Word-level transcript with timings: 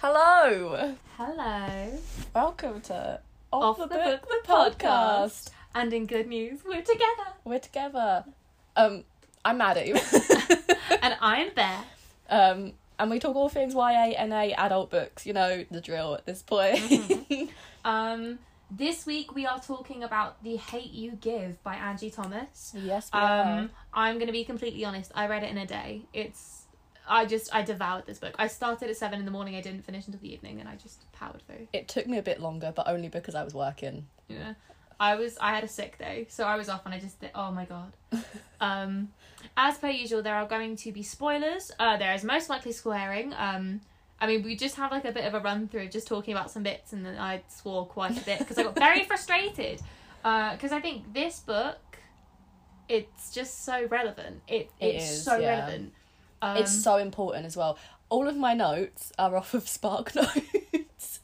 Hello. 0.00 0.94
Hello. 1.16 1.98
Welcome 2.34 2.80
to 2.82 3.20
Off 3.52 3.76
the 3.78 3.86
Book, 3.86 4.26
the 4.28 4.40
podcast. 4.48 5.50
And 5.74 5.92
in 5.92 6.06
good 6.06 6.26
news, 6.26 6.60
we're 6.64 6.80
together. 6.82 7.34
We're 7.44 7.58
together. 7.58 8.24
Um, 8.76 9.04
I'm 9.44 9.58
Maddie. 9.58 9.92
and 11.02 11.16
I'm 11.20 11.52
Beth. 11.54 11.84
um, 12.28 12.72
and 12.98 13.10
we 13.10 13.18
talk 13.18 13.36
all 13.36 13.48
things 13.48 13.74
YA, 13.74 14.12
NA, 14.26 14.54
adult 14.56 14.90
books. 14.90 15.26
You 15.26 15.32
know 15.34 15.64
the 15.70 15.80
drill 15.80 16.14
at 16.14 16.26
this 16.26 16.42
point. 16.42 16.78
Mhm. 16.78 17.48
Um, 17.82 18.38
this 18.70 19.06
week 19.06 19.34
we 19.34 19.46
are 19.46 19.58
talking 19.58 20.02
about 20.04 20.42
The 20.44 20.56
Hate 20.56 20.90
You 20.92 21.12
Give 21.12 21.62
by 21.64 21.76
Angie 21.76 22.10
Thomas. 22.10 22.74
yes, 22.76 23.08
we 23.10 23.18
Um, 23.18 23.70
I'm 23.94 24.18
gonna 24.18 24.32
be 24.32 24.44
completely 24.44 24.84
honest. 24.84 25.10
I 25.14 25.26
read 25.28 25.42
it 25.44 25.50
in 25.50 25.56
a 25.56 25.64
day. 25.66 26.02
It's, 26.12 26.59
I 27.10 27.26
just 27.26 27.54
I 27.54 27.62
devoured 27.62 28.06
this 28.06 28.18
book. 28.18 28.34
I 28.38 28.46
started 28.46 28.88
at 28.88 28.96
seven 28.96 29.18
in 29.18 29.24
the 29.24 29.30
morning. 29.30 29.56
I 29.56 29.60
didn't 29.60 29.84
finish 29.84 30.06
until 30.06 30.20
the 30.20 30.32
evening, 30.32 30.60
and 30.60 30.68
I 30.68 30.76
just 30.76 31.10
powered 31.12 31.42
through. 31.46 31.66
It 31.72 31.88
took 31.88 32.06
me 32.06 32.18
a 32.18 32.22
bit 32.22 32.40
longer, 32.40 32.72
but 32.74 32.88
only 32.88 33.08
because 33.08 33.34
I 33.34 33.42
was 33.42 33.52
working. 33.52 34.06
Yeah. 34.28 34.54
I 35.00 35.16
was 35.16 35.36
I 35.40 35.54
had 35.54 35.64
a 35.64 35.68
sick 35.68 35.98
day, 35.98 36.26
so 36.28 36.44
I 36.44 36.56
was 36.56 36.68
off 36.68 36.84
and 36.84 36.94
I 36.94 37.00
just 37.00 37.20
did, 37.20 37.30
oh 37.34 37.50
my 37.50 37.64
god. 37.64 37.92
um 38.60 39.08
as 39.56 39.78
per 39.78 39.88
usual 39.88 40.22
there 40.22 40.34
are 40.34 40.46
going 40.46 40.76
to 40.76 40.92
be 40.92 41.02
spoilers. 41.02 41.72
Uh 41.78 41.96
there 41.96 42.14
is 42.14 42.22
most 42.22 42.50
likely 42.50 42.72
swearing. 42.72 43.32
Um 43.34 43.80
I 44.20 44.26
mean 44.26 44.42
we 44.42 44.56
just 44.56 44.76
have 44.76 44.90
like 44.92 45.06
a 45.06 45.12
bit 45.12 45.24
of 45.24 45.32
a 45.32 45.40
run 45.40 45.68
through 45.68 45.88
just 45.88 46.06
talking 46.06 46.34
about 46.34 46.50
some 46.50 46.62
bits 46.62 46.92
and 46.92 47.04
then 47.04 47.16
I 47.16 47.42
swore 47.48 47.86
quite 47.86 48.20
a 48.20 48.24
bit 48.24 48.40
because 48.40 48.58
I 48.58 48.62
got 48.64 48.74
very 48.74 49.04
frustrated. 49.10 49.80
Uh 50.22 50.56
cuz 50.58 50.70
I 50.70 50.80
think 50.80 51.14
this 51.14 51.40
book 51.40 51.78
it's 52.88 53.32
just 53.32 53.64
so 53.64 53.86
relevant. 53.86 54.42
It 54.48 54.70
It 54.78 54.96
it's 54.96 55.10
is, 55.10 55.24
so 55.24 55.38
yeah. 55.38 55.60
relevant. 55.60 55.94
Um, 56.42 56.56
it's 56.56 56.82
so 56.82 56.96
important 56.96 57.46
as 57.46 57.56
well. 57.56 57.78
All 58.08 58.26
of 58.28 58.36
my 58.36 58.54
notes 58.54 59.12
are 59.18 59.36
off 59.40 59.54
of 59.54 59.68
Spark 59.68 60.14
Notes, 60.14 61.20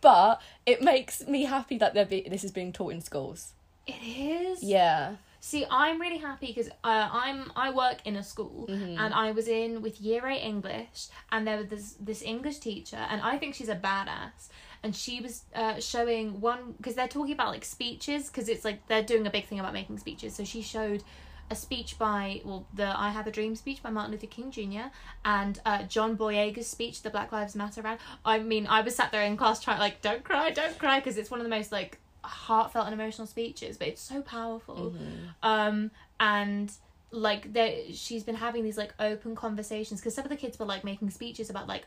but 0.00 0.40
it 0.66 0.82
makes 0.82 1.26
me 1.26 1.44
happy 1.44 1.78
that 1.78 1.94
they're 1.94 2.06
be- 2.06 2.28
this 2.28 2.44
is 2.44 2.50
being 2.52 2.72
taught 2.72 2.92
in 2.92 3.00
schools. 3.00 3.52
it 3.86 3.92
is. 4.02 4.62
Yeah. 4.62 5.16
See, 5.40 5.66
I'm 5.70 6.00
really 6.00 6.16
happy 6.16 6.46
because 6.46 6.68
uh, 6.84 7.08
I'm 7.12 7.52
I 7.54 7.70
work 7.70 7.98
in 8.06 8.16
a 8.16 8.22
school 8.22 8.66
Mhm. 8.66 8.98
and 8.98 9.12
I 9.12 9.32
was 9.32 9.46
in 9.46 9.82
with 9.82 10.00
year 10.00 10.26
eight 10.26 10.40
English 10.40 11.08
and 11.30 11.46
there 11.46 11.58
was 11.58 11.66
this 11.68 11.96
this 12.00 12.22
English 12.22 12.58
teacher 12.60 12.96
and 13.10 13.20
I 13.20 13.36
think 13.36 13.54
she's 13.54 13.68
a 13.68 13.76
badass 13.76 14.48
and 14.82 14.96
she 14.96 15.20
was 15.20 15.42
uh, 15.54 15.78
showing 15.80 16.40
one 16.40 16.72
because 16.78 16.94
they're 16.94 17.08
talking 17.16 17.34
about 17.34 17.48
like 17.48 17.64
speeches 17.66 18.28
because 18.28 18.48
it's 18.48 18.64
like 18.64 18.86
they're 18.88 19.02
doing 19.02 19.26
a 19.26 19.30
big 19.30 19.44
thing 19.46 19.60
about 19.60 19.74
making 19.74 19.98
speeches 19.98 20.34
so 20.34 20.44
she 20.44 20.62
showed 20.62 21.02
a 21.50 21.56
speech 21.56 21.98
by 21.98 22.40
well 22.44 22.66
the 22.74 22.98
I 22.98 23.10
Have 23.10 23.26
a 23.26 23.30
Dream 23.30 23.54
speech 23.56 23.82
by 23.82 23.90
Martin 23.90 24.12
Luther 24.12 24.26
King 24.26 24.50
Jr. 24.50 24.88
and 25.24 25.60
uh, 25.64 25.82
John 25.84 26.16
Boyega's 26.16 26.66
speech 26.66 27.02
the 27.02 27.10
Black 27.10 27.32
Lives 27.32 27.54
Matter 27.54 27.82
rally. 27.82 27.98
I 28.24 28.38
mean 28.38 28.66
I 28.66 28.80
was 28.80 28.94
sat 28.96 29.12
there 29.12 29.22
in 29.22 29.36
class 29.36 29.62
trying 29.62 29.78
like 29.78 30.00
don't 30.02 30.24
cry 30.24 30.50
don't 30.50 30.78
cry 30.78 31.00
because 31.00 31.18
it's 31.18 31.30
one 31.30 31.40
of 31.40 31.44
the 31.44 31.50
most 31.50 31.72
like 31.72 31.98
heartfelt 32.22 32.86
and 32.86 32.94
emotional 32.94 33.26
speeches 33.26 33.76
but 33.76 33.86
it's 33.88 34.00
so 34.00 34.22
powerful 34.22 34.94
um 35.42 35.90
and 36.18 36.72
like 37.14 37.52
that 37.52 37.94
she's 37.94 38.24
been 38.24 38.34
having 38.34 38.64
these 38.64 38.76
like 38.76 38.92
open 38.98 39.34
conversations 39.36 40.00
because 40.00 40.14
some 40.14 40.24
of 40.24 40.30
the 40.30 40.36
kids 40.36 40.58
were 40.58 40.66
like 40.66 40.82
making 40.84 41.08
speeches 41.10 41.48
about 41.48 41.68
like 41.68 41.84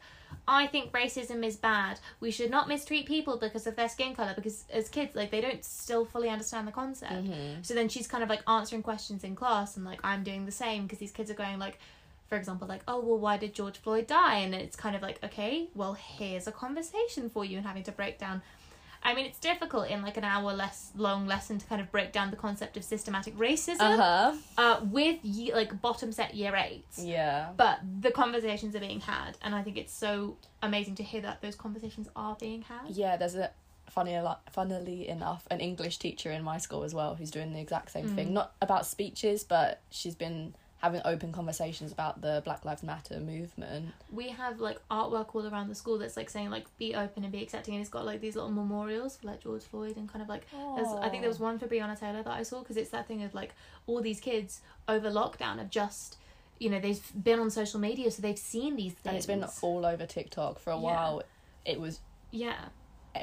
i 0.48 0.66
think 0.68 0.92
racism 0.94 1.46
is 1.46 1.58
bad. 1.58 2.00
We 2.20 2.32
should 2.32 2.50
not 2.50 2.68
mistreat 2.68 3.06
people 3.06 3.38
because 3.38 3.68
of 3.68 3.76
their 3.76 3.90
skin 3.90 4.16
color 4.16 4.34
because 4.36 4.64
as 4.72 4.88
kids 4.90 5.16
like 5.16 5.30
they 5.32 5.42
don't 5.42 5.64
still 5.66 6.06
fully 6.06 6.30
understand 6.30 6.68
the 6.68 6.72
concept. 6.72 7.12
Mhm. 7.26 7.66
so 7.66 7.74
then 7.74 7.90
she's 7.90 8.08
kind 8.08 8.24
of 8.24 8.30
like 8.30 8.42
answering 8.48 8.84
questions 8.84 9.24
in 9.24 9.36
class 9.36 9.76
and 9.76 9.86
like 9.86 10.00
i'm 10.04 10.24
doing 10.24 10.46
the 10.46 10.52
same 10.52 10.84
because 10.84 11.00
these 11.00 11.12
kids 11.12 11.30
are 11.30 11.40
going 11.46 11.60
like 11.60 11.80
for 12.30 12.38
example 12.38 12.68
like 12.68 12.82
oh 12.88 13.00
well 13.00 13.18
why 13.20 13.36
did 13.38 13.54
george 13.54 13.78
floyd 13.78 14.08
die? 14.08 14.38
And 14.40 14.54
it's 14.56 14.76
kind 14.76 14.96
of 14.96 15.02
like 15.02 15.22
okay 15.24 15.70
well 15.76 15.94
here's 15.94 16.48
a 16.48 16.52
conversation 16.52 17.30
for 17.30 17.44
you 17.44 17.58
and 17.58 17.66
having 17.66 17.84
to 17.84 17.92
break 17.92 18.18
down 18.18 18.42
I 19.04 19.14
mean, 19.14 19.26
it's 19.26 19.40
difficult 19.40 19.90
in 19.90 20.02
like 20.02 20.18
an 20.18 20.24
hour 20.24 20.54
less 20.54 20.92
long 20.96 21.28
lesson 21.28 21.58
to 21.60 21.66
kind 21.68 21.80
of 21.82 21.92
break 21.92 22.12
down 22.12 22.30
the 22.32 22.36
concept 22.38 22.76
of 22.78 22.84
systematic 22.84 23.38
racism 23.38 23.80
Uh 23.80 23.98
huh. 23.98 24.34
uh, 24.58 24.80
with 24.86 25.20
ye- 25.24 25.54
like 25.54 25.82
bottom 25.82 26.12
set 26.12 26.34
year 26.36 26.56
eights. 26.56 27.00
Yeah. 27.04 27.50
But 27.56 27.80
the 28.02 28.12
conversations 28.12 28.76
are 28.76 28.80
being 28.80 29.00
had, 29.02 29.38
and 29.42 29.56
I 29.56 29.62
think 29.64 29.78
it's 29.78 29.94
so 29.94 30.38
amazing 30.62 30.96
to 30.96 31.04
hear 31.04 31.22
that 31.22 31.42
those 31.42 31.56
conversations 31.56 32.08
are 32.16 32.36
being 32.40 32.64
had. 32.64 32.90
Yeah, 32.90 33.16
there's 33.18 33.36
a 33.36 33.52
funny, 33.90 34.20
funnily 34.52 35.08
enough, 35.08 35.48
an 35.50 35.60
English 35.62 35.98
teacher 35.98 36.30
in 36.32 36.44
my 36.44 36.58
school 36.58 36.84
as 36.84 36.94
well 36.94 37.16
who's 37.16 37.32
doing 37.32 37.54
the 37.54 37.60
exact 37.62 37.92
same 37.92 38.10
Mm. 38.10 38.16
thing. 38.16 38.34
Not 38.34 38.54
about 38.62 38.86
speeches, 38.86 39.44
but 39.46 39.80
she's 39.90 40.16
been 40.16 40.54
having 40.80 41.02
open 41.06 41.32
conversations 41.32 41.92
about 41.92 42.22
the 42.22 42.42
Black 42.46 42.64
Lives 42.64 42.84
Matter 42.84 43.20
movement. 43.20 43.88
We 44.12 44.30
have 44.30 44.60
like 44.60 44.78
artwork 44.92 45.34
all 45.34 45.48
around 45.48 45.70
the 45.70 45.76
school 45.76 45.98
that's 45.98 46.16
like 46.16 46.30
saying 46.30 46.52
like 46.52 46.66
be 46.78 46.94
open 46.94 47.24
and 47.24 47.32
be 47.32 47.42
accepting, 47.42 47.74
and 47.74 47.82
it's 47.82 47.90
got 47.90 48.06
like 48.06 48.22
these 48.22 48.36
little 48.36 48.52
memorials 48.52 49.18
for 49.18 49.28
like 49.28 49.42
George 49.42 49.64
Floyd 49.64 49.98
and 49.98 50.08
kind 50.08 50.22
of 50.22 50.30
like 50.30 50.46
There's, 50.76 50.88
I 50.88 51.10
think 51.10 51.22
there 51.24 51.30
was 51.30 51.40
one 51.40 51.58
for 51.58 51.66
Breonna 51.68 52.00
Taylor 52.00 52.22
that 52.24 52.32
I 52.34 52.44
saw 52.44 52.60
because 52.60 52.78
it's 52.78 52.92
that 52.92 53.08
thing 53.08 53.24
of 53.24 53.34
like 53.34 53.54
all 53.88 54.02
these 54.02 54.20
kids 54.20 54.62
over 54.88 55.10
lockdown 55.10 55.58
have 55.58 55.70
just, 55.72 56.18
you 56.60 56.70
know, 56.70 56.80
they've 56.80 57.02
been 57.24 57.40
on 57.40 57.50
social 57.50 57.80
media, 57.80 58.12
so 58.12 58.22
they've 58.22 58.38
seen 58.38 58.76
these 58.76 58.94
things. 58.94 59.06
and 59.08 59.18
it's 59.18 59.26
been 59.26 59.46
all 59.62 59.86
over 59.86 60.06
TikTok 60.06 60.60
for 60.60 60.72
a 60.72 60.76
Yeah. 60.76 60.82
while. 60.82 61.24
It 61.66 61.80
was. 61.80 62.00
yeah. 62.32 62.66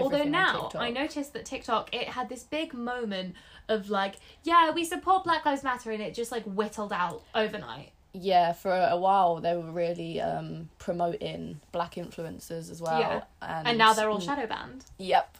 Although 0.00 0.24
now 0.24 0.70
I 0.74 0.90
noticed 0.90 1.32
that 1.32 1.44
TikTok 1.44 1.94
it 1.94 2.08
had 2.08 2.28
this 2.28 2.42
big 2.42 2.74
moment 2.74 3.34
of 3.68 3.90
like, 3.90 4.16
yeah, 4.42 4.70
we 4.70 4.84
support 4.84 5.24
Black 5.24 5.44
Lives 5.44 5.62
Matter, 5.62 5.90
and 5.90 6.02
it 6.02 6.14
just 6.14 6.30
like 6.32 6.44
whittled 6.44 6.92
out 6.92 7.22
overnight. 7.34 7.90
Yeah, 8.16 8.52
for 8.52 8.72
a 8.72 8.96
while 8.96 9.40
they 9.40 9.56
were 9.56 9.72
really 9.72 10.20
um, 10.20 10.68
promoting 10.78 11.60
black 11.72 11.94
influencers 11.94 12.70
as 12.70 12.80
well. 12.80 13.00
Yeah. 13.00 13.22
And, 13.42 13.68
And 13.68 13.78
now 13.78 13.92
they're 13.92 14.08
all 14.08 14.20
shadow 14.20 14.46
banned. 14.46 14.84
Yep. 14.98 15.36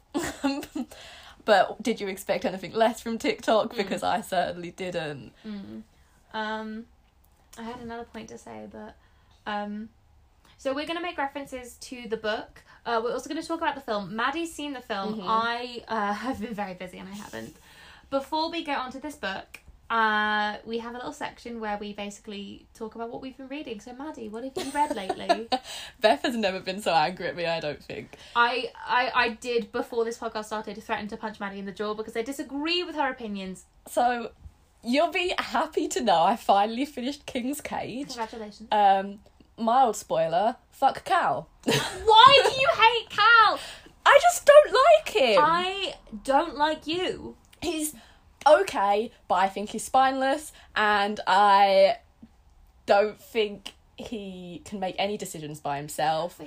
but 1.44 1.80
did 1.82 2.00
you 2.00 2.08
expect 2.08 2.44
anything 2.44 2.72
less 2.72 3.00
from 3.00 3.16
TikTok? 3.18 3.72
Mm. 3.72 3.76
Because 3.76 4.02
I 4.02 4.22
certainly 4.22 4.72
didn't. 4.72 5.32
Mm. 5.46 5.82
Um, 6.32 6.86
I 7.56 7.62
had 7.62 7.78
another 7.80 8.04
point 8.04 8.28
to 8.30 8.38
say, 8.38 8.66
but 8.70 8.96
um, 9.46 9.90
so 10.58 10.74
we're 10.74 10.86
gonna 10.86 11.00
make 11.00 11.16
references 11.16 11.74
to 11.82 12.08
the 12.08 12.16
book. 12.16 12.62
Uh, 12.86 13.00
we're 13.02 13.12
also 13.12 13.28
gonna 13.28 13.42
talk 13.42 13.58
about 13.58 13.74
the 13.74 13.80
film. 13.80 14.14
Maddie's 14.14 14.52
seen 14.52 14.72
the 14.72 14.80
film. 14.80 15.20
Mhm. 15.20 15.24
I 15.26 15.82
uh, 15.88 16.12
have 16.24 16.40
been 16.40 16.54
very 16.54 16.74
busy 16.74 16.98
and 16.98 17.08
I 17.08 17.12
haven't. 17.12 17.56
Before 18.10 18.50
we 18.50 18.62
get 18.62 18.78
onto 18.78 19.00
this 19.00 19.16
book, 19.16 19.60
uh, 19.90 20.56
we 20.64 20.78
have 20.78 20.94
a 20.94 20.98
little 20.98 21.12
section 21.12 21.60
where 21.60 21.76
we 21.78 21.92
basically 21.92 22.66
talk 22.74 22.94
about 22.94 23.10
what 23.10 23.20
we've 23.20 23.36
been 23.36 23.48
reading. 23.48 23.80
So, 23.80 23.92
Maddie, 23.92 24.28
what 24.28 24.44
have 24.44 24.56
you 24.56 24.70
read 24.72 24.94
lately? 24.96 25.48
Beth 26.00 26.22
has 26.22 26.36
never 26.36 26.60
been 26.60 26.80
so 26.80 26.92
angry 26.92 27.26
at 27.28 27.36
me, 27.36 27.46
I 27.46 27.60
don't 27.60 27.82
think. 27.82 28.16
I, 28.34 28.70
I 28.86 29.10
I 29.14 29.28
did 29.30 29.72
before 29.72 30.04
this 30.04 30.18
podcast 30.18 30.46
started 30.46 30.82
threaten 30.82 31.08
to 31.08 31.16
punch 31.16 31.38
Maddie 31.40 31.58
in 31.58 31.66
the 31.66 31.72
jaw 31.72 31.94
because 31.94 32.16
I 32.16 32.22
disagree 32.22 32.82
with 32.82 32.94
her 32.96 33.10
opinions. 33.10 33.64
So, 33.88 34.30
you'll 34.82 35.10
be 35.12 35.34
happy 35.38 35.88
to 35.88 36.00
know 36.02 36.22
I 36.22 36.36
finally 36.36 36.84
finished 36.84 37.26
King's 37.26 37.60
Cage. 37.60 38.08
Congratulations. 38.08 38.68
Um, 38.72 39.18
mild 39.56 39.96
spoiler, 39.96 40.56
fuck 40.70 41.04
Cal. 41.04 41.48
Why 41.64 42.40
do 42.42 42.60
you 42.60 42.68
hate 42.74 43.10
Cal? 43.10 43.58
I 44.06 44.18
just 44.20 44.46
don't 44.46 44.74
like 44.74 45.08
him. 45.14 45.40
I 45.42 45.94
don't 46.24 46.56
like 46.56 46.86
you. 46.86 47.36
He's 47.62 47.94
okay, 48.46 49.10
but 49.28 49.36
I 49.36 49.48
think 49.48 49.70
he's 49.70 49.84
spineless, 49.84 50.52
and 50.76 51.20
I 51.26 51.96
don't 52.86 53.18
think 53.20 53.72
he 53.96 54.62
can 54.64 54.80
make 54.80 54.96
any 54.98 55.16
decisions 55.16 55.60
by 55.60 55.78
himself. 55.78 56.40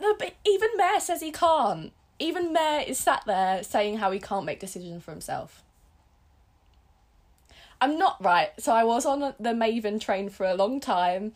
No, 0.00 0.14
but 0.14 0.34
even 0.46 0.68
Mare 0.76 1.00
says 1.00 1.20
he 1.20 1.32
can't. 1.32 1.92
Even 2.18 2.52
Mare 2.52 2.84
is 2.86 2.98
sat 2.98 3.22
there 3.26 3.62
saying 3.62 3.98
how 3.98 4.10
he 4.10 4.20
can't 4.20 4.44
make 4.44 4.60
decisions 4.60 5.02
for 5.02 5.10
himself. 5.10 5.62
I'm 7.80 7.98
not 7.98 8.22
right. 8.22 8.50
So 8.58 8.72
I 8.72 8.84
was 8.84 9.06
on 9.06 9.20
the 9.20 9.50
Maven 9.50 10.00
train 10.00 10.28
for 10.28 10.44
a 10.44 10.54
long 10.54 10.80
time. 10.80 11.32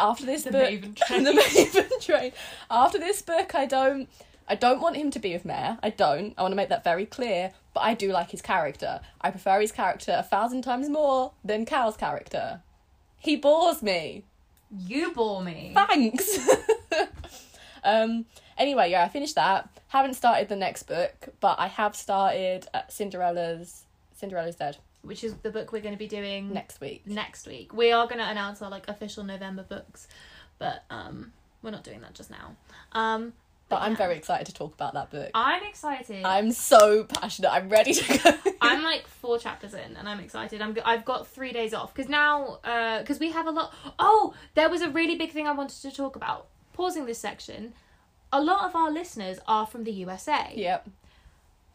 After 0.00 0.26
this 0.26 0.42
The 0.44 0.50
book, 0.50 0.70
Maven 0.70 0.96
train. 1.06 1.22
the 1.24 1.30
Maven 1.32 2.04
train. 2.04 2.32
After 2.70 2.98
this 2.98 3.22
book, 3.22 3.54
I 3.54 3.66
don't. 3.66 4.08
I 4.46 4.56
don't 4.56 4.80
want 4.80 4.96
him 4.96 5.10
to 5.12 5.18
be 5.18 5.32
with 5.32 5.44
Mare. 5.46 5.78
I 5.82 5.88
don't. 5.90 6.34
I 6.36 6.42
want 6.42 6.52
to 6.52 6.56
make 6.56 6.68
that 6.68 6.84
very 6.84 7.06
clear. 7.06 7.52
But 7.72 7.80
I 7.80 7.94
do 7.94 8.10
like 8.12 8.30
his 8.30 8.42
character. 8.42 9.00
I 9.20 9.30
prefer 9.30 9.60
his 9.60 9.72
character 9.72 10.14
a 10.18 10.22
thousand 10.22 10.62
times 10.62 10.88
more 10.88 11.32
than 11.44 11.64
Cal's 11.64 11.96
character. 11.96 12.60
He 13.18 13.36
bores 13.36 13.82
me. 13.82 14.24
You 14.86 15.12
bore 15.12 15.42
me. 15.42 15.72
Thanks. 15.74 16.38
um. 17.84 18.26
Anyway, 18.58 18.90
yeah, 18.90 19.02
I 19.04 19.08
finished 19.08 19.34
that. 19.36 19.68
Haven't 19.88 20.14
started 20.14 20.48
the 20.48 20.56
next 20.56 20.84
book, 20.84 21.28
but 21.40 21.58
I 21.58 21.66
have 21.68 21.96
started 21.96 22.66
uh, 22.74 22.82
Cinderella's. 22.88 23.82
Cinderella's 24.16 24.56
Dead 24.56 24.76
Which 25.04 25.22
is 25.24 25.34
the 25.42 25.50
book 25.50 25.72
we're 25.72 25.82
going 25.82 25.94
to 25.94 25.98
be 25.98 26.08
doing 26.08 26.52
next 26.52 26.80
week. 26.80 27.06
next 27.06 27.46
week. 27.46 27.72
We 27.72 27.92
are 27.92 28.06
going 28.06 28.18
to 28.18 28.28
announce 28.28 28.62
our 28.62 28.70
like 28.70 28.88
official 28.88 29.22
November 29.24 29.62
books, 29.62 30.08
but 30.58 30.84
um, 30.90 31.32
we're 31.62 31.70
not 31.70 31.84
doing 31.84 32.00
that 32.00 32.14
just 32.14 32.30
now. 32.30 32.56
Um, 32.92 33.32
But 33.68 33.82
I'm 33.82 33.92
yeah. 33.92 33.98
very 33.98 34.16
excited 34.16 34.46
to 34.46 34.54
talk 34.54 34.74
about 34.74 34.92
that 34.94 35.10
book. 35.10 35.30
I'm 35.34 35.62
excited. 35.64 36.24
I'm 36.24 36.52
so 36.52 37.04
passionate. 37.04 37.50
I'm 37.52 37.68
ready 37.68 37.92
to 37.94 38.18
go. 38.18 38.52
I'm 38.60 38.82
like 38.82 39.06
four 39.06 39.38
chapters 39.38 39.74
in, 39.74 39.96
and 39.96 40.08
I'm 40.08 40.20
excited. 40.20 40.60
I'm. 40.62 40.76
I've 40.84 41.04
got 41.04 41.26
three 41.26 41.52
days 41.52 41.72
off 41.74 41.92
because 41.94 42.08
now, 42.10 42.58
uh 42.64 43.00
because 43.00 43.18
we 43.18 43.30
have 43.30 43.46
a 43.46 43.50
lot. 43.50 43.72
Oh, 43.98 44.34
there 44.54 44.68
was 44.68 44.82
a 44.82 44.90
really 44.90 45.16
big 45.16 45.32
thing 45.32 45.46
I 45.46 45.52
wanted 45.52 45.80
to 45.82 45.90
talk 45.90 46.16
about. 46.16 46.48
Pausing 46.72 47.06
this 47.06 47.18
section, 47.18 47.72
a 48.32 48.40
lot 48.42 48.64
of 48.66 48.74
our 48.74 48.90
listeners 48.90 49.38
are 49.46 49.66
from 49.66 49.84
the 49.84 49.92
USA. 49.92 50.52
Yep. 50.54 50.88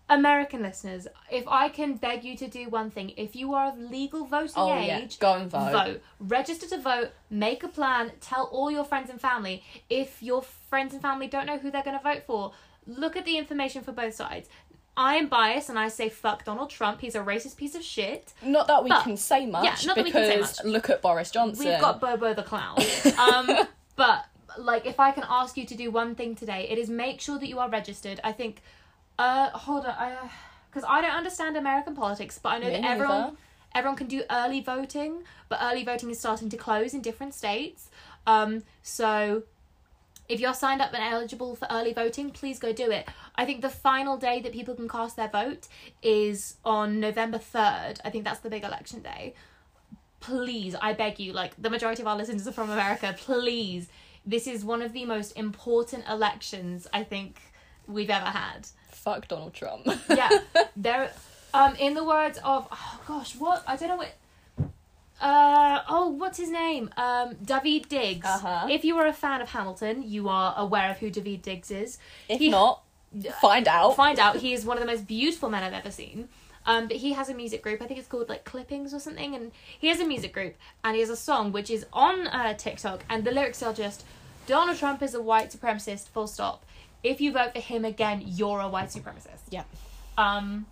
American 0.09 0.61
listeners, 0.63 1.07
if 1.31 1.47
I 1.47 1.69
can 1.69 1.95
beg 1.95 2.23
you 2.23 2.35
to 2.37 2.47
do 2.47 2.67
one 2.69 2.89
thing, 2.89 3.11
if 3.15 3.35
you 3.35 3.53
are 3.53 3.67
of 3.69 3.77
legal 3.77 4.25
voting 4.25 4.53
Oh 4.57 4.73
age, 4.75 4.87
yeah. 4.87 5.07
Go 5.19 5.33
and 5.35 5.49
vote. 5.51 5.71
vote. 5.71 6.01
Register 6.19 6.67
to 6.69 6.77
vote. 6.79 7.09
Make 7.29 7.63
a 7.63 7.67
plan. 7.67 8.11
Tell 8.19 8.45
all 8.45 8.71
your 8.71 8.83
friends 8.83 9.09
and 9.09 9.21
family. 9.21 9.63
If 9.89 10.21
your 10.23 10.41
friends 10.41 10.93
and 10.93 11.01
family 11.01 11.27
don't 11.27 11.45
know 11.45 11.57
who 11.59 11.69
they're 11.71 11.83
going 11.83 11.97
to 11.97 12.03
vote 12.03 12.23
for, 12.25 12.53
look 12.87 13.15
at 13.15 13.25
the 13.25 13.37
information 13.37 13.83
for 13.83 13.91
both 13.91 14.15
sides. 14.15 14.49
I 14.97 15.15
am 15.15 15.27
biased 15.29 15.69
and 15.69 15.79
I 15.79 15.87
say 15.87 16.09
fuck 16.09 16.43
Donald 16.43 16.69
Trump. 16.69 16.99
He's 17.01 17.15
a 17.15 17.19
racist 17.19 17.55
piece 17.55 17.73
of 17.75 17.83
shit. 17.83 18.33
Not 18.43 18.67
that 18.67 18.83
we 18.83 18.89
But- 18.89 19.03
can 19.03 19.15
say 19.15 19.45
much 19.45 19.63
yeah, 19.63 19.75
not 19.85 19.95
that 19.95 20.03
we 20.05 20.11
can 20.11 20.45
say 20.45 20.63
look 20.67 20.89
at 20.89 21.01
Boris 21.01 21.31
Johnson. 21.31 21.65
We've 21.67 21.79
got 21.79 22.01
Bobo 22.01 22.33
the 22.33 22.43
clown. 22.43 22.77
Um, 23.17 23.49
but 23.95 24.25
like, 24.57 24.85
if 24.85 24.99
I 24.99 25.11
can 25.11 25.23
ask 25.29 25.55
you 25.55 25.65
to 25.67 25.75
do 25.75 25.91
one 25.91 26.15
thing 26.15 26.35
today, 26.35 26.67
it 26.69 26.77
is 26.77 26.89
make 26.89 27.21
sure 27.21 27.37
that 27.39 27.47
you 27.47 27.59
are 27.59 27.69
registered. 27.69 28.19
I 28.23 28.31
think. 28.33 28.61
Uh, 29.19 29.49
hold 29.49 29.85
on. 29.85 29.91
I 29.97 30.29
because 30.69 30.87
I 30.87 31.01
don't 31.01 31.11
understand 31.11 31.57
American 31.57 31.95
politics, 31.95 32.39
but 32.41 32.49
I 32.49 32.59
know 32.59 32.67
Me 32.67 32.73
that 32.73 32.85
everyone 32.85 33.37
everyone 33.75 33.97
can 33.97 34.07
do 34.07 34.23
early 34.31 34.61
voting, 34.61 35.23
but 35.49 35.59
early 35.61 35.83
voting 35.83 36.09
is 36.09 36.19
starting 36.19 36.49
to 36.49 36.57
close 36.57 36.93
in 36.93 37.01
different 37.01 37.33
states. 37.33 37.89
Um, 38.25 38.63
so 38.81 39.43
if 40.29 40.39
you're 40.39 40.53
signed 40.53 40.81
up 40.81 40.93
and 40.93 41.03
eligible 41.03 41.55
for 41.55 41.67
early 41.69 41.91
voting, 41.91 42.29
please 42.29 42.59
go 42.59 42.71
do 42.71 42.91
it. 42.91 43.07
I 43.35 43.45
think 43.45 43.61
the 43.61 43.69
final 43.69 44.15
day 44.17 44.41
that 44.41 44.53
people 44.53 44.75
can 44.75 44.87
cast 44.87 45.17
their 45.17 45.27
vote 45.27 45.67
is 46.01 46.55
on 46.63 46.99
November 46.99 47.39
3rd. 47.39 47.99
I 48.05 48.09
think 48.09 48.23
that's 48.23 48.39
the 48.39 48.49
big 48.49 48.63
election 48.63 49.01
day. 49.01 49.33
Please, 50.19 50.75
I 50.81 50.93
beg 50.93 51.19
you, 51.19 51.33
like 51.33 51.59
the 51.61 51.69
majority 51.69 52.03
of 52.03 52.07
our 52.07 52.15
listeners 52.15 52.47
are 52.47 52.51
from 52.51 52.69
America, 52.69 53.15
please. 53.17 53.89
This 54.25 54.47
is 54.47 54.63
one 54.63 54.81
of 54.81 54.93
the 54.93 55.05
most 55.05 55.31
important 55.31 56.05
elections 56.07 56.87
I 56.93 57.03
think 57.03 57.41
we've 57.87 58.09
ever 58.09 58.27
had. 58.27 58.67
Fuck 59.03 59.27
Donald 59.27 59.53
Trump. 59.53 59.87
Yeah. 60.09 60.29
there 60.75 61.11
um 61.53 61.75
in 61.75 61.93
the 61.93 62.03
words 62.03 62.37
of 62.43 62.67
oh 62.71 62.99
gosh, 63.07 63.35
what 63.35 63.63
I 63.67 63.75
don't 63.75 63.89
know 63.89 63.97
what 63.97 64.13
uh 65.21 65.81
oh 65.89 66.07
what's 66.09 66.37
his 66.37 66.49
name? 66.49 66.89
Um 66.97 67.35
Daveed 67.35 67.87
Diggs. 67.89 68.25
Uh-huh. 68.25 68.67
If 68.69 68.83
you 68.85 68.97
are 68.97 69.07
a 69.07 69.13
fan 69.13 69.41
of 69.41 69.49
Hamilton, 69.49 70.03
you 70.05 70.29
are 70.29 70.53
aware 70.57 70.91
of 70.91 70.97
who 70.97 71.09
Daveed 71.11 71.41
Diggs 71.41 71.71
is. 71.71 71.97
if 72.27 72.39
He- 72.39 72.49
not, 72.49 72.83
find 73.41 73.67
out. 73.67 73.95
Find 73.95 74.19
out 74.19 74.37
he 74.37 74.53
is 74.53 74.65
one 74.65 74.77
of 74.77 74.81
the 74.81 74.87
most 74.87 75.07
beautiful 75.07 75.49
men 75.49 75.63
I've 75.63 75.73
ever 75.73 75.91
seen. 75.91 76.29
Um, 76.65 76.87
but 76.87 76.97
he 76.97 77.13
has 77.13 77.29
a 77.29 77.33
music 77.33 77.63
group. 77.63 77.81
I 77.81 77.87
think 77.87 77.99
it's 77.99 78.07
called 78.07 78.29
like 78.29 78.43
Clippings 78.43 78.93
or 78.93 78.99
something. 78.99 79.33
And 79.33 79.51
he 79.79 79.87
has 79.87 79.99
a 79.99 80.05
music 80.05 80.33
group, 80.33 80.55
and 80.83 80.93
he 80.93 80.99
has 81.01 81.09
a 81.09 81.15
song 81.15 81.51
which 81.51 81.69
is 81.71 81.85
on 81.91 82.27
uh, 82.27 82.53
TikTok, 82.53 83.03
and 83.09 83.23
the 83.23 83.31
lyrics 83.31 83.63
are 83.63 83.73
just 83.73 84.03
Donald 84.45 84.77
Trump 84.77 85.01
is 85.01 85.15
a 85.15 85.21
white 85.21 85.49
supremacist. 85.51 86.09
Full 86.09 86.27
stop. 86.27 86.63
If 87.03 87.21
you 87.21 87.31
vote 87.31 87.53
for 87.53 87.59
him 87.59 87.85
again, 87.85 88.23
you're 88.25 88.59
a 88.59 88.67
white 88.67 88.89
supremacist. 88.89 89.41
Yeah. 89.49 89.63
Um, 90.17 90.65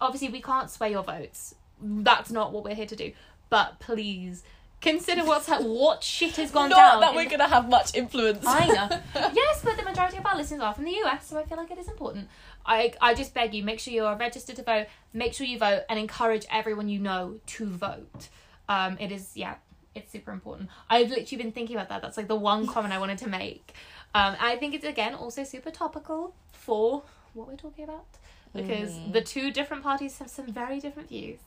obviously, 0.00 0.28
we 0.28 0.40
can't 0.40 0.70
sway 0.70 0.90
your 0.92 1.02
votes. 1.02 1.54
That's 1.80 2.30
not 2.30 2.52
what 2.52 2.64
we're 2.64 2.74
here 2.74 2.86
to 2.86 2.96
do. 2.96 3.12
But 3.50 3.78
please 3.78 4.42
consider 4.80 5.24
what's 5.24 5.46
ha- 5.46 5.60
what 5.60 6.02
shit 6.02 6.36
has 6.36 6.50
gone 6.50 6.68
Not 6.68 6.76
down. 6.76 7.00
that 7.00 7.10
in 7.10 7.16
we're 7.16 7.30
gonna 7.30 7.48
have 7.48 7.68
much 7.68 7.94
influence. 7.94 8.44
I 8.46 8.66
know. 8.66 9.00
yes, 9.34 9.62
but 9.64 9.76
the 9.76 9.82
majority 9.82 10.18
of 10.18 10.26
our 10.26 10.36
listeners 10.36 10.60
are 10.60 10.74
from 10.74 10.84
the 10.84 10.92
US, 11.04 11.26
so 11.28 11.38
I 11.38 11.44
feel 11.44 11.56
like 11.58 11.70
it 11.70 11.78
is 11.78 11.88
important. 11.88 12.28
I 12.64 12.92
I 13.00 13.14
just 13.14 13.34
beg 13.34 13.54
you, 13.54 13.62
make 13.62 13.80
sure 13.80 13.92
you 13.92 14.04
are 14.04 14.16
registered 14.16 14.56
to 14.56 14.62
vote. 14.62 14.86
Make 15.12 15.34
sure 15.34 15.46
you 15.46 15.58
vote, 15.58 15.82
and 15.88 15.98
encourage 15.98 16.46
everyone 16.50 16.88
you 16.88 16.98
know 16.98 17.40
to 17.46 17.66
vote. 17.66 18.28
Um, 18.68 18.96
it 18.98 19.12
is 19.12 19.30
yeah, 19.34 19.54
it's 19.94 20.10
super 20.12 20.32
important. 20.32 20.68
I've 20.90 21.08
literally 21.10 21.42
been 21.42 21.52
thinking 21.52 21.76
about 21.76 21.88
that. 21.88 22.02
That's 22.02 22.16
like 22.16 22.28
the 22.28 22.36
one 22.36 22.66
comment 22.66 22.92
I 22.92 22.98
wanted 22.98 23.18
to 23.18 23.28
make. 23.28 23.72
Um, 24.16 24.36
I 24.40 24.56
think 24.56 24.74
it's 24.74 24.84
again 24.84 25.14
also 25.14 25.44
super 25.44 25.70
topical 25.70 26.34
for 26.52 27.02
what 27.34 27.46
we're 27.48 27.56
talking 27.56 27.84
about 27.84 28.06
because 28.54 28.92
Mm. 28.94 29.12
the 29.12 29.20
two 29.20 29.50
different 29.50 29.82
parties 29.82 30.18
have 30.18 30.30
some 30.30 30.46
very 30.46 30.80
different 30.80 31.08
views. 31.10 31.40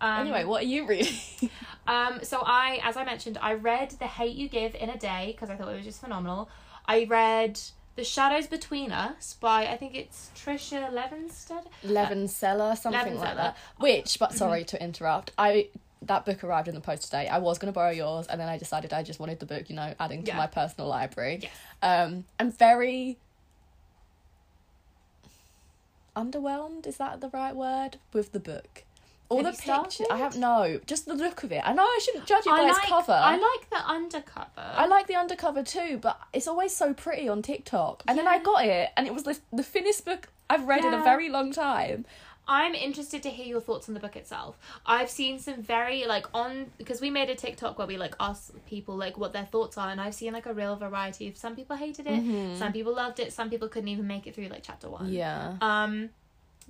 Um, 0.00 0.20
anyway, 0.26 0.44
what 0.44 0.62
are 0.62 0.66
you 0.66 0.86
reading? 0.86 1.14
um, 1.86 2.20
so 2.22 2.42
I, 2.44 2.80
as 2.84 2.96
I 2.96 3.04
mentioned, 3.04 3.38
I 3.40 3.54
read 3.54 3.90
The 3.92 4.06
Hate 4.06 4.36
You 4.36 4.48
Give 4.48 4.74
in 4.74 4.90
a 4.90 4.98
day 4.98 5.32
because 5.32 5.48
I 5.50 5.56
thought 5.56 5.68
it 5.72 5.76
was 5.76 5.84
just 5.86 6.00
phenomenal. 6.00 6.50
I 6.86 7.04
read 7.04 7.58
The 7.96 8.04
Shadows 8.04 8.46
Between 8.46 8.92
Us 8.92 9.34
by 9.40 9.66
I 9.66 9.76
think 9.78 9.94
it's 9.96 10.30
Tricia 10.36 10.92
Levenstead. 10.92 11.64
Leven 11.82 12.28
Seller, 12.28 12.76
something 12.76 13.18
like 13.18 13.36
that. 13.36 13.56
Which, 13.78 14.18
but 14.18 14.34
sorry 14.34 14.64
to 14.64 14.82
interrupt, 14.82 15.32
I 15.38 15.68
that 16.02 16.24
book 16.24 16.42
arrived 16.44 16.68
in 16.68 16.74
the 16.74 16.80
post 16.80 17.04
today. 17.04 17.28
I 17.28 17.38
was 17.38 17.58
gonna 17.58 17.72
borrow 17.72 17.90
yours, 17.90 18.26
and 18.26 18.40
then 18.40 18.48
I 18.48 18.58
decided 18.58 18.92
I 18.92 19.02
just 19.02 19.18
wanted 19.20 19.40
the 19.40 19.46
book, 19.46 19.68
you 19.68 19.76
know, 19.76 19.94
adding 19.98 20.22
to 20.24 20.28
Yeah. 20.30 20.36
my 20.36 20.46
personal 20.46 20.88
library. 20.88 21.40
Yes. 21.42 21.52
Um, 21.82 22.24
I'm 22.38 22.50
very 22.52 23.18
underwhelmed. 26.16 26.86
Is 26.86 26.96
that 26.96 27.20
the 27.20 27.28
right 27.28 27.54
word 27.54 27.98
with 28.12 28.32
the 28.32 28.40
book? 28.40 28.84
All 29.30 29.44
Have 29.44 29.56
the 29.58 29.62
pictures. 29.62 30.06
I 30.10 30.16
have 30.16 30.38
no, 30.38 30.80
just 30.86 31.04
the 31.04 31.12
look 31.14 31.42
of 31.42 31.52
it. 31.52 31.60
I 31.62 31.74
know 31.74 31.82
I 31.82 32.00
shouldn't 32.02 32.24
judge 32.24 32.46
it 32.46 32.50
by 32.50 32.60
I 32.62 32.68
its 32.70 32.78
cover. 32.78 33.12
I 33.12 33.32
like 33.36 33.68
the 33.68 33.86
undercover. 33.86 34.48
I 34.56 34.86
like 34.86 35.06
the 35.06 35.16
undercover 35.16 35.62
too, 35.62 35.98
but 36.00 36.18
it's 36.32 36.48
always 36.48 36.74
so 36.74 36.94
pretty 36.94 37.28
on 37.28 37.42
TikTok. 37.42 38.04
And 38.08 38.18
then 38.18 38.26
I 38.26 38.38
got 38.38 38.64
it, 38.64 38.88
and 38.96 39.06
it 39.06 39.12
was 39.12 39.24
the, 39.24 39.38
the 39.52 39.62
thinnest 39.62 40.06
book 40.06 40.28
I've 40.48 40.66
read 40.66 40.82
in 40.82 40.94
a 40.94 41.04
very 41.04 41.28
long 41.28 41.52
time. 41.52 42.06
I'm 42.48 42.74
interested 42.74 43.22
to 43.24 43.28
hear 43.28 43.44
your 43.44 43.60
thoughts 43.60 43.88
on 43.88 43.94
the 43.94 44.00
book 44.00 44.16
itself. 44.16 44.58
I've 44.86 45.10
seen 45.10 45.38
some 45.38 45.62
very 45.62 46.06
like 46.06 46.26
on 46.32 46.72
because 46.78 47.00
we 47.00 47.10
made 47.10 47.28
a 47.28 47.34
TikTok 47.34 47.76
where 47.78 47.86
we 47.86 47.98
like 47.98 48.14
asked 48.18 48.52
people 48.66 48.96
like 48.96 49.18
what 49.18 49.34
their 49.34 49.44
thoughts 49.44 49.76
are, 49.76 49.90
and 49.90 50.00
I've 50.00 50.14
seen 50.14 50.32
like 50.32 50.46
a 50.46 50.54
real 50.54 50.74
variety 50.74 51.28
of 51.28 51.36
some 51.36 51.54
people 51.54 51.76
hated 51.76 52.06
it, 52.08 52.58
some 52.58 52.72
people 52.72 52.94
loved 52.94 53.20
it, 53.20 53.32
some 53.32 53.50
people 53.50 53.68
couldn't 53.68 53.88
even 53.88 54.06
make 54.06 54.26
it 54.26 54.34
through 54.34 54.48
like 54.48 54.62
chapter 54.62 54.88
one. 54.88 55.12
Yeah. 55.12 55.56
Um, 55.60 56.08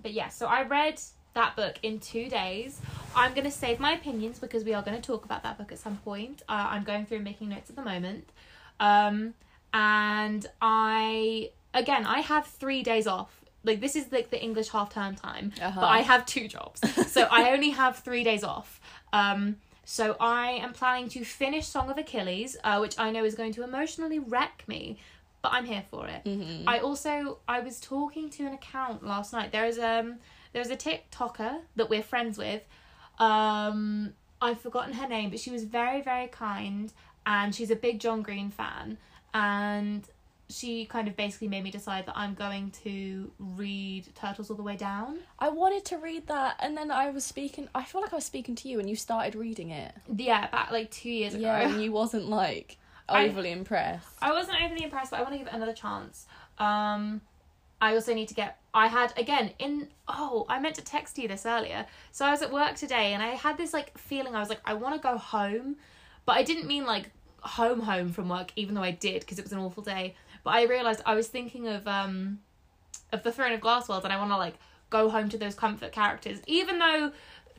but 0.03 0.13
yeah, 0.13 0.29
so 0.29 0.47
I 0.47 0.63
read 0.63 1.01
that 1.35 1.55
book 1.55 1.79
in 1.83 2.01
two 2.01 2.29
days. 2.29 2.81
I'm 3.15 3.33
gonna 3.35 3.51
save 3.51 3.79
my 3.79 3.93
opinions 3.93 4.41
because 4.41 4.65
we 4.65 4.75
are 4.75 4.83
gonna 4.83 5.01
talk 5.01 5.25
about 5.25 5.45
that 5.45 5.59
book 5.59 5.71
at 5.71 5.79
some 5.79 5.97
point. 5.99 6.43
Uh, 6.49 6.67
I'm 6.71 6.83
going 6.83 7.07
through 7.07 7.19
and 7.19 7.25
making 7.25 7.51
notes 7.51 7.71
at 7.71 7.77
the 7.77 7.83
moment. 7.83 8.29
Um, 8.81 9.35
and 9.73 10.45
I 10.61 11.51
again, 11.75 12.05
I 12.05 12.21
have 12.21 12.47
three 12.47 12.83
days 12.83 13.07
off. 13.07 13.38
Like 13.69 13.81
this 13.81 13.95
is 14.01 14.07
like 14.11 14.29
the 14.31 14.41
English 14.49 14.69
half 14.71 14.89
term 14.93 15.15
time, 15.15 15.53
Uh-huh. 15.61 15.81
but 15.83 15.87
I 15.99 16.01
have 16.01 16.27
two 16.27 16.47
jobs, 16.49 16.79
so 17.17 17.21
I 17.31 17.43
only 17.55 17.71
have 17.71 17.95
three 17.99 18.25
days 18.25 18.43
off. 18.55 18.81
Um, 19.13 19.57
so 19.85 20.17
I 20.21 20.47
am 20.67 20.73
planning 20.81 21.09
to 21.17 21.25
finish 21.25 21.67
Song 21.67 21.89
of 21.91 21.97
Achilles, 22.05 22.57
uh, 22.65 22.79
which 22.85 22.99
I 22.99 23.11
know 23.11 23.25
is 23.25 23.35
going 23.35 23.53
to 23.59 23.63
emotionally 23.63 24.19
wreck 24.19 24.65
me, 24.67 24.99
but 25.43 25.51
I'm 25.53 25.65
here 25.65 25.85
for 25.91 26.07
it. 26.15 26.23
Mm-hmm. 26.25 26.69
I 26.69 26.77
also 26.81 27.39
I 27.57 27.61
was 27.61 27.79
talking 27.81 28.29
to 28.37 28.41
an 28.49 28.55
account 28.55 28.99
last 29.13 29.33
night. 29.33 29.53
There 29.53 29.67
is 29.73 29.79
um 29.79 30.17
there's 30.53 30.71
a 30.71 30.77
TikToker 30.77 31.55
that 31.77 31.89
we're 31.91 32.03
friends 32.15 32.37
with. 32.39 32.63
Um 33.19 34.13
I've 34.41 34.61
forgotten 34.61 34.93
her 34.95 35.09
name, 35.09 35.31
but 35.31 35.41
she 35.41 35.51
was 35.51 35.65
very 35.65 36.01
very 36.03 36.29
kind 36.29 36.93
and 37.27 37.55
she's 37.55 37.71
a 37.71 37.77
big 37.77 38.01
John 38.01 38.23
Green 38.23 38.51
fan 38.51 38.99
and 39.35 40.03
she 40.51 40.87
kind 40.87 41.09
of 41.09 41.17
basically 41.17 41.49
made 41.49 41.63
me 41.63 41.71
decide 41.71 42.07
that 42.07 42.17
I'm 42.17 42.35
going 42.35 42.71
to 42.85 43.31
read 43.39 44.07
Turtles 44.15 44.51
All 44.51 44.57
the 44.57 44.63
Way 44.63 44.77
Down. 44.77 45.19
I 45.39 45.51
wanted 45.51 45.85
to 45.87 45.99
read 45.99 46.27
that, 46.29 46.57
and 46.61 46.77
then 46.77 46.91
I 46.91 47.11
was 47.11 47.25
speaking. 47.25 47.69
I 47.75 47.85
feel 47.85 48.01
like 48.01 48.13
I 48.13 48.17
was 48.17 48.25
speaking 48.25 48.55
to 48.57 48.69
you, 48.69 48.81
and 48.81 48.89
you 48.89 48.97
started 48.97 49.35
reading 49.35 49.71
it. 49.71 49.93
Yeah, 50.15 50.47
back 50.49 50.71
like 50.71 50.91
2 50.91 51.11
years 51.11 51.35
ago. 51.35 51.43
Yeah, 51.43 51.69
and 51.69 51.83
you 51.83 51.93
wasn't 51.93 52.29
like 52.29 52.79
I- 53.09 53.27
overly 53.27 53.53
impressed. 53.53 54.09
I 54.23 54.33
wasn't 54.33 54.57
overly 54.63 54.85
impressed, 54.85 55.11
but 55.11 55.21
I 55.21 55.23
want 55.23 55.35
to 55.35 55.39
give 55.39 55.49
it 55.49 55.53
another 55.53 55.75
chance. 55.75 56.27
Um, 56.59 57.21
I 57.81 57.95
also 57.95 58.15
need 58.15 58.29
to 58.29 58.35
get. 58.35 58.59
I 58.73 58.87
had 58.89 59.13
again 59.19 59.53
in. 59.59 59.89
Oh, 60.09 60.47
I 60.49 60.59
meant 60.61 60.77
to 60.77 60.83
text 60.83 61.19
you 61.19 61.29
this 61.29 61.45
earlier. 61.45 61.85
So 62.11 62.25
I 62.25 62.31
was 62.31 62.41
at 62.43 62.51
work 62.51 62.75
today, 62.77 63.13
and 63.13 63.23
I 63.23 63.29
had 63.29 63.59
this 63.59 63.73
like 63.75 63.97
feeling. 63.99 64.35
I 64.35 64.41
was 64.41 64.49
like, 64.49 64.61
I 64.65 64.75
want 64.75 64.95
to 64.95 65.01
go 65.01 65.19
home, 65.19 65.77
but 66.25 66.37
I 66.37 66.43
didn't 66.43 66.67
mean 66.67 66.87
like 66.87 67.11
home 67.41 67.81
home 67.81 68.13
from 68.13 68.29
work, 68.29 68.51
even 68.57 68.75
though 68.75 68.83
I 68.83 68.91
did 68.91 69.21
because 69.21 69.39
it 69.39 69.45
was 69.45 69.53
an 69.53 69.59
awful 69.59 69.83
day. 69.83 70.17
But 70.49 70.55
I 70.55 70.63
realized 70.65 71.03
I 71.05 71.15
was 71.15 71.29
thinking 71.29 71.69
of 71.69 71.87
um, 71.87 72.39
of 73.13 73.23
the 73.23 73.31
Throne 73.31 73.53
of 73.53 73.61
Glass 73.61 73.87
world, 73.87 74.05
and 74.05 74.13
I 74.15 74.17
want 74.19 74.31
to 74.31 74.39
like 74.39 74.55
go 74.89 75.11
home 75.11 75.29
to 75.29 75.37
those 75.37 75.55
comfort 75.55 75.93
characters, 75.93 76.39
even 76.47 76.79
though. 76.79 77.13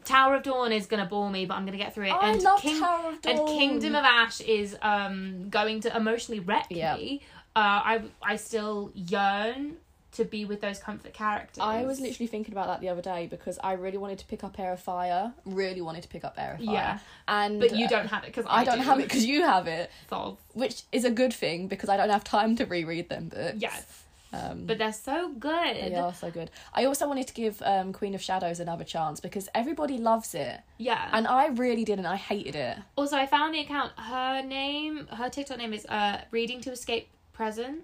Tower 0.05 0.35
of 0.35 0.43
Dawn 0.43 0.71
is 0.71 0.87
gonna 0.87 1.05
bore 1.05 1.29
me, 1.29 1.45
but 1.45 1.55
I'm 1.55 1.65
gonna 1.65 1.77
get 1.77 1.93
through 1.93 2.05
it. 2.05 2.11
I 2.13 2.31
and 2.31 2.41
love 2.41 2.61
King- 2.61 2.79
Tower 2.79 3.09
of 3.11 3.21
Dawn. 3.21 3.37
and 3.37 3.47
Kingdom 3.49 3.95
of 3.95 4.05
Ash 4.05 4.39
is 4.41 4.75
um 4.81 5.49
going 5.49 5.81
to 5.81 5.95
emotionally 5.95 6.39
wreck 6.39 6.67
Yeah. 6.69 6.95
me. 6.95 7.21
Uh, 7.55 7.59
I 7.59 8.01
I 8.23 8.35
still 8.37 8.91
yearn 8.95 9.75
to 10.13 10.25
be 10.25 10.43
with 10.43 10.59
those 10.61 10.79
comfort 10.79 11.13
characters. 11.13 11.59
I 11.61 11.83
was 11.83 11.99
literally 11.99 12.27
thinking 12.27 12.53
about 12.53 12.67
that 12.67 12.81
the 12.81 12.89
other 12.89 13.01
day 13.01 13.27
because 13.27 13.59
I 13.63 13.73
really 13.73 13.97
wanted 13.97 14.17
to 14.19 14.25
pick 14.25 14.43
up 14.43 14.59
Heir 14.59 14.73
of 14.73 14.79
Fire. 14.81 15.33
Really 15.45 15.81
wanted 15.81 16.01
to 16.03 16.09
pick 16.09 16.23
up 16.25 16.35
Heir 16.37 16.53
of 16.53 16.65
Fire. 16.65 16.73
Yeah. 16.73 16.99
and 17.27 17.59
but 17.59 17.75
you 17.75 17.87
don't 17.87 18.07
have 18.07 18.23
it 18.23 18.27
because 18.27 18.45
I 18.49 18.63
don't 18.63 18.79
have 18.79 18.99
it 18.99 19.03
because 19.03 19.25
you 19.25 19.43
have 19.43 19.67
it, 19.67 19.91
Solve. 20.09 20.37
which 20.53 20.83
is 20.91 21.05
a 21.05 21.11
good 21.11 21.33
thing 21.33 21.67
because 21.67 21.89
I 21.89 21.97
don't 21.97 22.09
have 22.09 22.23
time 22.23 22.55
to 22.57 22.65
reread 22.65 23.09
them 23.09 23.29
But 23.33 23.57
Yes, 23.57 24.03
Um, 24.33 24.65
but 24.65 24.77
they're 24.79 24.93
so 24.93 25.29
good. 25.33 25.75
they 25.75 25.95
are 25.95 26.13
so 26.13 26.29
good. 26.31 26.49
I 26.73 26.85
also 26.85 27.07
wanted 27.07 27.27
to 27.27 27.33
give 27.33 27.61
um, 27.63 27.93
Queen 27.93 28.13
of 28.15 28.21
Shadows 28.21 28.59
another 28.59 28.83
chance 28.83 29.19
because 29.19 29.47
everybody 29.53 29.97
loves 29.99 30.33
it, 30.33 30.59
Yeah. 30.77 31.07
and 31.13 31.27
I 31.27 31.47
really 31.47 31.83
didn't. 31.85 32.07
I 32.07 32.15
hated 32.15 32.55
it. 32.55 32.77
also, 32.95 33.15
I 33.15 33.25
found 33.27 33.53
the 33.53 33.59
account. 33.59 33.91
Her 33.95 34.41
name, 34.41 35.05
her 35.07 35.29
TikTok 35.29 35.57
name 35.59 35.73
is 35.73 35.85
uh 35.85 36.21
Reading 36.31 36.61
to 36.61 36.71
Escape 36.71 37.09
Present. 37.33 37.81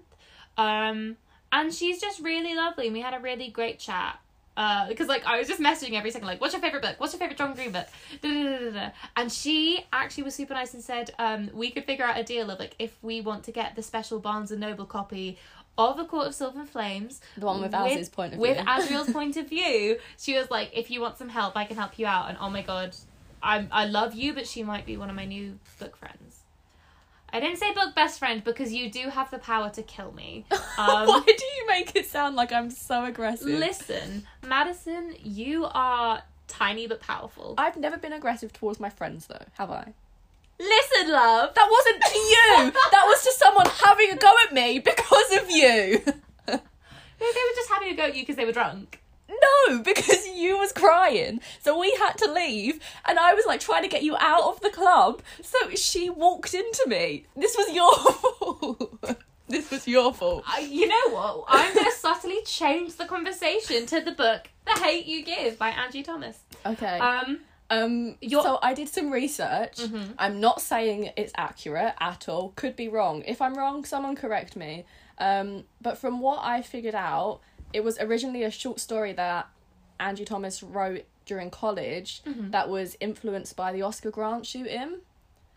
Um, 0.56 1.16
and 1.56 1.72
she's 1.72 2.00
just 2.00 2.20
really 2.20 2.54
lovely. 2.54 2.86
and 2.86 2.94
We 2.94 3.00
had 3.00 3.14
a 3.14 3.18
really 3.18 3.48
great 3.48 3.78
chat. 3.78 4.18
Uh, 4.56 4.88
because 4.88 5.06
like 5.06 5.22
I 5.26 5.38
was 5.38 5.46
just 5.48 5.60
messaging 5.60 5.94
every 5.98 6.10
second, 6.10 6.26
like, 6.26 6.40
"What's 6.40 6.54
your 6.54 6.62
favorite 6.62 6.82
book? 6.82 6.96
What's 6.98 7.12
your 7.12 7.20
favorite 7.20 7.36
John 7.36 7.52
Green 7.54 7.72
book?" 7.72 7.86
Da, 8.22 8.28
da, 8.32 8.42
da, 8.48 8.58
da, 8.58 8.70
da. 8.70 8.90
And 9.14 9.30
she 9.30 9.84
actually 9.92 10.24
was 10.24 10.34
super 10.34 10.54
nice 10.54 10.72
and 10.72 10.82
said, 10.82 11.10
um, 11.18 11.50
"We 11.52 11.70
could 11.70 11.84
figure 11.84 12.06
out 12.06 12.16
a 12.18 12.22
deal 12.22 12.50
of 12.50 12.58
like 12.58 12.74
if 12.78 12.96
we 13.02 13.20
want 13.20 13.44
to 13.44 13.52
get 13.52 13.76
the 13.76 13.82
special 13.82 14.18
Barnes 14.18 14.50
and 14.50 14.60
Noble 14.60 14.86
copy 14.86 15.36
of 15.76 15.98
A 15.98 16.06
Court 16.06 16.28
of 16.28 16.34
Silver 16.34 16.64
Flames, 16.64 17.20
The 17.36 17.44
one 17.44 17.60
with 17.60 17.74
Az's 17.74 18.08
point 18.08 18.32
of 18.32 18.38
with 18.38 18.56
view. 18.56 18.64
Azriel's 18.66 19.12
point 19.18 19.36
of 19.36 19.46
view." 19.46 19.98
She 20.16 20.38
was 20.38 20.50
like, 20.50 20.70
"If 20.72 20.90
you 20.90 21.02
want 21.02 21.18
some 21.18 21.28
help, 21.28 21.54
I 21.54 21.66
can 21.66 21.76
help 21.76 21.98
you 21.98 22.06
out." 22.06 22.30
And 22.30 22.38
oh 22.40 22.48
my 22.48 22.62
god, 22.62 22.96
I 23.42 23.66
I 23.70 23.84
love 23.84 24.14
you, 24.14 24.32
but 24.32 24.46
she 24.46 24.62
might 24.62 24.86
be 24.86 24.96
one 24.96 25.10
of 25.10 25.16
my 25.16 25.26
new 25.26 25.58
book 25.78 25.96
friends. 25.98 26.35
I 27.30 27.40
didn't 27.40 27.58
say 27.58 27.72
book 27.72 27.94
best 27.94 28.18
friend 28.18 28.42
because 28.44 28.72
you 28.72 28.90
do 28.90 29.08
have 29.10 29.30
the 29.30 29.38
power 29.38 29.70
to 29.70 29.82
kill 29.82 30.12
me. 30.12 30.44
Um, 30.78 31.08
Why 31.08 31.22
do 31.24 31.32
you 31.32 31.66
make 31.68 31.96
it 31.96 32.04
sound 32.04 32.36
like 32.36 32.52
I'm 32.52 32.68
so 32.70 33.06
aggressive? 33.06 33.48
Listen, 33.48 34.26
Madison, 34.46 35.14
you 35.22 35.66
are 35.72 36.22
tiny 36.48 36.86
but 36.86 37.00
powerful. 37.00 37.54
I've 37.56 37.78
never 37.78 37.96
been 37.96 38.12
aggressive 38.12 38.52
towards 38.52 38.78
my 38.78 38.90
friends 38.90 39.26
though, 39.26 39.42
have 39.54 39.70
I? 39.70 39.94
Listen, 40.58 41.12
love. 41.12 41.54
That 41.54 41.68
wasn't 41.70 42.02
to 42.12 42.18
you. 42.18 42.72
that 42.90 43.04
was 43.06 43.22
to 43.24 43.32
someone 43.32 43.66
having 43.82 44.10
a 44.12 44.16
go 44.16 44.34
at 44.46 44.52
me 44.52 44.78
because 44.80 45.32
of 45.38 45.50
you. 45.50 46.02
They 47.18 47.24
were 47.24 47.56
just 47.56 47.70
having 47.70 47.88
a 47.88 47.94
go 47.96 48.02
at 48.02 48.14
you 48.14 48.22
because 48.22 48.36
they 48.36 48.44
were 48.44 48.52
drunk. 48.52 49.00
No, 49.28 49.78
because 49.84 50.26
you 50.28 50.58
was 50.58 50.72
crying. 50.72 51.40
So 51.62 51.78
we 51.78 51.90
had 51.98 52.12
to 52.18 52.32
leave 52.32 52.80
and 53.06 53.18
I 53.18 53.34
was 53.34 53.44
like 53.46 53.60
trying 53.60 53.82
to 53.82 53.88
get 53.88 54.02
you 54.02 54.16
out 54.18 54.44
of 54.44 54.60
the 54.60 54.70
club. 54.70 55.22
So 55.42 55.70
she 55.74 56.10
walked 56.10 56.54
into 56.54 56.84
me. 56.86 57.24
This 57.36 57.56
was 57.56 57.72
your 57.74 57.94
fault. 57.96 59.20
this 59.48 59.70
was 59.70 59.86
your 59.88 60.12
fault. 60.14 60.44
I, 60.46 60.60
you 60.60 60.86
know 60.88 61.08
what? 61.14 61.44
I'm 61.48 61.74
going 61.74 61.86
to 61.86 61.92
subtly 61.92 62.38
change 62.44 62.96
the 62.96 63.04
conversation 63.06 63.86
to 63.86 64.00
the 64.00 64.12
book 64.12 64.48
The 64.66 64.80
Hate 64.80 65.06
You 65.06 65.24
Give 65.24 65.58
by 65.58 65.70
Angie 65.70 66.02
Thomas. 66.02 66.38
Okay. 66.64 66.98
Um, 66.98 67.40
Um, 67.68 68.16
You're- 68.20 68.44
so 68.44 68.60
I 68.62 68.74
did 68.74 68.88
some 68.88 69.10
research. 69.10 69.78
Mhm. 69.78 70.14
I'm 70.20 70.38
not 70.40 70.60
saying 70.60 71.10
it's 71.16 71.32
accurate 71.36 71.94
at 72.00 72.28
all. 72.28 72.52
Could 72.54 72.76
be 72.76 72.88
wrong. 72.88 73.22
If 73.26 73.42
I'm 73.42 73.54
wrong, 73.54 73.84
someone 73.84 74.14
correct 74.14 74.54
me. 74.54 74.84
Um, 75.18 75.64
but 75.80 75.98
from 75.98 76.20
what 76.20 76.38
I 76.44 76.62
figured 76.62 76.94
out, 76.94 77.40
it 77.72 77.82
was 77.84 77.98
originally 77.98 78.42
a 78.42 78.50
short 78.50 78.80
story 78.80 79.12
that 79.12 79.48
Angie 80.00 80.24
Thomas 80.24 80.62
wrote 80.62 81.04
during 81.24 81.50
college 81.50 82.22
Mhm. 82.24 82.50
that 82.52 82.68
was 82.68 82.96
influenced 83.00 83.56
by 83.56 83.72
the 83.72 83.82
Oscar 83.82 84.10
Grant 84.10 84.46
shooting. 84.46 85.00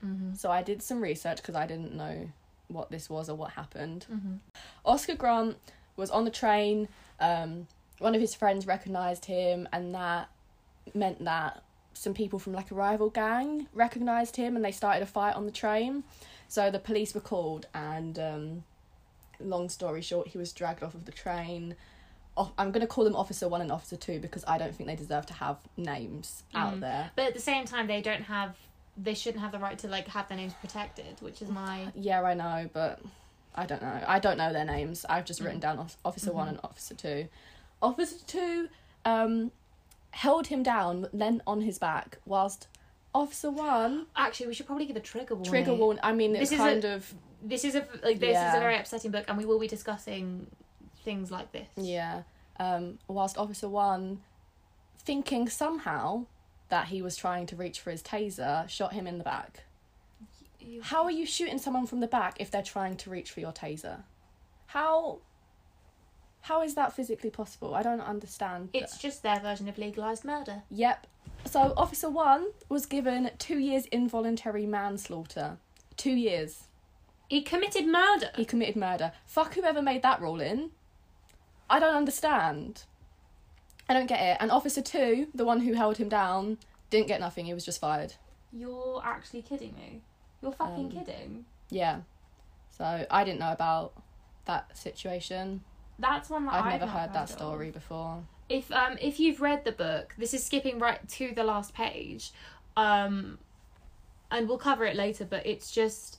Mhm. 0.03 0.37
So 0.37 0.49
I 0.51 0.63
did 0.63 0.81
some 0.81 1.01
research 1.01 1.37
because 1.37 1.55
I 1.55 1.67
didn't 1.67 1.93
know 1.93 2.29
what 2.67 2.89
this 2.89 3.09
was 3.09 3.29
or 3.29 3.35
what 3.35 3.51
happened. 3.51 4.05
Mhm. 4.11 4.39
Oscar 4.85 5.15
Grant 5.15 5.57
was 5.95 6.09
on 6.09 6.23
the 6.25 6.31
train. 6.31 6.87
Um, 7.19 7.67
one 7.99 8.15
of 8.15 8.21
his 8.21 8.33
friends 8.33 8.65
recognized 8.65 9.25
him, 9.25 9.67
and 9.73 9.93
that 9.93 10.29
meant 10.93 11.23
that 11.25 11.61
some 11.93 12.13
people 12.13 12.39
from 12.39 12.53
like 12.53 12.71
a 12.71 12.75
rival 12.75 13.09
gang 13.09 13.67
recognized 13.73 14.37
him, 14.37 14.55
and 14.55 14.63
they 14.63 14.71
started 14.71 15.03
a 15.03 15.05
fight 15.05 15.35
on 15.35 15.45
the 15.45 15.51
train. 15.51 16.03
So 16.47 16.71
the 16.71 16.79
police 16.79 17.13
were 17.13 17.19
called, 17.21 17.67
and 17.73 18.17
um, 18.17 18.63
long 19.39 19.67
story 19.69 20.01
short, 20.01 20.29
he 20.29 20.37
was 20.37 20.53
dragged 20.53 20.81
off 20.81 20.95
of 20.95 21.05
the 21.05 21.11
train. 21.11 21.75
I'm 22.57 22.71
gonna 22.71 22.87
call 22.87 23.03
them 23.03 23.15
Officer 23.15 23.47
One 23.47 23.61
and 23.61 23.71
Officer 23.71 23.95
Two 23.97 24.19
because 24.19 24.43
I 24.47 24.57
don't 24.57 24.73
think 24.75 24.87
they 24.87 24.95
deserve 24.95 25.25
to 25.27 25.33
have 25.33 25.57
names 25.77 26.43
out 26.55 26.75
Mm. 26.75 26.79
there. 26.81 27.11
but 27.15 27.25
at 27.25 27.33
the 27.33 27.39
same 27.41 27.65
time, 27.65 27.87
they 27.87 28.01
don't 28.01 28.23
have. 28.23 28.55
They 28.97 29.13
shouldn't 29.13 29.41
have 29.41 29.51
the 29.51 29.59
right 29.59 29.77
to 29.79 29.87
like 29.87 30.07
have 30.09 30.27
their 30.27 30.37
names 30.37 30.53
protected, 30.59 31.21
which 31.21 31.41
is 31.41 31.49
my. 31.49 31.87
Yeah, 31.95 32.21
I 32.21 32.33
know, 32.33 32.69
but 32.73 32.99
I 33.55 33.65
don't 33.65 33.81
know. 33.81 34.03
I 34.07 34.19
don't 34.19 34.37
know 34.37 34.51
their 34.53 34.65
names. 34.65 35.05
I've 35.09 35.25
just 35.25 35.41
Mm. 35.41 35.45
written 35.45 35.59
down 35.59 35.87
Officer 36.05 36.31
One 36.33 36.47
Mhm. 36.47 36.51
and 36.51 36.59
Officer 36.63 36.95
Two. 36.95 37.27
Officer 37.81 38.17
Two 38.27 38.69
um, 39.05 39.51
held 40.11 40.47
him 40.47 40.61
down, 40.63 41.07
then 41.13 41.41
on 41.47 41.61
his 41.61 41.77
back, 41.79 42.17
whilst 42.25 42.67
Officer 43.15 43.49
One 43.49 44.07
Actually, 44.15 44.47
we 44.47 44.53
should 44.53 44.65
probably 44.65 44.85
give 44.85 44.95
a 44.95 44.99
trigger 44.99 45.35
warning. 45.35 45.49
trigger 45.51 45.73
warning. 45.73 45.99
I 46.03 46.11
mean, 46.13 46.31
it's 46.35 46.49
This 46.49 46.51
is 46.53 46.57
kind 46.57 46.85
of 46.85 47.13
This 47.41 47.63
is 47.63 47.75
a 47.75 47.87
like 48.03 48.19
this 48.19 48.37
is 48.37 48.53
a 48.55 48.59
very 48.59 48.75
upsetting 48.77 49.11
book, 49.11 49.25
and 49.29 49.37
we 49.37 49.45
will 49.45 49.59
be 49.59 49.67
discussing 49.67 50.47
things 51.03 51.31
like 51.31 51.51
this. 51.51 51.67
yeah. 51.75 52.23
Um, 52.59 52.99
whilst 53.07 53.37
Officer 53.37 53.69
One, 53.69 54.19
thinking 54.97 55.47
somehow 55.47 56.25
that 56.67 56.87
he 56.87 57.01
was 57.01 57.15
trying 57.15 57.45
to 57.47 57.55
reach 57.55 57.79
for 57.79 57.89
his 57.89 58.03
taser, 58.03 58.67
shot 58.67 58.91
him 58.93 59.07
in 59.07 59.17
the 59.17 59.23
back. 59.23 59.63
You- 60.59 60.81
How 60.81 61.03
are 61.05 61.11
you 61.11 61.25
shooting 61.25 61.57
someone 61.57 61.87
from 61.87 62.01
the 62.01 62.07
back 62.07 62.35
if 62.39 62.51
they're 62.51 62.61
trying 62.61 62.97
to 62.97 63.09
reach 63.09 63.31
for 63.31 63.39
your 63.39 63.53
taser? 63.53 64.03
How 64.67 65.19
how 66.41 66.61
is 66.61 66.75
that 66.75 66.93
physically 66.93 67.29
possible? 67.29 67.75
I 67.75 67.83
don't 67.83 68.01
understand. 68.01 68.69
It's 68.73 68.97
just 68.97 69.23
their 69.23 69.39
version 69.39 69.67
of 69.67 69.77
legalized 69.77 70.23
murder. 70.25 70.63
Yep. 70.69 71.07
So 71.45 71.73
Officer 71.77 72.09
One 72.09 72.47
was 72.69 72.85
given 72.85 73.31
two 73.39 73.57
years 73.59 73.85
involuntary 73.87 74.65
manslaughter. 74.65 75.57
Two 75.97 76.11
years. 76.13 76.63
He 77.29 77.41
committed 77.41 77.85
murder. 77.87 78.31
He 78.35 78.45
committed 78.45 78.75
murder. 78.75 79.11
Fuck 79.25 79.53
whoever 79.55 79.81
made 79.81 80.01
that 80.01 80.21
ruling. 80.21 80.71
I 81.69 81.79
don't 81.79 81.95
understand. 81.95 82.83
I 83.87 83.93
don't 83.93 84.07
get 84.07 84.21
it. 84.21 84.37
And 84.39 84.51
Officer 84.51 84.81
Two, 84.81 85.27
the 85.33 85.45
one 85.45 85.61
who 85.61 85.73
held 85.73 85.97
him 85.97 86.09
down, 86.09 86.57
didn't 86.89 87.07
get 87.07 87.19
nothing. 87.19 87.45
He 87.45 87.53
was 87.53 87.65
just 87.65 87.79
fired. 87.81 88.13
You're 88.51 89.01
actually 89.03 89.41
kidding 89.41 89.73
me. 89.75 90.01
You're 90.41 90.51
fucking 90.51 90.85
Um, 90.85 90.91
kidding. 90.91 91.45
Yeah. 91.69 92.01
So 92.69 93.05
I 93.09 93.23
didn't 93.23 93.39
know 93.39 93.51
about 93.51 93.93
that 94.45 94.75
situation. 94.77 95.63
That's 95.97 96.29
one 96.29 96.45
that 96.45 96.53
I've 96.53 96.65
I've 96.65 96.71
never 96.79 96.85
not 96.85 96.99
heard 96.99 97.13
that 97.13 97.29
story 97.29 97.71
before. 97.71 98.23
If 98.47 98.71
um 98.71 98.97
if 99.01 99.19
you've 99.19 99.41
read 99.41 99.65
the 99.65 99.71
book, 99.71 100.15
this 100.17 100.33
is 100.33 100.43
skipping 100.43 100.79
right 100.79 101.07
to 101.09 101.33
the 101.35 101.43
last 101.43 101.73
page, 101.73 102.31
um, 102.77 103.37
and 104.31 104.47
we'll 104.47 104.57
cover 104.57 104.85
it 104.85 104.95
later. 104.95 105.25
But 105.25 105.45
it's 105.45 105.71
just 105.71 106.18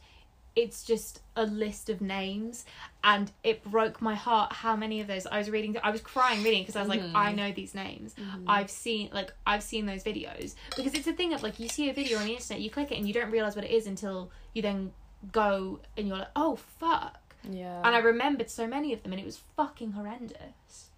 it's 0.56 0.82
just 0.84 1.20
a 1.36 1.46
list 1.46 1.88
of 1.88 2.00
names, 2.00 2.64
and 3.04 3.30
it 3.44 3.62
broke 3.64 4.02
my 4.02 4.14
heart 4.14 4.52
how 4.52 4.74
many 4.76 5.00
of 5.00 5.06
those 5.06 5.26
I 5.26 5.38
was 5.38 5.48
reading. 5.50 5.76
I 5.82 5.90
was 5.90 6.00
crying 6.00 6.42
reading 6.42 6.62
because 6.62 6.76
I 6.76 6.80
was 6.80 6.88
like, 6.88 7.00
Mhm. 7.00 7.12
I 7.14 7.32
know 7.32 7.52
these 7.52 7.74
names. 7.74 8.14
I've 8.46 8.70
seen 8.70 9.10
like 9.12 9.32
I've 9.46 9.62
seen 9.62 9.86
those 9.86 10.02
videos 10.04 10.54
because 10.76 10.94
it's 10.94 11.06
a 11.06 11.12
thing 11.12 11.32
of 11.32 11.42
like 11.42 11.60
you 11.60 11.68
see 11.68 11.88
a 11.88 11.92
video 11.94 12.18
on 12.18 12.24
the 12.24 12.32
internet, 12.34 12.60
you 12.60 12.70
click 12.70 12.90
it, 12.92 12.98
and 12.98 13.06
you 13.06 13.14
don't 13.14 13.30
realize 13.30 13.54
what 13.56 13.64
it 13.64 13.70
is 13.70 13.86
until 13.86 14.30
you 14.52 14.62
then 14.62 14.92
go 15.32 15.80
and 15.96 16.08
you're 16.08 16.16
like, 16.18 16.28
oh 16.36 16.56
fuck. 16.56 17.18
Yeah. 17.48 17.80
And 17.84 17.94
I 17.94 17.98
remembered 18.00 18.50
so 18.50 18.66
many 18.66 18.92
of 18.92 19.02
them, 19.02 19.12
and 19.12 19.20
it 19.20 19.24
was 19.24 19.40
fucking 19.56 19.92
horrendous. 19.92 20.90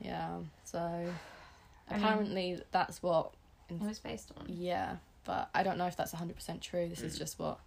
Yeah. 0.00 0.38
So 0.64 0.78
I 0.78 1.94
mean- 1.94 2.02
apparently 2.04 2.60
that's 2.72 3.02
what. 3.02 3.32
It 3.68 3.80
was 3.80 3.98
based 3.98 4.30
on. 4.36 4.46
Yeah. 4.48 4.96
But 5.24 5.48
I 5.54 5.62
don't 5.62 5.76
know 5.78 5.86
if 5.86 5.96
that's 5.96 6.12
hundred 6.12 6.36
percent 6.36 6.60
true. 6.62 6.88
This 6.88 7.00
Mm. 7.00 7.04
is 7.04 7.18
just 7.18 7.38
what. 7.38 7.58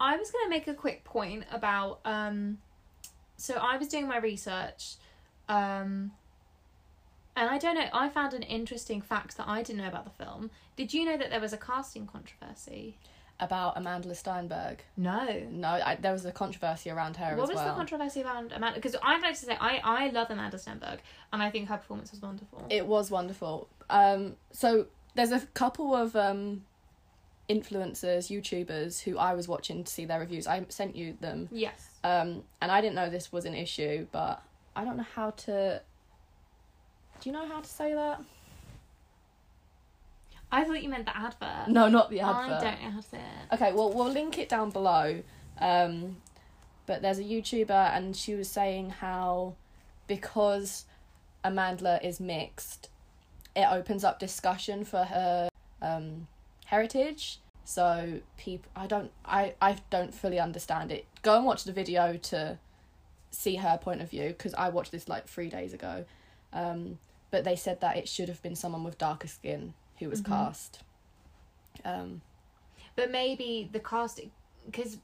I 0.00 0.16
was 0.16 0.30
going 0.30 0.44
to 0.44 0.50
make 0.50 0.66
a 0.68 0.74
quick 0.74 1.04
point 1.04 1.44
about 1.50 2.00
um 2.04 2.58
so 3.36 3.54
I 3.54 3.76
was 3.76 3.88
doing 3.88 4.08
my 4.08 4.18
research 4.18 4.94
um 5.48 6.12
and 7.34 7.50
I 7.50 7.58
don't 7.58 7.74
know 7.74 7.88
I 7.92 8.08
found 8.08 8.34
an 8.34 8.42
interesting 8.42 9.00
fact 9.00 9.36
that 9.36 9.48
I 9.48 9.62
didn't 9.62 9.82
know 9.82 9.88
about 9.88 10.04
the 10.04 10.24
film. 10.24 10.50
Did 10.76 10.92
you 10.94 11.04
know 11.04 11.16
that 11.16 11.30
there 11.30 11.40
was 11.40 11.52
a 11.52 11.58
casting 11.58 12.06
controversy? 12.06 12.98
About 13.38 13.76
Amanda 13.76 14.08
Stenberg. 14.10 14.78
No. 14.96 15.46
No, 15.50 15.68
I, 15.68 15.96
there 16.00 16.12
was 16.12 16.24
a 16.24 16.32
controversy 16.32 16.88
around 16.88 17.16
her 17.16 17.36
What 17.36 17.42
as 17.42 17.48
was 17.50 17.56
well. 17.56 17.68
the 17.68 17.74
controversy 17.74 18.22
around 18.22 18.50
Amanda? 18.52 18.78
Because 18.78 18.96
I'd 19.02 19.20
like 19.20 19.34
to 19.34 19.44
say 19.44 19.56
I, 19.60 19.78
I 19.84 20.08
love 20.08 20.30
Amanda 20.30 20.56
Stenberg 20.56 21.00
and 21.34 21.42
I 21.42 21.50
think 21.50 21.68
her 21.68 21.76
performance 21.76 22.12
was 22.12 22.22
wonderful. 22.22 22.64
It 22.70 22.86
was 22.86 23.10
wonderful. 23.10 23.68
Um, 23.90 24.36
so 24.52 24.86
there's 25.14 25.32
a 25.32 25.40
couple 25.52 25.94
of 25.94 26.16
um, 26.16 26.64
influencers, 27.48 28.30
YouTubers 28.30 29.02
who 29.02 29.18
I 29.18 29.34
was 29.34 29.48
watching 29.48 29.84
to 29.84 29.92
see 29.92 30.04
their 30.04 30.20
reviews. 30.20 30.46
I 30.46 30.64
sent 30.68 30.96
you 30.96 31.16
them, 31.20 31.48
yes. 31.50 31.88
um, 32.04 32.42
and 32.60 32.70
I 32.72 32.80
didn't 32.80 32.94
know 32.94 33.08
this 33.08 33.32
was 33.32 33.44
an 33.44 33.54
issue, 33.54 34.06
but 34.12 34.42
I 34.74 34.84
don't 34.84 34.96
know 34.96 35.06
how 35.14 35.30
to. 35.30 35.80
Do 37.20 37.30
you 37.30 37.32
know 37.32 37.46
how 37.46 37.60
to 37.60 37.68
say 37.68 37.94
that? 37.94 38.22
I 40.52 40.64
thought 40.64 40.82
you 40.82 40.88
meant 40.88 41.06
the 41.06 41.16
advert. 41.16 41.68
No, 41.68 41.88
not 41.88 42.10
the 42.10 42.20
advert. 42.20 42.52
I 42.52 42.60
don't 42.60 42.82
know 42.82 42.90
how 42.90 43.00
to 43.00 43.08
say 43.08 43.18
it. 43.18 43.54
Okay, 43.54 43.72
well 43.72 43.92
we'll 43.92 44.10
link 44.10 44.38
it 44.38 44.48
down 44.48 44.70
below. 44.70 45.22
Um, 45.58 46.18
but 46.86 47.02
there's 47.02 47.18
a 47.18 47.24
YouTuber 47.24 47.96
and 47.96 48.16
she 48.16 48.34
was 48.34 48.48
saying 48.48 48.90
how 48.90 49.54
because 50.06 50.84
Amandla 51.44 52.02
is 52.04 52.20
mixed, 52.20 52.88
it 53.54 53.66
opens 53.70 54.04
up 54.04 54.18
discussion 54.18 54.84
for 54.84 55.04
her 55.04 55.48
um, 55.82 56.28
heritage. 56.66 57.40
So 57.64 58.20
people, 58.36 58.70
I 58.76 58.86
don't, 58.86 59.10
I, 59.24 59.54
I 59.60 59.76
don't 59.90 60.14
fully 60.14 60.38
understand 60.38 60.92
it. 60.92 61.04
Go 61.22 61.36
and 61.36 61.44
watch 61.44 61.64
the 61.64 61.72
video 61.72 62.16
to 62.16 62.58
see 63.30 63.56
her 63.56 63.76
point 63.76 64.00
of 64.00 64.10
view 64.10 64.28
because 64.28 64.54
I 64.54 64.68
watched 64.68 64.92
this 64.92 65.08
like 65.08 65.26
three 65.26 65.48
days 65.48 65.72
ago. 65.72 66.04
Um, 66.52 66.98
but 67.32 67.42
they 67.42 67.56
said 67.56 67.80
that 67.80 67.96
it 67.96 68.08
should 68.08 68.28
have 68.28 68.40
been 68.42 68.54
someone 68.54 68.84
with 68.84 68.98
darker 68.98 69.26
skin 69.28 69.74
who 69.98 70.08
was 70.08 70.20
Mhm. 70.22 70.26
cast. 70.26 70.80
Um, 71.84 72.22
But 72.94 73.10
maybe 73.10 73.68
the 73.72 73.80
cast, 73.80 74.20
because 74.64 74.98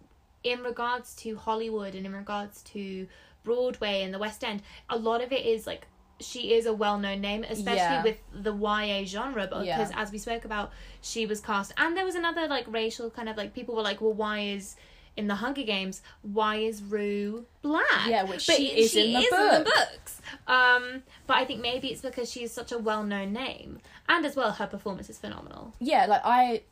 in 0.45 0.62
regards 0.62 1.14
to 1.16 1.37
Hollywood 1.37 1.95
and 1.95 2.07
in 2.07 2.12
regards 2.12 2.62
to 2.62 3.07
Broadway 3.42 4.02
and 4.02 4.14
the 4.14 4.19
West 4.19 4.42
End, 4.45 4.62
a 4.88 4.97
lot 4.97 5.21
of 5.21 5.33
it 5.33 5.45
is 5.45 5.66
like 5.66 5.87
she 6.22 6.54
is 6.54 6.66
a 6.66 6.72
well-known 6.72 7.20
name, 7.20 7.44
especially 7.44 7.76
Yeah. 7.76 8.02
with 8.02 8.16
the 8.32 8.52
YA 8.54 9.04
genre, 9.04 9.46
because 9.46 9.66
Yeah. 9.66 9.90
as 9.94 10.10
we 10.12 10.18
spoke 10.18 10.44
about, 10.44 10.72
she 11.00 11.26
was 11.26 11.40
cast, 11.40 11.72
and 11.76 11.96
there 11.96 12.04
was 12.04 12.14
another 12.14 12.46
like 12.48 12.64
racial 12.68 13.10
kind 13.10 13.28
of 13.28 13.36
like 13.36 13.54
people 13.54 13.74
were 13.74 13.82
like, 13.82 14.00
well, 14.00 14.12
why 14.12 14.40
is 14.40 14.76
in 15.14 15.26
the 15.26 15.34
Hunger 15.34 15.62
Games, 15.62 16.00
why 16.22 16.56
is 16.56 16.82
Rue 16.82 17.44
black? 17.60 17.84
Yeah, 18.08 18.22
which 18.22 18.46
But 18.46 18.56
she 18.56 18.68
is 18.68 18.94
in 18.96 19.12
the 19.12 19.26
book. 19.28 19.64
books. 19.66 20.22
Um, 20.46 21.02
but 21.26 21.36
I 21.36 21.44
think 21.44 21.60
maybe 21.60 21.88
it's 21.88 22.00
because 22.00 22.30
she 22.32 22.42
is 22.44 22.50
such 22.52 22.72
a 22.72 22.78
well-known 22.78 23.32
name, 23.32 23.80
and 24.08 24.24
as 24.24 24.36
well, 24.36 24.52
her 24.52 24.66
performance 24.66 25.10
is 25.10 25.18
phenomenal. 25.18 25.74
Yeah, 25.80 26.06
like 26.06 26.22
I 26.24 26.62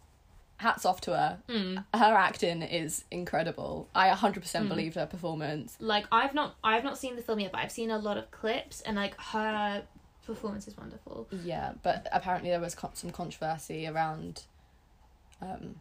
hats 0.61 0.85
off 0.85 1.01
to 1.03 1.11
her. 1.13 1.39
Mm. 1.49 1.85
Her 1.95 2.15
acting 2.15 2.63
is 2.63 3.05
incredible. 3.11 3.89
I 3.95 4.09
100% 4.11 4.63
Hmm. 4.63 4.69
believed 4.69 4.95
her 4.97 5.07
performance. 5.07 5.77
Like 5.81 6.07
I've 6.13 6.35
not, 6.35 6.57
I've 6.63 6.85
not 6.85 6.99
seen 6.99 7.17
the 7.17 7.23
film 7.23 7.41
yet, 7.41 7.53
but 7.53 7.61
I've 7.63 7.73
seen 7.73 7.91
a 7.91 7.99
lot 7.99 8.17
of 8.19 8.31
clips, 8.31 8.81
and 8.83 8.97
like 8.97 9.15
her 9.19 9.85
performance 10.27 10.69
is 10.69 10.77
wonderful. 10.77 11.27
Yeah, 11.45 11.73
but 11.83 12.07
apparently 12.13 12.51
there 12.51 12.61
was 12.61 12.77
some 12.95 13.11
controversy 13.11 13.87
around 13.87 14.43
um, 15.43 15.77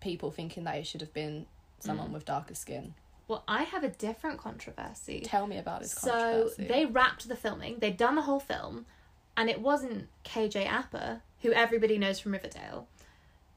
people 0.00 0.30
thinking 0.30 0.64
that 0.64 0.76
it 0.76 0.86
should 0.86 1.00
have 1.00 1.14
been 1.14 1.46
someone 1.80 2.08
Hmm. 2.08 2.12
with 2.14 2.24
darker 2.24 2.54
skin. 2.54 2.94
Well, 3.28 3.44
I 3.48 3.62
have 3.62 3.82
a 3.84 3.88
different 3.88 4.38
controversy. 4.38 5.20
Tell 5.24 5.46
me 5.46 5.56
about 5.56 5.80
this 5.80 5.92
So 5.92 6.50
they 6.58 6.84
wrapped 6.84 7.26
the 7.28 7.36
filming. 7.36 7.78
They'd 7.78 7.96
done 7.96 8.16
the 8.16 8.22
whole 8.22 8.40
film, 8.40 8.84
and 9.36 9.48
it 9.48 9.60
wasn't 9.60 10.08
KJ 10.24 10.66
Apa, 10.66 11.22
who 11.40 11.52
everybody 11.52 11.96
knows 11.98 12.20
from 12.20 12.32
Riverdale. 12.32 12.86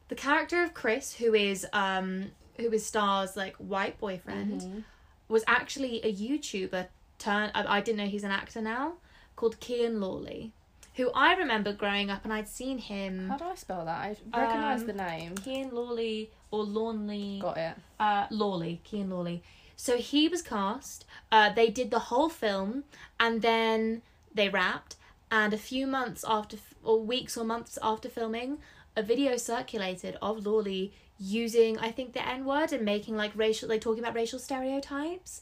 The 0.07 0.15
character 0.15 0.63
of 0.63 0.73
Chris, 0.73 1.15
who 1.15 1.33
is 1.33 1.65
um 1.73 2.31
who 2.57 2.71
is 2.71 2.85
Star's 2.85 3.35
like 3.35 3.55
white 3.57 3.99
boyfriend, 3.99 4.61
Mhm. 4.61 4.83
was 5.27 5.43
actually 5.47 6.01
a 6.03 6.13
YouTuber. 6.13 6.87
Turn 7.17 7.51
I, 7.55 7.77
I 7.77 7.81
didn't 7.81 7.97
know 7.97 8.07
he's 8.07 8.23
an 8.23 8.31
actor 8.31 8.61
now, 8.61 8.93
called 9.35 9.59
Kian 9.59 9.99
Lawley, 10.01 10.51
who 10.95 11.11
I 11.13 11.33
remember 11.35 11.73
growing 11.73 12.09
up, 12.09 12.23
and 12.23 12.31
I'd 12.33 12.47
seen 12.47 12.77
him. 12.77 13.29
How 13.29 13.37
do 13.37 13.45
I 13.45 13.55
spell 13.55 13.85
that? 13.85 13.99
I 14.33 14.39
recognise 14.41 14.81
Um, 14.81 14.87
the 14.87 14.93
name. 14.93 15.35
Kian 15.35 15.71
Lawley 15.73 16.29
or 16.51 16.63
Lawnley. 16.65 17.39
Got 17.41 17.57
it. 17.57 17.75
uh, 17.99 18.27
Lawley, 18.29 18.81
Kian 18.85 19.09
Lawley. 19.09 19.43
So 19.77 19.97
he 19.97 20.27
was 20.29 20.41
cast. 20.41 21.03
Uh, 21.31 21.51
they 21.51 21.69
did 21.69 21.89
the 21.91 21.99
whole 21.99 22.29
film, 22.29 22.83
and 23.19 23.41
then 23.41 24.01
they 24.33 24.47
wrapped. 24.49 24.95
And 25.31 25.53
a 25.53 25.57
few 25.57 25.85
months 25.87 26.23
after, 26.27 26.57
or 26.83 27.01
weeks 27.01 27.35
or 27.35 27.43
months 27.43 27.77
after 27.81 28.07
filming, 28.09 28.59
a 28.95 29.03
video 29.03 29.37
circulated 29.37 30.17
of 30.21 30.45
Lawley 30.45 30.93
using, 31.19 31.77
I 31.79 31.91
think, 31.91 32.13
the 32.13 32.27
N 32.27 32.45
word 32.45 32.73
and 32.73 32.83
making 32.85 33.15
like 33.15 33.31
racial, 33.35 33.69
like 33.69 33.81
talking 33.81 34.03
about 34.03 34.15
racial 34.15 34.39
stereotypes. 34.39 35.41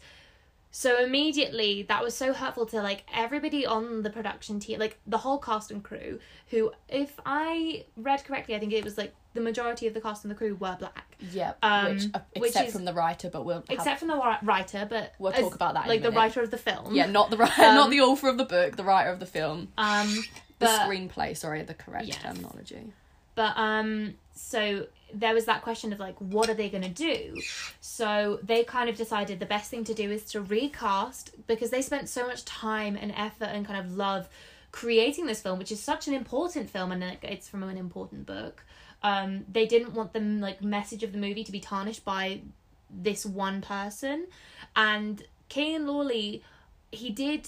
So 0.76 1.04
immediately, 1.04 1.84
that 1.84 2.04
was 2.04 2.16
so 2.16 2.34
hurtful 2.34 2.66
to 2.68 2.82
like 2.82 3.04
everybody 3.14 3.64
on 3.64 4.02
the 4.02 4.10
production 4.10 4.60
team, 4.60 4.80
like 4.80 4.98
the 5.06 5.20
whole 5.20 5.38
cast 5.38 5.70
and 5.70 5.84
crew. 5.84 6.20
Who, 6.50 6.72
if 6.90 7.20
I 7.28 7.86
read 7.96 8.24
correctly, 8.26 8.56
I 8.56 8.60
think 8.60 8.74
it 8.74 8.84
was 8.84 8.98
like 8.98 9.14
the 9.36 9.42
majority 9.42 9.86
of 9.86 9.94
the 9.94 10.02
cast 10.02 10.24
and 10.26 10.32
the 10.32 10.36
crew 10.36 10.56
were 10.56 10.76
black. 10.80 11.16
Yeah, 11.32 11.54
Um, 11.62 11.94
which, 11.94 12.06
uh, 12.16 12.20
which 12.38 12.48
except 12.50 12.68
is- 12.70 12.74
from 12.74 12.86
the 12.86 12.94
writer, 12.94 13.30
but 13.30 13.46
we'll 13.46 13.58
have, 13.58 13.66
except 13.70 14.00
from 14.00 14.08
the 14.08 14.38
writer, 14.42 14.88
but 14.90 15.14
We'll 15.20 15.32
as- 15.34 15.42
talk 15.42 15.54
about 15.56 15.76
that 15.76 15.88
like 15.88 16.02
the 16.02 16.12
writer 16.12 16.42
of 16.42 16.50
the 16.50 16.58
film. 16.58 16.94
yeah, 16.96 17.06
not 17.06 17.30
the 17.30 17.38
Um, 17.40 17.50
not 17.76 17.90
the 17.92 18.02
author 18.02 18.30
of 18.30 18.38
the 18.40 18.46
book, 18.46 18.76
the 18.76 18.84
writer 18.84 19.12
of 19.12 19.20
the 19.20 19.26
film, 19.28 19.70
Um, 19.78 20.08
the 20.08 20.24
but 20.66 20.82
screenplay. 20.90 21.38
Sorry, 21.38 21.62
the 21.64 21.74
correct 21.76 22.08
Yes. 22.08 22.18
terminology. 22.22 22.94
But 23.36 23.58
um, 23.58 24.16
so 24.34 24.88
there 25.14 25.34
was 25.34 25.46
that 25.46 25.62
question 25.62 25.94
of 25.94 26.00
like, 26.00 26.16
what 26.20 26.50
are 26.50 26.54
they 26.54 26.70
gonna 26.70 26.90
do? 26.90 27.40
So 27.82 28.40
they 28.44 28.64
kind 28.64 28.90
of 28.90 28.96
decided 28.96 29.40
the 29.40 29.46
best 29.46 29.70
thing 29.70 29.84
to 29.86 29.94
do 29.94 30.10
is 30.12 30.26
to 30.32 30.42
recast 30.42 31.32
because 31.48 31.70
they 31.70 31.82
spent 31.82 32.10
so 32.10 32.26
much 32.26 32.46
time 32.46 32.98
and 33.00 33.14
effort 33.16 33.46
and 33.46 33.66
kind 33.66 33.80
of 33.86 33.96
love 33.96 34.28
creating 34.72 35.28
this 35.28 35.42
film, 35.42 35.60
which 35.60 35.72
is 35.72 35.80
such 35.80 36.08
an 36.08 36.14
important 36.14 36.70
film 36.70 36.92
and 36.92 37.18
it's 37.22 37.48
from 37.48 37.64
an 37.64 37.78
important 37.78 38.26
book. 38.26 38.66
Um, 39.04 39.46
they 39.52 39.66
didn't 39.66 39.94
want 39.94 40.14
the 40.14 40.20
like 40.20 40.64
message 40.64 41.04
of 41.04 41.12
the 41.12 41.18
movie 41.18 41.44
to 41.44 41.52
be 41.52 41.60
tarnished 41.60 42.06
by 42.06 42.42
this 42.90 43.26
one 43.26 43.62
person, 43.62 44.28
and 44.76 45.24
Kane 45.50 45.86
Lawley, 45.86 46.44
he 46.92 47.10
did. 47.10 47.48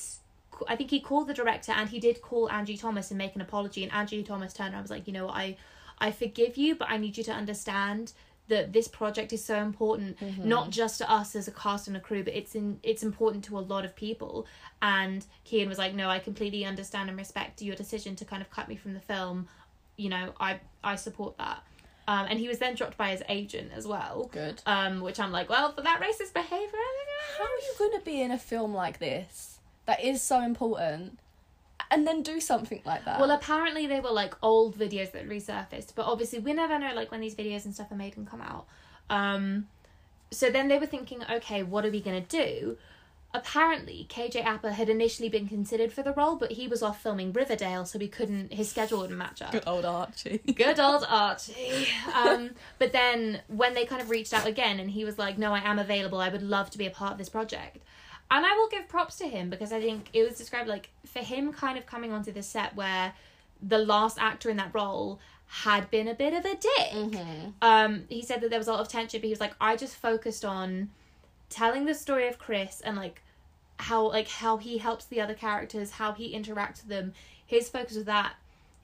I 0.67 0.75
think 0.75 0.89
he 0.89 0.99
called 0.99 1.27
the 1.27 1.33
director 1.33 1.73
and 1.73 1.89
he 1.89 1.99
did 1.99 2.21
call 2.21 2.49
Angie 2.49 2.77
Thomas 2.77 3.11
and 3.11 3.17
make 3.17 3.35
an 3.35 3.41
apology. 3.41 3.83
And 3.83 3.91
Angie 3.91 4.23
Thomas 4.23 4.53
turned 4.53 4.73
around 4.73 4.79
and 4.79 4.83
was 4.83 4.91
like, 4.91 5.05
you 5.05 5.11
know, 5.11 5.25
what, 5.25 5.35
I, 5.35 5.57
I 5.97 6.11
forgive 6.11 6.57
you, 6.57 6.75
but 6.75 6.89
I 6.89 6.97
need 6.97 7.17
you 7.17 7.23
to 7.25 7.31
understand 7.31 8.13
that 8.47 8.73
this 8.73 8.87
project 8.87 9.33
is 9.33 9.43
so 9.43 9.55
important, 9.55 10.17
not 10.45 10.69
just 10.69 10.99
to 10.99 11.11
us 11.11 11.35
as 11.35 11.47
a 11.47 11.51
cast 11.51 11.87
and 11.87 11.97
a 11.97 11.99
crew, 11.99 12.23
but 12.23 12.35
it's 12.35 12.53
in 12.53 12.79
it's 12.83 13.01
important 13.01 13.43
to 13.45 13.57
a 13.57 13.61
lot 13.61 13.85
of 13.85 13.95
people. 13.95 14.45
And 14.81 15.25
Kian 15.45 15.67
was 15.67 15.77
like, 15.77 15.95
no, 15.95 16.09
I 16.09 16.19
completely 16.19 16.63
understand 16.63 17.09
and 17.09 17.17
respect 17.17 17.61
your 17.61 17.75
decision 17.75 18.15
to 18.17 18.25
kind 18.25 18.41
of 18.41 18.51
cut 18.51 18.67
me 18.69 18.75
from 18.75 18.93
the 18.93 18.99
film. 18.99 19.47
You 19.97 20.09
know, 20.09 20.33
I 20.39 20.59
I 20.83 20.95
support 20.95 21.37
that. 21.37 21.63
Um, 22.07 22.27
and 22.29 22.39
he 22.39 22.47
was 22.47 22.59
then 22.59 22.75
dropped 22.75 22.97
by 22.97 23.09
his 23.09 23.23
agent 23.29 23.71
as 23.75 23.87
well. 23.87 24.29
Good. 24.31 24.61
Um, 24.67 25.01
which 25.01 25.19
I'm 25.19 25.31
like, 25.31 25.49
well, 25.49 25.71
for 25.71 25.81
that 25.81 25.99
racist 25.99 26.33
behavior. 26.33 26.77
How 27.39 27.45
are 27.45 27.47
you 27.47 27.73
going 27.79 27.99
to 27.99 28.05
be 28.05 28.21
in 28.21 28.29
a 28.29 28.37
film 28.37 28.75
like 28.75 28.99
this 28.99 29.55
that 29.85 30.03
is 30.03 30.21
so 30.21 30.41
important, 30.41 31.19
and 31.91 32.05
then 32.07 32.21
do 32.23 32.39
something 32.39 32.81
like 32.85 33.05
that? 33.05 33.19
Well, 33.19 33.31
apparently 33.31 33.87
they 33.87 33.99
were 33.99 34.11
like 34.11 34.35
old 34.41 34.77
videos 34.77 35.11
that 35.13 35.27
resurfaced, 35.27 35.93
but 35.95 36.05
obviously 36.05 36.39
we 36.39 36.53
never 36.53 36.77
know 36.79 36.93
like 36.93 37.11
when 37.11 37.21
these 37.21 37.35
videos 37.35 37.65
and 37.65 37.73
stuff 37.73 37.91
are 37.91 37.95
made 37.95 38.17
and 38.17 38.29
come 38.29 38.41
out. 38.41 38.65
Um, 39.09 39.67
so 40.31 40.49
then 40.49 40.67
they 40.67 40.77
were 40.79 40.85
thinking, 40.85 41.23
okay, 41.29 41.63
what 41.63 41.85
are 41.85 41.91
we 41.91 42.01
gonna 42.01 42.21
do? 42.21 42.77
Apparently, 43.33 44.07
KJ 44.09 44.45
Apa 44.45 44.71
had 44.71 44.87
initially 44.87 45.27
been 45.27 45.45
considered 45.45 45.91
for 45.91 46.01
the 46.01 46.13
role, 46.13 46.37
but 46.37 46.53
he 46.53 46.69
was 46.69 46.81
off 46.81 47.03
filming 47.03 47.33
Riverdale, 47.33 47.85
so 47.85 47.99
he 47.99 48.07
couldn't. 48.07 48.53
His 48.53 48.69
schedule 48.69 48.99
wouldn't 48.99 49.19
match 49.19 49.41
up. 49.41 49.51
good 49.51 49.67
old 49.67 49.83
Archie. 49.83 50.37
Good 50.55 50.79
old 50.79 51.05
Archie. 51.07 51.87
Um, 52.15 52.51
but 52.79 52.93
then 52.93 53.41
when 53.47 53.73
they 53.73 53.85
kind 53.85 54.01
of 54.01 54.09
reached 54.09 54.33
out 54.33 54.47
again, 54.47 54.79
and 54.79 54.89
he 54.89 55.03
was 55.03 55.17
like, 55.19 55.37
"No, 55.37 55.53
I 55.53 55.59
am 55.59 55.79
available. 55.79 56.19
I 56.21 56.29
would 56.29 56.43
love 56.43 56.69
to 56.71 56.77
be 56.77 56.85
a 56.85 56.89
part 56.89 57.11
of 57.11 57.17
this 57.17 57.27
project." 57.27 57.79
And 58.31 58.45
I 58.45 58.53
will 58.55 58.67
give 58.69 58.87
props 58.87 59.17
to 59.17 59.27
him 59.27 59.49
because 59.49 59.71
I 59.71 59.79
think 59.79 60.09
it 60.13 60.23
was 60.27 60.37
described 60.37 60.67
like 60.67 60.89
for 61.05 61.19
him 61.19 61.53
kind 61.53 61.77
of 61.77 61.85
coming 61.85 62.11
onto 62.11 62.31
this 62.31 62.47
set 62.47 62.75
where 62.75 63.13
the 63.61 63.77
last 63.77 64.17
actor 64.19 64.49
in 64.49 64.57
that 64.57 64.71
role 64.73 65.19
had 65.47 65.89
been 65.91 66.07
a 66.07 66.13
bit 66.13 66.33
of 66.33 66.43
a 66.43 66.55
dick. 66.55 66.91
Um, 67.61 68.05
he 68.09 68.21
said 68.23 68.41
that 68.41 68.49
there 68.49 68.59
was 68.59 68.67
a 68.67 68.71
lot 68.71 68.81
of 68.81 68.87
tension, 68.87 69.19
but 69.21 69.25
he 69.25 69.31
was 69.31 69.39
like, 69.39 69.53
I 69.61 69.75
just 69.75 69.95
focused 69.95 70.43
on 70.43 70.89
telling 71.49 71.85
the 71.85 71.93
story 71.93 72.27
of 72.27 72.39
Chris 72.39 72.81
and 72.81 72.97
like 72.97 73.21
how 73.77 74.07
like 74.07 74.27
how 74.27 74.57
he 74.57 74.77
helps 74.79 75.05
the 75.05 75.21
other 75.21 75.33
characters, 75.35 75.91
how 75.91 76.13
he 76.13 76.33
interacts 76.35 76.81
with 76.81 76.87
them. 76.87 77.13
His 77.45 77.69
focus 77.69 77.95
was 77.95 78.05
that. 78.05 78.33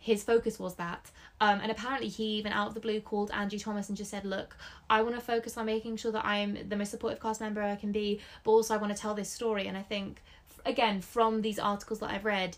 His 0.02 0.24
focus 0.24 0.60
was 0.60 0.76
that. 0.76 1.12
Um, 1.40 1.60
and 1.62 1.72
apparently 1.72 2.10
he 2.10 2.24
even 2.40 2.52
out 2.52 2.68
of 2.68 2.74
the 2.74 2.80
blue 2.80 3.00
called 3.02 3.30
Angie 3.32 3.60
Thomas 3.60 3.88
and 3.88 3.98
just 3.98 4.10
said, 4.12 4.26
Look, 4.26 4.58
I 4.90 5.04
want 5.04 5.16
to 5.16 5.22
focus 5.22 5.58
on 5.58 5.68
making 5.68 5.98
sure 5.98 6.12
that 6.12 6.26
I'm 6.26 6.58
the 6.68 6.76
most 6.76 6.90
supportive 6.90 7.22
cast 7.22 7.40
member 7.40 7.62
I 7.62 7.76
can 7.76 7.92
be, 7.92 8.20
but 8.44 8.52
also 8.52 8.74
I 8.74 8.78
want 8.78 8.96
to 8.96 9.00
tell 9.00 9.14
this 9.14 9.30
story. 9.30 9.68
And 9.68 9.78
I 9.78 9.84
think, 9.84 10.22
again, 10.66 11.02
from 11.02 11.44
these 11.44 11.60
articles 11.60 12.00
that 12.00 12.10
I've 12.10 12.26
read, 12.26 12.58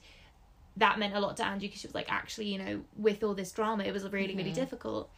that 0.77 0.97
meant 0.97 1.15
a 1.15 1.19
lot 1.19 1.37
to 1.37 1.45
Angie 1.45 1.67
because 1.67 1.81
she 1.81 1.87
was 1.87 1.95
like, 1.95 2.11
actually, 2.11 2.47
you 2.47 2.57
know, 2.57 2.81
with 2.97 3.23
all 3.23 3.33
this 3.33 3.51
drama, 3.51 3.83
it 3.83 3.93
was 3.93 4.09
really, 4.09 4.35
really 4.35 4.53
difficult. 4.53 5.09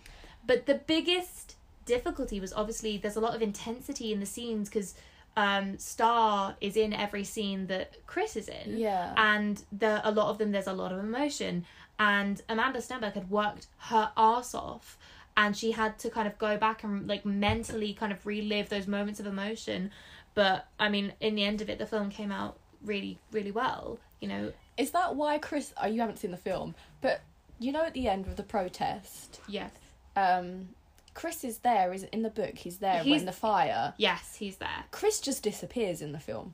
But 0.47 0.65
the 0.65 0.75
biggest 0.75 1.55
difficulty 1.85 2.39
was 2.39 2.51
obviously 2.53 2.97
there's 2.97 3.15
a 3.15 3.21
lot 3.21 3.35
of 3.35 3.41
intensity 3.41 4.11
in 4.11 4.19
the 4.19 4.25
scenes 4.25 4.67
because 4.67 4.95
um, 5.37 5.77
Star 5.77 6.55
is 6.61 6.77
in 6.77 6.93
every 6.93 7.23
scene 7.23 7.67
that 7.67 8.05
Chris 8.07 8.35
is 8.35 8.47
in. 8.47 8.77
Yeah. 8.77 9.13
And 9.17 9.61
there 9.71 10.01
a 10.03 10.11
lot 10.11 10.29
of 10.29 10.37
them 10.37 10.51
there's 10.51 10.67
a 10.67 10.73
lot 10.73 10.91
of 10.91 10.99
emotion. 10.99 11.65
And 11.97 12.41
Amanda 12.49 12.79
Stenberg 12.79 13.13
had 13.13 13.29
worked 13.29 13.67
her 13.77 14.11
ass 14.17 14.53
off 14.53 14.97
and 15.37 15.55
she 15.55 15.71
had 15.71 15.97
to 15.99 16.09
kind 16.09 16.27
of 16.27 16.37
go 16.37 16.57
back 16.57 16.83
and 16.83 17.07
like 17.07 17.25
mentally 17.25 17.93
kind 17.93 18.11
of 18.11 18.25
relive 18.25 18.69
those 18.69 18.87
moments 18.87 19.19
of 19.19 19.25
emotion. 19.25 19.91
But 20.33 20.67
I 20.79 20.89
mean, 20.89 21.13
in 21.21 21.35
the 21.35 21.43
end 21.43 21.61
of 21.61 21.69
it, 21.69 21.79
the 21.79 21.85
film 21.85 22.09
came 22.09 22.31
out 22.31 22.57
really, 22.83 23.19
really 23.31 23.51
well. 23.51 23.99
You 24.19 24.27
know, 24.27 24.53
Is 24.77 24.91
that 24.91 25.15
why 25.15 25.37
Chris? 25.37 25.73
Oh, 25.81 25.87
you 25.87 26.01
haven't 26.01 26.17
seen 26.17 26.31
the 26.31 26.37
film, 26.37 26.75
but 27.01 27.21
you 27.59 27.71
know, 27.71 27.83
at 27.85 27.93
the 27.93 28.07
end 28.07 28.27
of 28.27 28.35
the 28.35 28.43
protest, 28.43 29.39
yes 29.47 29.71
um, 30.15 30.69
Chris 31.13 31.43
is 31.43 31.59
there. 31.59 31.93
Is 31.93 32.03
in 32.03 32.23
the 32.23 32.29
book. 32.29 32.57
He's 32.57 32.77
there 32.77 33.01
He's- 33.01 33.17
when 33.17 33.25
the 33.25 33.31
fire. 33.31 33.93
Yes, 33.97 34.35
he's 34.35 34.57
there. 34.57 34.85
Chris 34.91 35.19
just 35.19 35.43
disappears 35.43 36.01
in 36.01 36.11
the 36.11 36.19
film. 36.19 36.53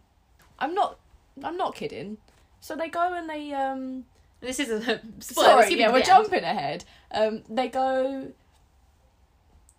I'm 0.60 0.74
not. 0.74 1.00
I'm 1.44 1.58
not 1.58 1.76
kidding. 1.76 2.18
So 2.60 2.76
they 2.76 2.90
go 2.90 3.14
and 3.14 3.30
they 3.30 3.54
um. 3.54 4.06
This 4.42 4.60
is 4.60 4.70
a 4.70 5.02
spoiler. 5.20 5.64
Sorry, 5.64 5.80
yeah, 5.80 5.92
we're 5.92 6.02
jumping 6.02 6.44
ahead. 6.44 6.84
Um, 7.12 7.44
they 7.50 7.70
go. 7.70 8.32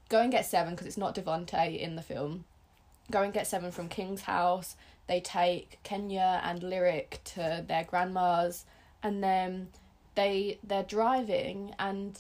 Go 0.09 0.21
and 0.21 0.31
get 0.31 0.47
seven 0.47 0.75
because 0.75 0.87
it's 0.87 0.99
not 0.99 1.15
Devonte 1.15 1.79
in 1.79 1.97
the 1.97 2.03
film. 2.03 2.45
Go 3.11 3.23
and 3.23 3.33
get 3.33 3.47
seven 3.47 3.71
from 3.71 3.89
King's 3.89 4.23
house. 4.23 4.77
They 5.09 5.21
take 5.21 5.79
Kenya 5.83 6.41
and 6.45 6.63
Lyric 6.63 7.21
to 7.25 7.65
their 7.67 7.85
grandma's, 7.85 8.65
and 9.03 9.23
then 9.23 9.69
they 10.15 10.59
they're 10.63 10.83
driving 10.83 11.75
and 11.79 12.19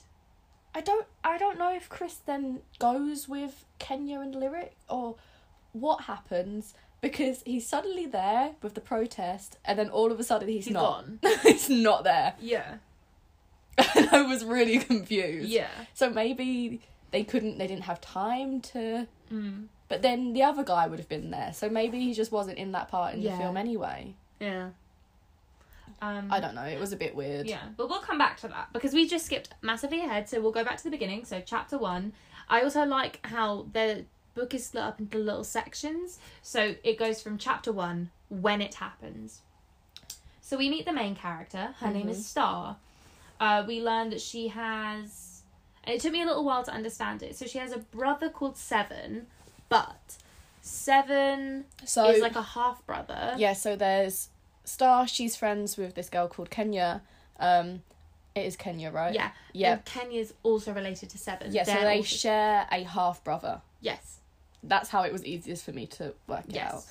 I 0.74 0.80
don't 0.80 1.06
I 1.22 1.38
don't 1.38 1.58
know 1.58 1.74
if 1.74 1.88
Chris 1.88 2.16
then 2.24 2.60
goes 2.78 3.28
with 3.28 3.64
Kenya 3.78 4.20
and 4.20 4.34
Lyric 4.34 4.74
or 4.88 5.16
what 5.72 6.02
happens 6.02 6.74
because 7.02 7.42
he's 7.44 7.66
suddenly 7.66 8.06
there 8.06 8.52
with 8.62 8.74
the 8.74 8.80
protest 8.80 9.58
and 9.64 9.78
then 9.78 9.90
all 9.90 10.10
of 10.10 10.18
a 10.18 10.24
sudden 10.24 10.48
he's, 10.48 10.64
He's 10.66 10.72
not. 10.74 11.04
gone. 11.04 11.18
he's 11.42 11.68
not 11.68 12.04
there. 12.04 12.34
Yeah. 12.40 12.76
and 13.96 14.08
I 14.10 14.22
was 14.22 14.44
really 14.44 14.78
confused. 14.78 15.48
Yeah. 15.48 15.68
So 15.92 16.08
maybe 16.08 16.80
they 17.10 17.24
couldn't 17.24 17.58
they 17.58 17.66
didn't 17.66 17.84
have 17.84 18.00
time 18.00 18.60
to 18.62 19.06
Mm. 19.32 19.64
but 19.88 20.02
then 20.02 20.34
the 20.34 20.42
other 20.42 20.62
guy 20.62 20.86
would 20.86 20.98
have 20.98 21.08
been 21.08 21.30
there. 21.30 21.52
So 21.54 21.68
maybe 21.70 21.98
he 22.00 22.12
just 22.14 22.30
wasn't 22.32 22.58
in 22.58 22.72
that 22.72 22.88
part 22.88 23.14
in 23.14 23.22
Yeah. 23.22 23.32
the 23.32 23.38
film 23.38 23.56
anyway. 23.56 24.14
Yeah. 24.40 24.70
Um, 26.02 26.28
I 26.30 26.38
don't 26.40 26.54
know. 26.54 26.64
It 26.64 26.78
was 26.78 26.92
a 26.92 26.96
bit 26.96 27.14
weird. 27.14 27.46
Yeah, 27.46 27.62
but 27.76 27.88
we'll 27.88 28.00
come 28.00 28.18
back 28.18 28.38
to 28.40 28.48
that 28.48 28.72
because 28.72 28.92
we 28.92 29.08
just 29.08 29.24
skipped 29.24 29.50
massively 29.62 30.00
ahead. 30.00 30.28
So 30.28 30.40
we'll 30.42 30.52
go 30.52 30.64
back 30.64 30.76
to 30.78 30.84
the 30.84 30.90
beginning. 30.90 31.24
So 31.24 31.40
chapter 31.44 31.78
one. 31.78 32.12
I 32.48 32.60
also 32.62 32.84
like 32.84 33.24
how 33.24 33.66
the 33.72 34.04
book 34.34 34.54
is 34.54 34.66
split 34.66 34.82
up 34.84 35.00
into 35.00 35.18
little 35.18 35.44
sections. 35.44 36.18
So 36.42 36.74
it 36.84 36.98
goes 36.98 37.20
from 37.22 37.38
chapter 37.38 37.72
one 37.72 38.10
when 38.28 38.60
it 38.62 38.74
happens. 38.74 39.40
So 40.40 40.56
we 40.58 40.68
meet 40.68 40.84
the 40.86 40.92
main 40.92 41.14
character. 41.14 41.74
Her 41.80 41.90
name 41.90 42.08
is 42.08 42.26
Star. 42.26 42.76
Uh, 43.40 43.64
we 43.66 43.82
learn 43.82 44.10
that 44.10 44.20
she 44.20 44.48
has, 44.48 45.42
and 45.84 45.94
it 45.96 46.00
took 46.00 46.12
me 46.12 46.22
a 46.22 46.26
little 46.26 46.44
while 46.44 46.62
to 46.62 46.70
understand 46.70 47.22
it. 47.22 47.34
So 47.36 47.46
she 47.46 47.58
has 47.58 47.72
a 47.72 47.78
brother 47.78 48.28
called 48.28 48.56
Seven, 48.56 49.26
but 49.68 50.16
Seven 50.60 51.64
So 51.84 52.08
is 52.10 52.20
like 52.22 52.36
a 52.36 52.42
half 52.42 52.84
brother. 52.86 53.34
Yeah, 53.36 53.52
so 53.52 53.76
there's 53.76 54.28
Star, 54.64 55.08
she's 55.08 55.34
friends 55.36 55.76
with 55.76 55.94
this 55.94 56.08
girl 56.08 56.28
called 56.28 56.50
Kenya. 56.50 57.02
Um 57.38 57.82
it 58.34 58.46
is 58.46 58.56
Kenya, 58.56 58.90
right? 58.90 59.12
Yeah. 59.14 59.30
Yeah. 59.52 59.72
And 59.74 59.84
Kenya's 59.84 60.32
also 60.42 60.72
related 60.72 61.10
to 61.10 61.18
Seven. 61.18 61.52
Yeah, 61.52 61.64
so 61.64 61.72
They're 61.72 61.82
they 61.84 61.96
also- 61.98 62.16
share 62.16 62.66
a 62.70 62.82
half 62.84 63.22
brother. 63.24 63.60
Yes. 63.80 64.18
That's 64.62 64.88
how 64.88 65.02
it 65.02 65.12
was 65.12 65.24
easiest 65.24 65.64
for 65.64 65.72
me 65.72 65.86
to 65.86 66.14
work 66.26 66.44
it 66.48 66.56
out. 66.56 66.84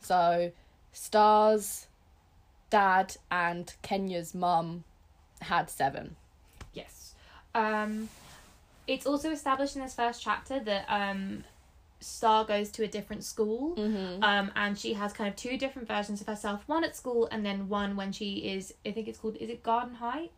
So 0.00 0.52
Star's 0.92 1.86
dad 2.70 3.16
and 3.30 3.72
Kenya's 3.82 4.34
mum 4.34 4.84
had 5.42 5.70
seven. 5.70 6.16
Yes. 6.72 7.14
Um, 7.54 8.08
it's 8.86 9.06
also 9.06 9.30
established 9.30 9.76
in 9.76 9.82
this 9.82 9.94
first 9.94 10.22
chapter 10.22 10.60
that 10.60 10.86
um, 10.88 11.44
Star 12.00 12.44
goes 12.44 12.70
to 12.72 12.84
a 12.84 12.86
different 12.86 13.24
school. 13.24 13.74
Mm-hmm. 13.76 14.22
Um, 14.22 14.52
and 14.54 14.78
she 14.78 14.94
has 14.94 15.12
kind 15.12 15.28
of 15.28 15.36
two 15.36 15.56
different 15.58 15.88
versions 15.88 16.20
of 16.20 16.26
herself. 16.26 16.62
One 16.66 16.84
at 16.84 16.94
school, 16.94 17.28
and 17.30 17.44
then 17.44 17.68
one 17.68 17.96
when 17.96 18.12
she 18.12 18.36
is. 18.36 18.74
I 18.84 18.92
think 18.92 19.08
it's 19.08 19.18
called. 19.18 19.36
Is 19.36 19.50
it 19.50 19.62
Garden 19.62 19.94
Heights? 19.94 20.32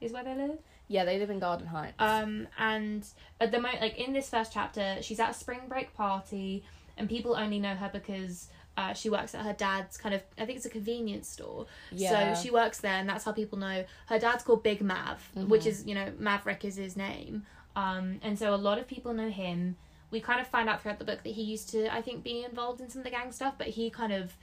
Is 0.00 0.12
where 0.12 0.24
they 0.24 0.34
live. 0.34 0.58
Yeah, 0.88 1.04
they 1.04 1.18
live 1.18 1.30
in 1.30 1.38
Garden 1.38 1.66
Heights. 1.66 1.94
Um, 1.98 2.46
and 2.58 3.04
at 3.40 3.50
the 3.50 3.60
moment, 3.60 3.80
like 3.80 3.98
in 3.98 4.12
this 4.12 4.28
first 4.28 4.52
chapter, 4.52 4.98
she's 5.00 5.18
at 5.18 5.30
a 5.30 5.34
spring 5.34 5.60
break 5.68 5.94
party, 5.94 6.64
and 6.96 7.08
people 7.08 7.36
only 7.36 7.58
know 7.58 7.74
her 7.74 7.90
because 7.92 8.48
uh, 8.76 8.92
she 8.92 9.10
works 9.10 9.34
at 9.34 9.44
her 9.44 9.52
dad's 9.52 9.96
kind 9.96 10.14
of. 10.14 10.22
I 10.38 10.44
think 10.44 10.56
it's 10.58 10.66
a 10.66 10.70
convenience 10.70 11.28
store. 11.28 11.66
yeah. 11.90 12.34
So 12.34 12.42
she 12.42 12.50
works 12.50 12.78
there, 12.78 12.94
and 12.94 13.08
that's 13.08 13.24
how 13.24 13.32
people 13.32 13.58
know 13.58 13.84
her 14.06 14.18
dad's 14.18 14.44
called 14.44 14.62
Big 14.62 14.80
Mav, 14.80 15.28
which 15.34 15.66
is 15.66 15.84
you 15.86 15.94
know 15.94 16.12
Maverick 16.18 16.64
is 16.64 16.76
his 16.76 16.96
name. 16.96 17.44
Um, 17.74 18.20
and 18.22 18.38
so 18.38 18.54
a 18.54 18.56
lot 18.56 18.78
of 18.78 18.86
people 18.86 19.12
know 19.12 19.28
him. 19.28 19.76
We 20.10 20.20
kind 20.20 20.40
of 20.40 20.46
find 20.46 20.68
out 20.68 20.82
throughout 20.82 20.98
the 20.98 21.04
book 21.04 21.24
that 21.24 21.32
he 21.32 21.42
used 21.42 21.68
to, 21.70 21.92
I 21.92 22.00
think, 22.00 22.22
be 22.22 22.44
involved 22.44 22.80
in 22.80 22.88
some 22.88 23.00
of 23.00 23.04
the 23.04 23.10
gang 23.10 23.32
stuff, 23.32 23.54
but 23.58 23.66
he 23.66 23.90
kind 23.90 24.12
of 24.12 24.36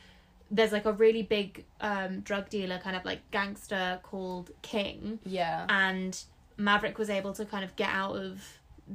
there's 0.51 0.71
like 0.71 0.85
a 0.85 0.93
really 0.93 1.23
big 1.23 1.65
um, 1.81 2.19
drug 2.19 2.49
dealer, 2.49 2.77
kind 2.77 2.95
of 2.95 3.03
like 3.05 3.19
gangster 3.31 3.99
called 4.03 4.51
King, 4.61 5.19
yeah. 5.25 5.65
and 5.69 6.23
Maverick 6.63 6.97
was 6.97 7.09
able 7.09 7.33
to 7.33 7.45
kind 7.45 7.63
of 7.63 7.75
get 7.75 7.89
out 7.89 8.15
of 8.15 8.41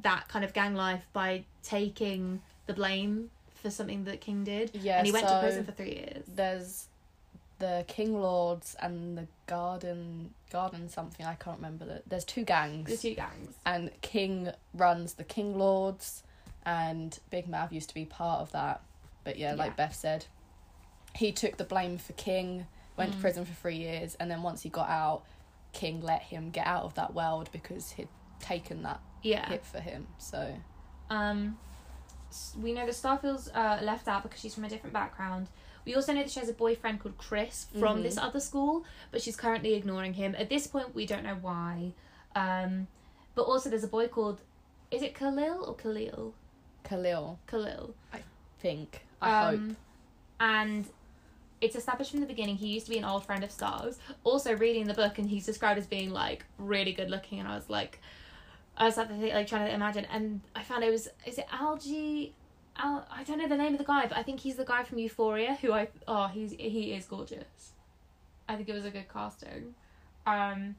that 0.02 0.28
kind 0.28 0.44
of 0.44 0.52
gang 0.52 0.74
life 0.74 1.07
by 1.12 1.44
taking 1.62 2.40
the 2.66 2.72
blame 2.72 3.31
for 3.54 3.70
something 3.70 4.04
that 4.04 4.20
King 4.20 4.44
did. 4.44 4.70
Yeah, 4.74 4.98
and 4.98 5.07
he 5.07 5.12
went 5.12 5.26
to 5.28 5.38
prison 5.40 5.64
for 5.64 5.72
three 5.72 5.90
years. 5.90 6.24
There's 6.28 6.87
the 7.59 7.85
King 7.88 8.20
Lords 8.20 8.76
and 8.81 9.18
the 9.18 9.26
Garden 9.46 10.33
Garden 10.50 10.88
something, 10.88 11.26
I 11.26 11.35
can't 11.35 11.57
remember 11.57 11.85
that. 11.87 12.09
There's 12.09 12.24
two 12.24 12.44
gangs. 12.44 12.88
The 12.90 12.96
two 13.11 13.14
gangs. 13.14 13.54
and 13.66 13.90
King 14.00 14.50
runs 14.72 15.14
the 15.14 15.24
King 15.24 15.59
Lords, 15.59 16.22
and 16.64 17.18
Big 17.31 17.48
Mav 17.48 17.70
used 17.72 17.88
to 17.90 17.94
be 17.94 18.04
part 18.07 18.40
of 18.40 18.52
that. 18.52 18.81
But 19.24 19.37
yeah, 19.38 19.54
like 19.54 19.72
Yeah. 19.72 19.87
Beth 19.87 19.94
said, 19.94 20.24
he 21.14 21.33
took 21.33 21.57
the 21.59 21.64
blame 21.64 21.98
for 21.98 22.12
King, 22.14 22.66
went 22.96 23.12
to 23.12 23.18
Mm. 23.18 23.20
prison 23.20 23.44
for 23.44 23.52
three 23.54 23.76
years, 23.76 24.14
and 24.20 24.31
then 24.31 24.42
once 24.42 24.62
he 24.62 24.68
got 24.70 24.88
out, 24.88 25.22
King 25.72 26.00
let 26.00 26.22
him 26.22 26.50
get 26.50 26.66
out 26.66 26.85
of 26.85 26.94
that 26.94 27.14
world 27.14 27.48
because 27.52 27.92
he'd 27.92 28.09
taken 28.40 28.83
that 28.83 29.00
Yeah. 29.22 29.48
hit 29.48 29.64
for 29.64 29.81
him. 29.81 30.07
So 30.18 30.57
Um, 31.11 31.59
we 32.59 32.72
know 32.72 32.85
that 32.87 32.94
Starfield's 32.94 33.48
uh, 33.54 33.81
left 33.83 34.09
out 34.09 34.22
because 34.22 34.40
she's 34.40 34.54
from 34.54 34.64
a 34.64 34.68
different 34.68 34.92
background. 34.92 35.48
We 35.85 35.94
also 35.94 36.12
know 36.12 36.22
that 36.22 36.31
she 36.31 36.40
has 36.40 36.48
a 36.50 36.52
boyfriend 36.54 37.00
called 37.00 37.16
Chris 37.16 37.66
from 37.78 37.98
Mhm. 37.98 38.02
this 38.02 38.18
other 38.18 38.40
school, 38.40 38.85
but 39.11 39.22
she's 39.22 39.37
currently 39.37 39.74
ignoring 39.74 40.14
him. 40.14 40.35
At 40.35 40.50
this 40.50 40.66
point, 40.66 40.94
we 40.94 41.07
don't 41.07 41.24
know 41.24 41.37
why. 41.37 41.92
Um, 42.35 42.88
but 43.35 43.44
also, 43.44 43.70
there's 43.70 43.85
a 43.85 43.88
boy 43.88 44.09
called, 44.09 44.42
is 44.90 45.00
it 45.02 45.14
Khalil 45.14 45.64
or 45.64 45.74
Khalil? 45.74 46.35
Khalil, 46.85 47.38
Khalil. 47.46 47.94
I 48.12 48.22
think 48.59 49.07
I 49.22 49.31
hope. 49.46 49.54
Um, 49.61 49.76
And 50.40 50.87
it's 51.60 51.76
established 51.76 52.10
from 52.12 52.20
the 52.20 52.26
beginning 52.26 52.56
he 52.56 52.68
used 52.68 52.86
to 52.86 52.92
be 52.92 52.98
an 52.98 53.04
old 53.04 53.24
friend 53.24 53.42
of 53.44 53.50
Stars. 53.50 53.98
Also, 54.24 54.56
reading 54.56 54.86
the 54.86 54.94
book, 54.94 55.18
and 55.18 55.28
he's 55.28 55.44
described 55.46 55.78
as 55.78 55.86
being 55.86 56.10
like 56.10 56.44
really 56.58 56.92
good 56.92 57.10
looking, 57.10 57.40
and 57.40 57.48
I 57.48 57.54
was 57.56 57.68
like, 57.68 58.00
I 58.76 58.84
was 58.84 58.96
like, 58.96 59.08
like 59.10 59.46
trying 59.46 59.66
to 59.66 59.74
imagine, 59.74 60.06
and 60.12 60.40
I 60.54 60.62
found 60.62 60.84
it 60.84 60.90
was 60.90 61.08
is 61.26 61.38
it 61.38 61.46
Algee? 61.52 62.30
Al, 62.80 63.04
I 63.10 63.24
don't 63.24 63.38
know 63.38 63.48
the 63.48 63.56
name 63.56 63.72
of 63.72 63.78
the 63.78 63.84
guy, 63.84 64.06
but 64.06 64.16
I 64.16 64.22
think 64.22 64.38
he's 64.40 64.54
the 64.54 64.64
guy 64.64 64.84
from 64.84 64.98
Euphoria 64.98 65.58
who 65.60 65.72
I 65.72 65.88
oh 66.06 66.28
he's 66.28 66.52
he 66.52 66.92
is 66.92 67.06
gorgeous. 67.06 67.72
I 68.48 68.54
think 68.56 68.68
it 68.68 68.72
was 68.74 68.84
a 68.84 68.90
good 68.90 69.06
casting. 69.12 69.74
Um, 70.26 70.76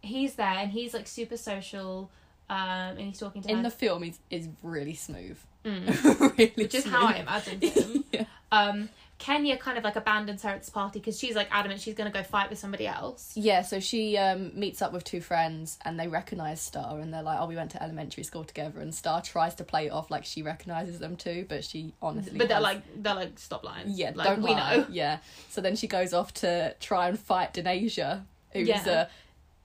he's 0.00 0.34
there 0.34 0.46
and 0.46 0.70
he's 0.72 0.92
like 0.94 1.06
super 1.06 1.36
social, 1.36 2.10
um, 2.50 2.58
and 2.58 3.00
he's 3.00 3.18
talking 3.18 3.42
to 3.42 3.48
In 3.50 3.58
her. 3.58 3.62
the 3.64 3.70
film, 3.70 4.02
he's 4.02 4.18
is 4.30 4.48
really 4.62 4.94
smooth, 4.94 5.38
Mm. 5.64 6.20
really 6.38 6.52
which 6.56 6.74
is 6.74 6.84
how 6.84 7.06
I 7.06 7.14
imagined 7.14 7.62
him. 7.62 8.04
yeah. 8.12 8.24
um, 8.52 8.88
Kenya 9.18 9.56
kind 9.56 9.78
of 9.78 9.84
like 9.84 9.96
abandons 9.96 10.42
her 10.42 10.50
at 10.50 10.60
this 10.60 10.68
party 10.68 10.98
because 10.98 11.18
she's 11.18 11.34
like 11.34 11.48
adamant 11.50 11.80
she's 11.80 11.94
gonna 11.94 12.10
go 12.10 12.22
fight 12.22 12.50
with 12.50 12.58
somebody 12.58 12.86
else. 12.86 13.32
Yeah, 13.34 13.62
so 13.62 13.80
she 13.80 14.16
um, 14.18 14.52
meets 14.54 14.82
up 14.82 14.92
with 14.92 15.04
two 15.04 15.20
friends 15.22 15.78
and 15.84 15.98
they 15.98 16.06
recognise 16.06 16.60
Star 16.60 17.00
and 17.00 17.12
they're 17.14 17.22
like, 17.22 17.38
oh, 17.40 17.46
we 17.46 17.56
went 17.56 17.70
to 17.70 17.82
elementary 17.82 18.22
school 18.24 18.44
together. 18.44 18.80
And 18.80 18.94
Star 18.94 19.22
tries 19.22 19.54
to 19.56 19.64
play 19.64 19.86
it 19.86 19.90
off 19.90 20.10
like 20.10 20.24
she 20.26 20.42
recognises 20.42 20.98
them 20.98 21.16
too, 21.16 21.46
but 21.48 21.64
she 21.64 21.94
honestly. 22.02 22.36
But 22.38 22.48
they're 22.48 22.56
has- 22.58 22.62
like 22.62 23.02
they're 23.02 23.14
like 23.14 23.38
stop 23.38 23.64
lying. 23.64 23.86
yeah, 23.88 24.12
like 24.14 24.26
don't 24.26 24.42
we 24.42 24.50
lie. 24.50 24.76
know. 24.76 24.86
Yeah. 24.90 25.18
So 25.48 25.60
then 25.62 25.76
she 25.76 25.86
goes 25.86 26.12
off 26.12 26.34
to 26.34 26.74
try 26.80 27.08
and 27.08 27.18
fight 27.18 27.54
Denasia, 27.54 28.22
who's 28.52 28.68
Yeah. 28.68 28.84
uh, 28.86 29.06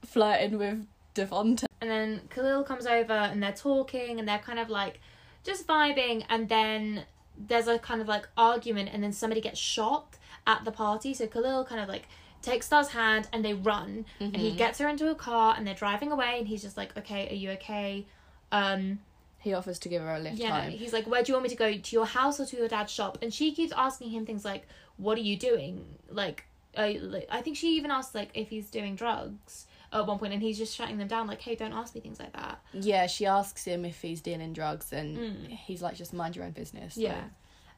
flirting 0.06 0.58
with 0.58 0.86
Devonta. 1.14 1.66
And 1.82 1.90
then 1.90 2.22
Khalil 2.30 2.64
comes 2.64 2.86
over 2.86 3.12
and 3.14 3.44
they're 3.44 3.52
talking 3.52 4.20
and 4.20 4.28
they're 4.28 4.40
kind 4.40 4.60
of 4.60 4.70
like 4.70 5.00
just 5.44 5.68
vibing 5.68 6.24
and 6.30 6.48
then 6.48 7.04
there's 7.48 7.68
a 7.68 7.80
kind 7.80 8.02
of 8.02 8.08
like 8.08 8.28
argument 8.38 8.90
and 8.94 9.04
then 9.04 9.12
somebody 9.14 9.42
gets 9.42 9.60
shot 9.60 10.18
at 10.48 10.64
the 10.66 10.72
party. 10.72 11.14
So 11.14 11.28
Khalil 11.28 11.66
kind 11.66 11.82
of 11.82 11.88
like 11.90 12.08
takes 12.42 12.66
Star's 12.66 12.90
hand 12.90 13.28
and 13.32 13.44
they 13.46 13.54
run 13.54 14.06
and 14.20 14.36
he 14.36 14.52
Mhm. 14.52 14.58
gets 14.58 14.80
her 14.80 14.88
into 14.88 15.10
a 15.10 15.16
car 15.16 15.54
and 15.56 15.66
they're 15.66 15.76
driving 15.76 16.12
away 16.12 16.38
and 16.40 16.48
he's 16.48 16.62
just 16.62 16.78
like, 16.78 16.96
Okay, 16.98 17.30
are 17.30 17.36
you 17.36 17.52
okay? 17.52 18.06
Um 18.52 19.00
He 19.40 19.54
offers 19.54 19.80
to 19.80 19.90
give 19.90 20.02
her 20.04 20.14
a 20.16 20.20
lift 20.20 20.38
Yeah, 20.40 20.62
home. 20.62 20.72
he's 20.72 20.94
like, 20.94 21.08
"Where 21.08 21.24
do 21.24 21.32
you 21.32 21.36
want 21.36 21.44
me 21.44 21.50
to 21.50 21.56
go? 21.56 21.74
To 21.76 21.96
your 21.96 22.06
house 22.06 22.40
or 22.40 22.46
to 22.46 22.58
your 22.58 22.68
dad's 22.68 22.92
shop?" 22.92 23.18
And 23.24 23.34
she 23.34 23.52
keeps 23.54 23.72
asking 23.74 24.12
him 24.12 24.24
things 24.26 24.46
like, 24.46 24.68
"What 24.98 25.18
are 25.18 25.22
you 25.22 25.36
doing?" 25.36 25.86
Like, 26.10 26.46
uh, 26.78 26.92
like 27.00 27.28
I 27.32 27.42
think 27.42 27.58
she 27.58 27.76
even 27.76 27.90
asks 27.90 28.14
like 28.14 28.30
if 28.36 28.50
he's 28.50 28.70
doing 28.70 28.96
drugs 28.96 29.66
at 29.94 30.06
one 30.08 30.18
point, 30.20 30.34
and 30.34 30.42
he's 30.42 30.58
just 30.58 30.76
shutting 30.76 30.98
them 30.98 31.08
down, 31.08 31.28
like, 31.28 31.42
"Hey, 31.42 31.56
don't 31.56 31.74
ask 31.74 31.94
me 31.96 32.02
things 32.02 32.20
like 32.20 32.34
that." 32.34 32.60
Yeah, 32.74 33.08
she 33.08 33.26
asks 33.26 33.66
him 33.66 33.84
if 33.86 34.02
he's 34.02 34.22
dealing 34.22 34.54
drugs 34.54 34.94
and 34.94 35.18
Mm. 35.18 35.48
he's 35.50 35.82
like, 35.82 35.96
just 35.96 36.14
mind 36.14 36.36
your 36.36 36.46
own 36.46 36.52
business. 36.52 36.96
Yeah, 36.98 37.24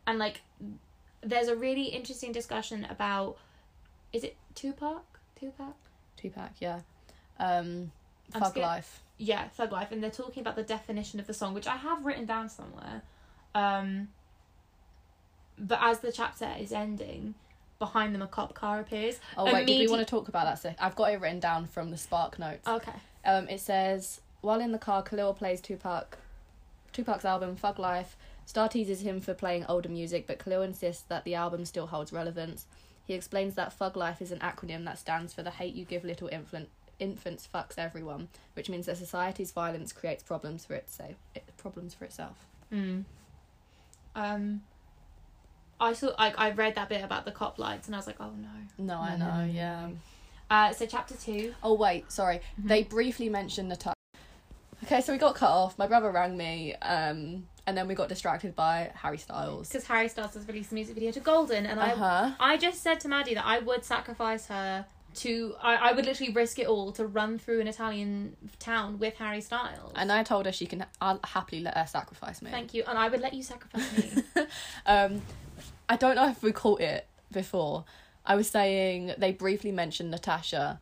and 0.06 0.20
like, 0.20 0.42
there's 1.22 1.48
a 1.48 1.56
really 1.56 1.86
interesting 1.86 2.32
discussion 2.32 2.86
about, 2.90 3.38
is 4.12 4.24
it 4.24 4.36
Tupac? 4.56 5.04
Tupac? 5.40 5.76
Tupac, 6.18 6.52
yeah. 6.60 6.82
Um, 7.40 7.92
I'm 8.34 8.42
Thug 8.42 8.52
scared- 8.52 8.66
Life. 8.68 9.00
Yeah, 9.18 9.48
Thug 9.50 9.72
Life, 9.72 9.92
and 9.92 10.04
they're 10.04 10.12
talking 10.12 10.42
about 10.42 10.56
the 10.56 10.64
definition 10.64 11.20
of 11.20 11.28
the 11.28 11.34
song, 11.34 11.54
which 11.54 11.68
I 11.68 11.78
have 11.78 12.06
written 12.06 12.26
down 12.26 12.50
somewhere. 12.50 13.02
Um, 13.56 14.10
but 15.58 15.80
as 15.82 16.00
the 16.00 16.12
chapter 16.12 16.52
is 16.60 16.72
ending, 16.74 17.36
behind 17.84 18.16
them 18.16 18.22
a 18.22 18.28
cop 18.28 18.54
car 18.54 18.80
appears. 18.80 19.20
Oh 19.38 19.44
wait, 19.52 19.68
did 19.68 19.78
we 19.78 19.88
want 19.90 20.00
to 20.00 20.06
talk 20.06 20.30
about 20.30 20.62
that? 20.62 20.76
I've 20.80 20.96
got 20.96 21.12
it 21.12 21.20
written 21.20 21.42
down 21.42 21.66
from 21.66 21.92
the 21.92 21.98
Spark 21.98 22.40
notes. 22.40 22.66
Okay. 22.66 22.94
Um, 23.26 23.50
it 23.50 23.60
says 23.60 24.22
while 24.40 24.62
in 24.62 24.72
the 24.72 24.78
car, 24.78 25.04
Khalil 25.04 25.34
plays 25.34 25.60
Tupac, 25.60 26.18
Tupac's 26.94 27.26
album 27.26 27.58
"Thug 27.58 27.80
Life." 27.80 28.16
Star 28.46 28.70
teases 28.70 29.02
him 29.02 29.20
for 29.20 29.34
playing 29.34 29.66
older 29.68 29.90
music, 29.90 30.28
but 30.28 30.40
Khalil 30.40 30.62
insists 30.62 31.04
that 31.04 31.26
the 31.26 31.36
album 31.36 31.66
still 31.66 31.88
holds 31.88 32.14
relevance. 32.14 32.68
He 33.06 33.14
explains 33.14 33.56
that 33.56 33.74
"Thug 33.74 33.98
Life" 33.98 34.22
is 34.22 34.32
an 34.32 34.40
acronym 34.40 34.86
that 34.86 34.98
stands 34.98 35.34
for 35.34 35.44
the 35.44 35.52
hate 35.52 35.76
you 35.76 35.84
give 35.84 36.06
little 36.06 36.30
influ- 36.30 36.68
infants 37.00 37.50
fucks 37.54 37.78
everyone, 37.78 38.30
which 38.54 38.70
means 38.70 38.86
that 38.86 38.96
society's 38.96 39.52
violence 39.52 39.92
creates 39.92 40.24
problems 40.24 40.66
for 40.66 40.76
itself. 40.76 41.16
It, 41.36 41.44
problems 41.58 41.94
for 41.94 42.06
itself. 42.06 42.38
Mm. 42.72 43.04
Um, 44.16 44.62
I 45.84 45.94
saw 45.94 46.12
like 46.18 46.38
I 46.40 46.52
read 46.52 46.76
that 46.76 46.90
bit 46.90 47.04
about 47.04 47.26
the 47.26 47.32
cop 47.32 47.60
lights 47.60 47.88
and 47.88 47.96
I 47.96 48.00
was 48.00 48.08
like, 48.08 48.18
oh 48.20 48.32
no. 48.32 48.50
No, 48.78 49.00
I 49.00 49.16
No, 49.16 49.18
no, 49.18 49.26
know. 49.26 49.36
no, 49.38 49.46
no, 49.46 49.52
yeah. 49.52 49.90
Uh, 50.50 50.72
so 50.74 50.86
chapter 50.86 51.16
two. 51.16 51.54
Oh 51.64 51.74
wait, 51.74 52.12
sorry. 52.12 52.42
Mhm. 52.62 52.68
They 52.68 52.84
briefly 52.84 53.30
mentioned 53.30 53.70
Natasha. 53.70 53.94
Okay, 54.84 55.02
so 55.02 55.14
we 55.14 55.18
got 55.20 55.36
cut 55.36 55.50
off. 55.50 55.78
My 55.78 55.88
brother 55.88 56.12
rang 56.12 56.36
me, 56.36 56.76
um, 56.76 57.46
and 57.66 57.78
then 57.78 57.88
we 57.88 57.96
got 57.96 58.10
distracted 58.10 58.54
by 58.56 58.92
Harry 58.96 59.18
Styles. 59.18 59.70
because 59.70 59.88
Harry 59.88 60.10
Styles 60.10 60.34
has 60.34 60.46
released 60.48 60.72
a 60.72 60.76
music 60.76 60.96
video 60.96 61.12
to 61.12 61.22
Golden, 61.22 61.66
and 61.66 61.80
Uh 61.80 61.96
huh. 61.96 62.32
I 62.40 62.54
I 62.54 62.58
just 62.58 62.82
said 62.84 63.00
to 63.02 63.08
Maddie 63.08 63.34
that 63.36 63.46
I 63.46 63.60
would 63.60 63.86
sacrifice 63.86 64.48
her 64.48 64.86
to 65.16 65.56
I, 65.62 65.76
I 65.76 65.92
would 65.94 66.06
literally 66.06 66.34
risk 66.34 66.58
it 66.60 66.68
all 66.68 66.92
to 66.94 67.06
run 67.06 67.38
through 67.40 67.62
an 67.62 67.68
Italian 67.68 68.36
town 68.60 69.00
with 69.00 69.16
Harry 69.18 69.42
Styles. 69.42 69.94
And 69.96 70.12
I 70.12 70.24
told 70.24 70.46
her 70.48 70.52
she 70.52 70.66
can. 70.66 70.86
I'll 71.00 71.20
happily 71.24 71.62
let 71.62 71.78
her 71.78 71.88
sacrifice 71.88 72.42
me. 72.42 72.52
Thank 72.52 72.74
you, 72.74 72.84
and 72.88 72.98
I 72.98 73.08
would 73.08 73.22
let 73.22 73.34
you 73.34 73.44
sacrifice 73.44 74.16
me. 74.16 74.24
Um, 74.86 75.22
I 75.90 75.96
don't 75.96 76.16
know 76.16 76.28
if 76.30 76.42
we 76.44 76.52
caught 76.52 76.82
it 76.82 77.08
before. 77.32 77.86
I 78.26 78.36
was 78.36 78.50
saying 78.50 79.14
they 79.18 79.32
briefly 79.32 79.72
mentioned 79.72 80.12
Natasha. 80.12 80.80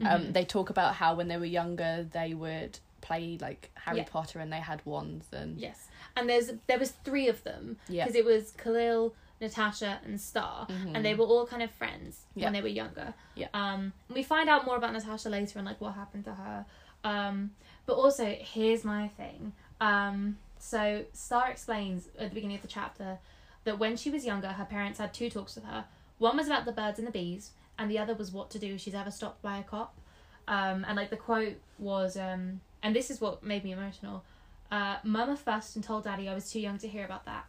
Um, 0.00 0.06
Mhm. 0.06 0.32
they 0.32 0.44
talk 0.44 0.70
about 0.70 0.94
how 0.96 1.14
when 1.14 1.28
they 1.28 1.36
were 1.36 1.44
younger 1.44 2.02
they 2.10 2.34
would 2.34 2.78
play 3.00 3.38
like 3.40 3.70
Harry 3.74 3.98
Yeah. 3.98 4.04
Potter 4.10 4.40
and 4.40 4.52
they 4.52 4.58
had 4.60 4.84
wands 4.84 5.26
and 5.32 5.56
yes, 5.60 5.88
and 6.16 6.28
there's 6.28 6.50
there 6.66 6.78
was 6.78 6.90
three 7.04 7.28
of 7.28 7.44
them 7.44 7.76
yeah. 7.88 8.04
because 8.04 8.16
it 8.16 8.24
was 8.24 8.52
Khalil, 8.52 9.14
Natasha, 9.40 10.00
and 10.04 10.20
Star, 10.20 10.66
Mhm. 10.66 10.92
and 10.96 11.04
they 11.04 11.14
were 11.14 11.26
all 11.26 11.46
kind 11.46 11.62
of 11.62 11.70
friends 11.70 12.24
Yeah. 12.34 12.46
when 12.46 12.54
they 12.54 12.62
were 12.62 12.68
younger. 12.68 13.14
Yeah. 13.36 13.48
Um, 13.54 13.92
we 14.08 14.22
find 14.24 14.48
out 14.48 14.64
more 14.64 14.76
about 14.76 14.92
Natasha 14.94 15.28
later 15.28 15.58
and 15.58 15.66
like 15.66 15.80
what 15.80 15.94
happened 15.94 16.24
to 16.24 16.34
her. 16.34 16.66
Um, 17.04 17.54
but 17.86 17.94
also 17.94 18.24
here's 18.34 18.84
my 18.84 19.08
thing. 19.08 19.52
Um, 19.80 20.38
so 20.58 21.04
Star 21.12 21.50
explains 21.50 22.08
at 22.18 22.30
the 22.30 22.34
beginning 22.34 22.56
of 22.56 22.62
the 22.62 22.68
chapter 22.68 23.18
that 23.64 23.78
when 23.78 23.96
she 23.96 24.10
was 24.10 24.24
younger, 24.24 24.48
her 24.48 24.64
parents 24.64 24.98
had 24.98 25.12
two 25.12 25.30
talks 25.30 25.54
with 25.54 25.64
her. 25.64 25.84
One 26.18 26.36
was 26.36 26.46
about 26.46 26.64
the 26.64 26.72
birds 26.72 26.98
and 26.98 27.08
the 27.08 27.12
bees, 27.12 27.50
and 27.78 27.90
the 27.90 27.98
other 27.98 28.14
was 28.14 28.30
what 28.30 28.50
to 28.50 28.58
do 28.58 28.74
if 28.74 28.80
she's 28.80 28.94
ever 28.94 29.10
stopped 29.10 29.42
by 29.42 29.58
a 29.58 29.62
cop. 29.62 29.98
Um, 30.46 30.84
and 30.86 30.96
like 30.96 31.10
the 31.10 31.16
quote 31.16 31.56
was, 31.78 32.16
um, 32.16 32.60
and 32.82 32.94
this 32.94 33.10
is 33.10 33.20
what 33.20 33.42
made 33.42 33.64
me 33.64 33.72
emotional. 33.72 34.24
Uh, 34.70 34.96
Mama 35.02 35.36
fussed 35.36 35.76
and 35.76 35.84
told 35.84 36.04
Daddy 36.04 36.28
I 36.28 36.34
was 36.34 36.50
too 36.50 36.60
young 36.60 36.78
to 36.78 36.88
hear 36.88 37.04
about 37.04 37.24
that. 37.24 37.46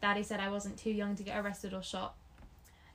Daddy 0.00 0.22
said 0.22 0.40
I 0.40 0.48
wasn't 0.50 0.78
too 0.78 0.90
young 0.90 1.16
to 1.16 1.22
get 1.22 1.36
arrested 1.42 1.74
or 1.74 1.82
shot. 1.82 2.14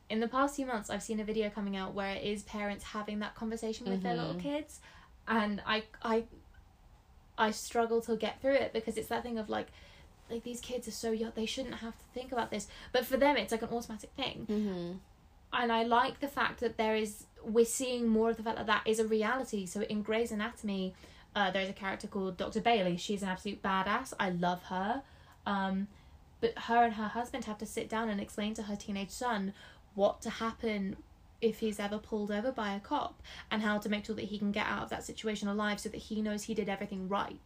In 0.09 0.19
the 0.19 0.27
past 0.27 0.55
few 0.55 0.65
months, 0.65 0.89
I've 0.89 1.03
seen 1.03 1.19
a 1.19 1.23
video 1.23 1.49
coming 1.49 1.75
out 1.75 1.93
where 1.93 2.11
it 2.15 2.23
is 2.23 2.43
parents 2.43 2.83
having 2.83 3.19
that 3.19 3.33
conversation 3.35 3.89
with 3.89 4.03
their 4.03 4.15
little 4.15 4.35
Mhm. 4.35 4.41
kids, 4.41 4.81
and 5.27 5.61
I, 5.65 5.83
I, 6.01 6.25
I 7.37 7.51
struggle 7.51 8.01
to 8.01 8.15
get 8.15 8.41
through 8.41 8.55
it 8.55 8.73
because 8.73 8.97
it's 8.97 9.07
that 9.07 9.23
thing 9.23 9.37
of 9.37 9.49
like, 9.49 9.67
like 10.31 10.43
these 10.43 10.61
kids 10.61 10.87
are 10.87 10.91
so 10.91 11.11
young, 11.11 11.31
they 11.35 11.45
shouldn't 11.45 11.75
have 11.75 11.97
to 11.97 12.03
think 12.13 12.31
about 12.31 12.51
this, 12.51 12.67
but 12.91 13.05
for 13.05 13.17
them, 13.17 13.37
it's 13.37 13.51
like 13.51 13.61
an 13.61 13.69
automatic 13.69 14.11
thing 14.15 14.45
hmm 14.47 14.91
and 15.53 15.71
I 15.71 15.83
like 15.83 16.19
the 16.19 16.27
fact 16.27 16.59
that 16.61 16.77
there 16.77 16.95
is 16.95 17.25
we're 17.43 17.65
seeing 17.65 18.07
more 18.07 18.29
of 18.29 18.37
the 18.37 18.43
fact 18.43 18.57
that 18.57 18.67
that 18.67 18.83
is 18.85 18.99
a 18.99 19.05
reality. 19.05 19.65
So 19.65 19.81
in 19.81 20.01
Grey's 20.03 20.31
Anatomy, 20.31 20.93
uh, 21.35 21.51
there's 21.51 21.69
a 21.69 21.73
character 21.73 22.07
called 22.07 22.37
Dr. 22.37 22.61
Bailey. 22.61 22.97
She's 22.97 23.23
an 23.23 23.29
absolute 23.29 23.61
badass. 23.61 24.13
I 24.19 24.29
love 24.29 24.63
her, 24.63 25.01
um, 25.45 25.87
but 26.39 26.57
her 26.57 26.83
and 26.83 26.93
her 26.93 27.07
husband 27.07 27.45
have 27.45 27.57
to 27.59 27.65
sit 27.65 27.89
down 27.89 28.09
and 28.09 28.21
explain 28.21 28.53
to 28.55 28.63
her 28.63 28.75
teenage 28.75 29.09
son 29.09 29.53
what 29.95 30.21
to 30.21 30.29
happen 30.29 30.95
if 31.41 31.59
he's 31.59 31.79
ever 31.79 31.97
pulled 31.97 32.31
over 32.31 32.51
by 32.51 32.73
a 32.73 32.79
cop 32.79 33.21
and 33.49 33.63
how 33.63 33.79
to 33.79 33.89
make 33.89 34.05
sure 34.05 34.15
that 34.15 34.25
he 34.25 34.37
can 34.37 34.51
get 34.51 34.67
out 34.67 34.83
of 34.83 34.89
that 34.89 35.03
situation 35.03 35.47
alive 35.47 35.79
so 35.79 35.89
that 35.89 35.97
he 35.97 36.21
knows 36.21 36.43
he 36.43 36.53
did 36.53 36.69
everything 36.69 37.09
right. 37.09 37.39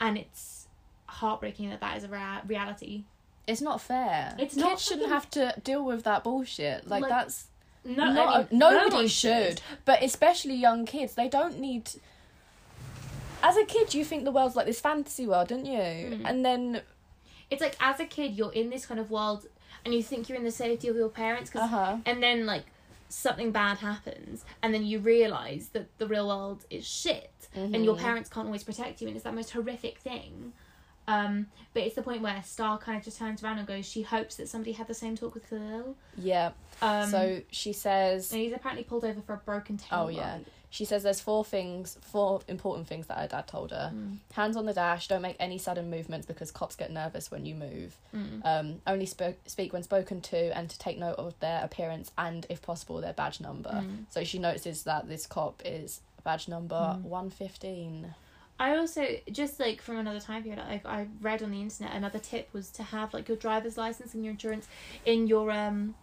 And 0.00 0.16
it's 0.16 0.63
heartbreaking 1.06 1.70
that 1.70 1.80
that 1.80 1.96
is 1.96 2.04
a 2.04 2.08
rea- 2.08 2.40
reality. 2.46 3.04
It's 3.46 3.60
not 3.60 3.80
fair. 3.80 4.34
It's 4.38 4.54
Kids 4.54 4.82
shouldn't 4.82 5.08
have 5.10 5.28
to 5.32 5.54
deal 5.62 5.84
with 5.84 6.04
that 6.04 6.24
bullshit. 6.24 6.88
Like, 6.88 7.02
Like, 7.02 7.10
that's 7.10 7.46
No, 7.84 8.10
not, 8.10 8.28
I 8.34 8.38
mean, 8.38 8.46
nobody 8.52 9.02
no 9.02 9.06
should. 9.06 9.60
But 9.84 10.02
especially 10.02 10.54
young 10.54 10.86
kids, 10.86 11.14
they 11.14 11.28
don't 11.28 11.58
need. 11.60 11.90
As 13.42 13.56
a 13.58 13.64
kid, 13.64 13.92
you 13.92 14.04
think 14.04 14.24
the 14.24 14.30
world's 14.32 14.56
like 14.56 14.64
this 14.66 14.80
fantasy 14.80 15.26
world, 15.26 15.48
don't 15.48 15.66
you? 15.66 15.72
Mm. 15.78 16.22
And 16.24 16.44
then, 16.44 16.80
it's 17.50 17.60
like 17.60 17.76
as 17.80 18.00
a 18.00 18.06
kid 18.06 18.32
you're 18.32 18.52
in 18.52 18.70
this 18.70 18.86
kind 18.86 18.98
of 18.98 19.10
world 19.10 19.46
and 19.84 19.92
you 19.92 20.02
think 20.02 20.28
you're 20.30 20.38
in 20.38 20.44
the 20.44 20.50
safety 20.50 20.88
of 20.88 20.96
your 20.96 21.10
parents 21.10 21.50
'cause- 21.50 21.62
uh 21.62 21.66
huh. 21.66 21.96
and 22.06 22.22
then 22.22 22.46
like 22.46 22.64
something 23.10 23.52
bad 23.52 23.76
happens 23.78 24.44
and 24.62 24.72
then 24.74 24.84
you 24.84 24.98
realize 24.98 25.68
that 25.74 25.86
the 25.98 26.06
real 26.06 26.26
world 26.26 26.64
is 26.70 26.84
shit 26.86 27.30
and 27.54 27.84
your 27.84 27.94
Mhm. 27.94 28.00
parents 28.00 28.30
can't 28.30 28.46
always 28.46 28.64
protect 28.64 29.00
you 29.02 29.06
and 29.08 29.14
it's 29.16 29.24
that 29.24 29.34
most 29.34 29.50
horrific 29.50 29.98
thing 29.98 30.52
um, 31.06 31.46
but 31.72 31.82
it's 31.82 31.94
the 31.94 32.02
point 32.02 32.22
where 32.22 32.42
Star 32.42 32.78
kind 32.78 32.98
of 32.98 33.04
just 33.04 33.18
turns 33.18 33.42
around 33.42 33.58
and 33.58 33.66
goes, 33.66 33.86
she 33.86 34.02
hopes 34.02 34.36
that 34.36 34.48
somebody 34.48 34.72
had 34.72 34.86
the 34.86 34.94
same 34.94 35.16
talk 35.16 35.34
with 35.34 35.48
Khalil. 35.48 35.96
Yeah. 36.16 36.52
Um, 36.80 37.10
so 37.10 37.40
she 37.50 37.72
says. 37.72 38.32
And 38.32 38.40
he's 38.40 38.52
apparently 38.52 38.84
pulled 38.84 39.04
over 39.04 39.20
for 39.20 39.34
a 39.34 39.38
broken 39.38 39.76
tail. 39.76 40.04
Oh, 40.04 40.08
yeah. 40.08 40.38
She 40.70 40.84
says 40.84 41.04
there's 41.04 41.20
four 41.20 41.44
things, 41.44 41.96
four 42.00 42.40
important 42.48 42.88
things 42.88 43.06
that 43.06 43.18
her 43.18 43.28
dad 43.28 43.46
told 43.46 43.70
her. 43.70 43.92
Mm. 43.94 44.16
Hands 44.32 44.56
on 44.56 44.66
the 44.66 44.72
dash, 44.72 45.06
don't 45.06 45.22
make 45.22 45.36
any 45.38 45.56
sudden 45.56 45.88
movements 45.88 46.26
because 46.26 46.50
cops 46.50 46.74
get 46.74 46.90
nervous 46.90 47.30
when 47.30 47.46
you 47.46 47.54
move. 47.54 47.96
Mm. 48.12 48.40
Um, 48.44 48.80
only 48.84 49.06
sp- 49.06 49.38
speak 49.46 49.72
when 49.72 49.84
spoken 49.84 50.20
to 50.22 50.56
and 50.56 50.68
to 50.68 50.76
take 50.76 50.98
note 50.98 51.14
of 51.14 51.38
their 51.38 51.62
appearance 51.62 52.10
and, 52.18 52.44
if 52.48 52.60
possible, 52.60 53.00
their 53.00 53.12
badge 53.12 53.40
number. 53.40 53.70
Mm. 53.70 54.06
So 54.10 54.24
she 54.24 54.40
notices 54.40 54.82
that 54.82 55.08
this 55.08 55.28
cop 55.28 55.62
is 55.64 56.00
badge 56.24 56.48
number 56.48 56.74
mm. 56.74 57.02
115. 57.02 58.12
I 58.58 58.76
also 58.76 59.04
just 59.32 59.58
like 59.58 59.82
from 59.82 59.96
another 59.98 60.20
time 60.20 60.42
period, 60.44 60.60
I 60.60 60.80
I 60.84 61.08
read 61.20 61.42
on 61.42 61.50
the 61.50 61.60
internet 61.60 61.94
another 61.94 62.18
tip 62.20 62.48
was 62.52 62.70
to 62.72 62.82
have 62.84 63.12
like 63.12 63.26
your 63.28 63.36
driver's 63.36 63.76
license 63.76 64.14
and 64.14 64.24
your 64.24 64.30
insurance 64.32 64.68
in 65.04 65.26
your 65.26 65.50
um 65.50 65.94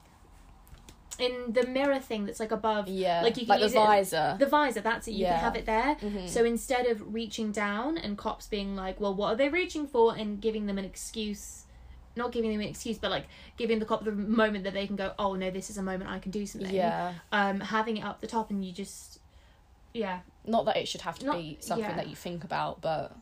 in 1.19 1.53
the 1.53 1.67
mirror 1.67 1.99
thing 1.99 2.25
that's 2.25 2.39
like 2.39 2.51
above 2.51 2.87
Yeah, 2.87 3.21
Like, 3.21 3.35
you 3.37 3.41
can 3.45 3.49
like 3.49 3.59
the 3.59 3.65
use 3.65 3.73
it- 3.73 3.77
visor. 3.77 4.35
the 4.39 4.45
visor. 4.47 4.81
That's 4.81 5.07
it. 5.07 5.11
You 5.11 5.25
Yeah. 5.25 5.33
can 5.35 5.39
have 5.43 5.55
it 5.55 5.65
there. 5.65 5.95
Mhm. 5.95 6.27
So 6.27 6.43
instead 6.45 6.87
of 6.87 7.13
reaching 7.13 7.51
down 7.51 7.97
and 7.97 8.17
cops 8.17 8.47
being 8.47 8.75
like, 8.75 8.99
"Well, 8.99 9.13
what 9.13 9.27
are 9.33 9.35
they 9.35 9.49
reaching 9.49 9.87
for?" 9.87 10.15
and 10.15 10.41
giving 10.41 10.65
them 10.65 10.77
an 10.77 10.85
excuse, 10.85 11.65
not 12.15 12.31
giving 12.31 12.51
them 12.51 12.59
an 12.61 12.67
excuse, 12.67 12.97
but 12.97 13.11
like 13.11 13.27
giving 13.55 13.79
the 13.79 13.85
cop 13.85 14.03
the 14.03 14.11
moment 14.11 14.63
that 14.65 14.73
they 14.73 14.87
can 14.87 14.95
go, 14.95 15.13
"Oh 15.19 15.35
no, 15.35 15.51
this 15.51 15.69
is 15.69 15.77
a 15.77 15.83
moment 15.83 16.09
I 16.09 16.19
can 16.19 16.31
do 16.31 16.45
something." 16.45 16.73
yeah, 16.73 17.13
Um, 17.31 17.59
having 17.59 17.97
it 17.97 18.03
up 18.03 18.19
the 18.19 18.27
top 18.27 18.49
and 18.49 18.65
you 18.65 18.71
just, 18.73 19.19
yeah, 19.93 20.19
not 20.45 20.65
that 20.65 20.77
it 20.77 20.87
should 20.87 21.01
have 21.01 21.19
to 21.19 21.25
Not- 21.25 21.37
be 21.37 21.57
something 21.61 21.89
yeah. 21.89 21.95
that 21.95 22.07
you 22.09 22.15
think 22.15 22.43
about, 22.43 22.81
but 22.81 23.15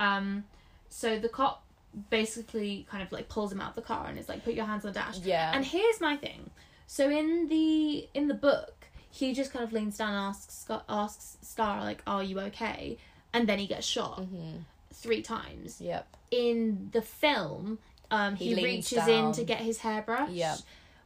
Um, 0.00 0.44
so 0.88 1.18
the 1.18 1.28
cop 1.28 1.62
basically 2.10 2.86
kind 2.90 3.02
of 3.02 3.10
like 3.12 3.28
pulls 3.28 3.52
him 3.52 3.60
out 3.60 3.70
of 3.70 3.74
the 3.76 3.82
car 3.82 4.06
and 4.06 4.18
is 4.18 4.28
like, 4.28 4.44
"Put 4.44 4.54
your 4.54 4.66
hands 4.66 4.84
on 4.84 4.92
the 4.92 4.98
dash." 4.98 5.18
yeah, 5.18 5.52
And 5.54 5.64
here's 5.64 6.00
my 6.00 6.16
thing. 6.16 6.50
So 6.86 7.10
in 7.10 7.48
the 7.48 8.08
in 8.14 8.28
the 8.28 8.34
book, 8.34 8.86
he 9.10 9.34
just 9.34 9.52
kind 9.52 9.64
of 9.64 9.72
leans 9.72 9.98
down 9.98 10.10
and 10.10 10.18
asks 10.18 10.54
Scar- 10.54 10.84
asks 10.88 11.36
Star 11.42 11.80
like, 11.82 12.02
"Are 12.06 12.22
you 12.22 12.38
okay?" 12.40 12.98
And 13.32 13.48
then 13.48 13.58
he 13.58 13.66
gets 13.66 13.86
shot 13.86 14.20
hmm 14.20 14.58
three 14.92 15.22
times. 15.22 15.80
yep, 15.80 16.08
In 16.32 16.88
the 16.92 17.02
film, 17.02 17.78
um, 18.10 18.34
He 18.36 18.54
he, 18.54 18.64
reaches 18.64 19.06
in 19.06 19.30
to 19.32 19.44
get 19.44 19.58
his 19.60 19.78
hairbrush. 19.80 20.30
Yep. 20.30 20.58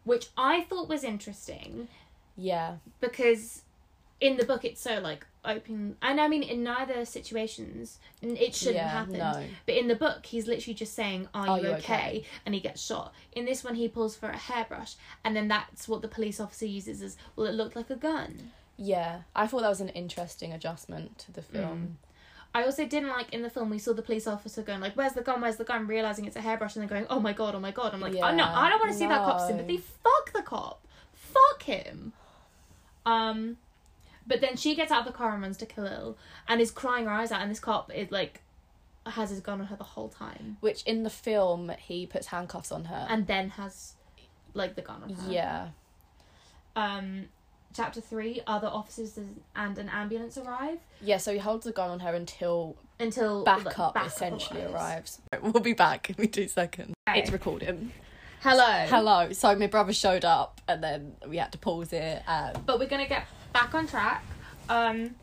Which 0.04 0.28
I 0.36 0.62
thought 0.62 0.88
was 0.88 1.04
interesting 1.04 1.88
yeah, 2.36 2.76
because 3.00 3.61
in 4.22 4.36
the 4.38 4.44
book 4.44 4.64
it's 4.64 4.80
so 4.80 4.94
like 5.00 5.26
open 5.44 5.96
and 6.00 6.20
I 6.20 6.28
mean 6.28 6.42
in 6.42 6.62
neither 6.62 7.04
situations 7.04 7.98
it 8.22 8.54
shouldn't 8.54 8.76
yeah, 8.76 8.88
happen. 8.88 9.18
no, 9.18 9.44
But 9.66 9.74
in 9.74 9.88
the 9.88 9.96
book, 9.96 10.24
he's 10.24 10.46
literally 10.46 10.74
just 10.74 10.94
saying, 10.94 11.28
"Are, 11.34 11.48
Are 11.48 11.58
you, 11.58 11.64
you 11.64 11.70
okay? 11.74 11.78
okay? 12.06 12.24
And 12.46 12.54
he 12.54 12.60
gets 12.60 12.80
shot. 12.80 13.12
In 13.32 13.44
this 13.44 13.64
one, 13.64 13.74
he 13.74 13.88
pulls 13.88 14.14
for 14.14 14.28
a 14.28 14.36
hairbrush, 14.36 14.94
and 15.24 15.34
then 15.36 15.48
that's 15.48 15.88
what 15.88 16.00
the 16.02 16.08
police 16.16 16.38
officer 16.38 16.66
uses 16.66 17.02
as 17.02 17.16
well. 17.34 17.46
It 17.48 17.54
looked 17.60 17.74
like 17.74 17.90
a 17.90 17.96
gun. 17.96 18.52
yeah. 18.76 19.22
I 19.34 19.46
thought 19.48 19.62
that 19.62 19.68
was 19.76 19.80
an 19.80 19.88
interesting 20.02 20.52
adjustment 20.52 21.18
to 21.24 21.32
the 21.32 21.42
film. 21.42 21.98
I 22.54 22.62
also 22.64 22.84
didn't 22.86 23.08
like 23.08 23.32
in 23.32 23.42
the 23.42 23.50
film 23.50 23.70
we 23.70 23.78
saw 23.78 23.92
the 23.94 24.02
police 24.02 24.26
officer 24.28 24.62
going 24.62 24.80
like, 24.80 24.94
"Where's 24.94 25.14
the 25.14 25.22
gun? 25.22 25.40
Where's 25.40 25.56
the 25.56 25.64
gun?" 25.64 25.86
Realizing 25.88 26.24
it's 26.26 26.36
a 26.36 26.40
hairbrush, 26.48 26.76
and 26.76 26.82
then 26.82 26.88
going, 26.88 27.06
"Oh 27.10 27.18
my 27.18 27.32
god! 27.32 27.54
Oh 27.56 27.60
my 27.60 27.72
god!" 27.72 27.92
I'm 27.94 28.00
like, 28.00 28.14
"Oh 28.14 28.32
no! 28.40 28.44
I 28.44 28.68
don't 28.70 28.78
want 28.78 28.92
to 28.92 28.98
see 28.98 29.06
that 29.08 29.24
cop's 29.24 29.46
sympathy. 29.48 29.78
Fuck 30.04 30.32
the 30.34 30.42
cop. 30.42 30.86
Fuck 31.12 31.62
him." 31.64 32.12
Um, 33.04 33.56
but 34.26 34.40
then 34.40 34.56
she 34.56 34.74
gets 34.74 34.90
out 34.92 35.00
of 35.00 35.06
the 35.06 35.12
car 35.12 35.32
and 35.32 35.42
runs 35.42 35.56
to 35.58 35.66
Khalil, 35.66 36.16
and 36.48 36.60
is 36.60 36.70
crying 36.70 37.04
her 37.06 37.10
eyes 37.12 37.32
out, 37.32 37.40
and 37.42 37.50
this 37.50 37.60
cop 37.60 37.92
is 37.94 38.10
like 38.10 38.40
has 39.06 39.30
his 39.30 39.40
gun 39.40 39.60
on 39.60 39.66
her 39.66 39.76
the 39.76 39.82
whole 39.84 40.08
time. 40.08 40.56
Which 40.60 40.82
in 40.84 41.02
the 41.02 41.10
film 41.10 41.72
he 41.80 42.06
puts 42.06 42.28
handcuffs 42.28 42.70
on 42.70 42.84
her. 42.86 43.06
and 43.10 43.26
then 43.26 43.50
has 43.50 43.94
like 44.54 44.74
the 44.76 44.82
gun 44.82 45.02
on 45.02 45.10
her. 45.14 45.32
yeah, 45.32 45.68
Um, 46.76 47.26
chapter 47.74 48.00
three: 48.00 48.40
other 48.46 48.68
officers 48.68 49.18
and 49.56 49.78
an 49.78 49.88
ambulance 49.88 50.38
arrive 50.38 50.78
yeah. 51.00 51.16
So 51.18 51.32
he 51.32 51.38
holds 51.38 51.64
the 51.64 51.72
gun 51.72 51.90
on 51.90 52.00
her 52.00 52.14
until 52.14 52.76
until 53.00 53.44
backup 53.44 53.94
backup 53.94 54.06
essentially 54.06 54.62
arrives. 54.62 55.20
arrives. 55.32 55.52
We'll 55.54 55.62
be 55.62 55.72
back 55.72 56.10
in 56.10 56.28
two 56.30 56.48
seconds. 56.48 56.94
Okay. 57.08 57.20
It's 57.20 57.30
recording. 57.32 57.92
Hello. 58.42 58.86
Hello. 58.88 59.32
So 59.32 59.54
my 59.56 59.66
brother 59.68 59.92
showed 59.92 60.24
up, 60.24 60.60
and 60.68 60.82
then 60.82 61.12
we 61.28 61.36
had 61.36 61.52
to 61.52 61.58
pause 61.58 61.92
it. 61.92 62.22
Um, 62.26 62.52
But 62.66 62.78
we're 62.78 62.88
gonna 62.88 63.08
get 63.08 63.26
back 63.52 63.74
on 63.74 63.86
track. 63.86 64.24
Um, 64.68 65.14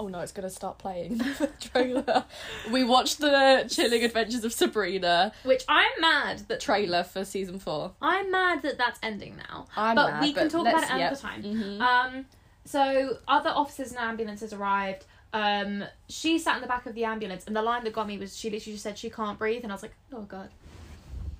Oh 0.00 0.06
no, 0.06 0.20
it's 0.20 0.30
gonna 0.30 0.48
start 0.50 0.78
playing 0.78 1.18
the 1.18 1.50
trailer. 1.60 2.24
we 2.70 2.84
watched 2.84 3.18
the 3.18 3.66
Chilling 3.68 4.04
Adventures 4.04 4.44
of 4.44 4.52
Sabrina 4.52 5.32
which 5.42 5.64
I'm 5.68 5.90
mad 6.00 6.38
that 6.48 6.60
trailer 6.60 7.02
for 7.02 7.24
season 7.24 7.58
four. 7.58 7.92
I'm 8.00 8.30
mad 8.30 8.62
that 8.62 8.78
that's 8.78 9.00
ending 9.02 9.36
now. 9.48 9.66
I'm 9.76 9.96
but 9.96 10.10
mad, 10.10 10.22
we 10.22 10.32
can 10.32 10.44
but 10.44 10.52
talk 10.52 10.66
about 10.68 10.82
it 10.84 10.90
another 10.90 11.00
yep. 11.00 11.20
time. 11.20 11.42
Mhm. 11.42 11.80
Um, 11.80 12.26
so 12.64 13.18
other 13.26 13.50
officers 13.50 13.90
and 13.90 13.98
ambulances 13.98 14.52
arrived. 14.52 15.04
Um, 15.32 15.84
she 16.08 16.38
sat 16.38 16.54
in 16.56 16.60
the 16.62 16.68
back 16.68 16.86
of 16.86 16.94
the 16.94 17.04
ambulance, 17.04 17.46
and 17.46 17.56
the 17.56 17.62
line 17.62 17.82
that 17.84 17.92
got 17.92 18.06
me 18.06 18.18
was 18.18 18.36
she 18.36 18.50
literally 18.50 18.74
just 18.74 18.84
said 18.84 18.96
she 18.98 19.10
can't 19.10 19.38
breathe, 19.38 19.62
and 19.64 19.72
I 19.72 19.74
was 19.74 19.82
like, 19.82 19.94
oh 20.12 20.22
god. 20.22 20.50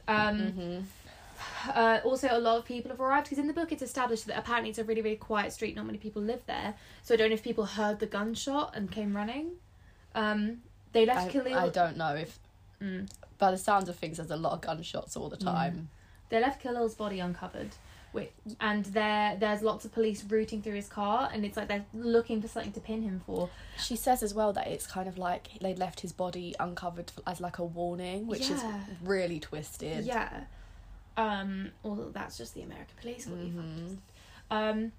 Um, 0.09 0.39
Mhm. 0.39 0.83
Uh, 1.75 2.01
also, 2.05 2.29
a 2.31 2.39
lot 2.39 2.59
of 2.59 2.65
people 2.65 2.91
have 2.91 3.01
arrived 3.01 3.27
because 3.27 3.39
in 3.39 3.47
the 3.47 3.53
book 3.53 3.73
it's 3.73 3.83
established 3.83 4.27
that 4.27 4.39
apparently 4.39 4.71
it's 4.71 4.79
a 4.79 4.85
really, 4.85 5.03
really 5.03 5.17
quiet 5.17 5.53
street. 5.53 5.77
Not 5.77 5.87
many 5.87 5.99
people 5.99 6.23
live 6.23 6.43
there, 6.47 6.75
so 7.03 7.15
I 7.15 7.17
don't 7.17 7.29
know 7.31 7.35
if 7.35 7.43
people 7.43 7.65
heard 7.65 7.99
the 8.01 8.07
gunshot 8.07 8.75
and 8.75 8.91
came 8.91 9.17
running. 9.17 9.53
Um, 10.15 10.63
they 10.93 11.05
left 11.07 11.29
I, 11.29 11.31
Khalil. 11.31 11.55
I 11.59 11.69
don't 11.69 11.97
know 11.97 12.15
if, 12.15 12.39
Mm. 12.81 13.11
by 13.39 13.51
the 13.51 13.59
sounds 13.59 13.89
of 13.89 13.97
things, 13.97 14.19
there's 14.19 14.31
a 14.31 14.37
lot 14.37 14.53
of 14.53 14.61
gunshots 14.61 15.17
all 15.17 15.29
the 15.29 15.37
Yeah. 15.41 15.53
time. 15.53 15.89
They 16.29 16.41
left 16.41 16.63
Khalil's 16.63 16.95
body 16.95 17.19
uncovered. 17.21 17.71
Which, 18.13 18.31
and 18.59 18.87
there, 18.87 19.37
there's 19.39 19.61
lots 19.61 19.85
of 19.85 19.93
police 19.93 20.25
rooting 20.25 20.63
through 20.63 20.77
his 20.77 20.89
car, 20.89 21.29
and 21.31 21.45
it's 21.45 21.59
like 21.59 21.69
they're 21.69 21.85
looking 21.93 22.41
for 22.41 22.49
something 22.49 22.73
to 22.73 22.81
pin 22.81 23.03
him 23.03 23.21
for. 23.27 23.51
She 23.79 23.97
says 23.97 24.23
as 24.23 24.33
well 24.33 24.55
that 24.55 24.67
it's 24.67 24.87
kind 24.87 25.07
of 25.09 25.19
like 25.19 25.51
they 25.61 25.75
left 25.75 26.01
his 26.01 26.13
body 26.13 26.55
uncovered 26.59 27.13
as 27.27 27.39
like 27.43 27.59
a 27.59 27.65
warning, 27.65 28.27
which 28.27 28.51
is 28.51 28.63
really 29.03 29.39
twisted. 29.41 30.07
Yeah. 30.07 30.45
Um, 31.19 31.71
although 31.85 32.11
that's 32.11 32.39
just 32.39 32.55
the 32.55 32.63
American 32.63 32.95
police. 33.01 33.27
What 33.27 33.41
you 33.41 33.53
Mhm. 33.53 33.99
Um, 34.51 34.93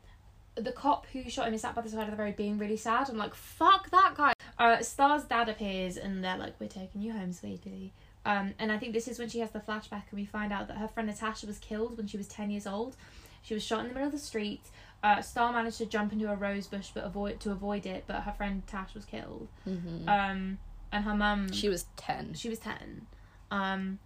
the 0.56 0.72
cop 0.74 1.06
who 1.08 1.28
shot 1.30 1.48
him 1.48 1.54
is 1.54 1.62
sat 1.62 1.74
by 1.74 1.82
the 1.82 1.90
side 1.90 2.10
of 2.10 2.16
the 2.18 2.22
road 2.22 2.36
being 2.36 2.58
really 2.58 2.76
sad. 2.78 3.10
I'm 3.10 3.18
like, 3.18 3.34
fuck 3.34 3.90
that 3.92 4.16
guy. 4.16 4.34
Uh, 4.58 4.82
Star's 4.82 5.24
dad 5.24 5.48
appears 5.48 5.96
and 5.96 6.22
they're 6.24 6.38
like, 6.38 6.60
we're 6.60 6.68
taking 6.68 7.02
you 7.02 7.14
home, 7.14 7.32
sweetie. 7.32 7.94
Um, 8.26 8.54
and 8.60 8.70
I 8.72 8.78
think 8.78 8.92
this 8.94 9.08
is 9.08 9.18
when 9.18 9.30
she 9.30 9.40
has 9.40 9.52
the 9.52 9.60
flashback 9.62 10.04
and 10.12 10.20
we 10.20 10.26
find 10.26 10.52
out 10.52 10.68
that 10.68 10.78
her 10.78 10.88
friend 10.90 11.08
Natasha 11.08 11.48
was 11.48 11.58
killed 11.60 11.96
when 11.98 12.08
she 12.08 12.18
was 12.18 12.28
10 12.28 12.52
years 12.52 12.68
old. 12.68 12.98
She 13.42 13.54
was 13.54 13.64
shot 13.64 13.80
in 13.80 13.88
the 13.88 13.94
middle 13.94 14.08
of 14.08 14.12
the 14.14 14.20
street. 14.20 14.62
Uh, 15.02 15.22
Star 15.22 15.54
managed 15.54 15.78
to 15.78 15.86
jump 15.86 16.12
into 16.12 16.30
a 16.30 16.36
rose 16.36 16.68
bush 16.68 16.90
but 16.94 17.06
avoid 17.06 17.40
to 17.40 17.52
avoid 17.52 17.86
it, 17.86 18.04
but 18.06 18.24
her 18.24 18.34
friend 18.34 18.68
Tash 18.68 18.94
was 18.94 19.06
killed. 19.06 19.48
Mhm. 19.66 20.06
Um, 20.10 20.58
and 20.92 21.06
her 21.06 21.16
mum 21.16 21.54
she 21.54 21.70
was 21.70 21.86
ten. 21.96 22.34
she 22.34 22.50
was 22.50 22.60
10 22.60 23.06
um 23.52 24.00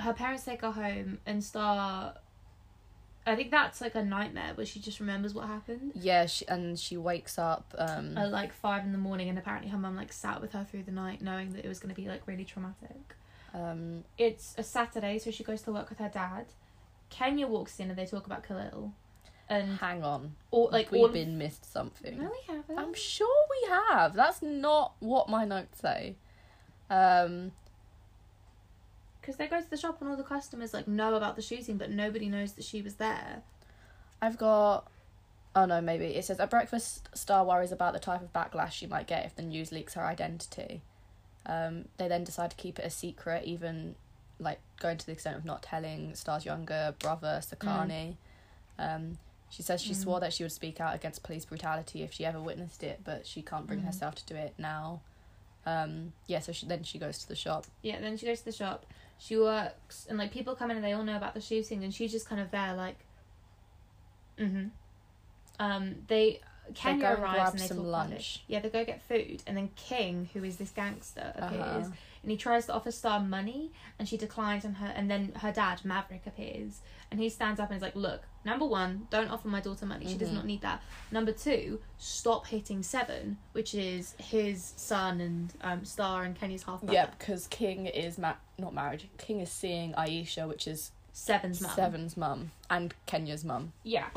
her 0.00 0.12
parents 0.12 0.44
take 0.44 0.62
her 0.62 0.70
home 0.70 1.18
and 1.26 1.42
start 1.42 2.16
i 3.26 3.34
think 3.36 3.50
that's 3.50 3.80
like 3.80 3.94
a 3.94 4.02
nightmare 4.04 4.52
where 4.54 4.66
she 4.66 4.80
just 4.80 5.00
remembers 5.00 5.34
what 5.34 5.46
happened 5.46 5.92
Yeah, 5.94 6.26
she, 6.26 6.46
and 6.48 6.78
she 6.78 6.96
wakes 6.96 7.38
up. 7.38 7.74
Um, 7.76 8.16
at 8.16 8.30
like 8.30 8.52
five 8.52 8.84
in 8.84 8.92
the 8.92 8.98
morning 8.98 9.28
and 9.28 9.38
apparently 9.38 9.70
her 9.70 9.78
mum 9.78 9.96
like 9.96 10.12
sat 10.12 10.40
with 10.40 10.52
her 10.52 10.64
through 10.68 10.84
the 10.84 10.92
night 10.92 11.20
knowing 11.20 11.50
that 11.50 11.64
it 11.64 11.68
was 11.68 11.78
going 11.78 11.94
to 11.94 12.00
be 12.00 12.08
like 12.08 12.22
really 12.26 12.44
traumatic 12.44 13.14
um, 13.54 14.04
it's 14.16 14.54
a 14.58 14.62
saturday 14.62 15.18
so 15.18 15.30
she 15.30 15.42
goes 15.44 15.62
to 15.62 15.72
work 15.72 15.88
with 15.88 15.98
her 15.98 16.08
dad 16.08 16.46
kenya 17.10 17.46
walks 17.46 17.78
in 17.80 17.88
and 17.90 17.98
they 17.98 18.06
talk 18.06 18.26
about 18.26 18.42
khalil 18.46 18.92
and 19.50 19.78
hang 19.78 20.04
on, 20.04 20.34
or 20.50 20.68
like 20.70 20.92
we've 20.92 21.10
been 21.10 21.38
missed 21.38 21.72
something. 21.72 22.18
no 22.18 22.24
we 22.30 22.54
haven't 22.54 22.78
I'm 22.78 22.92
sure 22.92 23.34
we 23.50 23.68
have. 23.70 24.14
That's 24.14 24.42
not 24.42 24.92
what 25.00 25.30
my 25.30 25.46
notes 25.46 25.80
say. 25.80 26.16
Um, 26.90 27.52
because 29.28 29.36
they 29.36 29.46
go 29.46 29.60
to 29.60 29.68
the 29.68 29.76
shop 29.76 29.98
and 30.00 30.08
all 30.08 30.16
the 30.16 30.22
customers 30.22 30.72
like 30.72 30.88
know 30.88 31.14
about 31.14 31.36
the 31.36 31.42
shooting 31.42 31.76
but 31.76 31.90
nobody 31.90 32.30
knows 32.30 32.52
that 32.52 32.64
she 32.64 32.80
was 32.80 32.94
there 32.94 33.42
I've 34.22 34.38
got. 34.38 34.88
Oh 35.54 35.64
no, 35.64 35.80
maybe 35.80 36.06
it 36.06 36.24
says 36.24 36.40
at 36.40 36.50
breakfast. 36.50 37.08
Star 37.14 37.44
worries 37.44 37.70
about 37.70 37.92
the 37.92 38.00
type 38.00 38.20
of 38.20 38.32
backlash 38.32 38.72
she 38.72 38.86
might 38.86 39.06
get 39.06 39.24
if 39.26 39.36
the 39.36 39.42
news 39.42 39.70
leaks 39.70 39.94
her 39.94 40.02
identity. 40.02 40.82
Um, 41.46 41.84
they 41.98 42.08
then 42.08 42.24
decide 42.24 42.50
to 42.50 42.56
keep 42.56 42.80
it 42.80 42.84
a 42.84 42.90
secret, 42.90 43.44
even 43.44 43.94
like 44.40 44.58
going 44.80 44.98
to 44.98 45.06
the 45.06 45.12
extent 45.12 45.36
of 45.36 45.44
not 45.44 45.62
telling 45.62 46.16
Star's 46.16 46.44
younger 46.44 46.94
brother 46.98 47.40
Sekani. 47.42 48.16
Um, 48.76 49.18
she 49.50 49.62
says 49.62 49.80
she 49.80 49.92
Mm. 49.92 50.02
swore 50.02 50.18
that 50.20 50.32
she 50.32 50.42
would 50.42 50.50
speak 50.52 50.80
out 50.80 50.96
against 50.96 51.22
police 51.22 51.44
brutality 51.44 52.02
if 52.02 52.12
she 52.12 52.24
ever 52.24 52.40
witnessed 52.40 52.82
it, 52.82 53.02
but 53.04 53.24
she 53.24 53.40
can't 53.40 53.68
bring 53.68 53.82
Mhm. 53.82 53.86
herself 53.86 54.16
to 54.16 54.26
do 54.26 54.34
it 54.34 54.54
now. 54.58 55.00
Um, 55.64 56.12
yeah, 56.26 56.40
so 56.40 56.50
she, 56.50 56.66
then 56.66 56.82
she 56.82 56.98
goes 56.98 57.18
to 57.18 57.28
the 57.28 57.36
shop. 57.36 57.66
Yeah, 57.82 58.00
then 58.00 58.16
she 58.16 58.26
goes 58.26 58.40
to 58.40 58.46
the 58.46 58.52
shop. 58.52 58.84
She 59.18 59.36
works, 59.36 60.06
and 60.08 60.16
like 60.16 60.32
people 60.32 60.54
come 60.54 60.70
in 60.70 60.76
and 60.76 60.84
they 60.84 60.92
all 60.92 61.02
know 61.02 61.16
about 61.16 61.34
the 61.34 61.40
shooting, 61.40 61.82
and 61.84 61.92
she's 61.92 62.12
just 62.12 62.28
kind 62.28 62.40
of 62.40 62.50
there, 62.50 62.74
like, 62.74 62.98
mm-hmm. 64.38 64.68
Um, 65.60 65.96
they 66.06 66.40
Kenya 66.74 67.06
and 67.08 67.18
arrives 67.22 67.50
and 67.52 67.60
they 67.60 67.66
some 67.66 67.76
talk 67.78 67.86
about 67.86 68.06
it. 68.06 68.10
lunch. 68.12 68.42
Yeah, 68.46 68.60
they 68.60 68.68
go 68.70 68.84
get 68.84 69.02
food, 69.02 69.42
and 69.46 69.56
then 69.56 69.70
King, 69.76 70.28
who 70.32 70.44
is 70.44 70.56
this 70.56 70.70
gangster, 70.70 71.32
appears, 71.36 71.60
Uh-huh. 71.86 71.90
and 72.22 72.30
he 72.30 72.36
tries 72.36 72.66
to 72.66 72.74
offer 72.74 72.90
Star 72.90 73.20
money, 73.20 73.70
and 73.98 74.08
she 74.08 74.16
declines, 74.16 74.64
and 74.64 74.76
her 74.76 74.86
and 74.94 75.10
then 75.10 75.32
her 75.36 75.52
dad 75.52 75.84
Maverick 75.84 76.26
appears, 76.26 76.80
and 77.10 77.20
he 77.20 77.28
stands 77.28 77.58
up 77.60 77.68
and 77.70 77.76
is 77.76 77.82
like, 77.82 77.96
"Look, 77.96 78.22
number 78.44 78.66
one, 78.66 79.06
don't 79.10 79.30
offer 79.30 79.48
my 79.48 79.60
daughter 79.60 79.86
money. 79.86 80.06
She 80.06 80.18
does 80.18 80.28
Mhm. 80.30 80.34
not 80.34 80.44
need 80.46 80.60
that. 80.62 80.82
Number 81.10 81.32
two, 81.32 81.80
stop 81.98 82.46
hitting 82.48 82.82
Seven, 82.82 83.38
which 83.52 83.74
is 83.74 84.14
his 84.18 84.74
son 84.76 85.20
and 85.20 85.52
um, 85.62 85.84
Star 85.84 86.24
and 86.24 86.34
Kenya's 86.38 86.64
half 86.64 86.80
brother. 86.80 86.92
Yeah, 86.92 87.06
because 87.18 87.46
King 87.48 87.86
is 87.86 88.18
ma- 88.18 88.34
not 88.58 88.74
married. 88.74 89.08
King 89.18 89.40
is 89.40 89.50
seeing 89.50 89.92
Iesha, 89.94 90.46
which 90.48 90.66
is 90.66 90.92
Seven's 91.12 91.60
mum. 91.60 91.72
Seven's 91.74 92.16
mum 92.16 92.52
and 92.70 92.94
Kenya's 93.06 93.44
mum. 93.44 93.72
Yeah. 93.82 94.08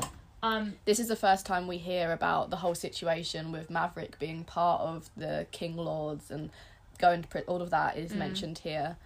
Um. 0.42 0.74
This 0.84 0.98
is 0.98 1.08
the 1.08 1.16
first 1.16 1.46
time 1.46 1.66
we 1.68 1.78
hear 1.78 2.12
about 2.12 2.50
the 2.50 2.56
whole 2.56 2.74
situation 2.74 3.52
with 3.52 3.70
Maverick 3.70 4.18
being 4.18 4.42
part 4.44 4.80
of 4.80 5.08
the 5.16 5.46
King 5.52 5.76
Lords 5.76 6.30
and 6.30 6.50
going 6.98 7.22
to 7.22 7.28
pri- 7.28 7.42
all 7.42 7.62
of 7.62 7.70
that 7.70 7.96
is 7.96 8.12
Mm. 8.12 8.16
mentioned 8.16 8.58
here. 8.58 8.96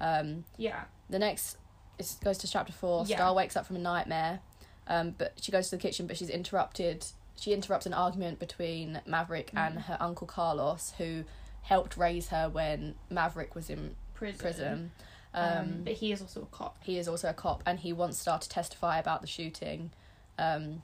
Um, 0.00 0.44
Yeah. 0.56 0.84
the 1.08 1.18
next 1.18 1.56
it 1.98 2.16
goes 2.24 2.38
to 2.38 2.48
chapter 2.48 2.72
four. 2.72 3.04
Yeah. 3.06 3.16
Star 3.16 3.34
wakes 3.34 3.56
up 3.56 3.66
from 3.66 3.76
a 3.76 3.80
nightmare, 3.80 4.40
um, 4.86 5.10
but 5.18 5.34
she 5.40 5.52
goes 5.52 5.68
to 5.68 5.76
the 5.76 5.82
kitchen, 5.82 6.06
but 6.06 6.16
she's 6.16 6.30
interrupted. 6.30 7.04
She 7.38 7.52
interrupts 7.52 7.84
an 7.86 7.92
argument 7.94 8.38
between 8.38 9.00
Maverick 9.06 9.50
and 9.54 9.76
Mm. 9.78 9.82
her 9.82 9.96
uncle 10.00 10.26
Carlos, 10.26 10.94
who 10.98 11.24
helped 11.62 11.96
raise 11.98 12.28
her 12.28 12.48
when 12.48 12.94
Maverick 13.10 13.54
was 13.54 13.68
in 13.70 13.96
Prison. 14.14 14.38
prison. 14.40 14.92
Um, 15.34 15.58
Um, 15.58 15.84
but 15.84 15.92
he 15.94 16.10
is 16.10 16.20
also 16.22 16.42
a 16.42 16.46
cop. 16.46 16.82
he 16.82 16.98
is 16.98 17.06
also 17.06 17.28
a 17.28 17.34
cop, 17.34 17.62
and 17.66 17.78
he 17.80 17.92
wants 17.92 18.18
Star 18.18 18.38
to 18.38 18.48
testify 18.48 18.98
about 18.98 19.20
the 19.20 19.26
shooting. 19.26 19.92
Um, 20.40 20.82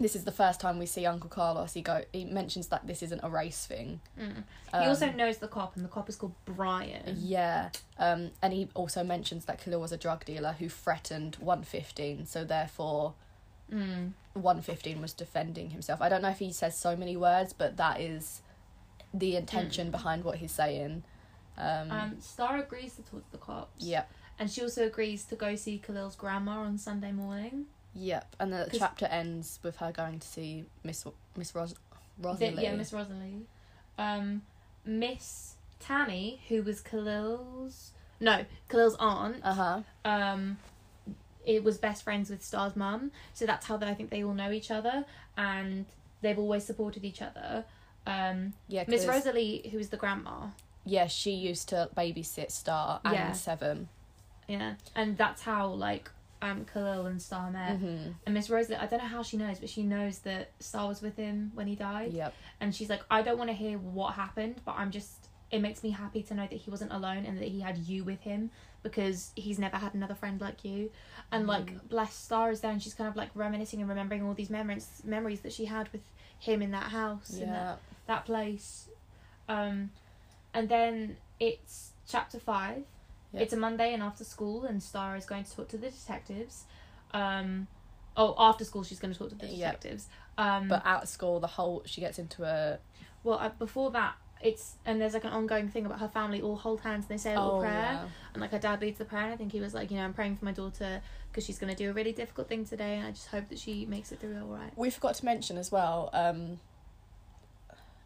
this 0.00 0.16
is 0.16 0.24
the 0.24 0.32
first 0.32 0.58
time 0.60 0.78
we 0.80 0.86
see 0.86 1.06
Uncle 1.06 1.30
Carlos. 1.30 1.72
He 1.72 1.80
go. 1.82 2.02
He 2.12 2.24
mentions 2.24 2.66
that 2.68 2.86
this 2.86 3.00
isn't 3.02 3.20
a 3.22 3.28
race 3.30 3.64
thing. 3.66 4.00
Mm. 4.18 4.42
Um, 4.72 4.82
he 4.82 4.88
also 4.88 5.10
knows 5.12 5.38
the 5.38 5.46
cop, 5.48 5.76
and 5.76 5.84
the 5.84 5.88
cop 5.88 6.08
is 6.08 6.16
called 6.16 6.34
Brian. 6.44 7.16
Yeah, 7.20 7.70
um, 7.98 8.30
and 8.42 8.52
he 8.52 8.68
also 8.74 9.04
mentions 9.04 9.44
that 9.44 9.62
Khalil 9.62 9.80
was 9.80 9.92
a 9.92 9.96
drug 9.96 10.24
dealer 10.24 10.56
who 10.58 10.68
threatened 10.68 11.36
115, 11.36 12.26
so 12.26 12.44
therefore 12.44 13.14
Mm. 13.72 14.12
115 14.34 15.00
was 15.00 15.12
defending 15.14 15.70
himself. 15.70 16.02
I 16.02 16.08
don't 16.10 16.20
know 16.22 16.28
if 16.30 16.38
he 16.38 16.52
says 16.52 16.76
so 16.76 16.96
many 16.96 17.16
words, 17.16 17.52
but 17.54 17.76
that 17.78 17.98
is 18.00 18.42
the 19.14 19.36
intention 19.36 19.88
Mm. 19.88 19.92
behind 19.92 20.24
what 20.24 20.38
he's 20.38 20.52
saying. 20.52 21.02
Um, 21.56 21.90
Um, 21.90 22.20
Star 22.20 22.58
agrees 22.58 22.96
to 22.96 23.02
talk 23.02 23.24
to 23.24 23.32
the 23.32 23.38
cops. 23.38 23.82
yep, 23.82 24.10
And 24.38 24.50
she 24.50 24.60
also 24.60 24.84
agrees 24.86 25.24
to 25.26 25.36
go 25.36 25.54
see 25.56 25.78
Khalil's 25.78 26.16
grandma 26.16 26.58
on 26.62 26.76
Sunday 26.78 27.12
morning. 27.12 27.66
Yep. 27.94 28.34
And 28.40 28.52
the 28.52 28.68
chapter 28.76 29.06
ends 29.06 29.58
with 29.62 29.76
her 29.76 29.92
going 29.92 30.18
to 30.20 30.26
see 30.26 30.64
Miss 30.82 31.04
Miss 31.36 31.54
Ros- 31.54 31.74
The- 32.18 32.28
Rosalie. 32.28 32.62
yeah, 32.62 32.74
Miss 32.74 32.92
Rosalie. 32.92 33.46
Um, 33.98 34.42
Miss 34.84 35.54
Tammy, 35.80 36.40
who 36.48 36.62
was 36.62 36.80
Khalil's 36.80 37.92
no 38.20 38.44
Khalil's 38.68 38.96
aunt. 38.98 39.36
Uh 39.42 39.54
huh. 39.54 39.80
um 40.04 40.58
it 41.46 41.62
was 41.62 41.76
best 41.76 42.02
friends 42.04 42.30
with 42.30 42.42
Star's 42.42 42.74
mum, 42.74 43.10
so 43.34 43.44
that's 43.44 43.66
how 43.66 43.76
they, 43.76 43.86
I 43.86 43.92
think 43.94 44.08
they 44.08 44.24
all 44.24 44.32
know 44.32 44.50
each 44.50 44.70
other, 44.70 45.04
and 45.36 45.84
they've 46.22 46.38
always 46.38 46.64
supported 46.64 47.04
each 47.04 47.20
other. 47.20 47.66
Um, 48.06 48.54
Yeah, 48.66 48.84
Miss 48.88 49.04
Rosalie, 49.06 49.68
who 49.70 49.78
is 49.78 49.90
the 49.90 49.98
grandma, 49.98 50.46
Yeah, 50.86 51.06
she 51.06 51.32
used 51.32 51.68
to 51.68 51.90
babysit 51.94 52.50
Star 52.50 53.00
and 53.04 53.12
Yeah. 53.14 53.32
Seven. 53.32 53.88
yeah, 54.48 54.76
and 54.94 55.18
that's 55.18 55.42
how 55.42 55.66
like 55.68 56.10
um 56.50 56.64
Khalil 56.64 57.06
and 57.06 57.20
Star 57.20 57.50
met. 57.50 57.74
Mm-hmm. 57.80 58.10
And 58.26 58.34
Miss 58.34 58.48
Rosalie, 58.50 58.76
I 58.76 58.86
don't 58.86 59.00
know 59.00 59.08
how 59.08 59.22
she 59.22 59.36
knows, 59.36 59.58
but 59.58 59.68
she 59.68 59.82
knows 59.82 60.18
that 60.20 60.50
Star 60.60 60.88
was 60.88 61.00
with 61.02 61.16
him 61.16 61.50
when 61.54 61.66
he 61.66 61.74
died, 61.74 62.12
Yep. 62.12 62.34
and 62.60 62.74
she's 62.74 62.88
like, 62.90 63.02
I 63.10 63.22
don't 63.22 63.38
want 63.38 63.50
to 63.50 63.54
hear 63.56 63.78
what 63.78 64.14
happened, 64.14 64.56
but 64.64 64.74
I'm 64.78 64.90
just. 64.90 65.28
It 65.50 65.60
makes 65.60 65.84
me 65.84 65.90
happy 65.90 66.22
to 66.24 66.34
know 66.34 66.48
that 66.50 66.56
he 66.56 66.68
wasn't 66.70 66.90
alone 66.92 67.24
and 67.26 67.38
that 67.38 67.46
he 67.46 67.60
had 67.60 67.78
you 67.78 68.02
with 68.02 68.20
him 68.22 68.50
because 68.82 69.30
he's 69.36 69.56
never 69.58 69.76
had 69.76 69.94
another 69.94 70.14
friend 70.16 70.40
like 70.40 70.64
you. 70.64 70.90
And 71.30 71.46
like 71.46 71.88
bless 71.88 72.12
Star 72.12 72.50
is 72.50 72.60
there 72.60 72.72
and 72.72 72.82
she's 72.82 72.94
kind 72.94 73.08
of 73.08 73.14
like 73.14 73.30
reminiscing 73.36 73.78
and 73.80 73.88
remembering 73.88 74.24
all 74.24 74.34
these 74.34 74.50
memories 74.50 74.88
memories 75.04 75.40
that 75.42 75.52
she 75.52 75.66
had 75.66 75.88
with 75.92 76.00
him 76.40 76.60
in 76.60 76.72
that 76.72 76.90
house 76.90 77.30
in 77.34 77.40
that, 77.40 77.46
Yeah. 77.46 77.76
that 78.06 78.24
place. 78.26 78.88
Um 79.48 79.90
and 80.52 80.68
then 80.68 81.18
it's 81.38 81.92
chapter 82.08 82.40
five. 82.40 82.82
Yep. 83.34 83.42
It's 83.42 83.52
a 83.52 83.56
Monday 83.56 83.92
and 83.92 84.02
after 84.02 84.24
school 84.24 84.64
and 84.64 84.82
Star 84.82 85.16
is 85.16 85.26
going 85.26 85.44
to 85.44 85.54
talk 85.54 85.68
to 85.68 85.76
the 85.76 85.90
detectives. 85.90 86.64
Um 87.12 87.66
oh 88.16 88.34
after 88.38 88.64
school 88.64 88.82
she's 88.84 89.00
going 89.00 89.12
to 89.12 89.18
talk 89.18 89.28
to 89.30 89.34
the 89.34 89.46
detectives. 89.46 90.08
Um, 90.38 90.68
But 90.68 90.82
at 90.84 91.08
school, 91.08 91.38
the 91.40 91.46
whole 91.46 91.82
she 91.84 92.00
gets 92.00 92.18
into 92.18 92.44
a 92.44 92.78
well 93.22 93.38
uh, 93.38 93.50
before 93.58 93.90
that 93.92 94.14
it's 94.42 94.74
and 94.84 95.00
there's 95.00 95.14
like 95.14 95.24
an 95.24 95.30
ongoing 95.30 95.68
thing 95.68 95.86
about 95.86 95.98
her 96.00 96.08
family 96.08 96.42
all 96.42 96.56
hold 96.56 96.80
hands 96.80 97.06
and 97.08 97.18
they 97.18 97.22
say 97.22 97.32
a 97.32 97.40
little 97.40 97.56
oh 97.56 97.60
prayer 97.60 97.72
yeah. 97.72 98.06
and 98.34 98.42
like 98.42 98.50
her 98.50 98.58
dad 98.58 98.80
leads 98.80 98.98
the 98.98 99.04
prayer 99.04 99.24
and 99.24 99.32
I 99.32 99.36
think 99.36 99.52
he 99.52 99.60
was 99.60 99.72
like 99.72 99.90
you 99.90 99.96
know 99.96 100.04
I'm 100.04 100.12
praying 100.12 100.36
for 100.36 100.44
my 100.44 100.52
daughter 100.52 101.00
because 101.30 101.44
she's 101.46 101.58
going 101.58 101.74
to 101.74 101.76
do 101.76 101.88
a 101.90 101.92
really 101.94 102.12
difficult 102.12 102.48
thing 102.48 102.64
today 102.66 102.96
and 102.96 103.06
I 103.06 103.10
just 103.12 103.28
hope 103.28 103.48
that 103.48 103.58
she 103.58 103.86
makes 103.86 104.12
it 104.12 104.20
through 104.20 104.38
all 104.38 104.54
right. 104.54 104.70
We 104.76 104.90
forgot 104.90 105.14
to 105.16 105.24
mention 105.24 105.56
as 105.56 105.72
well. 105.72 106.10
Um, 106.12 106.60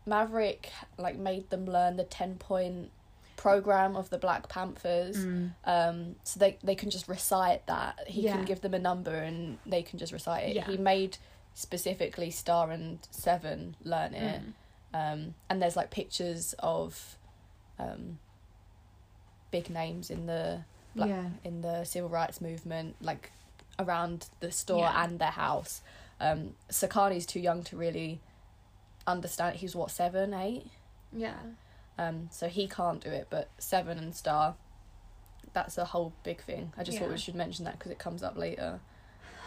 Maverick 0.06 0.70
like 0.96 1.16
made 1.16 1.50
them 1.50 1.66
learn 1.66 1.96
the 1.96 2.04
ten 2.04 2.36
point 2.36 2.90
program 3.38 3.96
of 3.96 4.10
the 4.10 4.18
Black 4.18 4.48
Panthers. 4.50 5.16
Mm. 5.16 5.52
Um, 5.64 6.16
so 6.24 6.38
they 6.38 6.58
they 6.62 6.74
can 6.74 6.90
just 6.90 7.08
recite 7.08 7.66
that. 7.66 8.00
He 8.06 8.22
Yeah. 8.24 8.34
can 8.36 8.44
give 8.44 8.60
them 8.60 8.74
a 8.74 8.78
number 8.78 9.14
and 9.14 9.56
they 9.64 9.82
can 9.82 9.98
just 9.98 10.12
recite 10.12 10.50
it. 10.50 10.56
Yeah. 10.56 10.66
He 10.66 10.76
made 10.76 11.16
specifically 11.54 12.30
Star 12.30 12.70
and 12.70 12.98
Seven 13.10 13.76
learn 13.82 14.12
it. 14.12 14.42
Mm. 14.42 14.52
Um, 14.94 15.34
and 15.48 15.62
there's 15.62 15.76
like 15.76 15.90
pictures 15.90 16.54
of 16.58 17.16
um, 17.78 18.18
big 19.50 19.70
names 19.70 20.10
in 20.10 20.26
the 20.26 20.64
Black- 20.96 21.08
yeah. 21.08 21.28
in 21.44 21.60
the 21.62 21.84
civil 21.84 22.08
rights 22.10 22.40
movement, 22.40 22.96
like 23.00 23.30
around 23.78 24.26
the 24.40 24.50
store 24.50 24.80
Yeah. 24.80 25.04
and 25.04 25.18
their 25.18 25.30
house. 25.30 25.80
Um, 26.20 26.54
Sekani's 26.70 27.24
too 27.26 27.38
young 27.40 27.62
to 27.64 27.76
really 27.76 28.20
understand. 29.06 29.56
He's 29.56 29.76
what 29.76 29.90
seven, 29.92 30.34
eight. 30.34 30.66
Yeah. 31.12 31.36
Um, 31.98 32.28
so 32.30 32.48
he 32.48 32.68
can't 32.68 33.00
do 33.02 33.10
it. 33.10 33.26
But 33.28 33.48
Seven 33.58 33.98
and 33.98 34.14
Star, 34.14 34.54
that's 35.52 35.76
a 35.78 35.84
whole 35.84 36.12
big 36.22 36.40
thing. 36.42 36.72
I 36.78 36.84
just 36.84 36.98
thought 36.98 37.10
we 37.10 37.18
should 37.18 37.34
mention 37.34 37.64
that 37.64 37.78
because 37.78 37.90
it 37.90 37.98
comes 37.98 38.22
up 38.22 38.36
later. 38.36 38.80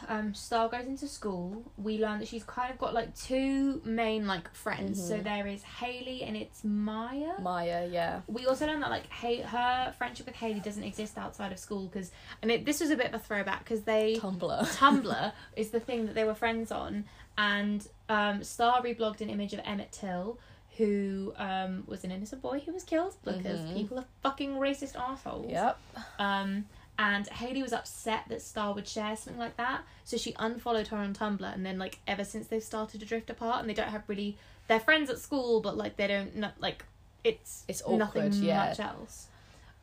um, 0.09 0.33
Star 0.33 0.67
goes 0.67 0.87
into 0.87 1.07
school. 1.07 1.63
We 1.77 1.99
learn 1.99 2.17
that 2.19 2.27
she's 2.27 2.43
kind 2.43 2.71
of 2.73 2.79
got 2.79 2.91
like 2.95 3.15
two 3.15 3.81
main 3.85 4.25
like 4.25 4.51
friends. 4.53 5.07
So 5.07 5.19
Mhm. 5.19 5.23
there 5.23 5.45
is 5.47 5.61
Haley 5.61 6.23
and 6.23 6.35
it's 6.35 6.63
Maya. 6.63 7.39
Maya, 7.39 7.87
yeah, 7.89 8.21
we 8.27 8.47
also 8.47 8.65
learn 8.65 8.79
that 8.79 8.89
like 8.89 9.05
hey, 9.07 9.41
her 9.41 9.93
friendship 9.99 10.25
with 10.25 10.35
Haley 10.35 10.59
doesn't 10.59 10.83
exist 10.83 11.19
outside 11.19 11.51
of 11.51 11.59
school 11.59 11.85
because, 11.87 12.11
and 12.41 12.49
it, 12.49 12.65
this 12.65 12.79
was 12.81 12.89
a 12.89 12.95
bit 12.97 13.05
of 13.07 13.13
a 13.13 13.19
throwback 13.19 13.59
because 13.63 13.83
they 13.83 14.15
Tumblr. 14.15 14.75
Tumblr 14.77 15.31
is 15.55 15.69
the 15.69 15.79
thing 15.79 16.07
that 16.07 16.15
they 16.15 16.23
were 16.23 16.33
friends 16.35 16.71
on, 16.71 17.05
and 17.37 17.87
um, 18.09 18.43
Star 18.43 18.81
reblogged 18.81 19.21
an 19.21 19.29
image 19.29 19.53
of 19.53 19.59
Emmett 19.63 19.91
Till, 19.91 20.39
who 20.81 21.33
um, 21.37 21.83
was 21.87 22.03
an 22.03 22.11
innocent 22.11 22.41
boy 22.41 22.59
who 22.65 22.73
was 22.73 22.83
killed 22.83 23.13
because 23.23 23.59
Mhm. 23.59 23.73
people 23.75 23.99
are 23.99 24.05
fucking 24.23 24.55
racist 24.55 24.95
assholes. 24.95 25.51
Yep. 25.51 25.77
Um, 26.17 26.65
and 26.97 27.27
Haley 27.27 27.61
was 27.61 27.73
upset 27.73 28.23
that 28.29 28.41
Star 28.41 28.73
would 28.73 28.87
share 28.87 29.15
something 29.15 29.39
like 29.39 29.57
that, 29.57 29.81
so 30.03 30.17
she 30.17 30.33
unfollowed 30.39 30.87
her 30.87 30.97
on 30.97 31.13
Tumblr. 31.13 31.53
And 31.53 31.65
then, 31.65 31.77
like, 31.77 31.99
ever 32.07 32.23
since 32.23 32.47
they've 32.47 32.63
started 32.63 32.99
to 32.99 33.05
drift 33.05 33.29
apart, 33.29 33.61
and 33.61 33.69
they 33.69 33.73
don't 33.73 33.89
have 33.89 34.03
really, 34.07 34.37
they're 34.67 34.79
friends 34.79 35.09
at 35.09 35.19
school, 35.19 35.61
but 35.61 35.77
like 35.77 35.97
they 35.97 36.07
don't 36.07 36.35
know, 36.35 36.51
like, 36.59 36.83
it's 37.23 37.63
It's 37.67 37.81
awkward, 37.83 37.97
nothing 37.99 38.33
yeah. 38.43 38.65
much 38.69 38.79
else. 38.79 39.27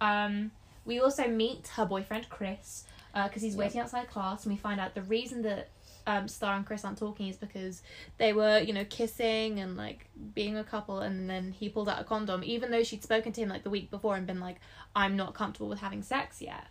Um, 0.00 0.50
we 0.84 0.98
also 1.00 1.28
meet 1.28 1.68
her 1.76 1.84
boyfriend 1.86 2.28
Chris 2.28 2.84
because 3.14 3.42
he's 3.42 3.54
Yep. 3.54 3.58
waiting 3.64 3.80
outside 3.80 4.08
class, 4.10 4.44
and 4.44 4.52
we 4.52 4.58
find 4.58 4.78
out 4.80 4.94
the 4.94 5.02
reason 5.02 5.42
that 5.42 5.68
um, 6.08 6.26
Star 6.26 6.56
and 6.56 6.64
Chris 6.66 6.84
aren't 6.84 6.98
talking 6.98 7.28
is 7.28 7.36
because 7.36 7.82
they 8.16 8.32
were, 8.32 8.58
you 8.58 8.72
know, 8.72 8.84
kissing 8.88 9.60
and 9.60 9.76
like 9.76 10.06
being 10.34 10.56
a 10.56 10.64
couple, 10.64 11.00
and 11.00 11.28
then 11.28 11.52
he 11.52 11.68
pulled 11.68 11.88
out 11.88 12.00
a 12.00 12.04
condom, 12.04 12.42
even 12.44 12.70
though 12.70 12.82
she'd 12.82 13.02
spoken 13.04 13.30
to 13.32 13.40
him 13.42 13.48
like 13.48 13.62
the 13.62 13.70
week 13.70 13.90
before 13.90 14.16
and 14.16 14.26
been 14.26 14.40
like, 14.40 14.56
"I'm 14.96 15.16
not 15.16 15.34
comfortable 15.34 15.68
with 15.68 15.80
having 15.80 16.02
sex 16.02 16.40
yet." 16.40 16.66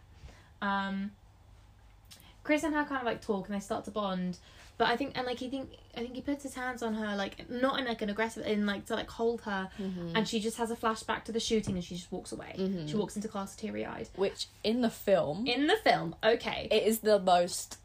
Um, 0.61 1.11
Chris 2.43 2.63
and 2.63 2.73
her 2.73 2.83
kind 2.85 3.01
of 3.01 3.05
like 3.05 3.21
talk, 3.21 3.47
and 3.47 3.55
they 3.55 3.59
start 3.59 3.85
to 3.85 3.91
bond. 3.91 4.39
But 4.77 4.89
I 4.89 4.95
think, 4.95 5.13
and 5.17 5.25
like 5.25 5.39
he 5.39 5.49
think, 5.49 5.71
I 5.95 6.01
think 6.01 6.13
he 6.13 6.21
puts 6.21 6.43
his 6.43 6.53
hands 6.53 6.83
on 6.83 6.93
her, 6.93 7.15
like 7.15 7.49
not 7.49 7.79
in 7.79 7.85
like 7.85 8.01
an 8.03 8.09
aggressive, 8.11 8.45
in 8.45 8.65
like 8.67 8.85
to 8.85 8.93
like 8.95 9.09
hold 9.09 9.41
her, 9.41 9.69
Mm-hmm. 9.81 10.15
and 10.15 10.27
she 10.27 10.39
just 10.39 10.57
has 10.57 10.69
a 10.71 10.75
flashback 10.75 11.23
to 11.25 11.31
the 11.31 11.39
shooting, 11.39 11.75
and 11.75 11.83
she 11.83 11.95
just 11.95 12.11
walks 12.11 12.31
away. 12.31 12.53
Mhm. 12.57 12.87
She 12.87 12.95
walks 12.95 13.15
into 13.15 13.27
class 13.27 13.55
teary 13.55 13.85
eyed. 13.85 14.07
Which 14.15 14.47
in 14.63 14.81
the 14.81 14.89
film, 14.91 15.45
In 15.47 15.67
the 15.67 15.77
film, 15.77 16.15
okay, 16.23 16.67
it 16.71 16.83
is 16.83 16.99
the 16.99 17.19
most 17.19 17.77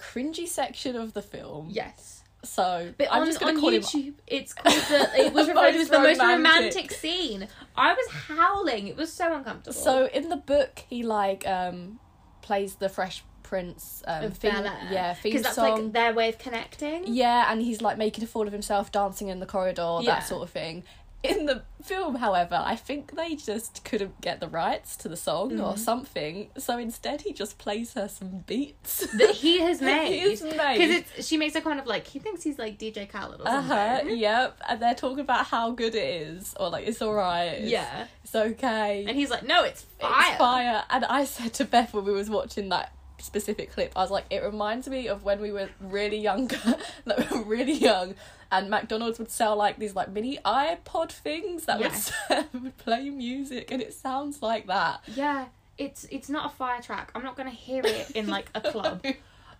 cringy 0.00 0.46
section 0.48 0.96
of 0.96 1.12
the 1.12 1.22
film. 1.22 1.68
yes, 1.70 2.22
So 2.44 2.92
but 2.96 3.08
I'm 3.10 3.22
on, 3.22 3.26
just 3.26 3.38
gonna 3.40 3.52
on 3.52 3.60
call 3.60 3.70
him 3.70 3.82
it's 4.26 4.52
called 4.54 4.74
the. 4.88 5.10
It 5.26 5.32
was 5.38 5.48
referred 5.48 5.72
to 5.72 5.78
as 5.78 5.88
the 5.88 5.98
most 5.98 6.20
romantic. 6.20 6.90
scene. 6.92 7.46
I 7.76 7.92
was 7.92 8.06
howling. 8.10 8.88
It 8.88 8.96
was 8.96 9.12
so 9.12 9.34
uncomfortable. 9.34 9.72
So 9.74 10.06
in 10.06 10.28
the 10.28 10.36
book, 10.36 10.82
he 10.88 11.02
like 11.02 11.46
um 11.46 11.98
plays 12.42 12.76
the 12.76 12.88
Fresh 12.88 13.24
Prince 13.42 14.02
um 14.06 14.30
theme, 14.30 14.64
yeah 14.90 15.16
because 15.22 15.42
that's 15.42 15.56
song. 15.56 15.82
like 15.86 15.92
their 15.92 16.12
way 16.14 16.28
of 16.28 16.38
connecting. 16.38 17.02
yeah, 17.06 17.50
and 17.52 17.60
he's 17.60 17.82
like 17.82 17.98
making 17.98 18.22
a 18.22 18.26
fool 18.26 18.46
of 18.46 18.52
himself, 18.52 18.92
dancing 18.92 19.28
in 19.28 19.40
the 19.40 19.46
corridor, 19.46 19.98
Yeah. 20.02 20.14
that 20.14 20.20
sort 20.28 20.42
of 20.44 20.50
thing. 20.50 20.84
In 21.22 21.44
the 21.44 21.62
film, 21.82 22.14
however, 22.14 22.62
I 22.64 22.76
think 22.76 23.14
they 23.14 23.36
just 23.36 23.84
couldn't 23.84 24.20
get 24.22 24.40
the 24.40 24.48
rights 24.48 24.96
to 24.98 25.08
the 25.08 25.16
song 25.18 25.60
or 25.60 25.74
Mhm. 25.74 25.78
something, 25.78 26.50
so 26.56 26.78
instead 26.78 27.20
he 27.22 27.34
just 27.34 27.58
plays 27.58 27.92
her 27.92 28.08
some 28.08 28.44
beats 28.46 29.06
that 29.18 29.30
he 29.34 29.60
has 29.60 29.82
made. 29.82 30.08
He 30.22 30.30
has 30.30 30.42
made. 30.42 30.78
Because 30.78 31.26
she 31.28 31.36
makes 31.36 31.54
a 31.56 31.60
kind 31.60 31.78
of 31.78 31.86
like 31.86 32.06
he 32.06 32.18
thinks 32.20 32.42
he's 32.42 32.58
like 32.58 32.78
DJ 32.78 33.06
Khaled 33.06 33.40
or 33.42 33.44
something. 33.46 33.70
Uh-huh, 33.72 34.00
Yep. 34.06 34.60
And 34.68 34.80
they're 34.80 34.94
talking 34.94 35.20
about 35.20 35.46
how 35.46 35.72
good 35.72 35.94
it 35.94 36.22
is, 36.22 36.54
or 36.58 36.70
like 36.70 36.86
it's 36.86 37.02
alright. 37.02 37.52
It's, 37.52 37.70
Yeah, 37.70 38.06
It's 38.24 38.34
okay. 38.34 39.04
and 39.06 39.14
he's 39.16 39.28
like, 39.30 39.42
no, 39.42 39.62
it's 39.64 39.82
fire. 39.82 40.22
It's 40.28 40.38
fire. 40.38 40.84
And 40.88 41.04
I 41.04 41.24
said 41.24 41.52
to 41.54 41.64
Beth 41.66 41.92
when 41.92 42.04
we 42.06 42.12
was 42.12 42.30
watching 42.30 42.70
that 42.70 42.92
specific 43.22 43.72
clip, 43.72 43.92
I 43.96 44.00
was 44.00 44.10
like, 44.10 44.24
it 44.30 44.42
reminds 44.42 44.88
me 44.88 45.08
of 45.08 45.22
when 45.24 45.40
we 45.40 45.52
were 45.52 45.68
really 45.80 46.18
younger, 46.18 46.58
like 47.04 47.30
we 47.30 47.38
were 47.38 47.44
really 47.44 47.72
young, 47.72 48.14
and 48.52 48.68
McDonald's 48.70 49.18
would 49.18 49.30
sell 49.30 49.56
like 49.56 49.78
these 49.78 49.94
like 49.94 50.10
mini 50.10 50.38
iPod 50.44 51.10
things 51.12 51.64
that 51.66 51.78
would, 51.78 51.84
Yes. 51.92 52.12
would 52.52 52.76
play 52.78 53.10
music, 53.10 53.70
and 53.70 53.80
it 53.80 53.92
sounds 53.94 54.42
like 54.42 54.66
that. 54.66 55.00
Yeah, 55.14 55.46
it's 55.78 56.04
it's 56.10 56.28
not 56.28 56.46
a 56.52 56.54
fire 56.54 56.80
track. 56.82 57.10
I'm 57.14 57.22
not 57.22 57.36
gonna 57.36 57.50
hear 57.50 57.82
it 57.84 58.10
in 58.12 58.26
like 58.26 58.50
a 58.54 58.60
club. 58.72 59.04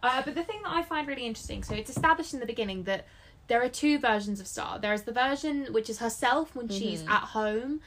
Uh, 0.02 0.22
but 0.24 0.34
the 0.34 0.42
thing 0.44 0.60
that 0.62 0.72
I 0.72 0.82
find 0.82 1.06
really 1.06 1.26
interesting, 1.26 1.62
so 1.62 1.74
it's 1.74 1.90
established 1.90 2.32
in 2.34 2.40
the 2.40 2.46
beginning 2.46 2.84
that 2.84 3.06
there 3.48 3.62
are 3.62 3.68
two 3.68 3.98
versions 3.98 4.40
of 4.40 4.46
Star. 4.46 4.78
There 4.78 4.94
is 4.94 5.02
the 5.02 5.12
version 5.12 5.66
which 5.72 5.90
is 5.90 5.98
herself 5.98 6.54
when 6.54 6.68
she's 6.68 7.02
Mhm. 7.02 7.10
at 7.10 7.22
home, 7.22 7.80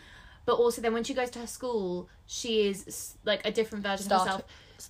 but 0.46 0.54
also 0.56 0.82
then 0.82 0.94
when 0.94 1.04
she 1.06 1.14
goes 1.14 1.30
to 1.32 1.40
her 1.40 1.48
school, 1.48 2.10
she 2.28 2.68
is 2.68 3.16
like 3.24 3.46
a 3.48 3.52
different 3.52 3.84
version 3.84 4.12
of 4.12 4.22
herself. 4.22 4.42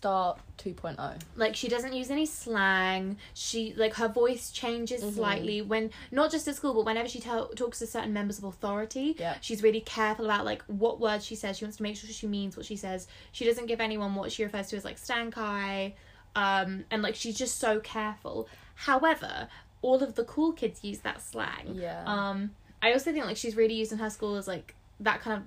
Oh. 0.04 0.36
2.0. 0.58 1.20
Like 1.36 1.56
she 1.56 1.68
doesn't 1.68 1.94
use 1.94 2.10
any 2.10 2.26
slang. 2.26 3.18
She 3.34 3.74
like 3.76 3.94
her 3.96 4.08
voice 4.08 4.50
changes 4.52 5.04
Mhm. 5.04 5.14
slightly 5.14 5.62
when 5.62 5.92
not 6.12 6.32
just 6.32 6.48
at 6.48 6.56
school, 6.56 6.74
but 6.74 6.86
whenever 6.86 7.10
she 7.10 7.20
tell, 7.20 7.50
talks 7.50 7.80
to 7.80 7.88
certain 7.88 8.14
members 8.14 8.38
of 8.38 8.46
authority. 8.46 9.16
Yeah. 9.20 9.36
She's 9.42 9.62
really 9.64 9.82
careful 9.82 10.26
about 10.26 10.46
like 10.46 10.62
what 10.64 11.00
words 11.00 11.26
she 11.26 11.36
says. 11.36 11.58
She 11.58 11.66
wants 11.66 11.78
to 11.78 11.84
make 11.84 11.98
sure 11.98 12.10
she 12.10 12.28
means 12.28 12.56
what 12.56 12.66
she 12.66 12.76
says. 12.76 13.08
She 13.32 13.46
doesn't 13.46 13.66
give 13.66 13.82
anyone 13.82 14.16
what 14.16 14.32
she 14.32 14.44
refers 14.44 14.68
to 14.70 14.78
as 14.78 14.86
like 14.86 14.98
stank 14.98 15.38
eye, 15.38 15.96
um, 16.36 16.86
and 16.92 17.02
like 17.02 17.16
she's 17.16 17.38
just 17.38 17.60
so 17.60 17.80
careful. 17.80 18.48
However, 18.76 19.48
all 19.82 20.02
of 20.02 20.16
the 20.16 20.24
cool 20.24 20.54
kids 20.54 20.84
use 20.84 21.00
that 21.00 21.22
slang. 21.22 21.76
Yeah. 21.76 22.04
Um, 22.06 22.52
I 22.82 22.94
also 22.94 23.12
think 23.12 23.26
like 23.26 23.38
she's 23.38 23.56
really 23.56 23.74
used 23.76 23.92
in 23.92 23.98
her 24.00 24.10
school 24.10 24.36
as 24.36 24.48
like 24.48 24.76
that 25.00 25.22
kind 25.22 25.38
of 25.42 25.44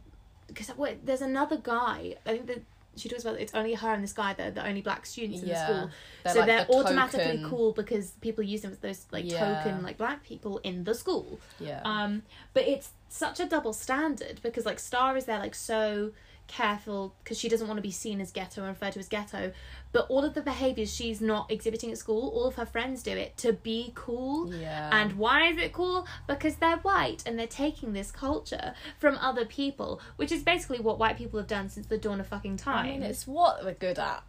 because 0.48 0.68
what 0.76 1.04
there's 1.04 1.22
another 1.22 1.56
guy. 1.56 2.16
I 2.26 2.32
think 2.32 2.46
that 2.46 2.62
she 2.96 3.08
talks 3.08 3.22
about 3.24 3.38
it's 3.38 3.54
only 3.54 3.74
her 3.74 3.92
and 3.92 4.02
this 4.02 4.12
guy 4.12 4.32
that 4.34 4.46
are 4.48 4.50
the 4.50 4.66
only 4.66 4.82
black 4.82 5.06
students 5.06 5.42
in 5.42 5.48
the 5.48 5.54
school. 5.64 5.90
They're 6.24 6.32
so 6.32 6.38
like 6.40 6.46
they're 6.46 6.64
the 6.64 6.72
automatically 6.72 7.36
token- 7.38 7.50
cool 7.50 7.72
because 7.72 8.10
people 8.22 8.42
use 8.42 8.62
them 8.62 8.72
as 8.72 8.78
those 8.78 9.06
like 9.12 9.24
Yeah. 9.30 9.62
token 9.62 9.82
like 9.82 9.98
black 9.98 10.22
people 10.24 10.58
in 10.58 10.84
the 10.84 10.94
school. 10.94 11.38
Yeah. 11.60 11.80
Um, 11.84 12.22
but 12.54 12.66
it's 12.66 12.90
such 13.08 13.38
a 13.40 13.46
double 13.46 13.72
standard 13.72 14.40
because 14.42 14.66
like 14.66 14.78
Star 14.78 15.16
is 15.16 15.26
there 15.26 15.38
like 15.38 15.54
so 15.54 16.12
careful 16.48 17.14
because 17.24 17.38
she 17.38 17.48
doesn't 17.48 17.66
want 17.66 17.78
to 17.78 17.82
be 17.82 17.90
seen 17.90 18.20
as 18.20 18.30
ghetto 18.30 18.60
and 18.62 18.68
referred 18.70 18.92
to 18.92 19.00
as 19.00 19.08
ghetto. 19.08 19.52
But 19.96 20.10
all 20.10 20.26
of 20.26 20.34
the 20.34 20.42
behaviors 20.42 20.94
she's 20.94 21.22
not 21.22 21.50
exhibiting 21.50 21.90
at 21.90 21.96
school, 21.96 22.28
all 22.28 22.44
of 22.44 22.56
her 22.56 22.66
friends 22.66 23.02
do 23.02 23.12
it 23.12 23.34
to 23.38 23.54
be 23.54 23.92
cool. 23.94 24.52
yeah. 24.52 24.90
And 24.92 25.14
why 25.14 25.48
is 25.48 25.56
it 25.56 25.72
cool? 25.72 26.06
Because 26.26 26.56
they're 26.56 26.76
white 26.76 27.22
and 27.24 27.38
they're 27.38 27.46
taking 27.46 27.94
this 27.94 28.10
culture 28.10 28.74
from 28.98 29.16
other 29.16 29.46
people, 29.46 30.02
which 30.16 30.30
is 30.30 30.42
basically 30.42 30.80
what 30.80 30.98
white 30.98 31.16
people 31.16 31.40
have 31.40 31.46
done 31.46 31.70
since 31.70 31.86
the 31.86 31.96
dawn 31.96 32.20
of 32.20 32.26
fucking 32.26 32.58
time. 32.58 32.84
I 32.84 32.90
mean, 32.90 33.02
it's 33.04 33.26
what 33.26 33.64
we're 33.64 33.72
good 33.72 33.98
at. 33.98 34.22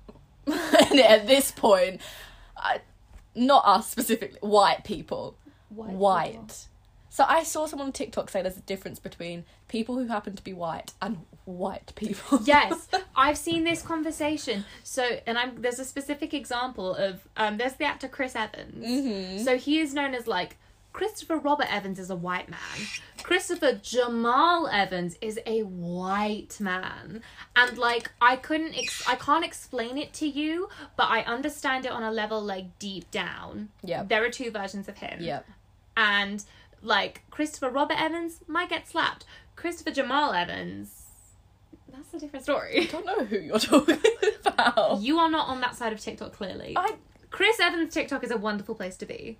and 0.46 1.00
at 1.02 1.28
this 1.28 1.52
point, 1.52 2.00
I, 2.56 2.80
not 3.36 3.66
us 3.66 3.92
specifically, 3.92 4.40
white 4.40 4.86
people. 4.86 5.36
White. 5.68 6.32
people. 6.32 6.48
So 7.10 7.26
I 7.28 7.44
saw 7.44 7.66
someone 7.66 7.88
on 7.88 7.92
TikTok 7.92 8.30
say 8.30 8.42
there's 8.42 8.56
a 8.56 8.62
difference 8.62 9.00
between 9.00 9.44
people 9.68 9.98
who 9.98 10.08
happen 10.08 10.34
to 10.38 10.44
be 10.44 10.54
white 10.54 10.94
and 11.02 11.26
white 11.48 11.94
people. 11.96 12.40
yes, 12.44 12.88
I've 13.16 13.38
seen 13.38 13.64
this 13.64 13.82
conversation. 13.82 14.66
So, 14.84 15.20
and 15.26 15.38
I'm 15.38 15.62
there's 15.62 15.80
a 15.80 15.86
specific 15.86 16.34
example 16.34 16.94
of 16.96 17.28
um 17.38 17.58
there's 17.58 17.74
the 17.74 17.86
actor 17.86 18.08
Chris 18.08 18.36
Evans. 18.36 18.86
hmm 18.86 19.44
So 19.44 19.58
he 19.58 19.80
is 19.80 19.94
known 19.94 20.14
as 20.14 20.28
like 20.28 20.58
Christopher 20.94 21.38
Robert 21.38 21.72
Evans 21.72 22.00
is 22.00 22.10
a 22.10 22.16
white 22.16 22.50
man. 22.50 22.60
Christopher 23.22 23.80
Jamal 23.84 24.68
Evans 24.68 25.16
is 25.22 25.40
a 25.46 25.62
white 25.62 26.58
man. 26.60 27.22
And 27.56 27.78
like 27.78 28.12
I 28.20 28.36
couldn't 28.36 28.76
ex- 28.76 29.08
I 29.08 29.16
can't 29.16 29.46
explain 29.46 29.98
it 29.98 30.12
to 30.14 30.28
you, 30.28 30.70
but 30.96 31.04
I 31.10 31.22
understand 31.22 31.86
it 31.86 31.92
on 31.92 32.02
a 32.04 32.12
level 32.12 32.42
like 32.42 32.80
deep 32.80 33.12
down. 33.12 33.70
Yeah. 33.84 34.04
There 34.04 34.24
are 34.26 34.30
two 34.30 34.50
versions 34.50 34.88
of 34.90 34.98
him. 34.98 35.20
Yeah. 35.22 35.42
And 35.96 36.44
like 36.82 37.22
Christopher 37.30 37.70
Robert 37.70 38.00
Evans 38.02 38.40
might 38.48 38.70
get 38.70 38.88
slapped. 38.88 39.24
Christopher 39.56 39.92
Jamal 39.92 40.34
Evans 40.34 40.97
that's 41.98 42.14
a 42.14 42.20
different 42.20 42.44
story. 42.44 42.82
I 42.82 42.86
don't 42.86 43.06
know 43.06 43.26
who 43.26 43.38
you're 43.40 43.60
talking 43.60 44.00
about. 44.46 45.02
You 45.02 45.20
are 45.20 45.30
not 45.30 45.48
on 45.50 45.60
that 45.62 45.76
side 45.76 45.92
of 45.94 46.00
TikTok 46.00 46.34
clearly. 46.34 46.74
I 46.78 46.96
Chris 47.30 47.60
Evans 47.60 47.94
TikTok 47.94 48.24
is 48.24 48.32
a 48.32 48.38
wonderful 48.38 48.74
place 48.76 48.96
to 48.98 49.06
be. 49.06 49.38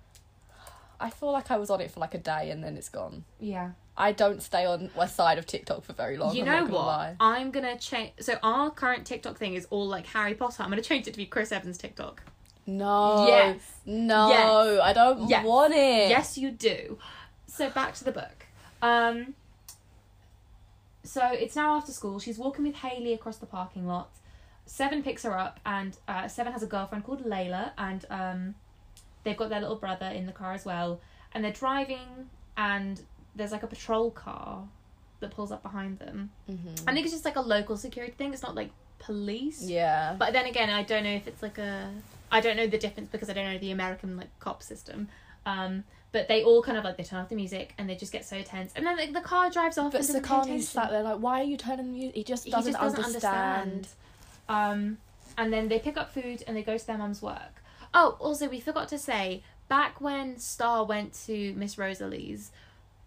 I 1.00 1.10
feel 1.10 1.30
like 1.32 1.50
I 1.50 1.56
was 1.56 1.70
on 1.70 1.80
it 1.80 1.90
for 1.90 2.00
like 2.00 2.14
a 2.14 2.18
day 2.18 2.50
and 2.50 2.62
then 2.62 2.76
it's 2.76 2.88
gone. 2.88 3.24
Yeah. 3.40 3.70
I 3.96 4.12
don't 4.12 4.42
stay 4.42 4.64
on 4.66 4.90
one 4.94 5.08
side 5.08 5.38
of 5.38 5.46
TikTok 5.46 5.84
for 5.84 5.92
very 5.92 6.16
long. 6.16 6.34
you 6.34 6.44
know 6.44 6.62
what? 6.64 6.72
Lie. 6.72 7.16
I'm 7.20 7.50
gonna 7.50 7.78
change. 7.78 8.12
So 8.20 8.34
our 8.42 8.70
current 8.70 9.06
TikTok 9.06 9.38
thing 9.38 9.54
is 9.54 9.66
all 9.70 9.86
like 9.86 10.06
Harry 10.06 10.34
Potter. 10.34 10.62
I'm 10.62 10.70
gonna 10.70 10.82
change 10.82 11.06
it 11.08 11.12
to 11.12 11.16
be 11.16 11.26
Chris 11.26 11.50
Evans 11.52 11.78
TikTok. 11.78 12.22
No. 12.66 13.26
Yes. 13.26 13.60
No, 13.86 14.28
Yes. 14.28 14.80
I 14.84 14.92
don't 14.92 15.28
Yes. 15.28 15.44
want 15.44 15.72
it. 15.72 16.10
Yes, 16.10 16.36
you 16.36 16.50
do. 16.50 16.98
So 17.46 17.70
back 17.70 17.94
to 17.94 18.04
the 18.04 18.12
book. 18.12 18.46
Um. 18.82 19.34
So 21.08 21.26
it's 21.32 21.56
now 21.56 21.74
after 21.74 21.90
school. 21.90 22.18
She's 22.20 22.36
walking 22.36 22.66
with 22.66 22.76
Haley 22.76 23.14
across 23.14 23.38
the 23.38 23.46
parking 23.46 23.86
lot. 23.86 24.10
Seven 24.66 25.02
picks 25.02 25.22
her 25.22 25.36
up, 25.38 25.58
and 25.64 25.96
uh, 26.06 26.28
Seven 26.28 26.52
has 26.52 26.62
a 26.62 26.66
girlfriend 26.66 27.04
called 27.04 27.24
Layla, 27.24 27.70
and 27.78 28.04
um, 28.10 28.54
they've 29.24 29.36
got 29.36 29.48
their 29.48 29.60
little 29.60 29.76
brother 29.76 30.04
in 30.04 30.26
the 30.26 30.32
car 30.32 30.52
as 30.52 30.66
well. 30.66 31.00
And 31.32 31.42
they're 31.42 31.50
driving, 31.50 32.28
and 32.58 33.00
there's 33.34 33.52
like 33.52 33.62
a 33.62 33.66
patrol 33.66 34.10
car 34.10 34.64
that 35.20 35.30
pulls 35.30 35.50
up 35.50 35.62
behind 35.62 35.98
them. 35.98 36.30
Mhm. 36.50 36.82
I 36.86 36.92
think 36.92 37.06
it's 37.06 37.14
just 37.14 37.24
like 37.24 37.36
a 37.36 37.40
local 37.40 37.78
security 37.78 38.12
thing. 38.12 38.34
It's 38.34 38.42
not 38.42 38.54
like 38.54 38.70
police. 38.98 39.62
Yeah. 39.62 40.14
But 40.18 40.34
then 40.34 40.44
again, 40.44 40.68
I 40.68 40.82
don't 40.82 41.04
know 41.04 41.14
if 41.14 41.26
it's 41.26 41.42
like 41.42 41.56
a. 41.56 41.90
I 42.30 42.42
don't 42.42 42.58
know 42.58 42.66
the 42.66 42.76
difference 42.76 43.08
because 43.10 43.30
I 43.30 43.32
don't 43.32 43.46
know 43.50 43.56
the 43.58 43.70
American 43.70 44.18
like 44.18 44.28
cop 44.40 44.62
system. 44.62 45.08
Um, 45.46 45.84
but 46.12 46.26
they 46.28 46.42
all 46.42 46.62
kind 46.62 46.78
of 46.78 46.84
like 46.84 46.96
they 46.96 47.04
turn 47.04 47.20
off 47.20 47.28
the 47.28 47.34
music 47.36 47.74
and 47.78 47.88
they 47.88 47.94
just 47.94 48.12
get 48.12 48.24
so 48.24 48.40
tense, 48.42 48.72
and 48.76 48.86
then 48.86 48.96
like, 48.96 49.12
the 49.12 49.20
car 49.20 49.50
drives 49.50 49.76
off. 49.78 49.92
But 49.92 49.98
and 50.00 50.06
doesn't 50.08 50.22
pay 50.24 50.28
Sekani's 50.56 50.68
sat 50.68 50.90
there 50.90 51.02
like, 51.02 51.18
why 51.18 51.40
are 51.40 51.44
you 51.44 51.56
turning 51.56 51.86
the 51.86 51.92
music? 51.92 52.14
He 52.16 52.24
just 52.24 52.44
He 52.44 52.50
doesn't, 52.50 52.72
just 52.72 52.82
doesn't 52.82 53.04
understand. 53.04 53.70
understand. 53.70 53.88
Um, 54.48 54.98
and 55.36 55.52
then 55.52 55.68
they 55.68 55.78
pick 55.78 55.96
up 55.96 56.12
food 56.12 56.42
and 56.46 56.56
they 56.56 56.62
go 56.62 56.76
to 56.78 56.86
their 56.86 56.98
mum's 56.98 57.20
work. 57.22 57.62
Oh, 57.94 58.16
also 58.18 58.48
we 58.48 58.60
forgot 58.60 58.88
to 58.88 58.98
say 58.98 59.42
back 59.68 60.00
when 60.00 60.38
Star 60.38 60.84
went 60.84 61.12
to 61.26 61.52
Miss 61.54 61.76
Rosalie's, 61.78 62.50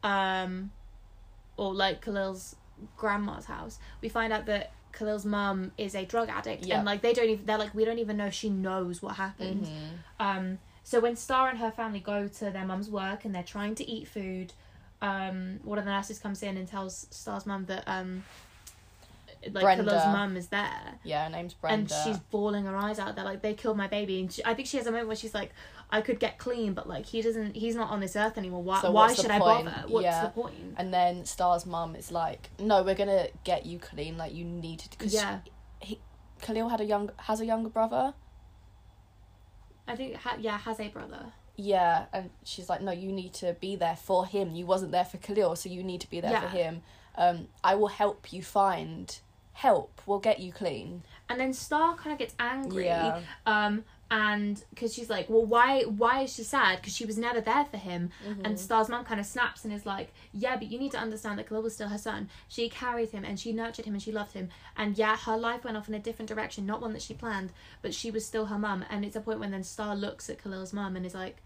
um, 0.04 0.72
or 1.58 1.74
like 1.74 2.02
Khalil's 2.02 2.56
grandma's 2.98 3.46
house, 3.46 3.80
we 4.02 4.10
find 4.10 4.32
out 4.34 4.46
that 4.48 4.72
Khalil's 4.92 5.26
mum 5.26 5.72
is 5.78 5.96
a 5.96 6.06
drug 6.06 6.30
addict, 6.30 6.66
Yeah. 6.66 6.78
and 6.78 6.86
like 6.86 7.02
they 7.02 7.14
don't 7.14 7.30
even 7.30 7.46
they're 7.46 7.58
like 7.58 7.74
we 7.74 7.86
don't 7.86 8.00
even 8.00 8.18
know 8.18 8.30
she 8.30 8.50
knows 8.50 9.02
what 9.02 9.16
happened. 9.16 9.66
Mhm. 9.66 9.90
Um, 10.20 10.60
so 10.92 11.00
when 11.00 11.16
Star 11.16 11.48
and 11.48 11.58
her 11.60 11.72
family 11.72 12.02
go 12.02 12.28
to 12.28 12.52
their 12.52 12.66
mum's 12.66 12.90
work 12.90 13.24
and 13.24 13.34
they're 13.34 13.44
trying 13.44 13.76
to 13.76 13.90
eat 13.90 14.10
food, 14.10 14.52
um, 15.02 15.62
one 15.64 15.80
of 15.80 15.86
the 15.86 15.92
nurses 15.92 16.20
comes 16.20 16.44
in 16.44 16.58
and 16.58 16.68
tells 16.68 17.08
Star's 17.12 17.46
mum 17.46 17.64
that 17.68 17.86
um, 17.88 18.26
like 19.54 19.64
Brenda. 19.64 19.86
Khalil's 19.86 20.06
mum 20.08 20.36
is 20.36 20.48
there, 20.50 21.00
Yeah, 21.06 21.24
her 21.24 21.30
name's 21.30 21.54
Brenda. 21.54 21.96
and 21.96 22.04
she's 22.04 22.20
bawling 22.30 22.66
her 22.66 22.76
eyes 22.76 23.00
out. 23.00 23.16
They're 23.16 23.24
like, 23.24 23.42
they 23.42 23.54
killed 23.54 23.78
my 23.78 23.88
baby, 23.88 24.20
and 24.20 24.30
she, 24.34 24.44
I 24.44 24.54
think 24.54 24.68
she 24.68 24.76
has 24.76 24.86
a 24.86 24.92
moment 24.92 25.08
where 25.08 25.16
she's 25.16 25.34
like, 25.34 25.54
I 25.90 26.02
could 26.02 26.20
get 26.20 26.38
clean, 26.38 26.74
but 26.74 26.90
like 26.90 27.06
he 27.06 27.22
doesn't, 27.22 27.56
he's 27.56 27.76
not 27.76 27.90
on 27.90 28.02
this 28.02 28.18
earth 28.18 28.38
anymore. 28.38 28.62
Why? 28.62 28.82
So 28.82 28.92
why 28.92 29.14
should 29.14 29.32
I 29.32 29.40
bother? 29.40 29.72
What's 29.88 30.04
Yeah. 30.04 30.24
the 30.26 30.30
point? 30.32 30.76
And 30.76 30.94
then 30.94 31.24
Star's 31.26 31.66
mum 31.66 31.96
is 31.96 32.12
like, 32.12 32.50
"No, 32.60 32.84
we're 32.84 32.96
gonna 32.96 33.28
get 33.46 33.66
you 33.66 33.80
clean. 33.80 34.18
Like 34.18 34.34
you 34.34 34.44
need 34.44 34.80
to." 34.80 34.98
Cause 34.98 35.14
Yeah, 35.14 35.40
he, 35.80 36.00
Khalil 36.42 36.68
had 36.68 36.82
a 36.82 36.86
young 36.86 37.12
has 37.18 37.40
a 37.40 37.46
younger 37.46 37.70
brother. 37.70 38.14
I 39.88 39.96
think 39.96 40.16
ha- 40.16 40.38
yeah 40.40 40.58
has 40.58 40.80
a 40.80 40.88
brother. 40.88 41.34
Yeah, 41.58 42.06
and 42.14 42.30
she's 42.44 42.70
like, 42.70 42.82
"No, 42.82 42.92
you 42.92 43.12
need 43.12 43.34
to 43.36 43.54
be 43.60 43.76
there 43.76 43.96
for 43.96 44.26
him. 44.26 44.56
You 44.56 44.66
wasn't 44.66 44.92
there 44.92 45.06
for 45.06 45.18
Khalil, 45.18 45.56
so 45.56 45.70
you 45.70 45.84
need 45.84 46.02
to 46.02 46.10
be 46.10 46.22
there 46.22 46.32
for 46.42 46.48
him. 46.48 46.82
Um, 47.16 47.48
I 47.64 47.76
will 47.76 47.88
help 47.90 48.32
you 48.34 48.42
find 48.42 49.20
help. 49.54 50.02
We'll 50.06 50.20
get 50.20 50.40
you 50.40 50.52
clean." 50.52 51.04
And 51.30 51.40
then 51.40 51.54
Star 51.54 51.96
kind 51.96 52.14
of 52.14 52.20
gets 52.20 52.34
angry. 52.40 52.86
Yeah. 52.86 53.22
Um, 53.46 53.84
and 54.12 54.62
because 54.72 54.94
she's 54.94 55.10
like, 55.10 55.30
well, 55.30 55.46
why? 55.46 55.84
Why 55.84 56.24
is 56.24 56.36
she 56.36 56.44
sad? 56.44 56.80
Because 56.82 56.94
she 56.94 57.06
was 57.06 57.18
never 57.18 57.40
there 57.40 57.64
for 57.66 57.78
him. 57.78 58.10
Mm-hmm. 58.28 58.46
And 58.46 58.60
Star's 58.60 58.90
mum 58.90 59.06
kind 59.06 59.22
of 59.22 59.26
snaps 59.26 59.64
and 59.64 59.74
is 59.74 59.86
like, 59.86 60.14
yeah, 60.34 60.58
but 60.58 60.70
you 60.70 60.78
need 60.78 60.92
to 60.92 60.98
understand 60.98 61.40
that 61.40 61.48
Khalil 61.48 61.64
was 61.64 61.74
still 61.74 61.88
her 61.88 61.98
son. 61.98 62.30
She 62.50 62.68
carried 62.68 63.12
him 63.12 63.24
and 63.24 63.40
she 63.40 63.54
nurtured 63.54 63.86
him 63.86 63.94
and 63.94 64.04
she 64.04 64.12
loved 64.12 64.34
him. 64.34 64.50
And 64.76 64.98
yeah, 64.98 65.16
her 65.16 65.38
life 65.38 65.64
went 65.64 65.78
off 65.78 65.88
in 65.88 65.96
a 65.96 66.00
different 66.00 66.28
direction, 66.28 66.66
not 66.66 66.82
one 66.82 66.92
that 66.92 67.02
she 67.02 67.14
planned, 67.14 67.54
but 67.82 67.94
she 67.94 68.12
was 68.12 68.26
still 68.26 68.48
her 68.48 68.60
mum. 68.60 68.84
And 68.90 69.06
it's 69.06 69.16
a 69.16 69.22
point 69.22 69.40
when 69.40 69.52
then 69.52 69.64
Star 69.64 69.96
looks 69.96 70.30
at 70.30 70.44
Khalil's 70.44 70.74
mum 70.74 70.98
and 70.98 71.06
is 71.06 71.16
like, 71.16 71.38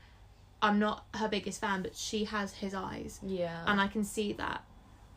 I'm 0.61 0.79
not 0.79 1.05
her 1.13 1.27
biggest 1.27 1.61
fan, 1.61 1.83
but 1.83 1.95
she 1.95 2.23
has 2.23 2.51
his 2.53 2.73
eyes, 2.73 3.19
Yeah. 3.21 3.63
and 3.67 3.79
I 3.79 3.87
can 3.87 4.03
see 4.03 4.33
that, 4.33 4.63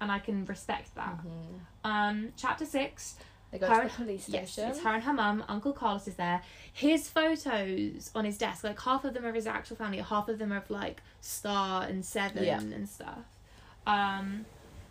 and 0.03 0.13
I 0.13 0.19
can 0.19 0.45
respect 0.45 0.95
that. 0.97 1.17
Mhm. 1.25 1.61
Um, 1.89 2.33
chapter 2.37 2.67
six. 2.67 3.17
They 3.51 3.59
go 3.59 3.67
Her- 3.67 3.83
to 3.85 3.89
the 3.89 3.95
police 3.95 4.29
Yes, 4.29 4.59
it's 4.59 4.81
her 4.81 4.91
and 4.91 5.03
her 5.03 5.13
mum. 5.13 5.43
Uncle 5.49 5.73
Carlos 5.73 6.07
is 6.07 6.17
there. 6.17 6.43
His 6.73 7.09
photos 7.09 8.11
on 8.15 8.25
his 8.25 8.37
desk, 8.37 8.63
like 8.65 8.79
half 8.81 9.05
of 9.05 9.15
them 9.15 9.25
are 9.25 9.31
of 9.31 9.35
his 9.35 9.47
actual 9.47 9.77
family, 9.77 9.99
half 9.99 10.29
of 10.29 10.39
them 10.39 10.53
are 10.53 10.59
of 10.59 10.71
like 10.71 11.03
Star 11.21 11.85
and 11.85 12.05
Seven 12.05 12.45
Yeah. 12.45 12.61
and 12.61 12.89
stuff. 12.89 13.25
Um, 13.87 14.45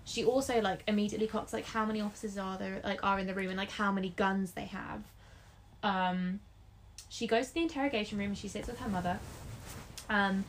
she 0.05 0.23
also 0.23 0.59
like 0.61 0.83
immediately 0.87 1.27
clocks 1.27 1.53
like 1.53 1.65
how 1.65 1.85
many 1.85 2.01
officers 2.01 2.37
are 2.37 2.57
there, 2.57 2.81
like 2.83 3.03
are 3.03 3.19
in 3.19 3.27
the 3.27 3.33
room, 3.35 3.49
and 3.49 3.57
like 3.57 3.71
how 3.71 3.91
many 3.91 4.09
guns 4.09 4.53
they 4.53 4.65
have. 4.65 5.03
Um, 5.83 6.39
she 7.09 7.27
goes 7.27 7.49
to 7.49 7.53
the 7.53 7.61
interrogation 7.61 8.17
room 8.17 8.29
and 8.29 8.37
she 8.37 8.47
sits 8.47 8.67
with 8.67 8.79
her 8.79 8.89
mother. 8.89 9.19
Um, 10.09 10.45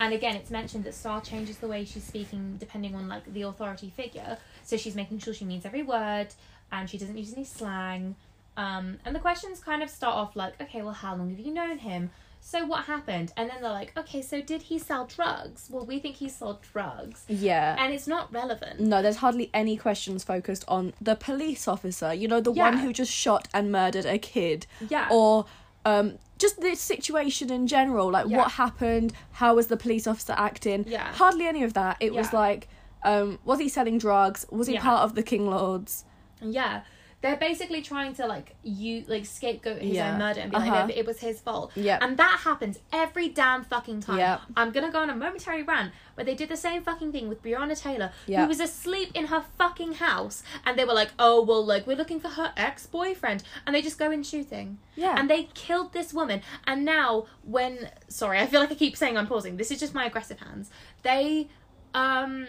and 0.00 0.14
again, 0.14 0.36
it's 0.36 0.50
mentioned 0.50 0.84
that 0.84 0.94
Star 0.94 1.20
changes 1.20 1.58
the 1.58 1.66
way 1.66 1.84
she's 1.84 2.04
speaking 2.04 2.56
depending 2.58 2.94
on 2.94 3.08
like 3.08 3.32
the 3.32 3.42
authority 3.42 3.90
figure. 3.90 4.38
So 4.62 4.76
she's 4.76 4.94
making 4.94 5.18
sure 5.18 5.34
she 5.34 5.44
means 5.44 5.66
every 5.66 5.82
word, 5.82 6.28
and 6.72 6.88
she 6.88 6.98
doesn't 6.98 7.16
use 7.16 7.32
any 7.34 7.44
slang. 7.44 8.14
Um, 8.56 8.98
and 9.04 9.14
the 9.14 9.20
questions 9.20 9.60
kind 9.60 9.82
of 9.82 9.90
start 9.90 10.14
off 10.16 10.34
like, 10.36 10.60
okay, 10.60 10.82
well, 10.82 10.92
how 10.94 11.14
long 11.14 11.30
have 11.30 11.38
you 11.38 11.52
known 11.52 11.78
him? 11.78 12.10
So 12.40 12.64
what 12.64 12.84
happened? 12.84 13.32
And 13.36 13.50
then 13.50 13.60
they're 13.60 13.70
like, 13.70 13.92
okay, 13.96 14.22
so 14.22 14.40
did 14.40 14.62
he 14.62 14.78
sell 14.78 15.06
drugs? 15.06 15.68
Well, 15.70 15.84
we 15.84 15.98
think 15.98 16.16
he 16.16 16.28
sold 16.28 16.58
drugs, 16.72 17.24
yeah. 17.28 17.76
and 17.78 17.92
it's 17.92 18.06
not 18.06 18.32
relevant. 18.32 18.80
No, 18.80 19.02
there's 19.02 19.16
hardly 19.16 19.50
any 19.52 19.76
questions 19.76 20.24
focused 20.24 20.64
on 20.68 20.92
the 21.00 21.14
police 21.16 21.66
officer. 21.68 22.14
You 22.14 22.26
know, 22.28 22.40
the 22.40 22.52
Yeah. 22.52 22.64
one 22.70 22.78
who 22.78 22.92
just 22.92 23.12
shot 23.12 23.48
and 23.52 23.70
murdered 23.72 24.06
a 24.06 24.18
kid, 24.18 24.66
Yeah. 24.88 25.08
or 25.10 25.46
um, 25.84 26.18
just 26.38 26.60
the 26.60 26.74
situation 26.74 27.50
in 27.50 27.66
general. 27.66 28.10
Like, 28.10 28.28
Yeah. 28.28 28.38
what 28.38 28.52
happened? 28.52 29.12
How 29.32 29.54
was 29.54 29.68
the 29.68 29.76
police 29.76 30.06
officer 30.06 30.34
acting? 30.36 30.84
Yeah. 30.86 31.12
Hardly 31.14 31.46
any 31.46 31.62
of 31.62 31.74
that. 31.74 31.96
It 32.00 32.12
was 32.14 32.32
like, 32.32 32.68
um, 33.04 33.38
was 33.44 33.58
he 33.58 33.68
selling 33.68 33.96
drugs? 33.98 34.44
Was 34.50 34.66
he 34.66 34.74
Yeah. 34.74 34.82
part 34.82 35.02
of 35.04 35.14
the 35.14 35.22
King 35.22 35.48
Lords? 35.48 36.04
Yeah. 36.42 36.82
They're 37.20 37.36
basically 37.36 37.82
trying 37.82 38.14
to 38.14 38.26
like 38.28 38.54
you 38.62 39.04
like 39.08 39.26
scapegoat 39.26 39.82
his 39.82 39.96
Yeah. 39.96 40.12
own 40.12 40.20
murder 40.20 40.38
and 40.38 40.52
be 40.52 40.56
like, 40.56 40.70
Uh-huh. 40.70 40.80
no, 40.82 40.86
but 40.86 40.96
it 40.96 41.04
was 41.04 41.18
his 41.18 41.40
fault. 41.40 41.72
Yeah. 41.74 41.98
And 42.00 42.16
that 42.16 42.42
happens 42.44 42.78
every 42.92 43.28
damn 43.28 43.64
fucking 43.64 44.02
time. 44.02 44.18
Yeah. 44.18 44.38
I'm 44.56 44.70
gonna 44.70 44.92
go 44.92 45.00
on 45.00 45.10
a 45.10 45.16
momentary 45.16 45.64
rant 45.64 45.92
where 46.14 46.24
they 46.24 46.36
did 46.36 46.48
the 46.48 46.56
same 46.56 46.84
fucking 46.84 47.10
thing 47.10 47.28
with 47.28 47.42
Breonna 47.42 47.76
Taylor, 47.76 48.12
Yeah. 48.26 48.42
who 48.42 48.46
was 48.48 48.60
asleep 48.60 49.10
in 49.14 49.26
her 49.26 49.44
fucking 49.58 49.94
house, 49.94 50.44
and 50.64 50.78
they 50.78 50.84
were 50.84 50.92
like, 50.94 51.10
oh 51.18 51.42
well, 51.42 51.64
like 51.66 51.88
we're 51.88 51.96
looking 51.96 52.20
for 52.20 52.28
her 52.28 52.52
ex 52.56 52.86
boyfriend, 52.86 53.42
and 53.66 53.74
they 53.74 53.82
just 53.82 53.98
go 53.98 54.12
in 54.12 54.22
shooting. 54.22 54.78
Yeah. 54.94 55.16
And 55.18 55.28
they 55.28 55.48
killed 55.54 55.92
this 55.92 56.14
woman, 56.14 56.40
and 56.68 56.84
now 56.84 57.26
when 57.42 57.90
sorry, 58.06 58.38
I 58.38 58.46
feel 58.46 58.60
like 58.60 58.70
I 58.70 58.76
keep 58.76 58.96
saying 58.96 59.16
I'm 59.16 59.26
pausing. 59.26 59.56
This 59.56 59.72
is 59.72 59.80
just 59.80 59.92
my 59.92 60.06
aggressive 60.06 60.38
hands. 60.38 60.70
They 61.02 61.48
um 61.94 62.46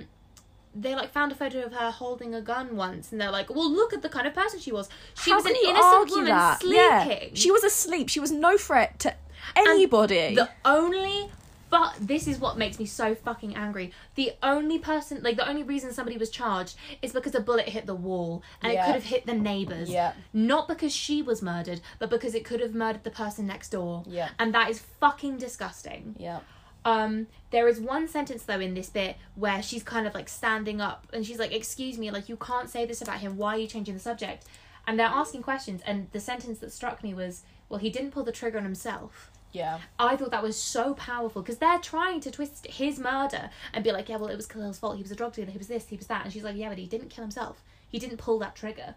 they 0.75 0.95
like 0.95 1.11
found 1.11 1.31
a 1.31 1.35
photo 1.35 1.63
of 1.63 1.73
her 1.73 1.91
holding 1.91 2.33
a 2.35 2.41
gun 2.41 2.75
once, 2.75 3.11
and 3.11 3.19
they're 3.19 3.31
like, 3.31 3.53
"Well, 3.53 3.71
look 3.71 3.93
at 3.93 4.01
the 4.01 4.09
kind 4.09 4.27
of 4.27 4.33
person 4.33 4.59
she 4.59 4.71
was. 4.71 4.89
She 5.15 5.31
How 5.31 5.37
was 5.37 5.45
an 5.45 5.55
innocent 5.65 6.09
woman 6.11 6.25
that? 6.25 6.59
sleeping. 6.61 6.77
Yeah. 6.77 7.29
She 7.33 7.51
was 7.51 7.63
asleep. 7.63 8.09
She 8.09 8.19
was 8.19 8.31
no 8.31 8.57
threat 8.57 8.99
to 8.99 9.15
anybody. 9.55 10.35
The 10.35 10.49
only 10.65 11.31
but 11.69 11.95
this 11.99 12.27
is 12.27 12.39
what 12.39 12.57
makes 12.57 12.79
me 12.79 12.85
so 12.85 13.13
fucking 13.13 13.55
angry. 13.55 13.91
The 14.15 14.31
only 14.41 14.79
person, 14.79 15.21
like 15.21 15.35
the 15.35 15.47
only 15.47 15.63
reason 15.63 15.93
somebody 15.93 16.17
was 16.17 16.29
charged 16.29 16.75
is 17.01 17.13
because 17.13 17.35
a 17.35 17.39
bullet 17.39 17.69
hit 17.69 17.85
the 17.85 17.95
wall 17.95 18.43
and 18.61 18.73
it 18.73 18.83
could 18.83 18.95
have 18.95 19.03
hit 19.03 19.25
the 19.25 19.33
neighbors. 19.33 19.89
Yeah. 19.89 20.13
Not 20.33 20.67
because 20.67 20.93
she 20.93 21.21
was 21.21 21.41
murdered, 21.41 21.81
but 21.99 22.09
because 22.09 22.33
it 22.33 22.43
could 22.43 22.59
have 22.59 22.73
murdered 22.73 23.03
the 23.03 23.11
person 23.11 23.45
next 23.45 23.69
door. 23.69 24.03
Yeah. 24.07 24.29
And 24.39 24.53
that 24.55 24.69
is 24.69 24.79
fucking 24.99 25.37
disgusting. 25.37 26.15
yeah. 26.17 26.39
Um, 26.85 27.27
there 27.51 27.67
is 27.67 27.79
one 27.79 28.07
sentence 28.07 28.43
though 28.43 28.59
in 28.59 28.73
this 28.73 28.89
bit 28.89 29.17
where 29.35 29.61
she's 29.61 29.83
kind 29.83 30.07
of 30.07 30.13
like 30.13 30.29
standing 30.29 30.79
up 30.79 31.07
and 31.11 31.25
she's 31.25 31.39
like, 31.39 31.53
"Excuse 31.53 31.97
me, 31.97 32.11
like 32.11 32.29
you 32.29 32.37
can't 32.37 32.69
say 32.69 32.85
this 32.85 33.01
about 33.01 33.19
him. 33.19 33.37
Why 33.37 33.55
are 33.55 33.59
you 33.59 33.67
changing 33.67 33.93
the 33.93 33.99
subject?" 33.99 34.45
And 34.87 34.99
they're 34.99 35.07
asking 35.07 35.43
questions, 35.43 35.81
and 35.85 36.07
the 36.13 36.19
sentence 36.19 36.59
that 36.59 36.71
struck 36.71 37.03
me 37.03 37.13
was, 37.13 37.43
"Well, 37.67 37.79
he 37.79 37.89
didn't 37.89 38.11
pull 38.11 38.23
the 38.23 38.31
trigger 38.31 38.57
on 38.57 38.63
himself." 38.63 39.29
Yeah. 39.51 39.79
I 39.97 40.15
thought 40.15 40.31
that 40.31 40.43
was 40.43 40.57
so 40.57 40.93
powerful 40.93 41.41
because 41.41 41.57
they're 41.57 41.79
trying 41.79 42.19
to 42.21 42.31
twist 42.31 42.67
his 42.67 42.99
murder 42.99 43.49
and 43.73 43.83
be 43.83 43.91
like, 43.91 44.09
yeah, 44.09 44.17
well, 44.17 44.29
it 44.29 44.35
was 44.35 44.45
Khalil's 44.45 44.77
fault. 44.77 44.97
He 44.97 45.01
was 45.01 45.11
a 45.11 45.15
drug 45.15 45.33
dealer. 45.33 45.49
He 45.49 45.57
was 45.57 45.67
this. 45.67 45.87
He 45.87 45.97
was 45.97 46.07
that. 46.07 46.23
And 46.23 46.31
she's 46.31 46.43
like, 46.43 46.55
yeah, 46.55 46.69
but 46.69 46.77
he 46.77 46.85
didn't 46.85 47.09
kill 47.09 47.23
himself. 47.23 47.63
He 47.89 47.97
didn't 47.97 48.17
pull 48.17 48.39
that 48.39 48.55
trigger. 48.55 48.95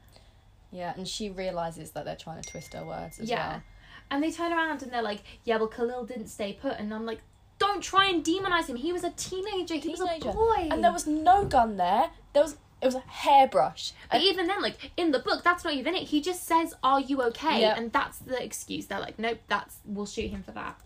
Yeah, 0.70 0.95
and 0.97 1.07
she 1.07 1.30
realizes 1.30 1.91
that 1.93 2.05
they're 2.05 2.16
trying 2.16 2.41
to 2.41 2.49
twist 2.49 2.72
her 2.74 2.85
words 2.85 3.18
as 3.18 3.28
yeah. 3.28 3.49
well. 3.49 3.62
And 4.11 4.22
they 4.22 4.30
turn 4.30 4.53
around 4.53 4.83
and 4.83 4.93
they're 4.93 5.03
like, 5.03 5.22
yeah, 5.45 5.57
well, 5.57 5.68
Khalil 5.68 6.05
didn't 6.05 6.28
stay 6.28 6.53
put. 6.53 6.78
And 6.78 6.93
I'm 6.93 7.07
like, 7.07 7.20
don't 7.62 7.82
try 7.82 8.06
and 8.06 8.24
demonize 8.24 8.66
him. 8.66 8.76
He 8.76 8.92
was 8.92 9.04
a 9.04 9.10
teenager. 9.10 9.74
He 9.74 9.90
was 9.90 10.00
a 10.00 10.18
boy. 10.18 10.68
And 10.70 10.82
there 10.82 10.92
was 10.92 11.06
no 11.06 11.44
gun 11.44 11.76
there. 11.76 12.10
There 12.32 12.42
was 12.42 12.56
it 12.80 12.86
was 12.86 12.96
a 12.96 13.04
hairbrush. 13.06 13.92
But 14.10 14.16
And 14.16 14.24
even 14.24 14.48
then, 14.48 14.60
like 14.60 14.90
in 14.96 15.12
the 15.12 15.20
book, 15.20 15.44
that's 15.44 15.62
not 15.62 15.74
even 15.74 15.94
it. 15.94 16.08
He 16.08 16.20
just 16.20 16.44
says, 16.44 16.74
"Are 16.82 17.00
you 17.00 17.22
okay?" 17.30 17.60
Yeah. 17.60 17.76
And 17.76 17.92
that's 17.92 18.18
the 18.18 18.42
excuse. 18.42 18.86
They're 18.86 18.98
like, 19.08 19.18
"Nope, 19.18 19.38
that's 19.46 19.76
we'll 19.84 20.06
shoot 20.06 20.30
him 20.30 20.42
for 20.42 20.52
that." 20.52 20.80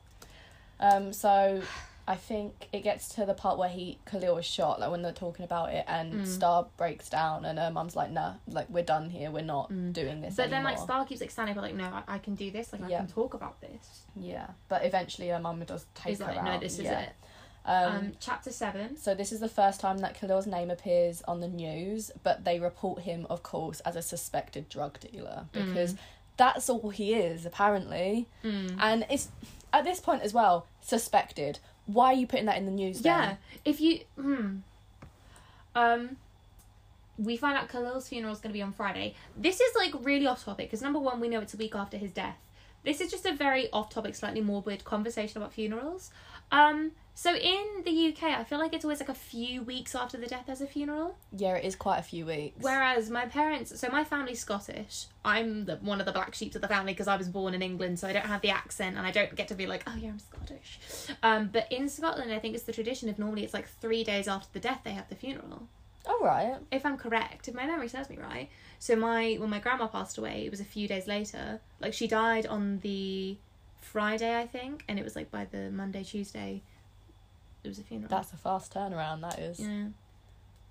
um 0.79 1.11
so 1.11 1.63
I 2.09 2.15
think 2.15 2.69
it 2.73 2.85
gets 2.85 3.09
to 3.17 3.27
the 3.27 3.35
part 3.35 3.59
where 3.59 3.69
he 3.69 3.99
Khalil 4.07 4.37
was 4.37 4.45
shot, 4.47 4.79
like 4.79 4.91
when 4.93 5.03
they're 5.03 5.13
talking 5.13 5.45
about 5.45 5.73
it, 5.73 5.85
and 5.89 6.13
Mm. 6.15 6.27
Star 6.27 6.67
breaks 6.77 7.09
down, 7.09 7.45
and 7.45 7.59
her 7.59 7.71
mum's 7.71 7.97
like, 7.97 8.11
"Nah, 8.13 8.35
like 8.47 8.69
we're 8.71 8.85
done 8.85 9.11
here. 9.11 9.31
We're 9.33 9.43
not 9.43 9.71
Mm. 9.73 9.93
doing 9.93 10.21
this 10.21 10.37
But 10.37 10.51
then, 10.51 10.63
like. 10.63 10.79
Star 10.79 11.05
keeps 11.05 11.21
like 11.21 11.33
standing 11.33 11.57
up, 11.57 11.63
like, 11.63 11.75
"No, 11.75 11.85
I, 11.87 12.03
I 12.07 12.19
can 12.19 12.37
do 12.37 12.51
this. 12.53 12.73
Like, 12.73 12.83
I 12.85 12.89
can 12.91 13.09
talk 13.09 13.35
about 13.35 13.61
this." 13.61 14.03
yeah, 14.15 14.47
but 14.69 14.85
eventually 14.85 15.29
her 15.29 15.41
mum 15.41 15.63
does 15.65 15.85
take 15.97 16.11
He's 16.11 16.19
her 16.21 16.27
like, 16.27 16.39
out. 16.39 16.45
"No, 16.45 16.59
this 16.61 16.75
is 16.79 16.85
yeah. 16.85 17.01
it." 17.01 17.13
Um, 17.65 17.95
Um, 17.97 18.13
chapter 18.21 18.53
seven. 18.53 18.97
So 18.97 19.13
this 19.17 19.33
is 19.33 19.41
the 19.41 19.49
first 19.49 19.81
time 19.81 19.99
that 19.99 20.15
Khalil's 20.15 20.47
name 20.47 20.71
appears 20.71 21.23
on 21.23 21.41
the 21.41 21.49
news, 21.49 22.13
but 22.23 22.45
they 22.45 22.61
report 22.61 23.03
him, 23.03 23.27
of 23.29 23.43
course, 23.43 23.81
as 23.81 23.97
a 23.97 24.03
suspected 24.03 24.69
drug 24.69 25.01
dealer 25.01 25.47
because 25.51 25.95
Mm. 25.95 25.99
that's 26.37 26.71
all 26.71 26.91
he 26.91 27.15
is 27.15 27.45
apparently, 27.45 28.29
Mm. 28.45 28.77
and 28.81 29.07
it's 29.11 29.31
at 29.73 29.83
this 29.83 29.99
point 29.99 30.23
as 30.23 30.33
well 30.33 30.67
suspected. 30.81 31.59
Why 31.87 32.07
are 32.13 32.17
you 32.17 32.27
putting 32.27 32.47
that 32.47 32.59
in 32.59 32.67
the 32.67 32.73
news? 32.73 33.01
Yeah, 33.03 33.27
Then? 33.27 33.39
if 33.65 33.81
you, 33.81 34.01
hmm. 34.21 34.57
Um, 35.75 36.17
we 37.19 37.37
find 37.37 37.57
out 37.57 37.69
Khalil's 37.69 38.09
funeral 38.09 38.33
is 38.33 38.41
going 38.41 38.51
to 38.51 38.57
be 38.57 38.63
on 38.63 38.73
Friday. 38.73 39.15
This 39.37 39.61
is 39.61 39.75
like 39.77 39.93
really 40.05 40.27
off 40.27 40.45
topic 40.45 40.67
because 40.69 40.83
number 40.83 40.99
one, 40.99 41.21
we 41.21 41.29
know 41.29 41.41
it's 41.41 41.55
a 41.55 41.57
week 41.57 41.75
after 41.75 41.97
his 41.97 42.11
death. 42.11 42.37
This 42.85 43.01
is 43.01 43.11
just 43.11 43.27
a 43.27 43.35
very 43.35 43.71
off 43.73 43.91
topic, 43.91 44.15
slightly 44.15 44.41
morbid 44.41 44.85
conversation 44.85 45.39
about 45.39 45.53
funerals. 45.53 46.11
Um, 46.53 46.93
so 47.19 47.35
in 47.35 47.65
the 47.83 48.09
UK, 48.09 48.25
I 48.25 48.45
feel 48.45 48.59
like 48.59 48.75
it's 48.75 48.85
always 48.85 49.01
like 49.01 49.09
a 49.09 49.15
few 49.15 49.63
weeks 49.63 49.95
after 49.95 50.19
the 50.19 50.27
death 50.27 50.45
there's 50.47 50.61
a 50.61 50.67
funeral. 50.67 51.17
Yeah, 51.35 51.57
it 51.57 51.65
is 51.65 51.75
quite 51.75 51.97
a 51.97 52.03
few 52.03 52.27
weeks. 52.27 52.59
Whereas 52.61 53.09
my 53.09 53.25
parents, 53.25 53.81
so 53.81 53.89
my 53.91 54.05
family's 54.05 54.41
Scottish. 54.41 55.07
I'm 55.25 55.65
the 55.65 55.77
one 55.77 55.99
of 55.99 56.05
the 56.05 56.13
black 56.13 56.35
sheep 56.35 56.55
of 56.55 56.61
the 56.61 56.69
family 56.69 56.93
because 56.93 57.09
I 57.09 57.17
was 57.17 57.31
born 57.31 57.55
in 57.55 57.63
England, 57.63 57.99
so 57.99 58.07
I 58.07 58.13
don't 58.13 58.27
have 58.27 58.43
the 58.43 58.51
accent 58.51 58.99
and 58.99 59.07
I 59.07 59.13
don't 59.13 59.35
get 59.35 59.49
to 59.49 59.55
be 59.55 59.67
like, 59.67 59.83
oh 59.87 59.97
yeah, 59.97 60.11
I'm 60.11 60.19
Scottish. 60.19 60.79
Um, 61.23 61.49
but 61.51 61.73
in 61.73 61.89
Scotland, 61.89 62.31
I 62.31 62.39
think 62.39 62.55
it's 62.55 62.65
the 62.65 62.73
tradition 62.75 63.09
of 63.09 63.19
normally 63.19 63.45
it's 63.45 63.55
like 63.55 63.67
three 63.67 64.05
days 64.05 64.29
after 64.29 64.49
the 64.53 64.61
death 64.61 64.83
they 64.85 64.93
have 64.93 65.09
the 65.09 65.17
funeral. 65.17 65.69
all 66.07 66.21
right. 66.21 66.57
If 66.71 66.85
I'm 66.85 66.99
correct, 66.99 67.49
if 67.49 67.55
my 67.55 67.65
memory 67.65 67.89
serves 67.89 68.11
me 68.11 68.19
right. 68.19 68.51
So 68.79 68.95
my 68.95 69.37
when 69.41 69.49
my 69.49 69.59
grandma 69.59 69.87
passed 69.87 70.19
away, 70.19 70.45
it 70.45 70.51
was 70.51 70.61
a 70.61 70.65
few 70.65 70.87
days 70.87 71.07
later. 71.07 71.61
Like 71.81 71.95
she 71.95 72.07
died 72.09 72.45
on 72.47 72.81
the 72.81 73.39
Friday, 73.81 74.39
I 74.39 74.47
think, 74.47 74.85
and 74.87 74.99
it 74.99 75.03
was 75.03 75.17
like 75.17 75.31
by 75.31 75.47
the 75.47 75.71
Monday, 75.71 76.05
Tuesday, 76.05 76.61
it 77.67 77.69
was 77.71 77.79
a 77.79 77.83
funeral. 77.83 78.09
That's 78.09 78.33
a 78.33 78.37
fast 78.37 78.73
turnaround. 78.73 79.21
That 79.23 79.39
is. 79.39 79.61
yeah. 79.61 79.87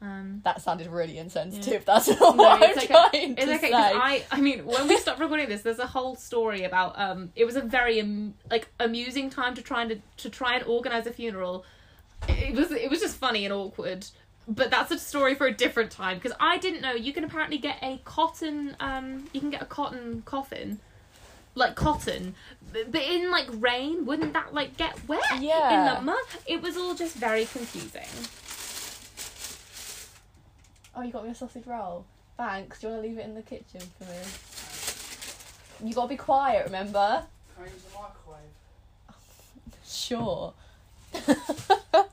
Um, 0.02 0.42
That 0.44 0.62
sounded 0.62 0.88
really 0.88 1.18
insensitive. 1.18 1.84
Yeah. 1.88 1.94
That's 1.94 2.08
not 2.10 2.36
No, 2.36 2.44
what 2.44 2.62
I'm 2.64 2.70
it's 2.70 2.78
okay. 2.84 2.88
trying 2.88 3.32
It's 3.38 3.46
to 3.46 3.56
okay 3.56 3.72
say. 3.72 3.74
I, 3.74 4.24
I 4.32 4.42
mean, 4.42 4.66
when 4.66 4.88
we 4.88 4.98
stopped 4.98 5.20
recording 5.20 5.48
this, 5.50 5.62
there's 5.62 5.80
a 5.80 5.88
whole 5.88 6.16
story 6.16 6.64
about. 6.64 7.00
Um, 7.00 7.32
it 7.36 7.46
was 7.46 7.56
a 7.56 7.62
very 7.62 8.02
um, 8.02 8.34
like 8.52 8.68
amusing 8.80 9.30
time 9.30 9.56
to 9.56 9.62
try 9.62 9.84
and 9.84 10.02
to 10.18 10.30
try 10.30 10.56
and 10.56 10.64
organize 10.66 11.08
a 11.08 11.12
funeral. 11.14 11.64
It 12.28 12.56
was 12.56 12.72
it 12.72 12.90
was 12.90 13.00
just 13.00 13.18
funny 13.18 13.46
and 13.46 13.54
awkward. 13.54 14.06
But 14.48 14.70
that's 14.70 14.92
a 14.92 15.00
story 15.00 15.34
for 15.34 15.48
a 15.48 15.52
different 15.54 15.90
time 15.90 16.18
because 16.18 16.34
I 16.40 16.60
didn't 16.60 16.82
know 16.82 16.92
you 16.92 17.12
can 17.14 17.24
apparently 17.24 17.58
get 17.58 17.78
a 17.82 18.00
cotton. 18.04 18.76
Um, 18.80 19.28
you 19.34 19.40
can 19.40 19.50
get 19.50 19.62
a 19.62 19.66
cotton 19.66 20.22
coffin, 20.24 20.80
like 21.56 21.76
cotton, 21.76 22.36
but, 22.72 22.92
but 22.92 23.02
in 23.02 23.32
like 23.32 23.48
rain, 23.54 24.06
wouldn't 24.06 24.34
that 24.34 24.54
like 24.54 24.78
get 24.78 24.96
wet? 25.08 25.22
Yeah. 25.40 25.90
In 25.90 25.96
the 25.96 26.02
mud, 26.02 26.26
it 26.46 26.62
was 26.62 26.78
all 26.78 26.94
just 26.94 27.16
very 27.16 27.46
confusing. 27.46 28.04
Oh, 30.96 31.02
you 31.02 31.12
got 31.12 31.26
me 31.26 31.32
a 31.32 31.36
sausage 31.36 31.66
roll. 31.66 32.06
Thanks. 32.38 32.80
Do 32.80 32.88
you 32.88 32.94
want 32.94 33.04
to 33.04 33.10
leave 33.10 33.18
it 33.18 33.26
in 33.26 33.36
the 33.36 33.42
kitchen 33.42 33.82
for 33.98 34.06
me? 34.06 35.88
You 35.90 35.94
gotta 35.94 36.08
be 36.10 36.18
quiet, 36.18 36.66
remember? 36.66 37.26
Can 37.56 37.64
I 37.64 37.68
use 37.68 37.84
the 37.84 37.98
microwave? 37.98 38.42
Sure. 39.88 40.54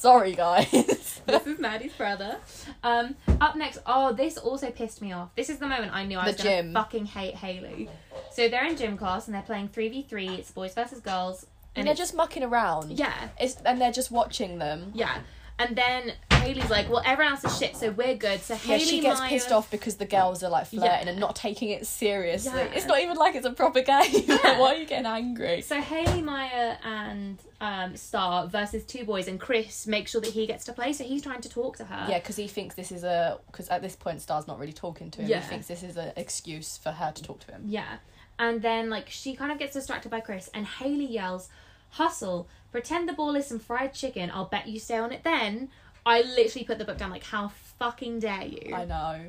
Sorry, 0.00 0.32
guys. 0.34 0.70
this 1.26 1.46
is 1.46 1.58
Maddie's 1.58 1.92
brother. 1.92 2.38
Um, 2.82 3.16
up 3.38 3.54
next, 3.54 3.80
oh, 3.84 4.14
this 4.14 4.38
also 4.38 4.70
pissed 4.70 5.02
me 5.02 5.12
off. 5.12 5.28
This 5.36 5.50
is 5.50 5.58
the 5.58 5.66
moment 5.66 5.92
I 5.94 6.06
knew 6.06 6.18
I 6.18 6.24
The 6.24 6.32
was 6.32 6.36
gonna 6.42 6.62
gym. 6.62 6.72
fucking 6.72 7.04
hate 7.04 7.34
Haley. 7.34 7.90
So 8.32 8.48
they're 8.48 8.64
in 8.66 8.78
gym 8.78 8.96
class 8.96 9.26
and 9.26 9.34
they're 9.34 9.42
playing 9.42 9.68
three 9.68 9.90
v 9.90 10.00
three. 10.08 10.28
It's 10.28 10.50
boys 10.52 10.72
versus 10.72 11.00
girls, 11.00 11.42
and 11.42 11.50
and 11.80 11.86
they're 11.86 11.92
it's, 11.92 11.98
just 11.98 12.14
mucking 12.14 12.42
around. 12.42 12.92
yeah, 12.92 13.28
It's, 13.38 13.56
and 13.66 13.78
they're 13.78 13.92
just 13.92 14.10
watching 14.10 14.58
them. 14.58 14.90
yeah. 14.94 15.18
And 15.60 15.76
then 15.76 16.12
Haley's 16.30 16.70
like, 16.70 16.88
"Well, 16.88 17.02
everyone 17.04 17.34
else 17.34 17.44
is 17.44 17.58
shit, 17.58 17.76
so 17.76 17.90
we're 17.90 18.14
good." 18.16 18.40
So 18.40 18.54
Yeah, 18.54 18.60
Haley 18.60 18.84
she 18.86 19.00
gets 19.00 19.20
Maya- 19.20 19.28
pissed 19.28 19.52
off 19.52 19.70
because 19.70 19.96
the 19.96 20.06
girls 20.06 20.42
are 20.42 20.48
like 20.48 20.66
flirting 20.68 20.88
Yeah. 21.06 21.08
and 21.10 21.20
not 21.20 21.36
taking 21.36 21.68
it 21.68 21.86
seriously. 21.86 22.52
Yeah. 22.54 22.64
It's 22.74 22.86
not 22.86 22.98
even 23.00 23.16
like 23.18 23.34
it's 23.34 23.44
a 23.46 23.52
proper 23.52 23.82
game. 23.82 24.00
Yeah. 24.26 24.58
Why 24.58 24.74
are 24.74 24.76
you 24.76 24.86
getting 24.86 25.04
angry? 25.06 25.60
So 25.60 25.80
Haley, 25.82 26.22
Maya 26.22 26.76
and 26.82 27.38
um, 27.60 27.94
Star 27.94 28.46
versus 28.48 28.84
two 28.84 29.04
boys, 29.04 29.28
and 29.28 29.38
Chris 29.38 29.86
makes 29.86 30.12
sure 30.12 30.22
that 30.22 30.30
he 30.30 30.46
gets 30.46 30.64
to 30.64 30.72
play. 30.72 30.94
So 30.94 31.04
he's 31.04 31.22
trying 31.22 31.42
to 31.42 31.48
talk 31.50 31.76
to 31.76 31.84
her. 31.84 32.06
Yeah, 32.08 32.18
because 32.20 32.36
he 32.36 32.48
thinks 32.48 32.74
this 32.74 32.90
is 32.90 33.04
a 33.04 33.38
because 33.52 33.68
at 33.68 33.82
this 33.82 33.94
point 33.94 34.22
Star's 34.22 34.46
not 34.48 34.58
really 34.58 34.72
talking 34.72 35.10
to 35.12 35.20
him. 35.22 35.28
Yeah. 35.28 35.40
He 35.42 35.46
thinks 35.48 35.66
this 35.66 35.82
is 35.82 35.98
an 35.98 36.12
excuse 36.16 36.78
for 36.78 36.90
her 36.92 37.12
to 37.12 37.22
talk 37.22 37.40
to 37.46 37.52
him. 37.52 37.64
Yeah. 37.66 37.98
And 38.38 38.62
then 38.62 38.88
like 38.88 39.10
she 39.10 39.36
kind 39.36 39.52
of 39.52 39.58
gets 39.58 39.74
distracted 39.74 40.10
by 40.10 40.20
Chris 40.20 40.48
and 40.54 40.66
Haley 40.66 41.04
yells, 41.04 41.50
Hustle, 41.90 42.48
pretend 42.72 43.08
the 43.08 43.12
ball 43.12 43.34
is 43.36 43.46
some 43.46 43.58
fried 43.58 43.94
chicken, 43.94 44.30
I'll 44.32 44.44
bet 44.46 44.68
you 44.68 44.78
stay 44.78 44.96
on 44.98 45.12
it 45.12 45.24
then. 45.24 45.68
I 46.06 46.22
literally 46.22 46.64
put 46.64 46.78
the 46.78 46.84
book 46.84 46.98
down 46.98 47.10
like 47.10 47.24
how 47.24 47.48
fucking 47.78 48.20
dare 48.20 48.46
you. 48.46 48.74
I 48.74 48.84
know, 48.84 49.20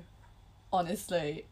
honestly. 0.71 1.45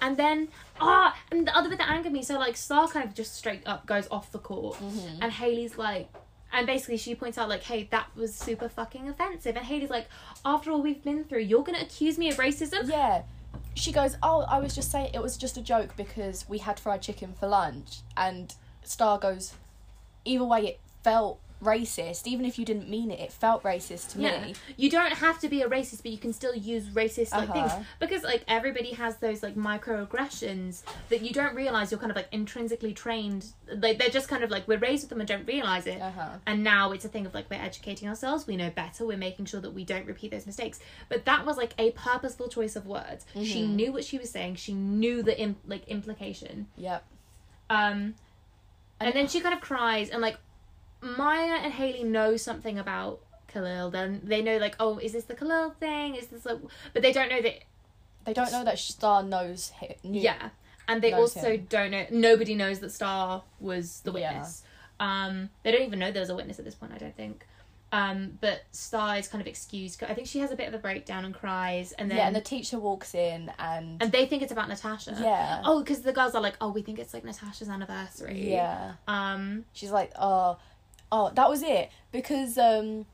And 0.00 0.16
then 0.16 0.48
ah 0.80 1.16
and 1.30 1.46
the 1.46 1.56
other 1.56 1.68
bit 1.68 1.78
that 1.78 1.88
angered 1.90 2.12
me, 2.12 2.22
so 2.22 2.38
like 2.38 2.56
Star 2.56 2.88
kind 2.88 3.06
of 3.06 3.14
just 3.14 3.34
straight 3.36 3.62
up 3.66 3.86
goes 3.86 4.08
off 4.10 4.32
the 4.32 4.38
court 4.38 4.76
Mm-hmm. 4.78 5.22
and 5.22 5.32
Haley's 5.32 5.78
like 5.78 6.08
and 6.52 6.66
basically 6.66 6.96
she 6.98 7.14
points 7.14 7.38
out 7.38 7.48
like, 7.48 7.62
hey, 7.62 7.88
that 7.92 8.08
was 8.14 8.34
super 8.34 8.68
fucking 8.68 9.08
offensive 9.08 9.56
and 9.56 9.64
Haley's 9.64 9.90
like, 9.90 10.06
after 10.44 10.70
all 10.70 10.82
we've 10.82 11.02
been 11.02 11.24
through, 11.24 11.40
you're 11.40 11.62
gonna 11.62 11.80
accuse 11.80 12.18
me 12.18 12.28
of 12.30 12.36
racism? 12.36 12.88
Yeah. 12.90 13.22
She 13.74 13.90
goes, 13.92 14.16
Oh, 14.22 14.42
I 14.50 14.58
was 14.58 14.74
just 14.74 14.90
saying 14.90 15.12
it 15.14 15.22
was 15.22 15.36
just 15.38 15.56
a 15.56 15.62
joke 15.62 15.96
because 15.96 16.46
we 16.48 16.58
had 16.58 16.78
fried 16.78 17.00
chicken 17.00 17.32
for 17.38 17.48
lunch. 17.48 18.00
And 18.16 18.54
Star 18.82 19.18
goes, 19.18 19.54
Either 20.26 20.44
way, 20.44 20.60
it 20.66 20.80
felt 21.02 21.38
racist. 21.62 22.26
Even 22.26 22.44
if 22.44 22.58
you 22.58 22.64
didn't 22.64 22.88
mean 22.90 23.12
it, 23.12 23.20
it 23.20 23.30
felt 23.32 23.62
racist 23.62 24.10
to 24.10 24.18
Yeah, 24.20 24.42
me. 24.46 24.54
you 24.76 24.90
don't 24.90 25.12
have 25.12 25.38
to 25.38 25.48
be 25.48 25.62
a 25.62 25.68
racist, 25.68 26.02
but 26.02 26.10
you 26.10 26.18
can 26.18 26.32
still 26.32 26.56
use 26.56 26.88
racist 26.88 27.30
like 27.30 27.48
Uh-huh. 27.50 27.68
things 27.68 27.86
because 28.00 28.24
like 28.24 28.42
everybody 28.48 28.90
has 28.94 29.18
those 29.18 29.44
like 29.44 29.54
microaggressions 29.54 30.82
that 31.08 31.22
you 31.22 31.32
don't 31.32 31.54
realize 31.54 31.92
you're 31.92 32.00
kind 32.00 32.10
of 32.10 32.16
like 32.16 32.26
intrinsically 32.32 32.92
trained. 32.92 33.46
Like 33.72 33.98
they're 33.98 34.08
just 34.08 34.28
kind 34.28 34.42
of 34.42 34.50
like 34.50 34.66
we're 34.66 34.78
raised 34.78 35.04
with 35.04 35.10
them 35.10 35.20
and 35.20 35.28
don't 35.28 35.46
realize 35.46 35.86
it. 35.86 36.00
Uh 36.00 36.10
huh. 36.10 36.28
And 36.48 36.64
now 36.64 36.90
it's 36.90 37.04
a 37.04 37.08
thing 37.08 37.26
of 37.26 37.32
like 37.34 37.48
we're 37.48 37.62
educating 37.62 38.08
ourselves, 38.08 38.44
we 38.46 38.56
know 38.56 38.70
better, 38.70 39.06
we're 39.06 39.16
making 39.16 39.44
sure 39.46 39.60
that 39.60 39.70
we 39.72 39.84
don't 39.84 40.06
repeat 40.06 40.32
those 40.32 40.46
mistakes. 40.46 40.80
But 41.08 41.24
that 41.26 41.46
was 41.46 41.56
like 41.56 41.74
a 41.78 41.92
purposeful 41.92 42.48
choice 42.48 42.74
of 42.76 42.86
words. 42.86 43.24
She 43.34 43.62
Mm-hmm. 43.62 43.76
knew 43.76 43.92
what 43.92 44.04
she 44.04 44.18
was 44.18 44.30
saying. 44.30 44.56
She 44.56 44.72
knew 44.72 45.22
the 45.22 45.38
Im- 45.38 45.56
like 45.66 45.86
implication. 45.86 46.66
Yep. 46.76 47.04
Um, 47.70 47.78
and, 47.78 48.14
And- 49.00 49.14
then 49.14 49.28
she 49.28 49.40
kind 49.40 49.54
of 49.54 49.60
cries, 49.60 50.10
and 50.10 50.20
like 50.20 50.38
Maya 51.02 51.58
and 51.62 51.72
Haley 51.72 52.04
know 52.04 52.36
something 52.36 52.78
about 52.78 53.20
Khalil. 53.48 53.90
Then 53.90 54.20
they 54.24 54.40
know 54.42 54.56
like, 54.58 54.76
oh, 54.80 54.98
is 54.98 55.12
this 55.12 55.24
the 55.24 55.34
Khalil 55.34 55.70
thing? 55.78 56.14
Is 56.14 56.28
this 56.28 56.46
like? 56.46 56.58
But 56.94 57.02
they 57.02 57.12
don't 57.12 57.28
know 57.28 57.42
that. 57.42 57.64
They 58.24 58.32
don't 58.32 58.52
know 58.52 58.64
that 58.64 58.78
Star 58.78 59.22
knows 59.22 59.70
him. 59.70 59.94
Yeah, 60.04 60.50
and 60.88 61.02
they 61.02 61.12
also 61.12 61.54
him. 61.54 61.66
don't 61.68 61.90
know. 61.90 62.06
Nobody 62.10 62.54
knows 62.54 62.78
that 62.78 62.92
Star 62.92 63.42
was 63.60 64.00
the 64.00 64.12
Yeah. 64.12 64.32
witness. 64.32 64.62
Um, 65.00 65.50
they 65.64 65.72
don't 65.72 65.82
even 65.82 65.98
know 65.98 66.12
there 66.12 66.20
was 66.20 66.30
a 66.30 66.36
witness 66.36 66.58
at 66.60 66.64
this 66.64 66.76
point. 66.76 66.92
I 66.94 66.98
don't 66.98 67.16
think. 67.16 67.44
Um, 67.90 68.38
but 68.40 68.62
Star 68.70 69.18
is 69.18 69.28
kind 69.28 69.42
of 69.42 69.46
excused. 69.46 70.02
I 70.04 70.14
think 70.14 70.26
she 70.26 70.38
has 70.38 70.50
a 70.50 70.56
bit 70.56 70.66
of 70.68 70.72
a 70.72 70.78
breakdown 70.78 71.26
and 71.26 71.34
cries, 71.34 71.92
and 71.92 72.10
then 72.10 72.16
yeah, 72.18 72.26
and 72.26 72.34
the 72.34 72.40
teacher 72.40 72.78
walks 72.78 73.14
in 73.14 73.50
and, 73.58 74.00
and 74.00 74.10
they 74.12 74.24
think 74.24 74.42
it's 74.42 74.52
about 74.52 74.68
Natasha. 74.68 75.14
yeah, 75.20 75.60
Oh, 75.64 75.80
because 75.80 76.00
the 76.00 76.12
girls 76.12 76.34
are 76.34 76.40
like, 76.40 76.54
oh, 76.62 76.70
we 76.70 76.80
think 76.80 76.98
it's 76.98 77.12
like 77.12 77.22
Natasha's 77.24 77.68
anniversary. 77.68 78.50
yeah. 78.52 78.92
Um. 79.08 79.64
She's 79.74 79.90
like, 79.90 80.10
oh, 80.18 80.56
oh, 81.12 81.30
that 81.34 81.48
was 81.48 81.62
it 81.62 81.90
because 82.10 82.58
um, 82.58 83.06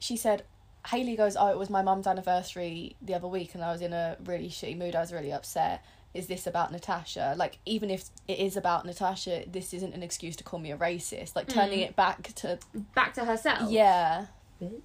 she 0.00 0.16
said. 0.16 0.42
Haley 0.90 1.16
goes, 1.16 1.36
oh, 1.36 1.48
it 1.48 1.58
was 1.58 1.68
my 1.68 1.82
mum's 1.82 2.06
anniversary 2.06 2.94
the 3.02 3.12
other 3.12 3.26
week, 3.26 3.56
and 3.56 3.64
I 3.64 3.72
was 3.72 3.80
in 3.80 3.92
a 3.92 4.16
really 4.24 4.48
shitty 4.48 4.78
mood. 4.78 4.94
I 4.94 5.00
was 5.00 5.12
really 5.12 5.32
upset. 5.32 5.84
is 6.14 6.28
this 6.28 6.46
about 6.46 6.70
Natasha? 6.70 7.34
Like, 7.36 7.58
even 7.66 7.90
if 7.90 8.04
it 8.28 8.38
is 8.38 8.56
about 8.56 8.86
Natasha, 8.86 9.42
this 9.50 9.74
isn't 9.74 9.94
an 9.94 10.02
excuse 10.04 10.36
to 10.36 10.44
call 10.44 10.60
me 10.60 10.70
a 10.70 10.76
racist. 10.76 11.34
Like, 11.34 11.48
turning 11.48 11.80
Mm. 11.80 11.88
it 11.88 11.96
back 11.96 12.22
to 12.36 12.60
Back 12.94 13.14
to 13.14 13.24
herself. 13.24 13.68
yeah, 13.68 14.26
bitch. 14.62 14.80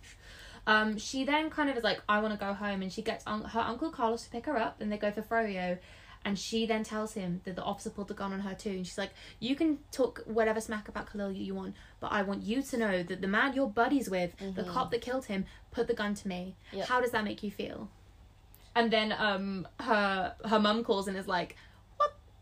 Um, 0.66 0.98
she 0.98 1.24
then 1.24 1.52
kind 1.52 1.70
of 1.70 1.78
is 1.78 1.84
like, 1.84 2.02
I 2.10 2.20
want 2.20 2.34
to 2.34 2.40
go 2.44 2.54
home, 2.54 2.82
and 2.82 2.92
she 2.92 3.04
gets 3.04 3.24
un- 3.28 3.44
her 3.44 3.60
uncle 3.62 3.92
Carlos 3.92 4.24
to 4.24 4.30
pick 4.32 4.48
her 4.48 4.58
up, 4.58 4.82
and 4.82 4.92
they 4.92 4.98
go 4.98 5.12
for 5.12 5.22
Froyo, 5.22 5.78
and 6.24 6.38
she 6.38 6.66
then 6.66 6.84
tells 6.84 7.14
him 7.14 7.42
that 7.46 7.56
the 7.56 7.64
officer 7.64 7.90
pulled 7.90 8.08
the 8.08 8.14
gun 8.14 8.34
on 8.34 8.42
her 8.42 8.54
too, 8.54 8.70
and 8.70 8.86
she's 8.86 8.98
like, 8.98 9.12
you 9.40 9.56
can 9.56 9.80
talk 9.92 10.22
whatever 10.26 10.62
smack 10.62 10.88
about 10.88 11.12
Khalil 11.12 11.32
you 11.32 11.56
want, 11.56 11.76
but 12.00 12.12
I 12.12 12.22
want 12.22 12.44
you 12.44 12.62
to 12.62 12.78
know 12.78 13.04
that 13.04 13.22
the 13.22 13.28
man 13.28 13.54
you're 13.54 13.68
buddies 13.68 14.10
with, 14.10 14.36
the 14.56 14.64
cop 14.64 14.92
that 14.92 15.02
killed 15.02 15.26
him, 15.26 15.46
put 15.72 15.88
the 15.88 15.94
gun 15.94 16.14
to 16.16 16.28
me. 16.28 16.56
Yep. 16.74 16.88
How 16.88 17.02
does 17.02 17.12
that 17.12 17.24
make 17.24 17.42
you 17.44 17.52
feel? 17.52 17.90
And 18.76 18.92
then 18.92 19.14
um 19.18 19.68
her 19.80 20.36
her 20.46 20.60
mum 20.60 20.84
calls 20.84 21.08
and 21.08 21.18
is 21.18 21.28
like, 21.28 21.56
what? 21.56 21.71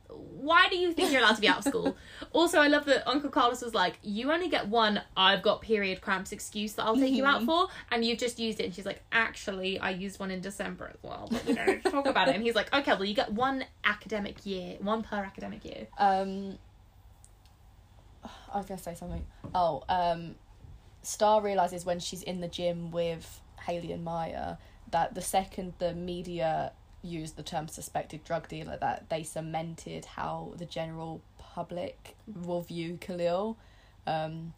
Why 0.10 0.68
do 0.70 0.78
you 0.78 0.91
think 0.93 1.12
you're 1.12 1.22
allowed 1.22 1.36
to 1.36 1.41
be 1.41 1.47
out 1.47 1.60
of 1.60 1.64
school? 1.66 1.95
also, 2.34 2.60
I 2.60 2.68
love 2.68 2.86
that 2.86 3.07
Uncle 3.07 3.30
Carlos 3.30 3.62
was 3.62 3.76
like, 3.76 3.99
you 4.01 4.32
only 4.32 4.49
get 4.49 4.68
one 4.68 5.01
I've 5.16 5.43
got 5.43 5.62
period 5.62 6.01
cramps 6.01 6.32
excuse 6.32 6.74
that 6.74 6.86
I'll 6.86 6.95
take 6.95 7.14
you 7.14 7.26
out 7.26 7.43
for, 7.43 7.68
and 7.91 8.03
you've 8.03 8.18
just 8.18 8.39
used 8.39 8.60
it. 8.60 8.66
And 8.66 8.74
she's 8.74 8.86
like, 8.86 9.03
actually, 9.12 9.80
I 9.80 9.91
used 9.91 10.20
one 10.20 10.32
in 10.32 10.41
December 10.41 10.89
as 10.91 10.97
well, 11.03 11.28
but 11.32 11.45
we 11.45 11.53
don't 11.53 11.84
talk 11.84 12.07
about 12.07 12.28
it. 12.28 12.36
And 12.36 12.43
he's 12.43 12.55
like, 12.55 12.74
okay, 12.74 12.93
well, 12.93 13.05
you 13.05 13.14
get 13.14 13.32
one 13.32 13.66
academic 13.84 14.45
year, 14.45 14.78
one 14.80 15.03
per 15.03 15.18
academic 15.18 15.64
year. 15.64 15.88
Um, 15.97 16.57
I 18.53 18.57
was 18.57 18.66
gonna 18.66 18.82
say 18.82 18.95
something. 18.95 19.26
Oh, 19.53 19.84
um, 19.89 20.36
Star 21.01 21.41
realizes 21.41 21.86
when 21.86 21.99
she's 21.99 22.24
in 22.24 22.41
the 22.41 22.47
gym 22.47 22.91
with 22.91 23.41
Haley 23.66 23.91
and 23.91 24.03
Maya 24.03 24.55
that 24.91 25.14
the 25.14 25.22
second 25.22 25.74
the 25.80 25.93
media 25.93 26.72
used 27.02 27.36
the 27.38 27.43
term 27.43 27.68
suspected 27.68 28.24
drug 28.24 28.47
dealer, 28.47 28.78
that 28.82 29.10
they 29.10 29.24
cemented 29.24 30.06
how 30.06 30.54
the 30.58 30.66
general 30.66 31.22
public 31.38 32.16
will 32.43 32.62
view 32.62 32.97
Khalil. 33.00 33.58
Um, 34.08 34.54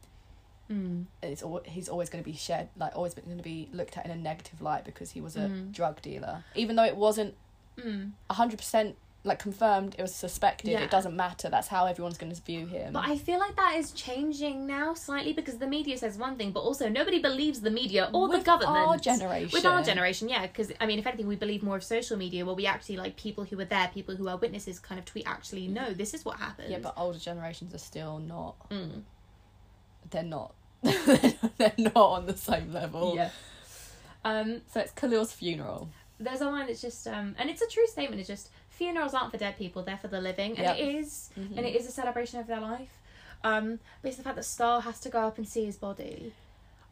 Mm. 0.70 1.06
it's 1.22 1.44
al- 1.44 1.64
he's 1.66 1.90
always 1.90 2.10
going 2.10 2.24
to 2.24 2.30
be 2.30 2.36
shared, 2.38 2.70
like 2.78 2.96
always 2.96 3.14
going 3.14 3.36
to 3.36 3.44
be 3.44 3.68
looked 3.74 3.98
at 3.98 4.06
in 4.06 4.12
a 4.12 4.16
negative 4.16 4.62
light 4.62 4.86
because 4.86 5.12
he 5.12 5.20
was 5.20 5.36
a 5.36 5.42
Mm. 5.50 5.72
drug 5.74 6.02
dealer, 6.02 6.46
even 6.56 6.78
though 6.78 6.86
it 6.86 6.96
wasn't 6.96 7.36
Mm. 7.78 8.12
hundred 8.30 8.58
percent 8.58 8.96
like 9.24 9.38
confirmed. 9.40 9.96
It 10.00 10.02
was 10.02 10.16
suspected. 10.16 10.72
Yeah. 10.72 10.82
It 10.82 10.90
doesn't 10.90 11.16
matter. 11.16 11.48
That's 11.50 11.68
how 11.68 11.86
everyone's 11.86 12.18
going 12.18 12.34
to 12.34 12.42
view 12.42 12.66
him. 12.66 12.94
But 12.94 13.08
I 13.08 13.18
feel 13.18 13.38
like 13.38 13.56
that 13.56 13.76
is 13.78 13.92
changing 13.92 14.66
now 14.66 14.96
slightly 14.96 15.32
because 15.34 15.58
the 15.60 15.68
media 15.68 15.98
says 15.98 16.18
one 16.18 16.38
thing, 16.38 16.52
but 16.52 16.62
also 16.62 16.90
nobody 16.90 17.20
believes 17.22 17.62
the 17.62 17.70
media 17.70 18.10
or 18.14 18.30
the 18.30 18.40
government. 18.40 18.72
With 18.90 18.90
our 18.90 18.98
generation. 18.98 19.50
With 19.54 19.66
our 19.66 19.84
generation, 19.84 20.28
yeah, 20.28 20.48
because 20.48 20.72
I 20.82 20.86
mean, 20.88 20.98
if 20.98 21.06
anything, 21.06 21.28
we 21.28 21.36
believe 21.36 21.62
more 21.62 21.78
of 21.78 21.84
social 21.84 22.18
media, 22.18 22.46
where 22.46 22.56
we 22.56 22.66
actually 22.66 22.98
like 22.98 23.16
people 23.16 23.44
who 23.44 23.58
were 23.58 23.66
there, 23.66 23.90
people 23.94 24.16
who 24.16 24.28
are 24.28 24.38
witnesses, 24.38 24.80
kind 24.80 24.98
of 24.98 25.06
tweet. 25.06 25.28
Actually, 25.28 25.68
no, 25.68 25.94
this 25.94 26.14
is 26.14 26.26
what 26.26 26.38
happened. 26.38 26.72
Yeah, 26.72 26.80
but 26.80 26.94
older 26.98 27.20
generations 27.20 27.76
are 27.76 27.80
still 27.80 28.18
not. 28.20 28.56
Mm. 28.70 29.04
They're 30.10 30.24
not. 30.24 30.54
they're 30.82 31.74
not 31.78 31.96
on 31.96 32.26
the 32.26 32.36
same 32.36 32.74
level. 32.74 33.14
yeah. 33.16 33.30
Um, 34.26 34.62
So 34.74 34.80
it's 34.80 34.92
Khalil's 34.94 35.32
funeral. 35.32 35.90
there's 36.20 36.42
a 36.42 36.46
line 36.46 36.68
that's 36.68 36.82
just 36.82 37.08
um, 37.08 37.36
and 37.40 37.50
it's 37.50 37.62
a 37.62 37.68
true 37.68 37.86
statement. 37.88 38.20
It's 38.20 38.28
just 38.28 38.50
funerals 38.82 39.14
aren't 39.14 39.32
for 39.32 39.38
dead 39.38 39.58
people; 39.58 39.84
they're 39.84 39.98
for 40.06 40.08
the 40.08 40.22
living, 40.22 40.52
and 40.58 40.66
Yep. 40.68 40.78
it 40.78 40.96
is, 40.96 41.30
Mhm. 41.38 41.58
and 41.58 41.66
it 41.70 41.76
is 41.76 41.86
a 41.88 41.92
celebration 41.92 42.40
of 42.40 42.48
their 42.48 42.60
life. 42.60 42.94
Um, 43.44 43.80
but 44.02 44.08
it's 44.10 44.18
the 44.18 44.24
fact 44.24 44.36
that 44.38 44.44
Star 44.46 44.82
has 44.82 45.00
to 45.02 45.10
go 45.10 45.20
up 45.28 45.38
and 45.38 45.48
see 45.48 45.66
his 45.66 45.78
body. 45.78 46.34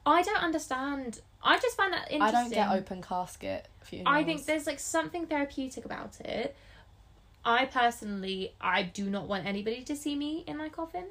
I 0.06 0.22
don't 0.22 0.44
understand. 0.50 1.22
I 1.44 1.58
just 1.60 1.76
find 1.78 1.92
that 1.94 2.12
interesting. 2.12 2.22
I 2.38 2.42
don't 2.44 2.52
get 2.52 2.70
open 2.72 3.02
casket 3.02 3.68
funerals. 3.82 4.16
I 4.16 4.24
think 4.24 4.46
there's 4.46 4.68
like 4.68 4.80
something 4.80 5.26
therapeutic 5.28 5.84
about 5.86 6.20
it. 6.22 6.56
I 7.44 7.66
personally, 7.66 8.54
I 8.62 8.84
do 8.84 9.10
not 9.10 9.28
want 9.28 9.46
anybody 9.46 9.84
to 9.86 9.96
see 9.96 10.16
me 10.16 10.44
in 10.46 10.58
my 10.58 10.70
coffin. 10.70 11.08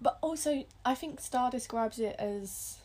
But 0.00 0.18
also, 0.20 0.64
I 0.84 0.94
think 0.94 1.20
Star 1.20 1.50
describes 1.50 1.98
it 1.98 2.16
as. 2.18 2.78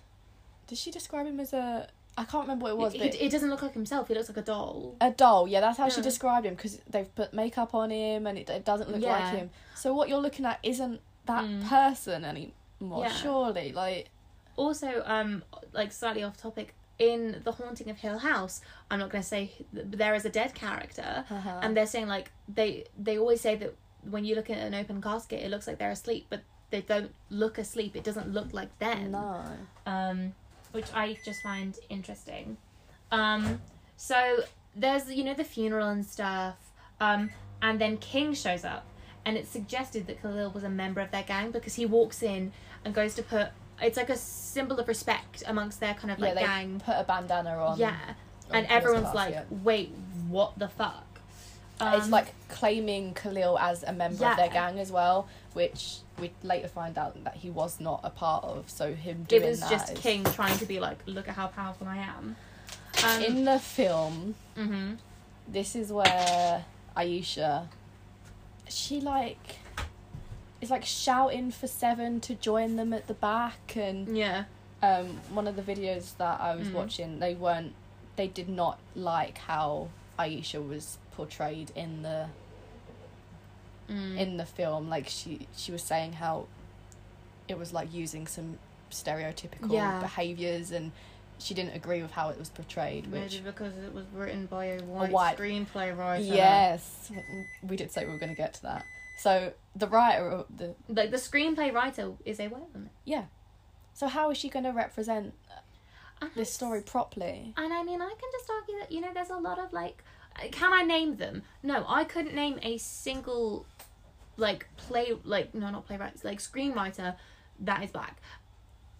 Does 0.67 0.79
she 0.79 0.91
describe 0.91 1.25
him 1.27 1.39
as 1.39 1.53
a? 1.53 1.87
I 2.17 2.25
can't 2.25 2.43
remember 2.43 2.63
what 2.65 2.71
it 2.71 2.77
was, 2.77 2.93
It, 2.93 2.99
but 2.99 3.07
it, 3.07 3.21
it 3.21 3.31
doesn't 3.31 3.49
look 3.49 3.61
like 3.63 3.73
himself. 3.73 4.07
He 4.07 4.13
looks 4.13 4.29
like 4.29 4.37
a 4.37 4.41
doll. 4.43 4.95
a 5.01 5.09
doll. 5.11 5.47
Yeah, 5.47 5.61
that's 5.61 5.77
how 5.77 5.89
she 5.89 6.01
described 6.01 6.45
him 6.45 6.53
because 6.55 6.79
they've 6.89 7.13
put 7.15 7.33
makeup 7.33 7.73
on 7.73 7.89
him 7.89 8.27
and 8.27 8.37
it, 8.37 8.49
it 8.49 8.63
doesn't 8.65 8.89
look 8.91 9.01
Yeah. 9.01 9.17
like 9.17 9.33
him. 9.35 9.49
So 9.75 9.93
what 9.95 10.09
you're 10.09 10.19
looking 10.21 10.45
at 10.45 10.59
isn't 10.63 11.01
that 11.25 11.43
Mm. 11.43 11.67
person 11.67 12.23
anymore. 12.23 13.05
Yeah. 13.05 13.09
Surely, 13.13 13.71
like. 13.71 14.09
Also, 14.55 15.01
um, 15.05 15.43
like 15.73 15.91
slightly 15.91 16.23
off 16.23 16.37
topic. 16.37 16.75
In 16.99 17.41
the 17.43 17.51
haunting 17.51 17.89
of 17.89 17.97
Hill 17.97 18.19
House, 18.19 18.61
I'm 18.91 18.99
not 18.99 19.09
going 19.09 19.23
to 19.23 19.27
say 19.27 19.51
th- 19.73 19.87
there 19.89 20.13
is 20.13 20.25
a 20.25 20.29
dead 20.29 20.53
character, 20.53 21.25
Uh-huh. 21.27 21.59
and 21.63 21.75
they're 21.75 21.87
saying 21.87 22.07
like 22.07 22.31
they 22.47 22.85
they 22.97 23.17
always 23.17 23.41
say 23.41 23.55
that 23.55 23.73
when 24.07 24.23
you 24.25 24.35
look 24.35 24.51
at 24.51 24.59
an 24.59 24.75
open 24.75 25.01
casket, 25.01 25.41
it 25.41 25.49
looks 25.49 25.65
like 25.65 25.79
they're 25.79 25.89
asleep, 25.89 26.27
but 26.29 26.41
they 26.69 26.81
don't 26.81 27.11
look 27.31 27.57
asleep. 27.57 27.95
It 27.95 28.03
doesn't 28.03 28.31
look 28.31 28.53
like 28.53 28.77
them. 28.77 29.11
no. 29.11 29.43
um, 29.87 30.35
which 30.73 30.87
I 30.93 31.17
just 31.25 31.41
find 31.41 31.75
interesting. 31.89 32.57
Um, 33.11 33.61
so 33.95 34.43
there's 34.75 35.09
you 35.11 35.23
know 35.23 35.33
the 35.33 35.43
funeral 35.43 35.89
and 35.89 36.05
stuff, 36.05 36.55
um, 36.99 37.29
and 37.61 37.79
then 37.79 37.97
King 37.97 38.33
shows 38.33 38.65
up, 38.65 38.85
and 39.25 39.37
it's 39.37 39.49
suggested 39.49 40.07
that 40.07 40.21
Khalil 40.21 40.51
was 40.51 40.63
a 40.63 40.69
member 40.69 40.99
of 41.01 41.11
their 41.11 41.23
gang 41.23 41.51
because 41.51 41.75
he 41.75 41.85
walks 41.85 42.21
in 42.21 42.51
and 42.83 42.93
goes 42.93 43.15
to 43.15 43.23
put. 43.23 43.47
It's 43.81 43.97
like 43.97 44.09
a 44.09 44.17
symbol 44.17 44.79
of 44.79 44.87
respect 44.87 45.43
amongst 45.47 45.79
their 45.79 45.93
kind 45.93 46.11
of 46.11 46.19
Yeah, 46.19 46.25
like 46.25 46.35
they 46.35 46.41
gang. 46.41 46.79
put 46.79 46.95
a 46.95 47.03
bandana 47.03 47.51
on. 47.57 47.77
yeah, 47.79 47.97
and 48.51 48.65
everyone's 48.67 49.13
like, 49.15 49.33
casket. 49.35 49.51
"Wait, 49.63 49.91
what 50.27 50.57
the 50.59 50.67
fuck?" 50.69 51.05
It's 51.81 52.05
Um, 52.05 52.11
like 52.11 52.33
claiming 52.49 53.13
Khalil 53.13 53.57
as 53.59 53.83
a 53.83 53.91
member 53.91 54.25
of 54.25 54.37
their 54.37 54.47
gang 54.49 54.79
as 54.79 54.91
well, 54.91 55.27
which 55.53 55.97
we 56.19 56.31
later 56.43 56.67
find 56.67 56.97
out 56.97 57.21
that 57.23 57.35
he 57.37 57.49
was 57.49 57.79
not 57.79 57.99
a 58.03 58.09
part 58.09 58.43
of. 58.45 58.69
So 58.69 58.93
him 58.93 59.23
doing 59.23 59.41
it 59.43 59.49
was 59.49 59.59
that 59.61 59.69
just 59.69 59.91
is- 59.93 59.99
King 59.99 60.23
trying 60.23 60.57
to 60.59 60.65
be 60.65 60.79
like, 60.79 60.99
"Look 61.05 61.27
at 61.27 61.35
how 61.35 61.47
powerful 61.47 61.87
I 61.87 61.97
am." 61.97 62.35
Um, 63.03 63.23
In 63.23 63.45
the 63.45 63.59
film, 63.59 64.35
mhm. 64.55 64.97
this 65.47 65.75
is 65.75 65.91
where 65.91 66.63
Iesha, 66.95 67.67
she 68.69 69.01
like, 69.01 69.57
is 70.61 70.69
like 70.69 70.85
shouting 70.85 71.51
for 71.51 71.67
Seven 71.67 72.21
to 72.21 72.35
join 72.35 72.75
them 72.75 72.93
at 72.93 73.07
the 73.07 73.15
back, 73.15 73.75
and 73.75 74.15
Yeah. 74.15 74.45
um, 74.83 75.19
one 75.31 75.47
of 75.47 75.55
the 75.55 75.63
videos 75.63 76.15
that 76.17 76.39
I 76.39 76.55
was 76.55 76.67
Mm. 76.67 76.73
watching, 76.73 77.19
they 77.19 77.33
weren't, 77.33 77.73
they 78.15 78.27
did 78.27 78.47
not 78.47 78.77
like 78.95 79.39
how 79.39 79.89
Iesha 80.19 80.65
was 80.65 80.97
portrayed 81.15 81.71
in 81.75 82.01
the 82.03 82.27
Mm. 83.89 84.17
in 84.17 84.37
the 84.37 84.45
film 84.45 84.89
like 84.89 85.09
she 85.09 85.45
she 85.57 85.71
was 85.71 85.83
saying 85.83 86.13
how 86.13 86.47
it 87.49 87.57
was 87.57 87.73
like 87.73 87.93
using 87.93 88.25
some 88.27 88.57
stereotypical 88.89 89.73
Yeah. 89.73 89.99
behaviors 89.99 90.71
and 90.71 90.93
she 91.37 91.53
didn't 91.53 91.75
agree 91.75 92.01
with 92.01 92.11
how 92.11 92.29
it 92.29 92.39
was 92.39 92.47
portrayed 92.49 93.07
Maybe 93.09 93.23
which 93.25 93.43
because 93.43 93.75
it 93.77 93.93
was 93.93 94.05
written 94.13 94.45
by 94.45 94.65
a 94.65 94.81
white, 94.83 95.11
white- 95.11 95.37
screenplay 95.37 95.95
writer. 95.97 96.23
yes 96.23 97.11
we 97.61 97.75
did 97.75 97.91
say 97.91 98.05
we 98.05 98.11
were 98.13 98.17
going 98.19 98.29
to 98.33 98.37
get 98.37 98.53
to 98.53 98.61
that 98.61 98.85
so 99.19 99.51
the 99.75 99.87
writer 99.87 100.45
the 100.55 100.75
Like 100.87 101.11
the 101.11 101.17
screenplay 101.17 101.73
writer 101.73 102.13
is 102.23 102.39
a 102.39 102.47
white 102.47 102.69
woman. 102.73 102.89
yeah 103.03 103.25
so 103.93 104.07
how 104.07 104.31
is 104.31 104.37
she 104.37 104.47
going 104.47 104.63
to 104.63 104.71
represent 104.71 105.33
And 106.21 106.31
this 106.35 106.53
story 106.53 106.81
properly 106.81 107.53
And 107.57 107.73
I 107.73 107.83
mean, 107.83 108.01
I 108.01 108.13
can 108.21 108.29
just 108.31 108.49
argue 108.49 108.79
that 108.79 108.91
you 108.93 109.01
know, 109.01 109.11
there's 109.13 109.29
a 109.29 109.37
lot 109.49 109.59
of 109.59 109.73
like, 109.73 110.01
uh, 110.07 110.12
can 110.51 110.73
I 110.73 110.83
name 110.83 111.17
them? 111.17 111.43
No, 111.61 111.85
I 111.87 112.03
couldn't 112.03 112.35
name 112.35 112.59
a 112.61 112.77
single, 112.77 113.65
like 114.37 114.67
play, 114.77 115.13
like 115.23 115.53
no, 115.53 115.69
not 115.69 115.85
playwright, 115.85 116.23
like 116.23 116.39
screenwriter 116.39 117.15
that 117.59 117.83
is 117.83 117.91
black. 117.91 118.17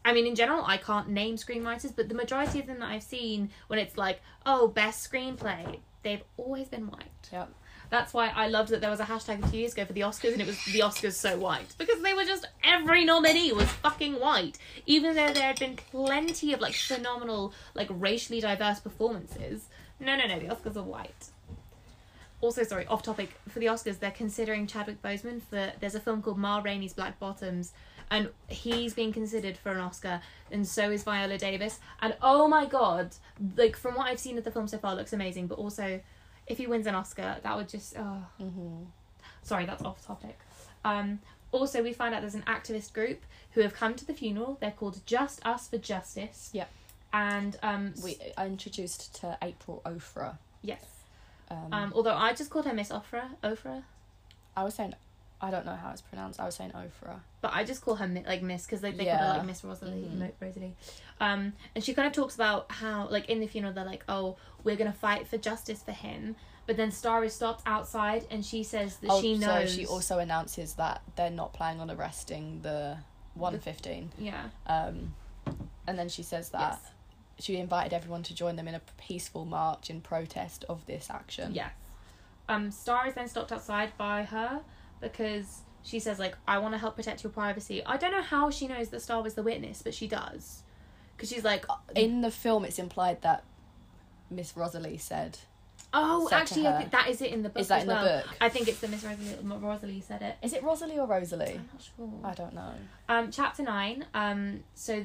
I 0.06 0.14
mean, 0.14 0.26
in 0.26 0.36
general, 0.36 0.64
I 0.66 0.78
can't 0.78 1.10
name 1.10 1.38
screenwriters, 1.38 1.96
but 1.96 2.10
the 2.10 2.16
majority 2.16 2.60
of 2.60 2.68
them 2.68 2.80
that 2.80 2.90
I've 2.90 3.04
seen, 3.04 3.50
when 3.68 3.80
it's 3.80 3.98
like, 3.98 4.22
oh, 4.46 4.68
best 4.68 5.10
screenplay, 5.10 5.80
they've 6.04 6.24
always 6.36 6.68
been 6.68 6.88
white. 6.88 7.30
yeah 7.32 7.46
That's 7.90 8.14
why 8.14 8.28
I 8.28 8.50
loved 8.50 8.70
that 8.70 8.82
there 8.82 8.90
was 8.90 9.00
a 9.00 9.06
hashtag 9.06 9.42
a 9.42 9.48
few 9.48 9.62
years 9.62 9.72
ago 9.74 9.86
for 9.86 9.94
the 9.94 10.02
Oscars 10.02 10.34
and 10.34 10.42
it 10.42 10.48
was 10.48 10.62
the 10.66 10.80
Oscars 10.80 11.14
so 11.14 11.38
white. 11.38 11.74
Because 11.78 12.02
they 12.02 12.14
were 12.14 12.26
just 12.26 12.46
every 12.66 13.06
nominee 13.06 13.54
was 13.54 13.70
fucking 13.70 14.20
white. 14.20 14.58
Even 14.86 15.16
though 15.16 15.32
there 15.32 15.44
had 15.44 15.60
been 15.60 15.78
plenty 15.78 16.52
of 16.52 16.60
like 16.60 16.76
phenomenal, 16.76 17.54
like 17.74 17.88
racially 17.90 18.42
diverse 18.42 18.82
performances. 18.82 19.70
No 20.00 20.16
no 20.16 20.28
no, 20.28 20.40
the 20.40 20.48
Oscars 20.48 20.76
are 20.76 20.84
white. 20.84 21.30
Also, 22.42 22.64
sorry, 22.64 22.86
off 22.88 23.04
topic. 23.04 23.40
For 23.48 23.60
the 23.60 23.68
Oscars, 23.68 24.00
they're 24.00 24.12
considering 24.12 24.68
Chadwick 24.68 25.02
Boseman 25.02 25.42
for 25.42 25.72
there's 25.80 25.96
a 25.96 26.00
film 26.00 26.22
called 26.22 26.38
Ma 26.38 26.60
Rainey's 26.60 26.94
Black 26.94 27.20
Bottoms 27.20 27.74
and 28.14 28.30
he's 28.48 28.94
being 28.94 29.12
considered 29.12 29.58
for 29.58 29.72
an 29.72 29.80
Oscar, 29.80 30.22
and 30.52 30.68
so 30.68 30.92
is 30.92 31.04
Viola 31.04 31.38
Davis. 31.38 31.80
And 32.00 32.16
oh 32.22 32.48
my 32.48 32.66
god, 32.66 33.16
like 33.58 33.76
from 33.76 33.96
what 33.96 34.08
I've 34.08 34.20
seen 34.20 34.38
of 34.38 34.44
the 34.44 34.52
film 34.52 34.68
so 34.68 34.78
far, 34.78 34.94
it 34.94 34.98
looks 34.98 35.14
amazing. 35.14 35.48
But 35.48 35.58
also, 35.58 36.00
if 36.46 36.60
he 36.60 36.68
wins 36.68 36.86
an 36.86 36.94
Oscar, 36.94 37.38
that 37.42 37.58
would 37.58 37.70
just 37.70 37.96
oh, 37.98 38.24
mm-hmm. 38.40 38.84
sorry, 39.42 39.66
that's 39.66 39.84
off 39.84 40.06
topic. 40.06 40.38
Um, 40.86 41.20
also, 41.52 41.82
we 41.82 41.92
find 41.92 42.14
out 42.14 42.22
there's 42.22 42.36
an 42.36 42.44
activist 42.44 42.94
group 42.94 43.24
who 43.52 43.62
have 43.62 43.74
come 43.74 43.96
to 43.96 44.06
the 44.06 44.14
funeral. 44.14 44.58
They're 44.60 44.72
called 44.72 45.02
Just 45.06 45.44
Us 45.46 45.68
for 45.68 45.78
Justice. 45.78 46.52
Yeah. 46.54 46.66
And 47.14 47.56
um, 47.62 47.94
we 48.04 48.18
are 48.38 48.46
introduced 48.48 49.16
to 49.22 49.38
april 49.42 49.82
Ofrah 49.86 50.38
yes, 50.64 50.84
Um, 51.52 51.72
Um, 51.72 51.94
although 51.96 52.16
I 52.16 52.34
just 52.34 52.50
called 52.50 52.66
her 52.66 52.74
Miss 52.74 52.90
Ofrah, 52.90 53.30
Ofrah, 53.44 53.84
I 54.58 54.64
was 54.64 54.74
saying, 54.74 54.96
I 55.42 55.52
don't 55.52 55.66
know 55.66 55.76
how 55.76 55.92
it's 55.92 56.02
pronounced. 56.02 56.40
I 56.40 56.46
was 56.46 56.56
saying 56.56 56.72
Ofrah. 56.72 57.20
but 57.42 57.52
I 57.54 57.64
just 57.66 57.82
call 57.82 57.96
her 57.96 58.08
like 58.08 58.42
Miss 58.42 58.66
because 58.66 58.82
they, 58.82 58.92
they 58.92 59.06
call 59.06 59.18
her 59.18 59.38
like 59.40 59.46
Miss 59.46 59.64
Rosalie, 59.64 60.08
Mhm. 60.10 60.20
Mo- 60.20 60.32
Rosalie. 60.40 60.74
Um, 61.20 61.54
and 61.76 61.84
she 61.84 61.94
kind 61.94 62.08
of 62.08 62.14
talks 62.14 62.34
about 62.36 62.72
how 62.72 63.08
like 63.10 63.30
in 63.30 63.40
the 63.42 63.48
funeral 63.48 63.74
they're 63.74 63.86
like, 63.86 64.04
oh, 64.10 64.38
we're 64.64 64.76
gonna 64.78 64.94
fight 64.94 65.28
for 65.28 65.38
justice 65.38 65.84
for 65.84 65.92
him. 65.92 66.36
But 66.66 66.78
then 66.78 66.92
Star 66.92 67.26
is 67.26 67.34
stopped 67.36 67.62
outside, 67.66 68.26
and 68.32 68.46
she 68.46 68.64
says 68.64 68.96
that 68.98 69.10
oh, 69.12 69.22
she 69.22 69.38
so 69.40 69.66
she 69.66 69.86
also 69.86 70.20
announces 70.20 70.76
that 70.76 71.02
they're 71.18 71.30
not 71.30 71.52
planning 71.52 71.82
on 71.82 71.92
arresting 71.92 72.62
the 72.62 72.98
115. 73.36 74.14
yeah. 74.18 74.46
Um, 74.66 75.14
and 75.86 76.00
then 76.00 76.08
she 76.08 76.24
says 76.24 76.50
that 76.52 76.80
Yes. 76.82 76.92
She 77.44 77.58
invited 77.58 77.92
everyone 77.92 78.24
to 78.24 78.34
join 78.34 78.56
them 78.56 78.70
in 78.70 78.76
a 78.76 78.82
peaceful 78.98 79.44
march 79.44 79.90
in 79.90 80.00
protest 80.00 80.64
of 80.70 80.86
this 80.86 81.10
action. 81.10 81.54
Yes. 81.54 81.74
Um, 82.48 82.72
Star 82.72 83.06
is 83.06 83.16
then 83.16 83.28
stopped 83.28 83.52
outside 83.52 83.92
by 83.98 84.24
her 84.24 84.62
because 85.02 85.62
she 85.82 86.00
says 86.00 86.20
like, 86.20 86.38
"I 86.48 86.60
want 86.60 86.74
to 86.74 86.78
help 86.78 86.96
protect 86.96 87.22
your 87.22 87.32
privacy." 87.32 87.84
I 87.86 87.98
don't 87.98 88.12
know 88.12 88.22
how 88.22 88.50
she 88.50 88.68
knows 88.68 88.90
that 88.90 89.02
Star 89.02 89.22
was 89.22 89.34
the 89.34 89.44
witness, 89.44 89.82
but 89.82 89.94
she 89.94 90.08
does, 90.08 90.64
because 91.16 91.28
she's 91.30 91.44
like, 91.44 91.66
In 91.96 92.22
the 92.22 92.32
film, 92.32 92.64
it's 92.64 92.80
implied 92.80 93.22
that 93.24 93.44
Miss 94.30 94.56
Rosalie 94.56 94.98
said. 94.98 95.40
"Oh, 95.94 96.30
actually, 96.32 96.66
I 96.66 96.78
think 96.78 96.92
that 96.92 97.10
is 97.10 97.22
it 97.22 97.34
in 97.34 97.44
the 97.44 97.50
book." 97.50 97.62
Is 97.62 97.68
that 97.68 97.82
in 97.82 97.88
well. 97.90 98.06
the 98.06 98.24
book? 98.26 98.38
I 98.40 98.48
think 98.48 98.70
it's 98.70 98.80
the 98.80 98.88
Miss 98.88 99.04
Rosalie, 99.04 99.38
Rosalie 99.44 100.02
said 100.02 100.22
it. 100.22 100.38
Is 100.42 100.54
it 100.54 100.64
Rosalie 100.64 100.98
or 100.98 101.08
Rosalie? 101.08 101.60
I'm 101.60 101.70
not 101.74 101.90
sure. 101.98 102.10
I 102.24 102.34
don't 102.34 102.56
know. 102.56 102.74
Um, 103.10 103.32
chapter 103.32 103.64
nine. 103.64 104.06
Um, 104.14 104.64
so. 104.76 105.04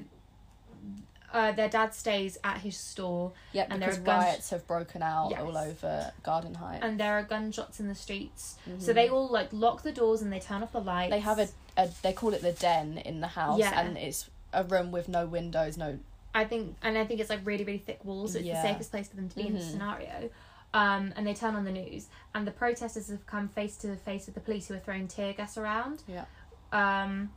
Uh, 1.32 1.52
their 1.52 1.68
dad 1.68 1.92
stays 1.94 2.38
at 2.42 2.58
his 2.58 2.76
store, 2.76 3.32
Yeah, 3.52 3.66
And 3.68 3.82
there 3.82 3.88
because 3.90 3.98
are 3.98 4.04
guns- 4.04 4.24
riots 4.24 4.50
have 4.50 4.66
broken 4.66 5.02
out 5.02 5.30
Yes. 5.30 5.40
all 5.40 5.58
over 5.58 6.12
Garden 6.22 6.54
Heights. 6.54 6.82
and 6.82 6.98
there 6.98 7.18
are 7.18 7.22
gunshots 7.22 7.80
in 7.80 7.88
the 7.88 7.94
streets. 7.94 8.56
Mhm. 8.66 8.80
So 8.80 8.92
they 8.94 9.08
all 9.10 9.28
like 9.28 9.48
lock 9.52 9.82
the 9.82 9.92
doors 9.92 10.22
and 10.22 10.32
they 10.32 10.40
turn 10.40 10.62
off 10.62 10.72
the 10.72 10.80
lights. 10.80 11.10
They 11.10 11.20
have 11.20 11.38
a, 11.38 11.48
a 11.76 11.88
they 12.02 12.14
call 12.14 12.32
it 12.32 12.40
the 12.40 12.52
den 12.52 12.96
in 12.98 13.20
the 13.20 13.26
house, 13.26 13.58
Yeah. 13.58 13.78
and 13.78 13.98
it's 13.98 14.30
a 14.54 14.64
room 14.64 14.90
with 14.90 15.08
no 15.08 15.26
windows, 15.26 15.76
no. 15.76 15.98
I 16.34 16.44
think, 16.44 16.76
and 16.82 16.96
I 16.96 17.04
think 17.04 17.20
it's 17.20 17.30
like 17.30 17.40
really, 17.44 17.64
really 17.64 17.78
thick 17.78 18.02
walls. 18.04 18.32
So 18.32 18.38
it's 18.38 18.46
Yeah. 18.48 18.62
the 18.62 18.68
safest 18.68 18.90
place 18.90 19.08
for 19.08 19.16
them 19.16 19.28
to 19.28 19.36
be 19.36 19.46
in 19.48 19.54
this 19.54 19.66
Mhm. 19.66 19.70
scenario. 19.72 20.30
Um, 20.72 21.12
and 21.16 21.26
they 21.26 21.34
turn 21.34 21.54
on 21.56 21.64
the 21.64 21.72
news, 21.72 22.08
and 22.34 22.46
the 22.46 22.50
protesters 22.52 23.08
have 23.08 23.26
come 23.26 23.48
face 23.48 23.76
to 23.78 23.96
face 23.96 24.26
with 24.26 24.34
the 24.34 24.40
police 24.40 24.68
who 24.68 24.74
are 24.74 24.78
throwing 24.78 25.08
tear 25.08 25.32
gas 25.34 25.56
around. 25.58 26.02
Yeah. 26.06 26.24
Um, 26.72 27.32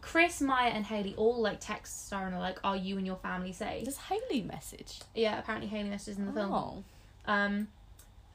Chris, 0.00 0.40
Maya, 0.40 0.70
and 0.70 0.86
Haley 0.86 1.14
all 1.16 1.40
like 1.40 1.58
text 1.60 2.06
Star 2.06 2.26
and 2.26 2.34
are 2.34 2.40
like, 2.40 2.58
"Are 2.64 2.76
you 2.76 2.96
and 2.96 3.06
your 3.06 3.16
family 3.16 3.52
safe?" 3.52 3.84
Does 3.84 3.98
Haley 3.98 4.42
message? 4.42 5.00
Yeah, 5.14 5.38
apparently 5.38 5.68
Haley 5.68 5.90
messages 5.90 6.18
in 6.18 6.26
the 6.26 6.32
film. 6.32 6.52
Oh. 6.52 6.84
Um, 7.26 7.68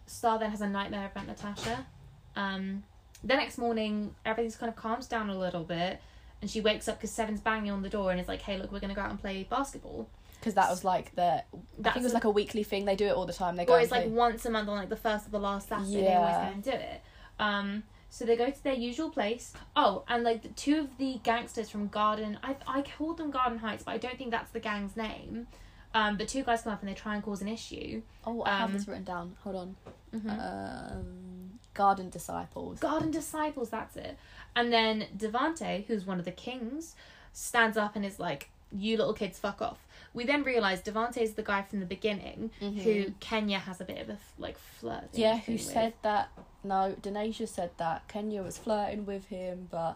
Star 0.05 0.37
then 0.37 0.51
has 0.51 0.61
a 0.61 0.67
nightmare 0.67 1.09
about 1.13 1.27
Natasha. 1.27 1.85
Um, 2.35 2.83
the 3.23 3.35
next 3.35 3.57
morning, 3.57 4.13
everything's 4.25 4.55
kind 4.55 4.69
of 4.69 4.75
calms 4.75 5.07
down 5.07 5.29
a 5.29 5.37
little 5.37 5.63
bit, 5.63 5.99
and 6.41 6.49
she 6.49 6.61
wakes 6.61 6.87
up 6.87 6.97
because 6.97 7.11
Seven's 7.11 7.39
banging 7.41 7.71
on 7.71 7.81
the 7.81 7.89
door 7.89 8.11
and 8.11 8.19
is 8.19 8.27
like, 8.27 8.41
"Hey, 8.41 8.57
look, 8.57 8.71
we're 8.71 8.79
gonna 8.79 8.93
go 8.95 9.01
out 9.01 9.09
and 9.09 9.19
play 9.19 9.43
basketball." 9.49 10.07
Because 10.39 10.53
that 10.55 10.69
was 10.69 10.83
like 10.83 11.15
the. 11.15 11.43
I 11.43 11.43
think 11.83 11.97
it 11.97 12.03
was 12.03 12.11
a- 12.11 12.15
like 12.15 12.23
a 12.23 12.29
weekly 12.29 12.63
thing. 12.63 12.85
They 12.85 12.95
do 12.95 13.07
it 13.07 13.13
all 13.15 13.25
the 13.25 13.33
time. 13.33 13.55
They 13.55 13.65
go. 13.65 13.73
or 13.73 13.79
it's 13.79 13.91
like 13.91 14.03
play- 14.03 14.11
once 14.11 14.45
a 14.45 14.49
month 14.51 14.69
on 14.69 14.75
like 14.77 14.89
the 14.89 14.95
first 14.95 15.27
or 15.27 15.31
the 15.31 15.39
last 15.39 15.69
Saturday. 15.69 16.01
They 16.01 16.13
always 16.13 16.31
Yeah. 16.31 16.45
go 16.47 16.51
and 16.53 16.63
do 16.63 16.71
it. 16.71 17.01
Um, 17.39 17.83
so 18.11 18.25
they 18.25 18.35
go 18.35 18.49
to 18.51 18.63
their 18.63 18.73
usual 18.75 19.09
place. 19.09 19.53
Oh, 19.75 20.03
and 20.07 20.23
like 20.23 20.43
the, 20.43 20.49
two 20.49 20.77
of 20.81 20.97
the 20.99 21.19
gangsters 21.23 21.69
from 21.71 21.87
Garden, 21.87 22.37
I 22.43 22.55
I 22.67 22.83
called 22.83 23.17
them 23.17 23.31
Garden 23.31 23.57
Heights, 23.57 23.83
but 23.83 23.93
I 23.93 23.97
don't 23.97 24.17
think 24.17 24.29
that's 24.29 24.51
the 24.51 24.59
gang's 24.59 24.95
name. 24.95 25.47
Um, 25.93 26.15
but 26.17 26.27
two 26.29 26.43
guys 26.43 26.61
come 26.61 26.71
up 26.71 26.81
and 26.81 26.89
they 26.89 26.93
try 26.93 27.15
and 27.15 27.23
cause 27.23 27.41
an 27.41 27.47
issue. 27.49 28.01
oh, 28.25 28.43
I 28.43 28.59
have 28.59 28.69
um, 28.69 28.73
this 28.73 28.87
written 28.87 29.03
down. 29.03 29.35
Hold 29.43 29.55
on. 29.55 29.75
Mhm. 30.15 30.91
Um, 30.91 31.59
Garden 31.73 32.09
disciples. 32.09 32.79
Garden 32.79 33.11
disciples, 33.11 33.69
that's 33.69 33.95
it. 33.97 34.17
And 34.55 34.71
then 34.71 35.07
Devante, 35.17 35.85
who's 35.87 36.05
one 36.05 36.19
of 36.19 36.25
the 36.25 36.31
kings, 36.31 36.95
stands 37.33 37.77
up 37.77 37.95
and 37.95 38.05
is 38.05 38.19
like, 38.19 38.49
"You 38.71 38.97
little 38.97 39.13
kids, 39.13 39.39
fuck 39.39 39.61
off." 39.61 39.79
We 40.13 40.25
then 40.25 40.43
realise 40.43 40.81
Devante 40.81 41.17
is 41.17 41.33
the 41.35 41.41
guy 41.43 41.61
from 41.61 41.79
the 41.79 41.85
beginning 41.85 42.51
who 42.59 42.67
Mhm. 42.67 43.13
Kenya 43.21 43.59
has 43.59 43.79
a 43.79 43.85
bit 43.85 43.99
of 43.99 44.09
a 44.09 44.17
like 44.37 44.57
flirt. 44.57 45.05
Yeah, 45.13 45.37
who 45.37 45.53
with. 45.53 45.61
said 45.61 45.93
that? 46.01 46.29
No, 46.63 46.95
Denasia 47.01 47.47
said 47.47 47.71
that 47.77 48.07
Kenya 48.07 48.43
was 48.43 48.57
flirting 48.57 49.05
with 49.05 49.27
him, 49.27 49.67
but 49.71 49.95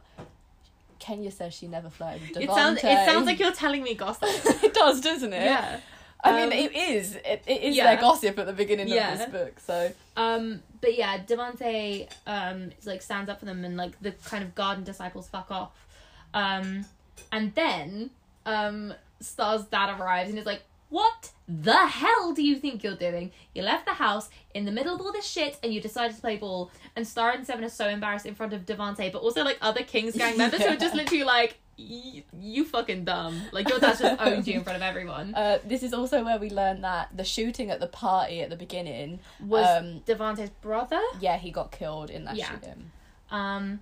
Kenya 0.99 1.31
says 1.31 1.53
she 1.53 1.67
never 1.67 1.89
flirted 1.89 2.21
with 2.21 2.31
Devante. 2.31 2.43
It 2.43 2.49
sounds. 2.55 2.77
It 2.79 3.05
sounds 3.05 3.25
like 3.25 3.39
you're 3.39 3.51
telling 3.51 3.83
me 3.83 3.93
gossip. 3.93 4.29
it 4.63 4.73
does, 4.73 5.01
doesn't 5.01 5.33
it? 5.33 5.43
yeah. 5.43 5.79
I 6.23 6.31
mean, 6.31 6.45
Um, 6.45 6.51
it 6.53 6.73
is. 6.75 7.15
It, 7.15 7.43
it 7.45 7.61
is 7.61 7.75
yeah. 7.75 7.83
their 7.87 8.01
gossip 8.01 8.39
at 8.39 8.45
the 8.47 8.53
beginning 8.53 8.87
Yeah. 8.87 9.11
of 9.13 9.19
this 9.19 9.29
book. 9.29 9.59
So 9.59 9.91
Um. 10.15 10.63
But 10.81 10.97
yeah, 10.97 11.17
Devante 11.19 12.09
um 12.25 12.71
like 12.85 13.01
stands 13.01 13.29
up 13.29 13.39
for 13.39 13.45
them 13.45 13.63
and 13.65 13.75
like 13.75 13.99
the 14.01 14.11
kind 14.11 14.43
of 14.43 14.55
garden 14.55 14.83
disciples 14.83 15.27
fuck 15.27 15.51
off. 15.51 15.85
Um, 16.33 16.85
and 17.31 17.53
then 17.53 18.11
um 18.45 18.93
Star's 19.19 19.63
dad 19.65 19.99
arrives 19.99 20.29
and 20.29 20.37
is 20.39 20.45
like, 20.45 20.63
"What 20.89 21.31
the 21.47 21.87
hell 21.87 22.33
do 22.33 22.43
you 22.43 22.55
think 22.57 22.83
you're 22.83 22.95
doing? 22.95 23.31
You 23.53 23.61
left 23.63 23.85
the 23.85 23.93
house 23.93 24.29
in 24.53 24.65
the 24.65 24.71
middle 24.71 24.95
of 24.95 25.01
all 25.01 25.11
this 25.11 25.25
shit 25.25 25.57
and 25.63 25.73
you 25.73 25.81
decided 25.81 26.15
to 26.15 26.21
play 26.21 26.37
ball." 26.37 26.71
And 26.95 27.07
Star 27.07 27.31
and 27.31 27.45
Seven 27.45 27.63
are 27.63 27.69
so 27.69 27.87
embarrassed 27.87 28.25
in 28.25 28.35
front 28.35 28.53
of 28.53 28.65
Devante, 28.65 29.11
but 29.11 29.19
also 29.21 29.43
like 29.43 29.57
other 29.61 29.83
Kings 29.83 30.15
gang 30.15 30.37
members 30.41 30.61
who 30.61 30.69
are 30.73 30.75
just 30.77 30.95
literally 30.95 31.23
like, 31.23 31.57
"Y- 31.77 32.23
"You 32.39 32.65
fucking 32.65 33.05
dumb! 33.05 33.41
Like 33.51 33.67
your 33.69 33.79
dad 33.79 33.97
just 33.97 34.21
owned 34.21 34.45
you 34.47 34.55
in 34.55 34.63
front 34.63 34.75
of 34.77 34.81
everyone." 34.83 35.33
uh, 35.35 35.59
this 35.65 35.81
is 35.83 35.93
also 35.93 36.23
where 36.23 36.37
we 36.37 36.49
learn 36.49 36.81
that 36.81 37.15
the 37.15 37.23
shooting 37.25 37.69
at 37.71 37.79
the 37.79 37.87
party 37.87 38.41
at 38.41 38.49
the 38.49 38.55
beginning 38.55 39.19
Was 39.39 39.65
um, 39.81 40.01
Devante's 40.05 40.49
brother? 40.61 41.01
yeah, 41.19 41.37
he 41.37 41.51
got 41.51 41.71
killed 41.71 42.09
in 42.09 42.25
that 42.25 42.35
Yeah. 42.35 42.51
shooting. 42.51 42.91
Um, 43.31 43.79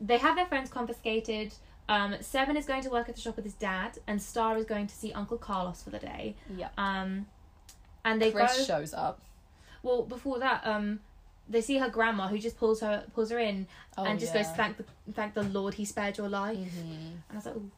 they 0.00 0.18
have 0.18 0.36
their 0.36 0.46
phones 0.46 0.68
confiscated. 0.70 1.52
Um, 1.88 2.16
Seven 2.20 2.56
is 2.56 2.66
going 2.66 2.82
to 2.82 2.90
work 2.90 3.08
at 3.08 3.14
the 3.14 3.20
shop 3.20 3.36
with 3.36 3.44
his 3.44 3.54
dad, 3.54 3.98
and 4.06 4.20
Star 4.20 4.56
is 4.58 4.64
going 4.64 4.86
to 4.88 4.94
see 4.94 5.12
Uncle 5.12 5.38
Carlos 5.38 5.82
for 5.82 5.90
the 5.90 5.98
day. 6.00 6.34
Yeah. 6.56 6.68
Um, 6.76 7.26
and 8.04 8.20
they 8.20 8.30
Chris 8.32 8.56
go. 8.58 8.64
shows 8.64 8.94
up. 8.94 9.20
Well, 9.82 10.02
before 10.02 10.38
that, 10.40 10.66
um, 10.66 11.00
they 11.48 11.60
see 11.60 11.78
her 11.78 11.88
grandma, 11.88 12.26
who 12.28 12.38
just 12.38 12.58
pulls 12.58 12.80
her 12.80 13.04
pulls 13.14 13.30
her 13.30 13.38
in 13.38 13.68
Oh, 13.96 14.04
and 14.04 14.18
just 14.18 14.34
yeah. 14.34 14.42
goes 14.42 14.52
thank 14.52 14.76
the 14.78 14.84
thank 15.12 15.34
the 15.34 15.44
Lord 15.44 15.74
he 15.74 15.84
spared 15.84 16.18
your 16.18 16.28
life. 16.28 16.58
Mhm. 16.58 16.66
And 16.80 17.22
I 17.32 17.34
was 17.36 17.46
like, 17.46 17.56
Ooh. 17.56 17.70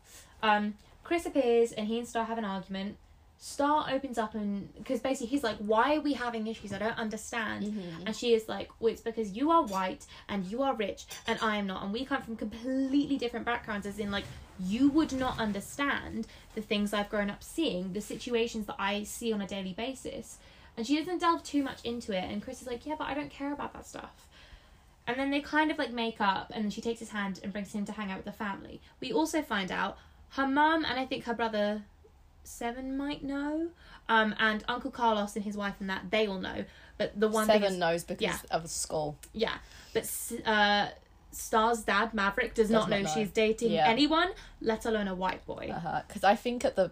Um, 0.42 0.74
Chris 1.04 1.26
appears 1.26 1.72
and 1.72 1.86
he 1.86 1.98
and 1.98 2.08
Star 2.08 2.24
have 2.24 2.38
an 2.38 2.44
argument. 2.46 2.96
Star 3.40 3.86
opens 3.88 4.18
up 4.18 4.34
and 4.34 4.74
because 4.74 4.98
basically 5.00 5.28
he's 5.28 5.44
like, 5.44 5.56
"Why 5.58 5.96
are 5.96 6.00
we 6.00 6.14
having 6.14 6.48
issues? 6.48 6.72
I 6.72 6.78
don't 6.78 6.98
understand." 6.98 7.66
Mhm. 7.66 8.06
And 8.06 8.16
she 8.16 8.34
is 8.34 8.48
like, 8.48 8.68
well, 8.80 8.92
it's 8.92 9.00
because 9.00 9.30
you 9.36 9.52
are 9.52 9.62
white 9.62 10.06
and 10.28 10.44
you 10.44 10.62
are 10.62 10.74
rich 10.74 11.06
and 11.26 11.38
I 11.40 11.56
am 11.56 11.66
not. 11.68 11.84
And 11.84 11.92
we 11.92 12.04
come 12.04 12.22
from 12.22 12.36
completely 12.36 13.16
different 13.16 13.46
backgrounds, 13.46 13.86
as 13.86 13.98
in, 14.00 14.10
like, 14.10 14.24
you 14.58 14.88
would 14.90 15.12
not 15.12 15.38
understand 15.38 16.26
the 16.56 16.60
things 16.62 16.92
I've 16.92 17.08
grown 17.08 17.30
up 17.30 17.44
seeing, 17.44 17.92
the 17.92 18.00
situations 18.00 18.66
that 18.66 18.76
I 18.76 19.04
see 19.04 19.32
on 19.32 19.40
a 19.40 19.46
daily 19.46 19.72
basis. 19.72 20.38
And 20.76 20.84
she 20.84 20.96
doesn't 20.98 21.20
delve 21.20 21.44
too 21.44 21.62
much 21.62 21.84
into 21.84 22.10
it. 22.12 22.24
And 22.24 22.42
Chris 22.42 22.60
is 22.60 22.66
like, 22.66 22.86
yeah, 22.86 22.96
but 22.98 23.06
I 23.06 23.14
don't 23.14 23.30
care 23.30 23.52
about 23.52 23.72
that 23.74 23.86
stuff. 23.86 24.26
And 25.06 25.16
then 25.18 25.30
they 25.30 25.40
kind 25.40 25.70
of 25.70 25.78
like 25.78 25.92
make 25.92 26.20
up, 26.20 26.50
and 26.52 26.72
she 26.72 26.80
takes 26.80 26.98
his 26.98 27.10
hand 27.10 27.38
and 27.42 27.52
brings 27.52 27.72
him 27.72 27.84
to 27.86 27.92
hang 27.92 28.10
out 28.10 28.16
with 28.16 28.26
the 28.26 28.32
family. 28.32 28.80
We 29.00 29.12
also 29.12 29.42
find 29.42 29.70
out 29.70 29.96
her 30.30 30.46
mum 30.46 30.84
and 30.84 30.98
I 30.98 31.06
think 31.06 31.24
her 31.24 31.34
brother 31.34 31.82
Seven 32.48 32.96
might 32.96 33.22
know, 33.22 33.68
um, 34.08 34.34
and 34.38 34.64
Uncle 34.68 34.90
Carlos 34.90 35.36
and 35.36 35.44
his 35.44 35.56
wife 35.56 35.74
and 35.80 35.88
that 35.90 36.10
they 36.10 36.26
all 36.26 36.40
know. 36.40 36.64
But 36.96 37.18
the 37.18 37.28
one 37.28 37.46
Seven 37.46 37.62
thing 37.62 37.72
is, 37.72 37.78
knows 37.78 38.04
because 38.04 38.22
yeah. 38.22 38.38
of 38.50 38.64
a 38.64 38.68
skull. 38.68 39.16
yeah, 39.32 39.54
but 39.94 40.10
uh, 40.46 40.88
Star's 41.30 41.82
dad 41.82 42.14
Maverick 42.14 42.54
does, 42.54 42.70
not, 42.70 42.88
not 42.88 42.90
know, 42.90 43.02
know. 43.02 43.10
she's 43.14 43.30
dating 43.30 43.72
Yeah. 43.72 43.86
anyone, 43.88 44.28
let 44.60 44.84
alone 44.86 45.08
a 45.08 45.14
white 45.14 45.44
boy. 45.46 45.66
Because 45.66 46.24
Uh-huh. 46.24 46.28
I 46.32 46.36
think 46.36 46.64
at 46.64 46.74
the 46.76 46.90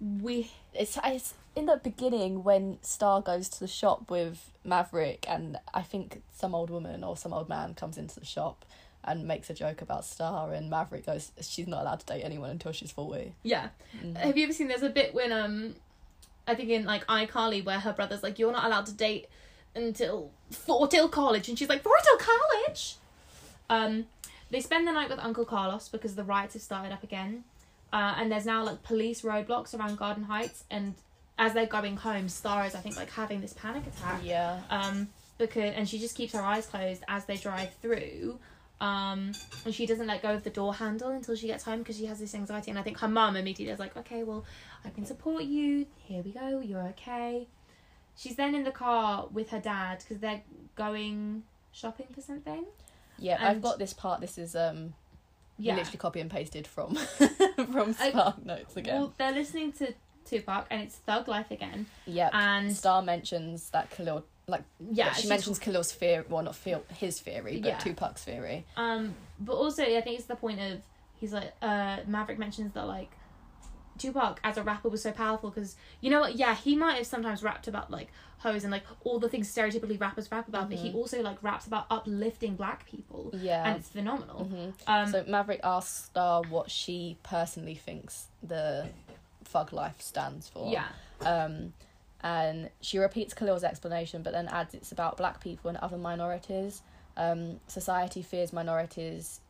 We 0.00 0.50
it's 0.74 0.98
it's 1.04 1.34
in 1.56 1.66
the 1.66 1.80
beginning 1.82 2.44
when 2.44 2.78
Star 2.82 3.20
goes 3.20 3.48
to 3.50 3.60
the 3.60 3.68
shop 3.68 4.10
with 4.10 4.52
Maverick, 4.64 5.24
and 5.28 5.58
I 5.74 5.82
think 5.82 6.22
some 6.32 6.54
old 6.54 6.70
woman 6.70 7.02
or 7.04 7.16
some 7.16 7.32
old 7.32 7.48
man 7.48 7.74
comes 7.74 7.96
into 7.98 8.18
the 8.20 8.26
shop 8.26 8.64
and 9.04 9.26
makes 9.26 9.50
a 9.50 9.54
joke 9.54 9.82
about 9.82 10.04
Star, 10.04 10.52
and 10.52 10.70
Maverick 10.70 11.06
goes, 11.06 11.32
"She's 11.40 11.66
not 11.66 11.82
allowed 11.82 12.00
to 12.00 12.06
date 12.06 12.22
anyone 12.22 12.50
until 12.50 12.72
she's 12.72 12.90
40. 12.92 13.34
yeah. 13.42 13.68
Mm. 14.02 14.16
Have 14.16 14.36
you 14.36 14.44
ever 14.44 14.52
seen? 14.52 14.68
There's 14.68 14.82
a 14.82 14.90
bit 14.90 15.14
when 15.14 15.32
um, 15.32 15.74
I 16.46 16.54
think 16.54 16.70
in 16.70 16.84
like 16.84 17.06
iCarly 17.06 17.64
where 17.64 17.80
her 17.80 17.92
brother's 17.92 18.22
like, 18.22 18.38
"You're 18.38 18.52
not 18.52 18.64
allowed 18.64 18.86
to 18.86 18.92
date 18.92 19.26
until 19.74 20.30
four 20.50 20.86
till 20.88 21.08
college," 21.08 21.48
and 21.48 21.58
she's 21.58 21.68
like, 21.68 21.82
"Four 21.82 21.96
till 22.02 22.18
college." 22.18 22.96
Um, 23.68 24.06
they 24.50 24.60
spend 24.60 24.86
the 24.86 24.92
night 24.92 25.08
with 25.08 25.18
Uncle 25.18 25.44
Carlos 25.44 25.88
because 25.88 26.14
the 26.14 26.24
riots 26.24 26.54
have 26.54 26.62
started 26.62 26.92
up 26.92 27.02
again, 27.02 27.44
uh, 27.92 28.14
and 28.16 28.30
there's 28.30 28.46
now 28.46 28.62
like 28.64 28.82
police 28.82 29.22
roadblocks 29.22 29.76
around 29.78 29.98
Garden 29.98 30.24
Heights, 30.24 30.64
and 30.70 30.94
as 31.38 31.54
they're 31.54 31.66
going 31.66 31.96
home, 31.96 32.28
Star 32.28 32.66
is 32.66 32.74
I 32.74 32.80
think 32.80 32.96
like 32.96 33.10
having 33.10 33.40
this 33.40 33.52
panic 33.54 33.84
attack. 33.86 34.20
Yeah. 34.22 34.60
um 34.70 35.08
because 35.38 35.72
and 35.74 35.88
she 35.88 35.98
just 35.98 36.14
keeps 36.14 36.32
her 36.34 36.42
eyes 36.42 36.66
closed 36.66 37.02
as 37.08 37.24
they 37.24 37.36
drive 37.36 37.72
through 37.80 38.38
um 38.82 39.32
and 39.64 39.72
she 39.74 39.86
doesn't 39.86 40.06
let 40.08 40.20
go 40.22 40.34
of 40.34 40.42
the 40.44 40.50
door 40.50 40.74
handle 40.74 41.10
until 41.10 41.34
she 41.36 41.46
gets 41.46 41.62
home 41.64 41.78
because 41.78 41.96
she 41.96 42.06
has 42.06 42.18
this 42.18 42.34
anxiety 42.34 42.70
and 42.70 42.78
i 42.78 42.82
think 42.82 42.98
her 42.98 43.08
mum 43.08 43.36
immediately 43.36 43.72
is 43.72 43.78
like 43.78 43.96
okay 43.96 44.22
well 44.24 44.44
i 44.84 44.90
can 44.90 45.06
support 45.06 45.44
you 45.44 45.86
here 45.98 46.20
we 46.22 46.32
go 46.32 46.60
you're 46.60 46.82
okay 46.88 47.46
she's 48.16 48.34
then 48.36 48.54
in 48.54 48.64
the 48.64 48.70
car 48.72 49.28
with 49.32 49.50
her 49.50 49.60
dad 49.60 49.98
because 50.00 50.18
they're 50.18 50.42
going 50.74 51.42
shopping 51.70 52.06
for 52.14 52.20
something. 52.20 52.64
Yeah, 53.18 53.38
I've 53.40 53.62
got 53.62 53.78
this 53.78 53.92
part. 53.94 54.20
This 54.20 54.36
is 54.36 54.54
um 54.56 54.94
Yeah. 55.58 55.76
literally 55.76 55.98
copy 55.98 56.20
and 56.20 56.30
pasted 56.30 56.66
from 56.66 56.94
from 57.72 57.94
I- 58.00 58.10
Spark 58.10 58.44
Notes 58.44 58.76
again. 58.76 58.94
Well, 59.00 59.14
they're 59.16 59.32
listening 59.32 59.72
to 59.74 59.94
Tupac 60.26 60.66
and 60.70 60.82
it's 60.82 60.96
Thug 60.96 61.28
Life 61.28 61.50
again. 61.50 61.86
Yeah, 62.06 62.30
And 62.32 62.74
Star 62.76 63.00
mentions 63.02 63.70
that 63.70 63.90
Khalil, 63.90 64.24
like 64.52 64.62
yeah, 64.90 65.12
she 65.12 65.28
mentions 65.28 65.58
Khalil's 65.58 65.92
theory, 65.92 66.24
well, 66.28 66.42
not 66.44 66.54
feel 66.54 66.84
his 66.98 67.18
theory, 67.20 67.58
but 67.60 67.66
Yeah. 67.68 67.78
Tupac's 67.78 68.22
theory. 68.22 68.64
Um, 68.76 69.14
but 69.40 69.54
also 69.54 69.82
I 69.82 70.00
think 70.02 70.18
it's 70.18 70.26
the 70.28 70.36
point 70.36 70.60
of 70.60 70.78
he's 71.16 71.32
like 71.32 71.52
uh 71.60 71.96
Maverick 72.06 72.38
mentions 72.38 72.72
that 72.74 72.86
like 72.86 73.10
Tupac 73.98 74.40
as 74.42 74.56
a 74.56 74.62
rapper 74.62 74.88
was 74.88 75.02
so 75.02 75.12
powerful 75.12 75.50
because 75.50 75.76
you 76.00 76.10
know 76.10 76.20
what 76.20 76.34
yeah 76.36 76.54
he 76.54 76.74
might 76.76 76.94
have 76.96 77.06
sometimes 77.06 77.42
rapped 77.42 77.68
about 77.68 77.90
like 77.90 78.08
hoes 78.38 78.64
and 78.64 78.72
like 78.72 78.82
all 79.04 79.18
the 79.20 79.28
things 79.28 79.52
stereotypically 79.54 80.00
rappers 80.00 80.28
rap 80.32 80.48
about 80.48 80.68
but 80.68 80.76
he 80.78 80.92
also 80.92 81.22
like 81.22 81.40
raps 81.42 81.66
about 81.66 81.86
uplifting 81.90 82.56
black 82.56 82.84
people 82.86 83.30
Yeah. 83.34 83.68
and 83.68 83.78
it's 83.78 83.88
phenomenal. 83.90 84.46
Mhm. 84.50 84.72
Um, 84.88 85.12
so 85.12 85.24
Maverick 85.28 85.60
asks 85.62 86.06
Star 86.06 86.42
what 86.48 86.70
she 86.70 87.16
personally 87.22 87.74
thinks 87.76 88.26
the 88.42 88.88
Thug 89.44 89.72
Life 89.72 90.00
stands 90.00 90.48
for. 90.48 90.72
yeah, 90.72 90.88
Um, 91.20 91.72
and 92.22 92.70
she 92.80 92.98
repeats 92.98 93.34
Khalil's 93.34 93.64
explanation, 93.64 94.22
but 94.22 94.32
then 94.32 94.48
adds 94.48 94.74
it's 94.74 94.92
about 94.92 95.16
black 95.16 95.40
people 95.40 95.68
and 95.68 95.78
other 95.78 95.96
minorities. 95.96 96.82
Um, 97.16 97.60
society 97.66 98.22
fears 98.22 98.52
minorities, 98.52 99.40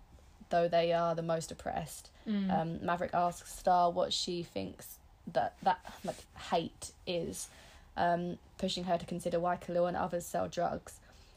though 0.51 0.69
they 0.69 0.93
are 0.93 1.15
the 1.15 1.23
most 1.23 1.51
oppressed. 1.53 2.11
Mm. 2.27 2.61
Um, 2.61 2.85
Maverick 2.85 3.13
asks 3.15 3.55
Star 3.55 3.91
what 3.91 4.13
she 4.13 4.43
thinks 4.43 4.99
that 5.33 5.55
that 5.63 5.81
like 6.05 6.17
hate 6.51 6.93
is, 7.07 7.49
um, 7.97 8.39
pushing 8.59 8.85
her 8.85 8.97
to 8.97 9.07
consider 9.07 9.39
why 9.39 9.57
Khalil 9.57 9.87
and 9.87 9.97
others 9.97 10.25
sell 10.25 10.49
drugs. 10.49 10.95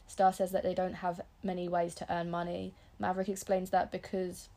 Star 0.08 0.32
says 0.32 0.52
that 0.52 0.62
they 0.62 0.74
don't 0.74 0.94
have 0.94 1.20
many 1.42 1.68
ways 1.68 1.94
to 1.96 2.12
earn 2.12 2.30
money. 2.30 2.72
Maverick 2.98 3.28
explains 3.28 3.70
that 3.70 3.92
because 3.92 4.48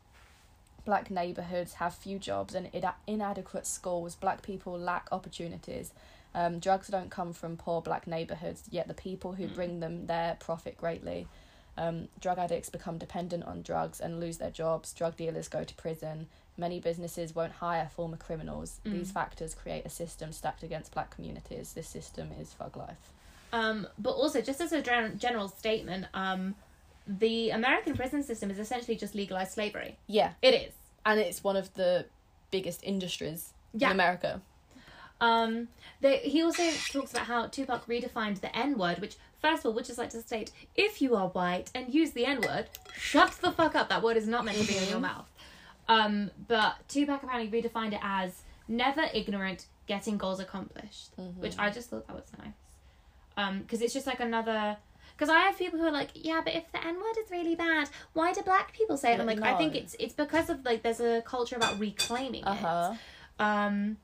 black 0.84 1.10
neighborhoods 1.10 1.74
have 1.74 1.94
few 1.94 2.18
jobs 2.18 2.54
and 2.54 2.74
ina- 2.74 2.94
inadequate 3.06 3.66
schools, 3.66 4.14
black 4.14 4.42
people 4.42 4.78
lack 4.78 5.06
opportunities. 5.12 5.92
Um, 6.34 6.58
drugs 6.60 6.88
don't 6.88 7.10
come 7.10 7.32
from 7.32 7.56
poor 7.56 7.80
black 7.82 8.06
neighborhoods, 8.06 8.64
yet 8.70 8.86
the 8.88 8.94
people 8.94 9.32
who 9.32 9.48
bring 9.48 9.80
them 9.80 10.06
there 10.06 10.36
profit 10.38 10.76
greatly. 10.76 11.26
Um, 11.76 12.08
drug 12.20 12.38
addicts 12.38 12.68
become 12.68 12.98
dependent 12.98 13.44
on 13.44 13.62
drugs 13.62 14.00
and 14.00 14.20
lose 14.20 14.38
their 14.38 14.50
jobs. 14.50 14.92
Drug 14.92 15.16
dealers 15.16 15.48
go 15.48 15.64
to 15.64 15.74
prison. 15.74 16.26
Many 16.56 16.78
businesses 16.78 17.34
won't 17.34 17.52
hire 17.52 17.88
former 17.94 18.16
criminals. 18.18 18.80
Mm. 18.84 18.92
These 18.92 19.12
factors 19.12 19.54
create 19.54 19.86
a 19.86 19.88
system 19.88 20.32
stacked 20.32 20.62
against 20.62 20.92
black 20.92 21.10
communities. 21.14 21.72
This 21.72 21.88
system 21.88 22.30
is 22.38 22.48
thug 22.50 22.76
life. 22.76 23.12
Um, 23.52 23.86
but 23.98 24.10
also, 24.10 24.40
just 24.40 24.60
as 24.60 24.72
a 24.72 24.82
gen- 24.82 25.18
general 25.18 25.48
statement, 25.48 26.06
um, 26.14 26.54
the 27.06 27.50
American 27.50 27.96
prison 27.96 28.22
system 28.22 28.50
is 28.50 28.58
essentially 28.58 28.96
just 28.96 29.14
legalized 29.14 29.52
slavery. 29.52 29.96
Yeah, 30.06 30.32
It 30.42 30.54
is. 30.54 30.72
and 31.04 31.18
it's 31.18 31.42
one 31.42 31.56
of 31.56 31.72
the 31.74 32.06
biggest 32.50 32.84
industries 32.84 33.52
Yeah. 33.72 33.88
in 33.88 33.92
America. 33.92 34.42
Um, 35.20 35.68
they, 36.00 36.18
he 36.18 36.42
also 36.42 36.62
talks 36.90 37.12
about 37.12 37.26
how 37.26 37.46
Tupac 37.46 37.86
redefined 37.86 38.40
the 38.40 38.54
N 38.56 38.78
word, 38.78 39.00
which, 39.00 39.16
first 39.40 39.60
of 39.60 39.66
all, 39.66 39.72
would 39.74 39.84
just 39.84 39.98
like 39.98 40.10
to 40.10 40.22
state 40.22 40.50
if 40.74 41.02
you 41.02 41.14
are 41.14 41.28
white 41.28 41.70
and 41.74 41.92
use 41.92 42.12
the 42.12 42.24
N 42.26 42.40
word, 42.40 42.66
shut 42.96 43.32
the 43.42 43.52
fuck 43.52 43.74
up. 43.74 43.88
That 43.90 44.02
word 44.02 44.16
is 44.16 44.26
not 44.26 44.44
meant 44.44 44.58
to 44.58 44.66
be 44.66 44.76
in 44.78 44.88
your 44.88 45.00
mouth. 45.00 45.30
Um, 45.88 46.30
but 46.48 46.76
Tupac 46.88 47.22
apparently 47.22 47.60
redefined 47.62 47.92
it 47.92 48.00
as 48.02 48.42
never 48.68 49.02
ignorant, 49.12 49.66
getting 49.86 50.16
goals 50.16 50.40
accomplished, 50.40 51.10
which 51.38 51.54
I 51.58 51.68
just 51.70 51.90
thought 51.90 52.06
that 52.06 52.16
was 52.16 52.30
nice. 52.38 52.52
Um, 53.36 53.60
because 53.60 53.82
it's 53.82 53.92
just 53.92 54.06
like 54.06 54.20
another. 54.20 54.76
Because 55.16 55.28
I 55.28 55.40
have 55.40 55.58
people 55.58 55.78
who 55.78 55.84
are 55.84 55.90
like, 55.92 56.10
yeah, 56.14 56.40
but 56.42 56.54
if 56.54 56.70
the 56.72 56.82
N 56.82 56.96
word 56.96 57.16
is 57.22 57.30
really 57.30 57.54
bad, 57.56 57.90
why 58.14 58.32
do 58.32 58.40
black 58.42 58.72
people 58.72 58.96
say 58.96 59.12
it? 59.12 59.20
I'm 59.20 59.26
like, 59.26 59.42
I 59.42 59.54
think 59.54 59.74
it's 59.74 59.94
it's 59.98 60.14
because 60.14 60.48
of 60.48 60.64
like 60.64 60.82
there's 60.82 61.00
a 61.00 61.20
culture 61.26 61.56
about 61.56 61.78
reclaiming 61.78 62.44
Uh 62.44 62.54
huh. 62.54 62.94
it. 62.94 63.42
Um, 63.42 63.96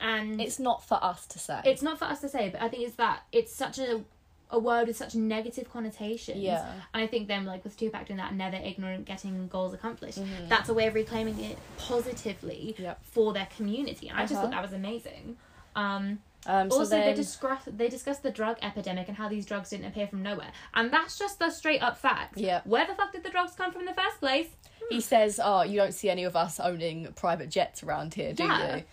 and 0.00 0.40
It's 0.40 0.58
not 0.58 0.84
for 0.84 1.02
us 1.02 1.26
to 1.28 1.38
say. 1.38 1.60
it's 1.64 1.82
not 1.82 1.98
for 1.98 2.04
us 2.06 2.20
to 2.20 2.28
say, 2.28 2.48
but 2.50 2.60
I 2.62 2.68
think 2.68 2.82
it's 2.86 2.96
that 2.96 3.20
it's 3.32 3.54
such 3.54 3.78
a 3.78 4.02
a 4.48 4.58
word 4.60 4.86
with 4.86 4.96
such 4.96 5.16
negative 5.16 5.68
connotations. 5.72 6.38
Yeah. 6.38 6.70
And 6.94 7.02
I 7.02 7.08
think 7.08 7.26
then 7.26 7.44
like 7.46 7.64
with 7.64 7.76
Tupac 7.76 8.06
doing 8.06 8.18
that, 8.18 8.32
never 8.32 8.56
ignorant, 8.56 9.04
getting 9.04 9.48
goals 9.48 9.74
accomplished. 9.74 10.20
Mhm. 10.20 10.48
That's 10.48 10.68
a 10.68 10.74
way 10.74 10.86
of 10.86 10.94
reclaiming 10.94 11.40
it 11.42 11.58
positively 11.78 12.76
Yep. 12.78 13.00
for 13.04 13.32
their 13.32 13.48
community. 13.56 14.08
And 14.08 14.16
I 14.16 14.22
just 14.22 14.34
Uh-huh. 14.34 14.42
thought 14.42 14.50
that 14.52 14.62
was 14.62 14.72
amazing. 14.72 15.36
Um, 15.74 16.20
Um, 16.46 16.70
so 16.70 16.78
also, 16.78 16.90
then, 16.90 17.06
they 17.08 17.14
discuss 17.14 17.62
they 17.66 17.88
discuss 17.88 18.18
the 18.20 18.30
drug 18.30 18.56
epidemic 18.62 19.08
and 19.08 19.16
how 19.16 19.28
these 19.28 19.44
drugs 19.44 19.70
didn't 19.70 19.86
appear 19.86 20.06
from 20.06 20.22
nowhere, 20.22 20.52
and 20.74 20.92
that's 20.92 21.18
just 21.18 21.40
the 21.40 21.50
straight 21.50 21.82
up 21.82 21.96
fact. 21.98 22.38
Yeah. 22.38 22.60
Where 22.64 22.86
the 22.86 22.94
fuck 22.94 23.10
did 23.12 23.24
the 23.24 23.30
drugs 23.30 23.54
come 23.56 23.72
from 23.72 23.80
in 23.80 23.86
the 23.88 23.94
first 23.94 24.20
place? 24.20 24.46
he 24.90 25.00
says, 25.00 25.40
"Oh, 25.42 25.62
you 25.62 25.76
don't 25.80 25.92
see 25.92 26.08
any 26.08 26.22
of 26.22 26.36
us 26.36 26.60
owning 26.60 27.12
private 27.14 27.50
jets 27.50 27.82
around 27.82 28.14
here, 28.14 28.32
do 28.32 28.44
Yeah. 28.44 28.76
you?" 28.76 28.84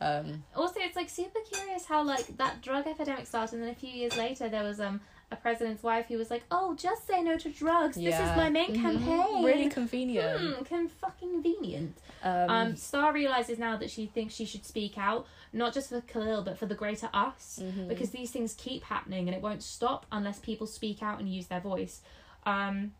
Um, 0.00 0.44
Also, 0.56 0.80
it's 0.80 0.96
like 0.96 1.10
super 1.10 1.40
curious 1.52 1.84
how 1.84 2.02
like 2.02 2.36
that 2.38 2.62
drug 2.62 2.86
epidemic 2.86 3.26
started, 3.26 3.54
and 3.56 3.62
then 3.64 3.70
a 3.70 3.74
few 3.74 3.90
years 3.90 4.16
later 4.16 4.48
there 4.48 4.62
was 4.62 4.80
um 4.80 5.00
a 5.32 5.36
president's 5.36 5.82
wife 5.84 6.06
who 6.08 6.16
was 6.18 6.28
like, 6.30 6.42
"Oh, 6.50 6.74
just 6.74 7.06
say 7.06 7.22
no 7.22 7.36
to 7.38 7.50
drugs. 7.50 7.96
This 7.96 8.14
is 8.18 8.36
my 8.36 8.48
main 8.50 8.74
Mhm. 8.74 8.82
campaign." 8.82 9.44
Really 9.44 9.68
convenient. 9.68 10.40
Hmm, 10.40 10.64
can 10.64 10.88
fucking 10.88 11.30
convenient. 11.30 11.96
Um, 12.22 12.50
Um, 12.50 12.76
Star 12.76 13.12
realizes 13.12 13.58
now 13.58 13.76
that 13.76 13.90
she 13.90 14.06
thinks 14.06 14.34
she 14.34 14.44
should 14.44 14.64
speak 14.64 14.98
out, 14.98 15.26
not 15.52 15.72
just 15.72 15.90
for 15.90 16.00
Khalil, 16.00 16.42
but 16.42 16.58
for 16.58 16.66
the 16.66 16.74
greater 16.74 17.08
us, 17.14 17.60
mhm. 17.62 17.86
because 17.88 18.10
these 18.10 18.30
things 18.32 18.54
keep 18.54 18.82
happening 18.84 19.28
and 19.28 19.36
it 19.36 19.40
won't 19.42 19.62
stop 19.62 20.04
unless 20.10 20.38
people 20.40 20.66
speak 20.66 21.00
out 21.02 21.20
and 21.20 21.28
use 21.32 21.46
their 21.46 21.60
voice. 21.60 22.00
Um, 22.44 22.94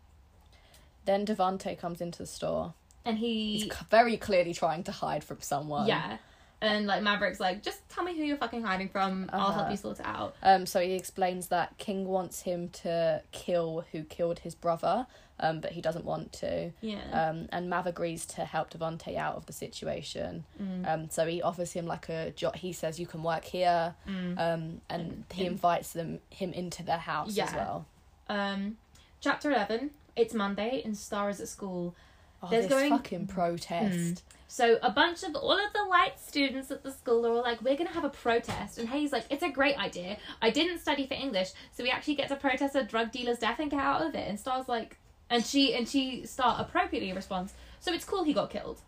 then 1.06 1.26
Devante 1.26 1.76
comes 1.78 2.00
into 2.00 2.18
the 2.18 2.26
store. 2.26 2.74
and 3.04 3.18
He's 3.18 3.62
he, 3.64 3.70
c- 3.70 3.76
very 3.88 4.16
clearly 4.18 4.52
trying 4.52 4.84
to 4.84 4.92
hide 4.92 5.24
from 5.24 5.40
someone. 5.40 5.86
yeah, 5.88 6.18
and 6.62 6.86
like 6.86 7.02
Maverick's 7.02 7.40
like, 7.40 7.62
just 7.62 7.88
tell 7.88 8.04
me 8.04 8.16
who 8.16 8.22
you're 8.24 8.36
fucking 8.36 8.62
hiding 8.62 8.88
from. 8.88 9.28
I'll 9.32 9.52
help 9.52 9.62
Uh-huh. 9.62 9.70
you 9.70 9.76
sort 9.76 10.00
it 10.00 10.06
out. 10.06 10.34
Um, 10.42 10.66
so 10.66 10.80
he 10.80 10.92
explains 10.92 11.48
that 11.48 11.76
King 11.78 12.06
wants 12.06 12.42
him 12.42 12.68
to 12.82 13.22
kill 13.32 13.84
who 13.92 14.02
killed 14.04 14.40
his 14.40 14.54
brother, 14.54 15.06
um, 15.38 15.60
but 15.60 15.72
he 15.72 15.80
doesn't 15.80 16.04
want 16.04 16.32
to. 16.34 16.70
Yeah. 16.82 17.00
Um, 17.12 17.48
and 17.50 17.70
Mav 17.70 17.86
agrees 17.86 18.26
to 18.26 18.44
help 18.44 18.70
Devante 18.70 19.16
out 19.16 19.36
of 19.36 19.46
the 19.46 19.52
situation. 19.54 20.44
Mm. 20.62 20.86
Um, 20.88 21.10
so 21.10 21.26
he 21.26 21.40
offers 21.40 21.72
him 21.72 21.86
like 21.86 22.08
a 22.10 22.30
job. 22.32 22.56
He 22.56 22.72
says 22.74 23.00
you 23.00 23.06
can 23.06 23.22
work 23.22 23.44
here, 23.44 23.94
Mm. 24.06 24.38
um, 24.38 24.80
and 24.90 25.24
he 25.32 25.46
invites 25.46 25.92
them 25.94 26.20
him 26.30 26.52
into 26.52 26.82
their 26.82 26.98
house 26.98 27.38
as 27.38 27.54
well. 27.54 27.86
Um, 28.28 28.76
chapter 29.20 29.50
11. 29.50 29.90
It's 30.14 30.34
Monday 30.34 30.82
and 30.84 30.96
Star 30.96 31.30
is 31.30 31.40
at 31.40 31.48
school. 31.48 31.94
Oh, 32.42 32.48
There's 32.50 32.64
this 32.66 32.72
going- 32.74 32.90
fucking 32.90 33.26
protest. 33.28 34.22
So 34.50 34.80
a 34.82 34.90
bunch 34.90 35.22
of 35.22 35.36
all 35.36 35.52
of 35.52 35.72
the 35.72 35.84
white 35.86 36.18
students 36.18 36.72
at 36.72 36.82
the 36.82 36.90
school 36.90 37.24
are 37.24 37.30
all 37.30 37.42
like, 37.42 37.62
"We're 37.62 37.76
gonna 37.76 37.90
have 37.90 38.02
a 38.02 38.10
protest," 38.10 38.78
and 38.78 38.88
Hayes 38.88 39.12
like, 39.12 39.24
"It's 39.30 39.44
a 39.44 39.48
great 39.48 39.78
idea. 39.78 40.16
I 40.42 40.50
didn't 40.50 40.80
study 40.80 41.06
for 41.06 41.14
English, 41.14 41.50
so 41.70 41.84
we 41.84 41.90
actually 41.90 42.16
get 42.16 42.26
to 42.30 42.36
protest 42.36 42.74
a 42.74 42.82
drug 42.82 43.12
dealer's 43.12 43.38
death 43.38 43.60
and 43.60 43.70
get 43.70 43.78
out 43.78 44.02
of 44.02 44.12
it." 44.16 44.26
And 44.28 44.40
Star's 44.40 44.68
like, 44.68 44.98
and 45.30 45.46
she 45.46 45.72
and 45.72 45.88
she 45.88 46.26
Star 46.26 46.56
appropriately 46.58 47.12
responds, 47.12 47.54
"So 47.78 47.92
it's 47.92 48.04
cool 48.04 48.24
he 48.24 48.32
got 48.32 48.50
killed, 48.50 48.80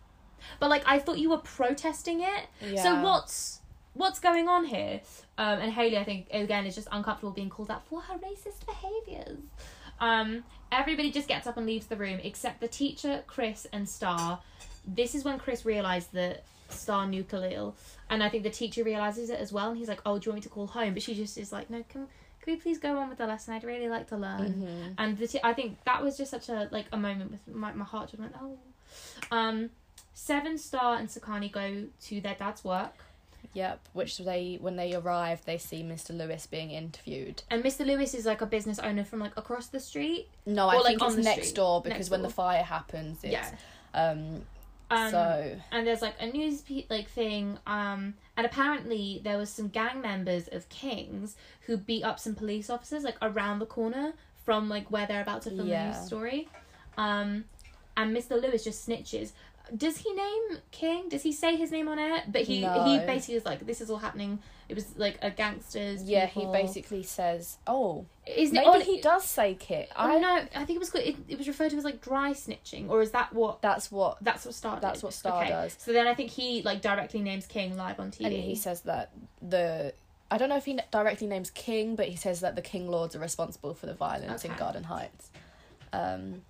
but 0.59 0.69
like 0.69 0.83
I 0.85 0.99
thought 0.99 1.19
you 1.19 1.31
were 1.31 1.39
protesting 1.39 2.23
it. 2.23 2.49
So 2.83 3.01
what's 3.01 3.61
what's 3.95 4.19
going 4.19 4.49
on 4.49 4.65
here?" 4.65 5.01
Um, 5.39 5.61
and 5.61 5.73
Haley, 5.73 5.97
I 5.97 6.03
think 6.03 6.27
again, 6.33 6.67
is 6.67 6.75
just 6.75 6.89
uncomfortable 6.91 7.33
being 7.33 7.51
called 7.51 7.71
out 7.71 7.87
for 7.87 8.01
her 8.01 8.19
racist 8.19 8.67
behaviors. 8.67 9.39
Um, 10.01 10.43
everybody 10.73 11.13
just 11.13 11.29
gets 11.29 11.47
up 11.47 11.57
and 11.57 11.67
leaves 11.67 11.87
the 11.87 11.97
room 11.97 12.19
except 12.25 12.61
the 12.61 12.67
teacher, 12.67 13.23
Chris, 13.29 13.65
and 13.73 13.89
Star. 13.89 14.41
This 14.87 15.15
is 15.15 15.25
when 15.25 15.39
Chris 15.39 15.65
realized 15.65 16.13
that 16.13 16.45
Star 16.69 17.07
knew 17.07 17.23
Khalil, 17.25 17.75
and 18.11 18.23
I 18.23 18.29
think 18.29 18.43
the 18.43 18.51
teacher 18.51 18.83
realizes 18.85 19.31
it 19.31 19.39
as 19.39 19.53
well. 19.53 19.69
And 19.71 19.79
he's 19.79 19.89
like, 19.89 20.01
"Oh, 20.07 20.19
do 20.19 20.27
you 20.27 20.33
want 20.33 20.37
me 20.39 20.43
to 20.43 20.49
call 20.49 20.67
home?" 20.67 20.95
But 20.95 21.03
she 21.03 21.15
just 21.15 21.37
is 21.39 21.53
like, 21.53 21.69
"No, 21.71 21.83
can 21.89 22.09
can 22.41 22.55
we 22.55 22.57
please 22.61 22.79
go 22.79 22.99
on 22.99 23.09
with 23.09 23.19
the 23.19 23.27
lesson? 23.27 23.55
I'd 23.55 23.63
really 23.65 23.89
like 23.89 24.09
to 24.09 24.17
learn." 24.17 24.55
Mhm. 24.55 24.95
And 24.99 25.19
the 25.19 25.29
t- 25.29 25.41
I 25.45 25.53
think 25.53 25.83
that 25.85 26.03
was 26.03 26.17
just 26.17 26.31
such 26.31 26.49
a 26.49 26.69
like 26.73 26.87
a 26.93 26.97
moment 26.97 27.31
with 27.31 27.47
my 27.55 27.73
my 27.73 27.85
heart 27.85 28.11
just 28.11 28.21
went, 28.21 28.35
"Oh." 28.41 28.59
Um, 29.31 29.71
Seven 30.15 30.59
Star 30.59 30.97
and 30.97 31.09
Sekani 31.09 31.51
go 31.51 31.85
to 32.09 32.21
their 32.21 32.35
dad's 32.35 32.65
work. 32.65 32.93
Yep. 33.55 33.81
Which 33.93 34.19
they 34.19 34.59
when 34.61 34.77
they 34.77 34.95
arrive, 34.95 35.45
they 35.45 35.59
see 35.59 35.83
Mr. 35.83 36.17
Lewis 36.17 36.47
being 36.47 36.71
interviewed. 36.71 37.43
And 37.51 37.63
Mr. 37.63 37.85
Lewis 37.85 38.15
is 38.15 38.25
like 38.25 38.41
a 38.41 38.47
business 38.47 38.79
owner 38.79 39.05
from 39.05 39.19
like 39.21 39.37
across 39.37 39.67
the 39.69 39.81
street. 39.81 40.29
No, 40.47 40.69
I 40.69 40.77
like, 40.77 40.87
think 40.87 41.03
on 41.03 41.09
it's 41.09 41.17
the 41.17 41.23
next 41.23 41.49
street. 41.49 41.57
door 41.57 41.83
because 41.83 41.99
Next 41.99 42.11
when 42.11 42.21
door. 42.21 42.29
the 42.29 42.35
fire 42.35 42.63
happens, 42.63 43.19
it's 43.25 43.33
Yeah. 43.33 43.51
um. 43.95 44.47
Um, 44.93 45.11
so 45.11 45.57
and 45.71 45.87
there's 45.87 46.03
like 46.03 46.15
a 46.21 46.27
news 46.27 46.61
pe- 46.63 46.87
like 46.91 47.09
thing 47.09 47.59
um 47.67 48.15
and 48.37 48.45
apparently 48.47 49.21
there 49.25 49.39
was 49.39 49.49
some 49.51 49.69
gang 49.69 50.01
members 50.01 50.49
of 50.53 50.69
kings 50.69 51.37
who 51.67 51.77
beat 51.77 52.05
up 52.05 52.19
some 52.19 52.35
police 52.35 52.69
officers 52.69 53.03
like 53.03 53.17
around 53.23 53.59
the 53.59 53.67
corner 53.67 54.13
from 54.45 54.69
like 54.69 54.91
where 54.91 55.07
they're 55.07 55.23
about 55.23 55.43
to 55.43 55.51
film 55.51 55.67
the 55.69 55.73
Yeah. 55.73 55.93
news 55.93 56.07
story 56.07 56.49
um 56.99 57.45
and 57.97 58.17
Mr. 58.17 58.41
Lewis 58.41 58.65
just 58.65 58.89
snitches. 58.89 59.33
Does 59.77 59.99
he 59.99 60.13
name 60.13 60.59
King? 60.71 61.09
Does 61.09 61.23
he 61.23 61.33
say 61.33 61.57
his 61.57 61.71
name 61.71 61.89
on 61.89 61.99
air? 61.99 62.23
But 62.27 62.43
he 62.43 62.57
he 62.87 62.99
basically 63.07 63.37
is 63.37 63.45
like, 63.45 63.67
this 63.67 63.81
is 63.81 63.91
all 63.91 63.99
happening. 63.99 64.39
It 64.73 64.75
was 64.75 64.97
like 64.99 65.19
a 65.23 65.31
gangster's. 65.31 66.03
Yeah, 66.05 66.27
people. 66.27 66.53
he 66.55 66.63
basically 66.63 67.03
says, 67.03 67.59
"Oh, 67.67 68.07
Isn't 68.27 68.55
maybe 68.55 68.67
it, 68.67 68.71
oh, 68.75 68.81
he 68.81 69.01
does 69.03 69.25
say 69.25 69.55
Kit." 69.55 69.91
I 69.95 70.17
I 70.17 70.19
no, 70.19 70.35
I 70.57 70.65
think 70.65 70.71
it 70.77 70.79
was 70.79 70.91
called- 70.91 71.05
it, 71.05 71.17
it 71.29 71.37
was 71.37 71.47
referred 71.47 71.71
to 71.73 71.77
as 71.77 71.85
like 71.85 72.01
dry 72.01 72.31
snitching, 72.33 72.89
or 72.89 73.03
is 73.03 73.11
that 73.11 73.33
what 73.35 73.61
That's 73.61 73.93
what. 73.93 74.17
that's 74.23 74.47
what 74.47 74.55
Star 74.55 74.81
That's 74.81 75.03
what 75.03 75.13
Star 75.13 75.43
Okay. 75.43 75.51
does. 75.51 75.77
So 75.79 75.93
then 75.93 76.07
I 76.07 76.15
think 76.15 76.31
he 76.31 76.63
like 76.63 76.81
directly 76.81 77.21
names 77.21 77.47
King 77.47 77.77
live 77.77 78.01
on 78.01 78.11
TV. 78.11 78.25
And 78.25 78.33
he 78.35 78.55
says 78.55 78.81
that 78.83 79.11
the. 79.41 79.93
I 80.31 80.39
don't 80.39 80.49
know 80.49 80.57
if 80.57 80.65
he 80.65 80.81
directly 80.91 81.27
names 81.27 81.51
King, 81.51 81.95
but 81.95 82.09
he 82.09 82.17
says 82.17 82.41
that 82.41 82.57
the 82.57 82.63
King 82.63 82.91
Lords 82.91 83.15
are 83.15 83.19
responsible 83.19 83.75
for 83.75 83.85
the 83.85 83.93
violence 83.95 84.45
in 84.47 84.55
Garden 84.55 84.85
Heights. 84.85 85.31
Um, 85.93 86.41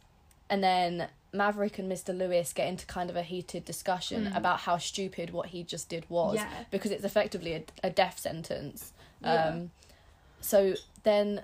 and 0.48 0.62
then 0.62 1.08
Maverick 1.32 1.78
and 1.78 1.90
Mr. 1.90 2.16
Lewis 2.16 2.52
get 2.52 2.68
into 2.68 2.84
kind 2.86 3.08
of 3.08 3.16
a 3.16 3.22
heated 3.22 3.64
discussion 3.64 4.26
Mm. 4.26 4.36
about 4.36 4.60
how 4.60 4.76
stupid 4.78 5.30
what 5.30 5.46
he 5.48 5.62
just 5.64 5.88
did 5.88 6.08
was 6.10 6.36
Yeah. 6.36 6.48
because 6.70 6.90
it's 6.90 7.04
effectively 7.04 7.54
a, 7.54 7.64
a 7.82 7.90
death 7.90 8.18
sentence. 8.18 8.92
Yeah. 9.22 9.46
Um, 9.46 9.70
so 10.40 10.74
then 11.04 11.42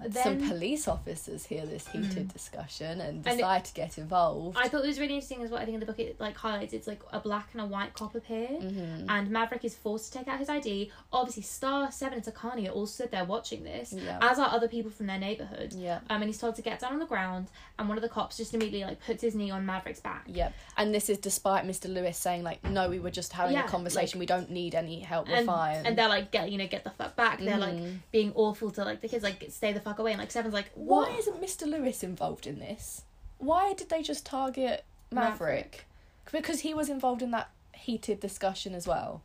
then 0.00 0.12
some 0.40 0.48
police 0.48 0.86
officers 0.88 1.46
hear 1.46 1.64
this 1.64 1.88
heated 1.88 2.28
Mm. 2.28 2.32
discussion 2.32 3.00
and 3.00 3.18
And 3.18 3.26
it- 3.26 3.36
decide 3.36 3.64
to 3.64 3.74
get 3.74 3.96
involved. 3.98 4.56
I 4.60 4.68
thought 4.68 4.84
it 4.84 4.88
was 4.88 5.00
really 5.00 5.14
interesting 5.14 5.42
as 5.42 5.50
well. 5.50 5.60
I 5.60 5.64
think 5.64 5.74
in 5.74 5.80
the 5.80 5.86
book 5.86 5.98
it 5.98 6.20
like 6.20 6.36
highlights 6.36 6.72
it's 6.74 6.86
like 6.86 7.00
a 7.12 7.20
black 7.20 7.48
and 7.52 7.60
a 7.62 7.66
white 7.66 7.94
cop 7.94 8.14
appear, 8.14 8.48
Mhm. 8.48 9.06
and 9.08 9.30
Maverick 9.30 9.64
is 9.64 9.74
forced 9.74 10.12
to 10.12 10.18
take 10.18 10.28
out 10.28 10.38
his 10.38 10.48
ID. 10.48 10.90
Obviously, 11.12 11.42
Star 11.42 11.90
Seven 11.90 12.18
and 12.18 12.26
Sekani 12.26 12.68
are 12.68 12.72
all 12.72 12.86
stood 12.86 13.10
there 13.10 13.24
watching 13.24 13.64
this, 13.64 13.92
Yeah. 13.92 14.18
as 14.20 14.38
are 14.38 14.50
other 14.50 14.68
people 14.68 14.90
from 14.90 15.06
their 15.06 15.18
neighborhood. 15.18 15.72
Yeah. 15.72 16.00
Um, 16.10 16.20
and 16.22 16.24
he's 16.24 16.38
told 16.38 16.56
to 16.56 16.62
get 16.62 16.80
down 16.80 16.92
on 16.92 16.98
the 16.98 17.06
ground, 17.06 17.48
and 17.78 17.88
one 17.88 17.96
of 17.96 18.02
the 18.02 18.08
cops 18.10 18.36
just 18.36 18.52
immediately 18.54 18.84
like 18.84 19.00
puts 19.04 19.22
his 19.22 19.34
knee 19.34 19.50
on 19.50 19.64
Maverick's 19.64 20.00
back. 20.00 20.24
Yep. 20.26 20.52
And 20.76 20.94
this 20.94 21.08
is 21.08 21.18
despite 21.18 21.64
Mr. 21.64 21.92
Lewis 21.92 22.18
saying 22.18 22.42
like, 22.42 22.62
no, 22.64 22.88
we 22.90 22.98
were 22.98 23.10
just 23.10 23.32
having 23.32 23.54
Yeah, 23.54 23.64
a 23.64 23.68
conversation. 23.68 24.18
we 24.20 24.26
don't 24.26 24.50
need 24.50 24.74
any 24.74 25.00
help. 25.00 25.28
We're 25.28 25.36
and, 25.36 25.46
fine. 25.46 25.86
and 25.86 25.96
they're 25.96 26.08
like, 26.08 26.30
get 26.30 26.50
you 26.50 26.58
know, 26.58 26.66
get 26.66 26.84
the 26.84 26.90
fuck 26.90 27.16
back. 27.16 27.38
They're 27.40 27.56
like 27.58 27.74
Mhm. 27.74 28.00
being 28.12 28.32
awful 28.34 28.70
to 28.72 28.84
like 28.84 29.00
the 29.00 29.08
kids, 29.08 29.24
like 29.24 29.44
stay 29.50 29.72
the 29.72 29.80
fuck 29.86 29.98
away. 30.00 30.10
And 30.12 30.18
like 30.20 30.32
Seven's 30.32 30.52
like, 30.54 30.70
Why 30.74 31.14
isn't 31.16 31.40
Mr. 31.40 31.66
Lewis 31.66 32.02
involved 32.02 32.46
in 32.46 32.58
this? 32.58 33.02
Why 33.38 33.72
did 33.74 33.88
they 33.88 34.02
just 34.02 34.26
target 34.26 34.84
Maverick? 35.12 35.86
Because 36.32 36.60
he 36.60 36.74
was 36.74 36.88
involved 36.90 37.22
in 37.22 37.30
that 37.30 37.50
heated 37.72 38.18
discussion 38.18 38.74
as 38.74 38.86
well. 38.86 39.22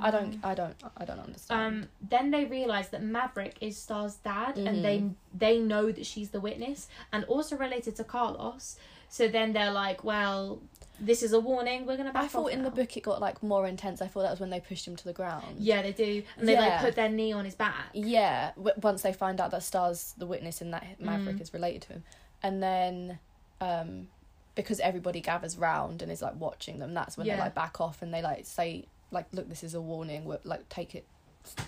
I 0.00 0.10
don't. 0.10 0.40
I 0.42 0.54
don't. 0.54 0.74
I 0.96 1.04
don't 1.04 1.20
understand. 1.20 1.60
Um, 1.84 1.88
then 2.02 2.32
they 2.32 2.44
realize 2.46 2.88
that 2.88 3.00
Maverick 3.02 3.56
is 3.60 3.76
Star's 3.78 4.16
dad, 4.16 4.56
Mhm. 4.56 4.66
and 4.66 4.84
they 4.84 5.04
they 5.32 5.60
know 5.60 5.92
that 5.92 6.04
she's 6.04 6.30
the 6.30 6.40
witness, 6.40 6.88
and 7.12 7.24
also 7.24 7.56
related 7.56 7.94
to 7.96 8.04
Carlos. 8.04 8.76
So 9.08 9.28
then 9.28 9.52
they're 9.52 9.70
like, 9.72 10.04
"Well, 10.04 10.60
this 11.00 11.22
is 11.22 11.32
a 11.32 11.40
warning. 11.40 11.86
We're 11.86 11.96
gonna 11.96 12.12
back 12.12 12.24
I 12.24 12.28
thought 12.28 12.50
in 12.52 12.62
the 12.64 12.70
book 12.70 12.96
it 12.96 13.02
got 13.02 13.20
like 13.20 13.42
more 13.42 13.66
intense. 13.66 14.02
I 14.02 14.06
thought 14.08 14.22
that 14.22 14.30
was 14.30 14.40
when 14.40 14.50
they 14.50 14.60
pushed 14.60 14.86
him 14.86 14.96
to 14.96 15.04
the 15.04 15.12
ground. 15.12 15.56
Yeah, 15.58 15.80
they 15.82 15.92
do, 15.92 16.22
and 16.36 16.48
they 16.48 16.56
like 16.56 16.80
put 16.80 16.94
their 16.96 17.08
knee 17.08 17.32
on 17.32 17.44
his 17.44 17.54
back. 17.54 17.90
Yeah, 17.94 18.50
w- 18.56 18.74
once 18.82 19.02
they 19.02 19.12
find 19.12 19.40
out 19.40 19.50
that 19.52 19.62
Star's 19.62 20.14
the 20.18 20.26
witness 20.26 20.60
and 20.60 20.72
that 20.74 21.00
Maverick 21.00 21.36
Mm. 21.36 21.40
is 21.40 21.54
related 21.54 21.82
to 21.82 21.88
him, 21.94 22.04
and 22.42 22.62
then 22.62 23.18
um, 23.60 24.08
because 24.54 24.78
everybody 24.80 25.20
gathers 25.20 25.56
round 25.56 26.02
and 26.02 26.10
is 26.12 26.20
like 26.22 26.34
watching 26.38 26.78
them, 26.78 26.94
that's 26.94 27.16
when 27.16 27.26
Yeah. 27.26 27.36
they 27.36 27.42
like 27.42 27.54
back 27.54 27.80
off 27.80 28.02
and 28.02 28.12
they 28.12 28.22
like 28.22 28.44
say 28.46 28.84
like, 29.10 29.26
"Look, 29.32 29.48
this 29.48 29.62
is 29.64 29.74
a 29.74 29.80
warning. 29.80 30.24
We're 30.24 30.38
like 30.44 30.68
take 30.68 30.94
it, 30.94 31.04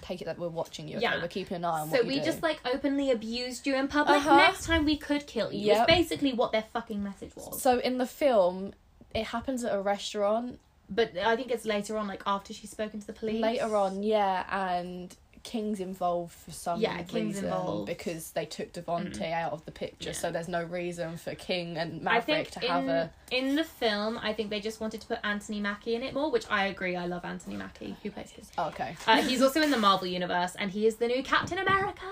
take 0.03 0.20
it 0.20 0.24
that 0.26 0.39
we're 0.39 0.49
watching 0.49 0.89
you. 0.89 0.97
Okay? 0.97 1.03
Yeah. 1.03 1.20
We're 1.20 1.28
keeping 1.28 1.57
an 1.57 1.64
eye 1.64 1.81
on 1.81 1.89
So 1.91 1.97
what 1.97 2.05
you 2.05 2.09
we 2.09 2.18
do." 2.20 2.24
just 2.24 2.43
like 2.43 2.61
openly 2.64 3.11
abused 3.11 3.66
you 3.66 3.74
in 3.76 3.89
public. 3.89 4.18
Uh-huh. 4.18 4.37
Next 4.37 4.64
time 4.66 4.85
we 4.85 4.97
could 4.97 5.26
kill 5.26 5.53
you. 5.53 5.66
Yep. 5.66 5.89
It's 5.89 5.97
basically 5.99 6.33
what 6.33 6.53
their 6.53 6.64
fucking 6.72 7.03
message 7.03 7.33
was. 7.37 7.61
So 7.62 7.78
in 7.78 7.99
the 7.99 8.07
film, 8.07 8.72
it 9.14 9.24
happens 9.26 9.64
at 9.64 9.74
a 9.74 9.81
restaurant 9.81 10.59
But 10.89 11.16
I 11.16 11.37
think 11.37 11.51
it's 11.51 11.64
later 11.64 11.97
on, 11.97 12.09
like 12.09 12.22
after 12.26 12.53
she's 12.53 12.70
spoken 12.70 13.01
to 13.01 13.07
the 13.07 13.12
police. 13.12 13.41
later 13.41 13.76
on. 13.76 14.03
Yeah, 14.03 14.45
and 14.51 15.14
King's 15.43 15.80
involved 15.80 16.32
for 16.32 16.51
some 16.51 16.80
Yeah, 16.80 16.99
King's 17.03 17.12
reason 17.36 17.45
involved. 17.47 17.86
because 17.86 18.32
they 18.32 18.45
took 18.45 18.72
Devante 18.72 19.14
Mhm. 19.20 19.32
out 19.32 19.53
of 19.53 19.64
the 19.64 19.70
picture. 19.72 20.11
Yeah. 20.11 20.14
So 20.14 20.30
there's 20.30 20.49
no 20.49 20.62
reason 20.64 21.16
for 21.16 21.34
King 21.34 21.78
and 21.78 22.01
I 22.07 22.14
Maverick 22.14 22.49
think 22.49 22.51
to 22.51 22.61
have 22.72 22.88
a 22.88 23.11
in 23.30 23.55
the 23.57 23.64
film, 23.64 24.18
I 24.22 24.32
think 24.32 24.51
they 24.51 24.61
just 24.61 24.80
wanted 24.80 25.01
to 25.01 25.07
put 25.07 25.18
Anthony 25.24 25.61
Mackie 25.61 25.95
in 25.95 26.03
it 26.03 26.12
more, 26.14 26.30
which 26.30 26.45
I 26.51 26.66
agree. 26.66 26.95
I 26.97 27.07
love 27.07 27.24
Anthony 27.24 27.57
Mackie, 27.57 27.97
who 28.03 28.11
plays 28.11 28.30
his. 28.32 28.51
Oh, 28.59 28.68
okay. 28.68 28.97
Uh, 29.07 29.22
he's 29.22 29.41
also 29.41 29.62
in 29.62 29.70
the 29.70 29.78
Marvel 29.78 30.07
universe, 30.09 30.55
and 30.59 30.70
he 30.70 30.86
is 30.86 30.97
the 30.97 31.07
new 31.07 31.22
Captain 31.22 31.59
America, 31.59 32.03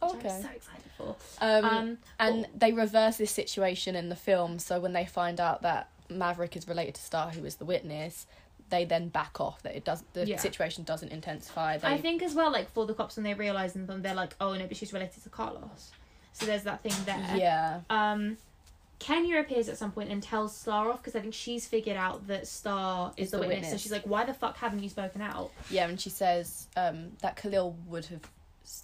which 0.00 0.12
Okay. 0.14 0.28
I'm 0.30 0.42
so 0.42 0.48
excited 0.48 0.90
for. 0.96 1.16
Um, 1.40 1.64
Um, 1.64 1.98
and 2.18 2.46
they 2.54 2.72
reverse 2.72 3.16
this 3.18 3.30
situation 3.30 3.94
in 3.96 4.08
the 4.08 4.16
film. 4.16 4.58
So 4.58 4.80
when 4.80 4.92
they 4.92 5.04
find 5.04 5.40
out 5.40 5.62
that 5.62 5.88
Maverick 6.08 6.56
is 6.56 6.66
related 6.66 6.94
to 6.96 7.02
Star, 7.02 7.30
who 7.30 7.44
is 7.44 7.56
the 7.56 7.64
witness, 7.64 8.26
they 8.70 8.84
then 8.84 9.08
back 9.08 9.40
off. 9.40 9.62
That 9.62 9.76
it 9.76 9.84
does 9.84 10.02
the 10.14 10.26
Yeah. 10.26 10.38
situation 10.38 10.84
doesn't 10.84 11.10
intensify. 11.12 11.76
They, 11.78 11.88
I 11.88 11.98
think 12.00 12.22
as 12.22 12.34
well, 12.34 12.50
like 12.50 12.70
for 12.70 12.86
the 12.86 12.94
cops 12.94 13.16
when 13.16 13.24
they 13.24 13.34
realize 13.34 13.74
and 13.76 13.86
then 13.88 14.02
they're 14.02 14.14
like, 14.14 14.34
oh 14.40 14.54
no, 14.54 14.66
but 14.66 14.76
she's 14.76 14.92
related 14.92 15.22
to 15.22 15.28
Carlos. 15.28 15.90
So 16.32 16.46
there's 16.46 16.62
that 16.62 16.82
thing 16.82 16.92
there. 17.04 17.36
yeah, 17.36 17.80
Um, 17.90 18.38
Kenya 18.98 19.38
appears 19.40 19.68
at 19.68 19.78
some 19.78 19.90
point 19.92 20.10
and 20.10 20.22
tells 20.22 20.54
Star 20.56 20.90
off 20.90 20.98
because 20.98 21.16
I 21.16 21.20
think 21.20 21.34
she's 21.34 21.66
figured 21.66 21.96
out 21.96 22.26
that 22.28 22.46
Star 22.46 23.12
is, 23.16 23.26
Is 23.26 23.30
the, 23.32 23.38
the 23.38 23.46
witness. 23.48 23.70
So 23.70 23.76
she's 23.78 23.92
like, 23.92 24.04
why 24.04 24.24
the 24.24 24.34
fuck 24.34 24.56
haven't 24.58 24.82
you 24.82 24.88
spoken 24.88 25.22
out? 25.22 25.50
yeah, 25.70 25.88
and 25.88 26.00
she 26.00 26.10
says 26.10 26.68
um, 26.76 27.12
that 27.20 27.36
Khalil 27.36 27.76
would 27.88 28.06
have 28.06 28.20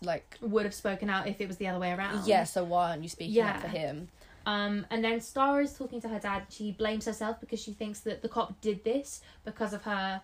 like 0.03 0.37
Would 0.41 0.64
have 0.64 0.74
spoken 0.74 1.09
out 1.09 1.28
if 1.28 1.41
it 1.41 1.47
was 1.47 1.59
the 1.59 1.68
other 1.68 1.78
way 1.78 1.93
around. 1.93 2.26
yeah. 2.26 2.45
So 2.45 2.64
why 2.64 2.91
aren't 2.91 3.03
you 3.05 3.09
speaking 3.09 3.41
up 3.43 3.55
Yeah. 3.57 3.61
for 3.61 3.68
him? 3.68 4.09
Um, 4.47 4.86
and 4.90 5.05
then 5.05 5.20
Star 5.20 5.61
is 5.61 5.72
talking 5.74 6.01
to 6.03 6.09
her 6.09 6.18
dad. 6.20 6.44
She 6.51 6.70
blames 6.72 7.05
herself 7.05 7.40
because 7.40 7.61
she 7.61 7.72
thinks 7.72 8.01
that 8.01 8.22
the 8.22 8.28
cop 8.28 8.61
did 8.61 8.84
this 8.84 9.20
because 9.44 9.72
of 9.74 9.82
her, 9.82 10.20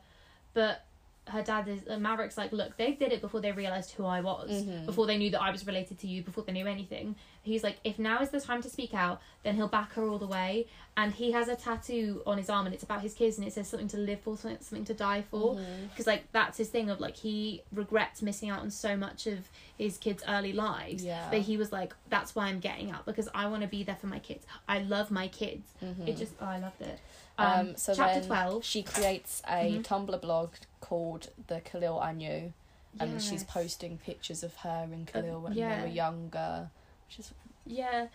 but 0.54 0.84
her 1.28 1.42
dad 1.42 1.66
is 1.68 1.80
uh, 1.88 1.98
Maverick's 1.98 2.38
like, 2.38 2.52
look, 2.52 2.76
they 2.76 2.92
did 2.92 3.12
it 3.12 3.20
before 3.20 3.40
they 3.40 3.52
realized 3.52 3.90
who 3.92 4.04
I 4.04 4.20
was, 4.20 4.50
Mhm. 4.64 4.86
before 4.86 5.06
they 5.06 5.18
knew 5.18 5.30
that 5.30 5.42
I 5.42 5.50
was 5.50 5.66
related 5.66 5.98
to 6.00 6.06
you, 6.06 6.22
before 6.22 6.44
they 6.44 6.52
knew 6.52 6.66
anything. 6.66 7.16
He's 7.42 7.64
like, 7.64 7.78
if 7.82 7.98
now 7.98 8.20
is 8.20 8.30
the 8.30 8.40
time 8.40 8.62
to 8.62 8.70
speak 8.70 8.94
out, 8.94 9.20
then 9.42 9.56
he'll 9.56 9.66
back 9.68 9.94
her 9.94 10.08
all 10.08 10.18
the 10.18 10.26
way. 10.26 10.66
And 10.96 11.12
he 11.12 11.32
has 11.32 11.48
a 11.48 11.56
tattoo 11.56 12.22
on 12.26 12.38
his 12.38 12.48
arm, 12.48 12.66
and 12.66 12.74
it's 12.74 12.84
about 12.84 13.00
his 13.00 13.14
kids, 13.14 13.38
and 13.38 13.46
it 13.46 13.52
says 13.52 13.66
something 13.68 13.88
to 13.88 13.96
live 13.96 14.20
for, 14.20 14.36
something, 14.36 14.60
something 14.60 14.84
to 14.84 14.94
die 14.94 15.22
for. 15.22 15.54
Mhm. 15.56 15.88
Because 15.90 16.06
like 16.06 16.30
that's 16.32 16.58
his 16.58 16.68
thing 16.68 16.88
of 16.90 17.00
like 17.00 17.16
he 17.16 17.62
regrets 17.72 18.22
missing 18.22 18.50
out 18.50 18.60
on 18.60 18.70
so 18.70 18.96
much 18.96 19.26
of 19.26 19.48
his 19.76 19.96
kids' 19.98 20.22
early 20.28 20.52
lives. 20.52 21.02
Yeah. 21.04 21.26
But 21.30 21.40
he 21.40 21.56
was 21.56 21.72
like, 21.72 21.94
that's 22.10 22.34
why 22.36 22.46
I'm 22.46 22.60
getting 22.60 22.90
out 22.90 23.06
because 23.06 23.28
I 23.34 23.46
want 23.46 23.62
to 23.62 23.68
be 23.68 23.82
there 23.82 23.96
for 23.96 24.06
my 24.06 24.18
kids. 24.20 24.46
I 24.68 24.80
love 24.80 25.10
my 25.10 25.28
kids. 25.28 25.72
Mhm. 25.82 26.06
It 26.06 26.16
just, 26.18 26.34
oh, 26.40 26.46
I 26.46 26.58
loved 26.58 26.80
it. 26.82 27.00
Um, 27.38 27.46
Um, 27.70 27.76
so 27.76 27.94
chapter 27.94 28.20
then 28.20 28.28
12. 28.28 28.64
she 28.64 28.82
creates 28.82 29.40
a 29.48 29.78
Mhm. 29.78 29.82
Tumblr 29.82 30.20
blog 30.20 30.50
called 30.80 31.30
The 31.48 31.60
Khalil 31.62 31.98
I 31.98 32.12
Knew, 32.12 32.52
and 33.00 33.20
she's 33.22 33.42
posting 33.44 33.96
pictures 33.98 34.42
of 34.44 34.54
her 34.56 34.86
and 34.92 35.06
Khalil 35.08 35.40
when 35.40 35.54
yeah. 35.54 35.76
they 35.76 35.82
were 35.82 35.88
younger, 35.94 36.70
is 37.18 37.32
Yeah. 37.66 38.06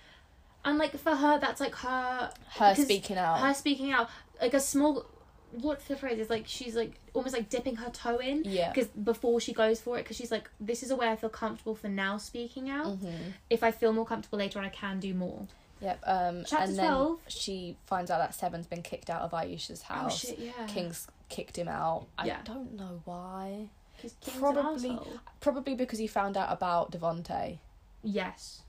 And 0.66 0.78
like 0.78 0.98
for 0.98 1.16
her, 1.16 1.40
that's 1.40 1.62
like 1.62 1.76
her, 1.76 2.32
her 2.58 2.76
speaking 2.76 3.18
out. 3.18 3.40
her 3.40 3.54
speaking 3.54 3.92
out. 3.92 4.10
Like 4.42 4.54
a 4.54 4.60
small, 4.60 5.06
what's 5.52 5.86
the 5.86 5.96
phrase? 5.96 6.20
It's 6.20 6.30
like 6.30 6.44
she's 6.48 6.76
like 6.76 7.00
almost 7.14 7.34
like 7.34 7.50
dipping 7.50 7.78
her 7.78 7.90
toe 7.90 8.18
in. 8.18 8.44
yeah. 8.46 8.72
Because 8.74 8.88
before 8.90 9.40
she 9.40 9.54
goes 9.54 9.80
for 9.80 9.98
it, 9.98 10.04
because 10.04 10.18
she's 10.18 10.32
like, 10.32 10.50
this 10.60 10.84
is 10.84 10.92
a 10.92 10.96
way 10.96 11.08
I 11.10 11.16
feel 11.16 11.30
comfortable 11.30 11.76
for 11.76 11.88
now 11.88 12.18
speaking 12.18 12.70
out. 12.70 12.98
hmm 12.98 13.08
If 13.50 13.64
I 13.64 13.72
feel 13.72 13.94
more 13.94 14.06
comfortable 14.06 14.40
later 14.40 14.60
on, 14.60 14.66
I 14.66 14.70
can 14.70 15.00
do 15.00 15.14
more. 15.14 15.48
Yep. 15.80 16.00
Um, 16.06 16.44
Chapter 16.46 16.64
and 16.66 16.78
then 16.78 17.18
she 17.28 17.78
finds 17.86 18.10
out 18.12 18.18
that 18.18 18.34
Seven's 18.36 18.66
been 18.68 18.82
kicked 18.82 19.10
out 19.12 19.22
of 19.22 19.32
Iesha's 19.32 19.84
house. 19.84 20.26
Oh 20.26 20.28
shit, 20.30 20.40
yeah. 20.40 20.66
King's 20.68 21.08
kicked 21.30 21.56
him 21.58 21.68
out. 21.68 22.08
Yeah. 22.26 22.40
I 22.40 22.44
don't 22.44 22.74
know 22.76 23.00
why. 23.06 23.70
Probably- 24.40 25.00
Probably 25.40 25.76
because 25.76 26.00
he 26.00 26.08
found 26.08 26.36
out 26.36 26.52
about 26.52 26.92
Devante 26.92 27.60
Yes. 28.04 28.62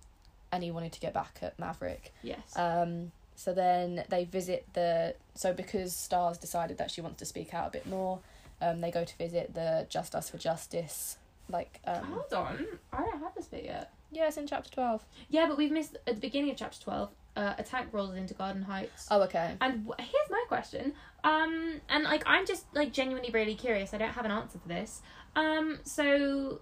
And 0.52 0.62
he 0.64 0.70
wanted 0.70 0.92
to 0.92 1.00
get 1.00 1.12
back 1.14 1.38
at 1.42 1.58
Maverick. 1.58 2.12
Yes. 2.22 2.56
Um, 2.56 3.12
so 3.34 3.52
then 3.52 4.04
they 4.08 4.24
visit 4.24 4.66
the. 4.72 5.14
So 5.34 5.52
because 5.52 5.94
Stars 5.94 6.38
decided 6.38 6.78
that 6.78 6.90
she 6.90 7.00
wants 7.00 7.18
to 7.18 7.24
speak 7.24 7.54
out 7.54 7.68
a 7.68 7.70
bit 7.70 7.86
more, 7.86 8.20
um, 8.60 8.80
they 8.80 8.90
go 8.90 9.04
to 9.04 9.16
visit 9.18 9.54
the 9.54 9.86
Just 9.88 10.14
Us 10.14 10.30
for 10.30 10.38
Justice. 10.38 11.18
Like, 11.50 11.80
um, 11.86 12.04
Hold 12.04 12.32
on, 12.34 12.66
I 12.92 12.98
don't 13.04 13.20
have 13.20 13.34
this 13.34 13.46
bit 13.46 13.64
yet. 13.64 13.90
yeah, 14.12 14.26
it's 14.28 14.36
in 14.36 14.46
chapter 14.46 14.70
12. 14.70 15.02
Yeah, 15.30 15.46
but 15.48 15.56
we've 15.56 15.70
missed 15.72 15.96
at 16.06 16.14
the 16.16 16.20
beginning 16.20 16.50
of 16.50 16.56
chapter 16.58 16.80
twelve. 16.80 17.10
Uh, 17.36 17.54
a 17.56 17.62
tank 17.62 17.88
rolls 17.92 18.14
into 18.16 18.34
Garden 18.34 18.62
Heights. 18.62 19.06
Oh, 19.12 19.22
okay. 19.22 19.54
And 19.60 19.86
w- 19.86 19.94
here's 19.98 20.28
my 20.30 20.44
question. 20.48 20.92
Um, 21.22 21.80
and 21.88 22.02
like 22.04 22.24
I'm 22.26 22.44
just 22.46 22.64
like 22.74 22.92
genuinely 22.92 23.30
really 23.30 23.54
curious. 23.54 23.94
I 23.94 23.98
don't 23.98 24.10
have 24.12 24.24
an 24.24 24.32
answer 24.32 24.58
for 24.58 24.66
this. 24.68 25.00
Um, 25.36 25.78
so 25.84 26.60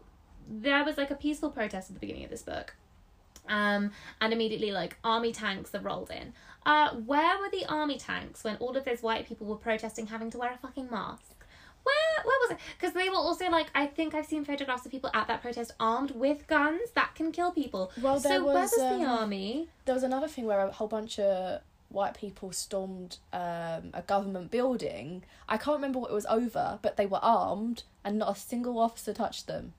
there 0.48 0.84
was 0.84 0.98
like 0.98 1.10
a 1.10 1.14
peaceful 1.14 1.48
protest 1.50 1.88
at 1.88 1.94
the 1.94 2.00
beginning 2.00 2.24
of 2.24 2.30
this 2.30 2.42
book. 2.42 2.74
Um, 3.48 3.90
and 4.20 4.32
immediately 4.32 4.73
like 4.73 4.97
army 5.05 5.32
tanks 5.32 5.73
have 5.73 5.85
rolled 5.85 6.10
in. 6.10 6.32
Uh, 6.64 6.90
where 6.94 7.39
were 7.39 7.51
the 7.51 7.64
army 7.66 7.97
tanks 7.97 8.43
when 8.43 8.56
all 8.56 8.77
of 8.77 8.85
those 8.85 9.02
white 9.02 9.27
people 9.27 9.47
were 9.47 9.56
protesting 9.56 10.09
having 10.09 10.31
to 10.31 10.39
wear 10.39 10.52
a 10.52 10.59
fucking 10.59 10.89
mask? 10.90 11.35
Where 11.85 12.24
where 12.24 12.36
was 12.43 12.51
it? 12.51 12.59
Because 12.77 12.94
they 12.94 13.09
were 13.09 13.16
also 13.16 13.48
like, 13.48 13.68
I 13.74 13.86
think 13.86 14.14
I've 14.14 14.27
seen 14.27 14.44
photographs 14.44 14.85
of 14.85 14.90
people 14.90 15.10
at 15.14 15.28
that 15.28 15.43
protest 15.43 15.73
armed 15.78 16.10
with 16.10 16.48
guns 16.48 16.90
that 16.94 17.14
can 17.14 17.31
kill 17.31 17.52
people. 17.52 17.93
Well, 18.02 18.18
there 18.18 18.39
so 18.39 18.44
where 18.44 18.55
was, 18.55 18.73
was 18.77 18.93
um, 18.93 19.01
the 19.01 19.06
army? 19.06 19.68
There 19.85 19.94
was 19.94 20.02
another 20.02 20.27
thing 20.27 20.47
where 20.47 20.59
a 20.59 20.73
whole 20.73 20.89
bunch 20.89 21.20
of 21.20 21.60
white 21.89 22.14
people 22.14 22.51
stormed 22.52 23.18
um, 23.32 23.90
a 23.94 24.02
government 24.06 24.51
building. 24.51 25.23
I 25.48 25.56
can't 25.56 25.77
remember 25.77 26.01
what 26.01 26.10
it 26.10 26.14
was 26.14 26.27
over, 26.27 26.81
but 26.82 26.97
they 26.97 27.06
were 27.06 27.20
armed 27.23 27.85
and 28.05 28.18
not 28.18 28.36
a 28.36 28.40
single 28.40 28.78
officer 28.78 29.14
touched 29.14 29.47
them. 29.47 29.73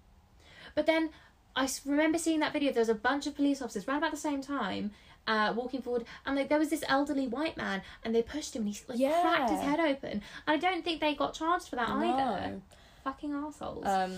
But 0.76 0.85
then 0.85 1.10
I 1.57 1.67
remember 1.85 2.17
seeing 2.17 2.39
that 2.41 2.53
video. 2.53 2.71
There 2.71 2.81
was 2.81 2.89
a 2.89 2.95
bunch 2.95 3.27
of 3.27 3.35
police 3.35 3.61
officers 3.61 3.88
right 3.88 3.97
about 3.97 4.11
the 4.11 4.17
same 4.17 4.41
time. 4.41 4.91
Uh, 5.27 5.51
walking 5.57 5.81
forward, 5.81 6.05
and 6.25 6.38
like 6.38 6.47
there 6.47 6.57
was 6.57 6.69
this 6.69 6.85
elderly 6.88 7.27
white 7.27 7.57
man, 7.57 7.81
and 8.05 8.15
they 8.15 8.21
pushed 8.21 8.55
him, 8.55 8.61
and 8.61 8.73
he 8.73 8.79
like 8.88 8.97
cracked 9.21 9.49
his 9.49 9.59
head 9.59 9.77
open. 9.81 10.11
And 10.11 10.21
I 10.47 10.55
don't 10.55 10.85
think 10.85 11.01
they 11.01 11.15
got 11.15 11.34
charged 11.34 11.67
for 11.67 11.75
that 11.75 11.89
either. 11.89 12.61
Fucking 13.03 13.34
assholes. 13.34 13.85
Um, 13.85 14.13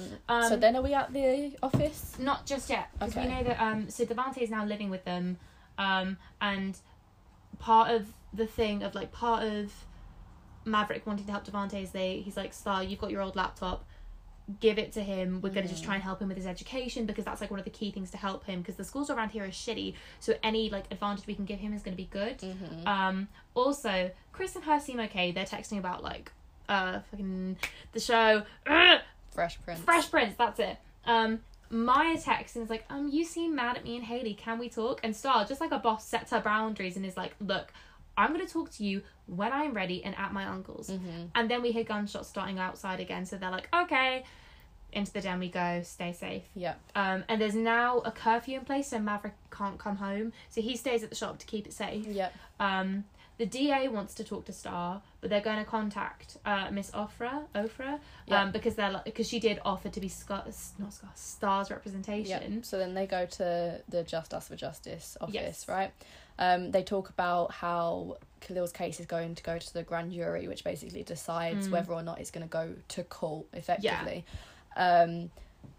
so 0.47 0.53
Um, 0.53 0.59
then 0.59 0.75
are 0.75 0.83
we 0.83 0.93
at 0.93 1.11
the 1.11 1.57
office? 1.63 2.15
Not 2.19 2.45
just 2.45 2.69
yet, 2.69 2.89
because 2.93 3.15
we 3.15 3.25
know 3.25 3.43
that 3.43 3.59
um 3.59 3.89
so 3.89 4.05
Devante 4.05 4.37
is 4.37 4.51
now 4.51 4.63
living 4.65 4.91
with 4.91 5.03
them, 5.03 5.37
um 5.79 6.17
and 6.41 6.77
part 7.57 7.89
of 7.89 8.13
the 8.31 8.45
thing 8.45 8.83
of 8.83 8.93
like 8.93 9.11
part 9.11 9.43
of 9.43 9.73
Maverick 10.65 11.07
wanting 11.07 11.25
to 11.25 11.31
help 11.31 11.43
Devante 11.45 11.81
is 11.81 11.89
they 11.89 12.19
he's 12.19 12.37
like 12.37 12.53
Star, 12.53 12.83
you've 12.83 12.99
got 12.99 13.09
your 13.09 13.21
old 13.23 13.35
laptop, 13.35 13.83
give 14.59 14.77
it 14.79 14.91
to 14.93 15.01
him. 15.01 15.41
We're 15.41 15.53
gonna 15.53 15.67
just 15.67 15.83
try 15.83 15.95
and 15.95 16.03
help 16.03 16.21
him 16.21 16.27
with 16.27 16.37
his 16.37 16.47
education 16.47 17.05
because 17.05 17.25
that's 17.25 17.41
like 17.41 17.51
one 17.51 17.59
of 17.59 17.65
the 17.65 17.71
key 17.71 17.91
things 17.91 18.11
to 18.11 18.17
help 18.17 18.45
him 18.45 18.59
because 18.59 18.75
the 18.75 18.83
schools 18.83 19.09
around 19.09 19.29
here 19.29 19.43
are 19.43 19.49
shitty. 19.49 19.93
So 20.19 20.33
any 20.43 20.69
like 20.69 20.85
advantage 20.91 21.27
we 21.27 21.35
can 21.35 21.45
give 21.45 21.59
him 21.59 21.73
is 21.73 21.81
gonna 21.81 21.95
be 21.95 22.09
good. 22.11 22.43
Um 22.85 23.27
also 23.53 24.11
Chris 24.31 24.55
and 24.55 24.63
her 24.65 24.79
seem 24.79 24.99
okay. 25.01 25.31
They're 25.31 25.45
texting 25.45 25.77
about 25.77 26.03
like 26.03 26.31
uh 26.67 26.99
fucking 27.11 27.57
the 27.91 27.99
show. 27.99 28.43
Ugh! 28.67 29.01
Fresh 29.31 29.61
Prince. 29.63 29.79
Fresh 29.81 30.11
Prince, 30.11 30.35
that's 30.37 30.59
it. 30.59 30.77
Um, 31.05 31.39
Maya 31.69 32.17
texts 32.17 32.55
and 32.55 32.63
is 32.63 32.69
like, 32.69 32.83
um, 32.89 33.09
you 33.09 33.23
seem 33.23 33.55
mad 33.55 33.77
at 33.77 33.83
me 33.83 33.95
and 33.95 34.03
Haley. 34.03 34.33
Can 34.33 34.57
we 34.57 34.69
talk? 34.69 34.99
And 35.03 35.15
Star, 35.15 35.45
just 35.45 35.61
like 35.61 35.71
a 35.71 35.77
boss, 35.77 36.05
sets 36.05 36.31
her 36.31 36.39
boundaries 36.39 36.97
and 36.97 37.05
is 37.05 37.15
like, 37.15 37.35
look, 37.39 37.71
I'm 38.19 38.31
gonna 38.33 38.45
talk 38.45 38.69
to 38.73 38.83
you 38.83 39.01
when 39.25 39.51
I'm 39.53 39.73
ready 39.73 40.03
and 40.03 40.15
at 40.17 40.33
my 40.33 40.45
uncle's. 40.45 40.89
And 41.35 41.49
then 41.49 41.61
we 41.61 41.71
hear 41.71 41.83
gunshots 41.83 42.27
starting 42.27 42.59
outside 42.59 42.99
again, 42.99 43.25
so 43.25 43.37
they're 43.37 43.49
like, 43.49 43.69
okay. 43.73 44.23
Into 44.91 45.13
the 45.13 45.21
den 45.21 45.39
we 45.39 45.49
go. 45.49 45.81
Stay 45.83 46.13
safe. 46.13 46.43
Yep. 46.55 46.79
Um, 46.95 47.23
and 47.29 47.39
there's 47.39 47.53
now 47.53 47.99
a 47.99 48.11
curfew 48.11 48.57
in 48.57 48.65
place, 48.65 48.87
so 48.89 48.97
Maverick 48.97 49.35
can't 49.51 49.77
come 49.77 49.97
home. 49.97 50.33
So 50.49 50.61
he 50.61 50.75
stays 50.75 51.03
at 51.03 51.11
the 51.11 51.15
shop 51.15 51.37
to 51.39 51.45
keep 51.45 51.67
it 51.67 51.73
safe. 51.73 52.07
Yep. 52.07 52.33
Um, 52.59 53.03
the 53.37 53.45
DA 53.45 53.87
wants 53.87 54.15
to 54.15 54.23
talk 54.23 54.45
to 54.45 54.51
Star, 54.51 55.01
but 55.21 55.29
they're 55.29 55.41
going 55.41 55.59
to 55.59 55.63
contact 55.63 56.37
uh, 56.43 56.71
Miss 56.71 56.89
Ofrah, 56.91 57.43
Ofrah, 57.55 57.93
um, 57.93 57.99
Yeah. 58.25 58.45
because 58.51 58.73
they're 58.75 58.89
like, 58.91 59.05
because 59.05 59.29
she 59.29 59.39
did 59.39 59.59
offer 59.63 59.89
to 59.89 59.99
be 60.01 60.07
Scar, 60.09 60.43
not 60.79 60.91
Scar, 60.93 61.11
Star's 61.13 61.69
representation. 61.69 62.53
Yep. 62.55 62.65
So 62.65 62.79
then 62.79 62.95
they 62.95 63.05
go 63.05 63.27
to 63.27 63.81
the 63.87 64.03
Just 64.03 64.33
Us 64.33 64.47
for 64.47 64.55
Justice 64.55 65.17
office, 65.21 65.35
Yes. 65.35 65.67
right? 65.69 65.91
Um, 66.39 66.71
they 66.71 66.81
talk 66.83 67.09
about 67.09 67.51
how 67.51 68.17
Khalil's 68.41 68.71
case 68.71 68.99
is 68.99 69.05
going 69.05 69.35
to 69.35 69.43
go 69.43 69.59
to 69.59 69.73
the 69.73 69.83
grand 69.83 70.11
jury, 70.13 70.47
which 70.47 70.63
basically 70.63 71.03
decides 71.03 71.67
Mm. 71.67 71.71
whether 71.71 71.93
or 71.93 72.01
not 72.01 72.19
it's 72.19 72.31
going 72.31 72.45
to 72.47 72.49
go 72.49 72.73
to 72.87 73.03
court 73.03 73.45
effectively. 73.53 74.25
Um, 74.75 75.29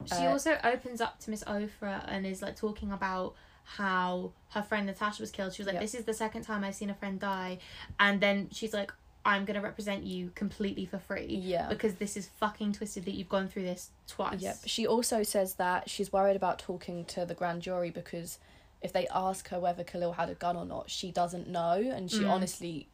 She 0.06 0.26
Uh, 0.26 0.30
also 0.32 0.58
opens 0.62 1.00
up 1.00 1.18
to 1.20 1.30
Miss 1.30 1.42
Ofrah 1.44 2.04
and 2.06 2.26
is 2.26 2.42
like 2.42 2.56
talking 2.56 2.92
about 2.92 3.34
how 3.64 4.32
her 4.50 4.62
friend 4.62 4.86
Natasha 4.86 5.22
was 5.22 5.30
killed. 5.30 5.54
She 5.54 5.62
was 5.62 5.66
like, 5.66 5.74
Yep. 5.74 5.82
"This 5.82 5.94
is 5.94 6.04
the 6.04 6.14
second 6.14 6.42
time 6.42 6.64
I've 6.64 6.74
seen 6.74 6.90
a 6.90 6.94
friend 6.94 7.18
die," 7.18 7.58
and 7.98 8.20
then 8.20 8.48
she's 8.50 8.74
like, 8.74 8.92
"I'm 9.24 9.44
gonna 9.46 9.60
represent 9.62 10.04
you 10.04 10.30
completely 10.34 10.84
for 10.86 10.98
free." 10.98 11.26
Yeah. 11.36 11.68
because 11.68 11.94
this 11.94 12.16
is 12.16 12.28
fucking 12.28 12.72
twisted 12.74 13.04
that 13.06 13.12
you've 13.12 13.28
gone 13.28 13.48
through 13.48 13.62
this 13.64 13.90
twice. 14.06 14.40
Yep. 14.40 14.56
She 14.66 14.86
also 14.86 15.22
says 15.22 15.54
that 15.54 15.88
she's 15.88 16.12
worried 16.12 16.36
about 16.36 16.58
talking 16.58 17.04
to 17.06 17.24
the 17.24 17.34
grand 17.34 17.62
jury 17.62 17.90
because 17.90 18.38
if 18.82 18.92
they 18.92 19.06
ask 19.08 19.48
her 19.48 19.60
whether 19.60 19.84
Khalil 19.84 20.12
had 20.12 20.30
a 20.30 20.34
gun 20.34 20.56
or 20.56 20.64
not, 20.64 20.90
she 20.90 21.10
doesn't 21.12 21.48
know, 21.48 21.72
and 21.74 22.10
she 22.10 22.20
Mm. 22.24 22.30
honestly, 22.30 22.88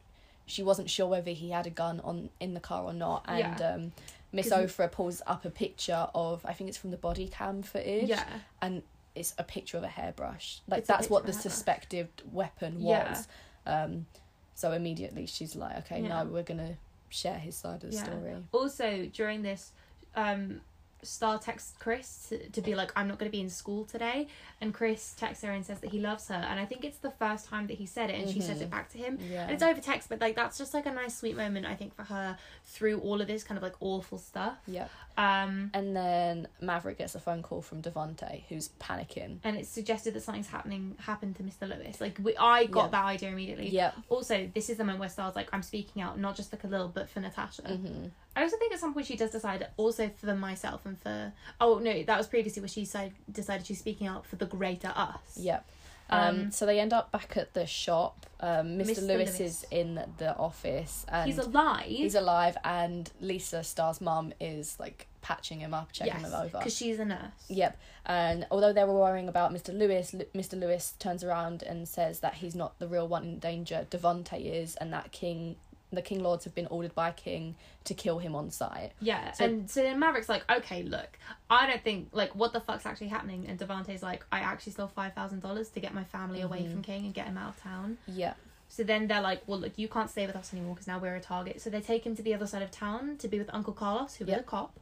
she 0.47 0.63
wasn't 0.63 0.89
sure 0.91 1.07
whether 1.07 1.31
he 1.33 1.51
had 1.51 1.67
a 1.67 1.71
gun 1.71 2.01
on 2.01 2.31
in 2.41 2.55
the 2.55 2.61
car 2.61 2.85
or 2.85 2.93
not. 2.93 3.25
And 3.29 3.39
Yeah. 3.61 3.69
um, 3.75 3.93
Miss 4.33 4.51
Ofrah 4.51 4.91
pulls 4.91 5.23
up 5.27 5.45
a 5.45 5.51
picture 5.51 6.09
of 6.15 6.45
I 6.45 6.53
think 6.53 6.69
it's 6.69 6.79
from 6.79 6.91
the 6.91 6.97
body 6.97 7.29
cam 7.29 7.63
footage. 7.63 8.09
Yeah. 8.09 8.41
and 8.61 8.83
it's 9.15 9.35
a 9.39 9.45
picture 9.45 9.79
of 9.79 9.83
a 9.85 9.89
hairbrush. 9.89 10.61
Like 10.69 10.81
It's 10.81 10.89
that's 10.89 11.09
what 11.09 11.23
the 11.25 11.33
picture 11.33 11.39
of 11.39 11.47
a 11.47 11.49
hairbrush. 11.49 11.53
suspected 11.57 12.09
weapon 12.31 12.81
Yeah. 12.81 13.09
was. 13.13 13.29
Um, 13.65 14.07
so 14.55 14.73
immediately 14.73 15.25
she's 15.27 15.57
like, 15.57 15.77
okay, 15.79 16.03
Yeah. 16.03 16.23
no, 16.23 16.31
we're 16.31 16.43
gonna 16.43 16.77
share 17.09 17.39
his 17.39 17.57
side 17.57 17.83
of 17.85 17.91
the 17.91 17.97
Yeah. 17.97 18.05
story. 18.05 18.45
Also, 18.53 19.07
during 19.07 19.43
this, 19.43 19.73
um, 20.15 20.61
Star 21.07 21.39
texts 21.39 21.75
Chris 21.79 22.27
to, 22.29 22.49
to 22.51 22.61
be 22.61 22.75
like, 22.75 22.93
I'm 22.97 23.09
not 23.09 23.19
going 23.19 23.31
to 23.31 23.37
be 23.37 23.41
in 23.41 23.51
school 23.51 23.85
today. 23.85 24.29
And 24.61 24.73
Chris 24.73 25.15
texts 25.15 25.45
her 25.45 25.51
and 25.51 25.65
says 25.65 25.81
that 25.81 25.91
he 25.91 26.01
loves 26.01 26.29
her. 26.29 26.35
And 26.35 26.59
I 26.59 26.65
think 26.65 26.85
it's 26.85 26.99
the 26.99 27.11
first 27.11 27.47
time 27.47 27.67
that 27.69 27.75
he 27.75 27.87
said 27.87 28.11
it, 28.11 28.21
and 28.21 28.31
she 28.31 28.41
says 28.41 28.61
it 28.61 28.65
mm-hmm. 28.65 28.71
back 28.71 28.91
to 28.91 28.99
him. 28.99 29.19
Yeah. 29.31 29.45
And 29.45 29.53
it's 29.53 29.63
over 29.63 29.81
text, 29.81 30.09
but 30.09 30.21
like 30.21 30.37
that's 30.37 30.59
just 30.59 30.75
like 30.75 30.87
a 30.87 30.93
nice, 30.93 31.17
sweet 31.17 31.37
moment, 31.37 31.67
I 31.67 31.75
think, 31.75 31.95
for 31.95 32.05
her 32.05 32.37
through 32.65 33.01
all 33.01 33.21
of 33.21 33.27
this 33.27 33.45
kind 33.45 33.57
of 33.57 33.63
like 33.63 33.75
awful 33.81 34.19
stuff. 34.19 34.59
yeah. 34.67 34.89
Um, 35.17 35.71
And 35.75 35.97
then 35.97 36.49
Maverick 36.61 36.99
gets 36.99 37.15
a 37.15 37.21
phone 37.21 37.43
call 37.43 37.63
from 37.63 37.83
Devante, 37.83 38.43
who's 38.49 38.69
panicking. 38.81 39.39
and 39.45 39.57
it's 39.57 39.69
suggested 39.69 40.15
that 40.15 40.23
something's 40.23 40.49
happening 40.49 40.97
happened 41.01 41.37
to 41.37 41.43
Mr. 41.43 41.69
Lewis. 41.69 42.01
Like 42.01 42.19
we, 42.23 42.37
I 42.37 42.67
got 42.67 42.87
Yeah. 42.87 42.91
that 42.91 43.05
idea 43.05 43.29
immediately. 43.31 43.69
Yeah. 43.71 43.93
Also, 44.09 44.51
this 44.55 44.69
is 44.71 44.77
the 44.77 44.85
moment 44.85 45.01
where 45.01 45.09
Star's 45.09 45.35
like, 45.37 45.49
I'm 45.53 45.63
speaking 45.63 46.03
out 46.03 46.19
not 46.19 46.37
just 46.37 46.51
for 46.51 46.57
Khalil 46.57 46.89
but 46.95 47.09
for 47.09 47.21
Natasha. 47.21 47.63
hmm 47.63 48.07
I 48.39 48.43
also 48.43 48.59
think 48.59 48.75
at 48.75 48.79
some 48.81 48.93
point 48.93 49.07
she 49.07 49.17
does 49.17 49.31
decide 49.31 49.67
also 49.79 50.11
for 50.11 50.35
myself 50.35 50.85
and 50.85 51.01
for 51.01 51.33
oh 51.59 51.79
no 51.79 52.03
that 52.03 52.19
was 52.19 52.27
previously 52.27 52.61
where 52.61 52.69
she 52.69 52.87
decided 53.33 53.67
she's 53.67 53.79
speaking 53.79 54.07
out 54.07 54.27
for 54.27 54.37
the 54.37 54.45
greater 54.45 54.93
us. 54.95 55.39
Yep. 55.39 55.67
Um, 56.09 56.21
Um, 56.43 56.51
so 56.53 56.67
they 56.67 56.79
end 56.81 56.93
up 56.93 57.11
back 57.13 57.37
at 57.37 57.55
the 57.55 57.67
shop. 57.67 58.27
Um, 58.39 58.79
Mr. 58.79 58.91
Mr. 58.99 59.07
Lewis, 59.07 59.39
Lewis. 59.39 59.41
is 59.41 59.67
in 59.71 60.01
the 60.19 60.37
office 60.37 61.07
and 61.09 61.27
He's 61.27 61.39
alive. 61.39 61.87
he's 61.87 62.15
alive, 62.15 62.57
and 62.65 63.11
Lisa 63.21 63.65
Star's 63.65 64.01
mum 64.01 64.33
is 64.39 64.77
like 64.79 65.07
patching 65.23 65.59
him 65.61 65.73
up, 65.75 65.91
checking 65.91 66.21
him 66.21 66.33
over. 66.35 66.59
because 66.59 66.77
she's 66.77 66.99
a 67.01 67.05
nurse. 67.05 67.33
Yep. 67.49 67.79
And 68.05 68.47
although 68.51 68.73
they 68.73 68.85
were 68.85 68.95
worrying 68.95 69.29
about 69.29 69.53
Mr. 69.53 69.77
Lewis, 69.77 70.15
L- 70.15 70.21
Mr. 70.35 70.59
Lewis 70.61 70.93
turns 71.01 71.25
around 71.25 71.63
and 71.65 71.89
says 71.89 72.21
that 72.21 72.35
he's 72.35 72.55
not 72.55 72.79
the 72.79 72.87
real 72.87 73.09
one 73.09 73.25
in 73.25 73.39
danger. 73.41 73.87
Devante 73.91 74.39
is, 74.41 74.77
and 74.77 74.93
that 74.93 75.11
King, 75.11 75.57
the 75.93 76.03
King 76.03 76.23
Lords 76.23 76.45
have 76.45 76.55
been 76.55 76.67
ordered 76.67 76.95
by 76.95 77.13
King 77.13 77.55
to 77.85 77.95
kill 77.95 78.19
him 78.19 78.35
on 78.35 78.51
sight. 78.51 78.93
Yeah, 79.01 79.33
So- 79.33 79.45
and 79.45 79.71
so 79.71 79.83
then 79.83 79.99
Maverick's 79.99 80.29
like, 80.29 80.45
okay, 80.51 80.83
look, 80.83 81.19
I 81.49 81.67
don't 81.67 81.83
think 81.83 82.09
like 82.13 82.35
what 82.35 82.53
the 82.53 82.61
fuck's 82.61 82.85
actually 82.87 83.09
happening, 83.09 83.47
and 83.49 83.59
Devante's 83.59 84.03
like, 84.03 84.25
I 84.33 84.41
actually 84.41 84.73
stole 84.73 84.89
five 84.89 85.15
thousand 85.15 85.41
dollars 85.41 85.69
to 85.71 85.81
get 85.81 85.95
my 85.95 86.05
family 86.05 86.41
away 86.41 86.63
Mhm. 86.63 86.71
from 86.73 86.83
King 86.83 87.05
and 87.07 87.15
get 87.15 87.27
him 87.27 87.39
out 87.39 87.51
of 87.57 87.63
town. 87.63 87.99
Yeah. 88.07 88.35
So 88.69 88.83
then 88.83 89.07
they're 89.07 89.21
like, 89.21 89.43
well, 89.47 89.61
look, 89.61 89.79
you 89.79 89.87
can't 89.87 90.11
stay 90.11 90.27
with 90.27 90.35
us 90.35 90.53
anymore 90.53 90.75
because 90.75 90.89
now 90.89 90.99
we're 90.99 91.15
a 91.15 91.21
target. 91.21 91.61
So 91.61 91.71
they 91.71 91.81
take 91.81 92.05
him 92.05 92.17
to 92.17 92.23
the 92.23 92.35
other 92.35 92.49
side 92.49 92.63
of 92.63 92.73
town 92.73 93.17
to 93.19 93.29
be 93.29 93.39
with 93.39 93.49
Uncle 93.55 93.73
Carlos, 93.73 94.17
who 94.17 94.25
was 94.25 94.33
Yep. 94.33 94.41
a 94.41 94.43
cop. 94.43 94.81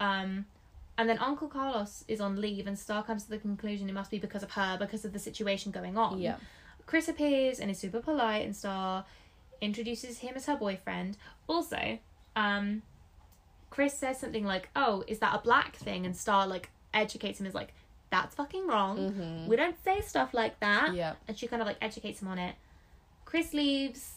Um, 0.00 0.46
and 0.96 1.08
then 1.08 1.18
Uncle 1.18 1.46
Carlos 1.48 2.04
is 2.08 2.20
on 2.20 2.40
leave, 2.40 2.66
and 2.66 2.78
Star 2.78 3.02
comes 3.04 3.24
to 3.24 3.30
the 3.30 3.38
conclusion 3.38 3.88
it 3.88 3.92
must 3.92 4.10
be 4.10 4.18
because 4.18 4.42
of 4.42 4.52
her, 4.52 4.78
because 4.78 5.04
of 5.04 5.12
the 5.12 5.18
situation 5.18 5.70
going 5.72 5.98
on. 5.98 6.18
Yeah. 6.20 6.36
Chris 6.86 7.06
appears 7.06 7.60
and 7.60 7.70
is 7.70 7.78
super 7.78 8.00
polite, 8.00 8.46
and 8.46 8.56
Star 8.56 9.04
introduces 9.60 10.18
him 10.18 10.34
as 10.36 10.46
her 10.46 10.56
boyfriend. 10.56 11.16
Also, 11.46 11.98
um, 12.36 12.82
Chris 13.70 13.94
says 13.94 14.18
something 14.18 14.44
like, 14.44 14.68
"Oh, 14.76 15.04
is 15.06 15.18
that 15.18 15.34
a 15.34 15.38
black 15.38 15.76
thing?" 15.76 16.06
And 16.06 16.16
Star 16.16 16.46
like 16.46 16.70
educates 16.94 17.40
him, 17.40 17.46
is 17.46 17.54
like, 17.54 17.72
"That's 18.10 18.34
fucking 18.34 18.66
wrong. 18.66 18.98
Mm-hmm. 18.98 19.46
We 19.48 19.56
don't 19.56 19.82
say 19.84 20.00
stuff 20.00 20.32
like 20.34 20.58
that." 20.60 20.94
Yeah. 20.94 21.14
And 21.26 21.36
she 21.36 21.46
kind 21.46 21.62
of 21.62 21.68
like 21.68 21.78
educates 21.80 22.22
him 22.22 22.28
on 22.28 22.38
it. 22.38 22.54
Chris 23.24 23.52
leaves. 23.52 24.14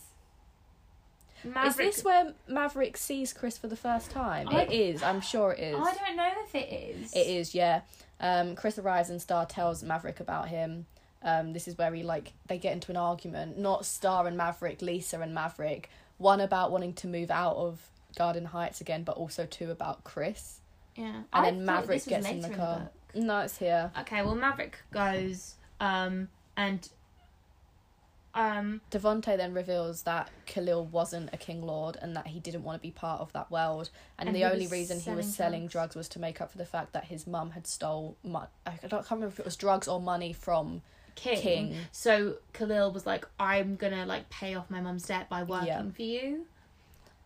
Is 1.65 1.75
this 1.75 2.03
where 2.03 2.33
Maverick 2.47 2.95
sees 2.95 3.33
Chris 3.33 3.57
for 3.57 3.67
the 3.67 3.75
first 3.75 4.11
time? 4.11 4.47
I- 4.49 4.61
it 4.63 4.71
is. 4.71 5.01
I'm 5.01 5.21
sure 5.21 5.53
it 5.53 5.59
is. 5.59 5.75
I 5.75 5.93
don't 5.95 6.15
know 6.15 6.29
if 6.43 6.53
it 6.53 6.71
is. 6.71 7.13
It 7.13 7.27
is, 7.27 7.55
yeah. 7.55 7.81
Um, 8.19 8.55
Chris 8.55 8.77
arrives 8.77 9.09
and 9.09 9.19
Star 9.19 9.47
tells 9.47 9.81
Maverick 9.81 10.19
about 10.19 10.49
him. 10.49 10.85
Um, 11.23 11.53
this 11.53 11.67
is 11.67 11.77
where 11.77 11.93
he 11.93 12.03
like 12.03 12.33
they 12.47 12.57
get 12.57 12.73
into 12.73 12.91
an 12.91 12.97
argument. 12.97 13.57
Not 13.57 13.85
Star 13.85 14.25
and 14.27 14.35
Maverick, 14.37 14.81
Lisa 14.81 15.19
and 15.19 15.33
Maverick. 15.33 15.89
One 16.17 16.39
about 16.41 16.71
wanting 16.71 16.93
to 16.93 17.07
move 17.07 17.29
out 17.31 17.55
of 17.55 17.79
Garden 18.17 18.45
Heights 18.45 18.81
again, 18.81 19.03
but 19.03 19.17
also 19.17 19.45
two 19.45 19.71
about 19.71 20.03
Chris. 20.03 20.59
Yeah. 20.95 21.05
And 21.15 21.25
I 21.31 21.45
then 21.45 21.65
Maverick 21.65 22.05
gets 22.05 22.27
in 22.27 22.41
the 22.41 22.49
car. 22.49 22.79
book. 23.13 23.23
No, 23.23 23.39
it's 23.39 23.57
here. 23.57 23.91
Okay, 24.01 24.21
well 24.23 24.35
Maverick 24.35 24.77
goes, 24.91 25.55
um, 25.79 26.29
and 26.57 26.87
um, 28.33 28.79
Devante 28.89 29.35
then 29.35 29.53
reveals 29.53 30.03
that 30.03 30.29
Khalil 30.45 30.85
wasn't 30.85 31.29
a 31.33 31.37
King 31.37 31.61
Lord 31.61 31.97
and 32.01 32.15
that 32.15 32.27
he 32.27 32.39
didn't 32.39 32.63
want 32.63 32.81
to 32.81 32.81
be 32.81 32.91
part 32.91 33.19
of 33.19 33.33
that 33.33 33.51
world. 33.51 33.89
And, 34.17 34.29
And 34.29 34.35
the 34.35 34.45
only 34.45 34.67
reason 34.67 34.99
he 35.01 35.11
was 35.11 35.33
selling 35.35 35.63
drugs. 35.67 35.71
drugs 35.73 35.95
was 35.95 36.09
to 36.09 36.19
make 36.19 36.39
up 36.39 36.51
for 36.51 36.57
the 36.57 36.65
fact 36.65 36.93
that 36.93 37.05
his 37.05 37.27
mum 37.27 37.51
had 37.51 37.67
stole. 37.67 38.15
Don't- 38.23 38.47
I 38.65 38.71
can't 38.77 38.93
remember 39.11 39.27
if 39.27 39.39
it 39.39 39.45
was 39.45 39.57
drugs 39.57 39.87
or 39.89 39.99
money 39.99 40.31
from 40.31 40.81
King. 41.15 41.37
King. 41.41 41.75
So 41.91 42.35
Khalil 42.53 42.91
was 42.91 43.05
like, 43.05 43.27
I'm 43.39 43.75
gonna 43.75 44.05
like 44.05 44.29
pay 44.29 44.55
off 44.55 44.69
my 44.69 44.81
mum's 44.81 45.05
debt 45.05 45.29
by 45.29 45.43
working 45.43 45.67
Yeah. 45.67 45.89
for 45.95 46.01
you. 46.01 46.45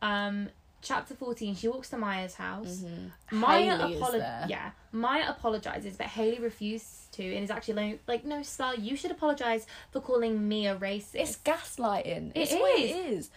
Um, 0.01 0.49
chapter 0.81 1.15
14, 1.15 1.55
she 1.55 1.67
walks 1.67 1.89
to 1.89 1.97
Maya's 1.97 2.35
house. 2.35 2.83
Mm-hmm. 2.83 3.39
Maya 3.39 3.77
Hayley 3.77 3.93
is 3.93 4.01
apolo- 4.01 4.11
there. 4.19 4.45
yeah, 4.49 4.71
Maya 4.91 5.25
apologizes, 5.29 5.97
but 5.97 6.07
Haley 6.07 6.39
refuses 6.39 7.07
to, 7.13 7.23
and 7.23 7.43
is 7.43 7.49
actually 7.51 7.73
like, 7.91 7.99
like, 8.07 8.25
no, 8.25 8.43
Star, 8.43 8.75
you 8.75 8.95
should 8.95 9.11
apologize 9.11 9.65
for 9.91 9.99
calling 10.01 10.47
me 10.47 10.67
a 10.67 10.75
racist. 10.75 11.15
It's 11.15 11.37
gaslighting. 11.37 12.31
It 12.35 12.39
it's 12.41 12.53
what 12.53 12.79
is. 12.79 12.91
it 12.91 12.95
is. 13.13 13.29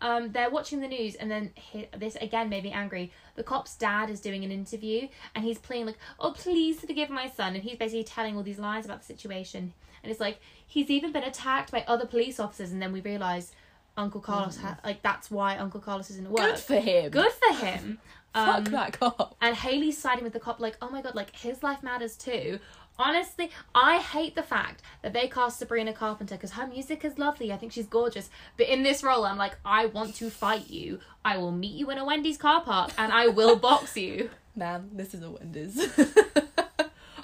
um, 0.00 0.32
they're 0.32 0.50
watching 0.50 0.80
the 0.80 0.88
news, 0.88 1.14
and 1.14 1.30
then 1.30 1.52
he, 1.54 1.86
this 1.96 2.16
again 2.16 2.48
made 2.48 2.64
me 2.64 2.72
angry. 2.72 3.12
The 3.36 3.44
cop's 3.44 3.76
dad 3.76 4.10
is 4.10 4.20
doing 4.20 4.44
an 4.44 4.50
interview, 4.50 5.06
and 5.34 5.44
he's 5.44 5.58
playing 5.58 5.86
like, 5.86 5.98
"Oh, 6.18 6.32
please 6.32 6.80
forgive 6.80 7.08
my 7.10 7.28
son," 7.28 7.54
and 7.54 7.62
he's 7.62 7.76
basically 7.78 8.04
telling 8.04 8.36
all 8.36 8.42
these 8.42 8.58
lies 8.58 8.84
about 8.84 9.00
the 9.00 9.06
situation. 9.06 9.74
And 10.06 10.12
it's 10.12 10.20
like 10.20 10.38
he's 10.64 10.88
even 10.88 11.10
been 11.10 11.24
attacked 11.24 11.72
by 11.72 11.84
other 11.88 12.06
police 12.06 12.38
officers, 12.38 12.70
and 12.70 12.80
then 12.80 12.92
we 12.92 13.00
realize 13.00 13.50
Uncle 13.96 14.20
Carlos 14.20 14.56
had 14.58 14.78
like 14.84 15.02
that's 15.02 15.30
why 15.30 15.56
Uncle 15.56 15.80
Carlos 15.80 16.10
isn't 16.10 16.26
at 16.26 16.30
work. 16.30 16.42
Mm. 16.42 16.48
Good 16.50 16.58
for 16.60 16.80
him. 16.80 17.10
Good 17.10 17.32
for 17.32 17.54
him. 17.54 17.98
Fuck 18.34 18.56
Um, 18.58 18.64
that 18.66 19.00
cop. 19.00 19.34
and 19.40 19.56
Haley's 19.56 19.96
siding 19.98 20.22
with 20.22 20.34
the 20.34 20.38
cop, 20.40 20.60
like, 20.60 20.76
oh 20.82 20.90
my 20.90 21.00
god, 21.02 21.14
like 21.14 21.34
his 21.34 21.62
life 21.62 21.82
matters 21.82 22.16
too. 22.16 22.58
Honestly, 22.98 23.50
I 23.74 23.98
hate 23.98 24.34
the 24.34 24.42
fact 24.42 24.82
that 25.02 25.12
they 25.12 25.26
cast 25.28 25.58
Sabrina 25.58 25.92
Carpenter 25.94 26.34
because 26.36 26.52
her 26.52 26.66
music 26.66 27.04
is 27.04 27.18
lovely. 27.18 27.52
I 27.52 27.56
think 27.56 27.72
she's 27.72 27.86
gorgeous. 27.86 28.30
But 28.56 28.68
in 28.68 28.82
this 28.82 29.02
role, 29.02 29.24
I'm 29.26 29.36
like, 29.38 29.56
I 29.64 29.86
want 29.86 30.14
to 30.16 30.30
fight 30.30 30.70
you. 30.70 31.00
I 31.24 31.36
will 31.38 31.50
meet 31.52 31.74
you 31.74 31.90
in 31.90 31.98
a 31.98 32.04
Wendy's 32.06 32.38
car 32.38 32.62
park 32.62 32.92
and 32.96 33.12
I 33.12 33.26
will 33.28 33.56
box 33.56 33.96
you. 33.96 34.30
Man, 34.56 34.88
this 34.92 35.12
is 35.14 35.22
a 35.22 35.30
Wendy's. 35.30 35.76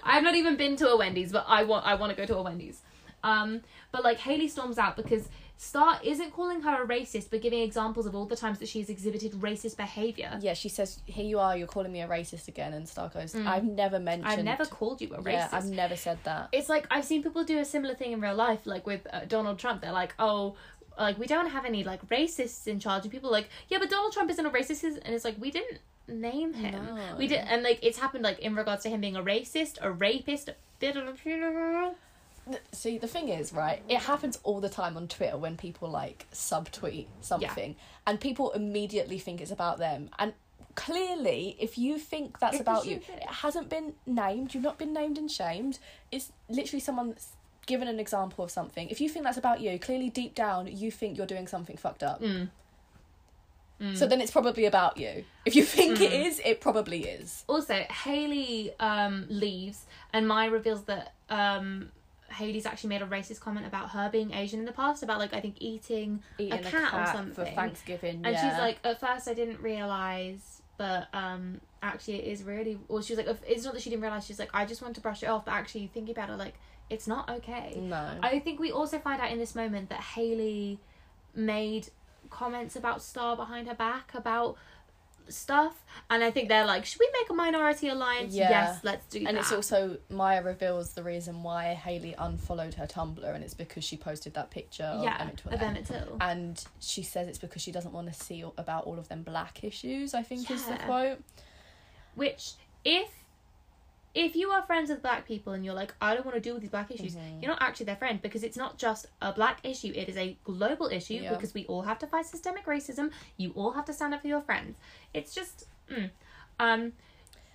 I've 0.02 0.22
not 0.22 0.34
even 0.34 0.56
been 0.56 0.76
to 0.76 0.88
a 0.88 0.96
Wendy's, 0.96 1.32
but 1.32 1.44
I 1.48 1.64
want 1.64 1.86
I 1.86 1.94
want 1.94 2.10
to 2.10 2.16
go 2.16 2.26
to 2.26 2.36
a 2.36 2.42
Wendy's. 2.42 2.80
Um, 3.24 3.60
but 3.92 4.02
like 4.02 4.18
Haley 4.18 4.48
storms 4.48 4.78
out 4.78 4.96
because 4.96 5.28
Star 5.56 6.00
isn't 6.02 6.32
calling 6.32 6.62
her 6.62 6.82
a 6.82 6.86
racist, 6.88 7.30
but 7.30 7.40
giving 7.40 7.60
examples 7.60 8.04
of 8.04 8.16
all 8.16 8.26
the 8.26 8.34
times 8.34 8.58
that 8.58 8.68
she's 8.68 8.90
exhibited 8.90 9.32
racist 9.34 9.76
behavior. 9.76 10.36
yeah, 10.40 10.54
she 10.54 10.68
says, 10.68 10.98
"Here 11.06 11.24
you 11.24 11.38
are. 11.38 11.56
You're 11.56 11.68
calling 11.68 11.92
me 11.92 12.02
a 12.02 12.08
racist 12.08 12.48
again." 12.48 12.72
And 12.72 12.88
Star 12.88 13.08
goes, 13.08 13.36
"I've 13.36 13.62
never 13.62 14.00
mentioned. 14.00 14.28
Mm. 14.28 14.38
I've 14.38 14.44
never 14.44 14.64
called 14.64 15.00
you 15.00 15.14
a 15.14 15.18
racist. 15.18 15.32
Yeah, 15.32 15.48
I've 15.52 15.66
never 15.66 15.94
said 15.94 16.18
that. 16.24 16.48
it's 16.50 16.68
like 16.68 16.86
I've 16.90 17.04
seen 17.04 17.22
people 17.22 17.44
do 17.44 17.58
a 17.60 17.64
similar 17.64 17.94
thing 17.94 18.10
in 18.10 18.20
real 18.20 18.34
life, 18.34 18.66
like 18.66 18.86
with 18.86 19.06
uh, 19.12 19.20
Donald 19.28 19.60
Trump. 19.60 19.82
They're 19.82 19.92
like, 19.92 20.14
oh, 20.18 20.56
like 20.98 21.16
we 21.18 21.26
don't 21.26 21.50
have 21.50 21.64
any 21.64 21.84
like 21.84 22.04
racists 22.08 22.66
in 22.66 22.80
charge, 22.80 23.04
and 23.04 23.12
people 23.12 23.30
like, 23.30 23.48
yeah, 23.68 23.78
but 23.78 23.88
Donald 23.88 24.12
Trump 24.12 24.30
isn't 24.32 24.44
a 24.44 24.50
racist, 24.50 24.82
and 24.82 25.14
it's 25.14 25.24
like 25.24 25.36
we 25.38 25.52
didn't 25.52 25.78
name 26.08 26.54
him. 26.54 26.94
No. 26.94 27.16
We 27.16 27.28
did, 27.28 27.38
and 27.38 27.62
like 27.62 27.78
it's 27.82 27.98
happened 27.98 28.24
like 28.24 28.38
in 28.40 28.54
regards 28.54 28.82
to 28.84 28.90
him 28.90 29.00
being 29.00 29.16
a 29.16 29.22
racist, 29.22 29.78
a 29.80 29.90
rapist. 29.90 30.50
See, 32.72 32.98
the 32.98 33.06
thing 33.06 33.28
is, 33.28 33.52
right? 33.52 33.82
It 33.88 33.98
happens 33.98 34.38
all 34.42 34.60
the 34.60 34.68
time 34.68 34.96
on 34.96 35.06
Twitter 35.06 35.36
when 35.38 35.56
people 35.56 35.88
like 35.88 36.26
subtweet 36.32 37.06
something, 37.20 37.76
and 38.06 38.20
people 38.20 38.50
immediately 38.52 39.18
think 39.18 39.40
it's 39.40 39.52
about 39.52 39.78
them. 39.78 40.10
And 40.18 40.34
clearly, 40.74 41.56
if 41.60 41.78
you 41.78 41.98
think 41.98 42.40
that's 42.40 42.54
It's 42.54 42.62
about 42.62 42.86
you, 42.86 42.96
it 42.96 43.28
hasn't 43.28 43.68
been 43.68 43.94
named. 44.06 44.54
You've 44.54 44.64
not 44.64 44.78
been 44.78 44.92
named 44.92 45.18
and 45.18 45.30
shamed. 45.30 45.78
It's 46.10 46.32
literally 46.48 46.80
someone 46.80 47.10
that's 47.10 47.28
given 47.66 47.86
an 47.86 48.00
example 48.00 48.44
of 48.44 48.50
something. 48.50 48.88
If 48.88 49.00
you 49.00 49.08
think 49.08 49.24
that's 49.24 49.38
about 49.38 49.60
you, 49.60 49.78
clearly 49.78 50.10
deep 50.10 50.34
down 50.34 50.66
you 50.66 50.90
think 50.90 51.16
you're 51.16 51.26
doing 51.26 51.46
something 51.46 51.76
fucked 51.76 52.02
up. 52.02 52.20
Mm. 52.20 52.48
So 53.94 54.06
then 54.06 54.20
it's 54.20 54.30
probably 54.30 54.64
about 54.66 54.96
you. 54.96 55.24
If 55.44 55.56
you 55.56 55.64
think 55.64 56.00
it 56.00 56.12
is, 56.12 56.40
it 56.44 56.60
probably 56.60 57.04
is. 57.04 57.44
Also, 57.48 57.74
Haley 57.74 58.72
um 58.78 59.26
leaves, 59.28 59.84
and 60.12 60.26
Maya 60.28 60.50
reveals 60.50 60.84
that 60.84 61.14
um. 61.30 61.90
Haley's 62.32 62.64
actually 62.64 62.88
made 62.88 63.02
a 63.02 63.06
racist 63.06 63.40
comment 63.40 63.66
about 63.66 63.90
her 63.90 64.08
being 64.10 64.32
Asian 64.32 64.58
in 64.60 64.64
the 64.64 64.72
past, 64.72 65.02
about 65.02 65.18
like 65.18 65.34
I 65.34 65.40
think 65.40 65.56
eating, 65.60 66.22
Eating 66.38 66.54
a 66.54 66.62
cat, 66.62 66.94
or 66.94 67.12
something. 67.12 67.34
for 67.34 67.44
Thanksgiving, 67.44 68.22
And 68.24 68.32
yeah. 68.32 68.48
she's 68.48 68.58
like, 68.58 68.78
at 68.84 69.00
first 69.00 69.28
I 69.28 69.34
didn't 69.34 69.60
realize, 69.60 70.62
but 70.78 71.08
um, 71.12 71.60
actually 71.82 72.20
it 72.20 72.32
is 72.32 72.42
really. 72.42 72.78
Or 72.88 73.02
she 73.02 73.14
was 73.14 73.26
like, 73.26 73.36
it's 73.46 73.66
not 73.66 73.74
that 73.74 73.82
she 73.82 73.90
didn't 73.90 74.00
realize. 74.00 74.24
She's 74.24 74.38
like, 74.38 74.48
I 74.54 74.64
just 74.64 74.80
want 74.80 74.94
to 74.94 75.02
brush 75.02 75.22
it 75.22 75.26
off, 75.26 75.44
but 75.44 75.52
actually 75.52 75.88
thinking 75.92 76.14
about 76.14 76.30
it, 76.30 76.38
like 76.38 76.54
it's 76.88 77.06
not 77.06 77.28
okay. 77.28 77.74
no. 77.78 78.18
I 78.22 78.38
think 78.38 78.58
we 78.60 78.72
also 78.72 78.98
find 78.98 79.20
out 79.20 79.30
in 79.30 79.38
this 79.38 79.54
moment 79.54 79.90
that 79.90 80.00
Haley 80.00 80.78
made 81.34 81.88
comments 82.32 82.74
about 82.74 83.02
Star 83.02 83.36
behind 83.36 83.68
her 83.68 83.74
back 83.74 84.12
about 84.14 84.56
stuff, 85.28 85.84
and 86.10 86.22
I 86.24 86.30
think 86.30 86.48
they're 86.48 86.66
like, 86.66 86.84
should 86.84 87.00
we 87.00 87.08
make 87.20 87.30
a 87.30 87.34
minority 87.34 87.88
alliance? 87.88 88.34
Yeah. 88.34 88.50
Yes, 88.50 88.80
let's 88.82 89.06
do 89.06 89.18
and 89.18 89.36
that. 89.36 89.40
it's 89.40 89.52
also 89.52 89.98
Maya 90.08 90.42
reveals 90.42 90.94
the 90.94 91.02
reason 91.02 91.42
why 91.42 91.74
Haley 91.74 92.14
unfollowed 92.18 92.74
her 92.74 92.86
Tumblr, 92.86 93.34
and 93.34 93.44
it's 93.44 93.54
because 93.54 93.84
she 93.84 93.96
posted 93.96 94.34
that 94.34 94.50
picture 94.50 94.84
of 94.84 95.04
yeah, 95.04 95.18
Emmett 95.20 95.36
Till. 95.38 95.52
of 95.52 95.62
Emmett 95.62 95.86
Till. 95.86 96.16
And 96.20 96.62
she 96.80 97.02
says 97.02 97.28
it's 97.28 97.38
because 97.38 97.62
she 97.62 97.72
doesn't 97.72 97.92
want 97.92 98.12
to 98.12 98.14
see 98.14 98.44
about 98.58 98.84
all 98.84 98.98
of 98.98 99.08
them 99.08 99.22
black 99.22 99.62
issues. 99.62 100.14
I 100.14 100.22
think 100.22 100.50
is 100.50 100.64
the 100.64 100.76
quote. 100.76 101.18
Which, 102.14 102.52
if 102.84 103.08
if 104.14 104.36
you 104.36 104.50
are 104.50 104.62
friends 104.62 104.90
with 104.90 105.00
black 105.02 105.26
people 105.26 105.52
and 105.54 105.64
you're 105.64 105.74
like, 105.74 105.94
I 106.00 106.14
don't 106.14 106.24
want 106.26 106.34
to 106.36 106.40
deal 106.40 106.54
with 106.54 106.62
these 106.62 106.70
black 106.70 106.90
issues, 106.90 107.14
Mhm. 107.16 107.40
you're 107.42 107.50
not 107.50 107.62
actually 107.62 107.86
their 107.86 107.96
friend 107.96 108.20
because 108.20 108.42
it's 108.42 108.56
not 108.56 108.76
just 108.78 109.06
a 109.20 109.32
black 109.32 109.60
issue; 109.64 109.92
it 109.94 110.08
is 110.08 110.16
a 110.16 110.36
global 110.44 110.88
issue 110.88 111.14
Yeah. 111.14 111.30
because 111.34 111.54
we 111.54 111.64
all 111.66 111.82
have 111.82 111.98
to 112.00 112.06
fight 112.06 112.26
systemic 112.26 112.66
racism. 112.66 113.10
You 113.36 113.52
all 113.52 113.72
have 113.72 113.84
to 113.86 113.92
stand 113.92 114.12
up 114.14 114.20
for 114.22 114.28
your 114.28 114.40
friends. 114.42 114.76
It's 115.14 115.34
just, 115.34 115.64
mm. 115.90 116.10
um. 116.60 116.92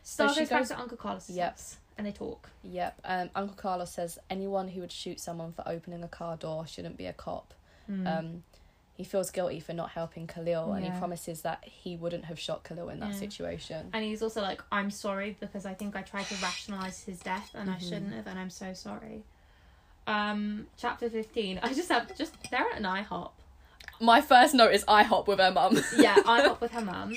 Star 0.03 0.33
she 0.33 0.39
goes, 0.41 0.49
back 0.49 0.65
to 0.67 0.79
Uncle 0.79 0.95
Carlos' 0.97 1.29
Yep. 1.29 1.59
and 1.97 2.07
they 2.07 2.13
talk. 2.13 2.49
Yep. 2.63 3.01
Um, 3.03 3.29
Uncle 3.35 3.57
Carlos 3.57 3.91
says 3.91 4.17
anyone 4.29 4.69
who 4.69 4.79
would 4.79 4.91
shoot 4.91 5.19
someone 5.19 5.51
for 5.51 5.67
opening 5.67 6.01
a 6.01 6.07
car 6.07 6.37
door 6.37 6.65
shouldn't 6.65 6.95
be 6.95 7.07
a 7.07 7.13
cop. 7.13 7.53
Mm. 7.91 8.07
Um, 8.07 8.43
he 8.97 9.03
feels 9.03 9.29
guilty 9.31 9.59
for 9.59 9.73
not 9.73 9.91
helping 9.91 10.25
Khalil, 10.27 10.73
and 10.73 10.83
he 10.83 10.91
promises 10.91 11.43
that 11.43 11.63
he 11.63 11.95
wouldn't 11.95 12.25
have 12.25 12.39
shot 12.39 12.63
Khalil 12.63 12.89
in 12.89 12.99
that 12.99 13.13
Yeah. 13.13 13.19
situation. 13.19 13.89
and 13.93 14.03
he's 14.03 14.21
also 14.23 14.41
like, 14.41 14.61
I'm 14.71 14.89
sorry 14.91 15.37
because 15.39 15.65
I 15.67 15.73
think 15.75 15.95
I 15.95 16.01
tried 16.01 16.25
to 16.25 16.35
rationalize 16.41 17.03
his 17.03 17.19
death 17.19 17.51
and 17.53 17.69
I 17.69 17.75
Mhm. 17.75 17.79
shouldn't 17.89 18.13
have, 18.13 18.27
and 18.27 18.37
I'm 18.39 18.49
so 18.49 18.73
sorry. 18.73 19.23
Um, 20.07 20.67
chapter 20.77 21.09
fifteen. 21.09 21.59
I 21.61 21.73
just 21.73 21.89
have 21.89 22.15
just 22.17 22.33
they're 22.49 22.61
at 22.61 22.77
an 22.77 22.83
IHOP. 22.85 23.31
My 23.99 24.21
first 24.21 24.53
note 24.53 24.73
is 24.73 24.83
IHOP 24.85 25.27
with 25.27 25.39
her 25.39 25.51
mum. 25.51 25.75
yeah, 25.97 26.15
IHOP 26.15 26.61
with 26.61 26.71
her 26.71 26.81
mum. 26.93 27.15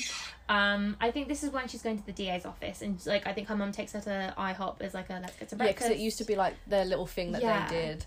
Um, 0.48 0.96
I 1.00 1.10
think 1.12 1.28
this 1.28 1.44
is 1.44 1.50
when 1.50 1.68
she's 1.68 1.82
going 1.82 1.98
to 1.98 2.04
the 2.06 2.12
DA's 2.12 2.44
office, 2.44 2.82
and 2.82 3.00
like 3.06 3.26
I 3.26 3.32
think 3.32 3.48
her 3.48 3.56
mum 3.56 3.70
takes 3.72 3.92
her 3.92 4.00
to 4.00 4.34
IHOP 4.36 4.80
as 4.80 4.92
like 4.94 5.08
a 5.10 5.20
let's 5.22 5.36
get 5.36 5.48
some 5.50 5.58
Yeah, 5.60 5.66
breakfast. 5.66 5.88
because 5.88 5.98
it 6.00 6.02
used 6.02 6.18
to 6.18 6.24
be 6.24 6.34
like 6.36 6.54
their 6.66 6.84
little 6.84 7.06
thing 7.06 7.32
that 7.32 7.42
Yeah. 7.42 7.68
they 7.68 7.74
did. 7.76 8.06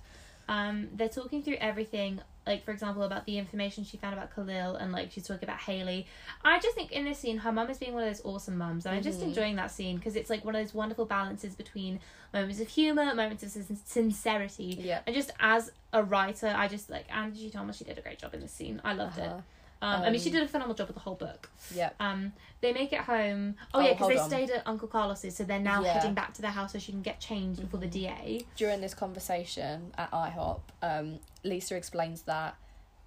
Um, 0.49 0.89
they're 0.93 1.07
talking 1.07 1.41
through 1.41 1.55
everything, 1.61 2.19
like 2.45 2.63
for 2.65 2.71
example 2.71 3.03
about 3.03 3.25
the 3.25 3.37
information 3.37 3.83
she 3.83 3.97
found 3.97 4.13
about 4.13 4.33
Khalil, 4.35 4.75
and 4.75 4.91
like 4.91 5.11
she's 5.11 5.27
talking 5.27 5.43
about 5.43 5.59
Haley. 5.59 6.05
I 6.43 6.59
just 6.59 6.75
think 6.75 6.91
in 6.91 7.05
this 7.05 7.19
scene, 7.19 7.37
her 7.37 7.51
mum 7.51 7.69
is 7.69 7.77
being 7.77 7.93
one 7.93 8.03
of 8.03 8.09
those 8.09 8.23
awesome 8.25 8.57
mums, 8.57 8.85
and 8.85 8.95
I'm 8.95 9.03
just 9.03 9.19
mm-hmm. 9.19 9.29
enjoying 9.29 9.55
that 9.57 9.71
scene 9.71 9.97
because 9.97 10.15
it's 10.15 10.29
like 10.29 10.43
one 10.43 10.55
of 10.55 10.61
those 10.61 10.73
wonderful 10.73 11.05
balances 11.05 11.55
between 11.55 11.99
moments 12.33 12.59
of 12.59 12.67
humor, 12.67 13.13
moments 13.15 13.43
of 13.43 13.49
sin- 13.51 13.77
sincerity, 13.85 14.77
Yeah. 14.79 15.01
and 15.05 15.15
just 15.15 15.31
as 15.39 15.71
a 15.91 16.03
writer, 16.03 16.53
I 16.55 16.67
just 16.67 16.89
like 16.89 17.05
Angie 17.13 17.49
Thomas. 17.49 17.77
She 17.77 17.83
did 17.83 17.97
a 17.97 18.01
great 18.01 18.19
job 18.19 18.33
in 18.33 18.41
this 18.41 18.51
scene. 18.51 18.81
I 18.83 18.93
loved 18.93 19.17
it. 19.17 19.27
Uh-huh. 19.27 19.41
Uh-huh. 19.83 19.97
Um, 19.97 20.03
I 20.03 20.09
mean, 20.11 20.21
she 20.21 20.29
Um, 20.29 20.35
did 20.35 20.43
a 20.43 20.47
phenomenal 20.47 20.75
job 20.75 20.87
with 20.87 20.95
the 20.95 21.01
whole 21.01 21.15
book. 21.15 21.49
Yeah. 21.75 21.89
Um, 21.99 22.31
they 22.61 22.71
make 22.71 22.93
it 22.93 23.01
home. 23.01 23.55
Oh, 23.73 23.79
Oh, 23.79 23.81
yeah, 23.81 23.91
because 23.93 24.07
they 24.07 24.17
on. 24.17 24.29
stayed 24.29 24.49
at 24.49 24.65
Uncle 24.65 24.87
Carlos's, 24.87 25.35
so 25.35 25.43
they're 25.43 25.59
now 25.59 25.81
Yeah. 25.83 25.93
heading 25.93 26.13
back 26.13 26.33
to 26.35 26.41
their 26.41 26.51
house 26.51 26.71
so 26.71 26.79
she 26.79 26.91
can 26.93 27.01
get 27.01 27.19
changed 27.19 27.59
before 27.59 27.79
the 27.81 27.87
Mm-hmm. 27.87 28.23
DA. 28.23 28.45
During 28.55 28.79
this 28.81 28.93
conversation 28.93 29.93
at 29.97 30.09
IHOP, 30.11 30.61
um, 30.81 31.19
Lisa 31.43 31.75
explains 31.75 32.21
that 32.23 32.55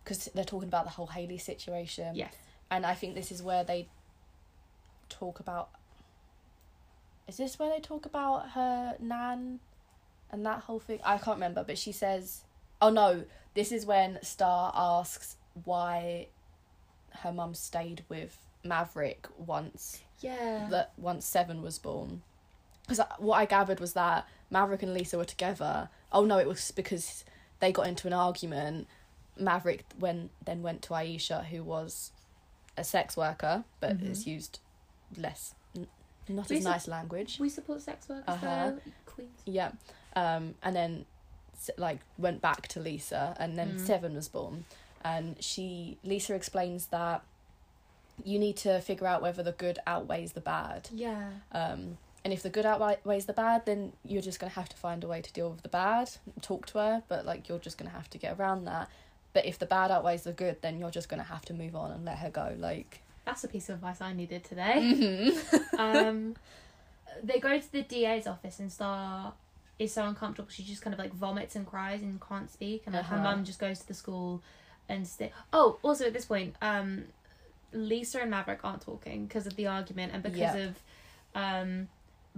because 0.04 0.26
they're 0.34 0.44
talking 0.44 0.68
about 0.68 0.84
the 0.84 0.90
whole 0.90 1.06
Haley 1.06 1.38
situation. 1.38 2.14
Yes. 2.14 2.34
And 2.70 2.84
I 2.84 2.94
think 2.94 3.14
this 3.14 3.32
is 3.32 3.42
where 3.42 3.64
they 3.64 3.88
talk 5.08 5.40
about. 5.40 5.70
Is 7.26 7.38
this 7.38 7.58
where 7.58 7.70
they 7.70 7.80
talk 7.80 8.04
about 8.06 8.50
her 8.50 8.96
nan 9.00 9.60
and 10.30 10.44
that 10.44 10.60
whole 10.64 10.78
thing? 10.78 11.00
I 11.04 11.16
can't 11.18 11.36
remember, 11.36 11.64
but 11.64 11.78
she 11.78 11.92
says. 11.92 12.42
Oh 12.82 12.90
no, 12.90 13.24
this 13.54 13.72
is 13.72 13.86
when 13.86 14.22
Star 14.22 14.70
asks 14.76 15.36
why 15.64 16.28
her 17.22 17.32
mum 17.32 17.54
stayed 17.54 18.04
with 18.08 18.38
Maverick 18.64 19.26
once 19.38 20.02
Yeah. 20.20 20.66
that 20.70 20.92
once 20.96 21.24
Seven 21.26 21.62
was 21.62 21.78
born. 21.78 22.22
Because 22.82 23.00
what 23.18 23.36
I 23.38 23.46
gathered 23.46 23.80
was 23.80 23.92
that 23.94 24.26
Maverick 24.50 24.82
and 24.82 24.94
Lisa 24.94 25.18
were 25.18 25.24
together. 25.24 25.88
Oh 26.12 26.24
no, 26.24 26.38
it 26.38 26.46
was 26.46 26.70
because 26.70 27.24
they 27.60 27.72
got 27.72 27.86
into 27.88 28.06
an 28.06 28.12
argument. 28.12 28.86
Maverick 29.38 29.84
when 29.98 30.30
then 30.44 30.62
went 30.62 30.82
to 30.82 30.90
Iesha, 30.90 31.44
who 31.46 31.62
was 31.62 32.12
a 32.76 32.84
sex 32.84 33.16
worker, 33.16 33.64
but 33.80 33.98
Mhm. 33.98 34.10
is 34.10 34.26
used 34.26 34.60
less, 35.16 35.54
n- 35.76 35.88
not 36.28 36.48
We 36.48 36.56
as 36.58 36.62
sup- 36.62 36.72
nice 36.72 36.88
language. 36.88 37.38
We 37.40 37.48
support 37.48 37.82
sex 37.82 38.08
workers, 38.08 38.24
Uh-huh. 38.28 38.70
though. 38.70 38.80
Queens. 39.04 39.40
Yeah, 39.44 39.72
um, 40.14 40.54
and 40.62 40.74
then 40.76 41.06
like 41.78 42.00
went 42.18 42.40
back 42.40 42.68
to 42.68 42.80
Lisa, 42.80 43.34
and 43.40 43.58
then 43.58 43.76
Mm. 43.78 43.86
Seven 43.86 44.14
was 44.14 44.28
born, 44.28 44.64
and 45.10 45.36
she 45.42 45.98
Lisa 46.10 46.34
explains 46.34 46.86
that 46.88 47.22
you 48.24 48.38
need 48.38 48.56
to 48.56 48.80
figure 48.80 49.06
out 49.06 49.20
whether 49.22 49.42
the 49.42 49.52
good 49.52 49.78
outweighs 49.86 50.32
the 50.32 50.40
bad. 50.40 50.88
Yeah. 50.92 51.28
Um, 51.52 51.98
and 52.24 52.32
if 52.32 52.42
the 52.42 52.50
good 52.50 52.66
outweighs 52.66 53.26
the 53.26 53.32
bad, 53.32 53.66
then 53.66 53.92
you're 54.04 54.22
just 54.30 54.40
gonna 54.40 54.52
have 54.60 54.68
to 54.70 54.76
find 54.76 55.04
a 55.04 55.08
way 55.08 55.20
to 55.20 55.32
deal 55.32 55.50
with 55.50 55.62
the 55.62 55.68
bad. 55.68 56.10
Talk 56.42 56.66
to 56.72 56.78
her, 56.78 57.02
but 57.08 57.24
like 57.30 57.48
you're 57.48 57.58
just 57.68 57.78
gonna 57.78 57.90
have 58.00 58.08
to 58.10 58.18
get 58.18 58.38
around 58.38 58.64
that. 58.64 58.88
But 59.32 59.44
if 59.44 59.58
the 59.58 59.66
bad 59.66 59.90
outweighs 59.90 60.22
the 60.22 60.32
good, 60.32 60.56
then 60.62 60.78
you're 60.80 60.90
just 60.90 61.08
gonna 61.10 61.22
have 61.34 61.44
to 61.46 61.54
move 61.54 61.76
on 61.76 61.90
and 61.92 62.04
let 62.04 62.18
her 62.18 62.30
go. 62.30 62.54
Like 62.58 63.02
That's 63.26 63.44
a 63.44 63.48
piece 63.48 63.68
of 63.68 63.76
advice 63.76 64.00
I 64.00 64.12
needed 64.12 64.42
today. 64.44 64.74
Mm-hmm. 64.76 65.76
um, 65.80 66.36
they 67.22 67.38
go 67.38 67.58
to 67.58 67.72
the 67.72 67.82
DA's 67.82 68.26
office 68.26 68.58
and 68.60 68.72
Star 68.72 69.34
is 69.78 69.92
so 69.92 70.04
uncomfortable. 70.06 70.48
She 70.50 70.62
just 70.62 70.80
kind 70.82 70.94
of 70.94 70.98
like 70.98 71.12
vomits 71.12 71.54
and 71.54 71.66
cries 71.66 72.00
and 72.02 72.18
can't 72.20 72.50
speak. 72.50 72.84
And 72.86 72.94
like, 72.94 73.04
her 73.06 73.16
Uh-huh. 73.16 73.24
mum 73.36 73.44
just 73.44 73.58
goes 73.58 73.78
to 73.80 73.86
the 73.88 73.94
school 73.94 74.42
and 74.88 75.06
stay. 75.06 75.32
Oh, 75.52 75.78
also 75.82 76.06
at 76.06 76.12
this 76.12 76.24
point, 76.24 76.54
um, 76.62 77.04
Lisa 77.72 78.20
and 78.20 78.30
Maverick 78.30 78.60
aren't 78.64 78.82
talking 78.82 79.26
because 79.26 79.46
of 79.46 79.56
the 79.56 79.66
argument 79.66 80.12
and 80.14 80.22
because 80.22 80.54
Yeah. 80.54 80.56
of, 80.68 80.82
um, 81.34 81.88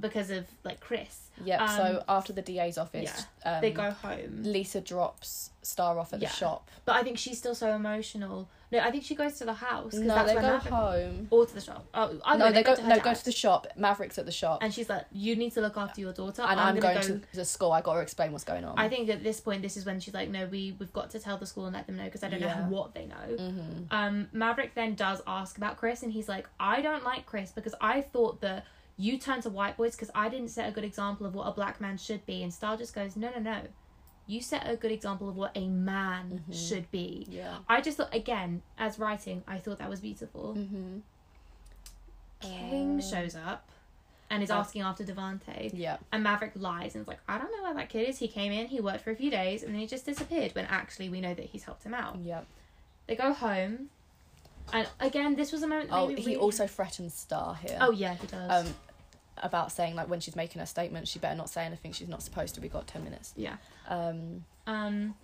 because 0.01 0.31
of 0.31 0.47
like 0.65 0.81
Chris. 0.81 1.25
Yep. 1.45 1.69
so 1.71 1.83
Um, 1.99 2.03
after 2.09 2.33
the 2.33 2.43
DA's 2.43 2.79
office, 2.79 3.25
um, 3.45 3.61
they 3.61 3.71
go 3.71 3.91
home. 3.93 4.43
Lisa 4.43 4.81
drops 4.81 5.51
Star 5.63 5.99
off 5.99 6.13
at 6.13 6.21
Yeah. 6.21 6.29
the 6.31 6.35
shop. 6.35 6.69
But 6.85 6.97
I 6.97 7.03
think 7.03 7.17
she's 7.19 7.39
still 7.39 7.55
so 7.55 7.75
emotional. 7.75 8.49
No, 8.73 8.81
I 8.81 8.91
think 8.91 9.05
she 9.05 9.15
goes 9.15 9.39
to 9.39 9.45
the 9.45 9.53
house. 9.55 9.93
No, 9.95 10.15
that's 10.15 10.29
they 10.29 10.35
go 10.35 10.41
Maverick- 10.43 10.73
home. 10.73 11.29
Or 11.31 11.47
to 11.47 11.55
the 11.55 11.61
shop. 11.61 11.85
Oh, 11.95 12.19
I 12.25 12.37
no, 12.37 12.51
they 12.51 12.63
go. 12.63 12.75
her 12.75 12.89
no, 12.89 12.99
go 13.01 13.15
to 13.15 13.25
the 13.25 13.33
shop. 13.33 13.67
Maverick's 13.77 14.19
at 14.19 14.27
the 14.27 14.33
shop, 14.33 14.59
And 14.63 14.73
she's 14.75 14.89
like, 14.89 15.05
"You 15.13 15.37
need 15.37 15.53
to 15.53 15.61
look 15.61 15.77
after 15.77 16.01
your 16.01 16.13
daughter." 16.13 16.43
and 16.43 16.59
I'm, 16.59 16.79
gonna 16.79 16.95
going 16.95 16.97
go. 16.97 17.19
to 17.19 17.37
the 17.37 17.45
school. 17.45 17.73
I 17.73 17.83
got 17.83 17.95
to 17.95 18.01
explain 18.01 18.33
what's 18.33 18.45
going 18.45 18.65
on. 18.65 18.79
I 18.79 18.89
think 18.89 19.09
at 19.11 19.23
this 19.23 19.41
point, 19.41 19.63
this 19.63 19.77
is 19.77 19.85
when 19.87 20.01
she's 20.01 20.15
like, 20.15 20.29
"No, 20.31 20.47
we 20.47 20.75
we've 20.79 20.93
got 20.93 21.11
to 21.11 21.19
tell 21.21 21.37
the 21.39 21.47
school 21.47 21.67
and 21.67 21.75
let 21.75 21.87
them 21.87 21.97
know 21.97 22.05
because 22.05 22.23
I 22.25 22.29
don't 22.31 22.41
know 22.41 22.67
what 22.69 22.95
they 22.95 23.07
know." 23.07 23.37
hmm 23.37 23.83
Um, 23.91 24.29
Maverick 24.33 24.75
then 24.75 24.95
does 24.95 25.23
ask 25.27 25.57
about 25.57 25.77
Chris, 25.77 26.03
and 26.03 26.13
he's 26.13 26.29
like, 26.29 26.49
"I 26.59 26.81
don't 26.83 27.05
like 27.05 27.27
Chris 27.27 27.53
because 27.53 27.75
I 27.81 28.01
thought 28.01 28.41
that 28.41 28.65
you 28.99 29.17
turn 29.17 29.41
to 29.43 29.49
white 29.51 29.77
boys 29.77 29.93
because 29.93 30.11
I 30.15 30.29
didn't 30.29 30.49
set 30.49 30.69
a 30.69 30.73
good 30.73 30.85
example 30.85 31.25
of 31.25 31.35
what 31.35 31.45
a 31.47 31.53
black 31.53 31.81
man 31.81 31.97
should 31.97 32.27
be." 32.27 32.43
And 32.43 32.53
Star 32.53 32.77
just 32.77 32.95
goes, 32.95 33.17
"No, 33.17 33.31
no, 33.31 33.39
no, 33.41 33.61
you 34.27 34.43
set 34.43 34.69
a 34.69 34.77
good 34.77 34.93
example 34.93 35.29
of 35.29 35.37
what 35.37 35.53
a 35.57 35.67
man 35.69 36.45
Mhm. 36.51 36.69
should 36.69 36.91
be." 36.91 37.27
Yeah. 37.31 37.59
I 37.69 37.81
just 37.81 37.97
thought, 37.97 38.13
again, 38.15 38.63
as 38.77 38.99
writing, 38.99 39.43
I 39.47 39.59
thought 39.59 39.79
that 39.79 39.89
was 39.89 40.01
beautiful. 40.01 40.55
hmm 40.55 40.99
King 42.41 42.99
Uh, 42.99 43.03
shows 43.03 43.35
up 43.35 43.69
and 44.31 44.43
is 44.43 44.51
oh. 44.51 44.55
asking 44.57 44.83
after 44.83 45.05
Devante. 45.05 45.71
Yeah. 45.73 45.97
And 46.13 46.23
Maverick 46.23 46.53
lies 46.55 46.95
and 46.95 47.03
is 47.03 47.09
like, 47.09 47.19
I 47.29 47.39
don't 47.39 47.51
know 47.57 47.63
where 47.65 47.75
that 47.75 47.89
kid 47.89 48.09
is. 48.09 48.19
He 48.19 48.29
came 48.29 48.53
in, 48.53 48.67
he 48.69 48.81
worked 48.81 49.01
for 49.03 49.11
a 49.11 49.17
few 49.17 49.31
days, 49.31 49.63
and 49.63 49.73
then 49.75 49.81
he 49.81 49.87
just 49.87 50.07
disappeared. 50.07 50.55
When 50.55 50.65
actually, 50.67 51.09
we 51.09 51.21
know 51.21 51.35
that 51.35 51.47
he's 51.47 51.65
helped 51.65 51.83
him 51.85 51.95
out. 51.95 52.17
Yep. 52.19 52.47
They 53.09 53.17
go 53.17 53.33
home, 53.33 53.89
and 54.73 54.87
again, 55.01 55.35
this 55.35 55.51
was 55.51 55.63
a 55.63 55.67
moment. 55.67 55.89
That 55.91 55.97
Oh, 55.97 56.09
he 56.09 56.15
really- 56.17 56.37
also 56.37 56.67
threatens 56.67 57.15
Star 57.15 57.55
here. 57.57 57.79
Oh 57.81 57.91
yeah, 57.91 58.15
he 58.15 58.27
does. 58.27 58.67
Um, 58.69 58.75
about 59.43 59.73
saying 59.73 59.95
like 59.95 60.09
when 60.09 60.21
she's 60.21 60.37
making 60.37 60.61
her 60.61 60.67
statement, 60.67 61.09
she 61.09 61.19
better 61.19 61.37
not 61.37 61.49
say 61.51 61.65
anything 61.65 61.93
she's 61.93 62.09
not 62.09 62.23
supposed 62.23 62.55
to. 62.57 62.61
We 62.61 62.69
got 62.69 62.87
ten 62.87 63.05
minutes. 63.05 63.33
yeah. 63.37 63.57
Um. 63.89 64.45
Um, 64.67 65.15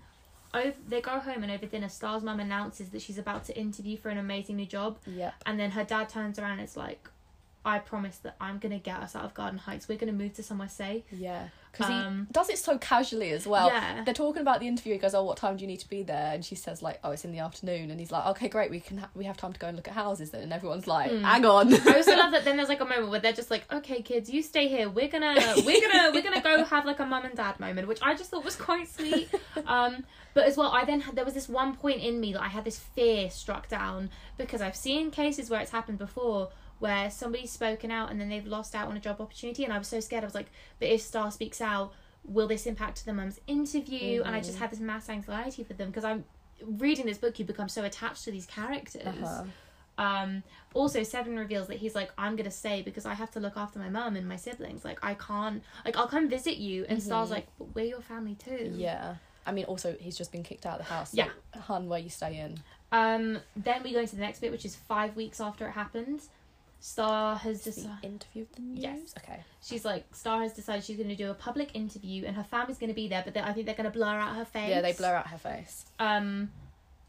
over, 0.55 0.73
they 0.89 1.01
go 1.01 1.19
home 1.19 1.43
and 1.43 1.51
over 1.51 1.67
dinner, 1.67 1.89
Star's 1.89 2.23
mum 2.23 2.39
announces 2.41 2.91
that 2.91 3.03
she's 3.03 3.19
about 3.19 3.45
to 3.47 3.57
interview 3.59 3.97
for 3.97 4.09
an 4.09 4.19
amazing 4.19 4.57
new 4.57 4.67
job, 4.67 4.99
Yeah. 5.07 5.33
and 5.47 5.59
then 5.59 5.73
her 5.73 5.83
dad 5.85 6.09
turns 6.09 6.39
around 6.39 6.53
and 6.61 6.69
is 6.69 6.77
like, 6.77 7.09
"I 7.65 7.81
promise 7.81 8.19
that 8.19 8.37
I'm 8.41 8.59
gonna 8.61 8.79
get 8.79 9.01
us 9.01 9.17
out 9.17 9.25
of 9.25 9.35
Garden 9.35 9.59
Heights. 9.59 9.89
We're 9.89 9.99
gonna 9.99 10.13
move 10.13 10.35
to 10.35 10.43
somewhere 10.45 10.69
safe." 10.69 11.05
Yeah. 11.13 11.49
Because 11.77 11.91
Um, 11.91 12.27
he 12.29 12.33
does 12.33 12.49
it 12.51 12.59
so 12.59 12.79
casually 12.79 13.31
as 13.33 13.47
well. 13.47 13.67
Yeah. 13.69 14.05
They're 14.05 14.15
talking 14.15 14.43
about 14.43 14.61
the 14.61 14.69
interview. 14.69 14.93
He 14.93 14.99
goes, 14.99 15.15
"Oh, 15.15 15.25
what 15.25 15.37
time 15.37 15.57
do 15.57 15.63
you 15.63 15.67
need 15.67 15.81
to 15.81 15.89
be 15.89 16.03
there?" 16.05 16.33
And 16.33 16.45
she 16.45 16.55
says, 16.55 16.83
"Like, 16.83 17.01
oh, 17.03 17.11
it's 17.11 17.25
in 17.25 17.33
the 17.33 17.41
afternoon." 17.41 17.91
And 17.91 17.99
he's 17.99 18.13
like, 18.13 18.25
"Okay, 18.27 18.49
great. 18.49 18.71
We 18.71 18.81
can 18.81 18.99
ha- 18.99 19.11
we 19.15 19.25
have 19.25 19.37
time 19.37 19.53
to 19.53 19.59
go 19.59 19.67
and 19.67 19.77
look 19.77 19.89
at 19.89 19.95
houses." 19.95 20.31
Then 20.31 20.43
and 20.43 20.53
everyone's 20.53 20.87
like, 20.87 21.11
Mm. 21.11 21.23
"Hang 21.23 21.45
on." 21.45 21.75
I 21.75 21.97
also 21.97 22.17
love 22.17 22.31
that 22.35 22.45
then 22.45 22.57
there's 22.57 22.69
like 22.69 22.81
a 22.81 22.85
moment 22.85 23.11
where 23.11 23.21
they're 23.21 23.33
just 23.33 23.51
like, 23.51 23.65
okay, 23.73 24.03
kids, 24.03 24.31
you 24.31 24.43
stay 24.43 24.69
here. 24.69 24.89
We're 24.89 25.09
gonna 25.09 25.35
we're 25.67 25.81
gonna 25.81 26.11
we're 26.13 26.23
gonna 26.23 26.41
go 26.41 26.65
have 26.75 26.85
like 26.87 27.01
a 27.01 27.07
mum 27.07 27.25
and 27.25 27.35
dad 27.37 27.59
moment, 27.59 27.89
which 27.89 28.01
I 28.03 28.15
just 28.15 28.31
thought 28.31 28.45
was 28.45 28.57
quite 28.57 28.89
sweet. 28.89 29.29
Um, 29.67 30.05
but 30.35 30.45
as 30.47 30.57
well, 30.57 30.71
I 30.73 30.85
then 30.85 31.01
had 31.01 31.17
there 31.17 31.25
was 31.25 31.35
this 31.35 31.49
one 31.49 31.75
point 31.77 32.01
in 32.03 32.21
me 32.21 32.33
that 32.35 32.43
I 32.43 32.49
had 32.49 32.65
this 32.65 32.79
fear 32.79 33.31
struck 33.31 33.69
down 33.69 34.11
because 34.37 34.61
I've 34.61 34.77
seen 34.77 35.11
cases 35.11 35.51
where 35.51 35.61
it's 35.61 35.71
happened 35.71 35.99
before 35.99 36.51
where 36.85 37.11
somebody's 37.11 37.51
spoken 37.51 37.91
out 37.91 38.11
and 38.11 38.21
then 38.21 38.29
they've 38.29 38.47
lost 38.47 38.75
out 38.75 38.89
on 38.89 38.97
a 38.97 39.01
job 39.01 39.19
opportunity, 39.19 39.65
and 39.65 39.73
I 39.73 39.79
was 39.79 39.89
so 39.89 40.01
scared. 40.01 40.23
I 40.23 40.27
was 40.27 40.35
like, 40.35 40.51
but 40.79 40.89
if 40.91 41.01
Star 41.01 41.31
speaks 41.31 41.63
out, 41.63 41.95
will 42.25 42.47
this 42.47 42.67
impact 42.67 43.07
the 43.07 43.15
mum's 43.15 43.41
interview? 43.47 44.23
And 44.23 44.35
I 44.37 44.41
just 44.41 44.57
Mhm. 44.57 44.61
had 44.61 44.71
this 44.71 44.81
mass 44.81 45.09
anxiety 45.09 45.65
for 45.65 45.73
them 45.73 45.89
because 45.89 46.05
I'm 46.05 46.27
reading 46.63 47.07
this 47.07 47.17
book. 47.17 47.39
You 47.39 47.47
become 47.47 47.71
so 47.71 47.85
attached 47.85 48.25
to 48.25 48.31
these 48.31 48.45
characters. 48.45 49.07
Uh-huh. 49.07 49.45
Um, 49.97 50.43
also, 50.75 51.03
Seven 51.05 51.39
reveals 51.39 51.69
that 51.69 51.79
he's 51.79 51.95
like, 51.95 52.11
I'm 52.19 52.37
gonna 52.37 52.51
stay 52.51 52.83
because 52.83 53.07
I 53.07 53.15
have 53.15 53.31
to 53.31 53.41
look 53.41 53.57
after 53.57 53.79
my 53.79 53.89
mum 53.89 54.15
and 54.17 54.29
my 54.29 54.37
siblings. 54.37 54.85
Like, 54.85 54.99
I 55.03 55.15
can't, 55.15 55.63
like, 55.87 55.97
I'll 55.97 56.07
come 56.09 56.29
visit 56.29 56.59
you. 56.59 56.85
And 56.87 57.03
Star's 57.03 57.29
Mhm. 57.29 57.33
like, 57.33 57.47
but 57.59 57.75
we're 57.75 57.87
your 57.87 58.03
family 58.03 58.35
too. 58.35 58.75
Yeah. 58.77 59.17
I 59.47 59.53
mean, 59.53 59.65
also 59.65 59.97
he's 59.99 60.19
just 60.19 60.33
been 60.33 60.43
kicked 60.43 60.67
out 60.67 60.81
of 60.81 60.87
the 60.87 60.93
house. 60.93 61.15
Yeah. 61.15 61.31
Hun, 61.59 61.89
where 61.89 61.99
you 62.01 62.11
stay 62.11 62.37
in? 62.41 62.59
Um, 62.93 63.41
then 63.57 63.83
we 63.83 63.93
go 63.93 64.01
into 64.01 64.17
the 64.17 64.21
next 64.23 64.41
bit, 64.41 64.51
which 64.53 64.67
is 64.67 64.77
five 64.77 65.17
weeks 65.17 65.41
after 65.41 65.67
it 65.67 65.73
happened. 65.73 66.21
Star 66.85 67.37
has 67.37 67.63
decided. 67.65 67.97
interview 68.03 68.45
the 68.55 68.61
news. 68.61 68.79
Yes. 68.83 69.15
Okay. 69.17 69.41
She's 69.63 69.87
like, 69.87 70.05
Star 70.15 70.43
has 70.43 70.53
decided 70.53 70.85
she's 70.85 70.99
going 70.99 71.09
to 71.09 71.17
do 71.17 71.31
a 71.31 71.35
public 71.35 71.75
interview, 71.75 72.27
and 72.27 72.37
her 72.37 72.45
family's 72.45 72.77
going 72.77 72.91
to 72.91 72.95
be 72.95 73.09
there. 73.09 73.23
But 73.25 73.33
they- 73.33 73.41
I 73.41 73.55
think 73.55 73.65
they're 73.65 73.75
going 73.75 73.91
to 73.91 73.99
blur 73.99 74.07
out 74.19 74.37
her 74.37 74.45
face. 74.45 74.69
Yeah, 74.69 74.83
they 74.83 74.93
blur 74.93 75.15
out 75.15 75.29
her 75.29 75.39
face. 75.39 75.87
Um, 75.99 76.51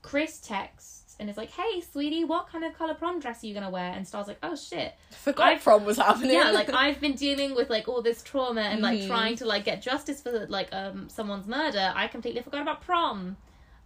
Chris 0.01 0.39
texts 0.39 1.15
and 1.19 1.29
is 1.29 1.35
like, 1.35 1.49
"Hey, 1.51 1.81
sweetie, 1.81 2.23
what 2.23 2.47
kind 2.47 2.63
of 2.63 2.73
color 2.77 2.93
prom 2.93 3.19
dress 3.19 3.43
are 3.43 3.47
you 3.47 3.53
gonna 3.53 3.69
wear?" 3.69 3.91
And 3.91 4.07
Star's 4.07 4.27
like, 4.27 4.37
"Oh 4.43 4.55
shit." 4.55 4.93
Forgot 5.11 5.47
I've- 5.47 5.61
prom 5.61 5.83
was 5.85 5.97
happening. 5.97 6.31
yeah 6.35 6.51
like 6.51 6.69
i've 6.73 6.99
been 7.01 7.15
dealing 7.15 7.55
with 7.55 7.69
like 7.69 7.87
all 7.87 8.01
this 8.01 8.21
trauma 8.21 8.61
and 8.61 8.81
like 8.81 8.99
Mhm. 8.99 9.07
trying 9.07 9.35
to 9.37 9.45
like 9.45 9.63
get 9.65 9.81
justice 9.81 10.21
for 10.21 10.45
like 10.47 10.69
um 10.73 11.07
someone's 11.09 11.47
murder 11.47 11.91
i 11.95 12.07
completely 12.07 12.41
forgot 12.41 12.61
about 12.61 12.81
prom 12.81 13.37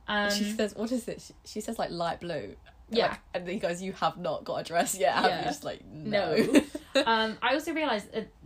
um 0.07 0.31
she 0.31 0.51
says, 0.51 0.75
"What 0.75 0.91
is 0.91 1.07
it?" 1.07 1.21
She, 1.21 1.33
she 1.45 1.61
says 1.61 1.77
like 1.79 1.91
light 1.91 2.19
blue. 2.19 2.55
Yeah. 2.91 3.07
Like, 3.09 3.19
and 3.33 3.45
then 3.47 3.53
he 3.53 3.59
goes, 3.59 3.81
"You 3.81 3.93
have 3.93 4.17
not 4.17 4.43
got 4.45 4.55
a 4.57 4.63
dress 4.63 4.95
yet, 4.95 5.13
have 5.13 5.25
Yeah. 5.25 5.39
you?" 5.39 5.45
Just 5.45 5.63
like 5.63 5.85
No. 5.85 6.35
no. 6.35 6.61
um 7.05 7.37
i 7.43 7.53
also 7.53 7.71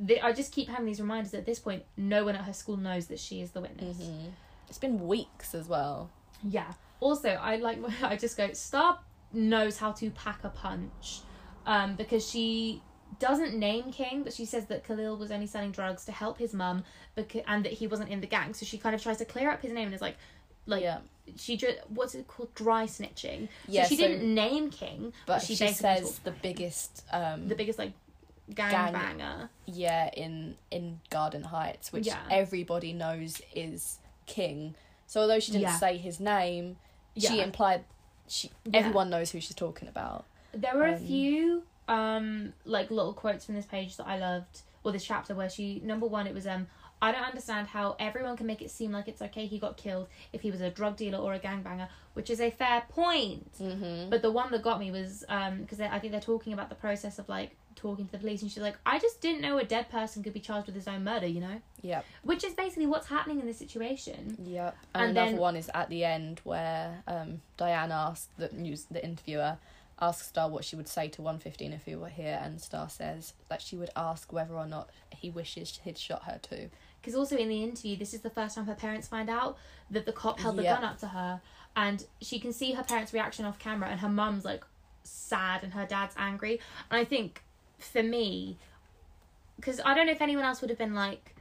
th- 0.06 0.22
i 0.22 0.34
just 0.34 0.52
keep 0.52 0.68
having 0.68 0.86
these 0.86 1.00
reminders 1.00 1.34
at 1.34 1.46
this 1.46 1.60
point 1.60 1.82
no 1.96 2.26
one 2.26 2.36
at 2.36 2.44
her 2.44 2.52
school 2.52 2.76
knows 2.76 3.08
that 3.08 3.18
she 3.18 3.40
is 3.42 3.52
the 3.52 3.62
witness 3.62 3.98
Mhm. 3.98 4.32
It's 4.68 4.78
been 4.78 5.08
weeks 5.08 5.56
as 5.56 5.68
well. 5.70 6.10
yeah 6.44 6.74
also 7.00 7.30
i 7.30 7.56
like 7.56 7.80
i 8.04 8.18
just 8.18 8.36
go 8.36 8.52
star 8.52 9.00
knows 9.32 9.78
how 9.78 9.92
to 9.94 10.10
pack 10.12 10.44
a 10.44 10.50
punch 10.50 11.22
um 11.66 11.96
because 11.96 12.28
she 12.30 12.82
doesn't 13.20 13.56
name 13.58 13.92
king 13.94 14.24
but 14.24 14.34
she 14.34 14.44
says 14.46 14.66
that 14.66 14.84
khalil 14.84 15.16
was 15.16 15.32
only 15.32 15.48
selling 15.48 15.72
drugs 15.72 16.04
to 16.06 16.12
help 16.12 16.38
his 16.38 16.54
mum 16.54 16.84
because 17.16 17.42
and 17.48 17.64
that 17.64 17.72
he 17.72 17.88
wasn't 17.88 18.10
in 18.10 18.20
the 18.20 18.28
gang 18.28 18.54
so 18.54 18.66
she 18.66 18.78
kind 18.78 18.94
of 18.94 19.02
tries 19.02 19.18
to 19.18 19.26
clear 19.26 19.50
up 19.50 19.62
his 19.62 19.72
name 19.72 19.86
and 19.86 19.96
is 19.96 20.02
like 20.02 20.18
like 20.66 20.82
yeah, 20.84 21.00
she 21.38 21.56
dr- 21.58 21.80
what's 21.90 22.16
it 22.16 22.28
called 22.28 22.54
dry 22.56 22.86
snitching 22.86 23.48
yeah. 23.68 23.84
so 23.84 23.90
she 23.90 23.98
so- 23.98 24.08
didn't 24.08 24.34
name 24.34 24.70
king 24.70 25.14
but 25.26 25.40
she 25.42 25.56
she, 25.56 25.68
says 25.68 26.20
the 26.20 26.32
biggest, 26.32 27.04
um, 27.12 27.48
the 27.48 27.56
biggest 27.56 27.80
like 27.80 27.94
gang, 28.54 28.72
Gang. 28.72 28.94
banger 28.94 29.50
yeah, 29.66 30.10
in 30.16 30.56
in 30.70 31.00
Garden 31.10 31.44
Heights, 31.44 31.94
which 31.94 32.08
Yeah. 32.08 32.20
everybody 32.30 32.92
knows 32.92 33.42
is 33.56 34.00
King. 34.26 34.76
So 35.08 35.22
although 35.22 35.40
she 35.40 35.54
didn't 35.54 35.64
Yeah. 35.64 35.78
say 35.80 35.98
his 35.98 36.20
name, 36.20 36.76
she 37.18 37.40
implied 37.40 37.86
she 38.28 38.52
Yeah. 38.66 38.80
everyone 38.80 39.10
knows 39.10 39.32
who 39.32 39.40
she's 39.40 39.56
talking 39.56 39.88
about. 39.88 40.26
there 40.54 40.76
were 40.76 40.86
a 40.88 40.94
Um, 40.96 41.06
few 41.06 41.64
um 41.88 42.54
like 42.66 42.92
little 42.92 43.14
quotes 43.14 43.46
from 43.46 43.56
this 43.56 43.66
page 43.66 43.98
that 43.98 44.08
i 44.08 44.18
loved 44.18 44.62
or 44.84 44.92
this 44.92 45.04
chapter 45.04 45.34
where 45.36 45.50
she 45.50 45.82
number 45.84 46.06
one 46.06 46.28
it 46.28 46.34
was 46.34 46.46
um 46.48 46.68
I 47.04 47.12
don't 47.12 47.24
understand 47.34 47.68
how 47.68 47.96
everyone 48.00 48.38
can 48.38 48.48
make 48.48 48.62
it 48.62 48.72
seem 48.72 48.92
like 48.92 49.08
it's 49.08 49.22
okay 49.22 49.46
he 49.46 49.60
got 49.60 49.76
killed 49.78 50.08
if 50.32 50.42
he 50.42 50.50
was 50.52 50.62
a 50.62 50.70
drug 50.70 50.96
dealer 50.96 51.20
or 51.20 51.34
a 51.34 51.40
gangbanger, 51.40 51.88
which 52.14 52.30
is 52.30 52.40
a 52.40 52.50
fair 52.50 52.84
point. 52.90 53.52
Mm-hmm. 53.60 54.10
But 54.10 54.22
the 54.22 54.32
one 54.32 54.52
that 54.52 54.62
got 54.64 54.80
me 54.80 54.90
was 54.92 55.24
um 55.28 55.58
because 55.62 55.80
I 55.82 56.00
think 56.00 56.12
they're 56.12 56.22
talking 56.34 56.54
about 56.54 56.70
the 56.70 56.76
process 56.76 57.20
of 57.20 57.28
like 57.28 57.52
talking 57.76 58.06
to 58.06 58.12
the 58.14 58.18
police, 58.20 58.42
and 58.42 58.50
she's 58.52 58.64
like, 58.64 58.78
I 58.86 59.00
just 59.00 59.20
didn't 59.20 59.42
know 59.42 59.58
a 59.58 59.66
dead 59.66 59.90
person 59.90 60.24
could 60.24 60.34
be 60.34 60.40
charged 60.40 60.68
with 60.68 60.76
his 60.76 60.88
own 60.88 61.04
murder, 61.04 61.28
you 61.28 61.42
know, 61.42 61.60
Yep. 61.82 62.06
which 62.24 62.44
is 62.46 62.54
basically 62.54 62.86
what's 62.86 63.08
happening 63.08 63.40
in 63.42 63.46
this 63.48 63.58
situation. 63.58 64.38
Yep. 64.46 64.78
And, 64.96 65.04
And 65.04 65.12
another 65.18 65.32
then- 65.32 65.40
one 65.40 65.56
is 65.58 65.70
at 65.74 65.90
the 65.90 66.06
end 66.06 66.40
where 66.46 67.04
um, 67.08 67.42
Diane 67.58 67.92
asked 67.92 68.30
the 68.38 68.48
news 68.54 68.86
the 68.90 69.04
interviewer 69.04 69.58
asks 70.00 70.28
Star 70.28 70.50
what 70.50 70.64
she 70.66 70.76
would 70.76 70.88
say 70.88 71.08
to 71.10 71.22
one 71.22 71.40
fifteen 71.40 71.74
if 71.74 71.84
he 71.86 71.96
were 71.96 72.10
here, 72.10 72.40
and 72.44 72.62
Star 72.62 72.88
says 72.90 73.34
that 73.50 73.62
she 73.62 73.76
would 73.76 73.90
ask 73.96 74.32
whether 74.32 74.56
or 74.56 74.66
not 74.68 74.90
he 75.10 75.30
wishes 75.30 75.80
he'd 75.84 75.98
shot 75.98 76.24
her 76.24 76.40
too. 76.42 76.70
Because 77.04 77.16
also 77.18 77.36
in 77.36 77.50
the 77.50 77.62
interview, 77.62 77.98
this 77.98 78.14
is 78.14 78.22
the 78.22 78.30
first 78.30 78.56
time 78.56 78.66
her 78.66 78.76
parents 78.76 79.10
find 79.10 79.30
out 79.30 79.58
that 79.92 80.06
the 80.06 80.14
cop 80.14 80.40
held 80.40 80.56
the 80.56 80.64
Yeah. 80.64 80.76
gun 80.76 80.86
up 80.86 80.98
to 81.00 81.08
her, 81.10 81.42
and 81.76 82.06
she 82.22 82.40
can 82.40 82.54
see 82.54 82.72
her 82.72 82.84
parents' 82.84 83.12
reaction 83.14 83.44
off 83.44 83.60
camera, 83.60 83.90
and 83.90 84.00
her 84.00 84.08
mum's 84.08 84.46
like 84.46 84.64
sad 85.04 85.64
and 85.64 85.74
her 85.74 85.86
dad's 85.86 86.16
angry. 86.18 86.62
And 86.90 86.98
I 86.98 87.04
think 87.04 87.44
for 87.78 88.02
me, 88.02 88.58
because 89.58 89.82
I 89.84 89.94
don't 89.94 90.06
know 90.06 90.14
if 90.14 90.22
anyone 90.22 90.46
else 90.46 90.62
would 90.62 90.70
have 90.70 90.80
been 90.80 90.96
like, 90.96 91.36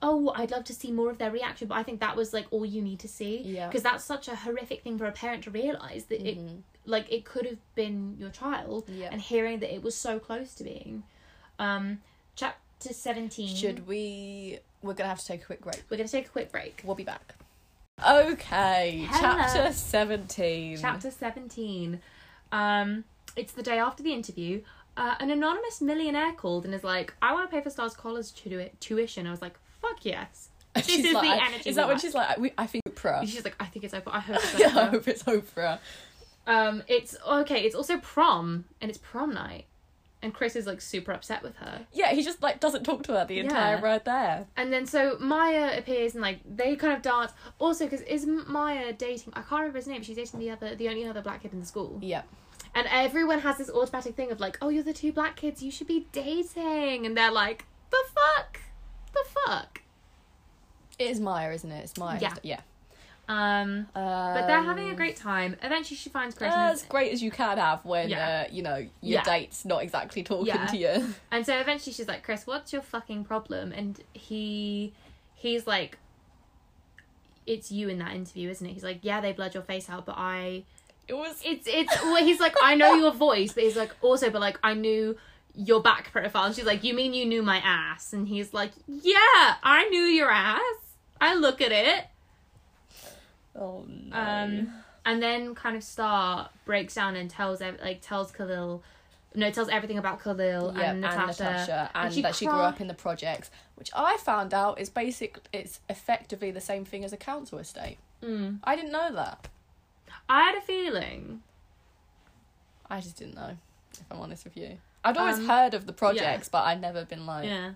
"Oh, 0.00 0.32
I'd 0.36 0.52
love 0.52 0.62
to 0.64 0.72
see 0.72 0.92
more 0.92 1.10
of 1.10 1.18
their 1.18 1.32
reaction," 1.32 1.66
but 1.66 1.74
I 1.74 1.82
think 1.82 1.98
that 1.98 2.14
was 2.14 2.32
like 2.32 2.46
all 2.52 2.64
you 2.64 2.80
need 2.80 3.00
to 3.00 3.08
see. 3.08 3.38
Yeah. 3.42 3.66
Because 3.66 3.82
that's 3.82 4.04
such 4.04 4.28
a 4.28 4.36
horrific 4.36 4.82
thing 4.84 4.98
for 4.98 5.06
a 5.06 5.12
parent 5.12 5.42
to 5.44 5.50
realize 5.50 6.04
that 6.06 6.20
it 6.24 6.38
Mhm. 6.38 6.62
like 6.86 7.10
it 7.12 7.24
could 7.24 7.44
have 7.44 7.58
been 7.74 8.16
your 8.20 8.30
child, 8.30 8.88
Yeah. 8.88 9.08
and 9.10 9.20
hearing 9.20 9.58
that 9.58 9.74
it 9.74 9.82
was 9.82 9.96
so 9.96 10.20
close 10.20 10.54
to 10.54 10.62
being. 10.64 11.02
Um, 11.58 12.02
chapter 12.36 12.94
seventeen. 12.94 13.54
Should 13.56 13.88
we? 13.88 14.60
We're 14.82 14.94
gonna 14.94 15.08
have 15.08 15.18
to 15.20 15.26
take 15.26 15.42
a 15.42 15.46
quick 15.46 15.60
break. 15.62 15.82
We're 15.90 15.96
gonna 15.96 16.08
take 16.08 16.26
a 16.26 16.30
quick 16.30 16.52
break. 16.52 16.82
We'll 16.84 16.94
be 16.94 17.04
back. 17.04 17.34
Okay, 18.06 19.06
Hello. 19.10 19.20
chapter 19.42 19.72
seventeen. 19.72 20.78
Chapter 20.78 21.10
17. 21.10 22.00
Um, 22.52 23.04
it's 23.36 23.52
the 23.52 23.62
day 23.62 23.78
after 23.78 24.02
the 24.02 24.12
interview. 24.12 24.62
Uh, 24.96 25.14
an 25.20 25.30
anonymous 25.30 25.80
millionaire 25.80 26.32
called 26.32 26.64
and 26.64 26.74
is 26.74 26.84
like, 26.84 27.12
"I 27.20 27.32
want 27.34 27.50
to 27.50 27.54
pay 27.56 27.62
for 27.62 27.70
Star's 27.70 27.94
college 27.94 28.32
tu- 28.34 28.70
tuition." 28.80 29.26
I 29.26 29.30
was 29.30 29.42
like, 29.42 29.58
"Fuck 29.80 30.04
yes!" 30.04 30.48
This 30.74 30.86
she's 30.86 31.04
is 31.06 31.12
the 31.12 31.18
energy 31.20 31.70
Is 31.70 31.76
that 31.76 31.88
when 31.88 31.98
she's 31.98 32.14
like, 32.14 32.36
I, 32.38 32.40
we, 32.40 32.52
I 32.56 32.66
think 32.68 32.84
Oprah? 32.88 33.22
She's 33.26 33.44
like, 33.44 33.56
"I 33.58 33.64
think 33.66 33.84
it's 33.84 33.94
Oprah. 33.94 34.12
I 34.14 34.20
hope 34.20 34.36
it's 34.36 34.54
yeah, 34.58 34.66
I 34.66 34.70
Oprah." 34.70 34.90
hope 34.90 35.08
it's 35.08 35.22
Oprah. 35.24 35.78
um, 36.46 36.82
it's 36.86 37.16
okay. 37.26 37.62
It's 37.64 37.74
also 37.74 37.98
prom, 37.98 38.64
and 38.80 38.88
it's 38.90 38.98
prom 38.98 39.34
night, 39.34 39.66
and 40.22 40.34
Chris 40.34 40.56
is 40.56 40.66
like 40.66 40.80
super 40.80 41.12
upset 41.12 41.42
with 41.42 41.56
her. 41.56 41.86
Yeah, 41.92 42.10
he 42.12 42.22
just 42.22 42.42
like 42.42 42.60
doesn't 42.60 42.84
talk 42.84 43.02
to 43.04 43.12
her 43.12 43.24
the 43.24 43.38
entire 43.38 43.76
Yeah. 43.76 43.80
ride 43.82 44.04
there. 44.04 44.46
And 44.56 44.72
then 44.72 44.86
so 44.86 45.16
Maya 45.20 45.78
appears 45.78 46.14
and 46.14 46.22
like 46.22 46.40
they 46.44 46.74
kind 46.76 46.92
of 46.94 47.02
dance. 47.02 47.32
Also, 47.58 47.84
because 47.84 48.00
is 48.02 48.26
Maya 48.26 48.92
dating? 48.92 49.32
I 49.34 49.40
can't 49.42 49.60
remember 49.60 49.78
his 49.78 49.86
name. 49.86 50.02
She's 50.02 50.16
dating 50.16 50.40
the 50.40 50.50
other, 50.50 50.74
the 50.74 50.88
only 50.88 51.06
other 51.06 51.22
black 51.22 51.42
kid 51.42 51.52
in 51.52 51.60
the 51.60 51.66
school. 51.66 51.98
Yeah. 52.02 52.22
And 52.74 52.86
everyone 52.90 53.40
has 53.40 53.56
this 53.58 53.70
automatic 53.70 54.14
thing 54.14 54.30
of 54.30 54.40
like, 54.40 54.58
oh, 54.60 54.68
you're 54.68 54.82
the 54.82 54.92
two 54.92 55.12
black 55.12 55.36
kids. 55.36 55.62
You 55.62 55.70
should 55.70 55.86
be 55.86 56.06
dating. 56.12 57.06
And 57.06 57.16
they're 57.16 57.30
like, 57.32 57.64
the 57.90 58.02
fuck, 58.14 58.60
the 59.12 59.24
fuck. 59.46 59.82
It 60.98 61.10
is 61.10 61.20
Maya, 61.20 61.52
isn't 61.52 61.70
it? 61.70 61.84
It's 61.84 61.96
Maya. 61.96 62.18
Yeah. 62.20 62.34
Yeah. 62.42 62.60
Um, 63.28 63.86
but 63.92 64.46
they're 64.46 64.62
having 64.62 64.88
a 64.90 64.94
great 64.94 65.16
time. 65.16 65.56
Eventually, 65.62 65.96
she 65.96 66.08
finds 66.08 66.34
Chris. 66.34 66.50
as 66.54 66.82
great 66.84 67.12
as 67.12 67.22
you 67.22 67.30
can 67.30 67.58
have 67.58 67.84
when 67.84 68.08
Yeah. 68.08 68.46
uh, 68.48 68.52
you 68.52 68.62
know 68.62 68.76
your 68.76 68.88
Yeah. 69.02 69.22
date's 69.22 69.64
not 69.66 69.82
exactly 69.82 70.22
talking 70.22 70.46
Yeah. 70.46 70.66
to 70.66 70.76
you. 70.76 71.14
And 71.30 71.44
so 71.44 71.58
eventually 71.58 71.92
she's 71.92 72.08
like, 72.08 72.22
Chris, 72.22 72.46
what's 72.46 72.72
your 72.72 72.80
fucking 72.82 73.24
problem? 73.24 73.70
And 73.72 74.00
he 74.14 74.94
he's 75.34 75.66
like 75.66 75.98
It's 77.46 77.70
you 77.70 77.88
in 77.88 77.98
that 77.98 78.14
interview, 78.14 78.50
isn't 78.50 78.66
it? 78.66 78.72
He's 78.72 78.82
like, 78.84 79.00
Yeah, 79.02 79.20
they 79.20 79.32
blurred 79.32 79.54
your 79.54 79.62
face 79.62 79.88
out, 79.90 80.06
but 80.06 80.16
I 80.18 80.64
It 81.06 81.14
was 81.14 81.40
it's 81.44 81.66
it's 81.66 81.94
well, 82.02 82.16
he's 82.24 82.40
like, 82.40 82.54
I 82.62 82.74
know 82.76 82.94
your 82.94 83.12
voice, 83.12 83.52
but 83.52 83.62
he's 83.64 83.76
like 83.76 83.94
also 84.02 84.30
but 84.30 84.40
like 84.40 84.58
I 84.62 84.72
knew 84.74 85.18
your 85.54 85.80
back 85.82 86.12
profile. 86.12 86.44
And 86.44 86.54
she's 86.54 86.64
like, 86.66 86.82
You 86.84 86.94
mean 86.94 87.12
you 87.14 87.24
knew 87.26 87.42
my 87.42 87.58
ass? 87.58 88.12
And 88.14 88.26
he's 88.28 88.54
like, 88.54 88.72
Yeah, 88.86 89.56
I 89.62 89.86
knew 89.90 90.02
your 90.04 90.30
ass. 90.30 90.60
I 91.20 91.34
look 91.34 91.60
at 91.60 91.72
it. 91.72 92.06
Oh 93.58 93.84
no. 93.88 94.16
Um, 94.16 94.72
and 95.04 95.22
then 95.22 95.54
kind 95.54 95.76
of 95.76 95.82
Star 95.82 96.50
breaks 96.64 96.94
down 96.94 97.16
and 97.16 97.30
tells 97.30 97.60
like 97.60 98.00
tells 98.00 98.30
Khalil, 98.30 98.82
no, 99.34 99.50
tells 99.50 99.68
everything 99.68 99.98
about 99.98 100.22
Khalil 100.22 100.74
yeah, 100.76 100.90
and 100.90 101.00
Natasha, 101.00 101.90
and, 101.94 102.12
she 102.12 102.22
that 102.22 102.34
she 102.34 102.46
grew 102.46 102.60
up 102.60 102.80
in 102.80 102.88
the 102.88 102.94
projects, 102.94 103.50
which 103.76 103.90
I 103.94 104.16
found 104.18 104.52
out 104.52 104.80
is 104.80 104.88
basic. 104.90 105.38
It's 105.52 105.80
effectively 105.88 106.50
the 106.50 106.60
same 106.60 106.84
thing 106.84 107.04
as 107.04 107.12
a 107.12 107.16
council 107.16 107.58
estate. 107.58 107.98
Mm. 108.22 108.58
I 108.64 108.76
didn't 108.76 108.92
know 108.92 109.12
that. 109.14 109.48
I 110.28 110.42
had 110.42 110.58
a 110.58 110.60
feeling. 110.60 111.42
I 112.90 113.00
just 113.00 113.16
didn't 113.16 113.34
know. 113.34 113.56
If 113.92 114.04
I'm 114.10 114.20
honest 114.20 114.44
with 114.44 114.56
you, 114.56 114.78
I'd 115.04 115.16
always 115.16 115.38
Um, 115.38 115.46
heard 115.46 115.74
of 115.74 115.86
the 115.86 115.92
projects, 115.92 116.48
but 116.48 116.64
I'd 116.64 116.80
never 116.80 117.04
been 117.04 117.26
like, 117.26 117.46
Yeah. 117.46 117.72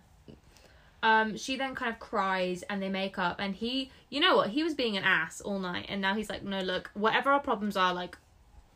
Um, 1.02 1.36
she 1.36 1.56
then 1.56 1.74
kind 1.74 1.92
of 1.92 1.98
cries 1.98 2.62
and 2.70 2.80
they 2.80 2.88
make 2.88 3.18
up 3.18 3.40
and 3.40 3.54
he 3.56 3.90
you 4.08 4.20
know 4.20 4.36
what, 4.36 4.50
he 4.50 4.62
was 4.62 4.74
being 4.74 4.96
an 4.96 5.02
ass 5.04 5.40
all 5.40 5.58
night 5.58 5.86
and 5.88 6.00
now 6.00 6.14
he's 6.14 6.30
like, 6.30 6.42
No 6.44 6.60
look, 6.60 6.90
whatever 6.94 7.30
our 7.32 7.40
problems 7.40 7.76
are, 7.76 7.92
like 7.92 8.16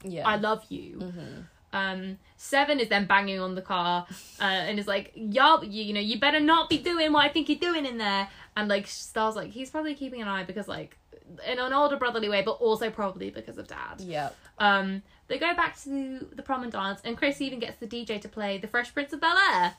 yeah, 0.04 0.26
I 0.26 0.36
love 0.36 0.64
you. 0.68 0.98
Mhm. 0.98 1.44
Um 1.72 2.18
Seven 2.36 2.80
is 2.80 2.88
then 2.88 3.06
banging 3.06 3.38
on 3.40 3.54
the 3.54 3.62
car 3.62 4.06
uh, 4.40 4.42
and 4.44 4.78
is 4.78 4.86
like, 4.88 5.12
Y'all 5.14 5.62
you, 5.64 5.82
you 5.84 5.92
know, 5.92 6.00
you 6.00 6.18
better 6.18 6.40
not 6.40 6.68
be 6.68 6.78
doing 6.78 7.12
what 7.12 7.24
I 7.24 7.28
think 7.28 7.48
you're 7.48 7.58
doing 7.58 7.86
in 7.86 7.98
there 7.98 8.28
and 8.56 8.68
like 8.68 8.86
Star's 8.86 9.36
like, 9.36 9.50
he's 9.50 9.70
probably 9.70 9.94
keeping 9.94 10.20
an 10.20 10.28
eye 10.28 10.42
because 10.44 10.66
like 10.68 10.98
in 11.46 11.58
an 11.58 11.72
older 11.72 11.96
brotherly 11.96 12.28
way, 12.28 12.42
but 12.42 12.52
also 12.52 12.88
probably 12.90 13.30
because 13.30 13.58
of 13.58 13.66
dad. 13.68 14.00
yeah. 14.00 14.30
Um, 14.58 15.02
they 15.28 15.38
go 15.38 15.54
back 15.54 15.76
to 15.82 16.24
the 16.32 16.42
prom 16.42 16.62
and 16.62 16.70
dance, 16.70 17.00
and 17.04 17.16
Chris 17.16 17.40
even 17.40 17.58
gets 17.58 17.76
the 17.78 17.86
DJ 17.86 18.20
to 18.20 18.28
play 18.28 18.58
The 18.58 18.68
Fresh 18.68 18.94
Prince 18.94 19.12
of 19.12 19.20
Bel 19.20 19.36
Air. 19.52 19.74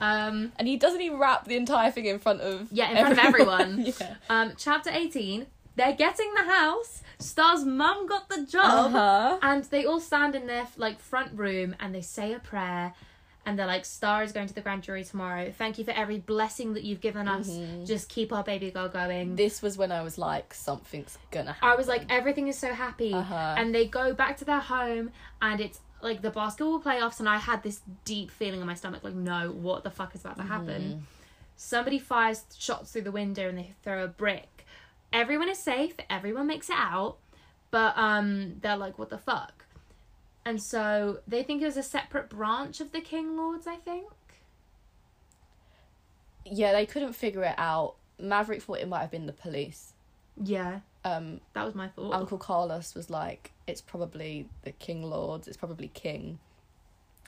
Um, 0.00 0.52
And 0.56 0.68
he 0.68 0.76
doesn't 0.76 1.00
even 1.00 1.18
wrap 1.18 1.46
the 1.46 1.56
entire 1.56 1.90
thing 1.90 2.06
in 2.06 2.18
front 2.18 2.40
of 2.40 2.68
Yeah, 2.72 2.90
in 2.90 2.96
front 2.98 3.12
of 3.12 3.18
everyone. 3.18 3.92
yeah. 4.00 4.14
um, 4.30 4.52
chapter 4.56 4.90
18, 4.92 5.46
they're 5.76 5.94
getting 5.94 6.32
the 6.34 6.44
house. 6.44 7.02
Star's 7.18 7.64
mum 7.64 8.06
got 8.06 8.28
the 8.28 8.44
job. 8.44 8.94
Uh-huh. 8.94 9.38
And 9.42 9.64
they 9.64 9.84
all 9.84 10.00
stand 10.00 10.34
in 10.34 10.46
their 10.46 10.66
like 10.76 11.00
front 11.00 11.38
room 11.38 11.74
and 11.80 11.94
they 11.94 12.00
say 12.02 12.32
a 12.32 12.38
prayer. 12.38 12.94
And 13.46 13.58
they're 13.58 13.66
like, 13.66 13.86
Star 13.86 14.22
is 14.22 14.32
going 14.32 14.46
to 14.46 14.54
the 14.54 14.60
grand 14.60 14.82
jury 14.82 15.04
tomorrow. 15.04 15.50
Thank 15.50 15.78
you 15.78 15.84
for 15.84 15.92
every 15.92 16.18
blessing 16.18 16.74
that 16.74 16.84
you've 16.84 17.00
given 17.00 17.26
us. 17.26 17.48
Mm-hmm. 17.48 17.86
Just 17.86 18.10
keep 18.10 18.30
our 18.30 18.44
baby 18.44 18.70
girl 18.70 18.88
going. 18.90 19.36
This 19.36 19.62
was 19.62 19.78
when 19.78 19.90
I 19.90 20.02
was 20.02 20.18
like, 20.18 20.52
something's 20.52 21.16
gonna 21.30 21.54
happen. 21.54 21.68
I 21.68 21.74
was 21.74 21.88
like, 21.88 22.02
everything 22.10 22.48
is 22.48 22.58
so 22.58 22.74
happy. 22.74 23.14
Uh-huh. 23.14 23.54
And 23.56 23.74
they 23.74 23.86
go 23.86 24.12
back 24.12 24.36
to 24.38 24.44
their 24.44 24.60
home, 24.60 25.12
and 25.40 25.62
it's 25.62 25.80
like 26.00 26.22
the 26.22 26.30
basketball 26.30 26.80
playoffs, 26.80 27.18
and 27.20 27.28
I 27.28 27.38
had 27.38 27.62
this 27.62 27.80
deep 28.04 28.30
feeling 28.30 28.60
in 28.60 28.66
my 28.66 28.74
stomach, 28.74 29.02
like, 29.04 29.14
no, 29.14 29.50
what 29.50 29.84
the 29.84 29.90
fuck 29.90 30.14
is 30.14 30.20
about 30.22 30.36
to 30.36 30.42
happen? 30.44 30.82
Mm-hmm. 30.82 31.00
Somebody 31.56 31.98
fires 31.98 32.44
shots 32.56 32.92
through 32.92 33.02
the 33.02 33.12
window, 33.12 33.48
and 33.48 33.58
they 33.58 33.72
throw 33.82 34.04
a 34.04 34.08
brick. 34.08 34.64
Everyone 35.12 35.48
is 35.48 35.58
safe. 35.58 35.94
Everyone 36.08 36.46
makes 36.46 36.68
it 36.70 36.76
out, 36.78 37.16
but 37.70 37.96
um, 37.96 38.56
they're 38.60 38.76
like, 38.76 38.98
what 38.98 39.10
the 39.10 39.18
fuck? 39.18 39.64
And 40.44 40.62
so 40.62 41.18
they 41.26 41.42
think 41.42 41.60
it 41.62 41.66
was 41.66 41.76
a 41.76 41.82
separate 41.82 42.28
branch 42.30 42.80
of 42.80 42.92
the 42.92 43.00
King 43.00 43.36
Lords. 43.36 43.66
I 43.66 43.76
think. 43.76 44.06
yeah, 46.44 46.72
they 46.72 46.86
couldn't 46.86 47.12
figure 47.12 47.42
it 47.44 47.54
out. 47.58 47.94
Maverick 48.18 48.62
thought 48.62 48.78
it 48.78 48.88
might 48.88 49.00
have 49.00 49.10
been 49.10 49.26
the 49.26 49.32
police. 49.32 49.92
Yeah, 50.42 50.80
Um, 51.04 51.40
that 51.52 51.64
was 51.64 51.74
my 51.74 51.88
thought. 51.88 52.14
Uncle 52.14 52.38
Carlos 52.38 52.94
was 52.94 53.10
like, 53.10 53.52
it's 53.68 53.80
probably 53.80 54.48
the 54.62 54.72
King 54.72 55.02
Lords, 55.02 55.46
it's 55.48 55.56
probably 55.56 55.88
King. 55.88 56.38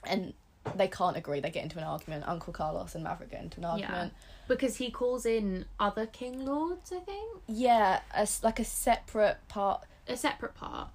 And 0.04 0.32
they 0.76 0.88
can't 0.88 1.16
agree. 1.16 1.40
They 1.40 1.50
get 1.50 1.62
into 1.62 1.78
an 1.78 1.84
argument. 1.84 2.24
Uncle 2.26 2.52
Carlos 2.52 2.94
and 2.94 3.04
Maverick 3.04 3.30
get 3.30 3.42
into 3.42 3.58
an 3.58 3.64
argument. 3.64 4.12
because 4.48 4.76
he 4.76 4.90
calls 4.90 5.24
in 5.26 5.64
other 5.78 6.06
King 6.06 6.44
Lords. 6.44 6.92
I 6.92 7.00
think. 7.00 7.40
Yeah, 7.46 8.00
a 8.14 8.26
like 8.42 8.58
a 8.60 8.64
separate 8.64 9.38
part. 9.48 9.82
a 10.08 10.16
separate 10.16 10.54
part 10.54 10.88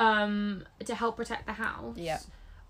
um 0.00 0.64
to 0.84 0.94
help 0.94 1.16
protect 1.16 1.44
the 1.46 1.52
house 1.54 1.96
Yeah. 1.96 2.20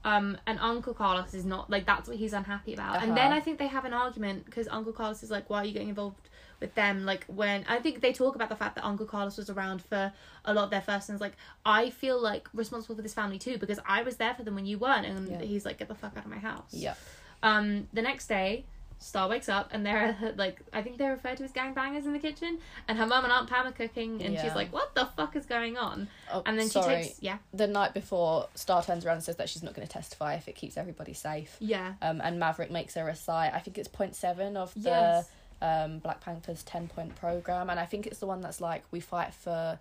um 0.02 0.38
and 0.46 0.59
uncle 0.60 0.94
carlos 0.94 1.34
is 1.34 1.44
not 1.44 1.68
like 1.68 1.84
that's 1.84 2.09
what 2.09 2.16
he's 2.16 2.32
unhappy 2.32 2.72
about 2.72 3.02
and 3.02 3.14
then 3.14 3.26
Uh-huh. 3.26 3.36
i 3.36 3.40
think 3.40 3.59
they 3.59 3.66
have 3.66 3.84
an 3.84 3.92
argument 3.92 4.46
because 4.46 4.66
uncle 4.68 4.94
carlos 4.94 5.22
is 5.22 5.30
like 5.30 5.50
why 5.50 5.59
are 5.59 5.64
you 5.66 5.72
getting 5.74 5.90
involved 5.90 6.16
with 6.60 6.74
them 6.74 7.05
like 7.05 7.24
when 7.26 7.64
i 7.68 7.78
think 7.78 8.01
they 8.01 8.12
talk 8.12 8.35
about 8.35 8.48
the 8.48 8.56
fact 8.56 8.74
that 8.74 8.85
uncle 8.85 9.06
carlos 9.06 9.36
was 9.36 9.48
around 9.51 9.82
for 9.82 10.12
a 10.44 10.52
lot 10.55 10.64
of 10.64 10.70
their 10.70 10.80
first 10.80 11.09
and 11.09 11.20
like 11.20 11.35
i 11.64 11.90
feel 11.90 12.20
like 12.20 12.48
responsible 12.55 12.94
for 12.97 13.02
this 13.02 13.14
family 13.14 13.39
too 13.39 13.59
because 13.59 13.78
i 13.86 14.02
was 14.02 14.16
there 14.16 14.35
for 14.35 14.43
them 14.43 14.55
when 14.55 14.66
you 14.66 14.78
weren't 14.78 15.06
and 15.06 15.28
Yeah. 15.28 15.43
he's 15.43 15.64
like 15.64 15.78
get 15.78 15.89
the 15.89 15.94
fuck 15.94 16.16
out 16.16 16.24
of 16.24 16.30
my 16.30 16.39
house 16.39 16.72
Yeah. 16.72 16.94
um 17.43 17.89
the 17.93 18.02
next 18.02 18.26
day 18.28 18.64
Star 19.01 19.28
wakes 19.28 19.48
up 19.48 19.68
and 19.70 19.86
they're 19.86 20.35
like 20.36 20.59
I 20.72 20.82
think 20.82 20.98
they're 20.98 21.12
referred 21.12 21.36
to 21.36 21.44
as 21.44 21.52
gangbangers 21.52 22.05
in 22.05 22.12
the 22.12 22.18
kitchen 22.18 22.59
and 22.89 22.98
her 22.98 23.06
mum 23.06 23.22
and 23.22 23.32
Aunt 23.32 23.48
Pam 23.48 23.64
are 23.68 23.70
cooking 23.70 24.20
and 24.24 24.36
she's 24.36 24.56
like 24.56 24.72
what 24.72 24.93
the 24.97 25.06
fuck 25.16 25.36
is 25.36 25.47
going 25.47 25.76
on 25.76 26.09
Oh, 26.32 26.43
and 26.44 26.59
then 26.59 26.68
sorry. 26.68 27.02
she 27.02 27.09
takes 27.10 27.22
yeah 27.22 27.39
The 27.55 27.68
night 27.68 27.94
before, 27.94 28.48
Star 28.56 28.82
turns 28.82 29.06
around 29.06 29.14
and 29.18 29.22
says 29.22 29.36
that 29.36 29.48
she's 29.48 29.62
not 29.62 29.74
going 29.74 29.86
to 29.86 29.93
testify 29.93 30.35
if 30.35 30.48
it 30.48 30.56
keeps 30.56 30.76
everybody 30.76 31.12
safe. 31.14 31.56
yeah 31.60 31.93
Um, 32.02 32.20
and 32.24 32.40
Maverick 32.40 32.72
makes 32.72 32.94
her 32.94 33.05
recite, 33.05 33.55
I 33.55 33.60
think 33.60 33.78
it's 33.78 33.86
point 33.86 34.16
seven 34.16 34.56
of 34.56 34.74
the 34.74 34.80
yes 34.90 35.30
um, 35.60 35.98
Black 35.98 36.20
Panther's 36.20 36.62
10 36.62 36.89
point 36.89 37.14
program. 37.16 37.70
And 37.70 37.78
I 37.78 37.85
think 37.86 38.06
it's 38.06 38.18
the 38.18 38.26
one 38.26 38.40
that's 38.40 38.60
like, 38.60 38.85
we 38.90 39.01
fight 39.01 39.35
for. 39.35 39.78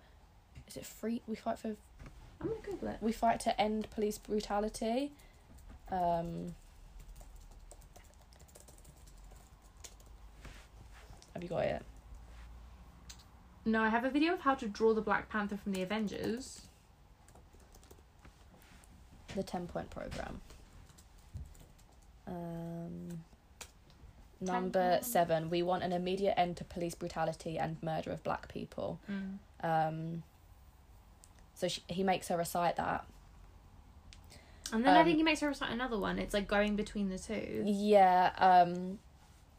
Is 0.66 0.76
it 0.76 0.86
free? 0.86 1.22
We 1.26 1.36
fight 1.36 1.58
for. 1.58 1.76
I'm 2.40 2.48
gonna 2.48 2.60
Google 2.62 2.88
it 2.88 2.98
We 3.00 3.12
fight 3.12 3.40
to 3.40 3.60
end 3.60 3.88
police 3.90 4.18
brutality. 4.18 5.12
Um, 5.90 6.54
have 11.34 11.42
you 11.42 11.48
got 11.48 11.64
it? 11.64 11.82
no 13.64 13.82
I 13.82 13.88
have 13.88 14.04
a 14.04 14.10
video 14.10 14.32
of 14.34 14.40
how 14.40 14.54
to 14.54 14.66
draw 14.66 14.92
the 14.94 15.00
Black 15.00 15.28
Panther 15.28 15.56
from 15.56 15.72
the 15.72 15.82
Avengers 15.82 16.62
The 19.34 19.42
10 19.42 19.66
point 19.66 19.90
program. 19.90 20.40
Um, 22.26 23.20
number 24.40 24.98
seven, 25.02 25.50
we 25.50 25.62
want 25.62 25.82
an 25.82 25.92
immediate 25.92 26.34
end 26.36 26.56
to 26.58 26.64
police 26.64 26.94
brutality 26.94 27.58
and 27.58 27.82
murder 27.82 28.10
of 28.12 28.22
black 28.22 28.48
people. 28.48 29.00
Um, 29.62 30.22
so 31.54 31.66
she, 31.68 31.82
he 31.88 32.02
makes 32.04 32.28
her 32.28 32.36
recite 32.36 32.76
that. 32.76 33.04
and 34.72 34.84
then 34.84 34.96
I 34.96 35.00
Um, 35.00 35.04
think 35.06 35.16
he 35.16 35.22
makes 35.24 35.40
her 35.40 35.48
recite 35.48 35.70
another 35.72 35.98
one 35.98 36.18
it's 36.18 36.34
like 36.34 36.46
going 36.46 36.76
between 36.76 37.08
the 37.08 37.18
two 37.18 37.62
Yeah, 37.66 38.30
um, 38.38 38.98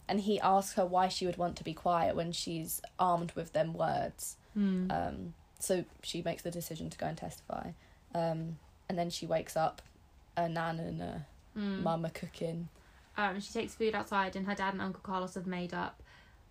and 0.08 0.22
he 0.22 0.40
asks 0.40 0.74
her 0.76 0.86
why 0.86 1.08
she 1.10 1.26
would 1.26 1.38
want 1.38 1.56
to 1.58 1.64
be 1.64 1.74
quiet 1.74 2.16
when 2.16 2.32
she's 2.32 2.82
armed 2.98 3.32
with 3.34 3.54
them 3.54 3.74
words. 3.74 4.38
Hmm. 4.54 4.90
Um, 4.90 5.34
so 5.60 5.84
she 6.04 6.22
makes 6.22 6.42
the 6.44 6.52
decision 6.52 6.90
to 6.90 6.98
go 6.98 7.06
and 7.08 7.18
testify. 7.18 7.72
Um, 8.16 8.58
and 8.88 8.98
then 8.98 9.10
she 9.10 9.26
wakes 9.28 9.56
up, 9.58 9.82
a 10.38 10.48
nan 10.48 10.80
and 10.80 11.02
a 11.02 11.26
Hmm. 11.54 11.84
mum 11.84 12.06
are 12.06 12.10
cooking. 12.12 12.70
Um 13.20 13.40
she 13.40 13.52
takes 13.54 13.76
food 13.76 13.94
outside 13.94 14.36
and 14.36 14.48
her 14.48 14.56
dad 14.56 14.74
and 14.74 14.82
Uncle 14.82 15.02
Carlos 15.04 15.36
have 15.36 15.46
made 15.46 15.74
up 15.74 16.02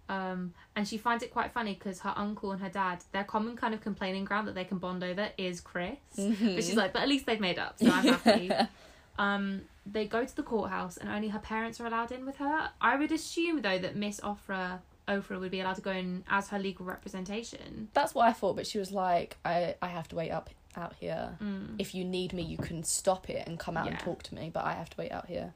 Um, 0.08 0.54
and 0.74 0.88
she 0.88 0.96
finds 0.96 1.22
it 1.22 1.30
quite 1.32 1.50
funny 1.52 1.74
because 1.74 2.00
her 2.00 2.14
uncle 2.16 2.52
and 2.52 2.60
her 2.62 2.70
dad, 2.70 3.04
their 3.12 3.24
common 3.24 3.56
kind 3.56 3.74
of 3.74 3.80
complaining 3.82 4.24
ground 4.24 4.48
that 4.48 4.54
they 4.54 4.64
can 4.64 4.78
bond 4.78 5.04
over 5.04 5.28
is 5.36 5.60
Chris. 5.60 5.98
Mm-hmm. 6.16 6.54
But 6.54 6.64
she's 6.64 6.76
like, 6.76 6.92
but 6.94 7.02
at 7.02 7.08
least 7.08 7.26
they've 7.26 7.40
made 7.40 7.58
up, 7.58 7.74
so 7.78 7.90
I'm 7.90 8.06
happy. 8.14 8.50
um, 9.18 9.62
they 9.84 10.06
go 10.06 10.24
to 10.24 10.36
the 10.36 10.42
courthouse 10.42 10.96
and 10.96 11.10
only 11.10 11.28
her 11.28 11.38
parents 11.38 11.78
are 11.80 11.86
allowed 11.86 12.10
in 12.12 12.24
with 12.24 12.36
her. 12.36 12.70
I 12.80 12.96
would 12.96 13.12
assume 13.12 13.60
though 13.62 13.78
that 13.78 13.96
Miss 13.96 14.18
Ofrah 14.20 14.80
Ofrah 15.08 15.40
would 15.40 15.50
be 15.50 15.60
allowed 15.60 15.76
to 15.76 15.82
go 15.82 15.90
in 15.90 16.24
as 16.28 16.48
her 16.48 16.58
legal 16.58 16.84
representation. 16.86 17.88
That's 17.94 18.14
what 18.14 18.28
I 18.28 18.32
thought, 18.32 18.56
but 18.56 18.66
she 18.66 18.78
was 18.78 18.92
like, 18.92 19.36
I, 19.44 19.74
I 19.80 19.88
have 19.88 20.08
to 20.08 20.16
wait 20.16 20.30
up 20.30 20.50
out 20.76 20.94
here. 21.00 21.36
Mm. 21.42 21.76
If 21.78 21.94
you 21.94 22.04
need 22.04 22.32
me, 22.32 22.42
you 22.42 22.58
can 22.58 22.84
stop 22.84 23.28
it 23.30 23.46
and 23.46 23.58
come 23.58 23.76
out 23.76 23.88
and 23.88 23.98
talk 23.98 24.22
to 24.24 24.34
me, 24.34 24.50
but 24.52 24.64
I 24.64 24.72
have 24.72 24.90
to 24.90 24.96
wait 24.98 25.10
out 25.12 25.26
here. 25.26 25.52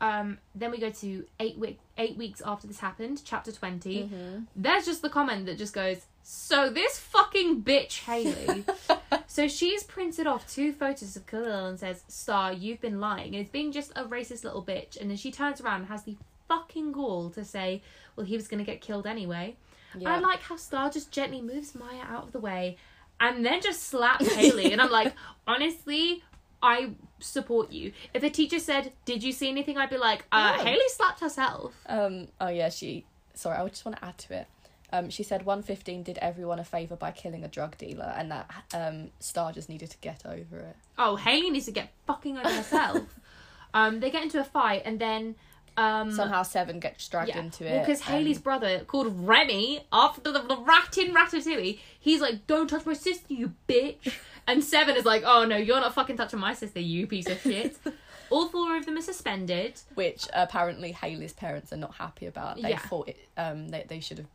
Um, 0.00 0.38
then 0.54 0.70
we 0.70 0.78
go 0.78 0.90
to 0.90 1.26
eight 1.40 1.58
week 1.58 1.78
eight 1.98 2.16
weeks 2.16 2.40
after 2.44 2.66
this 2.66 2.80
happened, 2.80 3.20
chapter 3.24 3.52
20 3.52 4.04
Mm-hmm. 4.04 4.38
There's 4.56 4.86
just 4.86 5.02
the 5.02 5.10
comment 5.10 5.46
that 5.46 5.58
just 5.58 5.74
goes, 5.74 6.06
"So 6.22 6.70
this 6.70 6.98
fucking 6.98 7.62
bitch 7.62 8.04
Haley." 8.04 8.64
so 9.26 9.46
she's 9.46 9.82
printed 9.84 10.26
off 10.26 10.50
two 10.50 10.72
photos 10.72 11.16
of 11.16 11.26
Khalil 11.26 11.66
and 11.66 11.78
says, 11.78 12.02
"Star, 12.08 12.52
you've 12.52 12.80
been 12.80 12.98
lying," 13.00 13.34
and 13.34 13.42
it's 13.42 13.50
being 13.50 13.72
just 13.72 13.92
a 13.96 14.04
racist 14.04 14.44
little 14.44 14.64
bitch. 14.64 14.98
And 15.00 15.10
then 15.10 15.16
she 15.16 15.30
turns 15.30 15.60
around 15.60 15.80
and 15.80 15.88
has 15.88 16.04
the 16.04 16.16
fucking 16.48 16.92
gall 16.92 17.28
to 17.30 17.44
say, 17.44 17.82
"Well, 18.16 18.24
he 18.26 18.36
was 18.36 18.48
gonna 18.48 18.64
get 18.64 18.80
killed 18.80 19.06
anyway." 19.06 19.56
Yeah. 19.98 20.14
I 20.14 20.18
like 20.20 20.40
how 20.40 20.56
Star 20.56 20.88
just 20.88 21.10
gently 21.10 21.42
moves 21.42 21.74
Maya 21.74 22.04
out 22.08 22.22
of 22.24 22.32
the 22.32 22.38
way 22.38 22.76
and 23.20 23.44
then 23.44 23.60
just 23.60 23.88
slaps 23.88 24.32
Haley. 24.34 24.72
and 24.72 24.80
I'm 24.80 24.90
like, 24.90 25.12
honestly, 25.46 26.22
I 26.62 26.90
support 27.20 27.70
you. 27.70 27.92
If 28.14 28.22
a 28.22 28.30
teacher 28.30 28.58
said, 28.58 28.92
Did 29.04 29.22
you 29.22 29.32
see 29.32 29.48
anything? 29.48 29.78
I'd 29.78 29.90
be 29.90 29.98
like, 29.98 30.24
uh, 30.32 30.54
Yeah. 30.56 30.64
Haley 30.64 30.88
slapped 30.88 31.20
herself. 31.20 31.74
Um. 31.86 32.28
Oh 32.40 32.48
yeah. 32.48 32.68
She. 32.70 33.04
Sorry. 33.34 33.56
I 33.56 33.68
just 33.68 33.84
want 33.84 33.98
to 33.98 34.04
add 34.04 34.18
to 34.18 34.34
it. 34.40 34.46
Um. 34.92 35.10
She 35.10 35.22
said 35.22 35.44
one 35.44 35.62
fifteen 35.62 36.02
did 36.02 36.18
everyone 36.18 36.58
a 36.58 36.64
favor 36.64 36.96
by 36.96 37.10
killing 37.12 37.44
a 37.44 37.48
drug 37.48 37.76
dealer, 37.78 38.12
and 38.16 38.30
that 38.32 38.50
um 38.74 39.10
Star 39.20 39.52
just 39.52 39.68
needed 39.68 39.90
to 39.90 39.98
get 39.98 40.24
over 40.26 40.58
it. 40.58 40.76
Oh, 40.98 41.16
Haley 41.16 41.50
needs 41.50 41.66
to 41.66 41.72
get 41.72 41.90
fucking 42.06 42.38
over 42.38 42.48
herself. 42.50 43.02
um, 43.74 44.00
they 44.00 44.10
get 44.10 44.22
into 44.22 44.40
a 44.40 44.44
fight 44.44 44.82
and 44.84 44.98
then. 44.98 45.36
Um, 45.76 46.12
Somehow 46.12 46.42
Seven 46.42 46.80
gets 46.80 47.06
dragged 47.08 47.28
yeah. 47.30 47.40
into 47.40 47.66
it. 47.66 47.70
Well, 47.70 47.80
because 47.80 48.02
Hailey's 48.02 48.38
brother, 48.38 48.80
called 48.86 49.26
Remy, 49.26 49.86
after 49.92 50.20
the, 50.32 50.40
the 50.42 50.56
rat 50.58 50.96
in 50.98 51.14
Ratatouille, 51.14 51.78
he's 51.98 52.20
like, 52.20 52.46
"Don't 52.46 52.68
touch 52.68 52.84
my 52.86 52.92
sister, 52.94 53.32
you 53.34 53.54
bitch." 53.68 54.12
And 54.46 54.64
Seven 54.64 54.96
is 54.96 55.04
like, 55.04 55.22
"Oh 55.24 55.44
no, 55.44 55.56
you're 55.56 55.80
not 55.80 55.94
fucking 55.94 56.16
touching 56.16 56.38
my 56.40 56.54
sister, 56.54 56.80
you 56.80 57.06
piece 57.06 57.28
of 57.28 57.40
shit." 57.40 57.76
All 58.30 58.48
four 58.48 58.76
of 58.76 58.86
them 58.86 58.96
are 58.96 59.02
suspended. 59.02 59.80
which 59.94 60.26
apparently 60.32 60.92
Hailey's 60.92 61.32
parents 61.32 61.72
are 61.72 61.76
not 61.76 61.94
happy 61.94 62.26
about. 62.26 62.62
They 62.62 62.70
Yeah. 62.70 62.78
thought 62.78 63.08
it, 63.08 63.28
um 63.36 63.68
they 63.68 63.84
they 63.88 64.00
should 64.00 64.18
have. 64.18 64.26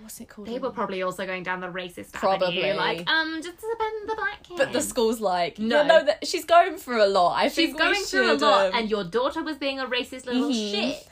What's 0.00 0.20
it 0.20 0.28
called? 0.28 0.48
They 0.48 0.58
were 0.58 0.70
probably 0.70 1.02
also 1.02 1.26
going 1.26 1.42
down 1.42 1.60
the 1.60 1.68
racist 1.68 2.12
Probably. 2.12 2.62
avenue, 2.62 2.76
like, 2.78 3.08
um, 3.10 3.40
just 3.42 3.58
to 3.58 3.66
defend 3.76 4.08
the 4.08 4.14
black 4.14 4.42
kid. 4.42 4.56
But 4.56 4.72
the 4.72 4.80
school's 4.82 5.20
like, 5.20 5.58
No. 5.58 5.84
no, 5.86 6.04
that 6.04 6.26
she's 6.26 6.44
going 6.44 6.76
through 6.76 7.04
a 7.04 7.06
lot. 7.08 7.34
I 7.36 7.48
She's 7.48 7.54
think 7.70 7.78
going 7.78 8.02
through 8.04 8.32
a 8.32 8.34
lot, 8.34 8.66
um, 8.66 8.74
and 8.74 8.90
your 8.90 9.04
daughter 9.04 9.42
was 9.42 9.56
being 9.56 9.80
a 9.80 9.86
racist 9.86 10.26
little 10.26 10.50
Mhm. 10.50 10.70
shit. 10.70 11.08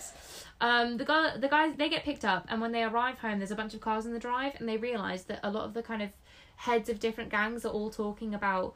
Um, 0.61 0.97
the 0.97 1.05
guy, 1.05 1.37
the 1.37 1.49
guys, 1.49 1.75
they 1.77 1.89
get 1.89 2.03
picked 2.05 2.25
up, 2.25 2.47
and 2.49 2.61
when 2.61 2.73
they 2.73 2.83
arrive 2.83 3.19
home, 3.19 3.39
there's 3.39 3.51
a 3.51 3.57
bunch 3.57 3.75
of 3.75 3.81
cars 3.81 4.07
in 4.07 4.13
the 4.13 4.19
drive, 4.19 4.55
and 4.59 4.69
they 4.69 4.77
realize 4.79 5.25
that 5.25 5.41
a 5.43 5.51
lot 5.51 5.65
of 5.65 5.75
the 5.75 5.83
kind 5.83 6.03
of 6.03 6.11
heads 6.57 6.89
of 6.89 6.99
different 6.99 7.31
gangs 7.31 7.67
are 7.67 7.73
all 7.73 7.91
talking 7.91 8.35
about 8.35 8.75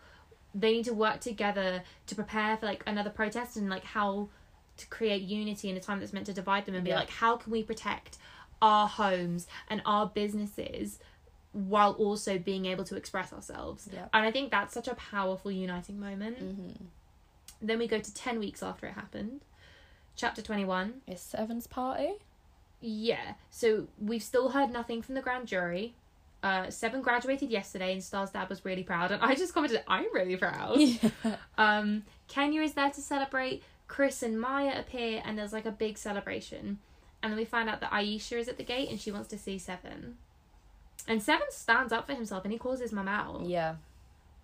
they 0.55 0.73
need 0.73 0.85
to 0.85 0.93
work 0.93 1.20
together 1.20 1.82
to 2.07 2.15
prepare 2.16 2.57
for 2.57 2.66
like 2.66 2.82
another 2.87 3.09
protest 3.09 3.57
and 3.57 3.70
like 3.70 3.85
how 3.85 4.28
to 4.77 4.87
create 4.89 5.23
unity 5.23 5.70
in 5.70 5.77
a 5.77 5.81
time 5.81 6.01
that's 6.01 6.12
meant 6.12 6.27
to 6.27 6.32
divide 6.32 6.66
them 6.66 6.74
and 6.74 6.82
be 6.85 6.91
Yeah. 6.91 6.99
like 6.99 7.09
how 7.11 7.37
can 7.37 7.53
we 7.53 7.62
protect 7.62 8.19
our 8.62 8.87
homes 8.89 9.47
and 9.69 9.81
our 9.87 10.07
businesses 10.07 10.99
while 11.53 11.93
also 11.93 12.39
being 12.39 12.66
able 12.66 12.85
to 12.85 12.95
express 12.97 13.32
ourselves 13.32 13.89
Yeah. 13.93 14.07
and 14.12 14.24
i 14.24 14.31
think 14.31 14.51
that's 14.51 14.73
such 14.74 14.87
a 14.89 14.95
powerful 14.95 15.51
uniting 15.51 15.99
moment 15.99 16.39
Mhm. 16.39 16.77
then 17.61 17.78
we 17.78 17.87
go 17.89 17.99
to 17.99 18.15
10 18.15 18.39
weeks 18.39 18.62
after 18.62 18.87
it 18.87 18.93
happened. 18.95 19.41
Chapter 20.16 20.43
21. 20.43 21.01
is 21.07 21.20
Seven's 21.20 21.66
party. 21.66 22.12
Yeah. 22.81 23.35
So 23.51 23.89
we've 23.99 24.23
still 24.23 24.51
heard 24.51 24.70
nothing 24.70 25.03
from 25.03 25.15
the 25.15 25.20
grand 25.23 25.47
jury. 25.47 25.95
Uh, 26.43 26.70
Seven 26.70 27.01
graduated 27.03 27.51
yesterday 27.51 27.93
and 27.93 28.03
Star's 28.03 28.31
dad 28.31 28.49
was 28.49 28.65
really 28.65 28.82
proud. 28.82 29.12
And 29.12 29.23
I 29.23 29.35
just 29.35 29.53
commented, 29.55 29.82
I'm 29.87 30.07
really 30.15 30.37
proud. 30.37 30.78
Um, 31.59 32.05
Kenya 32.28 32.62
is 32.62 32.73
there 32.74 32.91
to 32.91 33.01
celebrate. 33.01 33.62
Chris 33.89 34.23
and 34.23 34.41
Maya 34.41 34.78
appear 34.78 35.20
and 35.24 35.39
there's 35.39 35.53
like 35.53 35.66
a 35.66 35.70
big 35.73 35.99
celebration. 35.99 36.78
And 37.23 37.33
then 37.33 37.39
we 37.39 37.45
find 37.45 37.69
out 37.69 37.81
that 37.81 37.91
Iesha 37.93 38.39
is 38.39 38.49
at 38.49 38.57
the 38.57 38.65
gate 38.65 38.89
and 38.91 39.01
she 39.01 39.11
wants 39.13 39.29
to 39.29 39.39
see 39.39 39.59
Seven. 39.59 40.17
And 41.09 41.23
Seven 41.23 41.47
stands 41.51 41.93
up 41.93 42.07
for 42.07 42.15
himself 42.15 42.45
and 42.45 42.53
he 42.53 42.59
calls 42.59 42.81
his 42.81 42.93
mum 42.93 43.09
out. 43.09 43.43
yeah. 43.47 43.75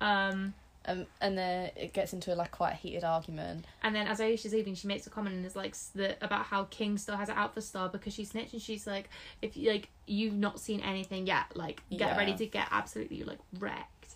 Um, 0.00 0.54
Um, 0.88 1.06
and 1.20 1.36
then 1.36 1.70
it 1.74 1.92
gets 1.92 2.12
into 2.12 2.32
a, 2.32 2.36
like 2.36 2.52
quite 2.52 2.72
a 2.72 2.76
heated 2.76 3.02
argument. 3.02 3.64
And 3.82 3.94
then 3.94 4.06
as 4.06 4.20
Iesha's 4.20 4.52
leaving, 4.52 4.74
she 4.76 4.86
makes 4.86 5.06
a 5.06 5.10
comment 5.10 5.34
and 5.34 5.44
is 5.44 5.56
like 5.56 5.74
the, 5.94 6.16
about 6.24 6.44
how 6.46 6.64
King 6.64 6.96
still 6.98 7.16
has 7.16 7.28
it 7.28 7.36
out 7.36 7.54
for 7.54 7.60
Star 7.60 7.88
because 7.88 8.12
she 8.14 8.24
snitched, 8.24 8.52
and 8.52 8.62
she's 8.62 8.86
like, 8.86 9.08
if 9.42 9.56
you 9.56 9.70
like 9.72 9.88
you've 10.06 10.34
not 10.34 10.60
seen 10.60 10.80
anything 10.80 11.26
yet, 11.26 11.46
like 11.56 11.82
get 11.90 12.00
Yeah. 12.00 12.16
ready 12.16 12.34
to 12.36 12.46
get 12.46 12.68
absolutely 12.70 13.24
like 13.24 13.38
wrecked. 13.58 14.14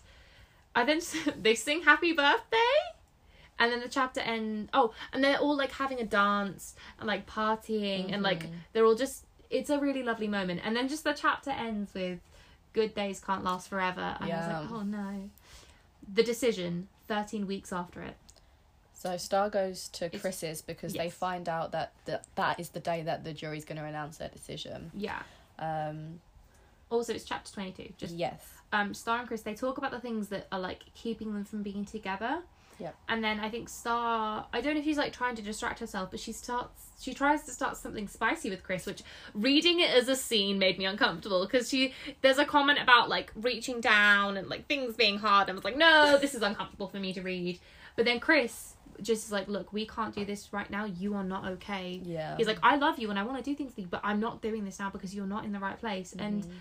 And 0.75 0.87
then 0.87 1.01
they 1.41 1.55
sing 1.55 1.81
Happy 1.81 2.13
Birthday, 2.13 2.57
and 3.61 3.71
then 3.71 3.79
the 3.79 3.87
chapter 3.87 4.19
end. 4.19 4.69
Oh, 4.73 4.93
and 5.13 5.23
they're 5.23 5.37
all 5.37 5.55
like 5.55 5.71
having 5.71 5.99
a 6.01 6.05
dance 6.05 6.75
and 6.99 7.07
like 7.07 7.25
partying, 7.27 8.11
and 8.11 8.21
like 8.23 8.43
Mhm. 8.47 8.53
they're 8.73 8.85
all 8.85 8.95
just. 8.95 9.25
It's 9.49 9.69
a 9.69 9.79
really 9.79 10.03
lovely 10.03 10.27
moment, 10.27 10.61
and 10.63 10.75
then 10.75 10.87
just 10.87 11.03
the 11.03 11.13
chapter 11.13 11.51
ends 11.51 11.93
with, 11.93 12.19
"Good 12.73 12.93
days 12.95 13.19
can't 13.19 13.43
last 13.43 13.69
forever," 13.69 14.17
and 14.19 14.31
I 14.31 14.37
was 14.37 14.47
Yeah. 14.47 14.59
like, 14.59 14.71
"Oh 14.71 14.81
no." 14.83 15.29
The 16.13 16.23
decision. 16.23 16.87
Thirteen 17.07 17.45
weeks 17.47 17.71
after 17.71 18.01
it. 18.01 18.15
So 18.93 19.17
Star 19.17 19.49
goes 19.49 19.87
to 19.89 20.05
It's- 20.05 20.21
Chris's 20.21 20.61
because 20.61 20.93
they 20.93 21.09
find 21.09 21.49
out 21.49 21.71
that 21.71 21.91
the, 22.05 22.21
that 22.35 22.59
is 22.59 22.69
the 22.69 22.79
day 22.79 23.01
that 23.03 23.23
the 23.23 23.33
jury's 23.33 23.65
going 23.65 23.77
to 23.79 23.85
announce 23.85 24.17
their 24.17 24.29
decision. 24.29 24.91
Yeah. 24.93 25.23
Um, 25.59 26.21
Also, 26.89 27.13
it's 27.13 27.23
chapter 27.23 27.51
22. 27.51 27.93
Just 27.97 28.13
yes. 28.15 28.45
um, 28.73 28.93
Star 28.93 29.19
and 29.19 29.27
Chris, 29.27 29.41
they 29.41 29.55
talk 29.55 29.77
about 29.77 29.91
the 29.91 29.99
things 29.99 30.27
that 30.29 30.45
are 30.51 30.59
like 30.59 30.83
keeping 30.93 31.33
them 31.33 31.43
from 31.45 31.63
being 31.63 31.83
together. 31.85 32.43
Yep. 32.81 32.95
And 33.09 33.23
then 33.23 33.39
I 33.39 33.49
think 33.49 33.69
Star, 33.69 34.47
I 34.51 34.59
don't 34.61 34.73
know 34.73 34.79
if 34.79 34.85
she's 34.85 34.97
like 34.97 35.13
trying 35.13 35.35
to 35.35 35.41
distract 35.41 35.79
herself, 35.79 36.09
but 36.11 36.19
she 36.19 36.31
starts, 36.31 36.87
she 36.99 37.13
tries 37.13 37.43
to 37.43 37.51
start 37.51 37.77
something 37.77 38.07
spicy 38.07 38.49
with 38.49 38.63
Chris, 38.63 38.85
which 38.85 39.03
reading 39.33 39.79
it 39.79 39.91
as 39.91 40.07
a 40.07 40.15
scene 40.15 40.57
made 40.59 40.77
me 40.79 40.85
uncomfortable 40.85 41.45
because 41.45 41.69
she, 41.69 41.93
there's 42.21 42.39
a 42.39 42.45
comment 42.45 42.79
about 42.81 43.07
like 43.07 43.31
reaching 43.35 43.81
down 43.81 44.35
and 44.35 44.47
like 44.49 44.67
things 44.67 44.95
being 44.95 45.19
hard. 45.19 45.47
And 45.47 45.55
I 45.55 45.57
was 45.57 45.63
like, 45.63 45.77
no, 45.77 46.17
this 46.19 46.33
is 46.33 46.41
uncomfortable 46.41 46.87
for 46.87 46.97
me 46.97 47.13
to 47.13 47.21
read. 47.21 47.59
But 47.95 48.05
then 48.05 48.19
Chris 48.19 48.73
just 49.01 49.25
is 49.25 49.31
like, 49.31 49.47
look, 49.47 49.71
we 49.73 49.85
can't 49.85 50.13
do 50.15 50.25
this 50.25 50.51
right 50.51 50.69
now. 50.69 50.85
You 50.85 51.13
are 51.15 51.23
not 51.23 51.45
okay. 51.53 52.01
Yeah. 52.03 52.35
He's 52.37 52.47
like, 52.47 52.59
I 52.63 52.75
love 52.77 52.99
you 52.99 53.09
and 53.09 53.19
I 53.19 53.23
want 53.23 53.37
to 53.37 53.43
do 53.43 53.55
things 53.55 53.73
for 53.73 53.81
you, 53.81 53.87
but 53.87 54.01
I'm 54.03 54.19
not 54.19 54.41
doing 54.41 54.65
this 54.65 54.79
now 54.79 54.89
because 54.89 55.13
you're 55.13 55.25
not 55.27 55.45
in 55.45 55.51
the 55.51 55.59
right 55.59 55.79
place. 55.79 56.13
And 56.17 56.43
Mhm. 56.43 56.51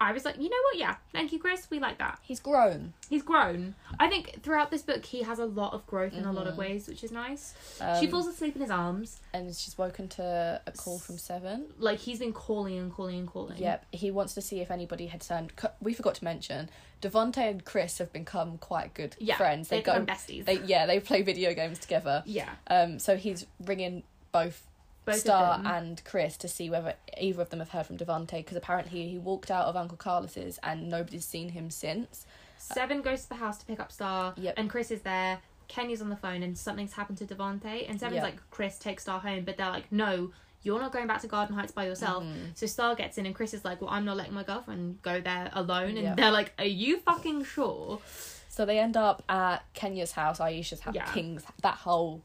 I 0.00 0.12
was 0.12 0.24
like, 0.26 0.36
you 0.36 0.50
know 0.50 0.56
what? 0.70 0.78
Yeah, 0.78 0.96
thank 1.12 1.32
you, 1.32 1.38
Chris. 1.38 1.68
We 1.70 1.78
like 1.78 1.98
that. 1.98 2.18
he's 2.22 2.38
grown. 2.40 2.92
He's 3.08 3.22
grown. 3.22 3.74
I 3.98 4.08
think 4.08 4.42
throughout 4.42 4.70
this 4.70 4.82
book, 4.82 5.04
he 5.06 5.22
has 5.22 5.38
a 5.38 5.46
lot 5.46 5.72
of 5.72 5.86
growth 5.86 6.12
in 6.12 6.24
a 6.24 6.32
lot 6.32 6.46
of 6.46 6.54
Mhm. 6.54 6.58
ways, 6.58 6.86
which 6.88 7.02
is 7.02 7.10
nice. 7.10 7.54
Um, 7.80 7.98
she 8.00 8.06
falls 8.06 8.26
asleep 8.26 8.54
in 8.56 8.60
his 8.62 8.70
arms. 8.70 9.20
and 9.32 9.54
she's 9.54 9.76
woken 9.78 10.08
to 10.08 10.60
a 10.66 10.72
call 10.72 10.98
from 10.98 11.16
Seven. 11.18 11.72
Like 11.78 11.98
he's 12.00 12.18
been 12.18 12.32
calling 12.32 12.76
and 12.78 12.92
calling 12.92 13.18
and 13.18 13.28
calling. 13.28 13.56
Yep, 13.58 13.86
he 13.92 14.10
wants 14.10 14.34
to 14.34 14.40
see 14.42 14.60
if 14.60 14.70
anybody 14.70 15.06
had 15.06 15.20
turned. 15.22 15.52
We 15.80 15.94
forgot 15.94 16.14
to 16.16 16.24
mention, 16.24 16.68
Devante 17.02 17.38
and 17.38 17.64
Chris 17.64 17.98
have 17.98 18.12
become 18.12 18.58
quite 18.58 18.92
good 18.94 19.16
Yeah. 19.18 19.36
friends. 19.36 19.68
They 19.68 19.76
They've 19.76 19.84
go, 19.84 19.92
become 20.00 20.06
besties. 20.06 20.44
they 20.46 20.58
yeah, 20.60 20.86
they 20.86 21.00
play 21.00 21.22
video 21.22 21.54
games 21.54 21.78
together. 21.78 22.22
yeah. 22.26 22.50
Um, 22.66 22.98
so 22.98 23.16
he's 23.16 23.46
ringing 23.64 24.02
both, 24.32 24.62
Both 25.06 25.20
Star 25.20 25.60
and 25.64 26.02
Chris 26.04 26.36
to 26.38 26.48
see 26.48 26.68
whether 26.68 26.94
either 27.18 27.40
of 27.40 27.50
them 27.50 27.60
have 27.60 27.70
heard 27.70 27.86
from 27.86 27.96
Devante 27.96 28.32
because 28.38 28.56
apparently 28.56 29.08
he 29.08 29.18
walked 29.18 29.50
out 29.50 29.66
of 29.66 29.76
Uncle 29.76 29.96
Carlos's 29.96 30.58
and 30.62 30.88
nobody's 30.90 31.24
seen 31.24 31.48
him 31.50 31.70
since. 31.70 32.26
Seven 32.58 33.02
goes 33.02 33.22
to 33.22 33.28
the 33.30 33.34
house 33.36 33.58
to 33.58 33.66
pick 33.66 33.80
up 33.80 33.92
Star. 33.92 34.34
Yep. 34.36 34.54
And 34.56 34.68
Chris 34.68 34.90
is 34.90 35.02
there. 35.02 35.38
Kenya's 35.68 36.02
on 36.02 36.08
the 36.10 36.16
phone 36.16 36.42
and 36.42 36.56
something's 36.58 36.92
happened 36.92 37.18
to 37.18 37.24
Devante. 37.24 37.88
And 37.88 37.98
Seven's 37.98 38.16
Yeah. 38.16 38.22
like, 38.24 38.50
Chris, 38.50 38.78
take 38.78 39.00
Star 39.00 39.20
home. 39.20 39.44
But 39.44 39.56
they're 39.56 39.70
like, 39.70 39.90
no, 39.92 40.32
you're 40.62 40.80
not 40.80 40.92
going 40.92 41.06
back 41.06 41.20
to 41.20 41.28
Garden 41.28 41.54
Heights 41.56 41.72
by 41.72 41.86
yourself. 41.86 42.24
Mhm. 42.24 42.56
So 42.56 42.66
Star 42.66 42.94
gets 42.96 43.18
in 43.18 43.26
and 43.26 43.34
Chris 43.34 43.54
is 43.54 43.64
like, 43.64 43.80
well, 43.80 43.90
I'm 43.90 44.04
not 44.04 44.16
letting 44.16 44.34
my 44.34 44.42
girlfriend 44.42 45.00
go 45.02 45.20
there 45.20 45.50
alone. 45.52 45.90
And 45.90 45.98
Yeah. 46.02 46.14
they're 46.16 46.30
like, 46.32 46.52
are 46.58 46.64
you 46.64 46.98
fucking 46.98 47.44
sure? 47.44 48.00
So 48.48 48.64
they 48.64 48.78
end 48.80 48.96
up 48.96 49.22
at 49.28 49.58
Kenya's 49.74 50.12
house, 50.12 50.38
Iesha's 50.40 50.80
house, 50.80 50.94
Yeah. 50.94 51.04
King's, 51.12 51.44
that 51.62 51.74
whole 51.74 52.22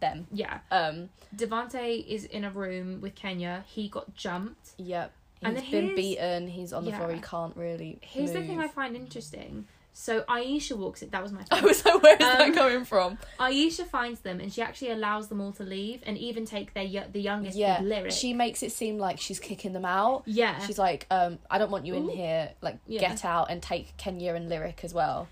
them. 0.00 0.26
Yeah. 0.32 0.58
Um, 0.70 1.08
Devante 1.34 2.06
is 2.06 2.24
in 2.24 2.44
a 2.44 2.50
room 2.50 3.00
with 3.00 3.14
Kenya. 3.14 3.64
He 3.66 3.88
got 3.88 4.14
jumped. 4.14 4.70
yep. 4.78 5.12
And 5.42 5.58
He's 5.58 5.70
then 5.70 5.86
been 5.88 5.94
beaten. 5.96 6.48
He's 6.48 6.72
on 6.72 6.84
the 6.86 6.92
floor. 6.92 7.12
He 7.12 7.20
can't 7.20 7.54
really. 7.56 7.98
Here's 8.00 8.32
the 8.32 8.40
thing 8.42 8.58
I 8.58 8.68
find 8.68 8.96
interesting. 8.96 9.66
So 9.92 10.22
Iesha 10.22 10.76
walks 10.76 11.02
it. 11.02 11.10
That 11.12 11.22
was 11.22 11.30
my. 11.32 11.42
I 11.50 11.60
was 11.60 11.84
like, 11.84 12.02
where 12.02 12.16
is 12.16 12.22
Um, 12.26 12.38
that 12.38 12.54
coming 12.54 12.84
from? 12.86 13.18
Iesha 13.38 13.86
finds 13.86 14.20
them 14.20 14.40
and 14.40 14.50
she 14.52 14.62
actually 14.62 14.90
allows 14.92 15.28
them 15.28 15.40
all 15.42 15.52
to 15.52 15.62
leave 15.62 16.02
and 16.06 16.16
even 16.18 16.46
take 16.46 16.72
their 16.74 16.86
the 17.12 17.20
youngest 17.20 17.56
Yeah, 17.56 17.80
lyric. 17.82 18.12
she 18.12 18.32
makes 18.32 18.62
it 18.62 18.72
seem 18.72 18.98
like 18.98 19.20
she's 19.20 19.38
kicking 19.38 19.72
them 19.74 19.84
out. 19.84 20.22
yeah. 20.26 20.58
She's 20.60 20.78
like, 20.78 21.06
um, 21.10 21.38
I 21.50 21.58
don't 21.58 21.70
want 21.70 21.84
you 21.86 21.94
in 21.94 22.04
Ooh. 22.04 22.14
here. 22.14 22.50
Like, 22.62 22.78
Yeah. 22.86 23.00
get 23.00 23.24
out 23.24 23.50
and 23.50 23.62
take 23.62 23.94
Kenya 23.98 24.34
and 24.34 24.48
Lyric 24.48 24.84
as 24.84 24.94
well. 24.94 25.28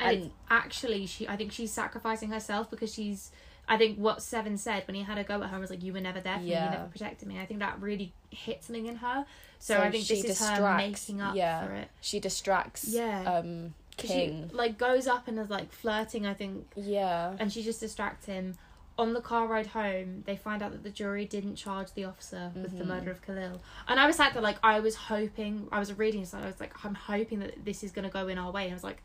and, 0.00 0.22
and- 0.24 0.30
actually 0.50 1.06
she. 1.06 1.26
I 1.26 1.36
think 1.36 1.50
she's 1.52 1.72
sacrificing 1.72 2.30
herself 2.30 2.70
because 2.70 2.92
she's. 2.92 3.32
I 3.68 3.76
think 3.76 3.98
what 3.98 4.22
Seven 4.22 4.56
said 4.58 4.84
when 4.86 4.94
he 4.94 5.02
had 5.02 5.18
a 5.18 5.24
go 5.24 5.42
at 5.42 5.50
her 5.50 5.58
was 5.58 5.70
like, 5.70 5.82
"You 5.82 5.92
were 5.92 6.00
never 6.00 6.20
there 6.20 6.36
for 6.36 6.42
me. 6.42 6.50
You 6.50 6.54
never 6.54 6.88
protected 6.90 7.26
me." 7.26 7.40
I 7.40 7.46
think 7.46 7.60
that 7.60 7.80
really 7.80 8.12
hit 8.30 8.62
something 8.64 8.86
in 8.86 8.96
her. 8.96 9.26
So, 9.58 9.74
So 9.74 9.80
I 9.82 9.90
think 9.90 10.06
this 10.06 10.22
is 10.24 10.40
her 10.40 10.76
making 10.76 11.20
up 11.20 11.34
yeah. 11.34 11.66
for 11.66 11.72
it. 11.74 11.88
She 12.00 12.20
distracts. 12.20 12.86
Yeah. 12.88 13.22
Um, 13.24 13.74
King. 13.96 14.48
She 14.50 14.54
like 14.54 14.76
goes 14.78 15.06
up 15.06 15.26
and 15.26 15.38
is 15.38 15.50
like 15.50 15.72
flirting. 15.72 16.26
I 16.26 16.34
think 16.34 16.66
yeah. 16.76 17.34
and 17.38 17.52
she 17.52 17.62
just 17.62 17.80
distracts 17.80 18.26
him. 18.26 18.56
On 18.98 19.12
the 19.12 19.20
car 19.20 19.46
ride 19.46 19.66
home, 19.68 20.22
they 20.26 20.36
find 20.36 20.62
out 20.62 20.72
that 20.72 20.82
the 20.82 20.90
jury 20.90 21.26
didn't 21.26 21.56
charge 21.56 21.92
the 21.92 22.04
officer 22.04 22.50
with 22.54 22.78
the 22.78 22.84
Mhm. 22.84 22.88
murder 22.88 23.10
of 23.10 23.20
Khalil. 23.20 23.60
And 23.88 24.00
I 24.00 24.06
was 24.06 24.18
like 24.18 24.32
that, 24.32 24.42
like 24.42 24.58
I 24.62 24.80
was 24.80 24.94
hoping, 24.94 25.68
I 25.70 25.78
was 25.78 25.92
reading 25.92 26.20
this, 26.20 26.32
and 26.32 26.42
I 26.42 26.46
was 26.46 26.60
like, 26.60 26.72
I'm 26.82 26.94
hoping 26.94 27.40
that 27.40 27.62
this 27.64 27.82
is 27.84 27.92
gonna 27.92 28.08
go 28.08 28.28
in 28.28 28.38
our 28.38 28.50
way. 28.50 28.64
And 28.64 28.72
I 28.72 28.74
was 28.74 28.84
like, 28.84 29.02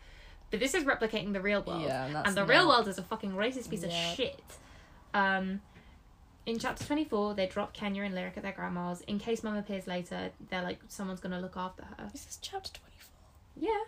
but 0.51 0.59
this 0.59 0.73
is 0.75 0.83
replicating 0.83 1.33
the 1.33 1.41
real 1.41 1.61
world, 1.63 1.81
Yeah, 1.83 2.05
and 2.05 2.15
and 2.17 2.35
the 2.35 2.41
not- 2.41 2.49
real 2.49 2.67
world 2.67 2.87
is 2.87 2.97
a 2.97 3.03
fucking 3.03 3.31
racist 3.31 3.69
piece 3.69 3.83
Yeah. 3.83 4.11
of 4.11 4.15
shit. 4.15 4.39
Um, 5.13 5.61
in 6.45 6.59
chapter 6.59 6.83
twenty 6.85 7.05
four, 7.05 7.33
they 7.33 7.47
drop 7.47 7.73
Kenya 7.73 8.03
and 8.03 8.13
Lyric 8.15 8.37
at 8.37 8.43
their 8.43 8.51
grandma's 8.51 9.01
in 9.01 9.19
case 9.19 9.43
Mum 9.43 9.55
appears 9.57 9.87
later. 9.87 10.31
They're 10.49 10.63
like, 10.63 10.79
someone's 10.87 11.19
gonna 11.19 11.39
look 11.39 11.55
after 11.57 11.83
her. 11.83 12.09
This 12.11 12.27
is 12.27 12.39
chapter 12.41 12.71
24. 12.79 13.09
Yeah. 13.69 13.83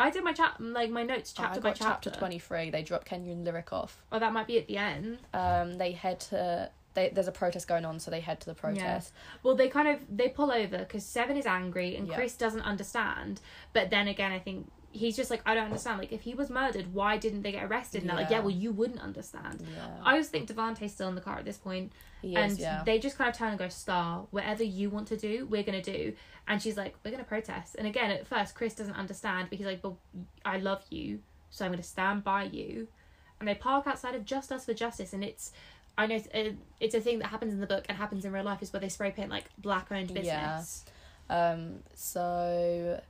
I 0.00 0.10
did 0.10 0.22
my 0.22 0.32
chat 0.32 0.60
like 0.60 0.90
my 0.90 1.02
notes 1.02 1.34
Oh, 1.36 1.42
chapter 1.42 1.60
by 1.60 1.70
chapter. 1.72 2.10
chapter 2.10 2.10
23. 2.20 2.70
They 2.70 2.82
drop 2.82 3.04
Kenya 3.04 3.32
and 3.32 3.44
Lyric 3.44 3.72
off. 3.72 4.02
Oh, 4.12 4.18
that 4.18 4.32
might 4.32 4.46
be 4.46 4.58
at 4.58 4.66
the 4.68 4.76
end. 4.78 5.18
Um, 5.34 5.78
they 5.78 5.92
head 5.92 6.20
to. 6.20 6.70
They, 6.94 7.10
there's 7.10 7.28
a 7.28 7.32
protest 7.32 7.68
going 7.68 7.84
on, 7.84 7.98
so 8.00 8.10
they 8.10 8.20
head 8.20 8.40
to 8.40 8.46
the 8.46 8.54
protest. 8.54 9.12
Well, 9.42 9.54
they 9.54 9.68
kind 9.68 9.88
of 9.88 10.00
they 10.14 10.28
pull 10.28 10.50
over 10.52 10.78
because 10.78 11.04
Seven 11.04 11.36
is 11.36 11.46
angry 11.46 11.96
and 11.96 12.06
Yeah. 12.08 12.14
Chris 12.14 12.36
doesn't 12.36 12.62
understand. 12.62 13.40
But 13.72 13.90
then 13.90 14.06
again, 14.08 14.32
I 14.32 14.38
think 14.38 14.70
he's 14.90 15.16
just 15.16 15.30
like 15.30 15.42
I 15.46 15.54
don't 15.54 15.64
understand. 15.66 15.98
Like 15.98 16.12
if 16.12 16.22
he 16.22 16.34
was 16.34 16.50
murdered, 16.50 16.92
why 16.94 17.16
didn't 17.18 17.42
they 17.42 17.52
get 17.52 17.64
arrested? 17.64 18.02
And 18.02 18.10
they're 18.10 18.16
like, 18.16 18.30
Yeah. 18.30 18.40
well, 18.40 18.50
you 18.50 18.72
wouldn't 18.72 19.00
understand. 19.00 19.62
Yeah. 19.74 19.86
I 20.02 20.12
always 20.12 20.28
think 20.28 20.48
Devante's 20.48 20.92
still 20.92 21.08
in 21.08 21.14
the 21.14 21.20
car 21.20 21.38
at 21.38 21.44
this 21.44 21.58
point, 21.58 21.92
He 22.22 22.34
and 22.34 22.52
is, 22.52 22.58
yeah. 22.58 22.82
they 22.84 22.98
just 22.98 23.18
kind 23.18 23.28
of 23.30 23.36
turn 23.36 23.50
and 23.50 23.58
go, 23.58 23.68
"Star, 23.68 24.26
whatever 24.30 24.64
you 24.64 24.90
want 24.90 25.08
to 25.08 25.16
do, 25.16 25.46
we're 25.46 25.62
gonna 25.62 25.82
do." 25.82 26.14
And 26.46 26.62
she's 26.62 26.76
like, 26.76 26.96
"We're 27.04 27.10
gonna 27.10 27.24
protest." 27.24 27.76
And 27.76 27.86
again, 27.86 28.10
at 28.10 28.26
first, 28.26 28.54
Chris 28.54 28.74
doesn't 28.74 28.94
understand, 28.94 29.48
but 29.50 29.58
he's 29.58 29.66
like, 29.66 29.82
"But 29.82 29.94
I 30.44 30.58
love 30.58 30.82
you, 30.90 31.20
so 31.50 31.64
I'm 31.64 31.70
gonna 31.72 31.82
stand 31.82 32.24
by 32.24 32.44
you." 32.44 32.88
And 33.40 33.48
they 33.48 33.54
park 33.54 33.86
outside 33.86 34.14
of 34.14 34.24
Just 34.24 34.50
Us 34.50 34.64
for 34.64 34.74
Justice, 34.74 35.12
and 35.12 35.22
it's. 35.22 35.52
I 35.96 36.06
know 36.06 36.22
it's 36.78 36.94
a, 36.94 37.00
thing 37.00 37.18
that 37.18 37.26
happens 37.26 37.52
in 37.52 37.58
the 37.58 37.66
book 37.66 37.84
and 37.88 37.98
happens 37.98 38.24
in 38.24 38.30
real 38.30 38.44
life 38.44 38.62
is 38.62 38.72
where 38.72 38.78
they 38.78 38.88
spray 38.88 39.10
paint 39.10 39.30
like 39.30 39.46
black 39.58 39.90
owned 39.90 40.14
business. 40.14 40.84
Um, 41.28 41.80
so 41.94 43.00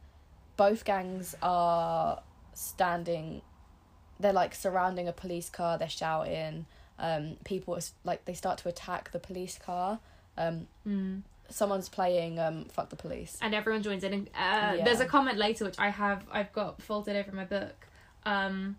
both 0.59 0.85
gangs 0.85 1.35
are 1.43 2.21
standing. 2.53 3.41
They're 4.21 4.35
like 4.35 4.55
surrounding 4.55 5.09
a 5.09 5.13
police 5.13 5.49
car. 5.49 5.79
They're 5.79 5.89
shouting. 5.89 6.67
Um, 6.99 7.37
people 7.45 7.79
like 8.05 8.25
they 8.27 8.35
start 8.35 8.59
to 8.59 8.69
attack 8.69 9.13
the 9.13 9.19
police 9.21 9.57
car. 9.59 10.01
Um, 10.37 10.67
Mm. 10.87 11.23
someone's 11.49 11.89
playing 11.89 12.39
um, 12.39 12.65
"Fuck 12.67 12.91
the 12.91 12.97
Police." 12.97 13.39
And 13.41 13.55
everyone 13.55 13.83
joins 13.83 14.05
in. 14.05 14.13
And 14.13 14.29
uh, 14.35 14.77
Yeah. 14.77 14.85
there's 14.85 15.01
a 15.01 15.07
comment 15.07 15.39
later 15.39 15.65
which 15.65 15.79
I 15.79 15.89
have 15.91 16.25
I've 16.31 16.53
got 16.53 16.83
folded 16.83 17.17
over 17.17 17.33
my 17.35 17.45
book. 17.45 17.87
Um, 18.27 18.77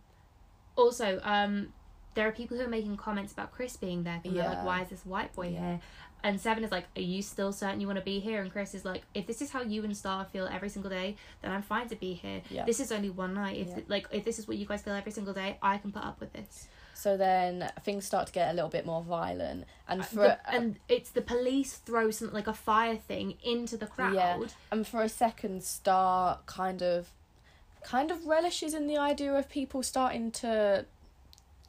also, 0.76 1.20
um, 1.24 1.74
there 2.16 2.28
are 2.28 2.32
people 2.34 2.58
who 2.58 2.64
are 2.64 2.68
making 2.70 2.98
comments 2.98 3.32
about 3.34 3.52
Chris 3.52 3.78
being 3.78 4.04
there. 4.04 4.20
And 4.24 4.36
they're 4.36 4.48
like, 4.50 4.66
"Why 4.66 4.82
is 4.84 4.90
this 4.90 5.06
white 5.06 5.34
boy 5.34 5.48
Yeah. 5.50 5.60
here?" 5.60 5.80
And 6.24 6.40
Seven 6.40 6.64
is 6.64 6.72
like, 6.72 6.86
"Are 6.98 7.02
you 7.02 7.22
still 7.22 7.54
certain 7.54 7.80
you 7.80 7.88
want 7.88 8.00
to 8.00 8.04
be 8.06 8.20
here?" 8.20 8.42
And 8.42 8.52
Chris 8.52 8.74
is 8.76 8.84
like, 8.84 9.04
"If 9.14 9.26
this 9.26 9.42
is 9.42 9.52
how 9.52 9.62
you 9.62 9.84
and 9.86 9.96
Star 9.96 10.26
feel 10.26 10.48
every 10.48 10.70
single 10.70 10.90
day, 10.92 11.16
then 11.42 11.52
I'm 11.52 11.62
fine 11.62 11.88
to 11.90 11.96
be 11.96 12.14
here. 12.14 12.42
Yeah. 12.50 12.66
This 12.66 12.80
is 12.82 12.92
only 12.92 13.10
one 13.10 13.34
night. 13.34 13.58
If 13.58 13.68
Yeah. 13.70 13.80
like 13.88 14.08
if 14.12 14.26
this 14.26 14.38
is 14.40 14.48
what 14.48 14.58
you 14.58 14.66
guys 14.66 14.82
feel 14.82 14.94
every 14.94 15.12
single 15.14 15.34
day, 15.34 15.58
I 15.62 15.78
can 15.78 15.92
put 15.92 16.04
up 16.04 16.20
with 16.20 16.34
this." 16.34 16.68
So 16.94 17.16
then 17.16 17.72
things 17.86 18.04
start 18.06 18.28
to 18.28 18.34
get 18.34 18.50
a 18.52 18.54
little 18.54 18.70
bit 18.70 18.86
more 18.86 19.02
violent, 19.02 19.64
and 19.88 20.02
uh, 20.02 20.04
for 20.04 20.16
The- 20.24 20.50
and 20.54 20.78
it's 20.90 21.10
the 21.12 21.22
police 21.22 21.78
throw 21.78 22.12
something 22.12 22.36
like 22.36 22.48
a 22.48 22.54
fire 22.54 22.98
thing 22.98 23.38
into 23.42 23.78
the 23.78 23.88
crowd. 23.88 24.14
Yeah. 24.16 24.38
and 24.72 24.86
for 24.86 25.02
a 25.02 25.08
second, 25.10 25.64
Star 25.64 26.40
kind 26.46 26.84
of, 26.84 27.12
kind 27.84 28.12
of 28.12 28.28
relishes 28.28 28.74
in 28.74 28.88
the 28.88 28.98
idea 28.98 29.34
of 29.34 29.48
people 29.48 29.82
starting 29.84 30.30
to 30.32 30.86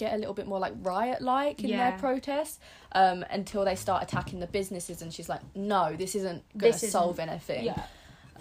get 0.05 0.14
a 0.14 0.16
little 0.22 0.35
bit 0.40 0.47
more 0.52 0.59
like 0.66 0.74
riot 0.93 1.20
like 1.22 1.62
in 1.62 1.68
Yeah. 1.70 1.90
their 1.90 1.98
protests 1.98 2.59
um 3.01 3.18
until 3.39 3.62
they 3.68 3.77
start 3.86 4.02
attacking 4.02 4.39
the 4.40 4.47
businesses 4.59 5.02
and 5.02 5.12
she's 5.14 5.28
like 5.28 5.43
no 5.55 5.94
this 6.02 6.14
isn't 6.20 6.43
gonna 6.56 6.72
This 6.72 6.82
isn't- 6.82 6.90
solve 6.98 7.18
anything 7.27 7.64
Yeah. 7.66 7.82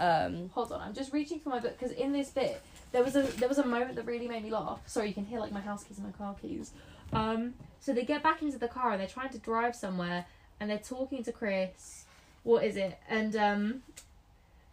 um 0.07 0.49
Hold 0.55 0.71
on, 0.71 0.79
I'm 0.85 0.93
just 1.01 1.11
reaching 1.19 1.39
for 1.43 1.49
my 1.55 1.59
book 1.59 1.75
because 1.77 1.93
in 2.05 2.11
this 2.19 2.29
bit 2.29 2.61
there 2.93 3.03
was 3.03 3.15
a 3.15 3.23
there 3.39 3.49
was 3.53 3.59
a 3.59 3.65
moment 3.75 3.95
that 3.97 4.05
really 4.05 4.27
made 4.27 4.43
me 4.43 4.49
laugh. 4.49 4.79
Sorry, 4.87 5.07
you 5.09 5.13
can 5.13 5.25
hear 5.31 5.39
like 5.39 5.51
my 5.59 5.61
house 5.69 5.83
keys 5.83 5.97
and 5.99 6.07
my 6.07 6.13
car 6.13 6.33
keys. 6.41 6.71
Um, 7.13 7.53
so 7.79 7.87
they 7.93 8.03
get 8.13 8.21
back 8.23 8.41
into 8.41 8.57
the 8.57 8.67
car 8.77 8.87
and 8.93 8.99
they're 8.99 9.07
trying 9.17 9.29
to 9.37 9.37
drive 9.49 9.75
somewhere 9.75 10.25
and 10.59 10.65
they're 10.69 10.85
talking 10.95 11.21
to 11.27 11.31
Chris. 11.31 12.05
What 12.43 12.63
is 12.63 12.75
it? 12.77 12.97
And 13.17 13.35
um, 13.35 13.61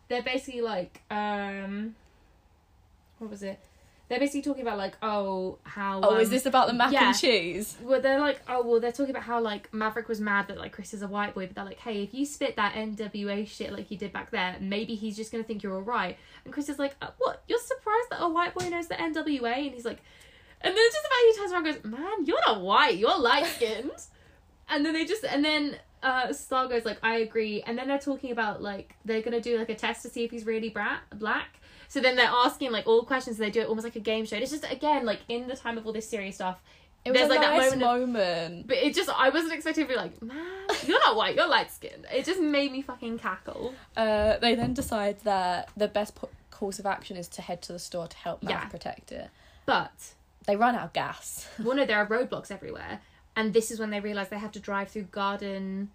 they're 0.09 0.23
basically 0.35 0.63
like 0.75 0.93
um, 1.11 1.95
what 3.19 3.31
was 3.31 3.43
it? 3.43 3.59
They're 4.09 4.21
basically 4.21 4.43
talking 4.43 4.63
about 4.63 4.79
like 4.79 4.97
oh 5.03 5.59
how 5.65 6.01
oh 6.03 6.17
is 6.17 6.29
um, 6.29 6.35
this 6.35 6.47
about 6.47 6.69
the 6.69 6.75
mac 6.75 6.93
yeah. 6.93 7.09
and 7.09 7.19
cheese 7.19 7.77
well, 7.83 8.01
they're 8.01 8.21
like, 8.21 8.41
oh, 8.49 8.67
well, 8.67 8.81
they're 8.81 8.93
talking 8.93 9.11
about 9.11 9.23
how 9.23 9.41
like 9.41 9.73
Maverick 9.73 10.09
was 10.09 10.21
mad 10.21 10.49
that 10.49 10.59
like 10.59 10.73
Chris 10.73 10.95
is 10.95 11.03
a 11.03 11.09
white 11.09 11.35
boy, 11.35 11.47
but 11.47 11.55
they're 11.55 11.65
like, 11.65 11.79
hey, 11.79 12.03
if 12.03 12.15
you 12.15 12.25
spit 12.27 12.57
that 12.57 12.75
NWA 12.75 13.47
shit 13.47 13.73
like 13.73 13.91
you 13.91 13.97
did 13.97 14.13
back 14.13 14.31
there, 14.31 14.57
maybe 14.61 14.95
he's 14.95 15.17
just 15.17 15.33
gonna 15.33 15.45
think 15.45 15.63
you're 15.63 15.75
alright. 15.75 16.17
And 16.45 16.53
Chris 16.53 16.69
is 16.69 16.79
like, 16.79 16.97
uh, 17.01 17.11
what? 17.19 17.43
You're 17.49 17.59
surprised 17.59 18.11
that 18.11 18.23
a 18.23 18.29
white 18.29 18.55
boy 18.55 18.69
knows 18.69 18.89
the 18.89 18.95
NWA? 18.95 19.67
And 19.67 19.75
he's 19.75 19.85
like, 19.85 19.99
and 20.61 20.77
then 20.77 20.85
just 20.93 21.07
about 21.07 21.19
he 21.27 21.37
turns 21.37 21.53
around 21.53 21.67
and 21.67 21.83
goes, 21.83 21.99
man, 21.99 22.25
you're 22.25 22.41
not 22.47 22.61
white, 22.61 22.97
you're 22.97 23.19
light 23.19 23.47
skinned. 23.47 23.91
and 24.69 24.85
then 24.85 24.95
they 24.95 25.05
just 25.05 25.25
and 25.25 25.45
then 25.45 25.77
uh 26.03 26.33
Star 26.33 26.69
goes 26.69 26.85
like, 26.85 26.99
I 27.03 27.19
agree. 27.19 27.63
And 27.67 27.79
then 27.79 27.89
they're 27.89 27.99
talking 27.99 28.33
about 28.33 28.63
like 28.63 28.95
they're 29.05 29.23
gonna 29.23 29.41
do 29.41 29.59
like 29.59 29.71
a 29.71 29.75
test 29.75 30.03
to 30.03 30.09
see 30.09 30.25
if 30.25 30.31
he's 30.31 30.47
really 30.47 30.71
bra- 30.71 30.99
black. 31.15 31.61
So 31.89 32.01
then 32.01 32.17
they're 32.17 32.27
asking 32.33 32.73
like 32.73 32.87
all 32.87 33.05
questions. 33.05 33.39
They 33.39 33.51
do 33.51 33.61
it 33.61 33.69
almost 33.69 33.85
like 33.85 33.97
a 33.97 34.01
game 34.01 34.25
show. 34.27 34.37
And 34.37 34.43
it's 34.43 34.53
just 34.53 34.65
again 34.71 35.05
like 35.05 35.21
in 35.29 35.49
the 35.49 35.57
time 35.57 35.79
of 35.79 35.87
all 35.87 35.93
this 35.93 36.09
serious 36.09 36.35
stuff, 36.37 36.61
it 37.05 37.11
was 37.11 37.19
There's, 37.21 37.31
a 37.31 37.35
like, 37.35 37.41
that 37.43 37.57
nice 37.57 37.77
moment 37.77 38.61
of- 38.63 38.67
but 38.67 38.77
it 38.79 38.93
just, 38.95 39.09
I 39.09 39.29
wasn't 39.29 39.53
expecting 39.53 39.85
to 39.85 39.89
be 39.89 39.95
like, 39.97 40.21
man, 40.21 40.45
you're 40.85 40.99
not 40.99 41.15
white, 41.15 41.37
you're 41.37 41.47
light 41.49 41.71
skinned. 41.71 42.05
It 42.13 42.25
just 42.25 42.41
made 42.41 42.73
me 42.73 42.83
fucking 42.83 43.19
cackle. 43.21 43.75
uh 43.97 44.39
they 44.39 44.55
then 44.57 44.75
decide 44.75 45.21
that 45.21 45.69
the 45.77 45.87
best 45.89 46.17
po- 46.17 46.31
course 46.51 46.79
of 46.81 46.87
action 46.87 47.17
is 47.17 47.29
to 47.29 47.43
head 47.43 47.63
to 47.63 47.73
the 47.73 47.79
store 47.79 48.09
to 48.09 48.17
help 48.17 48.41
Yeah. 48.43 48.65
protect 48.67 49.13
it 49.13 49.29
But, 49.67 49.93
they 50.47 50.57
run 50.57 50.75
out 50.75 50.85
of 50.85 50.93
gas 50.93 51.49
well, 51.63 51.77
no, 51.77 51.85
there 51.87 51.99
are 51.99 52.07
roadblocks 52.07 52.51
everywhere. 52.51 53.01
And 53.37 53.53
this 53.53 53.71
is 53.71 53.79
when 53.79 53.91
they 53.91 54.01
realise 54.01 54.29
they 54.29 54.39
have 54.39 54.53
to 54.53 54.61
drive 54.61 54.89
through 54.89 55.03
garden, 55.13 55.91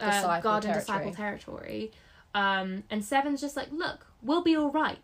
uh, 0.00 0.06
Disciple 0.10 0.42
garden 0.42 0.70
territory. 0.72 0.80
disciple 0.80 1.14
territory. 1.14 1.92
Um, 2.34 2.82
and 2.90 3.04
Seven's 3.04 3.40
just 3.40 3.56
like, 3.56 3.68
look, 3.72 4.06
we'll 4.22 4.42
be 4.42 4.56
alright. 4.56 4.98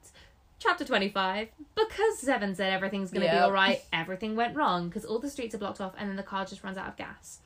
Chapter 0.59 0.85
25. 0.85 1.49
Because 1.75 2.19
Seven 2.19 2.55
said 2.55 2.73
everything's 2.73 3.11
going 3.11 3.23
to 3.27 3.31
be 3.33 3.35
Yep. 3.37 3.45
alright, 3.47 3.85
everything 3.93 4.37
went 4.37 4.55
wrong 4.57 4.89
because 4.89 5.05
all 5.05 5.19
the 5.19 5.31
streets 5.31 5.55
are 5.55 5.59
blocked 5.59 5.81
off 5.81 5.95
and 5.99 6.09
then 6.09 6.17
the 6.17 6.23
car 6.23 6.45
just 6.45 6.63
runs 6.63 6.77
out 6.79 6.87
of 6.89 6.97
gas. 6.97 7.41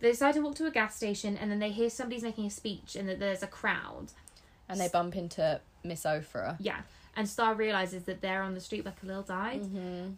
They 0.00 0.10
decide 0.10 0.34
to 0.34 0.40
walk 0.40 0.54
to 0.56 0.66
a 0.66 0.70
gas 0.70 0.96
station 0.96 1.36
and 1.36 1.50
then 1.50 1.58
they 1.58 1.70
hear 1.70 1.88
somebody's 1.90 2.22
making 2.22 2.46
a 2.46 2.50
speech 2.50 2.96
and 2.96 3.08
that 3.08 3.18
there's 3.18 3.42
a 3.42 3.46
crowd. 3.46 4.06
and 4.68 4.80
they 4.80 4.88
bump 4.88 5.16
into 5.16 5.60
Miss 5.82 6.04
Ofrah 6.04 6.56
Yeah. 6.58 6.80
And 7.16 7.28
Star 7.28 7.54
realizes 7.54 8.04
that 8.04 8.20
they're 8.22 8.42
on 8.42 8.54
the 8.54 8.60
street 8.60 8.84
where 8.84 8.94
Khalil 9.00 9.22
died. 9.22 9.62
mm-hmm. 9.62 9.76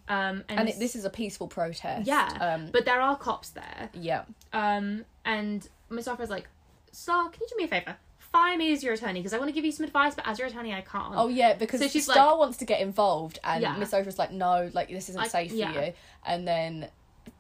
Um, 0.09 0.45
and, 0.49 0.61
and 0.61 0.69
it, 0.69 0.79
this 0.79 0.97
is 0.97 1.05
a 1.05 1.11
peaceful 1.11 1.47
protest 1.49 2.07
Yeah, 2.07 2.29
um 2.41 2.71
but 2.73 2.85
there 2.85 3.01
are 3.01 3.17
cops 3.17 3.51
there. 3.51 3.91
yeah 3.93 4.23
Um, 4.53 5.05
and 5.25 5.69
Miss 5.91 6.07
Ofrah's 6.09 6.31
like, 6.31 6.49
Star, 6.93 7.29
can 7.29 7.41
you 7.43 7.47
do 7.51 7.57
me 7.57 7.65
a 7.65 7.69
favor? 7.69 7.97
Fire 8.37 8.59
me 8.59 8.73
as 8.73 8.83
your 8.83 8.93
attorney 8.95 9.21
because 9.21 9.33
I 9.33 9.39
want 9.39 9.49
to 9.49 9.53
give 9.55 9.65
you 9.65 9.73
some 9.73 9.85
advice, 9.87 10.15
but 10.15 10.27
as 10.27 10.39
your 10.39 10.49
attorney, 10.49 10.75
I 10.75 10.83
can't. 10.83 11.15
Oh 11.17 11.29
yeah, 11.29 11.55
because 11.55 11.81
So 11.81 11.89
she's 11.89 12.05
Star 12.05 12.37
wants 12.39 12.59
to 12.59 12.65
get 12.67 12.81
involved, 12.81 13.39
and 13.43 13.63
Yeah. 13.63 13.77
Miss 13.79 13.93
Ofrah's 13.93 14.19
like, 14.19 14.31
no, 14.33 14.71
like 14.75 14.89
this 14.89 15.09
isn't 15.09 15.21
I- 15.21 15.29
safe 15.29 15.51
for 15.53 15.57
you. 15.57 15.93
And 16.27 16.47
then 16.47 16.89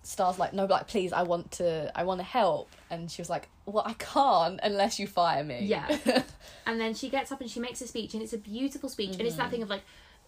Star's 0.02 0.38
like, 0.38 0.52
no, 0.52 0.66
but 0.66 0.74
like 0.74 0.88
please, 0.88 1.12
I 1.12 1.22
want 1.22 1.50
to, 1.52 1.92
I 1.94 2.04
want 2.04 2.20
to 2.20 2.24
help. 2.24 2.70
And 2.90 3.10
she 3.10 3.20
was 3.20 3.28
like, 3.28 3.48
well, 3.66 3.84
I 3.86 3.92
can't 3.94 4.58
unless 4.62 4.98
you 4.98 5.06
fire 5.06 5.44
me. 5.44 5.60
Yeah. 5.64 5.86
And 6.68 6.80
then 6.80 6.94
she 6.94 7.08
gets 7.10 7.30
up 7.30 7.40
and 7.40 7.48
she 7.50 7.60
makes 7.60 7.80
a 7.80 7.86
speech, 7.86 8.14
and 8.14 8.22
it's 8.22 8.32
a 8.32 8.38
beautiful 8.38 8.88
speech, 8.88 9.10
and 9.10 9.18
Mm-hmm. 9.18 9.26
it's 9.26 9.36
that 9.36 9.50
thing 9.50 9.62
of 9.62 9.68
like, 9.68 9.82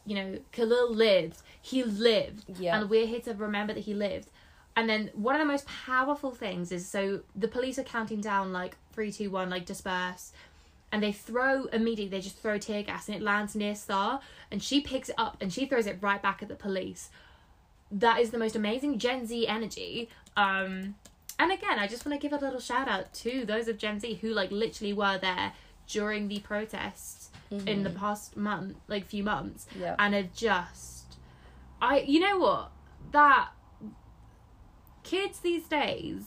you 0.07 0.15
know, 0.15 0.39
Khalil 0.53 0.93
lived, 0.95 1.39
he 1.61 1.83
lived, 1.83 2.45
Yeah. 2.61 2.79
and 2.79 2.89
we're 2.91 3.07
here 3.07 3.21
to 3.23 3.35
remember 3.35 3.73
that 3.75 3.85
he 3.85 3.95
lived. 3.95 4.29
And 4.77 4.89
then 4.89 5.11
one 5.15 5.35
of 5.35 5.41
the 5.41 5.45
most 5.45 5.67
powerful 5.67 6.31
things 6.31 6.71
is 6.71 6.89
so 6.89 7.23
the 7.35 7.49
police 7.49 7.81
are 7.81 7.83
counting 7.83 8.21
down 8.21 8.53
like 8.53 8.77
three, 8.93 9.11
two, 9.11 9.29
one, 9.31 9.51
like 9.51 9.67
disperse, 9.67 10.33
and 10.93 11.03
they 11.03 11.13
throw 11.13 11.65
immediately. 11.67 12.09
They 12.09 12.21
just 12.23 12.39
throw 12.39 12.59
tear 12.59 12.83
gas, 12.83 13.09
and 13.09 13.17
it 13.17 13.23
lands 13.23 13.55
near 13.55 13.75
Star, 13.75 14.21
and 14.51 14.63
she 14.63 14.81
picks 14.81 15.09
it 15.09 15.15
up 15.19 15.37
and 15.41 15.53
she 15.53 15.67
throws 15.67 15.87
it 15.87 15.99
right 16.01 16.23
back 16.23 16.43
at 16.43 16.49
the 16.49 16.55
police. 16.55 17.11
That 17.91 18.21
is 18.21 18.31
the 18.31 18.39
most 18.39 18.57
amazing 18.57 18.99
Gen 18.99 19.27
Z 19.27 19.47
energy. 19.47 20.09
Um, 20.37 20.95
and 21.39 21.53
again, 21.53 21.79
I 21.79 21.87
just 21.87 22.05
want 22.05 22.21
to 22.21 22.29
give 22.29 22.39
a 22.39 22.43
little 22.45 22.61
shout 22.61 22.89
out 22.89 23.13
to 23.15 23.45
those 23.45 23.69
of 23.69 23.79
Gen 23.79 24.01
Z 24.01 24.15
who 24.21 24.31
like 24.35 24.51
literally 24.51 24.93
were 24.93 25.19
there 25.19 25.53
during 25.87 26.29
the 26.29 26.41
protests 26.41 27.31
in 27.67 27.83
the 27.83 27.89
past 27.91 28.37
month, 28.37 28.77
like 28.89 29.07
few 29.07 29.25
months, 29.25 29.67
Yeah. 29.79 29.95
and 29.99 30.15
have 30.15 30.35
just, 30.35 31.17
I 31.81 32.01
you 32.01 32.21
know 32.21 32.39
what 32.39 32.71
that 33.13 33.49
kids 35.03 35.41
these 35.41 35.67
days. 35.67 36.25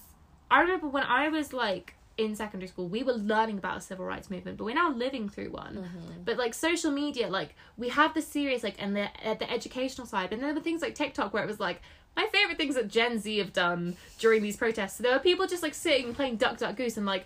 I 0.49 0.61
remember 0.61 0.87
when 0.87 1.03
I 1.03 1.29
was 1.29 1.53
like 1.53 1.93
in 2.25 2.35
secondary 2.35 2.67
school, 2.67 2.87
we 2.87 3.03
were 3.03 3.13
learning 3.13 3.57
about 3.57 3.77
a 3.77 3.81
civil 3.81 4.05
rights 4.05 4.29
movement, 4.29 4.57
but 4.57 4.65
we're 4.65 4.75
now 4.75 4.91
living 4.91 5.29
through 5.29 5.51
one. 5.51 5.75
Mm-hmm. 5.75 6.23
But 6.25 6.37
like 6.37 6.53
social 6.53 6.91
media, 6.91 7.27
like 7.29 7.55
we 7.77 7.89
have 7.89 8.13
the 8.13 8.21
serious 8.21 8.63
like 8.63 8.75
and 8.79 8.95
the 8.95 9.07
at 9.27 9.39
the 9.39 9.49
educational 9.51 10.07
side, 10.07 10.31
and 10.31 10.41
then 10.41 10.47
there 10.49 10.55
were 10.55 10.61
things 10.61 10.81
like 10.81 10.95
TikTok 10.95 11.33
where 11.33 11.43
it 11.43 11.47
was 11.47 11.59
like 11.59 11.81
my 12.15 12.27
favorite 12.31 12.57
things 12.57 12.75
that 12.75 12.87
Gen 12.89 13.19
Z 13.19 13.37
have 13.37 13.53
done 13.53 13.95
during 14.19 14.41
these 14.41 14.57
protests. 14.57 14.97
So 14.97 15.03
there 15.03 15.13
were 15.13 15.19
people 15.19 15.47
just 15.47 15.63
like 15.63 15.73
sitting 15.73 16.13
playing 16.13 16.37
Duck 16.37 16.57
Duck 16.57 16.75
Goose 16.75 16.97
and 16.97 17.05
like 17.05 17.25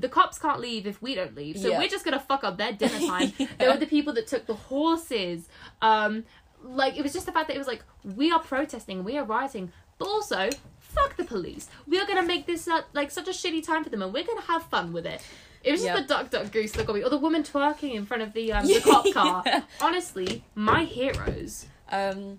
the 0.00 0.08
cops 0.08 0.38
can't 0.38 0.60
leave 0.60 0.86
if 0.86 1.00
we 1.02 1.14
don't 1.14 1.34
leave, 1.36 1.58
so 1.58 1.68
Yeah. 1.68 1.78
we're 1.78 1.88
just 1.88 2.04
gonna 2.04 2.18
fuck 2.18 2.42
up 2.42 2.56
their 2.58 2.72
dinner 2.72 2.98
time. 3.06 3.32
There 3.58 3.70
were 3.70 3.76
the 3.78 3.86
people 3.86 4.12
that 4.14 4.26
took 4.26 4.46
the 4.46 4.54
horses. 4.54 5.48
Um, 5.82 6.24
like 6.62 6.96
it 6.96 7.02
was 7.02 7.12
just 7.12 7.26
the 7.26 7.32
fact 7.32 7.48
that 7.48 7.54
it 7.54 7.58
was 7.58 7.66
like 7.68 7.84
we 8.16 8.32
are 8.32 8.40
protesting, 8.40 9.04
we 9.04 9.18
are 9.18 9.24
rioting, 9.24 9.70
but 9.98 10.08
also 10.08 10.48
fuck 10.94 11.16
the 11.16 11.24
police. 11.24 11.68
We 11.86 11.98
are 12.00 12.06
gonna 12.06 12.22
make 12.22 12.46
this 12.46 12.66
uh, 12.68 12.82
like 12.92 13.10
such 13.10 13.28
a 13.28 13.32
shitty 13.32 13.64
time 13.66 13.84
for 13.84 13.90
them, 13.90 14.02
and 14.02 14.12
we're 14.12 14.24
gonna 14.24 14.40
have 14.42 14.64
fun 14.64 14.92
with 14.92 15.06
it. 15.06 15.20
It 15.62 15.72
was 15.72 15.80
just 15.82 15.94
Yep. 15.96 16.06
the 16.08 16.14
duck 16.14 16.30
duck 16.30 16.52
goose 16.52 16.72
that 16.72 16.86
got 16.86 16.94
me, 16.96 17.02
or 17.02 17.08
the 17.10 17.16
woman 17.18 17.42
twerking 17.42 17.94
in 17.94 18.04
front 18.06 18.22
of 18.22 18.32
the 18.34 18.52
um, 18.52 18.66
the 18.66 18.80
cop 18.84 19.06
car. 19.12 19.42
Yeah. 19.46 19.62
Honestly, 19.80 20.44
my 20.54 20.84
heroes. 20.84 21.66
Um, 21.90 22.38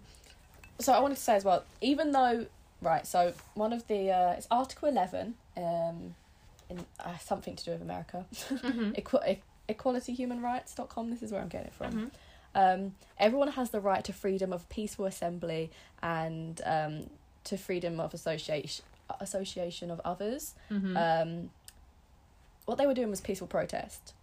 so 0.80 0.92
I 0.94 1.00
wanted 1.00 1.16
to 1.16 1.22
say 1.22 1.36
as 1.36 1.44
well, 1.46 1.64
even 1.82 2.12
though 2.12 2.46
right, 2.82 3.06
so 3.08 3.34
one 3.56 3.74
of 3.74 3.88
the 3.88 4.12
uh, 4.12 4.32
it's 4.34 4.48
Article 4.52 4.90
Eleven, 4.90 5.36
um, 5.58 6.14
in 6.70 6.86
uh, 7.00 7.18
something 7.18 7.56
to 7.56 7.64
do 7.66 7.72
with 7.72 7.82
America, 7.82 8.26
Mhm. 8.34 9.02
Equ- 9.02 9.28
e- 9.30 9.74
equalityhumanrights.com. 9.74 11.10
This 11.10 11.24
is 11.24 11.32
where 11.32 11.42
I'm 11.42 11.48
getting 11.48 11.68
it 11.68 11.74
from. 11.74 11.92
Mhm. 11.94 12.12
Um, 12.58 12.96
everyone 13.20 13.50
has 13.50 13.72
the 13.72 13.80
right 13.82 14.04
to 14.06 14.14
freedom 14.14 14.54
of 14.54 14.68
peaceful 14.70 15.06
assembly 15.06 15.72
and 16.02 16.62
um, 16.66 17.10
to 17.46 17.58
freedom 17.58 18.00
of 18.00 18.14
association 18.14 18.86
association 19.20 19.92
of 19.92 20.02
others. 20.04 20.56
Mhm. 20.72 20.98
Um, 20.98 21.50
what 22.66 22.78
they 22.78 22.88
were 22.88 22.94
doing 22.96 23.10
was 23.12 23.22
peaceful 23.22 23.48
protest, 23.48 24.14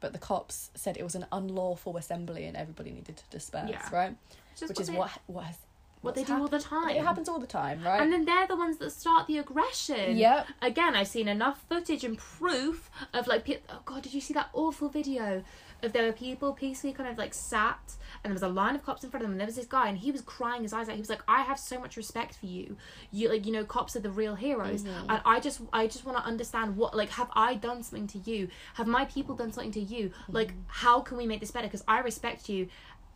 but 0.00 0.12
the 0.12 0.18
cops 0.18 0.70
said 0.74 0.96
it 0.98 1.02
was 1.02 1.14
an 1.14 1.26
unlawful 1.32 1.96
assembly 1.96 2.44
and 2.44 2.56
everybody 2.56 2.90
needed 2.90 3.16
to 3.16 3.24
disperse. 3.30 3.70
Yeah. 3.70 3.88
Right, 3.90 4.16
Just 4.54 4.68
which 4.68 4.80
is 4.80 4.88
they, 4.88 4.96
what 4.96 5.10
what 5.26 5.44
has 5.44 5.56
what 6.02 6.14
they 6.16 6.24
do 6.24 6.34
all 6.34 6.48
the 6.48 6.58
time. 6.58 6.90
It 6.90 7.02
happens 7.02 7.28
all 7.28 7.38
the 7.38 7.46
time, 7.46 7.82
right? 7.82 8.02
And 8.02 8.12
then 8.12 8.24
they're 8.24 8.46
the 8.46 8.56
ones 8.56 8.76
that 8.78 8.90
start 8.90 9.26
the 9.28 9.38
aggression. 9.38 10.16
Yep. 10.16 10.48
Again, 10.60 10.96
I've 10.96 11.08
seen 11.08 11.28
enough 11.28 11.64
footage 11.68 12.04
and 12.04 12.18
proof 12.18 12.90
of 13.14 13.26
like, 13.26 13.62
oh 13.70 13.78
god, 13.84 14.02
did 14.02 14.12
you 14.12 14.20
see 14.20 14.34
that 14.34 14.50
awful 14.52 14.88
video 14.88 15.44
of 15.82 15.92
there 15.92 16.06
were 16.06 16.12
people 16.12 16.52
peacefully 16.52 16.92
kind 16.92 17.08
of 17.08 17.18
like 17.18 17.34
sat 17.34 17.94
and 18.22 18.30
there 18.30 18.34
was 18.34 18.42
a 18.42 18.48
line 18.48 18.74
of 18.74 18.84
cops 18.84 19.02
in 19.04 19.10
front 19.10 19.22
of 19.22 19.26
them 19.26 19.32
and 19.32 19.40
there 19.40 19.46
was 19.46 19.56
this 19.56 19.66
guy 19.66 19.88
and 19.88 19.98
he 19.98 20.10
was 20.10 20.20
crying 20.20 20.62
his 20.62 20.72
eyes 20.72 20.88
out. 20.88 20.94
He 20.94 21.00
was 21.00 21.10
like, 21.10 21.22
I 21.26 21.42
have 21.42 21.58
so 21.58 21.80
much 21.80 21.96
respect 21.96 22.34
for 22.36 22.46
you. 22.46 22.76
You 23.10 23.28
like, 23.28 23.46
you 23.46 23.52
know, 23.52 23.64
cops 23.64 23.96
are 23.96 24.00
the 24.00 24.10
real 24.10 24.34
heroes. 24.34 24.84
Mhm. 24.84 25.06
And 25.08 25.20
I 25.24 25.40
just, 25.40 25.60
I 25.72 25.86
just 25.86 26.04
want 26.04 26.18
to 26.18 26.24
understand 26.24 26.76
what, 26.76 26.96
like, 26.96 27.10
have 27.10 27.30
I 27.34 27.54
done 27.54 27.82
something 27.82 28.06
to 28.08 28.30
you? 28.30 28.48
Have 28.74 28.86
my 28.86 29.04
people 29.06 29.34
done 29.34 29.52
something 29.52 29.72
to 29.72 29.80
you? 29.80 30.12
Like, 30.28 30.52
how 30.66 31.00
can 31.00 31.16
we 31.16 31.26
make 31.26 31.40
this 31.40 31.50
better? 31.50 31.66
Because 31.66 31.84
I 31.88 32.00
respect 32.00 32.48
you 32.48 32.68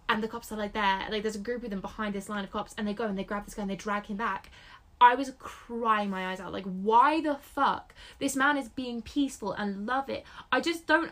and 0.09 0.23
the 0.23 0.29
cops 0.29 0.53
are 0.53 0.57
like 0.57 0.73
there 0.73 1.07
like 1.11 1.23
there's 1.23 1.37
a 1.37 1.41
group 1.41 1.65
of 1.65 1.71
them 1.71 1.81
behind 1.81 2.15
this 2.15 2.29
line 2.29 2.45
of 2.45 2.51
cops 2.51 2.75
and 2.79 2.87
they 2.87 2.95
go 2.95 3.05
and 3.07 3.19
they 3.19 3.25
grab 3.25 3.45
this 3.45 3.55
guy 3.55 3.63
and 3.63 3.71
they 3.71 3.77
drag 3.77 4.07
him 4.07 4.17
back 4.17 4.51
i 5.01 5.15
was 5.15 5.33
crying 5.39 6.09
my 6.11 6.29
eyes 6.31 6.41
out 6.41 6.53
like 6.53 6.65
why 6.65 7.21
the 7.21 7.35
fuck 7.35 7.95
this 8.19 8.37
man 8.37 8.57
is 8.57 8.69
being 8.69 9.03
peaceful 9.03 9.53
and 9.53 9.87
love 9.87 10.09
it 10.09 10.25
i 10.53 10.61
just 10.61 10.87
don't 10.87 11.11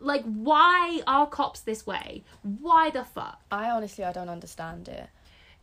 like 0.00 0.22
why 0.24 1.00
are 1.06 1.26
cops 1.26 1.60
this 1.60 1.86
way 1.86 2.22
why 2.42 2.90
the 2.90 3.04
fuck 3.04 3.40
I 3.50 3.70
honestly 3.70 4.04
I 4.04 4.12
don't 4.12 4.28
understand 4.28 4.88
it. 4.88 5.08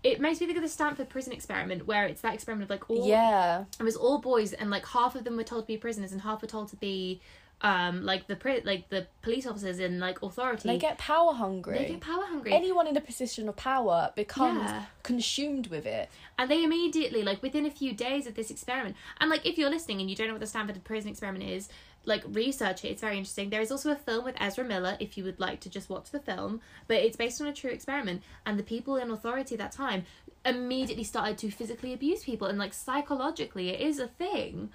it 0.04 0.20
makes 0.20 0.40
me 0.42 0.48
think 0.48 0.58
of 0.58 0.64
the 0.64 0.70
stanford 0.70 1.10
prison 1.10 1.34
experiment 1.34 1.86
where 1.88 2.06
it's 2.08 2.22
that 2.22 2.34
experiment 2.34 2.64
of 2.64 2.70
like 2.70 2.90
all 2.90 3.08
Yeah. 3.08 3.66
it 3.80 3.84
was 3.84 3.96
all 3.96 4.20
boys 4.20 4.54
and 4.54 4.70
like 4.70 4.86
half 4.88 5.16
of 5.16 5.24
them 5.24 5.38
were 5.38 5.44
told 5.44 5.64
to 5.64 5.68
be 5.68 5.78
prisoners 5.78 6.12
and 6.12 6.22
half 6.22 6.42
were 6.42 6.48
told 6.48 6.70
to 6.70 6.76
be 6.78 7.22
um 7.62 8.04
like 8.04 8.28
the 8.28 8.36
pri- 8.36 8.62
like 8.66 8.90
the 8.90 9.08
police 9.22 9.46
officers 9.48 9.80
and 9.80 10.00
like 10.02 10.22
authority 10.22 10.68
They 10.68 10.78
get 10.78 10.98
power 10.98 11.34
hungry. 11.34 11.78
they 11.78 11.86
get 11.86 12.02
power 12.02 12.26
hungry 12.26 12.52
Anyone 12.52 12.88
in 12.88 12.98
a 12.98 13.02
position 13.02 13.48
of 13.48 13.56
power 13.56 14.12
becomes 14.16 14.70
Yeah. 14.70 14.84
consumed 15.04 15.68
with 15.68 15.86
it. 15.86 16.10
And 16.38 16.50
they 16.52 16.64
immediately, 16.64 17.24
like 17.24 17.42
within 17.42 17.66
a 17.66 17.72
few 17.72 17.94
days 17.94 18.26
of 18.28 18.34
this 18.36 18.50
experiment, 18.52 18.98
and 19.20 19.30
like 19.30 19.46
if 19.46 19.58
you're 19.58 19.70
listening 19.70 20.02
and 20.02 20.10
you 20.10 20.16
don't 20.16 20.28
know 20.28 20.34
what 20.34 20.42
the 20.42 20.48
Stanford 20.48 20.84
Prison 20.84 21.12
Experiment 21.12 21.44
is, 21.46 21.70
like 22.06 22.24
research 22.28 22.84
it. 22.84 22.90
It's 22.90 23.02
very 23.02 23.18
interesting. 23.18 23.50
There 23.50 23.62
is 23.62 23.72
also 23.72 23.92
a 23.92 23.96
film 23.96 24.26
with 24.26 24.36
Ezra 24.40 24.64
Miller 24.64 24.98
if 25.00 25.18
you 25.18 25.24
would 25.24 25.40
like 25.40 25.60
to 25.62 25.70
just 25.70 25.90
watch 25.90 26.12
the 26.12 26.20
film, 26.20 26.62
but 26.88 26.98
it's 26.98 27.18
based 27.18 27.42
on 27.42 27.48
a 27.48 27.54
true 27.54 27.72
experiment. 27.72 28.24
And 28.46 28.60
the 28.60 28.64
people 28.64 28.98
in 28.98 29.12
authority 29.12 29.56
at 29.56 29.60
that 29.60 29.72
time 29.72 30.06
immediately 30.46 31.04
started 31.04 31.38
to 31.40 31.52
physically 31.52 31.94
abuse 31.94 32.24
people, 32.24 32.48
and 32.48 32.60
like 32.60 32.74
psychologically, 32.74 33.70
it 33.70 33.82
is 33.82 34.00
a 34.00 34.08
thing. 34.08 34.70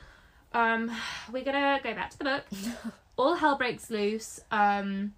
Um, 0.53 0.91
we're 1.33 1.45
gonna 1.45 1.81
go 1.83 1.95
back 1.95 2.11
to 2.11 2.19
the 2.19 2.25
book. 2.25 2.45
All 3.17 3.35
hell 3.35 3.57
breaks 3.57 3.91
loose. 3.91 4.41
Um, 4.51 5.15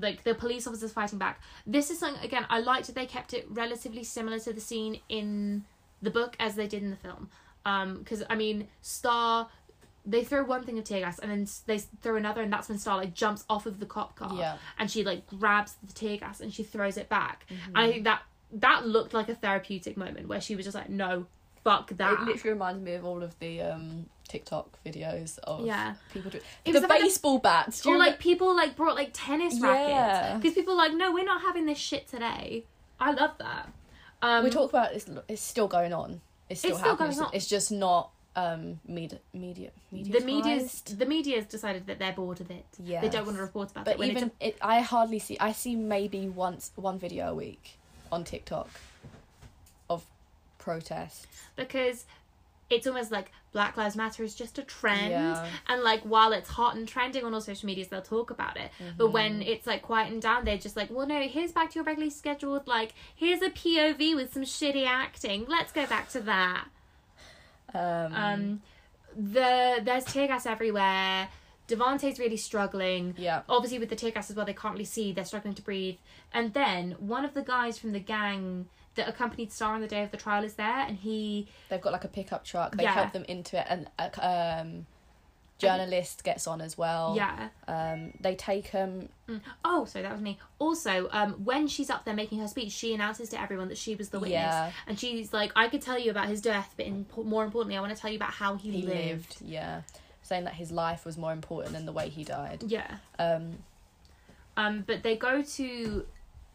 like 0.00 0.24
the 0.24 0.34
police 0.34 0.66
officers 0.66 0.92
fighting 0.92 1.18
back. 1.18 1.40
This 1.66 1.90
is 1.90 1.98
something 1.98 2.22
again. 2.24 2.46
I 2.50 2.60
liked 2.60 2.86
that 2.86 2.94
they 2.94 3.06
kept 3.06 3.34
it 3.34 3.46
relatively 3.48 4.04
similar 4.04 4.38
to 4.40 4.52
the 4.52 4.60
scene 4.60 5.00
in 5.08 5.64
the 6.02 6.10
book 6.10 6.36
as 6.38 6.54
they 6.54 6.66
did 6.66 6.82
in 6.82 6.90
the 6.90 6.96
film. 6.96 7.30
Um, 7.64 7.98
because 7.98 8.22
I 8.30 8.36
mean, 8.36 8.68
Star, 8.80 9.48
they 10.06 10.22
throw 10.24 10.44
one 10.44 10.62
thing 10.64 10.78
of 10.78 10.84
tear 10.84 11.00
gas 11.00 11.18
and 11.18 11.30
then 11.30 11.46
they 11.66 11.78
throw 11.78 12.16
another, 12.16 12.40
and 12.40 12.52
that's 12.52 12.68
when 12.68 12.78
Star 12.78 12.96
like 12.96 13.12
jumps 13.14 13.44
off 13.50 13.66
of 13.66 13.80
the 13.80 13.86
cop 13.86 14.14
car 14.16 14.32
Yeah. 14.38 14.56
and 14.78 14.90
she 14.90 15.02
like 15.04 15.26
grabs 15.26 15.74
the 15.86 15.92
tear 15.92 16.16
gas 16.18 16.40
and 16.40 16.52
she 16.54 16.62
throws 16.62 16.96
it 16.96 17.08
back. 17.08 17.44
Mm-hmm. 17.50 17.76
And 17.76 17.78
I 17.78 17.90
think 17.90 18.04
that 18.04 18.22
that 18.52 18.86
looked 18.86 19.12
like 19.12 19.28
a 19.28 19.34
therapeutic 19.34 19.96
moment 19.96 20.28
where 20.28 20.40
she 20.40 20.54
was 20.54 20.64
just 20.64 20.74
like, 20.76 20.88
no, 20.88 21.26
fuck 21.64 21.90
that. 21.96 22.12
It 22.12 22.20
literally 22.20 22.50
reminds 22.52 22.80
me 22.82 22.94
of 22.94 23.04
all 23.04 23.22
of 23.24 23.36
the 23.40 23.60
um, 23.62 24.06
TikTok 24.28 24.78
videos 24.86 25.38
of 25.40 25.66
Yeah. 25.66 25.94
people 26.12 26.30
do 26.30 26.38
It 26.64 26.72
the 26.72 26.86
baseball 26.86 27.38
bats. 27.40 27.84
Or 27.84 27.92
remember- 27.94 28.10
like 28.12 28.20
people 28.20 28.54
like 28.54 28.76
brought 28.76 28.94
like 28.94 29.10
tennis 29.12 29.60
rackets 29.60 29.90
Yeah. 29.90 30.36
because 30.36 30.54
people 30.54 30.74
are 30.74 30.76
like, 30.76 30.94
no, 30.94 31.12
we're 31.12 31.24
not 31.24 31.42
having 31.42 31.66
this 31.66 31.78
shit 31.78 32.06
today. 32.08 32.64
I 33.00 33.10
love 33.10 33.32
that. 33.38 33.72
Um, 34.22 34.44
we 34.44 34.50
talk 34.50 34.70
about 34.70 34.94
it's, 34.94 35.06
it's 35.28 35.42
still 35.42 35.66
going 35.68 35.92
on. 35.92 36.20
It's 36.48 36.60
still 36.60 36.70
It's 36.70 36.78
still 36.78 36.90
happening. 36.96 37.16
going 37.16 37.26
on. 37.26 37.34
It's 37.34 37.48
just 37.48 37.72
not 37.72 38.10
um 38.36 38.78
media 38.86 39.18
media 39.32 39.70
media. 39.90 40.12
the 40.20 40.24
media's 40.26 40.82
the 40.82 41.06
media's 41.06 41.46
decided 41.46 41.86
that 41.86 41.98
they're 41.98 42.12
bored 42.12 42.40
of 42.40 42.50
it. 42.50 42.66
Yeah. 42.78 43.00
They 43.00 43.08
don't 43.08 43.24
want 43.24 43.38
to 43.38 43.42
report 43.42 43.70
about 43.70 43.86
But 43.86 43.94
it. 43.94 43.98
When 43.98 44.10
even 44.10 44.30
it, 44.40 44.56
I 44.60 44.80
hardly 44.82 45.18
see. 45.18 45.38
I 45.40 45.52
see 45.52 45.74
maybe 45.74 46.28
once 46.28 46.70
one 46.76 46.98
video 46.98 47.30
a 47.30 47.34
week 47.34 47.78
on 48.12 48.24
TikTok 48.24 48.68
of 49.88 50.04
protests. 50.58 51.26
because 51.56 52.04
it's 52.68 52.86
almost 52.86 53.12
like 53.12 53.30
Black 53.52 53.76
Lives 53.76 53.94
Matter 53.94 54.24
is 54.24 54.34
just 54.34 54.58
a 54.58 54.62
trend, 54.64 55.10
Yeah. 55.12 55.46
and 55.68 55.82
like 55.84 56.02
while 56.02 56.32
it's 56.32 56.50
hot 56.50 56.74
and 56.74 56.86
trending 56.86 57.24
on 57.24 57.32
all 57.32 57.40
social 57.40 57.64
medias, 57.66 57.88
they'll 57.88 58.02
talk 58.02 58.30
about 58.30 58.56
it. 58.56 58.70
But 58.98 59.12
when 59.12 59.34
Mm-hmm. 59.34 59.42
it's 59.52 59.66
like 59.68 59.82
quieting 59.82 60.18
down, 60.20 60.44
they're 60.44 60.58
just 60.58 60.76
like, 60.76 60.90
well, 60.90 61.06
no, 61.06 61.22
here's 61.22 61.52
back 61.52 61.70
to 61.70 61.74
your 61.76 61.84
regularly 61.84 62.10
scheduled. 62.10 62.66
Like, 62.66 62.92
here's 63.14 63.40
a 63.40 63.50
POV 63.50 64.16
with 64.16 64.32
some 64.34 64.42
shitty 64.42 64.84
acting. 64.84 65.46
Let's 65.48 65.70
go 65.72 65.86
back 65.86 66.08
to 66.10 66.20
that. 66.22 66.66
Um, 67.74 68.12
Um, 68.14 68.62
the 69.16 69.80
there's 69.82 70.04
tear 70.04 70.26
gas 70.28 70.46
everywhere. 70.46 71.28
Devante's 71.68 72.18
really 72.20 72.36
struggling. 72.36 73.14
yeah. 73.18 73.42
Obviously, 73.48 73.78
with 73.80 73.88
the 73.88 73.96
tear 73.96 74.12
gas 74.12 74.30
as 74.30 74.36
well, 74.36 74.46
they 74.46 74.52
can't 74.52 74.74
really 74.74 74.84
see. 74.84 75.12
They're 75.12 75.24
struggling 75.24 75.54
to 75.54 75.62
breathe. 75.62 75.96
And 76.32 76.54
then 76.54 76.92
one 76.98 77.24
of 77.24 77.34
the 77.34 77.42
guys 77.42 77.76
from 77.78 77.92
the 77.92 77.98
gang 77.98 78.66
that 78.94 79.08
accompanied 79.08 79.50
Star 79.52 79.74
on 79.74 79.80
the 79.80 79.88
day 79.88 80.02
of 80.04 80.10
the 80.12 80.16
trial 80.16 80.44
is 80.44 80.54
there, 80.54 80.84
and 80.86 80.96
he 80.98 81.48
They've 81.68 81.80
got 81.80 81.92
like 81.92 82.04
a 82.04 82.08
pickup 82.08 82.44
truck. 82.44 82.76
They 82.76 82.84
Yeah. 82.84 82.92
help 82.92 83.12
them 83.12 83.24
into 83.24 83.58
it, 83.58 83.66
and 83.68 83.88
um, 84.22 84.86
journalist 85.58 86.22
gets 86.24 86.46
on 86.46 86.60
as 86.60 86.76
well. 86.76 87.14
yeah. 87.16 87.48
Um, 87.66 88.12
they 88.20 88.34
take 88.34 88.66
him. 88.68 89.08
Mm. 89.28 89.40
Oh, 89.64 89.84
sorry, 89.86 90.02
that 90.02 90.12
was 90.12 90.20
me. 90.20 90.38
Also, 90.58 91.08
um, 91.12 91.32
when 91.44 91.66
she's 91.66 91.88
up 91.90 92.04
there 92.04 92.14
making 92.14 92.38
her 92.40 92.48
speech, 92.48 92.72
she 92.72 92.92
announces 92.94 93.30
to 93.30 93.40
everyone 93.40 93.68
that 93.68 93.78
she 93.78 93.94
was 93.94 94.10
the 94.10 94.18
witness, 94.20 94.32
Yeah. 94.38 94.70
and 94.86 94.98
she's 95.00 95.32
like, 95.32 95.52
"I 95.56 95.68
could 95.68 95.80
tell 95.82 95.98
you 95.98 96.10
about 96.10 96.28
his 96.28 96.40
death, 96.42 96.74
but 96.76 96.86
in, 96.86 97.06
more 97.16 97.44
importantly, 97.44 97.76
I 97.76 97.80
want 97.80 97.94
to 97.94 98.00
tell 98.00 98.10
you 98.10 98.16
about 98.16 98.32
how 98.32 98.56
he, 98.56 98.70
He 98.70 98.82
lived. 98.82 98.96
lived. 98.96 99.36
Yeah. 99.42 99.82
Saying 100.22 100.44
that 100.44 100.54
his 100.54 100.70
life 100.72 101.04
was 101.06 101.16
more 101.16 101.32
important 101.32 101.72
than 101.72 101.86
the 101.86 101.92
way 101.92 102.08
he 102.08 102.22
died. 102.24 102.64
Yeah. 102.66 102.96
Um, 103.18 103.58
Um, 104.58 104.84
but 104.86 105.02
they 105.02 105.16
go 105.16 105.42
to 105.42 106.06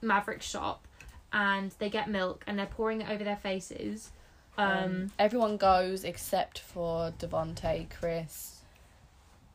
Maverick's 0.01 0.45
shop, 0.47 0.87
and 1.33 1.71
they 1.79 1.89
get 1.89 2.09
milk, 2.09 2.43
and 2.47 2.57
they're 2.59 2.65
pouring 2.65 3.01
it 3.01 3.09
over 3.09 3.23
their 3.23 3.35
faces. 3.37 4.11
Um, 4.57 5.11
everyone 5.17 5.57
goes 5.57 6.03
except 6.03 6.59
for 6.59 7.11
Devante, 7.17 7.89
Chris, 7.89 8.60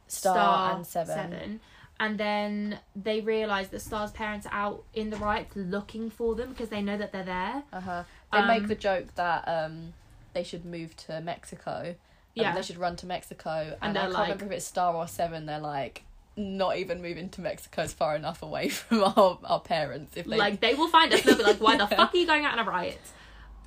Star, 0.09 0.77
and 0.77 0.87
Seven. 0.87 1.61
and 2.01 2.19
then 2.19 2.79
they 2.95 3.21
realize 3.21 3.69
that 3.71 3.81
Star's 3.81 4.11
parents 4.13 4.47
are 4.47 4.53
out 4.53 4.85
in 4.95 5.11
the 5.11 5.17
riots 5.17 5.55
looking 5.57 6.11
for 6.11 6.35
them 6.35 6.51
because 6.51 6.69
they 6.69 6.83
know 6.83 6.97
that 6.97 7.13
they're 7.13 7.25
there. 7.25 7.63
Uh 7.73 7.81
huh. 7.81 8.03
They 8.33 8.43
make 8.43 8.63
Um, 8.63 8.67
the 8.69 8.75
joke 8.75 9.15
that 9.17 9.47
um 9.49 9.93
they 10.33 10.43
should 10.45 10.65
move 10.65 10.97
to 10.97 11.21
Mexico. 11.21 11.95
Yeah. 12.35 12.55
They 12.55 12.61
should 12.63 12.77
run 12.77 12.97
to 12.97 13.07
Mexico. 13.07 13.79
And, 13.81 13.97
they're 13.97 14.03
I 14.03 14.05
can't 14.07 14.15
like- 14.15 14.23
remember 14.29 14.45
if 14.53 14.59
it's 14.59 14.67
Star 14.67 14.95
or 14.95 15.09
Seven. 15.09 15.47
They're 15.47 15.59
like 15.59 16.03
not 16.37 16.77
even 16.77 17.01
moving 17.01 17.31
to 17.31 17.41
Mexico 17.41 17.81
is 17.81 17.95
far 17.95 18.15
enough 18.15 18.43
away 18.43 18.69
from 18.81 19.03
our, 19.05 19.39
our 19.45 19.61
parents. 19.61 20.17
If 20.19 20.27
they 20.27 20.37
Like 20.37 20.61
they 20.61 20.75
will 20.75 20.89
find 20.89 21.11
us. 21.15 21.23
They'll 21.23 21.37
be 21.39 21.43
like, 21.45 21.59
"Why 21.63 21.79
the 21.79 21.87
fuck 21.97 22.13
are 22.13 22.17
you 22.17 22.27
going 22.27 22.45
out 22.45 22.53
in 22.53 22.59
a 22.59 22.69
riot?" 22.69 23.01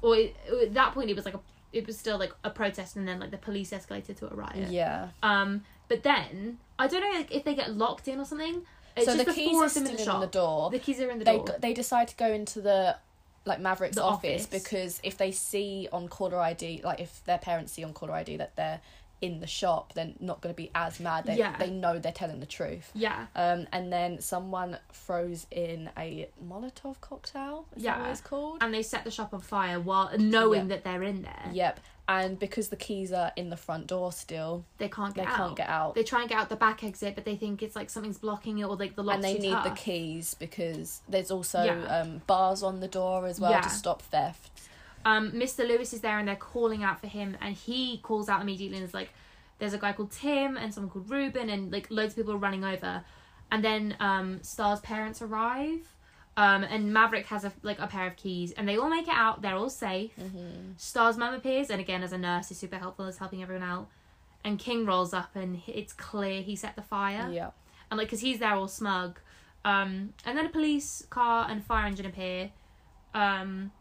Or 0.03 0.16
it, 0.16 0.36
at 0.61 0.74
that 0.76 0.94
point, 0.94 1.10
it 1.10 1.16
was 1.16 1.26
like 1.26 1.34
a, 1.34 1.40
it 1.74 1.88
was 1.88 1.98
still 1.98 2.20
like 2.20 2.32
a 2.44 2.52
protest, 2.52 2.95
and 2.95 3.07
then 3.07 3.20
like 3.20 3.32
the 3.32 3.38
police 3.40 3.72
escalated 3.72 4.18
to 4.20 4.32
a 4.32 4.36
riot. 4.36 4.70
yeah. 4.70 5.07
Um, 5.24 5.64
but 5.90 6.03
then 6.03 6.60
I 6.78 6.88
don't 6.88 7.02
know 7.02 7.18
like, 7.20 7.32
if 7.36 7.44
they 7.44 7.53
get 7.56 7.76
locked 7.76 8.07
in 8.07 8.20
or 8.20 8.26
something. 8.26 8.61
It's 8.95 9.06
so 9.06 9.14
just 9.16 9.26
the 9.26 9.32
the 9.32 9.36
keys 9.36 9.57
are 9.61 9.70
still 9.70 9.86
in 9.88 9.95
the 9.95 10.11
in 10.14 10.20
the 10.22 10.28
door. 10.28 10.70
The 10.72 10.80
keys 10.80 10.99
are 11.02 11.10
in 11.11 11.20
the 11.20 11.26
they 11.26 11.38
door. 11.38 11.56
they 11.60 11.74
decide 11.74 12.07
to 12.10 12.16
go 12.16 12.32
into 12.32 12.61
the 12.61 12.95
like 13.45 13.60
Maverick's 13.60 13.95
The 13.95 14.03
office, 14.03 14.45
office. 14.45 14.64
because 14.64 14.99
if 15.03 15.18
they 15.18 15.32
see 15.32 15.88
on 15.91 16.07
caller 16.07 16.40
ID, 16.40 16.82
like 16.84 16.99
if 16.99 17.24
their 17.26 17.38
parents 17.38 17.72
see 17.74 17.84
on 17.84 17.94
caller 17.94 18.14
ID 18.14 18.38
that 18.38 18.56
they're 18.56 18.82
in 19.22 19.40
the 19.41 19.48
shop, 19.48 19.94
they're 19.94 20.14
not 20.22 20.40
going 20.41 20.53
to 20.53 20.57
be 20.57 20.72
as 20.74 20.99
mad. 20.99 21.26
They 21.26 21.38
Yeah. 21.38 21.56
they 21.57 21.70
know 21.70 21.99
they're 21.99 22.11
telling 22.11 22.40
the 22.40 22.45
truth. 22.45 22.90
yeah. 22.94 23.28
Um, 23.36 23.68
and 23.74 23.91
then 23.91 24.20
someone 24.22 24.78
throws 24.94 25.45
in 25.52 25.90
a 25.98 26.30
Molotov 26.45 26.99
cocktail. 27.02 27.66
Is 27.76 27.84
that 27.84 27.98
what 27.99 28.06
Yeah. 28.06 28.11
it's 28.11 28.22
called? 28.22 28.57
And 28.64 28.74
they 28.74 28.82
set 28.82 29.03
the 29.03 29.11
shop 29.11 29.34
on 29.34 29.41
fire 29.41 29.80
while 29.80 30.10
knowing 30.18 30.64
Yeah. 30.70 30.76
that 30.76 30.84
they're 30.86 31.03
in 31.03 31.22
there. 31.24 31.49
Yep. 31.52 31.80
And 32.10 32.40
because 32.40 32.69
the 32.69 32.76
keys 32.76 33.11
are 33.14 33.31
in 33.36 33.49
the 33.52 33.56
front 33.57 33.86
door 33.88 34.11
still, 34.11 34.65
They 34.80 34.90
can't 34.90 35.14
they 35.14 35.22
get 35.22 35.30
out. 35.30 35.38
can't 35.38 35.56
get 35.56 35.69
out. 35.69 35.94
They 35.95 36.03
try 36.03 36.22
and 36.22 36.30
get 36.30 36.40
out 36.40 36.49
the 36.49 36.56
back 36.56 36.84
exit, 36.84 37.14
but 37.15 37.23
they 37.23 37.36
think 37.36 37.61
it's 37.61 37.76
like 37.76 37.90
something's 37.90 38.18
blocking 38.18 38.57
it, 38.57 38.64
or 38.64 38.76
like 38.76 38.95
the 38.95 39.03
lock. 39.03 39.15
and 39.15 39.23
they 39.23 39.38
need 39.38 39.57
the 39.64 39.73
keys 39.77 40.34
because 40.34 41.02
there's 41.07 41.30
also 41.30 41.64
Yeah. 41.64 41.99
um, 42.02 42.22
bars 42.26 42.64
on 42.64 42.80
the 42.80 42.88
door 42.88 43.27
as 43.27 43.40
well 43.40 43.52
Yeah. 43.52 43.61
to 43.61 43.69
stop 43.69 44.02
theft. 44.02 44.49
um, 45.06 45.31
Mr. 45.31 45.65
Lewis 45.68 45.94
is 45.94 46.02
there 46.02 46.19
and 46.19 46.27
they're 46.27 46.36
calling 46.36 46.84
out 46.84 46.99
for 46.99 47.07
him, 47.07 47.38
and 47.40 47.56
he 47.56 47.99
calls 47.99 48.27
out 48.27 48.41
immediately 48.41 48.77
and 48.77 48.86
is 48.86 48.94
like, 48.94 49.14
"There's 49.60 49.73
a 49.73 49.77
guy 49.77 49.94
called 49.94 50.11
Tim 50.11 50.57
and 50.57 50.73
someone 50.73 50.90
called 50.91 51.10
Ruben, 51.10 51.49
and 51.49 51.72
like 51.72 51.88
loads 51.90 52.14
of 52.14 52.18
people 52.18 52.34
are 52.34 52.38
running 52.38 52.65
over." 52.65 53.03
And 53.52 53.64
then 53.64 53.95
um, 53.99 54.44
Star's 54.44 54.80
parents 54.81 55.22
arrive, 55.22 55.88
um, 56.38 56.64
and 56.64 56.93
Maverick 56.93 57.26
has 57.27 57.43
a 57.43 57.51
like 57.64 57.80
a 57.80 57.88
pair 57.88 58.07
of 58.07 58.15
keys, 58.15 58.51
and 58.53 58.68
they 58.68 58.77
all 58.77 58.89
make 58.89 59.07
it 59.07 59.14
out. 59.14 59.41
They're 59.41 59.56
all 59.56 59.69
safe. 59.69 60.11
Mm-hmm. 60.18 60.72
Star's 60.77 61.18
mum 61.18 61.34
appears, 61.34 61.69
and 61.69 61.81
again 61.81 62.01
as 62.03 62.14
a 62.14 62.18
nurse 62.18 62.49
is 62.51 62.57
super 62.57 62.77
helpful, 62.77 63.06
is 63.06 63.18
helping 63.18 63.41
everyone 63.43 63.64
out. 63.68 63.88
And 64.43 64.57
King 64.57 64.85
rolls 64.85 65.14
up, 65.14 65.35
and 65.35 65.61
it's 65.68 65.91
clear 65.93 66.41
he 66.41 66.56
set 66.56 66.76
the 66.76 66.81
fire. 66.81 67.30
Yeah. 67.31 67.49
and 67.91 67.97
like 67.97 68.07
because 68.07 68.22
he's 68.22 68.39
there 68.39 68.53
all 68.53 68.68
smug 68.68 69.19
um 69.65 70.14
and 70.26 70.38
then 70.38 70.45
a 70.45 70.49
police 70.49 71.03
car 71.10 71.47
and 71.49 71.61
fire 71.65 71.85
engine 71.88 72.06
appear 72.06 72.49
um 73.14 73.72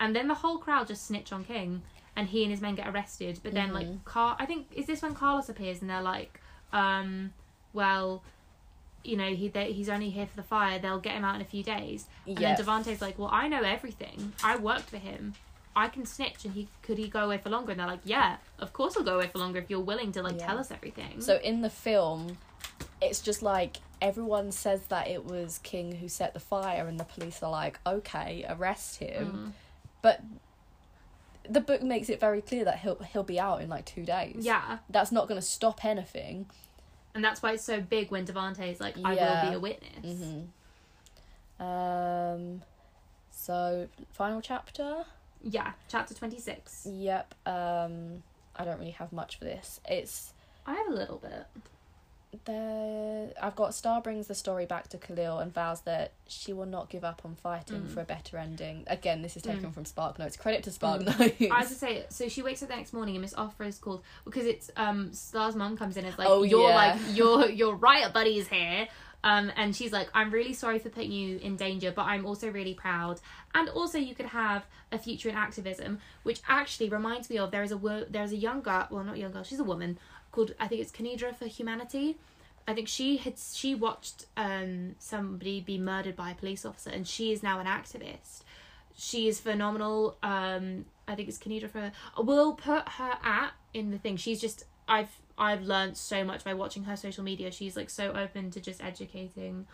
and 0.00 0.16
then 0.16 0.26
the 0.26 0.34
whole 0.34 0.58
crowd 0.58 0.88
just 0.88 1.06
snitch 1.06 1.32
on 1.32 1.44
king 1.44 1.82
and 2.16 2.26
he 2.28 2.42
and 2.42 2.50
his 2.50 2.60
men 2.60 2.74
get 2.74 2.88
arrested 2.88 3.38
but 3.44 3.52
then 3.54 3.72
like 3.72 3.86
Mhm. 3.86 4.04
car 4.04 4.36
i 4.40 4.46
think 4.46 4.66
is 4.74 4.86
this 4.86 5.00
when 5.02 5.14
carlos 5.14 5.48
appears 5.48 5.80
and 5.80 5.88
they're 5.88 6.02
like 6.02 6.40
um 6.72 7.32
well 7.72 8.24
you 9.04 9.16
know 9.16 9.28
he 9.34 9.48
they, 9.48 9.72
he's 9.72 9.88
only 9.88 10.10
here 10.10 10.26
for 10.26 10.36
the 10.36 10.42
fire 10.42 10.78
they'll 10.78 10.98
get 11.00 11.14
him 11.14 11.24
out 11.24 11.34
in 11.34 11.40
a 11.40 11.44
few 11.44 11.62
days 11.62 12.06
and 12.26 12.38
Yeah. 12.38 12.54
then 12.54 12.64
Devante's 12.64 13.00
like 13.00 13.18
well 13.18 13.30
i 13.32 13.48
know 13.48 13.62
everything 13.62 14.32
i 14.44 14.56
worked 14.56 14.88
for 14.90 14.98
him 14.98 15.34
I 15.74 15.88
can 15.88 16.04
snitch 16.04 16.44
and 16.44 16.52
he 16.52 16.68
could 16.82 16.98
he 16.98 17.08
go 17.08 17.20
away 17.24 17.38
for 17.38 17.48
longer 17.48 17.70
and 17.72 17.80
they're 17.80 17.86
like 17.86 18.00
yeah 18.04 18.36
of 18.58 18.72
course 18.74 18.94
I'll 18.96 19.04
go 19.04 19.14
away 19.16 19.28
for 19.28 19.38
longer 19.38 19.58
if 19.58 19.70
you're 19.70 19.80
willing 19.80 20.12
to 20.12 20.22
like 20.22 20.38
Yeah. 20.38 20.46
tell 20.46 20.58
us 20.58 20.70
everything 20.70 21.20
So 21.22 21.38
in 21.42 21.62
the 21.62 21.70
film, 21.70 22.36
it's 23.00 23.20
just 23.20 23.40
like 23.42 23.78
everyone 24.02 24.52
says 24.52 24.82
that 24.88 25.08
it 25.08 25.24
was 25.24 25.58
King 25.62 25.94
who 25.96 26.08
set 26.08 26.34
the 26.34 26.40
fire, 26.40 26.86
and 26.86 27.00
the 27.00 27.04
police 27.04 27.42
are 27.42 27.50
like, 27.50 27.78
okay, 27.86 28.44
arrest 28.48 28.98
him. 28.98 29.26
Mm. 29.26 29.52
But 30.02 30.20
the 31.48 31.60
book 31.60 31.82
makes 31.82 32.08
it 32.08 32.20
very 32.20 32.40
clear 32.42 32.64
that 32.64 32.80
he'll 32.80 32.98
he'll 33.12 33.22
be 33.24 33.40
out 33.40 33.62
in 33.62 33.68
like 33.68 33.84
two 33.84 34.04
days. 34.04 34.36
yeah 34.40 34.78
That's 34.90 35.10
not 35.12 35.26
going 35.28 35.40
to 35.40 35.46
stop 35.46 35.84
anything. 35.84 36.46
And 37.14 37.22
that's 37.22 37.42
why 37.42 37.52
it's 37.52 37.64
so 37.64 37.80
big 37.80 38.10
when 38.10 38.26
Devante 38.26 38.70
is 38.70 38.80
like, 38.80 38.96
I 39.04 39.14
will 39.14 39.50
be 39.50 39.54
a 39.54 39.60
witness. 39.60 40.20
hmm 41.58 41.62
Um. 41.62 42.62
So 43.30 43.88
final 44.12 44.40
chapter. 44.40 45.04
Yeah, 45.42 45.72
chapter 45.88 46.14
26. 46.14 46.86
Yep. 46.90 47.34
Um. 47.46 48.22
I 48.56 48.64
don't 48.64 48.78
really 48.78 48.90
have 48.92 49.12
much 49.12 49.38
for 49.38 49.44
this. 49.44 49.80
It's 49.88 50.32
I 50.66 50.74
have 50.74 50.86
a 50.88 50.92
little 50.94 51.18
bit. 51.18 51.46
The 52.46 53.32
I've 53.40 53.54
got 53.56 53.74
Star 53.74 54.00
brings 54.00 54.26
the 54.26 54.34
story 54.34 54.64
back 54.66 54.88
to 54.88 54.98
Khalil 54.98 55.38
and 55.38 55.52
vows 55.52 55.82
that 55.82 56.12
she 56.26 56.52
will 56.52 56.66
not 56.66 56.88
give 56.88 57.04
up 57.04 57.22
on 57.24 57.34
fighting 57.36 57.82
Mm. 57.82 57.90
for 57.90 58.00
a 58.00 58.04
better 58.04 58.38
ending. 58.38 58.84
Again, 58.86 59.20
this 59.22 59.36
is 59.36 59.42
taken 59.42 59.70
Mm. 59.70 59.74
from 59.74 59.84
Spark 59.84 60.18
Notes. 60.18 60.36
Credit 60.36 60.62
to 60.64 60.70
Spark 60.70 61.02
Mm. 61.02 61.18
Notes. 61.18 61.52
I 61.52 61.58
have 61.58 61.68
to 61.68 61.74
say, 61.74 62.06
so 62.08 62.28
she 62.28 62.42
wakes 62.42 62.62
up 62.62 62.70
the 62.70 62.76
next 62.76 62.92
morning 62.94 63.16
and 63.16 63.22
Miss 63.22 63.34
Ofrah 63.34 63.66
is 63.66 63.78
called 63.78 64.02
because 64.24 64.46
it's 64.46 64.70
um 64.76 65.12
Star's 65.12 65.54
mum 65.54 65.76
comes 65.76 65.96
in. 65.96 66.04
It's 66.06 66.18
like 66.18 66.28
Oh, 66.28 66.42
your 66.42 66.70
yeah. 66.70 66.74
like 66.76 67.00
your 67.16 67.48
your 67.50 67.74
riot 67.76 68.12
buddy 68.14 68.38
is 68.38 68.48
here. 68.48 68.88
Um, 69.24 69.52
and 69.54 69.76
she's 69.76 69.92
like, 69.92 70.08
I'm 70.14 70.32
really 70.32 70.52
sorry 70.52 70.80
for 70.80 70.88
putting 70.88 71.12
you 71.12 71.38
in 71.38 71.54
danger, 71.54 71.92
but 71.92 72.06
I'm 72.06 72.26
also 72.26 72.50
really 72.50 72.74
proud. 72.74 73.20
And 73.54 73.68
also, 73.68 73.96
you 73.96 74.16
could 74.16 74.26
have 74.26 74.66
a 74.90 74.98
future 74.98 75.28
in 75.28 75.36
activism, 75.36 76.00
which 76.24 76.40
actually 76.48 76.88
reminds 76.88 77.30
me 77.30 77.38
of 77.38 77.52
there 77.52 77.62
is 77.62 77.70
a 77.70 77.76
wo- 77.76 78.04
there 78.10 78.24
is 78.24 78.32
a 78.32 78.36
young 78.36 78.62
girl, 78.62 78.88
well, 78.90 79.04
not 79.04 79.18
young 79.18 79.30
girl, 79.30 79.44
she's 79.44 79.60
a 79.60 79.64
woman 79.64 79.96
called 80.32 80.54
I 80.58 80.66
think 80.66 80.80
it's 80.80 80.90
Kanidra 80.90 81.34
for 81.34 81.46
Humanity. 81.46 82.16
I 82.66 82.74
think 82.74 82.88
she 82.88 83.16
had 83.18 83.38
she 83.38 83.74
watched 83.74 84.26
um 84.36 84.96
somebody 84.98 85.60
be 85.60 85.78
murdered 85.78 86.16
by 86.16 86.30
a 86.30 86.34
police 86.34 86.64
officer, 86.64 86.90
and 86.90 87.06
she 87.06 87.32
is 87.32 87.42
now 87.42 87.60
an 87.60 87.66
activist. 87.66 88.42
She 88.94 89.28
is 89.28 89.40
phenomenal. 89.40 90.18
Um, 90.22 90.84
I 91.08 91.14
think 91.14 91.28
it's 91.28 91.38
Kanidra 91.38 91.70
for. 91.70 91.92
We'll 92.18 92.54
put 92.54 92.88
her 92.88 93.18
at 93.22 93.52
in 93.72 93.90
the 93.90 93.98
thing. 93.98 94.16
She's 94.16 94.40
just 94.40 94.64
I've 94.88 95.10
I've 95.38 95.62
learned 95.62 95.96
so 95.96 96.24
much 96.24 96.44
by 96.44 96.54
watching 96.54 96.84
her 96.84 96.96
social 96.96 97.24
media. 97.24 97.50
She's 97.50 97.76
like 97.76 97.90
so 97.90 98.12
open 98.12 98.50
to 98.50 98.60
just 98.60 98.82
educating. 98.82 99.66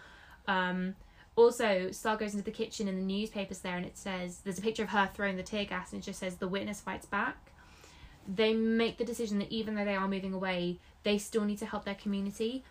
Um, 0.46 0.94
also, 1.36 1.90
Star 1.92 2.16
goes 2.16 2.32
into 2.32 2.44
the 2.44 2.50
kitchen 2.50 2.88
and 2.88 2.98
the 2.98 3.02
newspaper's 3.02 3.60
there, 3.60 3.76
and 3.76 3.86
it 3.86 3.96
says 3.96 4.40
there's 4.44 4.58
a 4.58 4.62
picture 4.62 4.82
of 4.82 4.88
her 4.88 5.08
throwing 5.14 5.36
the 5.36 5.42
tear 5.42 5.64
gas, 5.64 5.92
and 5.92 6.02
it 6.02 6.04
just 6.04 6.18
says 6.18 6.36
the 6.36 6.48
witness 6.48 6.80
fights 6.80 7.06
back. 7.06 7.47
They 8.28 8.52
make 8.52 8.98
the 8.98 9.06
decision 9.06 9.38
that 9.38 9.50
even 9.50 9.74
though 9.74 9.86
they 9.86 9.96
are 9.96 10.06
moving 10.06 10.34
away, 10.34 10.78
they 11.02 11.16
still 11.16 11.44
need 11.44 11.58
to 11.58 11.66
help 11.66 11.86
their 11.86 11.94
community. 11.94 12.62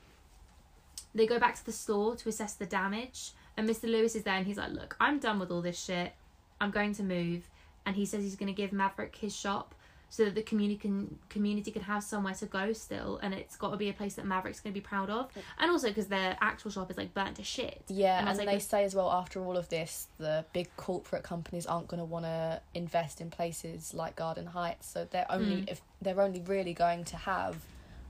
They 1.15 1.25
go 1.25 1.39
back 1.39 1.55
to 1.55 1.65
the 1.65 1.71
store 1.71 2.15
to 2.15 2.29
assess 2.29 2.53
the 2.53 2.67
damage, 2.67 3.31
and 3.57 3.67
Mr. 3.67 3.85
Lewis 3.85 4.15
is 4.15 4.21
there, 4.23 4.35
and 4.35 4.45
he's 4.45 4.57
like, 4.57 4.71
"Look, 4.71 4.95
I'm 4.99 5.17
done 5.17 5.39
with 5.39 5.49
all 5.49 5.63
this 5.63 5.83
shit. 5.83 6.13
I'm 6.61 6.69
going 6.69 6.93
to 6.95 7.03
move." 7.03 7.49
And 7.87 7.95
he 7.95 8.05
says 8.05 8.23
he's 8.23 8.35
going 8.35 8.53
to 8.53 8.61
give 8.61 8.71
Maverick 8.71 9.15
his 9.15 9.35
shop 9.35 9.73
so 10.09 10.23
that 10.25 10.35
the 10.35 10.41
community 10.41 10.77
can 10.79 11.19
community 11.29 11.69
can 11.71 11.81
have 11.81 12.01
somewhere 12.03 12.33
to 12.35 12.45
go 12.45 12.71
still, 12.73 13.19
and 13.21 13.33
it's 13.33 13.55
got 13.57 13.71
to 13.71 13.77
be 13.77 13.89
a 13.89 13.93
place 13.93 14.15
that 14.15 14.25
Maverick's 14.25 14.59
going 14.61 14.73
to 14.73 14.79
be 14.79 14.83
proud 14.83 15.09
of, 15.09 15.29
and 15.59 15.69
also 15.69 15.87
because 15.89 16.07
their 16.07 16.37
actual 16.41 16.71
shop 16.71 16.89
is 16.89 16.97
like 16.97 17.13
burnt 17.13 17.35
to 17.37 17.43
shit. 17.43 17.81
Yeah, 17.89 18.19
And 18.19 18.29
and, 18.29 18.37
like 18.37 18.47
they 18.47 18.59
say 18.59 18.83
as 18.85 18.95
well 18.95 19.11
after 19.11 19.43
all 19.43 19.57
of 19.57 19.67
this, 19.69 20.07
the 20.17 20.45
big 20.53 20.69
corporate 20.77 21.23
companies 21.23 21.65
aren't 21.65 21.87
going 21.87 21.99
to 21.99 22.05
want 22.05 22.25
to 22.25 22.61
invest 22.73 23.19
in 23.21 23.29
places 23.29 23.93
like 23.93 24.15
Garden 24.15 24.45
Heights, 24.47 24.87
so 24.87 25.05
they're 25.11 25.29
only 25.29 25.61
Mm. 25.63 25.69
if 25.71 25.81
they're 26.01 26.21
only 26.21 26.41
really 26.41 26.73
going 26.73 27.03
to 27.05 27.17
have 27.17 27.57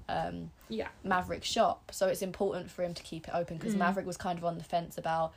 um, 0.09 0.51
Yeah. 0.69 0.87
Maverick 1.03 1.43
shop. 1.43 1.91
So 1.91 2.07
it's 2.07 2.21
important 2.21 2.71
for 2.71 2.81
him 2.83 2.93
to 2.93 3.03
keep 3.03 3.27
it 3.27 3.33
open 3.33 3.57
because 3.57 3.75
Mm. 3.75 3.79
Maverick 3.79 4.05
was 4.05 4.15
kind 4.15 4.37
of 4.39 4.45
on 4.45 4.57
the 4.57 4.63
fence 4.63 4.97
about 4.97 5.33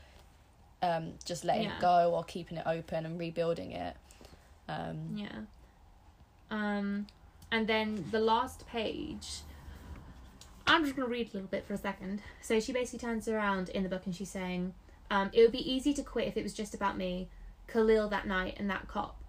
um, 0.82 1.14
just 1.24 1.44
letting 1.44 1.64
Yeah. 1.64 1.76
it 1.76 1.80
go 1.80 2.14
or 2.14 2.22
keeping 2.24 2.56
it 2.56 2.66
open 2.66 3.04
and 3.04 3.18
rebuilding 3.18 3.72
it. 3.72 3.96
Um, 4.68 5.16
Yeah. 5.16 5.40
Um, 6.50 7.06
and 7.52 7.66
then 7.66 8.04
the 8.10 8.20
last 8.20 8.66
page. 8.66 9.40
I'm 10.66 10.84
just 10.84 10.94
gonna 10.94 11.08
read 11.08 11.30
a 11.30 11.32
little 11.32 11.48
bit 11.48 11.66
for 11.66 11.74
a 11.74 11.78
second. 11.78 12.22
So 12.40 12.60
she 12.60 12.72
basically 12.72 13.00
turns 13.00 13.26
around 13.28 13.70
in 13.70 13.82
the 13.82 13.88
book 13.88 14.02
and 14.06 14.14
she's 14.14 14.30
saying, 14.30 14.74
um, 15.10 15.30
"It 15.32 15.42
would 15.42 15.52
be 15.52 15.72
easy 15.72 15.92
to 15.94 16.02
quit 16.02 16.28
if 16.28 16.36
it 16.36 16.42
was 16.42 16.54
just 16.54 16.74
about 16.74 16.96
me, 16.96 17.28
Khalil 17.66 18.08
that 18.08 18.26
night 18.26 18.54
and 18.58 18.70
that 18.70 18.86
cop. 18.86 19.20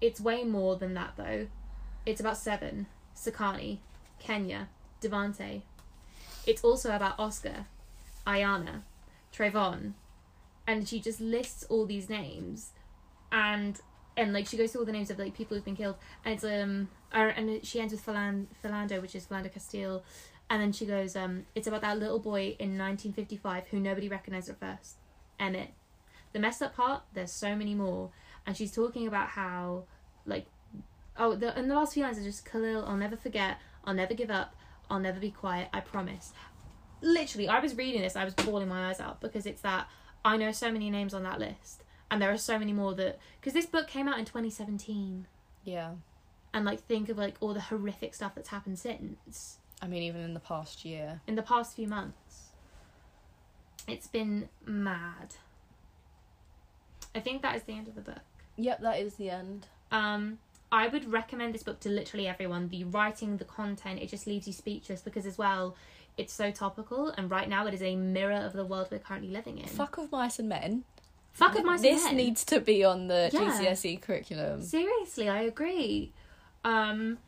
It's 0.00 0.20
way 0.20 0.44
more 0.44 0.76
than 0.76 0.94
that 0.94 1.12
though. 1.16 1.46
It's 2.04 2.20
about 2.20 2.36
Seven, 2.36 2.86
Sekani, 3.14 3.78
Kenya, 4.18 4.68
Devante. 5.00 5.62
It's 6.46 6.64
also 6.64 6.94
about 6.94 7.18
Oscar, 7.18 7.66
Aiyana, 8.26 8.82
Trayvon, 9.32 9.92
and 10.66 10.88
she 10.88 11.00
just 11.00 11.20
lists 11.20 11.64
all 11.64 11.86
these 11.86 12.08
names, 12.08 12.70
and 13.30 13.80
and 14.16 14.32
like 14.32 14.46
she 14.46 14.56
goes 14.56 14.72
through 14.72 14.82
all 14.82 14.86
the 14.86 14.92
names 14.92 15.10
of 15.10 15.18
like 15.18 15.34
people 15.34 15.56
who've 15.56 15.64
been 15.64 15.76
killed, 15.76 15.96
and 16.24 16.34
it's 16.34 16.44
um 16.44 16.88
and 17.12 17.64
she 17.64 17.80
ends 17.80 17.92
with 17.92 18.04
Philan- 18.04 18.46
Philando, 18.64 19.00
which 19.00 19.14
is 19.14 19.26
Philando 19.26 19.52
Castile, 19.52 20.02
and 20.50 20.60
then 20.62 20.72
she 20.72 20.86
goes 20.86 21.16
um 21.16 21.46
it's 21.54 21.66
about 21.66 21.80
that 21.82 21.98
little 21.98 22.18
boy 22.18 22.56
in 22.58 22.78
1955 22.78 23.68
who 23.68 23.80
nobody 23.80 24.08
recognized 24.08 24.48
at 24.48 24.58
first, 24.60 24.96
Emmett. 25.38 25.70
The 26.32 26.38
messed 26.38 26.62
up 26.62 26.74
part, 26.74 27.02
there's 27.12 27.32
so 27.32 27.54
many 27.54 27.74
more, 27.74 28.10
and 28.46 28.56
she's 28.56 28.72
talking 28.72 29.06
about 29.06 29.28
how 29.28 29.84
like 30.26 30.46
oh 31.16 31.34
the 31.34 31.56
and 31.56 31.70
the 31.70 31.74
last 31.74 31.94
few 31.94 32.02
lines 32.02 32.18
are 32.18 32.22
just 32.22 32.44
Khalil, 32.50 32.84
I'll 32.86 32.96
never 32.96 33.16
forget, 33.16 33.58
I'll 33.84 33.94
never 33.94 34.14
give 34.14 34.30
up, 34.30 34.54
I'll 34.90 35.00
never 35.00 35.20
be 35.20 35.30
quiet, 35.30 35.68
I 35.72 35.80
promise. 35.80 36.32
literally, 37.02 37.48
I 37.48 37.58
was 37.58 37.74
reading 37.76 38.00
this, 38.02 38.14
I 38.16 38.24
was 38.24 38.34
bawling 38.34 38.68
my 38.68 38.88
eyes 38.88 39.00
out 39.00 39.20
because 39.20 39.44
it's 39.44 39.60
that 39.62 39.88
I 40.24 40.36
know 40.36 40.52
so 40.52 40.70
many 40.70 40.88
names 40.88 41.14
on 41.14 41.24
that 41.24 41.38
list, 41.40 41.81
and 42.12 42.22
there 42.22 42.30
are 42.30 42.36
so 42.38 42.58
many 42.58 42.72
more 42.72 42.94
that 42.94 43.18
because 43.40 43.54
this 43.54 43.66
book 43.66 43.88
came 43.88 44.06
out 44.06 44.18
in 44.20 44.24
2017, 44.24 45.26
Yeah. 45.64 45.94
and 46.54 46.64
like 46.64 46.80
think 46.84 47.08
of 47.08 47.18
like 47.18 47.36
all 47.40 47.54
the 47.54 47.60
horrific 47.62 48.14
stuff 48.14 48.34
that's 48.36 48.50
happened 48.50 48.78
since 48.78 49.58
I 49.80 49.88
mean, 49.88 50.02
even 50.04 50.20
in 50.20 50.34
the 50.34 50.40
past 50.40 50.84
year. 50.84 51.20
in 51.26 51.34
the 51.34 51.42
past 51.42 51.74
few 51.74 51.88
months. 51.88 52.50
It's 53.88 54.06
been 54.06 54.48
mad. 54.64 55.34
I 57.14 57.20
think 57.20 57.42
that 57.42 57.56
is 57.56 57.64
the 57.64 57.72
end 57.72 57.88
of 57.88 57.94
the 57.94 58.00
book. 58.00 58.20
Yep, 58.56 58.80
that 58.82 59.00
is 59.00 59.14
the 59.14 59.30
end. 59.30 59.66
Um, 59.90 60.38
I 60.70 60.88
would 60.88 61.10
recommend 61.10 61.54
this 61.54 61.62
book 61.62 61.80
to 61.80 61.88
literally 61.88 62.26
everyone. 62.28 62.68
The 62.68 62.84
writing, 62.84 63.38
the 63.38 63.44
content, 63.44 64.00
it 64.00 64.08
just 64.08 64.26
leaves 64.26 64.46
you 64.46 64.52
speechless 64.52 65.02
because 65.02 65.26
as 65.26 65.36
well, 65.36 65.74
it's 66.16 66.32
so 66.32 66.50
topical 66.50 67.08
and 67.08 67.30
right 67.30 67.48
now 67.48 67.66
it 67.66 67.74
is 67.74 67.82
a 67.82 67.96
mirror 67.96 68.36
of 68.46 68.52
the 68.52 68.64
world 68.64 68.88
we're 68.90 68.98
currently 68.98 69.30
living 69.30 69.58
in. 69.58 69.66
Fuck 69.66 69.98
of 69.98 70.12
mice 70.12 70.38
and 70.38 70.48
men. 70.48 70.84
Fuck 71.32 71.58
of 71.58 71.64
and 71.64 71.78
This 71.82 72.04
men. 72.04 72.16
needs 72.16 72.44
to 72.46 72.60
be 72.60 72.84
on 72.84 73.08
the 73.08 73.30
Yeah. 73.32 73.40
GCSE 73.40 74.00
curriculum. 74.00 74.62
Seriously, 74.62 75.28
I 75.28 75.42
agree. 75.42 76.12
Um, 76.64 77.18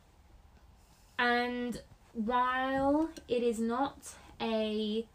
and 1.17 1.81
while 2.13 3.09
it 3.27 3.43
is 3.43 3.59
not 3.59 4.13
a 4.41 5.05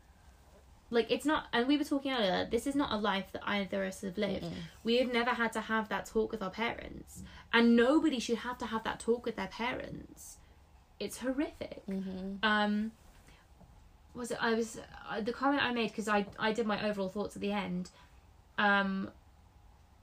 like 0.91 1.11
it's 1.11 1.25
not 1.25 1.47
and 1.53 1.67
we 1.69 1.79
were 1.79 1.85
talking 1.85 2.13
earlier 2.13 2.47
this 2.51 2.67
is 2.67 2.75
not 2.75 2.93
a 2.93 2.97
life 2.97 3.27
that 3.33 3.43
either 3.47 3.85
of 3.85 3.89
us 3.89 4.01
have 4.03 4.19
lived 4.19 4.45
Mm-mm. 4.45 4.53
we 4.83 4.97
have 4.99 5.11
never 5.13 5.31
had 5.31 5.53
to 5.53 5.61
have 5.63 5.89
that 5.89 6.05
talk 6.07 6.31
with 6.33 6.43
our 6.43 6.51
parents 6.51 7.23
and 7.53 7.77
nobody 7.77 8.19
should 8.19 8.39
have 8.39 8.59
to 8.59 8.67
have 8.67 8.83
that 8.85 8.99
talk 9.01 9.25
with 9.25 9.37
their 9.37 9.47
parents 9.47 10.39
it's 10.99 11.19
horrific 11.19 11.83
Mm-hmm. 11.89 12.37
um 12.43 12.93
was 14.15 14.31
it 14.31 14.39
i 14.41 14.53
was 14.55 14.79
uh, 15.11 15.21
the 15.21 15.33
comment 15.33 15.63
i 15.63 15.73
made 15.73 15.89
because 15.91 16.09
i 16.09 16.27
i 16.39 16.53
did 16.53 16.67
my 16.67 16.87
overall 16.87 17.09
thoughts 17.09 17.37
at 17.37 17.41
the 17.43 17.53
end 17.53 17.91
um 18.59 19.11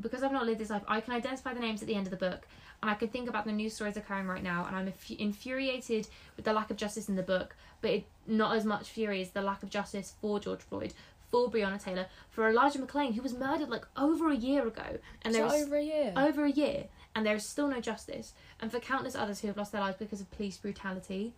because 0.01 0.23
i've 0.23 0.31
not 0.31 0.45
lived 0.45 0.59
this 0.59 0.69
life 0.69 0.83
i 0.87 0.99
can 1.01 1.13
identify 1.13 1.53
the 1.53 1.59
names 1.59 1.81
at 1.81 1.87
the 1.87 1.95
end 1.95 2.07
of 2.07 2.11
the 2.11 2.17
book 2.17 2.47
and 2.81 2.91
i 2.91 2.93
can 2.93 3.07
think 3.07 3.27
about 3.29 3.45
the 3.45 3.51
news 3.51 3.73
stories 3.73 3.97
occurring 3.97 4.27
right 4.27 4.43
now 4.43 4.65
and 4.65 4.75
i'm 4.75 4.87
infu- 4.87 5.17
infuriated 5.17 6.07
with 6.35 6.45
the 6.45 6.53
lack 6.53 6.69
of 6.69 6.77
justice 6.77 7.09
in 7.09 7.15
the 7.15 7.23
book 7.23 7.55
but 7.81 7.91
it, 7.91 8.05
not 8.25 8.55
as 8.55 8.65
much 8.65 8.89
fury 8.89 9.21
as 9.21 9.31
the 9.31 9.41
lack 9.41 9.63
of 9.63 9.69
justice 9.69 10.13
for 10.21 10.39
george 10.39 10.61
floyd 10.61 10.93
for 11.31 11.49
breonna 11.49 11.81
taylor 11.81 12.05
for 12.29 12.47
elijah 12.47 12.79
mcclain 12.79 13.13
who 13.13 13.21
was 13.21 13.33
murdered 13.33 13.69
like 13.69 13.85
over 13.97 14.29
a 14.29 14.35
year 14.35 14.67
ago 14.67 14.97
and 15.23 15.33
there 15.33 15.45
is 15.45 15.63
over 15.63 15.75
a 15.75 15.83
year. 15.83 16.13
over 16.15 16.45
a 16.45 16.51
year 16.51 16.85
and 17.15 17.25
there 17.25 17.35
is 17.35 17.45
still 17.45 17.67
no 17.67 17.81
justice 17.81 18.33
and 18.61 18.71
for 18.71 18.79
countless 18.79 19.15
others 19.15 19.39
who 19.41 19.47
have 19.47 19.57
lost 19.57 19.71
their 19.71 19.81
lives 19.81 19.97
because 19.97 20.21
of 20.21 20.29
police 20.31 20.57
brutality 20.57 21.33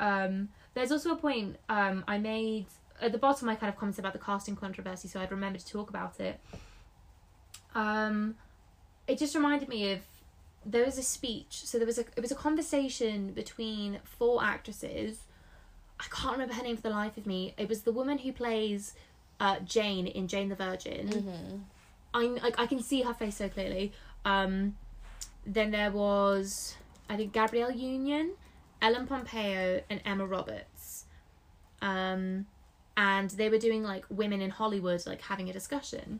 um, 0.00 0.48
there's 0.74 0.92
also 0.92 1.12
a 1.12 1.16
point 1.16 1.56
um, 1.68 2.04
i 2.06 2.18
made 2.18 2.66
at 3.00 3.12
the 3.12 3.18
bottom 3.18 3.48
i 3.48 3.54
kind 3.54 3.72
of 3.72 3.78
commented 3.78 4.00
about 4.00 4.12
the 4.12 4.18
casting 4.18 4.56
controversy 4.56 5.08
so 5.08 5.20
i'd 5.20 5.30
remember 5.30 5.58
to 5.58 5.66
talk 5.66 5.90
about 5.90 6.18
it 6.20 6.40
um, 7.74 8.34
it 9.06 9.18
just 9.18 9.34
reminded 9.34 9.68
me 9.68 9.92
of 9.92 10.00
there 10.64 10.84
was 10.84 10.98
a 10.98 11.02
speech 11.02 11.64
so 11.64 11.78
there 11.78 11.86
was 11.86 11.98
a 11.98 12.04
it 12.16 12.20
was 12.20 12.32
a 12.32 12.34
conversation 12.34 13.32
between 13.32 14.00
four 14.04 14.42
actresses 14.42 15.20
i 16.00 16.04
can't 16.10 16.32
remember 16.32 16.54
her 16.54 16.62
name 16.62 16.76
for 16.76 16.82
the 16.82 16.90
life 16.90 17.16
of 17.16 17.26
me 17.26 17.54
it 17.56 17.68
was 17.68 17.82
the 17.82 17.92
woman 17.92 18.18
who 18.18 18.32
plays 18.32 18.94
uh, 19.40 19.60
jane 19.60 20.06
in 20.06 20.26
jane 20.26 20.48
the 20.48 20.56
virgin 20.56 21.08
Mm-hmm. 21.08 21.56
I 22.14 22.24
like 22.42 22.58
I 22.58 22.66
can 22.66 22.82
see 22.82 23.02
her 23.02 23.14
face 23.14 23.36
so 23.36 23.48
clearly. 23.48 23.92
Um, 24.24 24.76
then 25.46 25.70
there 25.70 25.90
was 25.90 26.76
I 27.08 27.16
think 27.16 27.32
Gabrielle 27.32 27.70
Union, 27.70 28.32
Ellen 28.82 29.06
Pompeo, 29.06 29.82
and 29.88 30.00
Emma 30.04 30.26
Roberts. 30.26 31.04
Um, 31.80 32.46
and 32.98 33.30
they 33.30 33.48
were 33.48 33.58
doing 33.58 33.84
like 33.84 34.04
women 34.10 34.42
in 34.42 34.50
Hollywood, 34.50 35.06
like 35.06 35.22
having 35.22 35.48
a 35.48 35.52
discussion. 35.52 36.18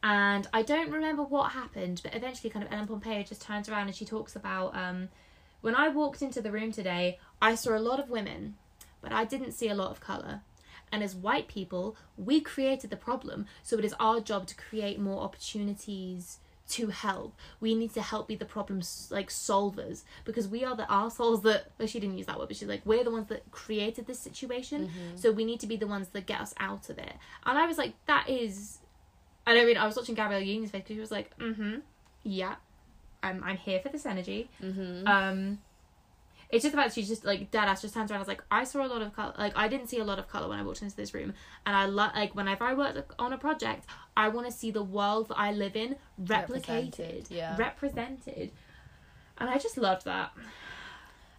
And 0.00 0.46
I 0.52 0.62
don't 0.62 0.92
remember 0.92 1.24
what 1.24 1.50
happened, 1.50 2.00
but 2.04 2.14
eventually, 2.14 2.50
kind 2.50 2.64
of 2.64 2.72
Ellen 2.72 2.86
Pompeo 2.86 3.24
just 3.24 3.42
turns 3.42 3.68
around 3.68 3.88
and 3.88 3.96
she 3.96 4.04
talks 4.04 4.36
about 4.36 4.76
um, 4.76 5.08
when 5.60 5.74
I 5.74 5.88
walked 5.88 6.22
into 6.22 6.40
the 6.40 6.52
room 6.52 6.70
today, 6.70 7.18
I 7.42 7.56
saw 7.56 7.76
a 7.76 7.80
lot 7.80 7.98
of 7.98 8.10
women, 8.10 8.54
but 9.02 9.12
I 9.12 9.24
didn't 9.24 9.52
see 9.52 9.68
a 9.68 9.74
lot 9.74 9.90
of 9.90 10.00
color. 10.00 10.42
And 10.92 11.02
as 11.02 11.16
white 11.16 11.48
people, 11.48 11.96
we 12.16 12.40
created 12.40 12.90
the 12.90 12.96
problem, 12.96 13.46
so 13.64 13.76
it 13.76 13.84
is 13.84 13.94
our 13.98 14.20
job 14.20 14.46
to 14.46 14.54
create 14.54 15.00
more 15.00 15.22
opportunities 15.22 16.38
to 16.70 16.88
help. 16.88 17.34
We 17.60 17.74
need 17.74 17.92
to 17.94 18.02
help 18.02 18.28
be 18.28 18.36
the 18.36 18.44
problem 18.44 18.80
like 19.10 19.28
solvers 19.28 20.02
because 20.24 20.48
we 20.48 20.64
are 20.64 20.74
the 20.74 20.90
assholes 20.90 21.42
that. 21.42 21.70
Well, 21.78 21.88
she 21.88 22.00
didn't 22.00 22.16
use 22.16 22.26
that 22.26 22.38
word, 22.38 22.48
but 22.48 22.56
she's 22.56 22.68
like, 22.68 22.82
we're 22.84 23.04
the 23.04 23.10
ones 23.10 23.28
that 23.28 23.50
created 23.50 24.06
this 24.06 24.18
situation, 24.18 24.90
so 25.16 25.30
we 25.32 25.44
need 25.44 25.60
to 25.60 25.66
be 25.66 25.76
the 25.76 25.86
ones 25.86 26.08
that 26.08 26.26
get 26.26 26.40
us 26.40 26.54
out 26.58 26.88
of 26.88 26.98
it. 26.98 27.12
And 27.44 27.58
I 27.58 27.66
was 27.66 27.78
like, 27.78 27.94
that 28.06 28.28
is. 28.28 28.78
I 29.46 29.52
don't 29.52 29.66
mean, 29.66 29.76
I 29.76 29.84
was 29.84 29.94
watching 29.94 30.14
Gabrielle 30.14 30.40
Union's 30.40 30.70
face 30.70 30.82
because 30.82 30.96
she 30.96 31.00
was 31.00 31.10
like, 31.10 31.36
mm-hmm, 31.38 31.80
yeah, 32.22 32.54
I'm 33.22 33.42
I'm 33.44 33.56
here 33.56 33.80
for 33.80 33.90
this 33.90 34.06
energy. 34.06 34.48
Mm-hmm. 34.62 35.06
Um, 35.06 35.58
it's 36.50 36.62
just 36.62 36.74
about 36.74 36.92
she's 36.92 37.08
just 37.08 37.24
like 37.24 37.50
dead 37.50 37.68
ass 37.68 37.82
just 37.82 37.94
turns 37.94 38.10
around. 38.10 38.20
and 38.20 38.24
is 38.24 38.28
like, 38.28 38.42
I 38.50 38.64
saw 38.64 38.84
a 38.84 38.88
lot 38.88 39.02
of 39.02 39.14
color. 39.14 39.34
Like 39.38 39.52
I 39.56 39.66
didn't 39.68 39.88
see 39.88 39.98
a 39.98 40.04
lot 40.04 40.18
of 40.18 40.28
color 40.28 40.48
when 40.48 40.58
I 40.58 40.62
walked 40.62 40.82
into 40.82 40.94
this 40.96 41.12
room, 41.14 41.32
and 41.66 41.74
I 41.76 41.86
lo- 41.86 42.10
like 42.14 42.34
whenever 42.34 42.64
I 42.64 42.74
work 42.74 43.14
on 43.18 43.32
a 43.32 43.38
project, 43.38 43.86
I 44.16 44.28
want 44.28 44.46
to 44.46 44.52
see 44.52 44.70
the 44.70 44.82
world 44.82 45.28
that 45.28 45.38
I 45.38 45.52
live 45.52 45.74
in 45.76 45.96
replicated, 46.22 46.28
Represented, 46.98 47.26
yeah. 47.30 47.56
represented, 47.56 48.50
and 49.38 49.50
I 49.50 49.58
just 49.58 49.76
loved 49.76 50.04
that. 50.04 50.32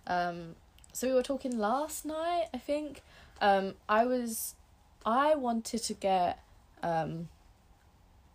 Um, 0.07 0.55
so 0.93 1.07
we 1.07 1.13
were 1.13 1.23
talking 1.23 1.57
last 1.57 2.05
night, 2.05 2.45
I 2.53 2.57
think. 2.57 3.01
Um, 3.41 3.73
I 3.89 4.05
was, 4.05 4.55
I 5.05 5.35
wanted 5.35 5.83
to 5.83 5.93
get 5.93 6.39
um, 6.83 7.27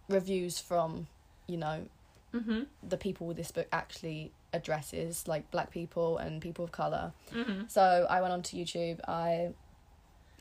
reviews 0.08 0.58
from, 0.58 1.06
you 1.46 1.56
know, 1.56 1.86
Mm-hmm. 2.34 2.60
the 2.88 2.96
people 2.96 3.26
with 3.26 3.36
this 3.36 3.50
book 3.50 3.66
actually 3.72 4.30
addresses, 4.52 5.26
like 5.28 5.50
black 5.50 5.70
people 5.70 6.18
and 6.18 6.40
people 6.40 6.64
of 6.64 6.72
color. 6.72 7.12
Mm-hmm. 7.32 7.62
So 7.68 8.06
I 8.08 8.20
went 8.20 8.32
onto 8.32 8.56
YouTube. 8.56 9.00
I 9.06 9.50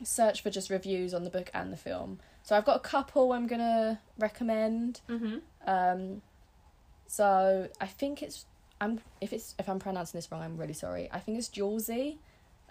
searched 0.02 0.42
for 0.42 0.50
just 0.50 0.70
reviews 0.70 1.14
on 1.14 1.24
the 1.24 1.30
book 1.30 1.50
and 1.54 1.72
the 1.72 1.76
film. 1.76 2.18
So 2.42 2.56
I've 2.56 2.64
got 2.64 2.76
a 2.76 2.80
couple 2.80 3.32
I'm 3.32 3.46
gonna 3.46 4.00
recommend. 4.18 5.00
Mm-hmm. 5.08 5.36
Um, 5.66 6.22
so 7.06 7.68
I 7.80 7.86
think 7.86 8.22
it's 8.22 8.46
I'm 8.80 9.00
if 9.20 9.32
it's 9.32 9.54
if 9.58 9.68
I'm 9.68 9.78
pronouncing 9.78 10.18
this 10.18 10.30
wrong, 10.32 10.42
I'm 10.42 10.56
really 10.56 10.72
sorry. 10.72 11.08
I 11.12 11.18
think 11.18 11.38
it's 11.38 11.48
Julesy. 11.48 12.16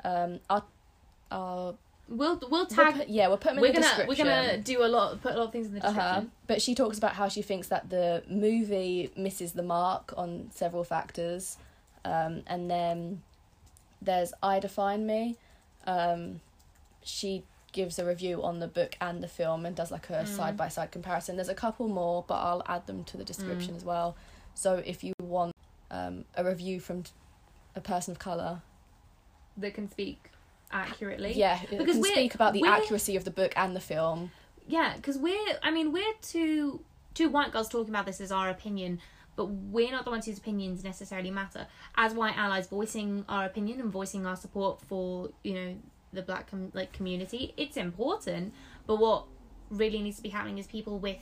Um, 0.04 0.40
We'll 2.10 2.38
we'll 2.40 2.50
we'll 2.50 2.66
tag. 2.66 2.96
put, 2.96 3.08
yeah, 3.10 3.28
we'll 3.28 3.38
put 3.38 3.50
them 3.50 3.58
in 3.58 3.62
we're 3.62 3.68
the 3.68 3.74
gonna 3.82 3.86
description. 3.88 4.26
we're 4.28 4.34
gonna 4.46 4.58
do 4.58 4.84
a 4.84 4.88
lot. 4.88 5.22
Put 5.22 5.34
a 5.36 5.38
lot 5.38 5.46
of 5.48 5.52
things 5.52 5.68
in 5.68 5.76
the 5.76 5.86
Uh-huh. 5.86 5.94
description. 5.94 6.32
But 6.48 6.62
she 6.62 6.74
talks 6.76 6.98
about 6.98 7.14
how 7.14 7.28
she 7.30 7.42
thinks 7.42 7.68
that 7.68 7.90
the 7.90 8.24
movie 8.28 9.12
misses 9.16 9.54
the 9.54 9.64
mark 9.64 10.14
on 10.18 10.50
several 10.54 10.84
factors. 10.84 11.58
Um, 12.04 12.44
and 12.48 12.70
then 12.72 13.22
there's 14.02 14.34
I 14.42 14.60
Define 14.60 15.06
Me. 15.06 15.36
Um, 15.86 16.42
she 17.04 17.44
gives 17.72 18.00
a 18.00 18.06
review 18.06 18.42
on 18.42 18.60
the 18.60 18.68
book 18.68 18.96
and 19.00 19.22
the 19.22 19.28
film 19.28 19.66
and 19.66 19.76
does 19.76 19.92
like 19.92 20.10
a 20.10 20.24
Mm. 20.24 20.28
side 20.28 20.58
by 20.58 20.68
side 20.70 20.92
comparison. 20.92 21.36
There's 21.36 21.50
a 21.50 21.54
couple 21.56 21.88
more, 21.88 22.24
but 22.28 22.36
I'll 22.36 22.64
add 22.66 22.88
them 22.88 23.04
to 23.06 23.18
the 23.18 23.24
description 23.24 23.74
Mm. 23.74 23.78
as 23.78 23.86
well. 23.86 24.16
So 24.56 24.82
if 24.86 25.04
you 25.04 25.14
want 25.22 25.54
um, 25.92 26.26
a 26.36 26.44
review 26.44 26.80
from 26.80 27.04
a 27.76 27.82
person 27.82 28.12
of 28.12 28.20
colour, 28.20 28.62
That 29.58 29.74
can 29.74 29.90
speak 29.90 30.29
accurately. 30.72 31.34
yeah, 31.34 31.60
Because 31.70 31.98
we're- 31.98 32.12
speak 32.14 32.36
about 32.36 32.54
the 32.54 32.64
accuracy 32.66 33.16
of 33.16 33.24
the 33.26 33.32
book 33.32 33.54
and 33.56 33.76
the 33.76 33.80
film. 33.82 34.32
Yeah, 34.68 34.94
because 34.96 35.18
we're, 35.18 35.58
I 35.64 35.72
mean, 35.72 35.92
we're 35.92 36.14
two 36.22 36.84
two 37.16 37.30
white 37.30 37.52
girls 37.52 37.68
talking 37.70 37.90
about 37.90 38.06
this 38.06 38.22
as 38.22 38.32
our 38.32 38.50
opinion, 38.50 39.00
but 39.36 39.46
we're 39.46 39.92
not 39.92 40.06
the 40.06 40.12
ones 40.12 40.26
whose 40.28 40.38
opinions 40.38 40.84
necessarily 40.84 41.32
matter. 41.32 41.66
As 41.96 42.14
white 42.14 42.38
allies, 42.38 42.68
voicing 42.68 43.26
our 43.28 43.46
opinion 43.46 43.80
and 43.82 43.92
voicing 43.92 44.26
our 44.28 44.36
support 44.36 44.80
for 44.82 45.30
you 45.44 45.54
know 45.56 45.76
the 46.14 46.22
black 46.22 46.50
com- 46.52 46.72
like 46.74 46.92
community, 46.94 47.54
it's 47.58 47.78
important. 47.78 48.54
But 48.86 48.98
what 48.98 49.26
really 49.72 50.02
needs 50.02 50.18
to 50.18 50.24
be 50.24 50.30
happening 50.30 50.58
is 50.60 50.68
people 50.68 51.00
with 51.00 51.18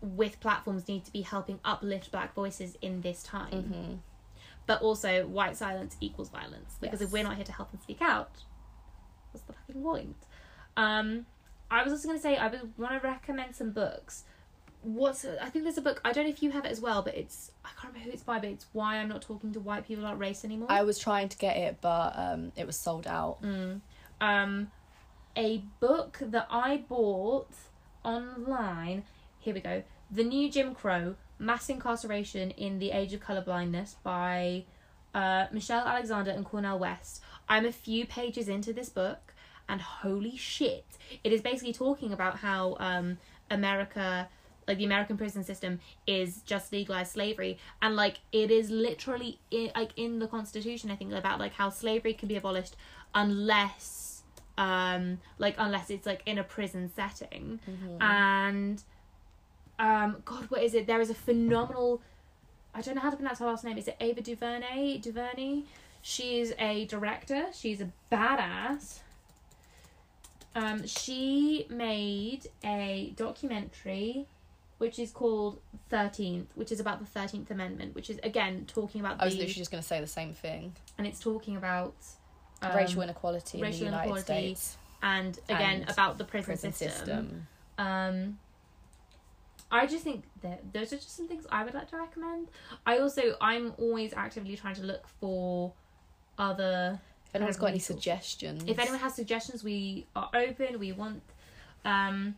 with 0.00 0.40
platforms 0.40 0.88
need 0.88 1.04
to 1.04 1.12
be 1.12 1.20
helping 1.22 1.60
uplift 1.64 2.10
black 2.10 2.34
voices 2.34 2.76
in 2.82 3.02
this 3.02 3.22
time. 3.22 3.62
hmm 3.62 3.94
But 4.66 4.80
also, 4.82 5.26
white 5.26 5.56
silence 5.56 5.96
equals 6.00 6.28
violence 6.28 6.76
because 6.80 7.00
if 7.02 7.10
we're 7.10 7.24
not 7.24 7.36
here 7.36 7.44
to 7.44 7.52
help 7.52 7.70
them 7.72 7.80
speak 7.82 8.00
out, 8.00 8.30
what's 9.32 9.44
the 9.46 9.52
fucking 9.52 9.82
point? 9.82 10.16
Um, 10.76 11.26
I 11.70 11.82
was 11.82 11.92
also 11.92 12.08
going 12.08 12.18
to 12.18 12.22
say 12.22 12.36
I 12.36 12.48
would 12.48 12.78
want 12.78 13.00
to 13.00 13.06
recommend 13.06 13.56
some 13.56 13.70
books. 13.70 14.24
What's 14.82 15.24
I 15.24 15.48
think 15.48 15.64
there's 15.64 15.78
a 15.78 15.82
book 15.82 16.00
I 16.04 16.12
don't 16.12 16.24
know 16.24 16.30
if 16.30 16.42
you 16.42 16.50
have 16.50 16.64
it 16.64 16.72
as 16.72 16.80
well, 16.80 17.02
but 17.02 17.14
it's 17.16 17.52
I 17.64 17.68
can't 17.80 17.92
remember 17.92 18.10
who 18.10 18.12
it's 18.12 18.22
by, 18.22 18.38
but 18.38 18.50
it's 18.50 18.66
why 18.72 18.96
I'm 18.96 19.08
not 19.08 19.22
talking 19.22 19.52
to 19.52 19.60
white 19.60 19.86
people 19.86 20.04
about 20.04 20.18
race 20.18 20.44
anymore. 20.44 20.70
I 20.70 20.82
was 20.82 20.98
trying 20.98 21.28
to 21.28 21.38
get 21.38 21.56
it, 21.56 21.78
but 21.80 22.12
um, 22.16 22.52
it 22.56 22.66
was 22.66 22.76
sold 22.76 23.06
out. 23.06 23.40
Mm. 23.42 23.80
Um, 24.20 24.70
a 25.36 25.62
book 25.80 26.18
that 26.20 26.46
I 26.50 26.78
bought 26.88 27.50
online. 28.04 29.04
Here 29.38 29.54
we 29.54 29.60
go. 29.60 29.82
The 30.10 30.24
New 30.24 30.50
Jim 30.50 30.74
Crow: 30.74 31.14
Mass 31.42 31.68
Incarceration 31.68 32.52
in 32.52 32.78
the 32.78 32.92
Age 32.92 33.12
of 33.12 33.20
Colorblindness 33.20 33.96
by 34.04 34.64
uh, 35.12 35.46
Michelle 35.52 35.86
Alexander 35.86 36.30
and 36.30 36.44
Cornel 36.44 36.78
West. 36.78 37.20
I'm 37.48 37.66
a 37.66 37.72
few 37.72 38.06
pages 38.06 38.48
into 38.48 38.72
this 38.72 38.88
book, 38.88 39.34
and 39.68 39.80
holy 39.80 40.36
shit, 40.36 40.86
it 41.24 41.32
is 41.32 41.40
basically 41.40 41.72
talking 41.72 42.12
about 42.12 42.38
how 42.38 42.76
um, 42.78 43.18
America, 43.50 44.28
like 44.68 44.78
the 44.78 44.84
American 44.84 45.16
prison 45.16 45.42
system, 45.42 45.80
is 46.06 46.42
just 46.42 46.72
legalized 46.72 47.12
slavery, 47.12 47.58
and 47.82 47.96
like 47.96 48.20
it 48.30 48.52
is 48.52 48.70
literally 48.70 49.40
in, 49.50 49.72
like 49.74 49.90
in 49.96 50.20
the 50.20 50.28
Constitution. 50.28 50.90
I 50.92 50.96
think 50.96 51.12
about 51.12 51.40
like 51.40 51.54
how 51.54 51.70
slavery 51.70 52.14
can 52.14 52.28
be 52.28 52.36
abolished 52.36 52.76
unless, 53.14 54.22
um, 54.56 55.18
like 55.38 55.56
unless 55.58 55.90
it's 55.90 56.06
like 56.06 56.22
in 56.24 56.38
a 56.38 56.44
prison 56.44 56.90
setting, 56.94 57.58
and 58.00 58.82
um, 59.78 60.16
God, 60.24 60.44
what 60.50 60.62
is 60.62 60.74
it? 60.74 60.86
There 60.86 61.00
is 61.00 61.10
a 61.10 61.14
phenomenal. 61.14 62.00
I 62.74 62.80
don't 62.80 62.94
know 62.94 63.00
how 63.02 63.10
to 63.10 63.16
pronounce 63.16 63.38
her 63.40 63.46
last 63.46 63.64
name. 63.64 63.76
Is 63.78 63.88
it 63.88 63.96
Ava 64.00 64.20
DuVernay? 64.22 64.98
DuVernay. 64.98 65.62
She's 66.00 66.52
a 66.58 66.86
director. 66.86 67.46
She's 67.54 67.80
a 67.80 67.88
badass. 68.10 69.00
Um, 70.54 70.86
she 70.86 71.66
made 71.70 72.48
a 72.64 73.12
documentary, 73.16 74.26
which 74.78 74.98
is 74.98 75.10
called 75.10 75.58
Thirteenth, 75.88 76.50
which 76.54 76.70
is 76.72 76.80
about 76.80 76.98
the 77.00 77.06
Thirteenth 77.06 77.50
Amendment, 77.50 77.94
which 77.94 78.10
is 78.10 78.18
again 78.22 78.64
talking 78.66 79.00
about 79.00 79.20
I 79.20 79.24
was 79.26 79.34
the 79.34 79.40
literally 79.40 79.54
just 79.54 79.70
going 79.70 79.82
to 79.82 79.86
say 79.88 80.00
the 80.00 80.06
same 80.06 80.34
thing. 80.34 80.74
and 80.98 81.06
it's 81.06 81.20
talking 81.20 81.56
about 81.56 81.94
um, 82.60 82.74
racial 82.76 83.00
inequality 83.02 83.58
in 83.58 83.64
racial 83.64 83.78
the 83.80 83.84
United 83.86 84.02
inequality, 84.10 84.24
States. 84.54 84.76
and 85.02 85.38
again 85.48 85.80
and 85.82 85.90
about 85.90 86.18
the 86.18 86.24
prison, 86.24 86.46
Prison 86.52 86.72
system. 86.72 86.98
system. 87.06 87.46
Um, 87.78 88.38
I 89.72 89.86
just 89.86 90.04
think 90.04 90.24
that 90.42 90.72
those 90.72 90.92
are 90.92 90.96
just 90.96 91.16
some 91.16 91.26
things 91.26 91.46
I 91.50 91.64
would 91.64 91.74
like 91.74 91.88
to 91.90 91.96
recommend. 91.96 92.48
I 92.86 92.98
also 92.98 93.36
I'm 93.40 93.74
always 93.78 94.12
actively 94.12 94.54
trying 94.56 94.74
to 94.76 94.82
look 94.82 95.08
for 95.08 95.72
other. 96.38 97.00
If 97.26 97.34
anyone's 97.36 97.56
got 97.56 97.70
any 97.70 97.78
suggestions. 97.78 98.64
If 98.66 98.78
anyone 98.78 99.00
has 99.00 99.14
suggestions, 99.14 99.64
we 99.64 100.06
are 100.14 100.30
open. 100.34 100.78
We 100.78 100.92
want. 100.92 101.22
Um, 101.84 102.36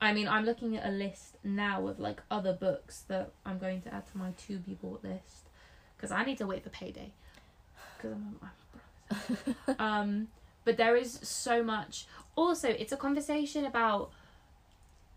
I 0.00 0.14
mean, 0.14 0.28
I'm 0.28 0.44
looking 0.44 0.76
at 0.76 0.86
a 0.86 0.92
list 0.92 1.36
now 1.44 1.86
of 1.88 1.98
like 1.98 2.22
other 2.30 2.52
books 2.52 3.04
that 3.08 3.32
I'm 3.44 3.58
going 3.58 3.82
to 3.82 3.94
add 3.94 4.06
to 4.12 4.16
my 4.16 4.30
to 4.46 4.58
be 4.58 4.74
bought 4.74 5.04
list 5.04 5.48
because 5.96 6.10
I 6.10 6.24
need 6.24 6.38
to 6.38 6.46
wait 6.46 6.62
for 6.62 6.70
payday. 6.70 7.12
Because 7.96 8.12
I'm, 8.12 8.40
I'm 8.40 9.76
um, 9.78 10.28
but 10.64 10.76
there 10.76 10.96
is 10.96 11.18
so 11.22 11.62
much. 11.62 12.06
Also, 12.36 12.68
it's 12.68 12.92
a 12.92 12.96
conversation 12.96 13.64
about, 13.64 14.10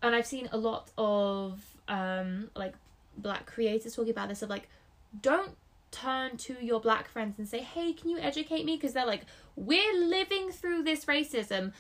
and 0.04 0.14
I've 0.14 0.28
seen 0.28 0.48
a 0.52 0.58
lot 0.58 0.92
of 0.98 1.60
um 1.88 2.50
like 2.56 2.74
black 3.18 3.46
creators 3.48 3.96
talking 3.96 4.12
about 4.12 4.30
this 4.30 4.42
of 4.44 4.50
like, 4.50 4.68
don't 5.22 5.56
turn 5.92 6.36
to 6.38 6.56
your 6.62 6.80
black 6.80 7.08
friends 7.08 7.38
and 7.40 7.48
say, 7.48 7.60
"Hey, 7.60 7.94
can 7.94 8.10
you 8.10 8.18
educate 8.20 8.66
me?" 8.66 8.76
Because 8.76 8.94
they're 8.94 9.06
like, 9.06 9.26
"We're 9.56 9.94
living 10.06 10.52
through 10.52 10.84
this 10.84 11.06
racism." 11.06 11.72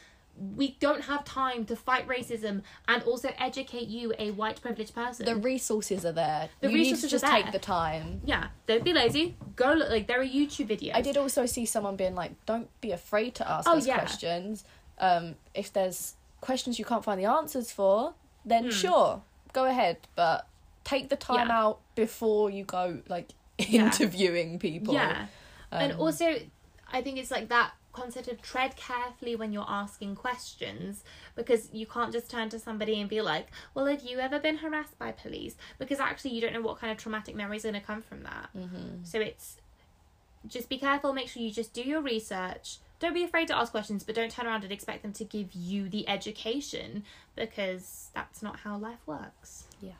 We 0.55 0.77
don't 0.79 1.01
have 1.01 1.23
time 1.25 1.63
to 1.65 1.75
fight 1.75 2.07
racism 2.07 2.63
and 2.87 3.03
also 3.03 3.29
educate 3.37 3.87
you, 3.87 4.13
a 4.17 4.31
white 4.31 4.59
privileged 4.59 4.95
person. 4.95 5.27
the 5.27 5.35
resources 5.35 6.03
are 6.07 6.11
there. 6.11 6.49
The 6.59 6.71
you 6.71 6.77
resources 6.77 7.03
are 7.03 7.05
need 7.05 7.09
to 7.09 7.19
just 7.19 7.25
take 7.45 7.51
the 7.51 7.59
time. 7.59 8.21
yeah, 8.25 8.47
don't 8.65 8.83
be 8.83 8.93
lazy. 8.93 9.35
Go 9.55 9.73
look. 9.73 9.89
Like 9.91 10.07
there 10.07 10.19
are 10.19 10.25
YouTube 10.25 10.69
videos. 10.69 10.95
I 10.95 11.01
did 11.01 11.17
also 11.17 11.45
see 11.45 11.65
someone 11.67 11.95
being 11.97 12.15
like, 12.15 12.31
"Don't 12.47 12.67
be 12.81 12.91
afraid 12.91 13.35
to 13.35 13.47
ask 13.51 13.69
Oh, 13.69 13.77
us 13.77 13.85
yeah. 13.85 13.93
questions. 13.99 14.63
Um, 14.97 15.35
if 15.53 15.71
there's 15.71 16.15
questions 16.43 16.77
you 16.79 16.85
can't 16.85 17.03
find 17.03 17.19
the 17.19 17.25
answers 17.25 17.71
for, 17.71 18.13
then 18.45 18.65
Hmm. 18.65 18.69
sure, 18.69 19.21
go 19.53 19.65
ahead. 19.65 19.97
But 20.15 20.47
take 20.83 21.09
the 21.09 21.15
time 21.15 21.47
Yeah. 21.47 21.59
out 21.61 21.79
before 21.95 22.49
you 22.49 22.63
go 22.65 23.01
like 23.07 23.29
Yeah. 23.57 23.85
interviewing 23.85 24.59
people. 24.59 24.93
Yeah. 24.93 25.27
and 25.71 25.93
Um, 25.93 25.99
also, 25.99 26.25
I 26.91 27.01
think 27.01 27.17
it's 27.17 27.31
like 27.31 27.47
that 27.49 27.71
concept 27.93 28.27
of 28.27 28.41
tread 28.41 28.75
carefully 28.75 29.35
when 29.35 29.53
you're 29.53 29.69
asking 29.83 30.15
questions 30.15 31.03
because 31.35 31.69
you 31.71 31.85
can't 31.85 32.11
just 32.11 32.27
turn 32.29 32.49
to 32.49 32.59
somebody 32.59 32.99
and 32.99 33.07
be 33.09 33.21
like, 33.21 33.47
well, 33.73 33.85
have 33.85 34.01
you 34.03 34.19
ever 34.19 34.39
been 34.39 34.57
harassed 34.57 34.97
by 34.99 35.11
police? 35.11 35.55
Because 35.77 35.99
actually, 35.99 36.31
you 36.31 36.41
don't 36.41 36.53
know 36.53 36.61
what 36.61 36.77
kind 36.79 36.91
of 36.91 36.97
traumatic 36.97 37.35
memories 37.35 37.63
are 37.65 37.69
going 37.71 37.79
to 37.81 37.85
come 37.87 38.01
from 38.01 38.23
that. 38.23 38.49
mhm. 38.55 39.05
So 39.05 39.19
it's 39.19 39.57
just 40.47 40.67
be 40.69 40.77
careful, 40.77 41.13
make 41.13 41.29
sure 41.29 41.41
you 41.41 41.51
just 41.51 41.73
do 41.73 41.81
your 41.83 42.01
research. 42.01 42.77
Don't 43.03 43.13
be 43.13 43.23
afraid 43.25 43.49
to 43.49 43.57
ask 43.57 43.69
questions, 43.73 44.01
but 44.05 44.15
don't 44.15 44.31
turn 44.31 44.47
around 44.47 44.63
and 44.63 44.71
expect 44.71 45.01
them 45.03 45.11
to 45.11 45.25
give 45.25 45.51
you 45.51 45.89
the 45.89 46.07
education 46.07 47.03
because 47.35 48.09
that's 48.15 48.41
not 48.41 48.61
how 48.61 48.77
life 48.77 49.01
works. 49.05 49.65
Yeah. 49.81 49.91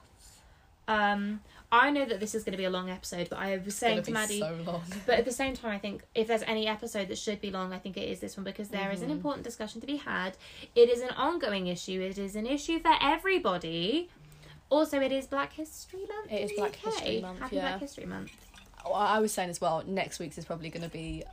Um, 0.88 1.42
I 1.70 1.90
know 1.92 2.06
that 2.06 2.22
this 2.22 2.34
is 2.34 2.46
going 2.46 2.54
to 2.54 2.58
be 2.58 2.64
a 2.64 2.70
long 2.70 2.90
episode, 2.90 3.28
but 3.30 3.40
I 3.40 3.58
was 3.58 3.76
saying 3.76 4.04
to 4.04 4.12
Maddie, 4.12 4.40
so 4.40 4.58
long. 4.66 4.84
but 5.06 5.20
at 5.20 5.26
the 5.26 5.34
same 5.34 5.54
time, 5.54 5.72
I 5.72 5.80
think 5.80 6.04
if 6.16 6.28
there's 6.28 6.44
any 6.44 6.66
episode 6.66 7.10
that 7.10 7.18
should 7.18 7.42
be 7.42 7.52
long, 7.52 7.74
I 7.74 7.78
think 7.78 7.98
it 7.98 8.08
is 8.08 8.22
this 8.22 8.38
one 8.38 8.46
because 8.46 8.70
there 8.70 8.90
is 8.90 9.02
an 9.02 9.10
Mhm. 9.10 9.18
important 9.18 9.44
discussion 9.44 9.82
to 9.82 9.88
be 9.88 9.98
had. 9.98 10.38
It 10.74 10.88
is 10.90 11.02
an 11.02 11.10
ongoing 11.10 11.68
issue. 11.68 12.00
It 12.00 12.18
is 12.18 12.38
an 12.38 12.48
issue 12.48 12.80
for 12.80 12.94
everybody. 13.02 14.10
Also, 14.70 15.02
it 15.02 15.12
is 15.12 15.28
Black 15.28 15.52
History 15.52 16.06
Month. 16.08 16.32
It 16.32 16.42
is 16.46 16.52
Black 16.56 16.78
UK. 16.82 16.86
History 16.92 17.22
Month, 17.22 17.40
Happy 17.40 17.56
yeah. 17.58 17.62
Black 17.64 17.80
History 17.82 18.06
Month. 18.06 18.32
Well, 18.86 18.96
I 18.96 19.20
was 19.20 19.34
saying 19.34 19.50
as 19.50 19.60
well. 19.60 19.84
Next 19.86 20.20
week's 20.20 20.38
is 20.38 20.46
probably 20.46 20.70
going 20.70 20.84
to 20.84 20.90
be. 20.90 21.24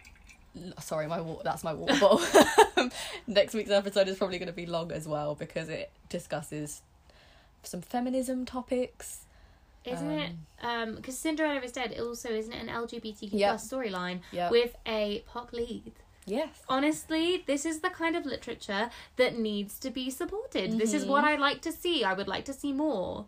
Sorry, 0.81 1.07
my 1.07 1.21
wa- 1.21 1.43
that's 1.45 1.63
my 1.63 1.73
water 1.73 1.99
bottle. 2.01 2.91
next 3.27 3.55
week's 3.55 3.71
episode 3.71 4.09
is 4.09 4.19
probably 4.19 4.39
going 4.39 4.49
to 4.49 4.53
be 4.53 4.67
long 4.67 4.91
as 4.93 5.07
well 5.07 5.35
because 5.35 5.69
it 5.69 5.91
discusses 6.09 6.83
some 7.63 7.81
feminism 7.83 8.45
topics. 8.45 9.25
Isn't 9.85 10.11
it? 10.11 10.33
Um, 10.63 10.97
because 10.97 11.17
Cinderella 11.17 11.61
is 11.61 11.73
dead. 11.73 11.97
Also, 11.99 12.29
isn't 12.31 12.53
it 12.53 12.61
an 12.63 12.69
LGBTQ 12.69 13.31
Yep. 13.33 13.51
plus 13.51 13.69
storyline 13.71 14.21
Yeah. 14.33 14.51
with 14.51 14.75
a 14.87 15.25
POC 15.33 15.53
lead? 15.53 15.93
yes. 16.27 16.49
Honestly, 16.69 17.43
this 17.47 17.65
is 17.65 17.81
the 17.81 17.89
kind 17.91 18.15
of 18.15 18.27
literature 18.27 18.91
that 19.17 19.39
needs 19.39 19.79
to 19.79 19.91
be 19.91 20.11
supported. 20.11 20.79
This 20.79 20.93
is 20.93 21.05
what 21.07 21.25
I 21.25 21.37
like 21.37 21.63
to 21.63 21.73
see. 21.73 22.05
I 22.05 22.13
would 22.13 22.29
like 22.29 22.45
to 22.45 22.53
see 22.53 22.73
more. 22.73 23.25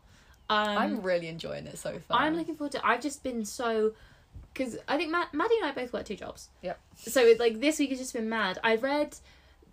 Um, 0.51 0.69
I'm 0.79 1.03
really 1.03 1.29
enjoying 1.29 1.67
it 1.67 1.79
so 1.79 1.99
far. 2.01 2.21
I'm 2.21 2.37
looking 2.37 2.55
forward 2.57 2.73
to. 2.73 2.87
I've 2.87 3.01
just 3.01 3.23
been 3.23 3.45
so 3.47 3.93
because 4.53 4.79
I 4.89 4.97
think 4.97 5.11
Matt, 5.11 5.33
Maddie 5.33 5.57
and 5.61 5.67
I 5.67 5.73
both 5.73 5.93
work 5.93 6.05
two 6.05 6.17
jobs. 6.17 6.49
Yep. 6.63 6.79
So 6.97 7.21
it's 7.23 7.41
like 7.41 7.61
this 7.61 7.79
week 7.79 7.91
has 7.91 7.99
just 7.99 8.13
been 8.13 8.29
mad. 8.29 8.59
I 8.63 8.77
read, 8.77 9.17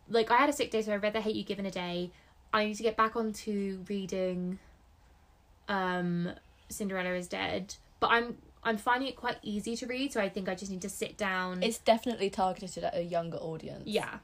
like 0.10 0.32
I 0.32 0.38
had 0.38 0.50
a 0.50 0.54
sick 0.54 0.72
day, 0.72 0.82
so 0.82 0.94
I 0.94 0.96
read 0.98 1.14
The 1.14 1.22
Hate 1.22 1.36
You 1.36 1.44
Give 1.44 1.60
in 1.60 1.66
a 1.66 1.72
Day. 1.72 2.12
I 2.54 2.66
need 2.66 2.76
to 2.76 2.84
get 2.84 2.98
back 2.98 3.16
onto 3.16 3.86
reading, 3.88 4.58
um, 5.68 6.32
Cinderella 6.70 7.12
is 7.12 7.28
Dead, 7.28 7.76
but 8.00 8.08
I'm 8.08 8.38
I'm 8.64 8.78
finding 8.78 9.08
it 9.08 9.16
quite 9.16 9.38
easy 9.42 9.76
to 9.78 9.86
read, 9.88 10.12
so 10.14 10.20
I 10.20 10.28
think 10.30 10.50
I 10.50 10.56
just 10.56 10.72
need 10.72 10.82
to 10.82 10.90
sit 10.90 11.18
down. 11.18 11.64
It's 11.64 11.78
definitely 11.78 12.30
targeted 12.30 12.84
at 12.84 12.96
a 12.96 13.02
younger 13.02 13.38
audience. 13.38 13.84
yeah. 13.86 14.18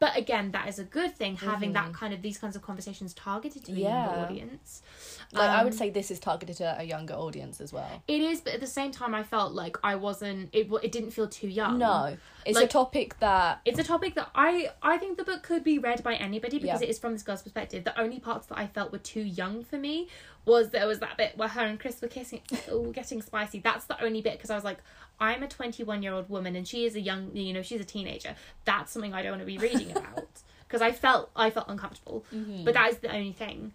But 0.00 0.16
again, 0.16 0.52
that 0.52 0.66
is 0.66 0.78
a 0.78 0.84
good 0.84 1.14
thing 1.14 1.36
having 1.36 1.74
that 1.74 1.90
Mhm. 1.90 1.94
kind 1.94 2.14
of 2.14 2.22
these 2.22 2.38
kinds 2.38 2.56
of 2.56 2.62
conversations 2.62 3.12
targeted 3.12 3.66
to 3.66 3.72
a 3.72 3.74
Yeah. 3.74 4.06
younger 4.06 4.20
audience. 4.22 4.82
Like 5.30 5.50
I 5.50 5.62
would 5.62 5.74
Um, 5.74 5.78
say 5.78 5.90
this 5.90 6.10
is 6.10 6.18
targeted 6.18 6.56
to 6.56 6.80
a 6.80 6.82
younger 6.82 7.12
audience 7.14 7.60
as 7.60 7.70
well. 7.70 8.02
It 8.08 8.22
is, 8.22 8.40
but 8.40 8.54
at 8.54 8.60
the 8.60 8.66
same 8.66 8.92
time, 8.92 9.14
I 9.14 9.22
felt 9.22 9.52
like 9.52 9.76
I 9.84 9.96
wasn't. 9.96 10.48
It 10.54 10.68
it 10.82 10.90
didn't 10.90 11.10
feel 11.10 11.28
too 11.28 11.48
young. 11.48 11.78
No, 11.78 12.16
it's 12.46 12.56
Like- 12.56 12.64
a 12.64 12.68
topic 12.68 13.18
that 13.20 13.60
it's 13.66 13.78
a 13.78 13.84
topic 13.84 14.14
that 14.14 14.30
I 14.34 14.70
I 14.82 14.96
think 14.96 15.18
the 15.18 15.24
book 15.24 15.42
could 15.42 15.62
be 15.62 15.78
read 15.78 16.02
by 16.02 16.14
anybody 16.14 16.58
because 16.58 16.80
Yeah. 16.80 16.86
it 16.88 16.90
is 16.90 16.98
from 16.98 17.12
this 17.12 17.22
girl's 17.22 17.42
perspective. 17.42 17.84
The 17.84 18.00
only 18.00 18.18
parts 18.18 18.46
that 18.46 18.56
I 18.58 18.68
felt 18.68 18.92
were 18.92 18.98
too 18.98 19.20
young 19.20 19.62
for 19.62 19.76
me 19.76 20.08
was 20.46 20.70
there 20.70 20.86
was 20.86 21.00
that 21.00 21.18
bit 21.18 21.36
where 21.36 21.48
her 21.48 21.60
and 21.60 21.78
Chris 21.78 22.00
were 22.00 22.08
kissing, 22.08 22.40
oh, 22.70 22.90
getting 22.90 23.20
spicy. 23.20 23.60
That's 23.60 23.84
the 23.84 24.02
only 24.02 24.22
bit 24.22 24.32
because 24.38 24.48
I 24.48 24.54
was 24.54 24.64
like, 24.64 24.78
I'm 25.20 25.42
a 25.42 25.48
21 25.48 26.02
year 26.02 26.12
old 26.12 26.30
woman 26.30 26.56
and 26.56 26.66
she 26.66 26.86
is 26.86 26.96
a 26.96 27.00
young, 27.00 27.36
you 27.36 27.52
know, 27.52 27.62
she's 27.62 27.80
a 27.80 27.84
teenager. 27.84 28.34
That's 28.64 28.90
something 28.92 29.12
I 29.12 29.22
don't 29.22 29.32
want 29.32 29.42
to 29.42 29.46
be 29.46 29.58
reading 29.58 29.90
about 29.90 30.28
because 30.66 30.80
I 30.80 30.92
felt 30.92 31.30
I 31.36 31.50
felt 31.50 31.68
uncomfortable. 31.68 32.24
Mm-hmm. 32.34 32.64
But 32.64 32.74
that 32.74 32.90
is 32.90 32.98
the 32.98 33.14
only 33.14 33.32
thing. 33.32 33.72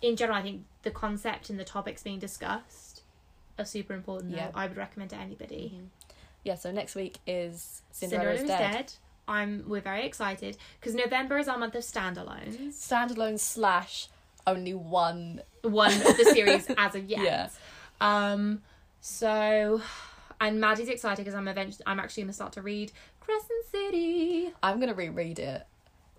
In 0.00 0.16
general, 0.16 0.38
I 0.38 0.42
think 0.42 0.62
the 0.82 0.90
concept 0.90 1.50
and 1.50 1.58
the 1.58 1.64
topics 1.64 2.02
being 2.02 2.18
discussed 2.18 3.02
are 3.58 3.64
super 3.64 3.92
important. 3.94 4.34
Yeah. 4.34 4.50
I 4.54 4.66
would 4.66 4.76
recommend 4.76 5.10
to 5.10 5.16
anybody. 5.16 5.80
yeah. 6.44 6.54
So 6.54 6.70
next 6.70 6.94
week 6.94 7.18
is 7.26 7.82
Cinderella 7.90 8.36
Cinderella's 8.38 8.42
is 8.42 8.48
Dead. 8.48 8.72
dead. 8.72 8.92
I'm 9.26 9.64
we're 9.68 9.82
very 9.82 10.06
excited 10.06 10.56
because 10.80 10.94
November 10.94 11.36
is 11.36 11.48
our 11.48 11.58
month 11.58 11.74
of 11.74 11.82
standalones. 11.82 12.56
Standalone 12.72 13.38
slash 13.38 14.08
only 14.46 14.72
one. 14.72 15.42
One 15.62 15.92
of 15.92 16.16
the 16.16 16.30
series 16.32 16.66
as 16.78 16.94
of 16.94 17.04
yet. 17.10 17.22
Yeah. 17.22 17.48
Um. 18.00 18.62
So, 19.00 19.82
and 20.40 20.60
Maddie's 20.60 20.88
excited 20.88 21.18
because 21.24 21.34
I'm 21.34 21.48
eventually 21.48 21.84
I'm 21.86 22.00
actually 22.00 22.22
going 22.24 22.30
to 22.30 22.34
start 22.34 22.52
to 22.54 22.62
read 22.62 22.92
Crescent 23.20 23.66
City. 23.70 24.52
I'm 24.62 24.80
gonna 24.80 24.94
reread 24.94 25.38
it. 25.38 25.66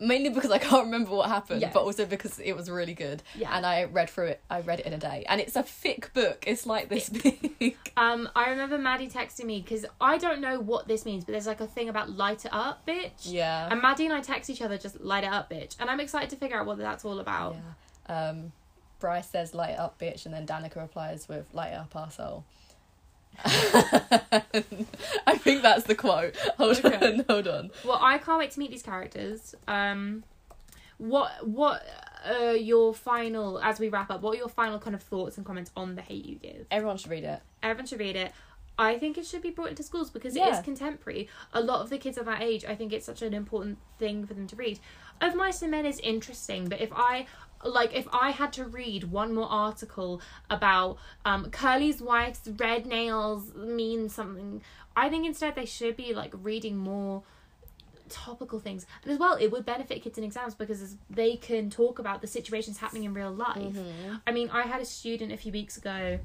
Mainly 0.01 0.29
because 0.29 0.49
I 0.49 0.59
can't 0.59 0.85
remember 0.85 1.11
what 1.11 1.27
happened, 1.27 1.59
Yes. 1.59 1.73
but 1.73 1.81
also 1.81 2.05
because 2.05 2.39
it 2.39 2.55
was 2.55 2.69
really 2.69 2.93
good. 2.93 3.21
Yeah. 3.35 3.49
And 3.53 3.65
I 3.65 3.83
read 3.83 4.09
through 4.09 4.27
it. 4.27 4.41
I 4.49 4.61
read 4.61 4.79
it 4.79 4.85
in 4.85 4.93
a 4.93 4.97
day, 4.97 5.25
and 5.27 5.41
it's 5.41 5.57
a 5.57 5.63
thick 5.63 6.13
book. 6.13 6.45
It's 6.47 6.65
like 6.65 6.87
this 6.87 7.09
big. 7.09 7.75
Um. 7.97 8.29
I 8.33 8.49
remember 8.51 8.77
Maddie 8.77 9.09
texting 9.09 9.43
me 9.45 9.59
because 9.61 9.85
I 9.99 10.17
don't 10.17 10.39
know 10.39 10.57
what 10.61 10.87
this 10.87 11.03
means, 11.03 11.25
but 11.25 11.33
there's 11.33 11.47
like 11.47 11.59
a 11.59 11.67
thing 11.67 11.89
about 11.89 12.11
light 12.11 12.45
it 12.45 12.53
up, 12.53 12.85
bitch. 12.87 13.23
yeah. 13.25 13.67
And 13.69 13.81
Maddie 13.81 14.05
and 14.05 14.13
I 14.13 14.21
text 14.21 14.49
each 14.49 14.61
other 14.61 14.77
just 14.77 15.01
light 15.01 15.25
it 15.25 15.31
up, 15.33 15.49
bitch. 15.49 15.75
And 15.81 15.89
I'm 15.89 15.99
excited 15.99 16.29
to 16.29 16.37
figure 16.37 16.57
out 16.57 16.65
what 16.65 16.77
that's 16.77 17.03
all 17.03 17.19
about. 17.19 17.57
Yeah. 18.07 18.29
Um, 18.29 18.53
Bryce 18.99 19.27
says 19.27 19.53
"light 19.53 19.71
it 19.71 19.79
up, 19.79 19.99
bitch," 19.99 20.25
and 20.25 20.33
then 20.33 20.45
Danika 20.47 20.77
replies 20.77 21.27
with 21.27 21.45
"light 21.53 21.73
it 21.73 21.75
up, 21.75 21.93
arsehole." 21.93 22.43
I 25.27 25.37
think 25.37 25.61
that's 25.61 25.83
the 25.85 25.95
quote. 25.95 26.35
Hold 26.57 26.83
Okay. 26.85 27.07
on, 27.19 27.25
hold 27.29 27.47
on. 27.47 27.71
Well, 27.85 27.99
I 28.01 28.17
can't 28.17 28.39
wait 28.39 28.51
to 28.51 28.59
meet 28.59 28.71
these 28.71 28.83
characters. 28.83 29.55
Um, 29.67 30.23
what 30.97 31.47
what 31.47 31.81
are 32.25 32.55
your 32.55 32.93
final 32.93 33.59
as 33.59 33.79
we 33.79 33.89
wrap 33.89 34.09
up? 34.11 34.21
What 34.21 34.35
are 34.35 34.37
your 34.37 34.49
final 34.49 34.79
kind 34.79 34.95
of 34.95 35.01
thoughts 35.01 35.37
and 35.37 35.45
comments 35.45 35.71
on 35.77 35.95
the 35.95 36.01
hate 36.01 36.25
you 36.25 36.35
give? 36.35 36.65
Everyone 36.71 36.97
should 36.97 37.11
read 37.11 37.23
it. 37.23 37.41
Everyone 37.63 37.87
should 37.87 37.99
read 37.99 38.15
it. 38.15 38.31
I 38.77 38.97
think 38.97 39.17
it 39.17 39.25
should 39.25 39.41
be 39.41 39.49
brought 39.49 39.69
into 39.69 39.83
schools 39.83 40.09
because 40.09 40.35
it 40.35 40.39
Yeah. 40.39 40.57
is 40.57 40.63
contemporary. 40.63 41.27
A 41.53 41.61
lot 41.61 41.81
of 41.81 41.89
the 41.89 41.97
kids 41.97 42.17
of 42.17 42.25
that 42.27 42.41
age, 42.41 42.63
I 42.63 42.75
think 42.75 42.93
it's 42.93 43.05
such 43.05 43.21
an 43.21 43.33
important 43.33 43.77
thing 43.97 44.25
for 44.25 44.33
them 44.33 44.47
to 44.47 44.55
read. 44.55 44.79
Of 45.19 45.35
Mice 45.35 45.61
and 45.61 45.71
Men 45.71 45.85
is 45.85 45.99
interesting, 45.99 46.69
but 46.69 46.79
if 46.79 46.89
I 46.93 47.25
like 47.63 47.93
if 47.93 48.07
I 48.13 48.31
had 48.31 48.53
to 48.53 48.65
read 48.65 49.05
one 49.05 49.33
more 49.33 49.47
article 49.49 50.21
about 50.49 50.97
um 51.25 51.49
Curly's 51.51 52.01
wife's 52.01 52.47
red 52.47 52.85
nails 52.85 53.53
mean 53.55 54.09
something, 54.09 54.61
I 54.95 55.09
think 55.09 55.25
instead 55.25 55.55
they 55.55 55.65
should 55.65 55.95
be 55.95 56.13
like 56.13 56.33
reading 56.41 56.77
more 56.77 57.23
topical 58.09 58.59
things. 58.59 58.85
And 59.03 59.11
as 59.11 59.19
well, 59.19 59.35
it 59.35 59.51
would 59.51 59.65
benefit 59.65 60.01
kids 60.01 60.17
in 60.17 60.23
exams 60.23 60.55
because 60.55 60.95
they 61.09 61.35
can 61.35 61.69
talk 61.69 61.99
about 61.99 62.21
the 62.21 62.27
situations 62.27 62.79
happening 62.79 63.03
in 63.03 63.13
real 63.13 63.31
life. 63.31 63.75
I 64.25 64.31
mean, 64.31 64.49
I 64.49 64.63
had 64.63 64.81
a 64.81 64.85
student 64.85 65.31
a 65.31 65.37
few 65.37 65.51
weeks 65.51 65.77
ago. 65.77 66.19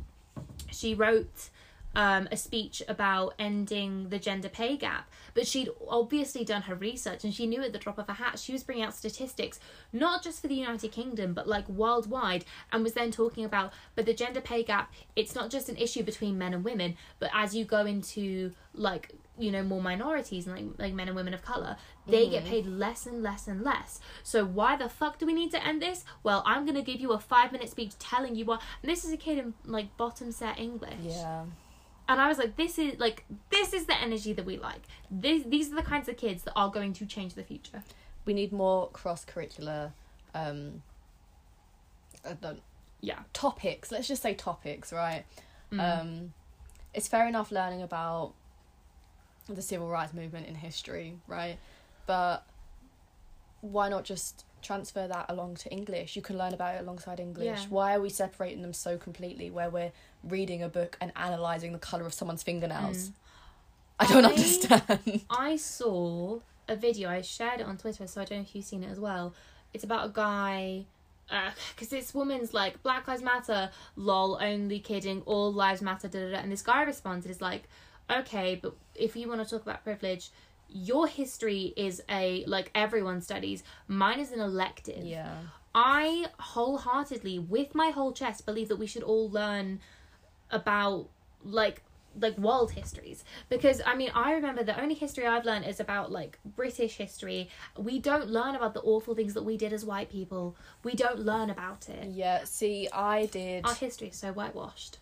She 0.71 0.95
wrote 0.95 1.51
um, 1.95 2.29
a 2.31 2.37
speech 2.37 2.83
about 2.89 3.35
ending 3.39 4.09
the 4.09 4.19
gender 4.19 4.49
pay 4.49 4.77
gap, 4.77 5.11
but 5.35 5.47
she'd 5.47 5.71
obviously 5.89 6.45
done 6.45 6.63
her 6.63 6.75
research 6.75 7.25
and 7.25 7.35
she 7.35 7.47
knew 7.47 7.63
at 7.63 7.73
the 7.73 7.79
drop 7.79 7.99
of 7.99 8.09
a 8.09 8.15
hat 8.15 8.39
she 8.39 8.53
was 8.53 8.63
bringing 8.63 8.85
out 8.85 8.95
statistics 8.95 9.61
not 9.93 10.23
just 10.23 10.41
for 10.41 10.49
the 10.49 10.55
United 10.55 10.93
Kingdom 10.93 11.35
but 11.35 11.49
like 11.49 11.69
worldwide, 11.69 12.45
and 12.73 12.83
was 12.83 12.95
then 12.95 13.11
talking 13.11 13.45
about 13.45 13.73
but 13.95 14.07
the 14.07 14.15
gender 14.15 14.41
pay 14.41 14.63
gap 14.63 14.93
it's 15.17 15.35
not 15.35 15.51
just 15.51 15.69
an 15.69 15.77
issue 15.77 16.03
between 16.03 16.39
men 16.39 16.55
and 16.55 16.65
women, 16.65 16.97
but 17.19 17.31
as 17.33 17.55
you 17.55 17.65
go 17.65 17.87
into 17.87 18.53
like 18.75 19.13
you 19.39 19.51
know 19.51 19.63
more 19.63 19.83
minorities 19.83 20.47
and 20.47 20.55
like 20.55 20.79
like 20.79 20.95
men 20.95 21.09
and 21.09 21.17
women 21.17 21.35
of 21.35 21.43
color 21.43 21.77
they 22.07 22.29
get 22.29 22.45
paid 22.45 22.67
less 22.67 23.07
and 23.07 23.23
less 23.23 23.49
and 23.49 23.63
less. 23.63 23.99
So 24.23 24.45
why 24.45 24.77
the 24.77 24.89
fuck 24.89 25.19
do 25.19 25.27
we 25.27 25.33
need 25.33 25.51
to 25.53 25.65
end 25.65 25.81
this? 25.81 26.05
Well 26.23 26.43
i'm 26.47 26.67
gonna 26.67 26.83
give 26.83 27.01
you 27.01 27.13
a 27.13 27.19
five 27.19 27.53
minute 27.53 27.71
speech 27.71 27.93
telling 27.99 28.35
you 28.35 28.45
what 28.45 28.61
and 28.83 28.91
this 28.91 29.05
is 29.05 29.13
a 29.13 29.17
kid 29.17 29.39
in 29.39 29.55
like 29.65 29.97
bottom 29.97 30.31
set 30.33 30.59
english. 30.59 30.95
Yeah. 31.03 31.45
And 32.09 32.21
i 32.21 32.29
was 32.29 32.39
like 32.39 32.57
this 32.57 32.79
is 32.79 32.99
like 32.99 33.25
this 33.51 33.73
is 33.73 33.87
the 33.87 34.01
energy 34.01 34.33
that 34.33 34.45
we 34.45 34.57
like 34.57 34.83
this, 35.11 35.43
these 35.47 35.73
are 35.73 35.77
the 35.77 35.83
kinds 35.83 36.09
of 36.09 36.17
kids 36.17 36.43
that 36.43 36.53
are 36.57 36.71
going 36.71 36.93
to 36.93 37.07
change 37.07 37.35
the 37.35 37.43
future 37.43 37.83
We 38.25 38.35
need 38.35 38.53
more 38.53 38.89
cross 38.91 39.25
curricular 39.25 39.93
um 40.35 40.83
I 42.25 42.33
don't 42.35 42.61
yeah 43.01 43.21
topics. 43.33 43.93
Let's 43.93 44.09
just 44.09 44.23
say 44.23 44.35
topics, 44.35 44.93
right? 44.93 45.25
Mm. 45.73 45.81
Um 46.01 46.33
it's 46.95 47.09
fair 47.09 47.27
enough 47.29 47.51
learning 47.51 47.83
about 47.83 48.33
the 49.49 49.61
civil 49.63 49.89
rights 49.89 50.15
movement 50.15 50.47
in 50.47 50.55
history, 50.55 51.19
right? 51.27 51.59
But 52.07 52.47
why 53.61 53.89
not 53.89 54.05
just 54.05 54.45
transfer 54.65 55.07
that 55.07 55.27
along 55.29 55.57
to 55.57 55.71
English? 55.71 56.17
You 56.17 56.23
can 56.23 56.37
learn 56.39 56.55
about 56.55 56.75
it 56.77 56.81
alongside 56.81 57.21
English. 57.21 57.61
Yeah. 57.61 57.67
Why 57.69 57.95
are 57.95 58.01
we 58.01 58.09
separating 58.09 58.63
them 58.63 58.73
so 58.73 58.97
completely 58.97 59.51
where 59.51 59.71
we're 59.71 59.93
reading 60.23 60.63
a 60.63 60.69
book 60.69 60.97
and 61.01 61.13
analysing 61.15 61.73
the 61.73 61.79
colour 61.79 62.07
of 62.07 62.15
someone's 62.15 62.43
fingernails? 62.43 63.09
Mm. 63.09 63.13
I 64.01 64.07
don't 64.07 64.25
I- 64.25 64.29
understand. 64.31 65.25
I 65.31 65.57
saw 65.57 66.41
a 66.69 66.77
video. 66.77 67.09
I 67.09 67.21
shared 67.21 67.61
it 67.61 67.67
on 67.67 67.77
Twitter, 67.77 68.07
so 68.07 68.21
I 68.21 68.25
don't 68.25 68.39
know 68.39 68.43
if 68.43 68.55
you've 68.55 68.65
seen 68.65 68.83
it 68.83 68.91
as 68.91 68.99
well. 68.99 69.35
It's 69.73 69.85
about 69.85 70.07
a 70.07 70.09
guy. 70.11 70.87
Because 71.75 71.89
this 71.89 72.15
woman's 72.15 72.53
like, 72.53 72.83
Black 72.83 73.09
Lives 73.09 73.23
Matter, 73.23 73.71
lol, 73.97 74.39
only 74.43 74.79
kidding, 74.79 75.23
all 75.23 75.53
lives 75.53 75.81
matter, 75.81 76.07
da 76.07 76.21
da 76.21 76.31
da. 76.33 76.37
And 76.37 76.53
this 76.53 76.61
guy 76.61 76.83
responded, 76.83 77.31
is 77.31 77.41
like, 77.41 77.63
okay, 78.11 78.59
but 78.61 78.75
if 78.95 79.17
you 79.17 79.29
want 79.29 79.43
to 79.43 79.49
talk 79.49 79.63
about 79.63 79.83
privilege, 79.85 80.31
your 80.69 81.07
history 81.07 81.73
is 81.77 82.03
a, 82.09 82.45
like, 82.47 82.71
everyone 82.75 83.21
studies. 83.21 83.63
Mine 83.89 84.21
is 84.21 84.33
an 84.33 84.41
elective. 84.41 85.05
yeah. 85.05 85.37
I 85.75 86.27
wholeheartedly, 86.39 87.41
with 87.41 87.75
my 87.75 87.91
whole 87.91 88.13
chest, 88.13 88.47
believe 88.47 88.69
that 88.69 88.77
we 88.77 88.87
should 88.87 89.03
all 89.03 89.29
learn 89.29 89.81
about 90.51 91.09
like 91.43 91.83
like 92.21 92.39
world 92.39 92.71
histories 92.71 93.25
because 93.49 93.83
I 93.85 93.97
mean 93.97 94.11
I 94.15 94.35
remember 94.35 94.63
the 94.63 94.81
only 94.81 94.95
history 94.95 95.27
I've 95.27 95.45
learned 95.45 95.65
is 95.67 95.81
about 95.81 96.13
like 96.13 96.39
British 96.45 96.97
history. 96.97 97.49
We 97.77 97.99
don't 97.99 98.29
learn 98.29 98.55
about 98.55 98.75
the 98.75 98.83
awful 98.83 99.17
things 99.17 99.35
that 99.35 99.43
we 99.43 99.57
did 99.57 99.73
as 99.73 99.85
white 99.85 100.11
people. 100.11 100.57
We 100.85 100.93
don't 100.95 101.19
learn 101.19 101.51
about 101.51 101.89
it. 101.89 102.11
Yeah, 102.11 102.45
see, 102.45 102.89
I 102.93 103.27
did 103.27 103.67
Our 103.67 103.75
history 103.75 104.09
is 104.09 104.17
so 104.17 104.33
whitewashed 104.33 104.99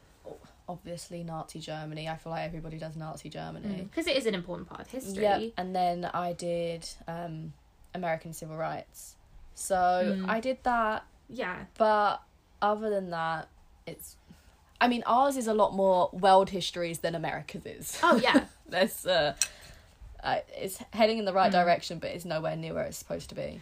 obviously 0.69 1.23
Nazi 1.25 1.59
Germany. 1.61 2.09
I 2.09 2.17
feel 2.17 2.33
like 2.33 2.45
everybody 2.45 2.79
does 2.79 2.97
Nazi 2.97 3.29
Germany. 3.29 3.87
because 3.91 4.07
it 4.07 4.17
is 4.17 4.27
an 4.27 4.35
important 4.35 4.69
part 4.69 4.81
of 4.83 4.89
history. 4.89 5.23
Yeah, 5.23 5.41
and 5.57 5.75
then 5.75 6.05
I 6.13 6.33
did 6.33 6.89
um, 7.09 7.53
American 7.95 8.33
civil 8.33 8.57
rights. 8.57 9.17
So 9.55 9.75
Mm. 9.77 10.29
I 10.29 10.41
did 10.41 10.59
that, 10.65 11.05
Yeah. 11.29 11.65
but 11.79 12.23
other 12.61 12.89
than 12.91 13.11
that, 13.11 13.49
it's. 13.87 14.17
I 14.81 14.89
mean, 14.89 15.03
ours 15.07 15.37
is 15.37 15.47
a 15.47 15.55
lot 15.55 15.75
more 15.75 16.11
world 16.13 16.51
histories 16.51 16.99
than 17.01 17.15
America's 17.15 17.65
is. 17.67 17.99
Oh 18.03 18.17
yeah. 18.17 18.47
There's, 18.69 19.07
uh, 19.07 19.35
uh, 20.25 20.39
it's 20.57 20.79
heading 20.93 21.19
in 21.19 21.25
the 21.25 21.33
right 21.33 21.51
Mm. 21.51 21.65
direction, 21.65 21.99
but 21.99 22.11
it's 22.11 22.25
nowhere 22.25 22.57
near 22.57 22.75
where 22.75 22.85
it's 22.85 22.97
supposed 22.97 23.29
to 23.29 23.35
be. 23.35 23.61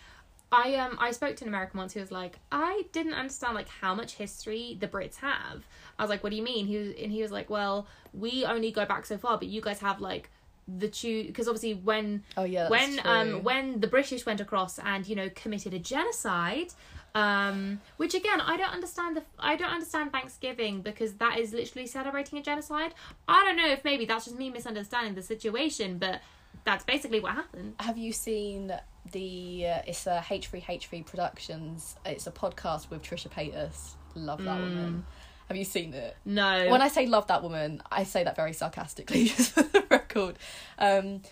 I 0.53 0.75
um 0.77 0.97
I 1.01 1.13
spoke 1.13 1.37
to 1.37 1.45
an 1.45 1.49
American 1.49 1.79
once 1.79 1.95
who 1.95 2.01
was 2.01 2.11
like, 2.11 2.39
I 2.51 2.83
didn't 2.93 3.15
understand 3.15 3.55
like 3.55 3.69
how 3.69 3.95
much 3.95 4.15
history 4.15 4.77
the 4.81 4.89
Brits 4.89 5.17
have. 5.17 5.67
I 5.99 6.03
was 6.03 6.11
like, 6.11 6.23
what 6.23 6.31
do 6.31 6.37
you 6.37 6.43
mean? 6.43 6.67
He 6.67 6.77
was 6.77 6.89
and 7.01 7.13
he 7.13 7.23
was 7.23 7.31
like, 7.31 7.51
well, 7.51 7.87
we 8.13 8.45
only 8.45 8.73
go 8.73 8.85
back 8.85 9.07
so 9.07 9.17
far, 9.17 9.39
but 9.39 9.49
you 9.49 9.61
guys 9.61 9.81
have 9.81 10.01
like 10.01 10.31
the 10.67 10.89
two 10.89 11.25
because 11.25 11.49
obviously 11.49 11.75
when 11.75 12.23
Oh 12.37 12.45
yeah, 12.45 12.69
when 12.69 12.99
true. 12.99 13.11
um 13.11 13.43
when 13.43 13.81
the 13.81 13.87
British 13.87 14.27
went 14.27 14.41
across 14.41 14.79
and 14.79 15.07
you 15.07 15.17
know 15.17 15.31
committed 15.35 15.75
a 15.75 15.79
genocide. 15.79 16.73
Um, 17.13 17.81
which 17.97 18.15
again, 18.15 18.41
I 18.41 18.57
don't 18.57 18.73
understand 18.73 19.17
the 19.17 19.25
I 19.37 19.57
don't 19.57 19.71
understand 19.71 20.13
Thanksgiving 20.13 20.81
because 20.81 21.15
that 21.15 21.39
is 21.39 21.53
literally 21.53 21.89
celebrating 21.89 22.39
a 22.39 22.43
genocide. 22.43 22.95
I 23.27 23.45
don't 23.45 23.57
know 23.57 23.69
if 23.69 23.83
maybe 23.83 24.05
that's 24.05 24.27
just 24.27 24.39
me 24.39 24.49
misunderstanding 24.49 25.17
the 25.17 25.23
situation, 25.23 25.99
but 25.99 26.21
that's 26.63 26.85
basically 26.85 27.19
what 27.19 27.33
happened. 27.33 27.75
Have 27.81 27.99
you 27.99 28.13
seen 28.13 28.73
the? 29.13 29.67
Uh, 29.67 29.83
it's 29.87 30.07
a 30.07 30.25
H 30.29 30.49
three 30.49 30.65
H 30.69 30.87
three 30.87 31.03
Productions. 31.03 31.97
It's 32.05 32.27
a 32.27 32.31
podcast 32.33 32.91
with 32.91 33.03
Trisha 33.03 33.29
Paytas. 33.31 33.93
Love 34.15 34.39
that 34.45 34.59
Mm. 34.59 34.61
woman. 34.63 35.07
Have 35.49 35.57
you 35.57 35.65
seen 35.65 35.95
it? 35.95 36.17
No, 36.25 36.69
When 36.71 36.81
I 36.81 36.89
say 36.89 37.07
love 37.07 37.27
that 37.27 37.43
woman, 37.43 37.83
I 37.91 38.05
say 38.05 38.23
that 38.25 38.37
very 38.37 38.53
sarcastically, 38.53 39.25
just 39.29 39.53
for 39.53 39.63
the 39.63 39.85
record. 39.91 40.37
Um, 40.79 41.23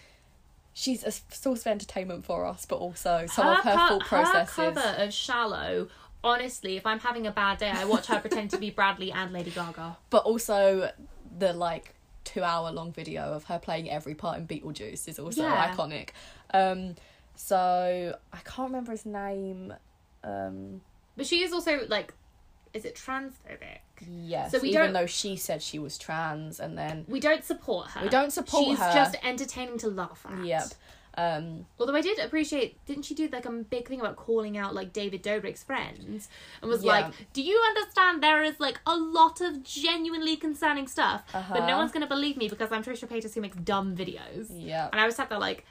she's 0.74 1.04
a 1.04 1.12
source 1.12 1.60
of 1.60 1.66
entertainment 1.68 2.24
for 2.24 2.44
us, 2.44 2.66
but 2.66 2.76
also 2.76 3.26
some 3.26 3.46
of 3.46 3.58
her 3.64 3.72
co- 3.74 3.88
thought 3.88 4.00
processes. 4.06 4.56
Her 4.56 4.72
cover 4.72 5.02
of 5.02 5.12
Shallow. 5.14 5.88
Honestly, 6.24 6.76
if 6.76 6.84
I'm 6.84 6.98
having 6.98 7.28
a 7.28 7.30
bad 7.30 7.58
day, 7.58 7.70
I 7.70 7.84
watch 7.84 8.06
her 8.06 8.18
pretend 8.18 8.50
to 8.50 8.58
be 8.58 8.70
Bradley 8.70 9.12
and 9.12 9.32
Lady 9.32 9.52
Gaga. 9.52 9.96
But 10.10 10.24
also 10.24 10.90
the 11.38 11.52
like 11.52 11.94
two 12.24 12.42
hour 12.42 12.72
long 12.72 12.92
video 12.92 13.32
of 13.32 13.44
her 13.44 13.60
playing 13.60 13.88
every 13.88 14.16
part 14.16 14.36
in 14.38 14.46
Beetlejuice 14.48 15.06
is 15.08 15.20
also 15.20 15.44
Yeah. 15.44 15.72
iconic. 15.72 16.08
Um, 16.52 16.96
so 17.42 18.16
I 18.32 18.36
can't 18.38 18.68
remember 18.68 18.90
his 18.90 19.06
name. 19.06 19.72
Um, 20.24 20.80
But 21.16 21.26
she 21.26 21.42
is 21.44 21.52
also 21.52 21.86
like, 21.88 22.12
is 22.74 22.84
it 22.84 22.96
transphobic? 22.96 23.78
yes, 24.08 24.50
So 24.50 24.58
we 24.58 24.70
even 24.70 24.82
don't- 24.86 24.92
though 24.92 25.06
she 25.06 25.36
said 25.36 25.62
she 25.62 25.78
was 25.78 25.96
trans, 25.96 26.58
and 26.58 26.76
then 26.76 27.04
We 27.08 27.20
don't 27.20 27.44
support 27.44 27.90
her. 27.92 28.02
we 28.02 28.08
don't 28.08 28.32
support 28.32 28.64
She's 28.64 28.78
her. 28.80 28.92
just 28.92 29.14
entertaining 29.22 29.78
to 29.78 29.88
laugh 29.88 30.26
at. 30.28 30.44
Yep. 30.44 30.64
Um, 31.16 31.66
Although 31.80 31.96
I 31.96 32.00
did 32.00 32.18
appreciate, 32.20 32.84
didn't 32.86 33.04
she 33.04 33.14
do 33.14 33.28
like 33.32 33.44
a 33.46 33.50
big 33.50 33.88
thing 33.88 33.98
about 34.00 34.14
calling 34.16 34.56
out 34.56 34.72
like 34.74 34.92
David 34.92 35.22
Dobrik's 35.22 35.62
friends 35.64 36.28
and 36.60 36.70
was 36.70 36.84
Yeah. 36.84 36.92
like, 36.92 37.32
"Do 37.32 37.42
you 37.42 37.58
understand 37.68 38.20
there 38.22 38.42
is 38.44 38.58
like 38.60 38.80
a 38.86 38.96
lot 38.96 39.40
of 39.40 39.62
genuinely 39.64 40.36
concerning 40.36 40.86
stuff, 40.88 41.22
but 41.32 41.38
Uh-huh. 41.38 41.66
no 41.66 41.76
one's 41.76 41.90
gonna 41.92 42.06
believe 42.06 42.36
me 42.36 42.48
because 42.48 42.70
I'm 42.72 42.84
Trisha 42.84 43.08
Paytas 43.08 43.34
who 43.34 43.40
makes 43.40 43.56
dumb 43.56 43.96
videos." 43.96 44.46
yeah. 44.50 44.88
And 44.92 45.00
I 45.00 45.06
was 45.06 45.16
sat 45.16 45.28
there 45.28 45.38
like, 45.40 45.64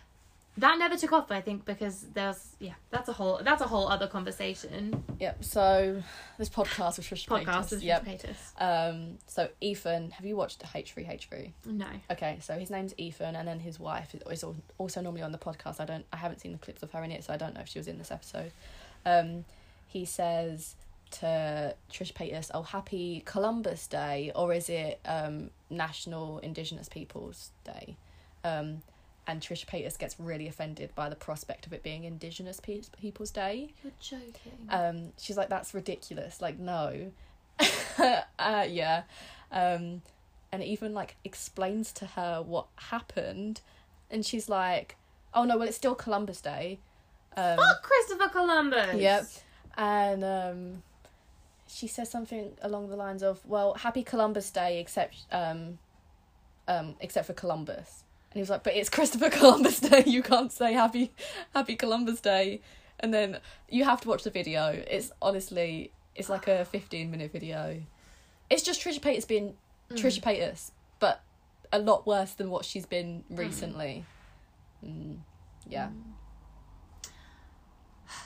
that 0.58 0.78
never 0.80 0.98
took 0.98 1.14
off. 1.14 1.32
I 1.32 1.42
think 1.42 1.66
because 1.66 2.06
there's 2.14 2.56
yeah, 2.60 2.74
that's 2.90 3.08
a 3.10 3.14
whole 3.14 3.40
that's 3.44 3.62
a 3.62 3.68
whole 3.68 3.88
other 3.88 4.08
conversation. 4.08 5.04
Yep. 5.20 5.44
So 5.44 6.02
this 6.38 6.50
podcast 6.50 6.98
with 6.98 7.08
Trisha 7.08 7.28
Podcast 7.28 7.46
Paytas. 7.46 7.74
is 7.74 7.84
Yep. 7.84 8.06
Paytas. 8.06 8.62
Um. 8.62 9.18
So 9.28 9.50
Ethan, 9.62 10.12
have 10.12 10.26
you 10.26 10.36
watched 10.36 10.64
H 10.74 10.92
three 10.94 11.06
H 11.08 11.28
three? 11.30 11.54
No. 11.66 11.88
Okay. 12.12 12.40
So 12.42 12.58
his 12.58 12.70
name's 12.70 12.94
Ethan, 12.98 13.36
and 13.36 13.48
then 13.48 13.60
his 13.60 13.80
wife 13.80 14.16
is- 14.16 14.44
is 14.44 14.44
also 14.78 15.02
normally 15.02 15.22
on 15.24 15.32
the 15.32 15.38
podcast. 15.38 15.80
I 15.80 15.86
don't. 15.86 16.06
I 16.12 16.18
haven't 16.18 16.40
seen 16.42 16.52
the 16.54 16.58
clips 16.58 16.82
of 16.84 16.92
her 16.92 17.04
in 17.04 17.12
it, 17.12 17.24
so 17.24 17.34
I 17.34 17.38
don't 17.38 17.54
know 17.54 17.62
if 17.62 17.68
she 17.70 17.80
was 17.80 17.88
in 17.88 17.98
this 17.98 18.12
episode. 18.12 18.52
Um, 19.06 19.46
he 19.88 20.06
says 20.06 20.76
to 21.10 21.74
Trish 21.92 22.14
Paytas, 22.14 22.52
"Oh, 22.54 22.64
happy 22.64 23.22
Columbus 23.26 23.88
Day, 23.88 24.32
or 24.36 24.54
is 24.54 24.70
it 24.70 25.00
um 25.06 25.52
National 25.70 26.40
Indigenous 26.40 26.90
Peoples 26.90 27.52
Day?" 27.64 27.96
Um, 28.44 28.82
and 29.28 29.42
Trish 29.42 29.66
Paytas 29.66 30.00
gets 30.00 30.20
really 30.20 30.48
offended 30.48 30.96
by 30.96 31.10
the 31.10 31.16
prospect 31.16 31.66
of 31.66 31.74
it 31.74 31.84
being 31.84 32.06
Indigenous 32.06 32.60
Pe- 32.60 32.82
Peoples 33.00 33.30
Day. 33.30 33.74
You're 33.84 33.92
joking. 34.00 34.68
Um, 34.70 35.12
she's 35.18 35.36
like, 35.36 35.50
that's 35.50 35.74
ridiculous. 35.74 36.42
Like, 36.42 36.58
no. 36.58 37.12
uh, 38.00 38.66
yeah. 38.70 39.04
Um, 39.52 40.02
and 40.52 40.64
even 40.64 40.94
like 40.94 41.16
explains 41.24 41.92
to 41.94 42.06
her 42.06 42.42
what 42.42 42.68
happened, 42.76 43.62
and 44.10 44.26
she's 44.26 44.48
like, 44.48 44.96
"Oh 45.34 45.44
no, 45.44 45.58
well 45.58 45.68
it's 45.68 45.78
still 45.78 45.96
Columbus 45.96 46.42
Day." 46.42 46.80
Um, 47.36 47.58
Fuck 47.58 47.84
Christopher 47.84 48.30
Columbus. 48.30 48.96
Yep. 48.96 49.26
And 49.78 50.24
um, 50.24 50.84
she 51.68 51.88
says 51.88 52.10
something 52.10 52.54
along 52.62 52.90
the 52.90 52.96
lines 52.96 53.24
of, 53.24 53.46
"Well, 53.46 53.74
Happy 53.76 54.04
Columbus 54.04 54.50
Day, 54.52 54.80
except 54.80 55.26
um, 55.32 55.80
um, 56.68 56.96
except 57.00 57.28
for 57.28 57.34
Columbus." 57.34 58.04
And 58.38 58.40
he 58.40 58.44
was 58.44 58.52
like, 58.52 58.62
"But 58.62 58.76
it's 58.76 58.88
Christopher 58.88 59.30
Columbus 59.32 59.80
Day. 59.80 60.04
You 60.06 60.22
can't 60.22 60.52
say 60.52 60.74
Happy 60.74 61.12
Happy 61.56 61.76
Columbus 61.76 62.22
Day." 62.22 62.62
And 63.00 63.12
then 63.12 63.40
you 63.68 63.84
have 63.84 64.00
to 64.02 64.08
watch 64.08 64.22
the 64.22 64.30
video. 64.30 64.84
It's 64.88 65.12
honestly, 65.24 65.92
it's 66.14 66.30
like 66.30 66.48
a 66.48 66.64
fifteen 66.64 67.10
minute 67.10 67.32
video. 67.32 67.82
It's 68.52 68.62
just 68.62 68.80
Trisha 68.80 69.00
Paytas 69.00 69.28
being 69.28 69.56
Trisha 69.92 70.22
Paytas, 70.22 70.70
but 71.00 71.24
a 71.74 71.80
lot 71.80 72.06
worse 72.06 72.34
than 72.34 72.52
what 72.52 72.64
she's 72.64 72.86
been 72.86 73.24
recently. 73.28 74.06
Mm, 74.86 75.18
yeah. 75.68 75.90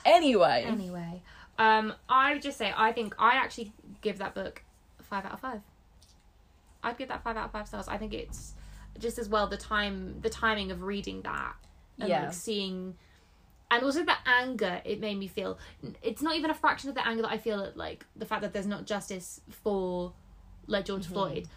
Anyway. 0.04 0.64
Anyway, 0.68 1.22
um, 1.58 1.94
I 2.08 2.34
would 2.34 2.42
just 2.42 2.58
say 2.58 2.72
I 2.76 2.92
think 2.92 3.14
I 3.18 3.36
actually 3.36 3.72
give 4.02 4.18
that 4.18 4.34
book 4.34 4.62
five 5.00 5.24
out 5.24 5.32
of 5.32 5.40
five. 5.40 5.62
I'd 6.82 6.98
give 6.98 7.08
that 7.08 7.24
five 7.24 7.36
out 7.38 7.46
of 7.46 7.52
five 7.52 7.66
stars. 7.66 7.88
I 7.88 7.96
think 7.96 8.12
it's 8.12 8.54
just 8.98 9.18
as 9.18 9.28
well 9.28 9.46
the 9.46 9.56
time, 9.56 10.20
the 10.20 10.30
timing 10.30 10.70
of 10.70 10.82
reading 10.82 11.22
that 11.22 11.54
and 11.98 12.08
Yeah. 12.08 12.24
like 12.24 12.32
seeing, 12.32 12.96
and 13.70 13.82
also 13.82 14.04
the 14.04 14.14
anger 14.26 14.80
it 14.84 15.00
made 15.00 15.18
me 15.18 15.26
feel. 15.28 15.58
It's 16.02 16.22
not 16.22 16.36
even 16.36 16.50
a 16.50 16.54
fraction 16.54 16.88
of 16.88 16.94
the 16.94 17.06
anger 17.06 17.22
that 17.22 17.30
I 17.32 17.38
feel 17.38 17.60
at 17.62 17.76
like 17.76 18.04
the 18.16 18.26
fact 18.26 18.42
that 18.42 18.52
there's 18.52 18.66
not 18.66 18.86
justice 18.86 19.40
for 19.50 20.12
like 20.66 20.84
George 20.84 21.04
Mm-hmm. 21.04 21.12
Floyd 21.14 21.48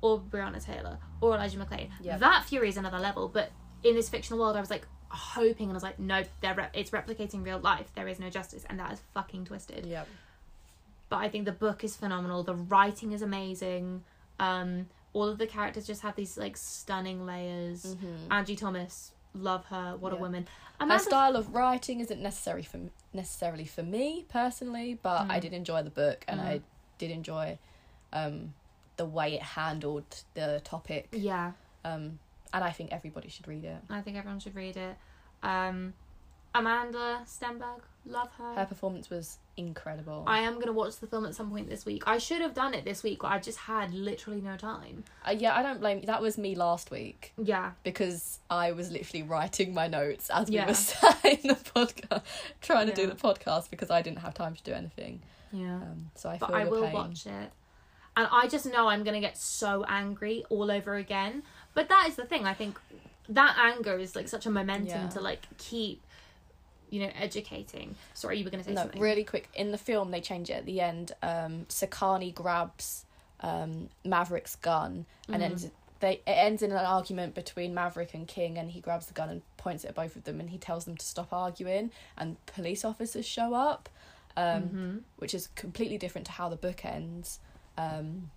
or 0.00 0.20
Breonna 0.20 0.62
Taylor 0.64 0.98
or 1.20 1.34
Elijah 1.34 1.58
McClain. 1.58 1.90
Yeah. 2.00 2.18
That 2.18 2.44
fury 2.44 2.68
is 2.68 2.76
another 2.76 2.98
level. 2.98 3.28
But 3.28 3.50
in 3.82 3.94
this 3.94 4.08
fictional 4.08 4.38
world, 4.40 4.56
I 4.56 4.60
was 4.60 4.70
like 4.70 4.86
hoping 5.08 5.64
and 5.68 5.72
I 5.72 5.74
was 5.74 5.82
like, 5.82 5.98
nope, 5.98 6.26
they're 6.40 6.54
re- 6.54 6.70
it's 6.74 6.90
replicating 6.90 7.44
real 7.44 7.58
life. 7.58 7.90
There 7.94 8.08
is 8.08 8.18
no 8.18 8.30
justice, 8.30 8.64
and 8.68 8.78
that 8.80 8.92
is 8.92 9.00
fucking 9.14 9.44
twisted. 9.44 9.86
Yeah. 9.86 10.04
But 11.08 11.16
I 11.18 11.28
think 11.28 11.44
the 11.44 11.52
book 11.52 11.84
is 11.84 11.94
phenomenal. 11.96 12.42
The 12.42 12.54
writing 12.54 13.12
is 13.12 13.20
amazing. 13.22 14.02
Um, 14.40 14.88
all 15.14 15.28
of 15.28 15.38
the 15.38 15.46
characters 15.46 15.86
just 15.86 16.02
have 16.02 16.16
these 16.16 16.36
like 16.38 16.56
stunning 16.56 17.26
layers. 17.26 17.96
Angie 18.30 18.56
Thomas, 18.56 19.12
love 19.34 19.64
her. 19.66 19.96
What 19.98 20.12
a 20.12 20.16
Mm-hmm. 20.16 20.22
Yeah. 20.22 20.22
woman. 20.22 20.48
Her 20.80 20.98
style 20.98 21.36
of 21.36 21.54
writing 21.54 22.00
isn't 22.00 22.20
necessary 22.20 22.62
for 22.64 22.80
necessarily 23.12 23.64
for 23.66 23.82
me 23.84 24.24
personally, 24.28 24.98
but 25.02 25.24
Hmm. 25.24 25.30
I 25.30 25.38
did 25.38 25.52
enjoy 25.52 25.82
the 25.84 25.90
book 25.90 26.24
and 26.26 26.40
I 26.40 26.60
did 26.98 27.10
enjoy 27.12 27.58
um, 28.12 28.54
the 28.96 29.04
way 29.06 29.34
it 29.34 29.42
handled 29.42 30.04
the 30.34 30.60
topic. 30.64 31.08
Yeah, 31.12 31.52
Um, 31.84 32.18
and 32.52 32.64
I 32.64 32.70
think 32.70 32.90
everybody 32.92 33.28
should 33.28 33.46
read 33.48 33.64
it. 33.64 33.78
I 33.88 34.00
think 34.02 34.16
everyone 34.16 34.40
should 34.40 34.54
read 34.56 34.76
it. 34.76 34.96
Um, 35.42 35.94
Amandla 36.54 37.24
Stenberg, 37.26 37.80
love 38.06 38.30
her. 38.38 38.54
Her 38.54 38.66
performance 38.66 39.08
was 39.10 39.38
incredible. 39.56 40.24
I 40.26 40.40
am 40.40 40.58
gonna 40.58 40.72
watch 40.72 40.96
the 40.98 41.06
film 41.06 41.24
at 41.26 41.34
some 41.34 41.50
point 41.50 41.68
this 41.68 41.84
week. 41.86 42.02
I 42.06 42.18
should 42.18 42.40
have 42.40 42.54
done 42.54 42.74
it 42.74 42.84
this 42.84 43.02
week, 43.02 43.20
but 43.22 43.28
I 43.32 43.38
just 43.38 43.58
had 43.58 43.92
literally 43.94 44.40
no 44.40 44.56
time. 44.56 45.04
Uh, 45.26 45.34
yeah, 45.38 45.56
I 45.56 45.62
don't 45.62 45.80
blame 45.80 46.02
That 46.02 46.20
was 46.22 46.36
me 46.38 46.54
last 46.54 46.90
week 46.90 47.32
Yeah, 47.36 47.72
because 47.84 48.38
I 48.50 48.72
was 48.72 48.90
literally 48.90 49.22
writing 49.22 49.72
my 49.74 49.86
notes 49.88 50.30
as 50.30 50.48
we 50.48 50.56
Yeah. 50.56 50.66
were 50.66 50.74
sat 50.90 51.24
in 51.24 51.48
the 51.48 51.54
podcast, 51.54 52.22
trying 52.60 52.88
to 52.88 52.94
do 52.94 53.06
the 53.06 53.14
podcast 53.14 53.70
because 53.70 53.90
I 53.90 54.02
didn't 54.02 54.18
have 54.20 54.34
time 54.34 54.54
to 54.54 54.62
do 54.62 54.72
anything. 54.72 55.20
yeah. 55.52 55.76
Um, 55.76 56.10
so 56.14 56.28
I 56.30 56.38
but 56.38 56.52
I 56.52 56.64
will 56.64 56.82
pain. 56.82 56.92
watch 56.92 57.26
it. 57.26 57.50
And 58.16 58.28
I 58.30 58.46
just 58.48 58.66
know 58.66 58.88
I'm 58.88 59.04
gonna 59.04 59.20
get 59.20 59.38
so 59.38 59.84
angry 59.88 60.44
all 60.50 60.70
over 60.70 60.96
again. 60.96 61.42
But 61.74 61.88
that 61.88 62.06
is 62.08 62.16
the 62.16 62.24
thing. 62.24 62.44
I 62.46 62.52
think 62.54 62.78
that 63.28 63.56
anger 63.58 63.96
is 63.98 64.14
like 64.16 64.28
such 64.28 64.44
a 64.46 64.50
momentum 64.50 65.02
Yeah. 65.02 65.08
to 65.10 65.20
like 65.20 65.46
keep, 65.56 66.02
you 66.92 67.00
know, 67.00 67.10
educating. 67.18 67.96
Sorry, 68.14 68.38
you 68.38 68.44
were 68.44 68.50
gonna 68.50 68.62
say 68.62 68.74
No, 68.74 68.82
something. 68.82 69.00
really 69.00 69.24
quick. 69.24 69.48
In 69.54 69.72
the 69.72 69.78
film, 69.78 70.10
they 70.12 70.20
change 70.20 70.50
it 70.50 70.54
at 70.54 70.66
the 70.66 70.80
end. 70.80 71.12
Um, 71.22 71.64
Sekani 71.68 72.32
grabs 72.34 73.06
um, 73.40 73.88
Maverick's 74.04 74.54
gun, 74.56 75.06
and 75.28 75.42
Mm-hmm. 75.42 75.56
then 75.62 75.70
they 76.00 76.12
it 76.14 76.22
ends 76.26 76.62
in 76.62 76.70
an 76.70 76.76
argument 76.76 77.34
between 77.34 77.72
Maverick 77.74 78.12
and 78.14 78.28
King, 78.28 78.58
and 78.58 78.70
he 78.70 78.80
grabs 78.80 79.06
the 79.06 79.14
gun 79.14 79.30
and 79.30 79.42
points 79.56 79.84
it 79.84 79.88
at 79.88 79.94
both 79.94 80.16
of 80.16 80.24
them, 80.24 80.38
and 80.38 80.50
he 80.50 80.58
tells 80.58 80.84
them 80.84 80.96
to 80.96 81.06
stop 81.06 81.32
arguing, 81.32 81.90
and 82.18 82.36
police 82.46 82.84
officers 82.84 83.24
show 83.26 83.54
up, 83.54 83.88
um, 84.36 84.44
Mm-hmm. 84.62 84.98
which 85.16 85.32
is 85.34 85.46
completely 85.56 85.96
different 85.98 86.26
to 86.26 86.32
how 86.32 86.48
the 86.50 86.56
book 86.56 86.84
ends. 86.84 87.40
Um, 87.78 88.30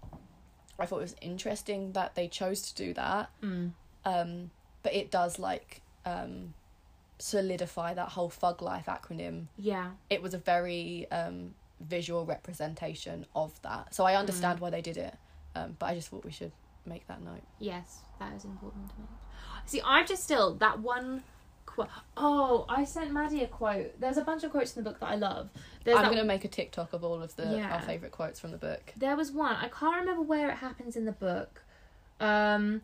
I 0.80 0.86
thought 0.86 1.00
it 1.00 1.02
was 1.02 1.16
interesting 1.22 1.92
that 1.92 2.16
they 2.16 2.28
chose 2.30 2.62
to 2.72 2.76
do 2.76 2.94
that, 2.94 3.30
Mm. 3.44 3.72
um, 4.06 4.52
but 4.84 4.94
it 4.94 5.12
does 5.12 5.40
like 5.40 5.82
um, 6.06 6.54
solidify 7.18 7.94
that 7.94 8.10
whole 8.10 8.30
Thug 8.30 8.62
Life 8.62 8.86
acronym 8.88 9.46
Yeah. 9.58 9.92
it 10.10 10.22
was 10.22 10.34
a 10.34 10.38
very 10.38 11.10
um, 11.12 11.56
visual 11.80 12.26
representation 12.26 13.26
of 13.36 13.60
that. 13.62 13.94
So 13.94 14.04
I 14.06 14.16
understand 14.16 14.60
why 14.60 14.70
they 14.70 14.82
did 14.82 14.98
it, 14.98 15.16
um, 15.56 15.76
but 15.80 15.88
I 15.88 15.96
just 15.96 16.10
thought 16.10 16.26
we 16.26 16.32
should 16.32 16.52
make 16.86 17.08
that 17.08 17.22
note. 17.22 17.42
Yes, 17.60 18.00
that 18.20 18.34
is 18.34 18.44
important 18.46 18.90
to 18.90 19.00
me. 19.00 19.08
See, 19.66 19.82
I 19.84 20.04
just 20.04 20.24
still 20.24 20.56
that 20.56 20.80
one 20.80 21.24
quote. 21.66 21.90
Oh, 22.16 22.66
I 22.70 22.84
sent 22.86 23.12
Maddie 23.12 23.44
a 23.44 23.48
quote. 23.48 24.00
There's 24.00 24.18
a 24.18 24.22
bunch 24.24 24.44
of 24.44 24.52
quotes 24.52 24.76
in 24.76 24.84
the 24.84 24.90
book 24.90 25.00
that 25.00 25.10
I 25.10 25.16
love. 25.16 25.50
There's 25.84 25.98
I'm 25.98 26.04
that 26.04 26.10
gonna 26.12 26.24
make 26.24 26.46
a 26.46 26.48
TikTok 26.48 26.94
of 26.94 27.04
all 27.04 27.22
of 27.22 27.36
the 27.36 27.46
Yeah. 27.58 27.74
our 27.76 27.82
favorite 27.82 28.12
quotes 28.12 28.40
from 28.40 28.52
the 28.52 28.58
book. 28.58 28.94
There 28.96 29.16
was 29.16 29.32
one. 29.32 29.56
I 29.56 29.68
can't 29.70 29.96
remember 30.00 30.22
where 30.22 30.50
it 30.50 30.58
happens 30.58 30.96
in 30.96 31.06
the 31.06 31.12
book. 31.12 31.64
Um 32.20 32.82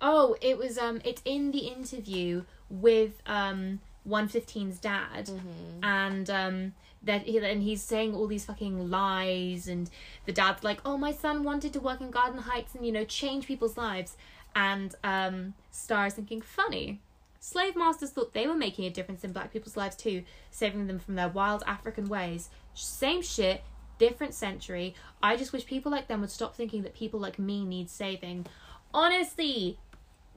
oh, 0.00 0.36
it 0.40 0.58
was 0.58 0.76
um 0.78 1.00
it's 1.04 1.22
in 1.24 1.50
the 1.52 1.60
interview 1.68 2.44
with 2.70 3.20
um 3.26 3.80
115's 4.08 4.78
dad 4.78 5.26
Mm-hmm. 5.26 5.82
and 5.84 6.30
um 6.30 6.72
that 7.02 7.22
he, 7.22 7.38
and 7.38 7.62
he's 7.62 7.82
saying 7.82 8.14
all 8.14 8.26
these 8.26 8.44
fucking 8.44 8.90
lies 8.90 9.66
and 9.68 9.88
the 10.26 10.32
dad's 10.32 10.62
like, 10.62 10.80
"Oh, 10.84 10.98
my 10.98 11.12
son 11.12 11.44
wanted 11.44 11.72
to 11.72 11.80
work 11.80 12.00
in 12.02 12.10
Garden 12.10 12.40
Heights 12.40 12.74
and 12.74 12.84
you 12.84 12.92
know, 12.92 13.04
change 13.04 13.46
people's 13.46 13.76
lives." 13.78 14.16
And 14.54 14.94
um 15.02 15.54
Star 15.70 16.06
is 16.06 16.14
thinking, 16.14 16.40
"Funny. 16.42 17.00
Slave 17.42 17.74
masters 17.74 18.10
thought 18.10 18.34
they 18.34 18.46
were 18.46 18.54
making 18.54 18.84
a 18.84 18.90
difference 18.90 19.24
in 19.24 19.32
black 19.32 19.50
people's 19.50 19.76
lives 19.78 19.96
too, 19.96 20.24
saving 20.50 20.86
them 20.88 20.98
from 20.98 21.14
their 21.14 21.28
wild 21.30 21.62
African 21.66 22.06
ways. 22.06 22.50
Same 22.74 23.22
shit, 23.22 23.62
different 23.98 24.34
century. 24.34 24.94
I 25.22 25.36
just 25.38 25.50
wish 25.54 25.64
people 25.64 25.90
like 25.90 26.06
them 26.06 26.20
would 26.20 26.30
stop 26.30 26.54
thinking 26.54 26.82
that 26.82 26.94
people 26.94 27.18
like 27.18 27.38
me 27.38 27.64
need 27.64 27.88
saving. 27.88 28.44
Honestly, 28.92 29.78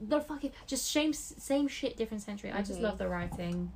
the 0.00 0.20
fucking 0.20 0.52
just 0.66 0.90
same 0.90 1.12
same 1.12 1.68
shit, 1.68 1.96
different 1.96 2.22
century. 2.22 2.50
I 2.52 2.62
just 2.62 2.80
Mhm. 2.80 2.82
love 2.82 2.98
the 2.98 3.08
writing. 3.08 3.72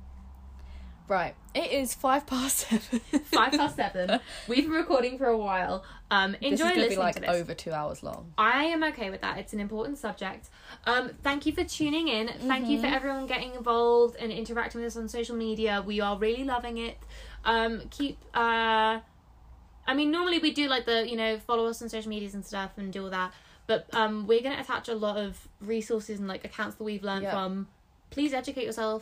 Right, 1.07 1.33
it 1.55 1.71
is 1.71 1.95
five 1.95 2.27
past 2.27 2.67
seven. 2.69 2.99
Five 3.31 3.53
past 3.53 3.75
seven. 3.83 4.19
We've 4.47 4.65
been 4.65 4.71
recording 4.71 5.17
for 5.17 5.25
a 5.25 5.35
while. 5.37 5.83
Um, 6.11 6.35
enjoy 6.39 6.49
this 6.49 6.59
is 6.59 6.75
gonna 6.75 6.89
be 6.89 6.95
like 6.97 7.15
to 7.15 7.31
over 7.31 7.55
two 7.55 7.71
hours 7.71 8.03
long. 8.03 8.31
I 8.37 8.65
am 8.65 8.83
okay 8.83 9.09
with 9.09 9.21
that. 9.21 9.39
It's 9.39 9.51
an 9.51 9.59
important 9.59 9.97
subject. 9.97 10.49
Um, 10.85 11.09
thank 11.23 11.47
you 11.47 11.53
for 11.53 11.63
tuning 11.63 12.09
in. 12.09 12.27
Thank 12.27 12.67
you 12.67 12.77
for 12.79 12.85
Mm-hmm. 12.85 12.93
everyone 12.93 13.25
getting 13.25 13.55
involved 13.55 14.17
and 14.17 14.31
interacting 14.31 14.81
with 14.81 14.87
us 14.93 14.97
on 14.97 15.09
social 15.09 15.35
media. 15.35 15.83
We 15.83 15.99
are 15.99 16.15
really 16.15 16.43
loving 16.43 16.77
it. 16.77 16.99
Um, 17.43 17.87
keep. 17.89 18.19
Uh, 18.35 18.99
I 19.87 19.93
mean, 19.95 20.11
normally 20.11 20.37
we 20.37 20.51
do 20.53 20.67
like 20.67 20.85
the 20.85 21.09
you 21.09 21.15
know 21.17 21.39
follow 21.39 21.65
us 21.65 21.81
on 21.81 21.89
social 21.89 22.09
medias 22.11 22.35
and 22.35 22.45
stuff 22.45 22.77
and 22.77 22.93
do 22.93 23.05
all 23.05 23.09
that, 23.09 23.33
but 23.69 23.85
um, 23.93 24.25
we're 24.27 24.41
gonna 24.41 24.59
attach 24.59 24.89
a 24.89 24.95
lot 24.95 25.15
of 25.17 25.47
resources 25.61 26.17
and 26.19 26.27
like 26.27 26.43
accounts 26.43 26.75
that 26.77 26.83
we've 26.83 27.03
learned 27.03 27.23
Yeah. 27.23 27.31
from. 27.31 27.67
Please 28.09 28.33
educate 28.33 28.65
yourself. 28.65 29.01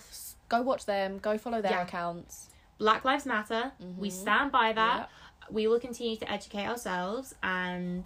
Go 0.49 0.61
watch 0.61 0.85
them. 0.85 1.17
Go 1.19 1.37
follow 1.37 1.61
their 1.61 1.71
Yeah. 1.71 1.83
accounts. 1.83 2.49
Black 2.77 3.05
Lives 3.05 3.25
Matter. 3.25 3.71
We 3.97 4.09
Mhm. 4.09 4.21
stand 4.23 4.51
by 4.51 4.73
that. 4.73 4.97
Yeah. 4.99 5.05
we 5.49 5.65
will 5.65 5.79
continue 5.79 6.17
to 6.17 6.29
educate 6.29 6.67
ourselves 6.67 7.33
and 7.41 8.03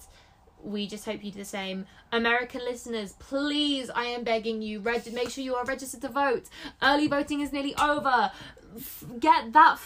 we 0.63 0.85
just 0.85 1.05
hope 1.05 1.23
you 1.23 1.31
do 1.31 1.39
the 1.39 1.45
same 1.59 1.87
american 2.11 2.61
listeners 2.63 3.13
please 3.17 3.89
i 3.89 4.05
am 4.05 4.23
begging 4.23 4.61
you 4.61 4.79
reg- 4.79 5.11
make 5.11 5.27
sure 5.31 5.43
you 5.43 5.55
are 5.55 5.65
registered 5.65 6.01
to 6.01 6.07
vote 6.07 6.45
early 6.83 7.07
voting 7.07 7.39
is 7.41 7.51
nearly 7.51 7.73
over 7.77 8.31
F- 8.77 9.03
get 9.19 9.53
that 9.53 9.79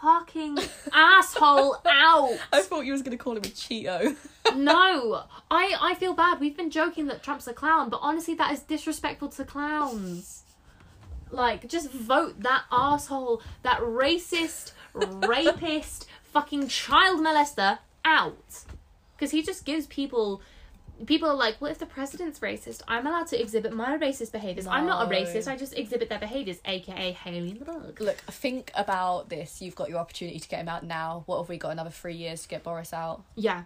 fucking 0.00 0.58
asshole 0.92 1.76
out. 1.86 2.38
I 2.52 2.62
thought 2.62 2.84
you 2.84 2.92
was 2.92 3.02
gonna 3.02 3.16
call 3.16 3.36
him 3.36 3.44
a 3.44 3.48
Cheeto. 3.48 4.16
no 4.56 5.24
i 5.50 5.76
i 5.80 5.94
feel 5.94 6.14
bad. 6.14 6.40
We've 6.40 6.56
been 6.56 6.70
joking 6.70 7.06
that 7.06 7.22
trump's 7.22 7.46
a 7.46 7.52
clown 7.52 7.90
but 7.90 8.00
honestly 8.02 8.34
that 8.34 8.52
is 8.52 8.60
disrespectful 8.60 9.28
to 9.30 9.44
clowns. 9.44 10.42
Like 11.30 11.68
just 11.68 11.90
vote 11.90 12.40
that 12.40 12.64
asshole 12.72 13.42
that 13.62 13.80
racist 13.80 14.72
rapist 14.94 16.06
fucking 16.32 16.68
child 16.68 17.20
molester 17.20 17.78
out. 18.04 18.64
Because 19.16 19.32
he 19.32 19.42
just 19.42 19.64
gives 19.64 19.86
people 19.86 20.40
people 21.06 21.28
are 21.28 21.34
like, 21.34 21.60
well, 21.60 21.70
if 21.70 21.78
the 21.78 21.86
president's 21.86 22.40
racist, 22.40 22.82
I'm 22.88 23.06
allowed 23.06 23.26
to 23.28 23.40
exhibit 23.40 23.72
my 23.72 23.96
racist 23.96 24.32
behaviors. 24.32 24.66
No. 24.66 24.72
I'm 24.72 24.86
not 24.86 25.06
a 25.06 25.10
racist. 25.10 25.48
I 25.48 25.56
just 25.56 25.76
exhibit 25.76 26.08
their 26.08 26.18
behaviors, 26.18 26.58
aka 26.64 27.12
Hailey 27.12 27.52
the 27.54 27.64
bug. 27.64 28.00
Look, 28.00 28.18
think 28.18 28.70
about 28.74 29.28
this. 29.28 29.62
You've 29.62 29.74
got 29.74 29.88
your 29.88 29.98
opportunity 29.98 30.38
to 30.38 30.48
get 30.48 30.60
him 30.60 30.68
out 30.68 30.84
now. 30.84 31.22
What 31.26 31.38
have 31.38 31.48
we 31.48 31.58
got? 31.58 31.72
Another 31.72 31.90
three 31.90 32.14
years 32.14 32.42
to 32.42 32.48
get 32.48 32.62
Boris 32.62 32.92
out. 32.92 33.22
Yeah. 33.34 33.64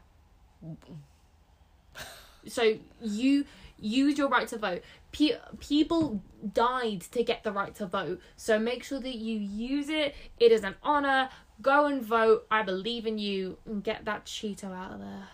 so 2.47 2.79
you 3.01 3.45
use 3.79 4.19
your 4.19 4.29
right 4.29 4.49
to 4.49 4.59
vote. 4.59 4.83
Pe- 5.13 5.39
people 5.61 6.23
died 6.53 7.03
to 7.13 7.23
get 7.23 7.45
the 7.45 7.53
right 7.53 7.75
to 7.77 7.87
vote. 7.87 8.21
So 8.37 8.59
make 8.59 8.83
sure 8.83 9.01
that 9.01 9.15
you 9.15 9.39
use 9.39 9.89
it. 9.89 10.15
It 10.39 10.53
is 10.53 10.65
an 10.65 10.75
honor. 10.83 11.29
Go 11.63 11.87
and 11.87 12.03
vote. 12.03 12.47
I 12.51 12.63
believe 12.63 13.07
in 13.07 13.19
you. 13.19 13.59
And 13.67 13.83
get 13.83 14.05
that 14.05 14.25
Cheeto 14.25 14.75
out 14.75 14.93
of 14.93 15.01
there. 15.01 15.29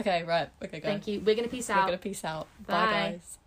Okay, 0.00 0.22
right. 0.24 0.48
Okay, 0.62 0.80
go. 0.80 0.88
Thank 0.88 1.06
you. 1.06 1.20
We're 1.20 1.34
gonna 1.34 1.48
peace 1.48 1.70
out. 1.70 1.78
We're 1.78 1.86
gonna 1.86 1.98
peace 1.98 2.24
out. 2.24 2.46
Bye, 2.66 2.86
Bye 2.86 2.92
guys. 2.92 3.38